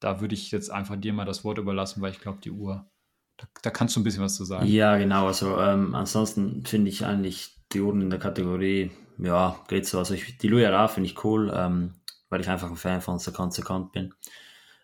da 0.00 0.20
würde 0.20 0.34
ich 0.34 0.50
jetzt 0.50 0.70
einfach 0.70 0.96
dir 0.96 1.12
mal 1.12 1.24
das 1.24 1.44
Wort 1.44 1.58
überlassen, 1.58 2.02
weil 2.02 2.10
ich 2.10 2.20
glaube, 2.20 2.40
die 2.42 2.50
Uhr, 2.50 2.90
da, 3.36 3.46
da, 3.62 3.70
kannst 3.70 3.94
du 3.94 4.00
ein 4.00 4.04
bisschen 4.04 4.22
was 4.22 4.34
zu 4.34 4.44
sagen. 4.44 4.66
Ja, 4.66 4.96
genau. 4.98 5.28
Also 5.28 5.58
ähm, 5.58 5.94
ansonsten 5.94 6.64
finde 6.64 6.90
ich 6.90 7.04
eigentlich 7.06 7.57
die 7.72 7.80
Uhren 7.80 8.02
in 8.02 8.10
der 8.10 8.18
Kategorie 8.18 8.90
ja, 9.18 9.58
geht 9.68 9.86
so. 9.86 9.98
Also 9.98 10.14
ich, 10.14 10.38
die 10.38 10.48
Louis 10.48 10.66
Ara 10.66 10.88
finde 10.88 11.08
ich 11.10 11.24
cool, 11.24 11.52
ähm, 11.54 11.94
weil 12.28 12.40
ich 12.40 12.48
einfach 12.48 12.70
ein 12.70 12.76
Fan 12.76 13.00
von 13.00 13.18
Second 13.18 13.52
Second 13.52 13.92
bin. 13.92 14.14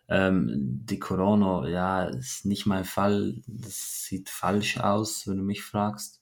Ähm, 0.07 0.81
die 0.85 0.99
Corona, 0.99 1.67
ja, 1.67 2.05
ist 2.05 2.45
nicht 2.45 2.65
mein 2.65 2.85
Fall. 2.85 3.41
Das 3.47 4.03
sieht 4.05 4.29
falsch 4.29 4.77
aus, 4.77 5.27
wenn 5.27 5.37
du 5.37 5.43
mich 5.43 5.63
fragst. 5.63 6.21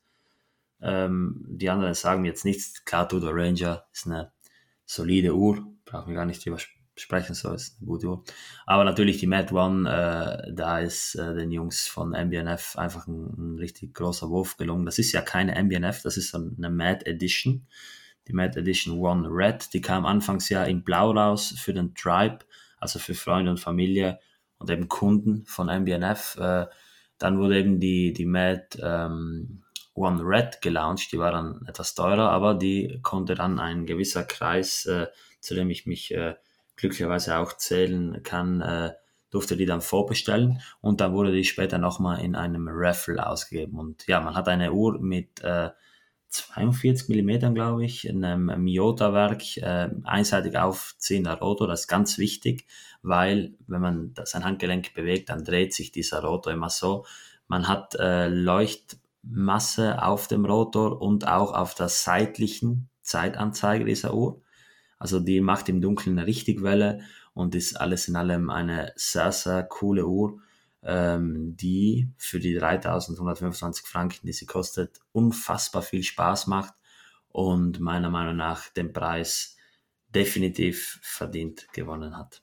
Ähm, 0.82 1.44
die 1.48 1.70
anderen 1.70 1.94
sagen 1.94 2.22
mir 2.22 2.30
jetzt 2.30 2.46
nichts. 2.46 2.86
Klar, 2.86 3.10
Tudor 3.10 3.34
Ranger 3.36 3.86
ist 3.92 4.06
eine 4.06 4.32
solide 4.86 5.36
Uhr, 5.36 5.66
brauchen 5.86 6.10
wir 6.10 6.16
gar 6.16 6.26
nicht 6.26 6.46
drüber 6.46 6.60
sprechen 6.60 6.83
soll, 6.96 7.56
ist 7.56 7.82
Uhr. 7.82 8.24
Aber 8.66 8.84
natürlich 8.84 9.18
die 9.18 9.28
Mad 9.28 9.54
One, 9.54 9.90
äh, 9.90 10.54
da 10.54 10.80
ist 10.80 11.16
äh, 11.16 11.34
den 11.34 11.52
Jungs 11.52 11.88
von 11.88 12.12
MBNF 12.12 12.76
einfach 12.78 13.08
ein, 13.08 13.34
ein, 13.38 13.58
richtig 13.58 13.94
großer 13.94 14.30
Wurf 14.30 14.58
gelungen. 14.58 14.86
Das 14.86 15.00
ist 15.00 15.12
ja 15.12 15.22
keine 15.22 15.56
MBNF, 15.56 16.02
das 16.04 16.18
ist 16.18 16.36
eine 16.36 16.70
Mad 16.70 17.06
Edition. 17.06 17.68
Die 18.28 18.34
Mad 18.34 18.58
Edition 18.58 19.00
One 19.00 19.28
Red, 19.30 19.74
die 19.74 19.82
kam 19.82 20.06
anfangs 20.06 20.50
ja 20.50 20.64
in 20.64 20.84
Blau 20.84 21.12
raus 21.12 21.54
für 21.58 21.74
den 21.74 21.94
Tribe, 21.94 22.40
also 22.80 23.00
für 23.00 23.16
Freunde 23.16 23.52
und 23.52 23.60
Familie 23.60 24.20
und 24.60 24.70
eben 24.70 24.88
Kunden 24.88 25.46
von 25.46 25.68
MBNF. 25.68 26.38
Äh, 26.40 26.68
dann 27.18 27.38
wurde 27.40 27.60
eben 27.60 27.80
die, 27.80 28.14
die 28.14 28.26
Mad 28.26 28.80
ähm, 28.82 29.64
One 29.96 30.22
Red 30.24 30.62
gelauncht, 30.62 31.12
die 31.12 31.20
war 31.20 31.32
dann 31.32 31.66
etwas 31.68 31.96
teurer, 31.96 32.30
aber 32.32 32.56
die 32.56 33.00
konnte 33.04 33.36
dann 33.36 33.60
ein 33.60 33.86
gewisser 33.86 34.24
Kreis, 34.24 34.86
äh, 34.86 35.08
zu 35.40 35.54
dem 35.54 35.70
ich 35.70 35.86
mich 35.86 36.14
äh, 36.14 36.36
glücklicherweise 36.76 37.38
auch 37.38 37.54
zählen 37.54 38.22
kann, 38.24 38.62
äh, 38.62 38.92
durfte 39.30 39.58
die 39.58 39.66
dann 39.66 39.82
vorbestellen 39.82 40.62
und 40.80 41.02
dann 41.02 41.14
wurde 41.14 41.32
die 41.32 41.44
später 41.44 41.80
nochmal 41.80 42.24
in 42.24 42.36
einem 42.36 42.68
Raffle 42.70 43.26
ausgegeben. 43.26 43.80
Und 43.80 44.06
ja, 44.08 44.22
man 44.22 44.36
hat 44.36 44.48
eine 44.48 44.74
Uhr 44.74 45.00
mit 45.00 45.42
äh, 45.42 45.72
42 46.34 47.10
mm, 47.10 47.54
glaube 47.54 47.86
ich, 47.86 48.08
in 48.08 48.24
einem 48.26 48.64
Miyota-Werk, 48.64 49.58
äh, 49.58 49.90
einseitig 50.04 50.58
aufziehender 50.58 51.40
Rotor, 51.40 51.68
das 51.68 51.82
ist 51.82 51.88
ganz 51.88 52.18
wichtig, 52.18 52.66
weil 53.04 53.54
wenn 53.68 53.82
man 53.82 54.14
sein 54.24 54.44
Handgelenk 54.44 54.94
bewegt, 54.94 55.30
dann 55.30 55.44
dreht 55.44 55.74
sich 55.74 55.92
dieser 55.92 56.24
Rotor 56.24 56.54
immer 56.54 56.70
so. 56.70 57.06
Man 57.48 57.68
hat 57.68 57.96
äh, 57.96 58.30
Leuchtmasse 58.30 60.02
auf 60.02 60.28
dem 60.28 60.46
Rotor 60.46 61.02
und 61.02 61.28
auch 61.28 61.54
auf 61.54 61.76
der 61.76 61.90
seitlichen 61.90 62.90
Zeitanzeige 63.02 63.86
dieser 63.86 64.14
Uhr. 64.14 64.42
Also 65.04 65.20
die 65.20 65.42
macht 65.42 65.68
im 65.68 65.82
Dunkeln 65.82 66.18
eine 66.18 66.26
Richtigwelle 66.26 67.02
und 67.34 67.56
ist 67.56 67.76
alles 67.76 68.08
in 68.08 68.16
allem 68.16 68.50
eine 68.50 68.94
sehr, 68.96 69.34
sehr 69.34 69.64
coole 69.64 70.08
Uhr, 70.08 70.40
ähm, 70.82 71.58
die 71.58 72.08
für 72.16 72.40
die 72.40 72.56
3125 72.56 73.86
Franken, 73.86 74.26
die 74.26 74.32
sie 74.32 74.46
kostet, 74.46 75.02
unfassbar 75.12 75.82
viel 75.82 76.04
Spaß 76.04 76.48
macht 76.48 76.74
und 77.28 77.82
meiner 77.82 78.10
Meinung 78.10 78.38
nach 78.38 78.70
den 78.70 78.94
Preis 78.94 79.58
definitiv 80.08 81.00
verdient 81.02 81.68
gewonnen 81.74 82.18
hat. 82.18 82.42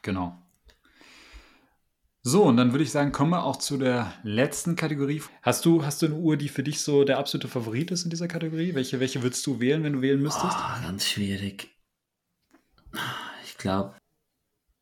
Genau. 0.00 0.43
So, 2.26 2.44
und 2.44 2.56
dann 2.56 2.72
würde 2.72 2.84
ich 2.84 2.90
sagen, 2.90 3.12
kommen 3.12 3.32
wir 3.32 3.44
auch 3.44 3.56
zu 3.56 3.76
der 3.76 4.14
letzten 4.22 4.76
Kategorie. 4.76 5.20
Hast 5.42 5.66
du, 5.66 5.84
hast 5.84 6.00
du 6.00 6.06
eine 6.06 6.14
Uhr, 6.14 6.38
die 6.38 6.48
für 6.48 6.62
dich 6.62 6.80
so 6.80 7.04
der 7.04 7.18
absolute 7.18 7.48
Favorit 7.48 7.90
ist 7.90 8.04
in 8.04 8.10
dieser 8.10 8.28
Kategorie? 8.28 8.74
Welche, 8.74 8.98
welche 8.98 9.22
würdest 9.22 9.46
du 9.46 9.60
wählen, 9.60 9.84
wenn 9.84 9.92
du 9.92 10.00
wählen 10.00 10.22
müsstest? 10.22 10.56
Oh, 10.56 10.82
ganz 10.82 11.06
schwierig. 11.06 11.68
Ich 13.44 13.58
glaube, 13.58 13.98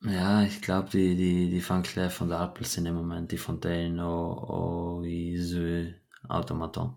ja, 0.04 0.44
ich 0.44 0.62
glaube, 0.62 0.90
die, 0.90 1.16
die, 1.16 1.50
die 1.50 1.68
Van 1.68 1.84
von 1.84 2.28
der 2.28 2.40
Apple 2.40 2.64
sind 2.64 2.86
im 2.86 2.94
Moment 2.94 3.32
die 3.32 3.38
Fontaine 3.38 4.06
Oisue 4.06 5.96
Automaton. 6.28 6.96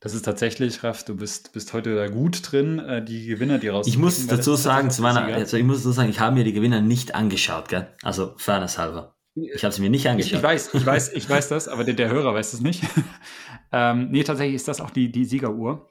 Das 0.00 0.14
ist 0.14 0.22
tatsächlich, 0.22 0.84
Raff, 0.84 1.04
du 1.04 1.16
bist, 1.16 1.52
bist 1.52 1.72
heute 1.72 1.96
da 1.96 2.06
gut 2.06 2.52
drin, 2.52 2.78
äh, 2.78 3.04
die 3.04 3.26
Gewinner, 3.26 3.58
die 3.58 3.68
raus. 3.68 3.86
Ich 3.88 3.98
muss 3.98 4.24
dazu 4.28 4.54
sagen, 4.54 4.90
zu 4.90 5.02
meiner, 5.02 5.24
also 5.24 5.56
ich 5.56 5.64
muss 5.64 5.78
dazu 5.78 5.90
sagen, 5.90 6.08
ich 6.08 6.20
habe 6.20 6.36
mir 6.36 6.44
die 6.44 6.52
Gewinner 6.52 6.80
nicht 6.80 7.16
angeschaut, 7.16 7.68
gell? 7.68 7.88
Also 8.02 8.34
fairness 8.36 8.78
halber. 8.78 9.16
Ich 9.34 9.64
habe 9.64 9.74
sie 9.74 9.82
mir 9.82 9.90
nicht 9.90 10.08
angeschaut. 10.08 10.32
Ich, 10.32 10.38
ich, 10.38 10.42
weiß, 10.42 10.74
ich 10.74 10.86
weiß, 10.86 11.12
ich 11.14 11.28
weiß 11.28 11.48
das, 11.48 11.66
aber 11.66 11.82
der, 11.82 11.94
der 11.94 12.10
Hörer 12.10 12.32
weiß 12.32 12.52
es 12.52 12.60
nicht. 12.60 12.84
ähm, 13.72 14.10
nee, 14.10 14.22
tatsächlich 14.22 14.54
ist 14.54 14.68
das 14.68 14.80
auch 14.80 14.90
die, 14.90 15.10
die 15.10 15.24
Siegeruhr. 15.24 15.88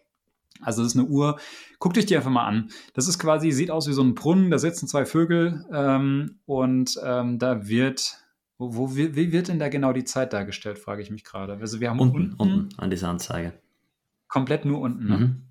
Also 0.62 0.82
das 0.82 0.94
ist 0.94 1.00
eine 1.00 1.08
Uhr, 1.08 1.38
guckt 1.78 1.98
euch 1.98 2.06
die 2.06 2.16
einfach 2.16 2.32
mal 2.32 2.46
an. 2.46 2.70
Das 2.94 3.08
ist 3.08 3.20
quasi, 3.20 3.52
sieht 3.52 3.72
aus 3.72 3.88
wie 3.88 3.94
so 3.94 4.02
ein 4.02 4.16
Brunnen, 4.16 4.50
da 4.50 4.58
sitzen 4.58 4.88
zwei 4.88 5.06
Vögel 5.06 5.66
ähm, 5.72 6.40
und 6.46 7.00
ähm, 7.04 7.40
da 7.40 7.68
wird, 7.68 8.18
wo, 8.58 8.76
wo, 8.76 8.96
wie 8.96 9.32
wird 9.32 9.50
denn 9.50 9.60
da 9.60 9.70
genau 9.70 9.94
die 9.94 10.06
Zeit 10.06 10.34
dargestellt, 10.34 10.80
frage 10.80 11.02
ich 11.02 11.12
mich 11.12 11.24
gerade. 11.24 11.58
Also 11.60 11.80
wir 11.80 11.90
haben 11.90 12.00
unten, 12.00 12.34
unten, 12.38 12.40
unten 12.40 12.80
an 12.80 12.90
dieser 12.90 13.10
Anzeige. 13.10 13.54
Komplett 14.28 14.66
nur 14.66 14.82
unten, 14.82 15.08
ne? 15.08 15.18
Mhm. 15.18 15.44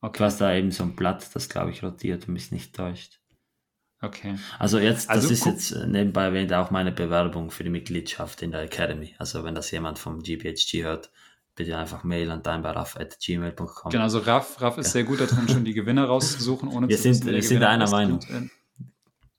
Okay. 0.00 0.18
Du 0.18 0.24
hast 0.24 0.40
da 0.40 0.54
eben 0.54 0.70
so 0.70 0.84
ein 0.84 0.94
Blatt, 0.94 1.34
das 1.34 1.48
glaube 1.48 1.70
ich 1.70 1.82
rotiert 1.82 2.28
und 2.28 2.34
mich 2.34 2.52
nicht 2.52 2.74
täuscht. 2.74 3.20
Okay. 4.02 4.36
Also 4.58 4.78
jetzt, 4.78 5.08
das 5.08 5.16
also, 5.16 5.30
ist 5.30 5.46
jetzt 5.46 5.72
äh, 5.72 5.86
nebenbei 5.86 6.24
erwähnt 6.24 6.52
auch 6.52 6.70
meine 6.70 6.92
Bewerbung 6.92 7.50
für 7.50 7.64
die 7.64 7.70
Mitgliedschaft 7.70 8.42
in 8.42 8.50
der 8.50 8.62
Academy. 8.62 9.14
Also 9.18 9.42
wenn 9.42 9.54
das 9.54 9.70
jemand 9.70 9.98
vom 9.98 10.22
GPHG 10.22 10.82
hört, 10.82 11.10
bitte 11.54 11.76
einfach 11.76 12.04
Mail 12.04 12.30
an 12.30 12.42
deinbaraff.gmail.com. 12.42 13.90
Genau, 13.90 14.04
also 14.04 14.18
Raff, 14.18 14.60
Raff 14.60 14.76
ist 14.78 14.88
ja. 14.88 14.92
sehr 14.92 15.04
gut 15.04 15.20
darin, 15.20 15.48
schon 15.48 15.64
die 15.64 15.72
Gewinner 15.72 16.04
rauszusuchen, 16.08 16.68
ohne 16.68 16.88
wir 16.88 16.96
zu 16.96 17.04
sind, 17.04 17.24
wissen, 17.24 17.34
Wir 17.34 17.42
sind 17.42 17.62
einer 17.62 17.88
Meinung. 17.88 18.20
Und, 18.28 18.50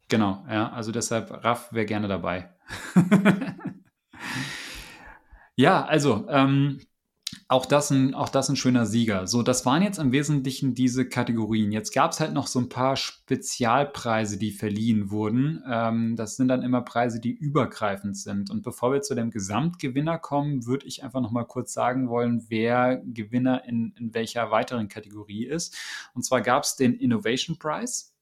genau, 0.09 0.43
ja, 0.49 0.71
also 0.71 0.91
deshalb, 0.91 1.31
Raff 1.43 1.71
wäre 1.71 1.85
gerne 1.85 2.07
dabei. 2.07 2.49
ja, 5.55 5.85
also, 5.85 6.25
ähm, 6.29 6.81
auch 7.49 7.65
das, 7.65 7.91
ein, 7.91 8.13
auch 8.13 8.27
das 8.27 8.49
ein 8.49 8.57
schöner 8.57 8.85
Sieger. 8.85 9.25
So, 9.25 9.41
das 9.41 9.65
waren 9.65 9.81
jetzt 9.81 9.99
im 9.99 10.11
Wesentlichen 10.11 10.73
diese 10.73 11.07
Kategorien. 11.07 11.71
Jetzt 11.71 11.93
gab 11.93 12.11
es 12.11 12.19
halt 12.19 12.33
noch 12.33 12.47
so 12.47 12.59
ein 12.59 12.67
paar 12.67 12.97
Spezialpreise, 12.97 14.37
die 14.37 14.51
verliehen 14.51 15.11
wurden. 15.11 15.63
Ähm, 15.69 16.17
das 16.17 16.35
sind 16.35 16.49
dann 16.49 16.61
immer 16.61 16.81
Preise, 16.81 17.21
die 17.21 17.31
übergreifend 17.31 18.17
sind. 18.17 18.49
Und 18.49 18.63
bevor 18.63 18.91
wir 18.91 19.01
zu 19.01 19.15
dem 19.15 19.31
Gesamtgewinner 19.31 20.17
kommen, 20.17 20.65
würde 20.65 20.87
ich 20.87 21.03
einfach 21.03 21.21
noch 21.21 21.31
mal 21.31 21.45
kurz 21.45 21.71
sagen 21.71 22.09
wollen, 22.09 22.45
wer 22.49 22.97
Gewinner 23.05 23.63
in, 23.65 23.93
in 23.97 24.13
welcher 24.13 24.51
weiteren 24.51 24.89
Kategorie 24.89 25.45
ist. 25.45 25.77
Und 26.13 26.23
zwar 26.23 26.41
gab 26.41 26.63
es 26.63 26.75
den 26.75 26.95
Innovation 26.95 27.57
Prize. 27.57 28.16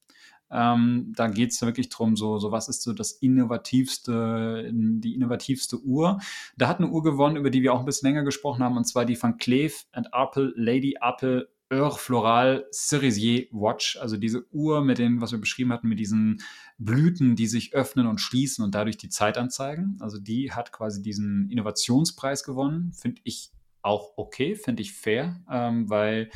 Ähm, 0.52 1.14
da 1.16 1.28
geht 1.28 1.52
es 1.52 1.62
wirklich 1.62 1.90
darum, 1.90 2.16
so, 2.16 2.38
so 2.38 2.52
was 2.52 2.70
ist 2.70 2.84
so 2.84 2.94
das 2.94 3.12
innovativste, 3.12 4.72
die 4.74 5.16
innovativste 5.16 5.82
Uhr. 5.82 6.20
Da 6.58 6.68
hat 6.68 6.80
eine 6.80 6.90
Uhr 6.90 7.04
gewonnen, 7.04 7.36
über 7.36 7.50
die 7.50 7.62
wir 7.62 7.74
auch 7.74 7.80
ein 7.80 7.86
bisschen 7.86 8.08
länger 8.10 8.24
gesprochen 8.24 8.64
haben, 8.64 8.78
und 8.78 8.86
zwar 8.86 9.06
die 9.06 9.16
von 9.16 9.38
Cleve 9.38 9.74
and 9.92 10.08
Apple 10.14 10.54
Lady 10.56 10.96
Apple 11.02 11.50
Heure 11.74 11.98
Floral 11.98 12.66
Cerisier 12.72 13.48
Watch, 13.52 13.98
also 13.98 14.18
diese 14.18 14.46
Uhr 14.52 14.84
mit 14.84 15.00
den, 15.00 15.20
was 15.20 15.32
wir 15.32 15.40
beschrieben 15.40 15.74
hatten, 15.74 15.88
mit 15.88 16.00
diesen 16.00 16.42
Blüten, 16.78 17.36
die 17.36 17.48
sich 17.48 17.74
öffnen 17.74 18.06
und 18.06 18.22
schließen 18.22 18.64
und 18.64 18.76
dadurch 18.76 18.98
die 18.98 19.10
Zeit 19.10 19.38
anzeigen. 19.38 19.98
Also 20.00 20.20
die 20.20 20.52
hat 20.52 20.72
quasi 20.72 21.02
diesen 21.02 21.50
Innovationspreis 21.50 22.44
gewonnen. 22.44 22.94
Finde 22.94 23.22
ich 23.24 23.52
auch 23.82 24.14
okay, 24.16 24.56
finde 24.56 24.84
ich 24.84 24.94
fair, 24.94 25.42
ähm, 25.50 25.90
weil 25.90 26.30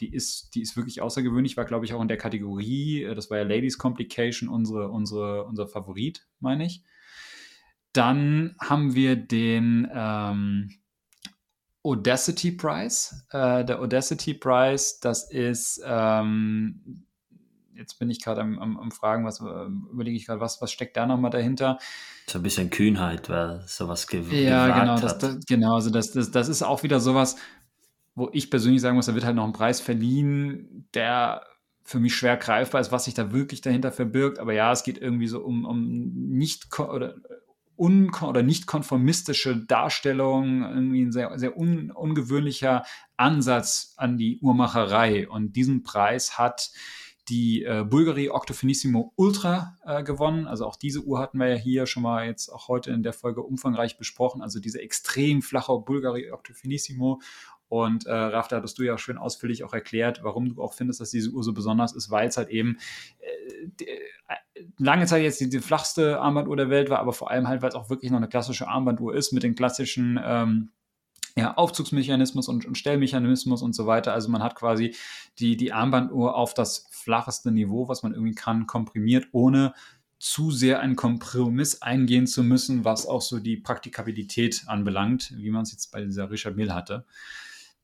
die 0.00 0.12
ist, 0.12 0.54
die 0.54 0.62
ist 0.62 0.76
wirklich 0.76 1.00
außergewöhnlich, 1.02 1.56
war, 1.56 1.64
glaube 1.64 1.84
ich, 1.84 1.94
auch 1.94 2.02
in 2.02 2.08
der 2.08 2.16
Kategorie, 2.16 3.02
äh, 3.02 3.14
das 3.14 3.30
war 3.30 3.38
ja 3.38 3.44
Ladies 3.44 3.78
Complication, 3.78 4.48
unsere, 4.48 4.90
unsere, 4.90 5.44
unser 5.44 5.66
Favorit, 5.66 6.26
meine 6.40 6.66
ich. 6.66 6.82
Dann 7.92 8.54
haben 8.60 8.94
wir 8.94 9.16
den 9.16 9.88
ähm, 9.92 10.70
Audacity 11.82 12.52
Prize. 12.52 13.22
Äh, 13.30 13.64
der 13.64 13.80
Audacity 13.80 14.34
Prize, 14.34 14.96
das 15.00 15.30
ist, 15.30 15.80
ähm, 15.84 17.04
jetzt 17.74 17.98
bin 17.98 18.10
ich 18.10 18.22
gerade 18.22 18.42
am, 18.42 18.58
am, 18.58 18.76
am, 18.76 18.90
Fragen, 18.90 19.24
was 19.24 19.40
äh, 19.40 19.44
überlege 19.92 20.16
ich 20.16 20.26
gerade, 20.26 20.40
was, 20.40 20.60
was 20.60 20.70
steckt 20.70 20.96
da 20.96 21.06
nochmal 21.06 21.30
dahinter? 21.30 21.78
So 22.26 22.38
ein 22.38 22.42
bisschen 22.42 22.70
Kühnheit, 22.70 23.30
weil 23.30 23.62
sowas 23.66 24.06
gewagt 24.06 24.32
Ja, 24.32 24.80
genau, 24.80 25.00
das, 25.00 25.18
das, 25.18 25.38
genau, 25.46 25.76
also 25.76 25.90
das, 25.90 26.12
das, 26.12 26.30
das 26.30 26.48
ist 26.48 26.62
auch 26.62 26.82
wieder 26.82 27.00
sowas, 27.00 27.36
wo 28.18 28.28
ich 28.32 28.50
persönlich 28.50 28.80
sagen 28.80 28.96
muss, 28.96 29.06
da 29.06 29.14
wird 29.14 29.24
halt 29.24 29.36
noch 29.36 29.44
ein 29.44 29.52
Preis 29.52 29.80
verliehen, 29.80 30.88
der 30.94 31.42
für 31.84 32.00
mich 32.00 32.14
schwer 32.14 32.36
greifbar 32.36 32.80
ist, 32.80 32.92
was 32.92 33.06
sich 33.06 33.14
da 33.14 33.32
wirklich 33.32 33.62
dahinter 33.62 33.92
verbirgt. 33.92 34.38
Aber 34.38 34.52
ja, 34.52 34.70
es 34.72 34.82
geht 34.82 34.98
irgendwie 34.98 35.26
so 35.26 35.40
um, 35.40 35.64
um 35.64 36.12
nicht 36.12 36.78
oder 36.78 37.14
un 37.78 38.10
oder 38.22 38.42
nicht 38.42 38.66
konformistische 38.66 39.56
Darstellung, 39.56 40.62
irgendwie 40.62 41.02
ein 41.02 41.12
sehr, 41.12 41.38
sehr 41.38 41.56
un 41.56 41.90
ungewöhnlicher 41.90 42.84
Ansatz 43.16 43.94
an 43.96 44.18
die 44.18 44.38
Uhrmacherei. 44.40 45.28
Und 45.28 45.54
diesen 45.54 45.82
Preis 45.82 46.38
hat 46.38 46.72
die 47.28 47.62
äh, 47.62 47.84
Bulgari 47.88 48.30
Octofinissimo 48.30 49.12
Ultra 49.16 49.76
äh, 49.84 50.02
gewonnen. 50.02 50.46
Also 50.46 50.66
auch 50.66 50.76
diese 50.76 51.04
Uhr 51.04 51.18
hatten 51.18 51.38
wir 51.38 51.48
ja 51.48 51.56
hier 51.56 51.86
schon 51.86 52.02
mal 52.02 52.26
jetzt 52.26 52.48
auch 52.48 52.68
heute 52.68 52.90
in 52.90 53.02
der 53.02 53.12
Folge 53.12 53.42
umfangreich 53.42 53.98
besprochen. 53.98 54.42
Also 54.42 54.60
diese 54.60 54.80
extrem 54.80 55.42
flache 55.42 55.78
Bulgari 55.78 56.30
Octofinissimo 56.32 57.20
und 57.68 58.06
äh, 58.06 58.12
Raff, 58.12 58.48
da 58.48 58.56
hattest 58.56 58.78
du 58.78 58.82
ja 58.82 58.96
schön 58.98 59.18
ausführlich 59.18 59.64
auch 59.64 59.74
erklärt, 59.74 60.20
warum 60.22 60.54
du 60.54 60.62
auch 60.62 60.72
findest, 60.72 61.00
dass 61.00 61.10
diese 61.10 61.30
Uhr 61.30 61.42
so 61.42 61.52
besonders 61.52 61.94
ist, 61.94 62.10
weil 62.10 62.28
es 62.28 62.36
halt 62.36 62.48
eben 62.48 62.78
äh, 63.20 63.68
die, 63.78 63.88
äh, 63.88 64.64
lange 64.78 65.06
Zeit 65.06 65.22
jetzt 65.22 65.40
die, 65.40 65.48
die, 65.48 65.60
flachste 65.60 66.20
Armbanduhr 66.20 66.56
der 66.56 66.70
Welt 66.70 66.90
war, 66.90 66.98
aber 66.98 67.12
vor 67.12 67.30
allem 67.30 67.46
halt, 67.46 67.62
weil 67.62 67.68
es 67.68 67.74
auch 67.74 67.90
wirklich 67.90 68.10
noch 68.10 68.18
eine 68.18 68.28
klassische 68.28 68.68
Armbanduhr 68.68 69.14
ist 69.14 69.32
mit 69.32 69.42
den 69.42 69.54
klassischen 69.54 70.18
ähm, 70.22 70.70
ja, 71.36 71.54
Aufzugsmechanismus 71.54 72.48
und, 72.48 72.66
und, 72.66 72.76
Stellmechanismus 72.76 73.62
und 73.62 73.74
so 73.74 73.86
weiter. 73.86 74.12
Also 74.12 74.28
man 74.28 74.42
hat 74.42 74.56
quasi 74.56 74.96
die, 75.38 75.56
die 75.56 75.72
Armbanduhr 75.72 76.34
auf 76.34 76.54
das 76.54 76.88
flacheste 76.90 77.52
Niveau, 77.52 77.88
was 77.88 78.02
man 78.02 78.12
irgendwie 78.12 78.34
kann, 78.34 78.66
komprimiert, 78.66 79.28
ohne 79.32 79.72
zu 80.18 80.50
sehr 80.50 80.80
einen 80.80 80.96
Kompromiss 80.96 81.80
eingehen 81.80 82.26
zu 82.26 82.42
müssen, 82.42 82.84
was 82.84 83.06
auch 83.06 83.22
so 83.22 83.38
die 83.38 83.56
Praktikabilität 83.56 84.64
anbelangt, 84.66 85.32
wie 85.36 85.50
man 85.50 85.62
es 85.62 85.70
jetzt 85.70 85.92
bei 85.92 86.02
dieser 86.02 86.30
Richard 86.30 86.56
Mill 86.56 86.72
hatte. 86.72 87.04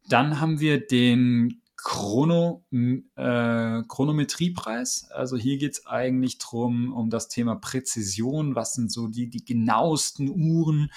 Dann 0.09 0.41
haben 0.41 0.61
wir 0.61 0.87
den 0.87 1.61
Chrono, 1.77 2.65
äh, 2.73 3.83
Chronometriepreis. 3.89 5.09
Also 5.11 5.37
hier 5.37 5.59
geht 5.59 5.73
es 5.73 5.87
eigentlich 5.87 6.39
drum 6.39 6.93
um 6.95 7.11
das 7.11 7.29
Thema 7.29 7.57
Präzision. 7.57 8.55
Was 8.55 8.73
sind 8.73 8.91
so 8.91 9.09
die, 9.09 9.29
die 9.29 9.45
genauesten 9.45 10.31
Uhren? 10.31 10.91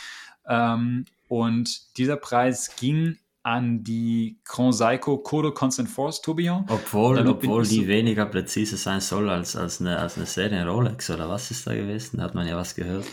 Ähm, 0.48 1.06
und 1.28 1.98
dieser 1.98 2.16
Preis 2.16 2.76
ging 2.78 3.18
an 3.44 3.84
die 3.84 4.40
Grand 4.46 4.76
Seiko 4.76 5.18
Kodo 5.18 5.54
Constant 5.54 5.90
Force 5.90 6.22
Tourbillon. 6.22 6.66
Obwohl, 6.68 7.26
obwohl 7.28 7.66
die 7.66 7.88
weniger 7.88 8.26
präzise 8.26 8.78
sein 8.78 9.02
soll 9.02 9.30
als, 9.30 9.56
als, 9.56 9.82
eine, 9.82 10.00
als 10.00 10.18
eine 10.18 10.26
Serie 10.26 10.66
Rolex 10.68 11.10
oder 11.10 11.30
was 11.30 11.52
ist 11.52 11.68
da 11.68 11.74
gewesen? 11.74 12.18
Da 12.18 12.24
hat 12.24 12.36
man 12.36 12.48
ja 12.48 12.58
was 12.58 12.76
gehört. 12.76 13.06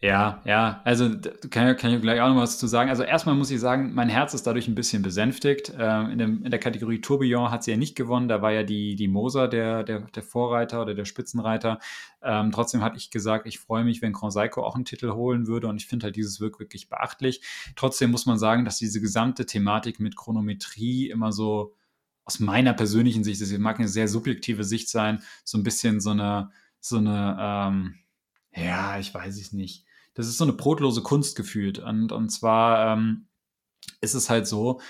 Ja, 0.00 0.40
ja, 0.44 0.80
also 0.84 1.10
kann, 1.50 1.76
kann 1.76 1.92
ich 1.92 2.00
gleich 2.00 2.20
auch 2.20 2.28
noch 2.28 2.36
was 2.36 2.56
zu 2.56 2.68
sagen. 2.68 2.88
Also 2.88 3.02
erstmal 3.02 3.34
muss 3.34 3.50
ich 3.50 3.58
sagen, 3.58 3.94
mein 3.94 4.08
Herz 4.08 4.32
ist 4.32 4.46
dadurch 4.46 4.68
ein 4.68 4.76
bisschen 4.76 5.02
besänftigt. 5.02 5.72
Ähm, 5.76 6.10
in, 6.10 6.18
dem, 6.18 6.44
in, 6.44 6.52
der 6.52 6.60
Kategorie 6.60 7.00
Tourbillon 7.00 7.50
hat 7.50 7.64
sie 7.64 7.72
ja 7.72 7.76
nicht 7.76 7.96
gewonnen, 7.96 8.28
da 8.28 8.40
war 8.40 8.52
ja 8.52 8.62
die, 8.62 8.94
die 8.94 9.08
Moser 9.08 9.48
der, 9.48 9.82
der, 9.82 10.02
der 10.02 10.22
Vorreiter 10.22 10.82
oder 10.82 10.94
der 10.94 11.04
Spitzenreiter. 11.04 11.80
Ähm, 12.22 12.52
trotzdem 12.52 12.80
hatte 12.80 12.96
ich 12.96 13.10
gesagt, 13.10 13.48
ich 13.48 13.58
freue 13.58 13.82
mich, 13.82 14.00
wenn 14.00 14.12
Grand 14.12 14.32
Seiko 14.32 14.62
auch 14.64 14.76
einen 14.76 14.84
Titel 14.84 15.10
holen 15.14 15.48
würde 15.48 15.66
und 15.66 15.78
ich 15.78 15.88
finde 15.88 16.04
halt 16.04 16.14
dieses 16.14 16.40
Wirk 16.40 16.60
wirklich 16.60 16.88
beachtlich. 16.88 17.40
Trotzdem 17.74 18.12
muss 18.12 18.24
man 18.24 18.38
sagen, 18.38 18.64
dass 18.64 18.78
diese 18.78 19.00
gesamte 19.00 19.46
Thematik 19.46 19.98
mit 19.98 20.14
Chronometrie 20.14 21.10
immer 21.10 21.32
so 21.32 21.74
aus 22.24 22.38
meiner 22.38 22.72
persönlichen 22.72 23.24
Sicht, 23.24 23.40
das 23.40 23.50
mag 23.58 23.80
eine 23.80 23.88
sehr 23.88 24.06
subjektive 24.06 24.62
Sicht 24.62 24.90
sein, 24.90 25.22
so 25.42 25.58
ein 25.58 25.64
bisschen 25.64 25.98
so 26.00 26.10
eine, 26.10 26.50
so 26.78 26.98
eine, 26.98 27.36
ähm, 27.40 27.94
ja, 28.54 29.00
ich 29.00 29.12
weiß 29.12 29.40
es 29.40 29.52
nicht 29.52 29.87
das 30.18 30.26
ist 30.26 30.36
so 30.36 30.44
eine 30.44 30.52
brotlose 30.52 31.00
Kunst 31.00 31.36
gefühlt. 31.36 31.78
Und, 31.78 32.10
und 32.10 32.30
zwar 32.30 32.92
ähm, 32.92 33.28
ist 34.00 34.14
es 34.14 34.28
halt 34.28 34.48
so, 34.48 34.80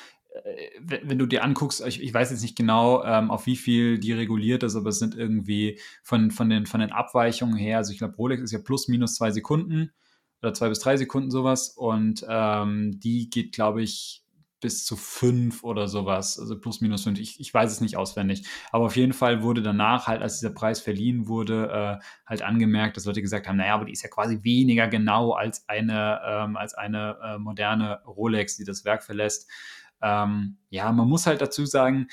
äh, 0.42 0.70
wenn, 0.81 1.18
du 1.18 1.26
dir 1.26 1.44
anguckst, 1.44 1.86
ich, 1.86 2.02
ich 2.02 2.15
weiß 2.15 2.31
jetzt 2.31 2.40
nicht 2.40 2.57
genau, 2.57 3.05
ähm, 3.05 3.31
auf 3.31 3.44
wie 3.44 3.57
viel 3.57 3.98
die 3.98 4.15
reguliert 4.15 4.62
ist, 4.62 4.74
aber 4.74 4.89
es 4.89 4.98
sind 4.98 5.15
irgendwie 5.15 5.78
von, 6.02 6.31
von, 6.31 6.48
den, 6.48 6.65
von 6.65 6.81
den 6.81 6.92
Abweichungen 6.92 7.58
her, 7.58 7.76
also 7.76 7.92
ich 7.92 7.98
glaube, 7.98 8.16
Rolex 8.16 8.42
ist 8.42 8.52
ja 8.52 8.58
plus 8.58 8.89
minus 8.89 9.16
zwei 9.16 9.31
Sekunden 9.31 9.92
oder 10.40 10.55
zwei 10.55 10.70
bis 10.70 10.78
drei 10.78 10.97
Sekunden 10.97 11.31
sowas 11.31 11.68
und 11.76 12.24
ähm, 12.26 12.98
die 12.98 13.28
geht, 13.28 13.52
glaube 13.52 13.82
ich, 13.82 14.24
bis 14.60 14.84
zu 14.84 14.96
fünf 14.96 15.62
oder 15.62 15.88
sowas, 15.88 16.38
also 16.38 16.58
plus 16.58 16.80
minus 16.80 17.04
fünf. 17.04 17.18
Ich, 17.18 17.38
ich 17.38 17.52
weiß 17.52 17.70
es 17.70 17.80
nicht 17.80 17.96
auswendig. 17.96 18.46
Aber 18.72 18.86
auf 18.86 18.96
jeden 18.96 19.12
Fall 19.12 19.42
wurde 19.42 19.62
danach 19.62 20.06
halt, 20.06 20.22
als 20.22 20.40
dieser 20.40 20.52
Preis 20.52 20.80
verliehen 20.80 21.28
wurde, 21.28 22.00
äh, 22.00 22.04
halt 22.26 22.42
angemerkt, 22.42 22.96
dass 22.96 23.04
Leute 23.04 23.22
gesagt 23.22 23.46
haben, 23.46 23.56
naja, 23.56 23.74
aber 23.74 23.84
die 23.84 23.92
ist 23.92 24.02
ja 24.02 24.08
quasi 24.08 24.42
weniger 24.42 24.88
genau 24.88 25.32
als 25.32 25.68
eine, 25.68 26.20
ähm, 26.26 26.56
als 26.56 26.74
eine 26.74 27.18
äh, 27.22 27.38
moderne 27.38 28.02
Rolex, 28.04 28.56
die 28.56 28.64
das 28.64 28.84
Werk 28.84 29.02
verlässt. 29.02 29.48
Ähm, 30.02 30.58
ja, 30.70 30.90
man 30.92 31.08
muss 31.08 31.26
halt 31.26 31.40
dazu 31.40 31.64
sagen, 31.64 32.08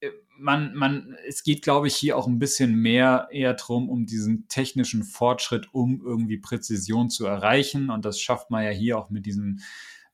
äh, 0.00 0.10
man, 0.38 0.74
man, 0.74 1.16
es 1.26 1.42
geht, 1.42 1.62
glaube 1.62 1.88
ich, 1.88 1.96
hier 1.96 2.16
auch 2.16 2.28
ein 2.28 2.38
bisschen 2.38 2.76
mehr 2.76 3.28
eher 3.32 3.54
drum, 3.54 3.88
um 3.88 4.06
diesen 4.06 4.46
technischen 4.48 5.02
Fortschritt, 5.02 5.74
um 5.74 6.00
irgendwie 6.04 6.38
Präzision 6.38 7.10
zu 7.10 7.26
erreichen. 7.26 7.90
Und 7.90 8.04
das 8.04 8.20
schafft 8.20 8.50
man 8.50 8.64
ja 8.64 8.70
hier 8.70 8.98
auch 8.98 9.10
mit 9.10 9.26
diesem 9.26 9.58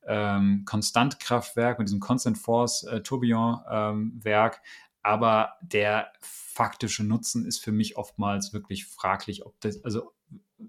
ähm, 0.07 0.65
Konstantkraftwerk, 0.65 1.79
mit 1.79 1.89
diesem 1.89 2.01
Constant 2.01 2.39
Force 2.39 2.85
äh, 2.85 3.01
Tourbillon-Werk. 3.01 4.55
Ähm, 4.57 4.63
Aber 5.03 5.55
der 5.61 6.13
faktische 6.21 7.05
Nutzen 7.05 7.45
ist 7.47 7.59
für 7.59 7.73
mich 7.73 7.97
oftmals 7.97 8.53
wirklich 8.53 8.87
fraglich, 8.87 9.45
ob 9.45 9.61
das, 9.61 9.85
also 9.85 10.13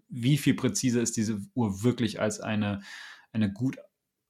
wie 0.10 0.38
viel 0.38 0.56
präziser 0.56 1.02
ist 1.02 1.16
diese 1.16 1.40
Uhr 1.54 1.84
wirklich 1.84 2.20
als 2.20 2.40
eine, 2.40 2.82
eine 3.32 3.54
gut 3.54 3.78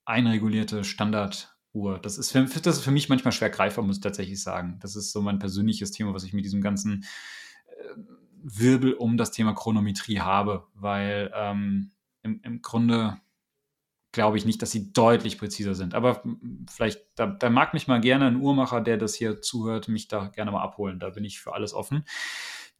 einregulierte 0.04 0.84
Standarduhr. 0.84 1.98
Das 2.00 2.18
ist, 2.18 2.32
für, 2.32 2.44
das 2.44 2.78
ist 2.78 2.84
für 2.84 2.92
mich 2.92 3.10
manchmal 3.10 3.32
schwer 3.32 3.50
greifbar, 3.50 3.84
muss 3.84 3.98
ich 3.98 4.04
tatsächlich 4.04 4.44
sagen. 4.44 4.78
Das 4.82 4.96
ist 4.96 5.12
so 5.12 5.22
mein 5.22 5.40
persönliches 5.40 5.92
Thema, 5.92 6.14
was 6.14 6.24
ich 6.24 6.34
mit 6.34 6.46
diesem 6.46 6.62
ganzen 6.62 7.06
äh, 7.68 7.96
Wirbel 8.44 8.94
um 8.94 9.18
das 9.18 9.32
Thema 9.32 9.54
Chronometrie 9.54 10.20
habe, 10.20 10.68
weil 10.76 11.32
ähm, 11.34 11.92
im, 12.22 12.42
im 12.44 12.62
Grunde 12.62 13.18
glaube 14.16 14.38
ich 14.38 14.46
nicht, 14.46 14.62
dass 14.62 14.72
sie 14.72 14.94
deutlich 14.94 15.38
präziser 15.38 15.76
sind. 15.76 15.94
Aber 15.94 16.24
vielleicht, 16.74 17.02
da, 17.16 17.28
da, 17.28 17.50
mag 17.50 17.74
mich 17.74 17.88
mal 17.88 18.00
gerne 18.00 18.26
ein 18.26 18.38
Uhrmacher, 18.38 18.82
der 18.82 18.98
das 18.98 19.14
hier 19.14 19.42
zuhört, 19.42 19.90
mich 19.90 20.08
da 20.08 20.28
gerne 20.30 20.52
mal 20.52 20.64
abholen. 20.64 21.00
Da 21.00 21.10
bin 21.12 21.26
ich 21.26 21.40
für 21.40 21.54
alles 21.54 21.74
offen. 21.74 22.06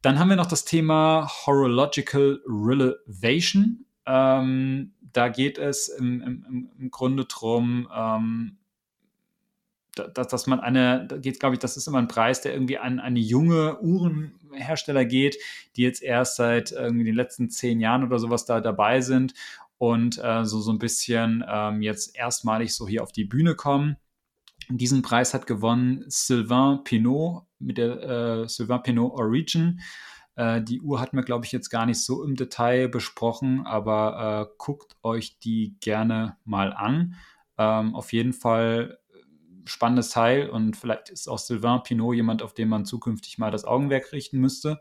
Dann 0.02 0.18
haben 0.18 0.30
wir 0.30 0.36
noch 0.36 0.46
das 0.46 0.64
Thema 0.64 1.28
Horological 1.28 2.40
Relevation. 2.46 3.84
Ähm, 4.06 4.94
da 5.00 5.28
geht 5.28 5.58
es 5.58 5.88
im, 5.88 6.22
im, 6.22 6.70
im 6.78 6.90
Grunde 6.90 7.26
darum, 7.26 7.88
ähm, 7.94 8.56
dass, 9.94 10.28
dass 10.28 10.46
man 10.46 10.60
eine, 10.60 11.06
da 11.06 11.18
geht, 11.18 11.38
glaube 11.38 11.54
ich, 11.54 11.58
das 11.58 11.76
ist 11.76 11.86
immer 11.86 11.98
ein 11.98 12.08
Preis, 12.08 12.40
der 12.40 12.52
irgendwie 12.52 12.78
an 12.78 12.98
eine 12.98 13.20
junge 13.20 13.80
Uhrenhersteller 13.80 15.04
geht, 15.04 15.36
die 15.76 15.82
jetzt 15.82 16.02
erst 16.02 16.36
seit 16.36 16.72
irgendwie 16.72 17.04
den 17.04 17.14
letzten 17.14 17.50
zehn 17.50 17.80
Jahren 17.80 18.04
oder 18.04 18.18
sowas 18.18 18.46
da 18.46 18.60
dabei 18.60 19.00
sind 19.00 19.34
und 19.78 20.18
äh, 20.22 20.44
so, 20.44 20.60
so 20.60 20.72
ein 20.72 20.78
bisschen 20.78 21.44
ähm, 21.48 21.82
jetzt 21.82 22.16
erstmalig 22.16 22.74
so 22.74 22.86
hier 22.86 23.02
auf 23.02 23.12
die 23.12 23.24
Bühne 23.24 23.54
kommen. 23.54 23.96
Diesen 24.68 25.02
Preis 25.02 25.34
hat 25.34 25.46
gewonnen 25.46 26.04
Sylvain 26.08 26.82
Pinot 26.82 27.44
mit 27.58 27.78
der 27.78 28.02
äh, 28.42 28.48
Sylvain 28.48 28.82
Pinot 28.82 29.12
Origin. 29.12 29.80
Äh, 30.34 30.62
die 30.62 30.80
Uhr 30.80 31.00
hat 31.00 31.12
mir, 31.12 31.22
glaube 31.22 31.44
ich, 31.44 31.52
jetzt 31.52 31.70
gar 31.70 31.86
nicht 31.86 32.02
so 32.02 32.24
im 32.24 32.36
Detail 32.36 32.88
besprochen, 32.88 33.66
aber 33.66 34.48
äh, 34.48 34.54
guckt 34.58 34.96
euch 35.02 35.38
die 35.38 35.76
gerne 35.80 36.36
mal 36.44 36.72
an. 36.72 37.14
Ähm, 37.58 37.94
auf 37.94 38.12
jeden 38.12 38.32
Fall 38.32 38.98
äh, 39.12 39.68
spannendes 39.68 40.10
Teil 40.10 40.48
und 40.50 40.76
vielleicht 40.76 41.10
ist 41.10 41.28
auch 41.28 41.38
Sylvain 41.38 41.82
Pinot 41.82 42.14
jemand, 42.14 42.42
auf 42.42 42.52
den 42.52 42.68
man 42.68 42.84
zukünftig 42.84 43.38
mal 43.38 43.50
das 43.50 43.64
Augenwerk 43.64 44.12
richten 44.12 44.38
müsste. 44.38 44.80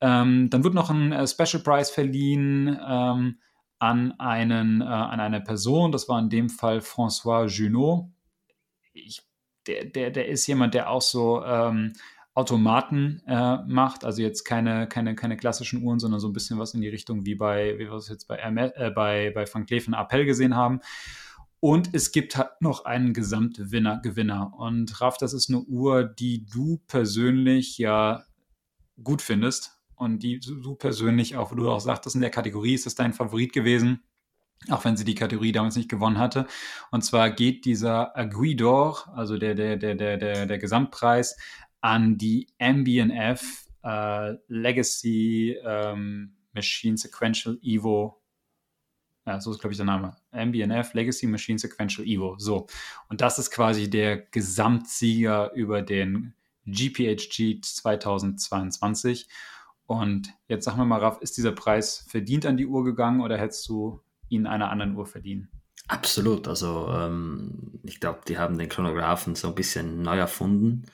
Ähm, 0.00 0.48
dann 0.48 0.64
wird 0.64 0.74
noch 0.74 0.90
ein 0.90 1.12
äh, 1.12 1.26
Special 1.26 1.62
Prize 1.62 1.92
verliehen. 1.92 2.78
Ähm, 2.86 3.38
an, 3.78 4.12
einen, 4.18 4.80
äh, 4.80 4.84
an 4.84 5.20
eine 5.20 5.40
Person, 5.40 5.92
das 5.92 6.08
war 6.08 6.18
in 6.18 6.30
dem 6.30 6.48
Fall 6.48 6.78
François 6.78 7.46
Junot. 7.46 8.06
Ich, 8.92 9.22
der, 9.66 9.84
der, 9.84 10.10
der 10.10 10.28
ist 10.28 10.46
jemand, 10.46 10.74
der 10.74 10.90
auch 10.90 11.02
so 11.02 11.44
ähm, 11.44 11.92
Automaten 12.34 13.22
äh, 13.26 13.58
macht, 13.66 14.04
also 14.04 14.22
jetzt 14.22 14.44
keine, 14.44 14.88
keine, 14.88 15.14
keine 15.14 15.36
klassischen 15.36 15.82
Uhren, 15.82 15.98
sondern 15.98 16.20
so 16.20 16.28
ein 16.28 16.32
bisschen 16.32 16.58
was 16.58 16.74
in 16.74 16.80
die 16.80 16.88
Richtung 16.88 17.26
wie 17.26 17.34
bei, 17.34 17.74
wie 17.78 17.86
wir 17.86 17.94
es 17.94 18.08
jetzt 18.08 18.26
bei, 18.28 18.38
äh, 18.38 18.90
bei, 18.90 19.32
bei 19.34 19.44
Van 19.52 19.66
Cleef 19.66 19.88
Appell 19.88 20.24
gesehen 20.24 20.54
haben. 20.54 20.80
Und 21.60 21.90
es 21.92 22.12
gibt 22.12 22.36
halt 22.36 22.60
noch 22.60 22.84
einen 22.84 23.12
Gesamtgewinner. 23.12 24.00
Gewinner. 24.00 24.54
Und 24.56 25.00
Raf, 25.00 25.18
das 25.18 25.32
ist 25.32 25.48
eine 25.48 25.60
Uhr, 25.60 26.04
die 26.04 26.46
du 26.46 26.80
persönlich 26.86 27.78
ja 27.78 28.22
gut 29.02 29.22
findest 29.22 29.77
und 29.98 30.22
die 30.22 30.40
du 30.40 30.74
persönlich 30.74 31.36
auch, 31.36 31.50
wo 31.50 31.56
du 31.56 31.70
auch 31.70 31.80
sagtest, 31.80 32.14
in 32.14 32.22
der 32.22 32.30
Kategorie 32.30 32.74
ist 32.74 32.86
es 32.86 32.94
dein 32.94 33.12
Favorit 33.12 33.52
gewesen, 33.52 34.02
auch 34.70 34.84
wenn 34.84 34.96
sie 34.96 35.04
die 35.04 35.14
Kategorie 35.14 35.52
damals 35.52 35.76
nicht 35.76 35.90
gewonnen 35.90 36.18
hatte. 36.18 36.46
Und 36.90 37.02
zwar 37.02 37.30
geht 37.30 37.64
dieser 37.64 38.16
Aguidor, 38.16 39.08
also 39.14 39.38
der, 39.38 39.54
der, 39.54 39.76
der, 39.76 39.94
der, 39.94 40.16
der, 40.16 40.46
der 40.46 40.58
Gesamtpreis, 40.58 41.36
an 41.80 42.18
die 42.18 42.48
MBNF 42.58 43.68
äh, 43.84 44.34
Legacy 44.48 45.56
ähm, 45.64 46.36
Machine 46.52 46.96
Sequential 46.96 47.58
Evo. 47.62 48.20
Ja, 49.26 49.40
so 49.40 49.50
ist, 49.50 49.60
glaube 49.60 49.72
ich, 49.72 49.76
der 49.76 49.86
Name. 49.86 50.16
MBNF 50.32 50.94
Legacy 50.94 51.26
Machine 51.26 51.58
Sequential 51.58 52.06
Evo. 52.06 52.36
So. 52.38 52.66
Und 53.08 53.20
das 53.20 53.38
ist 53.38 53.50
quasi 53.50 53.90
der 53.90 54.16
Gesamtsieger 54.16 55.52
über 55.54 55.82
den 55.82 56.34
GPHG 56.66 57.60
2022. 57.62 59.28
Und 59.88 60.34
jetzt 60.48 60.66
sag 60.66 60.76
mir 60.76 60.84
mal, 60.84 61.00
Raff, 61.00 61.18
ist 61.22 61.38
dieser 61.38 61.52
Preis 61.52 62.04
verdient 62.08 62.44
an 62.44 62.58
die 62.58 62.66
Uhr 62.66 62.84
gegangen 62.84 63.22
oder 63.22 63.38
hättest 63.38 63.66
du 63.70 64.02
ihn 64.28 64.46
einer 64.46 64.70
anderen 64.70 64.94
Uhr 64.94 65.06
verdient? 65.06 65.48
Absolut. 65.88 66.46
Also 66.46 66.90
ähm, 66.92 67.80
ich 67.84 67.98
glaube, 67.98 68.20
die 68.28 68.36
haben 68.36 68.58
den 68.58 68.68
Chronographen 68.68 69.34
so 69.34 69.48
ein 69.48 69.54
bisschen 69.54 70.02
neu 70.02 70.18
erfunden, 70.18 70.84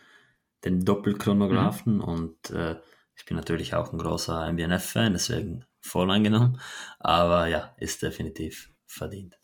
den 0.64 0.84
Doppelchronographen. 0.84 1.96
Mhm. 1.96 2.04
Und 2.04 2.50
äh, 2.50 2.76
ich 3.16 3.24
bin 3.24 3.36
natürlich 3.36 3.74
auch 3.74 3.92
ein 3.92 3.98
großer 3.98 4.46
MBNF-Fan, 4.52 5.12
deswegen 5.12 5.64
voll 5.80 6.08
eingenommen. 6.12 6.60
Aber 7.00 7.48
ja, 7.48 7.74
ist 7.78 8.00
definitiv 8.00 8.72
verdient. 8.86 9.40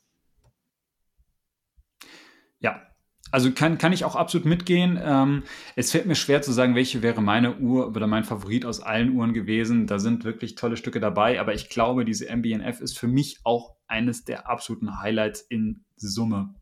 Ja, 2.61 2.87
also 3.31 3.52
kann, 3.52 3.78
kann 3.78 3.92
ich 3.92 4.05
auch 4.05 4.17
absolut 4.17 4.47
mitgehen. 4.47 4.99
Ähm, 5.02 5.42
es 5.76 5.92
fällt 5.92 6.07
mir 6.07 6.15
schwer 6.15 6.42
zu 6.42 6.52
sagen, 6.52 6.75
welche 6.75 7.02
wäre 7.02 7.23
meine 7.23 7.59
Uhr 7.59 7.89
oder 7.89 8.07
mein 8.07 8.25
Favorit 8.25 8.65
aus 8.65 8.81
allen 8.81 9.15
Uhren 9.15 9.33
gewesen. 9.33 9.86
Da 9.86 9.99
sind 9.99 10.25
wirklich 10.25 10.55
tolle 10.55 10.76
Stücke 10.76 11.00
dabei, 11.00 11.41
aber 11.41 11.55
ich 11.55 11.68
glaube, 11.68 12.05
diese 12.05 12.28
MBNF 12.28 12.81
ist 12.81 12.99
für 12.99 13.09
mich 13.09 13.41
auch 13.44 13.76
eines 13.86 14.25
der 14.25 14.49
absoluten 14.49 15.00
Highlights 15.00 15.41
in 15.41 15.84
Summe. 15.97 16.55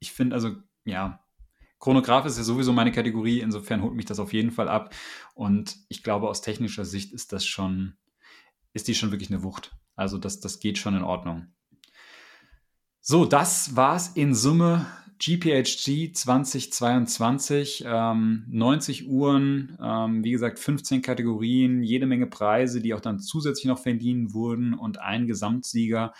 Ich 0.00 0.12
finde 0.12 0.36
also, 0.36 0.56
ja, 0.84 1.24
Chronograph 1.80 2.26
ist 2.26 2.38
ja 2.38 2.44
sowieso 2.44 2.72
meine 2.72 2.92
Kategorie, 2.92 3.40
insofern 3.40 3.82
holt 3.82 3.94
mich 3.94 4.06
das 4.06 4.18
auf 4.18 4.32
jeden 4.32 4.50
Fall 4.50 4.68
ab. 4.68 4.94
Und 5.34 5.76
ich 5.88 6.02
glaube, 6.02 6.28
aus 6.28 6.40
technischer 6.40 6.84
Sicht 6.84 7.12
ist 7.12 7.32
das 7.32 7.46
schon, 7.46 7.94
ist 8.72 8.88
die 8.88 8.94
schon 8.94 9.12
wirklich 9.12 9.30
eine 9.30 9.42
Wucht. 9.42 9.76
Also 9.94 10.18
das, 10.18 10.40
das 10.40 10.60
geht 10.60 10.78
schon 10.78 10.96
in 10.96 11.04
Ordnung. 11.04 11.46
So, 13.00 13.24
das 13.24 13.76
war's 13.76 14.08
in 14.08 14.34
Summe 14.34 14.86
GPHG 15.18 16.12
2022, 16.12 17.84
ähm, 17.86 18.44
90 18.48 19.08
Uhren, 19.08 19.76
ähm, 19.82 20.22
wie 20.22 20.30
gesagt 20.30 20.58
15 20.58 21.02
Kategorien, 21.02 21.82
jede 21.82 22.06
Menge 22.06 22.28
Preise, 22.28 22.80
die 22.80 22.94
auch 22.94 23.00
dann 23.00 23.18
zusätzlich 23.18 23.66
noch 23.66 23.80
verliehen 23.80 24.32
wurden 24.32 24.74
und 24.74 25.00
ein 25.00 25.26
Gesamtsieger. 25.26 26.12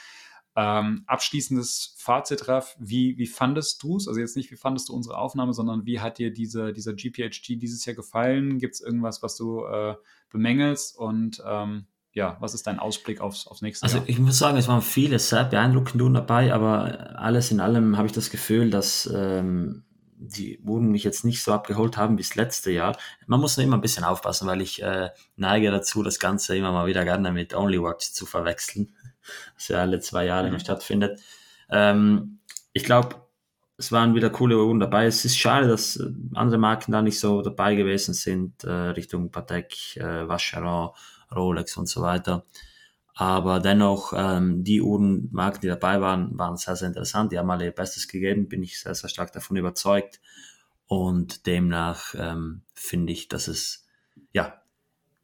Ähm, 0.56 1.04
abschließendes 1.06 1.94
Fazit, 1.98 2.48
Raff, 2.48 2.76
wie, 2.80 3.16
wie 3.16 3.28
fandest 3.28 3.80
du 3.84 3.96
es? 3.96 4.08
Also 4.08 4.18
jetzt 4.18 4.36
nicht, 4.36 4.50
wie 4.50 4.56
fandest 4.56 4.88
du 4.88 4.94
unsere 4.94 5.16
Aufnahme, 5.16 5.52
sondern 5.52 5.86
wie 5.86 6.00
hat 6.00 6.18
dir 6.18 6.32
diese, 6.32 6.72
dieser 6.72 6.94
GPHG 6.94 7.56
dieses 7.56 7.84
Jahr 7.84 7.94
gefallen? 7.94 8.58
Gibt 8.58 8.74
es 8.74 8.80
irgendwas, 8.80 9.22
was 9.22 9.36
du 9.36 9.64
äh, 9.64 9.94
bemängelst? 10.30 10.98
Und 10.98 11.40
ähm, 11.46 11.86
ja, 12.18 12.36
was 12.40 12.52
ist 12.52 12.66
dein 12.66 12.78
Ausblick 12.78 13.20
aufs, 13.20 13.46
aufs 13.46 13.62
nächste 13.62 13.84
also, 13.84 13.96
Jahr? 13.96 14.02
Also 14.02 14.12
ich 14.12 14.18
muss 14.18 14.38
sagen, 14.38 14.58
es 14.58 14.68
waren 14.68 14.82
viele 14.82 15.18
sehr 15.18 15.44
beeindruckende 15.44 16.04
Uhren 16.04 16.14
dabei, 16.14 16.52
aber 16.52 17.18
alles 17.18 17.50
in 17.50 17.60
allem 17.60 17.96
habe 17.96 18.08
ich 18.08 18.12
das 18.12 18.28
Gefühl, 18.28 18.70
dass 18.70 19.08
ähm, 19.14 19.84
die 20.16 20.58
Uhren 20.58 20.90
mich 20.90 21.04
jetzt 21.04 21.24
nicht 21.24 21.42
so 21.42 21.52
abgeholt 21.52 21.96
haben 21.96 22.18
wie 22.18 22.22
das 22.22 22.34
letzte 22.34 22.72
Jahr. 22.72 22.96
Man 23.26 23.40
muss 23.40 23.56
nur 23.56 23.64
immer 23.64 23.76
ein 23.76 23.80
bisschen 23.80 24.02
aufpassen, 24.02 24.48
weil 24.48 24.60
ich 24.60 24.82
äh, 24.82 25.10
neige 25.36 25.70
dazu, 25.70 26.02
das 26.02 26.18
Ganze 26.18 26.56
immer 26.56 26.72
mal 26.72 26.86
wieder 26.88 27.04
gerne 27.04 27.30
mit 27.30 27.54
Only 27.54 27.80
Watch 27.80 28.10
zu 28.12 28.26
verwechseln, 28.26 28.92
was 29.54 29.68
ja 29.68 29.78
alle 29.78 30.00
zwei 30.00 30.26
Jahre 30.26 30.50
mhm. 30.50 30.58
stattfindet. 30.58 31.20
Ähm, 31.70 32.40
ich 32.72 32.82
glaube, 32.82 33.14
es 33.76 33.92
waren 33.92 34.16
wieder 34.16 34.30
coole 34.30 34.58
Uhren 34.58 34.80
dabei. 34.80 35.06
Es 35.06 35.24
ist 35.24 35.38
schade, 35.38 35.68
dass 35.68 35.96
äh, 35.96 36.10
andere 36.34 36.58
Marken 36.58 36.90
da 36.90 37.00
nicht 37.00 37.20
so 37.20 37.42
dabei 37.42 37.76
gewesen 37.76 38.12
sind, 38.12 38.64
äh, 38.64 38.70
Richtung 38.70 39.30
Patek, 39.30 39.96
äh, 39.98 40.28
Vacheron 40.28 40.90
Rolex 41.34 41.76
und 41.76 41.88
so 41.88 42.02
weiter. 42.02 42.44
Aber 43.14 43.58
dennoch, 43.58 44.12
ähm, 44.16 44.62
die 44.62 44.80
Uhrenmarken, 44.80 45.60
die 45.60 45.66
dabei 45.66 46.00
waren, 46.00 46.38
waren 46.38 46.56
sehr, 46.56 46.76
sehr 46.76 46.86
interessant. 46.86 47.32
Die 47.32 47.38
haben 47.38 47.50
alle 47.50 47.64
ihr 47.64 47.72
Bestes 47.72 48.06
gegeben, 48.06 48.48
bin 48.48 48.62
ich 48.62 48.78
sehr, 48.80 48.94
sehr 48.94 49.10
stark 49.10 49.32
davon 49.32 49.56
überzeugt. 49.56 50.20
Und 50.86 51.46
demnach 51.46 52.14
ähm, 52.16 52.62
finde 52.74 53.12
ich, 53.12 53.26
dass 53.26 53.48
es 53.48 53.86
ja 54.32 54.62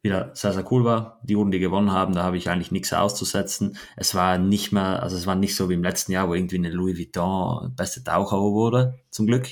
wieder 0.01 0.31
sehr, 0.35 0.53
sehr 0.53 0.71
cool 0.71 0.83
war. 0.83 1.19
Die 1.23 1.35
Uhren, 1.35 1.51
die 1.51 1.59
gewonnen 1.59 1.91
haben, 1.91 2.13
da 2.13 2.23
habe 2.23 2.37
ich 2.37 2.49
eigentlich 2.49 2.71
nichts 2.71 2.93
auszusetzen. 2.93 3.77
Es 3.95 4.13
war 4.13 4.37
nicht 4.37 4.71
mehr, 4.71 5.01
also 5.01 5.15
es 5.15 5.25
war 5.25 5.35
nicht 5.35 5.55
so 5.55 5.69
wie 5.69 5.73
im 5.73 5.83
letzten 5.83 6.11
Jahr, 6.11 6.27
wo 6.27 6.33
irgendwie 6.33 6.57
eine 6.57 6.69
Louis 6.69 6.97
Vuitton 6.97 7.73
beste 7.75 8.03
Taucheruhr 8.03 8.53
wurde, 8.53 8.99
zum 9.09 9.25
Glück. 9.25 9.47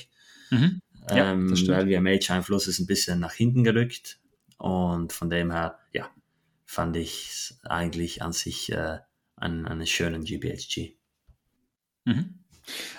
Mhm. 0.50 0.80
Ja, 1.10 1.32
ähm, 1.32 1.50
weil 1.68 1.86
der 1.86 2.00
Mage-Einfluss 2.00 2.68
ist 2.68 2.78
ein 2.78 2.86
bisschen 2.86 3.20
nach 3.20 3.32
hinten 3.32 3.64
gerückt. 3.64 4.18
Und 4.58 5.12
von 5.12 5.28
dem 5.28 5.50
her, 5.50 5.78
ja, 5.92 6.08
fand 6.74 6.96
ich 6.96 7.54
eigentlich 7.62 8.22
an 8.22 8.32
sich 8.32 8.70
äh, 8.72 8.98
einen, 9.36 9.66
einen 9.66 9.86
schönen 9.86 10.24
GPHG. 10.24 10.96
Mhm. 12.04 12.40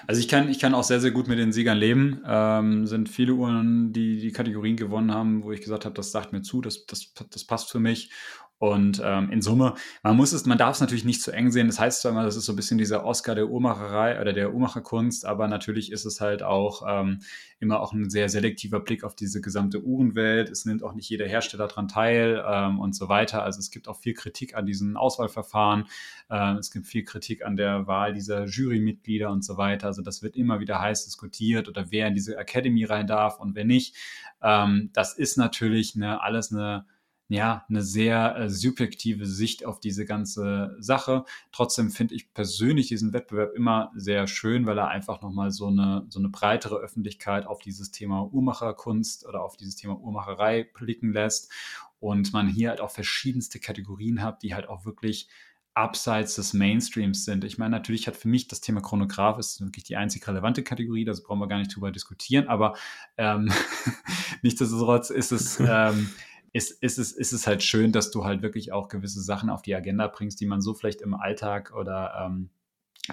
Also 0.07 0.21
ich 0.21 0.27
kann, 0.27 0.47
ich 0.49 0.59
kann 0.59 0.75
auch 0.75 0.83
sehr, 0.83 1.01
sehr 1.01 1.11
gut 1.11 1.27
mit 1.27 1.39
den 1.39 1.51
Siegern 1.51 1.77
leben. 1.77 2.21
Ähm, 2.25 2.85
sind 2.85 3.09
viele 3.09 3.33
Uhren, 3.33 3.91
die 3.93 4.19
die 4.19 4.31
Kategorien 4.31 4.77
gewonnen 4.77 5.11
haben, 5.11 5.43
wo 5.43 5.51
ich 5.51 5.61
gesagt 5.61 5.85
habe, 5.85 5.95
das 5.95 6.11
sagt 6.11 6.33
mir 6.33 6.41
zu, 6.41 6.61
das, 6.61 6.85
das, 6.85 7.13
das 7.13 7.45
passt 7.45 7.71
für 7.71 7.79
mich. 7.79 8.11
Und 8.58 9.01
ähm, 9.03 9.30
in 9.32 9.42
Summe, 9.42 9.74
man 10.01 10.16
muss 10.16 10.32
es, 10.32 10.45
man 10.45 10.58
darf 10.58 10.75
es 10.75 10.82
natürlich 10.82 11.03
nicht 11.03 11.22
zu 11.22 11.32
eng 11.32 11.51
sehen. 11.51 11.67
Das 11.67 11.80
heißt 11.80 12.01
zwar 12.01 12.14
immer, 12.14 12.24
das 12.24 12.38
ist 12.38 12.45
so 12.45 12.53
ein 12.53 12.56
bisschen 12.56 12.77
dieser 12.77 13.03
Oscar 13.03 13.35
der 13.35 13.50
Uhrmacherei 13.50 14.19
oder 14.22 14.32
der 14.32 14.53
Uhrmacherkunst, 14.53 15.25
aber 15.25 15.50
natürlich 15.50 15.92
ist 15.92 16.06
es 16.06 16.22
halt 16.22 16.42
auch 16.42 16.84
ähm, 16.88 17.19
immer 17.59 17.82
auch 17.82 17.92
ein 17.92 18.09
sehr 18.09 18.30
selektiver 18.30 18.80
Blick 18.80 19.03
auf 19.03 19.14
diese 19.14 19.42
gesamte 19.42 19.84
Uhrenwelt. 19.84 20.50
Es 20.50 20.64
nimmt 20.64 20.84
auch 20.84 20.93
nicht 20.93 21.09
jeder 21.09 21.27
Hersteller 21.27 21.67
daran 21.67 21.90
teil 21.90 22.43
ähm, 22.48 22.80
und 22.80 22.95
so 22.95 23.09
weiter. 23.09 23.43
Also 23.43 23.59
es 23.59 23.72
gibt 23.72 23.90
auch 23.90 24.00
viel 24.00 24.14
Kritik 24.14 24.56
an 24.56 24.66
diesen 24.66 24.95
Auswahlverfahren. 24.95 25.85
Ähm, 26.30 26.58
es 26.58 26.72
gibt 26.72 26.88
viel 26.88 27.03
Kritik 27.03 27.45
an 27.45 27.58
der 27.58 27.88
Wahl 27.88 28.14
dieser 28.14 28.45
Jurymitglieder 28.45 29.32
und 29.32 29.43
so 29.43 29.58
weiter. 29.58 29.88
Also 29.88 30.01
das 30.01 30.24
wird 30.24 30.38
immer 30.38 30.61
wieder 30.61 30.80
heiß 30.80 31.03
diskutiert 31.03 31.67
oder 31.67 31.92
wer 31.92 32.08
in 32.08 32.14
diese 32.14 32.38
Academy 32.38 32.85
rein 32.85 33.06
darf 33.06 33.38
und 33.38 33.53
wer 33.53 33.66
nicht. 33.66 33.95
Ähm, 34.42 34.92
das 34.93 35.14
ist 35.14 35.38
natürlich 35.38 35.95
eine, 35.95 36.22
alles 36.22 36.53
eine 36.53 36.85
ja, 37.27 37.65
eine 37.69 37.81
sehr 37.81 38.35
äh, 38.35 38.49
subjektive 38.49 39.25
Sicht 39.25 39.65
auf 39.65 39.79
diese 39.79 40.05
ganze 40.05 40.75
Sache. 40.79 41.25
Trotzdem 41.51 41.89
finde 41.89 42.13
ich 42.13 42.33
persönlich 42.33 42.87
diesen 42.87 43.13
Wettbewerb 43.13 43.55
immer 43.55 43.91
sehr 43.95 44.27
schön, 44.27 44.67
weil 44.67 44.77
er 44.77 44.89
einfach 44.89 45.21
nochmal 45.21 45.49
so 45.49 45.67
eine, 45.67 46.05
so 46.09 46.19
eine 46.19 46.29
breitere 46.29 46.75
Öffentlichkeit 46.75 47.47
auf 47.47 47.59
dieses 47.59 47.91
Thema 47.91 48.29
Uhrmacherkunst 48.31 49.25
oder 49.25 49.43
auf 49.43 49.57
dieses 49.57 49.75
Thema 49.75 49.99
Uhrmacherei 49.99 50.69
blicken 50.73 51.13
lässt 51.13 51.51
und 51.99 52.31
man 52.31 52.47
hier 52.47 52.69
halt 52.69 52.81
auch 52.81 52.91
verschiedenste 52.91 53.59
Kategorien 53.59 54.21
hat, 54.21 54.43
die 54.43 54.53
halt 54.53 54.69
auch 54.69 54.85
wirklich 54.85 55.27
abseits 55.73 56.35
des 56.35 56.53
Mainstreams 56.53 57.25
sind. 57.25 57.43
Ich 57.43 57.57
meine, 57.57 57.71
natürlich 57.71 58.07
hat 58.07 58.15
für 58.15 58.29
mich 58.29 58.47
das 58.47 58.61
Thema 58.61 58.81
Chronograph 58.81 59.37
ist 59.39 59.59
wirklich 59.59 59.83
die 59.83 59.97
einzig 59.97 60.25
relevante 60.25 60.63
Kategorie, 60.63 61.03
das 61.03 61.21
brauchen 61.21 61.39
wir 61.39 61.47
gar 61.47 61.57
nicht 61.57 61.75
drüber 61.75 61.91
diskutieren, 61.91 62.47
aber 62.47 62.75
ähm, 63.17 63.51
nichtsdestotrotz 64.41 65.09
ist 65.09 65.33
es 65.33 65.59
ähm, 65.67 66.09
ist, 66.56 66.72
ist, 66.82 66.98
es, 66.98 67.11
ist 67.11 67.34
es 67.34 67.48
halt 67.48 67.64
schön, 67.64 67.92
dass 67.92 68.11
du 68.11 68.24
halt 68.24 68.42
wirklich 68.42 68.72
auch 68.72 68.88
gewisse 68.88 69.22
Sachen 69.22 69.50
auf 69.50 69.61
die 69.61 69.75
Agenda 69.75 70.08
bringst, 70.08 70.40
die 70.40 70.45
man 70.45 70.61
so 70.61 70.74
vielleicht 70.74 71.01
im 71.01 71.14
Alltag 71.14 71.74
oder 71.75 72.14
ähm, 72.25 72.50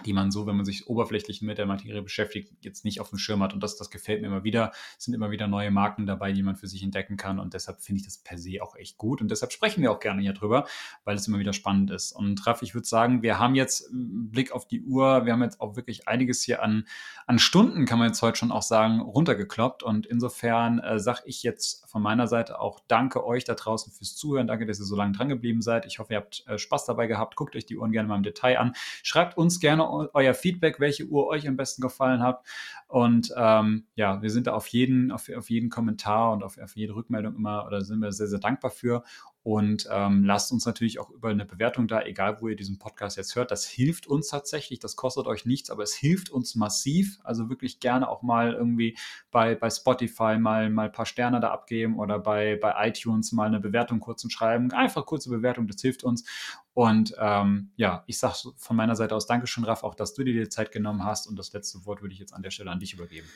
die 0.07 0.13
man 0.13 0.31
so, 0.31 0.47
wenn 0.47 0.57
man 0.57 0.65
sich 0.65 0.89
oberflächlich 0.89 1.43
mit 1.43 1.59
der 1.59 1.67
Materie 1.67 2.03
beschäftigt, 2.03 2.53
jetzt 2.61 2.85
nicht 2.85 3.01
auf 3.01 3.11
dem 3.11 3.19
Schirm 3.19 3.43
hat. 3.43 3.55
Und 3.55 3.63
das, 3.63 3.77
das 3.77 3.91
gefällt 3.91 4.21
mir 4.21 4.29
immer 4.29 4.45
wieder. 4.45 4.73
Es 4.99 5.05
sind 5.05 5.15
immer 5.15 5.31
wieder 5.31 5.49
neue 5.49 5.71
Marken 5.71 6.07
dabei, 6.07 6.33
die 6.33 6.43
man 6.43 6.57
für 6.57 6.69
sich 6.69 6.83
entdecken 6.83 7.17
kann. 7.17 7.39
Und 7.39 7.55
deshalb 7.55 7.81
finde 7.81 8.01
ich 8.01 8.05
das 8.05 8.19
per 8.19 8.39
se 8.39 8.63
auch 8.63 8.77
echt 8.77 8.99
gut. 8.99 9.21
Und 9.21 9.31
deshalb 9.31 9.53
sprechen 9.53 9.83
wir 9.83 9.93
auch 9.93 10.01
gerne 10.01 10.23
hier 10.23 10.33
drüber, 10.33 10.67
weil 11.05 11.17
es 11.17 11.29
immer 11.29 11.39
wieder 11.39 11.53
spannend 11.53 11.91
ist. 11.91 12.13
Und 12.13 12.47
Raff, 12.47 12.63
ich 12.63 12.75
würde 12.75 12.87
sagen, 12.87 13.23
wir 13.23 13.39
haben 13.39 13.55
jetzt 13.55 13.89
Blick 13.93 14.53
auf 14.53 14.67
die 14.67 14.83
Uhr. 14.83 15.25
Wir 15.27 15.33
haben 15.33 15.43
jetzt 15.43 15.61
auch 15.61 15.77
wirklich 15.77 16.09
einiges 16.09 16.43
hier 16.43 16.63
an, 16.63 16.87
an 17.27 17.39
Stunden, 17.39 17.85
kann 17.87 17.99
man 17.99 18.09
jetzt 18.09 18.23
heute 18.23 18.39
schon 18.39 18.53
auch 18.53 18.63
sagen, 18.63 19.01
runtergekloppt. 19.01 19.83
Und 19.83 20.07
insofern 20.07 20.79
äh, 20.79 20.99
sage 20.99 21.23
ich 21.27 21.43
jetzt 21.43 21.89
von 21.89 22.03
meiner 22.03 22.27
Seite 22.27 22.61
auch 22.61 22.81
Danke 22.89 23.25
euch 23.25 23.45
da 23.45 23.55
draußen 23.55 23.93
fürs 23.93 24.17
Zuhören. 24.17 24.47
Danke, 24.47 24.67
dass 24.67 24.79
ihr 24.79 24.85
so 24.85 24.97
lange 24.97 25.13
dran 25.13 25.29
geblieben 25.29 25.63
seid. 25.63 25.87
Ich 25.87 25.99
hoffe, 25.99 26.15
ihr 26.15 26.19
habt 26.19 26.45
äh, 26.47 26.59
Spaß 26.59 26.87
dabei 26.87 27.07
gehabt. 27.07 27.37
Guckt 27.37 27.57
euch 27.57 27.67
die 27.67 27.77
Uhren 27.77 27.93
gerne 27.93 28.09
mal 28.09 28.17
im 28.17 28.23
Detail 28.23 28.59
an. 28.59 28.73
Schreibt 29.03 29.37
uns 29.37 29.61
gerne 29.61 29.82
gerne 29.83 30.11
euer 30.15 30.35
Feedback, 30.35 30.81
welche 30.81 31.05
Uhr 31.07 31.27
euch 31.27 31.47
am 31.49 31.57
besten 31.57 31.83
gefallen 31.83 32.23
hat. 32.23 32.43
Und 32.87 33.33
ähm, 33.37 33.87
ja, 33.95 34.21
wir 34.23 34.31
sind 34.31 34.47
da 34.47 34.53
auf 34.53 34.67
jeden, 34.69 35.11
auf, 35.11 35.29
auf 35.37 35.51
jeden 35.51 35.71
Kommentar 35.71 36.33
und 36.33 36.43
auf, 36.43 36.59
auf 36.59 36.77
jede 36.77 36.95
Rückmeldung 36.95 37.37
immer 37.37 37.67
oder 37.67 37.83
sind 37.83 38.01
wir 38.01 38.13
sehr, 38.13 38.27
sehr 38.27 38.39
dankbar 38.39 38.71
für. 38.71 39.03
Und 39.45 39.89
ähm, 39.91 40.25
lasst 40.25 40.53
uns 40.53 40.67
natürlich 40.67 41.01
auch 41.01 41.11
über 41.11 41.31
eine 41.31 41.45
Bewertung 41.45 41.89
da, 41.89 42.03
egal 42.03 42.41
wo 42.41 42.47
ihr 42.47 42.55
diesen 42.55 42.79
Podcast 42.79 43.17
jetzt 43.17 43.35
hört. 43.35 43.51
Das 43.51 43.67
hilft 43.67 44.07
uns 44.07 44.29
tatsächlich. 44.29 44.79
Das 44.79 44.95
kostet 44.95 45.27
euch 45.27 45.47
nichts, 45.47 45.69
aber 45.69 45.83
es 45.83 45.95
hilft 45.95 46.31
uns 46.31 46.55
massiv. 46.55 47.19
Also 47.25 47.49
wirklich 47.49 47.81
gerne 47.81 48.09
auch 48.09 48.23
mal 48.23 48.53
irgendwie 48.53 48.97
bei, 49.33 49.57
bei 49.57 49.69
Spotify 49.69 50.39
mal, 50.39 50.71
mal 50.71 50.87
ein 50.87 50.93
paar 50.93 51.07
Sterne 51.07 51.41
da 51.41 51.51
abgeben 51.51 51.99
oder 51.99 52.21
bei, 52.21 52.57
bei 52.61 52.89
iTunes 52.89 53.33
mal 53.33 53.47
eine 53.47 53.59
Bewertung 53.59 53.99
kurz 53.99 54.23
schreiben. 54.31 54.71
Einfach 54.71 55.07
kurze 55.07 55.29
Bewertung, 55.29 55.67
das 55.67 55.81
hilft 55.81 56.05
uns. 56.05 56.25
Und 56.73 57.17
ähm, 57.19 57.73
ja, 57.75 58.05
ich 58.07 58.19
sage 58.19 58.53
von 58.57 58.77
meiner 58.77 58.95
Seite 58.95 59.17
aus 59.17 59.27
Dankeschön, 59.27 59.65
Raff, 59.65 59.83
auch 59.83 59.97
dass 59.97 60.15
du 60.15 60.23
dir 60.23 60.35
die 60.35 60.49
Zeit 60.51 60.71
genommen 60.71 61.05
hast. 61.05 61.27
Und 61.27 61.37
das 61.37 61.53
letzte 61.53 61.85
Wort 61.85 62.01
würde 62.01 62.15
ich 62.15 62.21
jetzt 62.21 62.33
an 62.33 62.43
der 62.43 62.51
Stelle 62.51 62.71
an 62.71 62.79
dich 62.79 62.95
übergeben. 62.95 63.27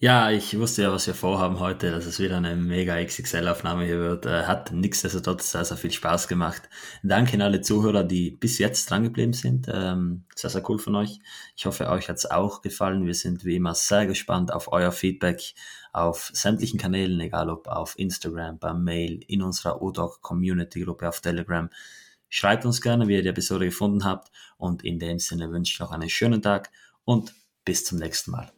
Ja, 0.00 0.30
ich 0.30 0.58
wusste 0.58 0.82
ja, 0.82 0.92
was 0.92 1.06
wir 1.06 1.14
vorhaben 1.14 1.60
heute, 1.60 1.90
dass 1.92 2.04
es 2.04 2.18
wieder 2.18 2.36
eine 2.36 2.56
mega 2.56 3.02
XXL-Aufnahme 3.02 3.84
hier 3.84 3.98
wird. 3.98 4.26
Äh, 4.26 4.42
hat 4.42 4.72
nichtsdestotrotz 4.72 5.52
sehr, 5.52 5.64
sehr 5.64 5.76
viel 5.76 5.92
Spaß 5.92 6.26
gemacht. 6.26 6.68
Danke 7.04 7.34
an 7.34 7.42
alle 7.42 7.60
Zuhörer, 7.60 8.02
die 8.02 8.32
bis 8.32 8.58
jetzt 8.58 8.90
drangeblieben 8.90 9.32
sind. 9.32 9.66
Ähm, 9.72 10.24
sehr, 10.34 10.50
sehr 10.50 10.68
cool 10.68 10.78
von 10.80 10.96
euch. 10.96 11.20
Ich 11.56 11.64
hoffe, 11.64 11.88
euch 11.88 12.08
hat 12.08 12.16
es 12.16 12.28
auch 12.28 12.60
gefallen. 12.60 13.06
Wir 13.06 13.14
sind 13.14 13.44
wie 13.44 13.54
immer 13.56 13.74
sehr 13.74 14.06
gespannt 14.06 14.52
auf 14.52 14.72
euer 14.72 14.90
Feedback 14.90 15.54
auf 15.92 16.30
sämtlichen 16.34 16.78
Kanälen, 16.78 17.20
egal 17.20 17.48
ob 17.48 17.68
auf 17.68 17.96
Instagram, 17.96 18.58
beim 18.58 18.82
Mail, 18.82 19.20
in 19.28 19.42
unserer 19.42 19.80
ODOC 19.80 20.20
Community 20.20 20.80
Gruppe 20.82 21.08
auf 21.08 21.20
Telegram. 21.20 21.70
Schreibt 22.28 22.66
uns 22.66 22.82
gerne, 22.82 23.06
wie 23.06 23.14
ihr 23.14 23.22
die 23.22 23.28
Episode 23.28 23.66
gefunden 23.66 24.04
habt. 24.04 24.32
Und 24.56 24.84
in 24.84 24.98
dem 24.98 25.20
Sinne 25.20 25.52
wünsche 25.52 25.72
ich 25.72 25.78
noch 25.78 25.92
einen 25.92 26.10
schönen 26.10 26.42
Tag 26.42 26.72
und 27.04 27.32
bis 27.64 27.84
zum 27.84 27.98
nächsten 27.98 28.32
Mal. 28.32 28.50